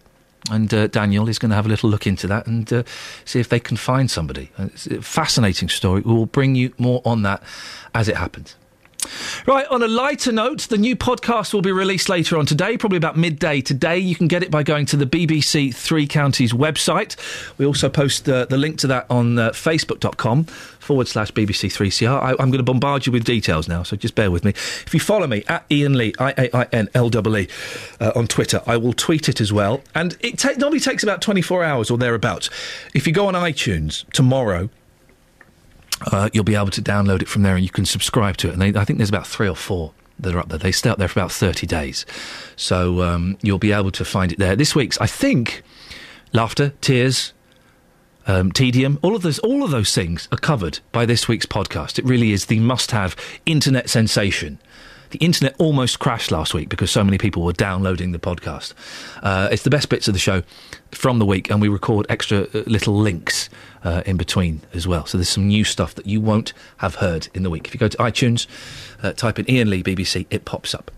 And 0.51 0.71
uh, 0.73 0.87
Daniel 0.87 1.27
is 1.27 1.39
going 1.39 1.49
to 1.49 1.55
have 1.55 1.65
a 1.65 1.69
little 1.69 1.89
look 1.89 2.05
into 2.05 2.27
that 2.27 2.45
and 2.45 2.71
uh, 2.71 2.83
see 3.25 3.39
if 3.39 3.49
they 3.49 3.59
can 3.59 3.77
find 3.77 4.11
somebody. 4.11 4.51
Uh, 4.59 4.65
It's 4.65 4.85
a 4.87 5.01
fascinating 5.01 5.69
story. 5.69 6.01
We 6.01 6.13
will 6.13 6.27
bring 6.27 6.53
you 6.55 6.73
more 6.77 7.01
on 7.03 7.23
that 7.23 7.41
as 7.95 8.07
it 8.07 8.17
happens. 8.17 8.55
Right, 9.45 9.67
on 9.67 9.83
a 9.83 9.87
lighter 9.87 10.31
note, 10.31 10.61
the 10.61 10.77
new 10.79 10.95
podcast 10.95 11.53
will 11.53 11.61
be 11.61 11.71
released 11.71 12.09
later 12.09 12.37
on 12.37 12.47
today, 12.47 12.75
probably 12.77 12.97
about 12.97 13.15
midday 13.15 13.61
today. 13.61 13.99
You 13.99 14.15
can 14.15 14.27
get 14.27 14.41
it 14.41 14.49
by 14.49 14.63
going 14.63 14.87
to 14.87 14.97
the 14.97 15.05
BBC 15.05 15.75
Three 15.75 16.07
Counties 16.07 16.53
website. 16.53 17.15
We 17.59 17.65
also 17.67 17.87
post 17.87 18.27
uh, 18.27 18.45
the 18.45 18.57
link 18.57 18.79
to 18.79 18.87
that 18.87 19.05
on 19.09 19.37
uh, 19.37 19.51
facebook.com 19.51 20.47
forward 20.85 21.07
slash 21.07 21.31
BBC 21.31 21.69
3CR. 21.69 22.21
I, 22.21 22.31
I'm 22.31 22.51
going 22.51 22.53
to 22.53 22.63
bombard 22.63 23.05
you 23.05 23.11
with 23.11 23.23
details 23.23 23.67
now, 23.67 23.83
so 23.83 23.97
just 23.97 24.15
bear 24.15 24.29
with 24.31 24.45
me. 24.45 24.51
If 24.51 24.93
you 24.93 24.99
follow 24.99 25.27
me 25.27 25.43
at 25.47 25.65
Iain 25.71 25.97
Lee, 25.97 26.13
I 26.19 26.33
A 26.37 26.55
I 26.55 26.67
N 26.71 26.89
L 26.93 27.07
E 27.07 27.41
E, 27.41 27.47
uh, 27.99 28.11
on 28.15 28.27
Twitter, 28.27 28.61
I 28.65 28.77
will 28.77 28.93
tweet 28.93 29.27
it 29.27 29.41
as 29.41 29.51
well. 29.51 29.81
And 29.93 30.15
it 30.21 30.37
ta- 30.37 30.53
normally 30.57 30.79
takes 30.79 31.03
about 31.03 31.21
24 31.21 31.63
hours 31.63 31.89
or 31.89 31.97
thereabouts. 31.97 32.49
If 32.93 33.07
you 33.07 33.13
go 33.13 33.27
on 33.27 33.33
iTunes 33.33 34.07
tomorrow, 34.11 34.69
uh, 36.11 36.29
you'll 36.33 36.43
be 36.43 36.55
able 36.55 36.71
to 36.71 36.81
download 36.81 37.21
it 37.21 37.27
from 37.27 37.41
there 37.41 37.55
and 37.55 37.63
you 37.63 37.69
can 37.69 37.85
subscribe 37.85 38.37
to 38.37 38.49
it. 38.49 38.53
And 38.53 38.61
they, 38.61 38.79
I 38.79 38.85
think 38.85 38.99
there's 38.99 39.09
about 39.09 39.27
three 39.27 39.49
or 39.49 39.55
four 39.55 39.93
that 40.19 40.33
are 40.35 40.39
up 40.39 40.49
there. 40.49 40.59
They 40.59 40.71
stay 40.71 40.89
up 40.89 40.97
there 40.97 41.07
for 41.07 41.19
about 41.19 41.31
30 41.31 41.65
days. 41.67 42.05
So 42.55 43.01
um, 43.01 43.37
you'll 43.41 43.59
be 43.59 43.71
able 43.71 43.91
to 43.91 44.05
find 44.05 44.31
it 44.31 44.39
there. 44.39 44.55
This 44.55 44.75
week's, 44.75 44.99
I 44.99 45.07
think, 45.07 45.63
laughter, 46.31 46.73
tears, 46.81 47.33
um, 48.27 48.51
tedium, 48.51 48.99
all 49.01 49.15
of 49.15 49.21
those, 49.21 49.39
all 49.39 49.63
of 49.63 49.71
those 49.71 49.93
things 49.93 50.27
are 50.31 50.37
covered 50.37 50.79
by 50.91 51.05
this 51.05 51.27
week's 51.27 51.45
podcast. 51.45 51.99
It 51.99 52.05
really 52.05 52.31
is 52.31 52.45
the 52.45 52.59
must-have 52.59 53.15
internet 53.45 53.89
sensation. 53.89 54.59
The 55.11 55.19
internet 55.19 55.55
almost 55.59 55.99
crashed 55.99 56.31
last 56.31 56.53
week 56.53 56.67
because 56.67 56.91
so 56.91 57.03
many 57.03 57.17
people 57.17 57.43
were 57.43 57.53
downloading 57.53 58.11
the 58.11 58.19
podcast. 58.19 58.73
Uh, 59.21 59.47
it's 59.51 59.63
the 59.63 59.69
best 59.69 59.87
bits 59.89 60.07
of 60.07 60.13
the 60.13 60.19
show 60.19 60.43
from 60.91 61.19
the 61.19 61.25
week, 61.25 61.49
and 61.49 61.61
we 61.61 61.67
record 61.69 62.05
extra 62.09 62.47
uh, 62.53 62.63
little 62.65 62.95
links 62.95 63.49
uh, 63.83 64.01
in 64.05 64.17
between 64.17 64.61
as 64.73 64.87
well. 64.87 65.05
So 65.05 65.17
there's 65.17 65.29
some 65.29 65.47
new 65.47 65.63
stuff 65.63 65.95
that 65.95 66.05
you 66.05 66.19
won't 66.19 66.53
have 66.77 66.95
heard 66.95 67.29
in 67.33 67.43
the 67.43 67.49
week. 67.49 67.67
If 67.67 67.73
you 67.73 67.79
go 67.79 67.87
to 67.87 67.97
iTunes, 67.97 68.47
uh, 69.03 69.13
type 69.13 69.39
in 69.39 69.45
Iain 69.47 69.69
Lee 69.69 69.83
BBC, 69.83 70.25
it 70.29 70.43
pops 70.43 70.73
up. 70.73 70.91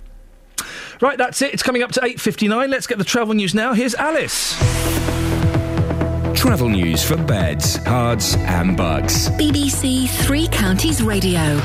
Right, 1.01 1.17
that's 1.17 1.41
it. 1.41 1.53
It's 1.53 1.63
coming 1.63 1.83
up 1.83 1.91
to 1.91 1.99
8.59. 1.99 2.69
Let's 2.69 2.87
get 2.87 2.97
the 2.97 3.03
travel 3.03 3.35
news 3.35 3.53
now. 3.53 3.73
Here's 3.73 3.93
Alice. 3.95 5.16
Travel 6.37 6.69
news 6.69 7.03
for 7.03 7.17
beds, 7.17 7.79
cards, 7.79 8.35
and 8.41 8.77
bucks. 8.77 9.27
BBC 9.29 10.07
Three 10.07 10.47
Counties 10.47 11.01
Radio. 11.01 11.55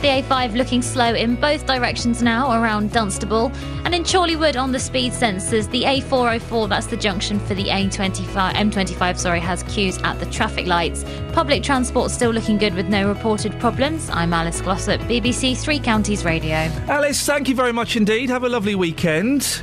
The 0.00 0.08
A5 0.08 0.56
looking 0.56 0.80
slow 0.80 1.14
in 1.14 1.36
both 1.36 1.66
directions 1.66 2.22
now 2.22 2.58
around 2.60 2.92
Dunstable. 2.92 3.52
And 3.84 3.94
in 3.94 4.04
Chorleywood 4.04 4.56
on 4.56 4.72
the 4.72 4.80
speed 4.80 5.12
sensors, 5.12 5.70
the 5.70 5.82
A404, 5.82 6.66
that's 6.70 6.86
the 6.86 6.96
junction 6.96 7.38
for 7.38 7.52
the 7.52 7.64
A25, 7.64 8.54
M25, 8.54 9.18
sorry, 9.18 9.40
has 9.40 9.62
queues 9.64 9.98
at 9.98 10.18
the 10.18 10.26
traffic 10.26 10.66
lights. 10.66 11.04
Public 11.34 11.62
transport 11.62 12.10
still 12.10 12.30
looking 12.30 12.56
good 12.56 12.74
with 12.74 12.88
no 12.88 13.06
reported 13.06 13.52
problems. 13.60 14.08
I'm 14.08 14.32
Alice 14.32 14.62
Glossop, 14.62 14.98
BBC 15.02 15.58
Three 15.58 15.78
Counties 15.78 16.24
Radio. 16.24 16.56
Alice, 16.88 17.24
thank 17.26 17.50
you 17.50 17.54
very 17.54 17.72
much 17.72 17.96
indeed. 17.96 18.30
Have 18.30 18.44
a 18.44 18.48
lovely 18.48 18.74
weekend. 18.74 19.62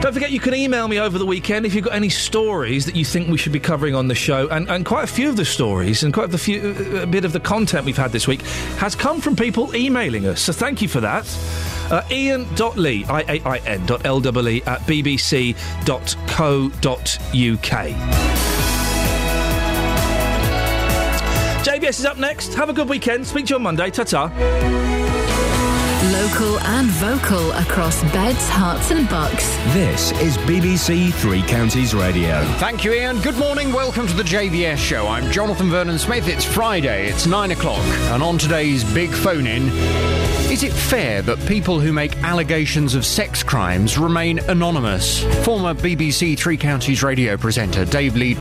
Don't 0.00 0.12
forget 0.12 0.30
you 0.30 0.38
can 0.38 0.54
email 0.54 0.86
me 0.86 1.00
over 1.00 1.18
the 1.18 1.26
weekend 1.26 1.66
if 1.66 1.74
you've 1.74 1.84
got 1.84 1.94
any 1.94 2.08
stories 2.08 2.86
that 2.86 2.94
you 2.94 3.04
think 3.04 3.28
we 3.28 3.36
should 3.36 3.52
be 3.52 3.58
covering 3.58 3.96
on 3.96 4.06
the 4.06 4.14
show. 4.14 4.48
And, 4.48 4.70
and 4.70 4.86
quite 4.86 5.02
a 5.02 5.08
few 5.08 5.28
of 5.28 5.36
the 5.36 5.44
stories 5.44 6.04
and 6.04 6.14
quite 6.14 6.32
a, 6.32 6.38
few, 6.38 6.70
a 7.02 7.06
bit 7.06 7.24
of 7.24 7.32
the 7.32 7.40
content 7.40 7.84
we've 7.84 7.96
had 7.96 8.12
this 8.12 8.28
week 8.28 8.42
has 8.78 8.94
come 8.94 9.20
from 9.20 9.34
people 9.34 9.74
emailing 9.74 10.26
us. 10.26 10.40
So 10.40 10.52
thank 10.52 10.80
you 10.80 10.86
for 10.88 11.00
that. 11.00 11.26
Uh, 11.90 12.02
Iain.lee, 12.12 13.06
I-A-I-N 13.06 13.86
dot 13.86 14.06
L-E-E 14.06 14.62
at 14.66 14.80
bbc.co.uk. 14.82 15.54
JVS 21.64 21.88
is 21.88 22.04
up 22.04 22.18
next. 22.18 22.54
Have 22.54 22.68
a 22.68 22.72
good 22.72 22.88
weekend. 22.88 23.26
Speak 23.26 23.46
to 23.46 23.50
you 23.50 23.56
on 23.56 23.62
Monday. 23.62 23.90
Ta-ta. 23.90 24.97
Local 26.28 26.60
and 26.60 26.88
vocal 26.88 27.52
across 27.52 28.02
beds, 28.12 28.50
Herts, 28.50 28.90
and 28.94 29.08
bucks. 29.08 29.48
This 29.72 30.12
is 30.20 30.36
BBC 30.38 31.12
Three 31.14 31.40
Counties 31.42 31.94
Radio. 31.94 32.44
Thank 32.58 32.84
you, 32.84 32.92
Iain. 32.92 33.18
Good 33.22 33.38
morning. 33.38 33.72
Welcome 33.72 34.06
to 34.06 34.12
the 34.14 34.22
JVS 34.22 34.76
show. 34.76 35.08
I'm 35.08 35.32
Jonathan 35.32 35.70
Vernon 35.70 35.98
Smith. 35.98 36.28
It's 36.28 36.44
Friday. 36.44 37.08
It's 37.08 37.26
nine 37.26 37.50
o'clock. 37.52 37.82
And 38.12 38.22
on 38.22 38.36
today's 38.36 38.84
big 38.92 39.10
phone 39.10 39.46
in, 39.46 39.68
is 40.50 40.62
it 40.62 40.72
fair 40.72 41.22
that 41.22 41.38
people 41.46 41.78
who 41.80 41.92
make 41.92 42.16
allegations 42.22 42.94
of 42.94 43.04
sex 43.06 43.42
crimes 43.42 43.96
remain 43.98 44.38
anonymous? 44.50 45.22
Former 45.44 45.72
BBC 45.74 46.38
Three 46.38 46.56
Counties 46.56 47.02
radio 47.02 47.36
presenter 47.36 47.84
Dave 47.84 48.16
Lee 48.16 48.34